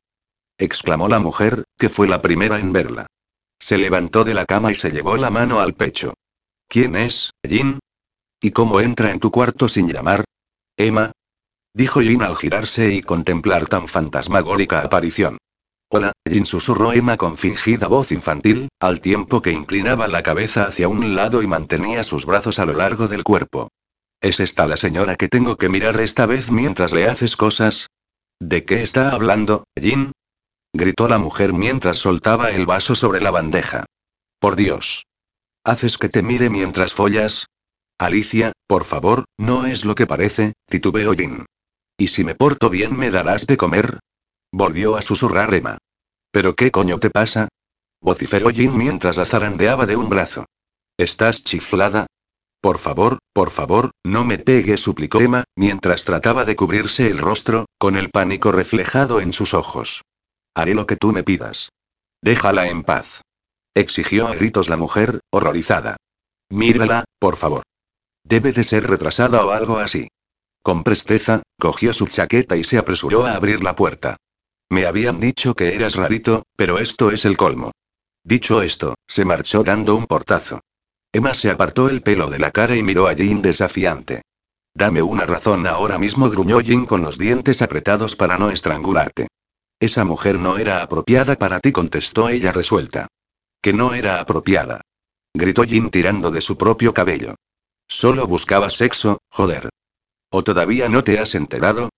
exclamó 0.59 1.09
la 1.09 1.19
mujer, 1.19 1.65
que 1.79 1.89
fue 1.89 2.07
la 2.07 2.23
primera 2.23 2.59
en 2.59 2.73
verla. 2.73 3.07
Se 3.59 3.79
levantó 3.79 4.25
de 4.25 4.35
la 4.35 4.45
cama 4.45 4.71
y 4.71 4.75
se 4.75 4.91
llevó 4.91 5.17
la 5.17 5.31
mano 5.31 5.61
al 5.61 5.75
pecho. 5.75 6.15
¿Quién 6.69 6.97
es, 6.97 7.31
Jin? 7.49 7.79
¿Y 8.41 8.51
cómo 8.51 8.81
entra 8.81 9.11
en 9.11 9.21
tu 9.21 9.31
cuarto 9.31 9.69
sin 9.69 9.89
llamar? 9.89 10.25
Emma, 10.77 11.13
Dijo 11.77 12.01
Jin 12.01 12.23
al 12.23 12.37
girarse 12.37 12.95
y 12.95 13.03
contemplar 13.03 13.67
tan 13.67 13.89
fantasmagórica 13.89 14.83
aparición. 14.83 15.39
Hola, 15.91 16.13
Jin 16.25 16.47
susurró 16.47 16.93
Emma 16.93 17.17
con 17.17 17.37
fingida 17.37 17.89
voz 17.89 18.13
infantil, 18.13 18.69
al 18.79 19.01
tiempo 19.01 19.43
que 19.43 19.51
inclinaba 19.51 20.07
la 20.07 20.23
cabeza 20.23 20.67
hacia 20.67 20.87
un 20.87 21.17
lado 21.17 21.43
y 21.43 21.49
mantenía 21.49 22.05
sus 22.05 22.27
brazos 22.27 22.61
a 22.61 22.65
lo 22.65 22.75
largo 22.75 23.09
del 23.09 23.25
cuerpo. 23.25 23.71
¿Es 24.21 24.39
esta 24.39 24.69
la 24.69 24.77
señora 24.77 25.17
que 25.17 25.29
tengo 25.29 25.57
que 25.57 25.69
mirar 25.69 26.01
esta 26.01 26.27
vez 26.27 26.53
mientras 26.53 26.93
le 26.93 27.09
haces 27.09 27.35
cosas? 27.37 27.89
¿De 28.41 28.65
qué 28.65 28.83
está 28.83 29.11
hablando, 29.11 29.65
Jin? 29.77 30.13
gritó 30.73 31.09
la 31.09 31.19
mujer 31.19 31.53
mientras 31.53 31.99
soltaba 31.99 32.51
el 32.51 32.67
vaso 32.67 32.95
sobre 32.95 33.21
la 33.21 33.33
bandeja. 33.33 33.85
Por 34.39 34.55
Dios. 34.55 35.07
¿Haces 35.65 35.99
que 35.99 36.09
te 36.09 36.23
mire 36.23 36.51
mientras 36.51 36.93
follas? 36.93 37.47
Alicia, 37.99 38.53
por 38.69 38.85
favor, 38.85 39.25
no 39.39 39.67
es 39.67 39.85
lo 39.85 39.97
que 39.97 40.07
parece, 40.07 40.53
titubeó 40.69 41.15
Jin. 41.15 41.47
¿Y 41.97 42.09
si 42.09 42.25
me 42.25 42.35
porto 42.35 42.71
bien 42.71 42.97
me 42.97 43.11
darás 43.11 43.47
de 43.47 43.57
comer? 43.57 44.01
Volvió 44.53 44.97
a 44.97 45.03
susurrar 45.03 45.55
Emma. 45.55 45.79
¿Pero 46.31 46.55
qué 46.55 46.71
coño 46.71 46.99
te 46.99 47.11
pasa? 47.11 47.49
vociferó 48.01 48.51
Jin 48.51 48.77
mientras 48.77 49.17
la 49.17 49.25
zarandeaba 49.25 49.87
de 49.87 49.97
un 49.97 50.09
brazo. 50.09 50.45
¿Estás 50.99 51.43
chiflada? 51.45 52.07
Por 52.61 52.79
favor, 52.79 53.19
por 53.33 53.51
favor, 53.51 53.91
no 54.05 54.25
me 54.25 54.39
pegue, 54.39 54.77
suplicó 54.77 55.21
Emma, 55.21 55.45
mientras 55.57 56.05
trataba 56.05 56.45
de 56.45 56.57
cubrirse 56.57 57.07
el 57.07 57.19
rostro, 57.19 57.67
con 57.79 57.97
el 57.97 58.11
pánico 58.11 58.53
reflejado 58.53 59.21
en 59.21 59.33
sus 59.33 59.55
ojos. 59.55 60.03
Haré 60.55 60.75
lo 60.75 60.87
que 60.87 60.97
tú 60.97 61.13
me 61.13 61.23
pidas. 61.23 61.71
Déjala 62.23 62.69
en 62.69 62.83
paz. 62.83 63.23
Exigió 63.75 64.29
a 64.29 64.35
gritos 64.35 64.69
la 64.69 64.77
mujer, 64.77 65.21
horrorizada. 65.31 65.97
Mírala, 66.51 67.05
por 67.19 67.37
favor. 67.37 67.63
Debe 68.25 68.53
de 68.53 68.65
ser 68.65 68.89
retrasada 68.89 69.45
o 69.45 69.51
algo 69.51 69.79
así. 69.79 70.09
Con 70.65 70.83
presteza, 70.83 71.43
cogió 71.61 71.93
su 71.93 72.07
chaqueta 72.07 72.57
y 72.57 72.65
se 72.65 72.79
apresuró 72.79 73.27
a 73.27 73.35
abrir 73.35 73.63
la 73.63 73.77
puerta. 73.77 74.17
Me 74.71 74.87
habían 74.87 75.21
dicho 75.21 75.53
que 75.53 75.75
eras 75.75 75.95
rarito, 75.95 76.45
pero 76.57 76.79
esto 76.79 77.11
es 77.11 77.27
el 77.27 77.37
colmo. 77.37 77.73
Dicho 78.25 78.63
esto, 78.63 78.95
se 79.07 79.27
marchó 79.27 79.63
dando 79.63 79.95
un 79.95 80.07
portazo. 80.07 80.63
Emma 81.13 81.35
se 81.35 81.51
apartó 81.51 81.91
el 81.91 82.01
pelo 82.01 82.31
de 82.31 82.39
la 82.39 82.51
cara 82.51 82.77
y 82.77 82.83
miró 82.83 83.09
a 83.09 83.15
Jin 83.15 83.43
desafiante. 83.43 84.23
Dame 84.73 85.03
una 85.03 85.27
razón 85.27 85.67
ahora 85.67 85.99
mismo, 85.99 86.31
gruñó 86.31 86.61
Jin 86.61 86.87
con 86.87 87.03
los 87.03 87.19
dientes 87.19 87.61
apretados 87.61 88.17
para 88.17 88.39
no 88.39 88.49
estrangularte. 88.49 89.29
Esa 89.79 90.07
mujer 90.07 90.39
no 90.39 90.57
era 90.57 90.83
apropiada 90.83 91.37
para 91.37 91.61
ti, 91.61 91.73
contestó 91.73 92.31
ella 92.31 92.53
resuelta. 92.53 93.09
Que 93.61 93.75
no 93.75 93.93
era 93.93 94.19
apropiada. 94.19 94.81
Gritó 95.35 95.65
Jin 95.65 95.91
tirando 95.91 96.31
de 96.31 96.41
su 96.41 96.57
propio 96.57 96.95
cabello. 96.95 97.35
Solo 97.87 98.27
buscaba 98.27 98.71
sexo, 98.71 99.19
joder. 99.29 99.69
¿O 100.31 100.43
todavía 100.43 100.89
no 100.89 101.05
te 101.05 101.19
has 101.19 101.35
enterado? 101.35 101.91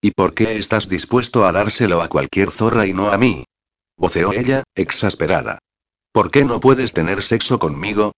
¿Y 0.00 0.10
por 0.10 0.34
qué 0.34 0.58
estás 0.58 0.88
dispuesto 0.88 1.46
a 1.46 1.52
dárselo 1.52 2.02
a 2.02 2.08
cualquier 2.08 2.50
zorra 2.50 2.86
y 2.86 2.92
no 2.92 3.10
a 3.10 3.18
mí? 3.18 3.44
Voceó 3.96 4.32
ella, 4.32 4.64
exasperada. 4.74 5.58
¿Por 6.12 6.30
qué 6.30 6.44
no 6.44 6.60
puedes 6.60 6.92
tener 6.92 7.22
sexo 7.22 7.58
conmigo? 7.58 8.12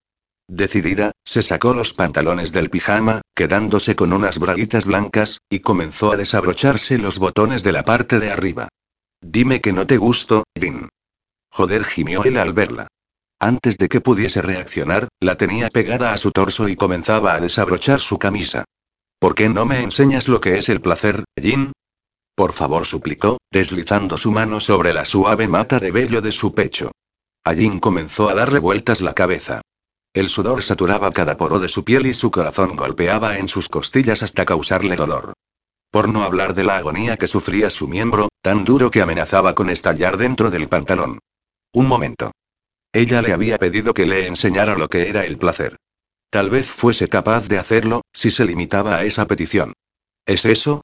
Decidida, 0.49 1.11
se 1.25 1.43
sacó 1.43 1.73
los 1.73 1.93
pantalones 1.93 2.51
del 2.51 2.69
pijama, 2.69 3.21
quedándose 3.35 3.95
con 3.95 4.13
unas 4.13 4.39
braguitas 4.39 4.85
blancas, 4.85 5.39
y 5.49 5.59
comenzó 5.59 6.13
a 6.13 6.17
desabrocharse 6.17 6.97
los 6.97 7.19
botones 7.19 7.63
de 7.63 7.73
la 7.73 7.83
parte 7.83 8.19
de 8.19 8.31
arriba. 8.31 8.69
Dime 9.21 9.61
que 9.61 9.73
no 9.73 9.85
te 9.85 9.97
gusto, 9.97 10.43
Vin. 10.55 10.89
Joder, 11.51 11.83
gimió 11.83 12.23
él 12.23 12.37
al 12.37 12.53
verla. 12.53 12.87
Antes 13.39 13.77
de 13.77 13.89
que 13.89 14.01
pudiese 14.01 14.41
reaccionar, 14.41 15.09
la 15.19 15.37
tenía 15.37 15.69
pegada 15.69 16.13
a 16.13 16.17
su 16.17 16.31
torso 16.31 16.69
y 16.69 16.75
comenzaba 16.75 17.33
a 17.33 17.39
desabrochar 17.39 17.99
su 17.99 18.17
camisa. 18.17 18.63
¿Por 19.19 19.33
qué 19.33 19.49
no 19.49 19.65
me 19.65 19.81
enseñas 19.81 20.27
lo 20.27 20.39
que 20.39 20.57
es 20.57 20.69
el 20.69 20.79
placer, 20.79 21.23
Jin? 21.41 21.71
Por 22.35 22.53
favor, 22.53 22.85
suplicó, 22.85 23.39
deslizando 23.51 24.15
su 24.15 24.31
mano 24.31 24.59
sobre 24.59 24.93
la 24.93 25.05
suave 25.05 25.47
mata 25.47 25.79
de 25.79 25.89
vello 25.89 26.21
de 26.21 26.31
su 26.31 26.53
pecho. 26.53 26.91
A 27.43 27.55
Jin 27.55 27.79
comenzó 27.79 28.29
a 28.29 28.35
darle 28.35 28.59
vueltas 28.59 29.01
la 29.01 29.13
cabeza. 29.13 29.61
El 30.13 30.29
sudor 30.29 30.61
saturaba 30.61 31.11
cada 31.11 31.35
poro 31.35 31.59
de 31.59 31.67
su 31.67 31.83
piel 31.83 32.05
y 32.05 32.13
su 32.13 32.29
corazón 32.29 32.75
golpeaba 32.75 33.39
en 33.39 33.47
sus 33.47 33.69
costillas 33.69 34.21
hasta 34.21 34.45
causarle 34.45 34.95
dolor. 34.95 35.33
Por 35.89 36.09
no 36.09 36.23
hablar 36.23 36.53
de 36.53 36.63
la 36.63 36.77
agonía 36.77 37.17
que 37.17 37.27
sufría 37.27 37.71
su 37.71 37.87
miembro, 37.87 38.29
tan 38.43 38.65
duro 38.65 38.91
que 38.91 39.01
amenazaba 39.01 39.55
con 39.55 39.69
estallar 39.71 40.17
dentro 40.17 40.51
del 40.51 40.69
pantalón. 40.69 41.19
Un 41.73 41.87
momento. 41.87 42.31
ella 42.93 43.21
le 43.21 43.33
había 43.33 43.57
pedido 43.57 43.93
que 43.93 44.05
le 44.05 44.27
enseñara 44.27 44.77
lo 44.77 44.89
que 44.89 45.09
era 45.09 45.25
el 45.25 45.37
placer. 45.37 45.77
Tal 46.29 46.49
vez 46.49 46.67
fuese 46.69 47.07
capaz 47.07 47.47
de 47.47 47.57
hacerlo, 47.57 48.01
si 48.13 48.31
se 48.31 48.45
limitaba 48.45 48.97
a 48.97 49.05
esa 49.05 49.27
petición. 49.27 49.73
¿Es 50.25 50.43
eso? 50.45 50.81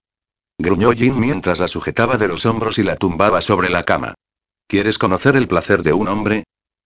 Gruñó 0.57 0.91
Jin 0.93 1.19
mientras 1.19 1.59
la 1.59 1.67
sujetaba 1.67 2.17
de 2.17 2.27
los 2.27 2.45
hombros 2.45 2.77
y 2.77 2.83
la 2.83 2.95
tumbaba 2.95 3.41
sobre 3.41 3.69
la 3.69 3.83
cama. 3.83 4.13
¿Quieres 4.67 4.97
conocer 4.97 5.35
el 5.35 5.47
placer 5.47 5.83
de 5.83 5.93
un 5.93 6.07
hombre? 6.07 6.43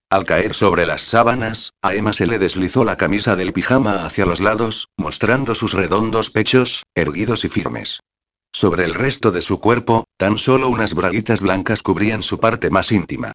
Al 0.09 0.25
caer 0.25 0.53
sobre 0.53 0.85
las 0.85 1.01
sábanas, 1.01 1.73
a 1.81 1.93
Emma 1.93 2.13
se 2.13 2.27
le 2.27 2.39
deslizó 2.39 2.85
la 2.85 2.95
camisa 2.95 3.35
del 3.35 3.53
pijama 3.53 4.05
hacia 4.05 4.25
los 4.25 4.39
lados, 4.39 4.87
mostrando 4.97 5.53
sus 5.53 5.73
redondos 5.73 6.31
pechos, 6.31 6.83
erguidos 6.95 7.43
y 7.43 7.49
firmes. 7.49 7.99
Sobre 8.53 8.85
el 8.85 8.95
resto 8.95 9.31
de 9.31 9.41
su 9.41 9.59
cuerpo, 9.59 10.05
tan 10.17 10.37
solo 10.37 10.69
unas 10.69 10.93
braguitas 10.93 11.41
blancas 11.41 11.83
cubrían 11.83 12.23
su 12.23 12.39
parte 12.39 12.69
más 12.69 12.91
íntima. 12.91 13.33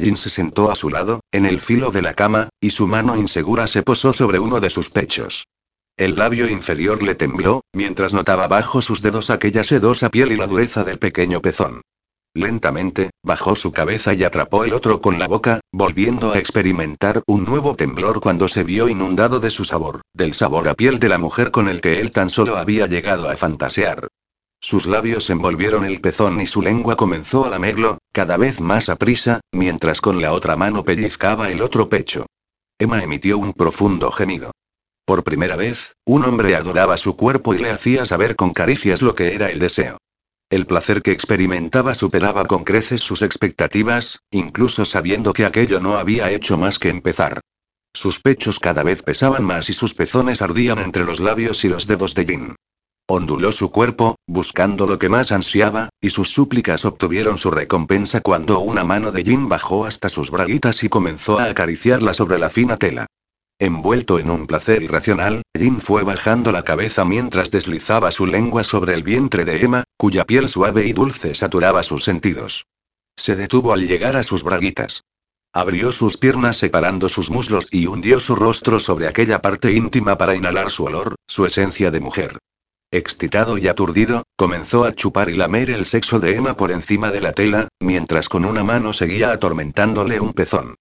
Jin 0.00 0.16
se 0.16 0.30
sentó 0.30 0.70
a 0.70 0.76
su 0.76 0.90
lado, 0.90 1.20
en 1.32 1.46
el 1.46 1.60
filo 1.60 1.90
de 1.90 2.02
la 2.02 2.14
cama, 2.14 2.48
y 2.60 2.70
su 2.70 2.86
mano 2.86 3.16
insegura 3.16 3.66
se 3.66 3.82
posó 3.82 4.12
sobre 4.12 4.38
uno 4.38 4.60
de 4.60 4.70
sus 4.70 4.90
pechos. 4.90 5.46
El 5.96 6.16
labio 6.16 6.48
inferior 6.48 7.02
le 7.02 7.14
tembló, 7.14 7.62
mientras 7.72 8.14
notaba 8.14 8.46
bajo 8.46 8.82
sus 8.82 9.02
dedos 9.02 9.30
aquella 9.30 9.64
sedosa 9.64 10.10
piel 10.10 10.32
y 10.32 10.36
la 10.36 10.46
dureza 10.46 10.84
del 10.84 10.98
pequeño 10.98 11.40
pezón. 11.40 11.82
Lentamente, 12.34 13.10
bajó 13.24 13.56
su 13.56 13.72
cabeza 13.72 14.14
y 14.14 14.22
atrapó 14.22 14.64
el 14.64 14.74
otro 14.74 15.00
con 15.00 15.18
la 15.18 15.26
boca, 15.26 15.60
volviendo 15.72 16.32
a 16.32 16.38
experimentar 16.38 17.22
un 17.26 17.44
nuevo 17.44 17.74
temblor 17.74 18.20
cuando 18.20 18.46
se 18.46 18.62
vio 18.62 18.88
inundado 18.88 19.40
de 19.40 19.50
su 19.50 19.64
sabor, 19.64 20.02
del 20.14 20.34
sabor 20.34 20.68
a 20.68 20.74
piel 20.74 21.00
de 21.00 21.08
la 21.08 21.18
mujer 21.18 21.50
con 21.50 21.68
el 21.68 21.80
que 21.80 22.00
él 22.00 22.12
tan 22.12 22.30
solo 22.30 22.56
había 22.56 22.86
llegado 22.86 23.28
a 23.28 23.36
fantasear. 23.36 24.06
Sus 24.60 24.86
labios 24.86 25.30
envolvieron 25.30 25.84
el 25.84 26.00
pezón 26.00 26.40
y 26.40 26.46
su 26.46 26.62
lengua 26.62 26.96
comenzó 26.96 27.46
a 27.46 27.50
lamerlo, 27.50 27.98
cada 28.12 28.36
vez 28.36 28.60
más 28.60 28.88
a 28.88 28.96
prisa, 28.96 29.40
mientras 29.52 30.00
con 30.00 30.20
la 30.20 30.32
otra 30.32 30.56
mano 30.56 30.84
pellizcaba 30.84 31.50
el 31.50 31.62
otro 31.62 31.88
pecho. 31.88 32.26
Emma 32.78 33.02
emitió 33.02 33.38
un 33.38 33.52
profundo 33.52 34.10
gemido. 34.10 34.50
Por 35.04 35.24
primera 35.24 35.56
vez, 35.56 35.94
un 36.04 36.24
hombre 36.24 36.54
adoraba 36.54 36.96
su 36.96 37.16
cuerpo 37.16 37.54
y 37.54 37.58
le 37.58 37.70
hacía 37.70 38.04
saber 38.04 38.36
con 38.36 38.52
caricias 38.52 39.00
lo 39.00 39.14
que 39.14 39.34
era 39.34 39.50
el 39.50 39.58
deseo. 39.58 39.96
El 40.50 40.66
placer 40.66 41.02
que 41.02 41.12
experimentaba 41.12 41.94
superaba 41.94 42.46
con 42.46 42.64
creces 42.64 43.00
sus 43.00 43.22
expectativas, 43.22 44.20
incluso 44.30 44.84
sabiendo 44.84 45.32
que 45.32 45.44
aquello 45.44 45.78
no 45.80 45.98
había 45.98 46.30
hecho 46.30 46.58
más 46.58 46.78
que 46.78 46.88
empezar. 46.88 47.40
Sus 47.94 48.20
pechos 48.20 48.58
cada 48.58 48.82
vez 48.82 49.02
pesaban 49.02 49.44
más 49.44 49.70
y 49.70 49.72
sus 49.72 49.94
pezones 49.94 50.42
ardían 50.42 50.78
entre 50.78 51.04
los 51.04 51.20
labios 51.20 51.64
y 51.64 51.68
los 51.68 51.86
dedos 51.86 52.14
de 52.14 52.26
Jin. 52.26 52.56
Onduló 53.10 53.52
su 53.52 53.70
cuerpo, 53.70 54.16
buscando 54.26 54.86
lo 54.86 54.98
que 54.98 55.08
más 55.08 55.32
ansiaba, 55.32 55.88
y 55.98 56.10
sus 56.10 56.28
súplicas 56.28 56.84
obtuvieron 56.84 57.38
su 57.38 57.50
recompensa 57.50 58.20
cuando 58.20 58.60
una 58.60 58.84
mano 58.84 59.12
de 59.12 59.24
Jin 59.24 59.48
bajó 59.48 59.86
hasta 59.86 60.10
sus 60.10 60.30
braguitas 60.30 60.84
y 60.84 60.90
comenzó 60.90 61.38
a 61.38 61.44
acariciarla 61.44 62.12
sobre 62.12 62.38
la 62.38 62.50
fina 62.50 62.76
tela. 62.76 63.06
Envuelto 63.58 64.18
en 64.18 64.28
un 64.28 64.46
placer 64.46 64.82
irracional, 64.82 65.40
Jin 65.58 65.80
fue 65.80 66.04
bajando 66.04 66.52
la 66.52 66.64
cabeza 66.64 67.06
mientras 67.06 67.50
deslizaba 67.50 68.10
su 68.10 68.26
lengua 68.26 68.62
sobre 68.62 68.92
el 68.92 69.02
vientre 69.02 69.46
de 69.46 69.64
Emma, 69.64 69.84
cuya 69.96 70.26
piel 70.26 70.50
suave 70.50 70.86
y 70.86 70.92
dulce 70.92 71.34
saturaba 71.34 71.82
sus 71.84 72.04
sentidos. 72.04 72.66
Se 73.16 73.36
detuvo 73.36 73.72
al 73.72 73.86
llegar 73.86 74.16
a 74.16 74.22
sus 74.22 74.44
braguitas. 74.44 75.04
Abrió 75.54 75.92
sus 75.92 76.18
piernas 76.18 76.58
separando 76.58 77.08
sus 77.08 77.30
muslos 77.30 77.68
y 77.70 77.86
hundió 77.86 78.20
su 78.20 78.36
rostro 78.36 78.78
sobre 78.78 79.08
aquella 79.08 79.40
parte 79.40 79.72
íntima 79.72 80.18
para 80.18 80.36
inhalar 80.36 80.70
su 80.70 80.84
olor, 80.84 81.14
su 81.26 81.46
esencia 81.46 81.90
de 81.90 82.00
mujer. 82.00 82.38
Excitado 82.90 83.58
y 83.58 83.68
aturdido, 83.68 84.22
comenzó 84.34 84.84
a 84.84 84.94
chupar 84.94 85.28
y 85.28 85.36
lamer 85.36 85.68
el 85.68 85.84
sexo 85.84 86.20
de 86.20 86.36
Emma 86.36 86.56
por 86.56 86.72
encima 86.72 87.10
de 87.10 87.20
la 87.20 87.32
tela, 87.32 87.68
mientras 87.80 88.30
con 88.30 88.46
una 88.46 88.64
mano 88.64 88.94
seguía 88.94 89.30
atormentándole 89.30 90.20
un 90.20 90.32
pezón. 90.32 90.74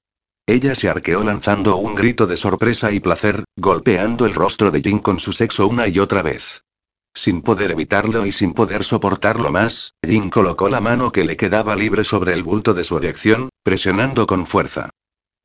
Ella 0.47 0.73
se 0.73 0.87
arqueó 0.87 1.21
lanzando 1.25 1.75
un 1.75 1.95
grito 1.95 2.25
de 2.25 2.37
sorpresa 2.37 2.93
y 2.93 3.01
placer, 3.01 3.43
golpeando 3.57 4.25
el 4.25 4.33
rostro 4.33 4.71
de 4.71 4.79
Jin 4.79 4.99
con 4.99 5.19
su 5.19 5.33
sexo 5.33 5.67
una 5.67 5.89
y 5.89 5.99
otra 5.99 6.21
vez. 6.21 6.61
Sin 7.13 7.41
poder 7.41 7.71
evitarlo 7.71 8.25
y 8.25 8.31
sin 8.31 8.53
poder 8.53 8.85
soportarlo 8.85 9.51
más, 9.51 9.93
Jin 10.01 10.29
colocó 10.29 10.69
la 10.69 10.79
mano 10.79 11.11
que 11.11 11.25
le 11.25 11.35
quedaba 11.35 11.75
libre 11.75 12.05
sobre 12.05 12.31
el 12.31 12.43
bulto 12.43 12.73
de 12.73 12.85
su 12.85 12.97
erección, 12.97 13.49
presionando 13.63 14.27
con 14.27 14.45
fuerza. 14.45 14.91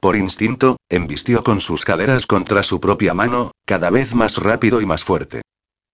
Por 0.00 0.14
instinto, 0.14 0.76
embistió 0.88 1.42
con 1.42 1.60
sus 1.60 1.84
caderas 1.84 2.26
contra 2.26 2.62
su 2.62 2.78
propia 2.78 3.14
mano, 3.14 3.50
cada 3.66 3.90
vez 3.90 4.14
más 4.14 4.36
rápido 4.36 4.80
y 4.80 4.86
más 4.86 5.02
fuerte. 5.02 5.42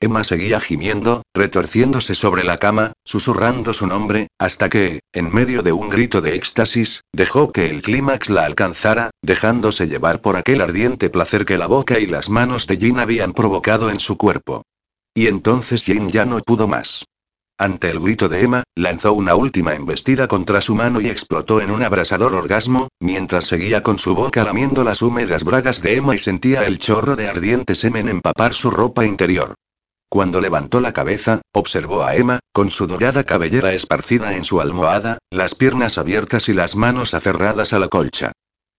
Emma 0.01 0.23
seguía 0.23 0.61
gimiendo, 0.61 1.23
retorciéndose 1.35 2.15
sobre 2.15 2.45
la 2.45 2.59
cama, 2.59 2.93
susurrando 3.05 3.75
su 3.75 3.89
nombre, 3.89 4.29
hasta 4.39 4.69
que, 4.69 5.01
en 5.13 5.33
medio 5.35 5.65
de 5.65 5.73
un 5.73 5.89
grito 5.89 6.21
de 6.21 6.37
éxtasis, 6.37 7.03
dejó 7.13 7.51
que 7.51 7.69
el 7.69 7.83
clímax 7.83 8.31
la 8.31 8.45
alcanzara, 8.45 9.11
dejándose 9.23 9.89
llevar 9.89 10.21
por 10.21 10.37
aquel 10.37 10.61
ardiente 10.61 11.11
placer 11.11 11.45
que 11.45 11.59
la 11.59 11.67
boca 11.67 11.99
y 11.99 12.07
las 12.07 12.31
manos 12.31 12.69
de 12.69 12.77
Jin 12.77 13.01
habían 13.01 13.33
provocado 13.33 13.91
en 13.91 13.99
su 13.99 14.17
cuerpo. 14.17 14.63
Y 15.15 15.27
entonces 15.27 15.83
Jin 15.83 16.09
ya 16.09 16.25
no 16.25 16.39
pudo 16.43 16.69
más. 16.69 17.05
Ante 17.61 17.91
el 17.91 17.99
grito 17.99 18.29
de 18.29 18.45
Emma, 18.45 18.63
lanzó 18.77 19.13
una 19.15 19.35
última 19.35 19.75
embestida 19.75 20.29
contra 20.29 20.61
su 20.61 20.77
mano 20.77 21.01
y 21.01 21.09
explotó 21.09 21.61
en 21.61 21.73
un 21.73 21.83
abrasador 21.83 22.35
orgasmo, 22.35 22.87
mientras 23.01 23.47
seguía 23.47 23.83
con 23.83 23.99
su 23.99 24.15
boca 24.15 24.45
lamiendo 24.45 24.85
las 24.85 25.03
húmedas 25.03 25.43
bragas 25.43 25.83
de 25.83 25.97
Emma 25.97 26.15
y 26.15 26.21
sentía 26.21 26.65
el 26.65 26.79
chorro 26.79 27.17
de 27.17 27.27
ardiente 27.27 27.75
semen 27.75 28.09
empapar 28.09 28.55
su 28.55 28.71
ropa 28.71 29.05
interior. 29.05 29.57
Cuando 30.11 30.41
levantó 30.41 30.81
la 30.81 30.93
cabeza, 30.93 31.43
observó 31.53 32.03
a 32.03 32.17
Emma, 32.17 32.41
con 32.53 32.71
su 32.71 32.87
dorada 32.87 33.25
cabellera 33.25 33.75
esparcida 33.75 34.37
en 34.37 34.45
su 34.45 34.61
almohada, 34.61 35.19
las 35.31 35.55
piernas 35.55 35.99
abiertas 35.99 36.49
y 36.49 36.55
las 36.55 36.77
manos 36.77 37.13
aferradas 37.13 37.75
a 37.75 37.79
la 37.79 37.89
colcha. 37.89 38.33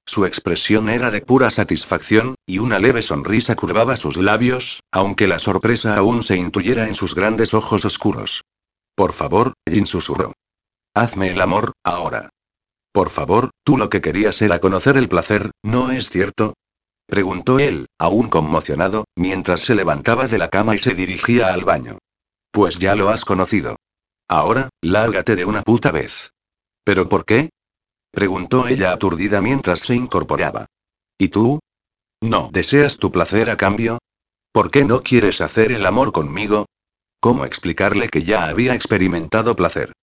Su 0.08 0.26
expresión 0.26 0.90
era 0.90 1.12
de 1.12 1.22
pura 1.22 1.52
satisfacción, 1.52 2.34
y 2.48 2.58
una 2.58 2.80
leve 2.80 3.04
sonrisa 3.04 3.56
curvaba 3.56 3.96
sus 3.96 4.18
labios, 4.18 4.80
aunque 4.92 5.28
la 5.28 5.38
sorpresa 5.38 5.98
aún 5.98 6.24
se 6.24 6.36
intuyera 6.36 6.88
en 6.88 6.96
sus 6.96 7.14
grandes 7.14 7.54
ojos 7.54 7.86
oscuros. 7.86 8.42
Por 8.96 9.14
favor, 9.14 9.54
Jin 9.70 9.86
susurró. 9.86 10.34
Hazme 10.96 11.30
el 11.30 11.42
amor, 11.42 11.74
ahora. 11.84 12.32
Por 12.92 13.12
favor, 13.12 13.52
tú 13.64 13.78
lo 13.78 13.92
que 13.92 14.02
querías 14.02 14.42
era 14.42 14.58
conocer 14.58 14.98
el 14.98 15.08
placer, 15.08 15.52
¿no 15.62 15.92
es 15.92 16.10
cierto? 16.10 16.56
Preguntó 17.10 17.58
él, 17.58 17.88
aún 17.98 18.30
conmocionado, 18.30 19.06
mientras 19.16 19.62
se 19.62 19.74
levantaba 19.74 20.28
de 20.28 20.38
la 20.38 20.50
cama 20.50 20.76
y 20.76 20.80
se 20.80 20.94
dirigía 20.94 21.52
al 21.54 21.66
baño. 21.66 21.98
Pues 22.52 22.78
ya 22.78 22.96
lo 22.96 23.10
has 23.10 23.26
conocido. 23.26 23.78
Ahora, 24.28 24.70
lárgate 24.82 25.36
de 25.36 25.46
una 25.46 25.64
puta 25.64 25.92
vez. 25.92 26.32
¿Pero 26.84 27.10
por 27.10 27.26
qué? 27.26 27.50
Preguntó 28.12 28.68
ella 28.68 28.92
aturdida 28.92 29.42
mientras 29.42 29.80
se 29.80 29.96
incorporaba. 29.96 30.68
¿Y 31.18 31.30
tú? 31.30 31.60
¿No 32.22 32.50
deseas 32.52 32.98
tu 32.98 33.12
placer 33.12 33.50
a 33.50 33.58
cambio? 33.58 33.98
¿Por 34.52 34.70
qué 34.70 34.86
no 34.86 35.02
quieres 35.02 35.42
hacer 35.42 35.72
el 35.72 35.86
amor 35.86 36.12
conmigo? 36.12 36.66
¿Cómo 37.20 37.46
explicarle 37.46 38.08
que 38.08 38.24
ya 38.24 38.48
había 38.48 38.76
experimentado 38.76 39.56
placer? 39.56 39.94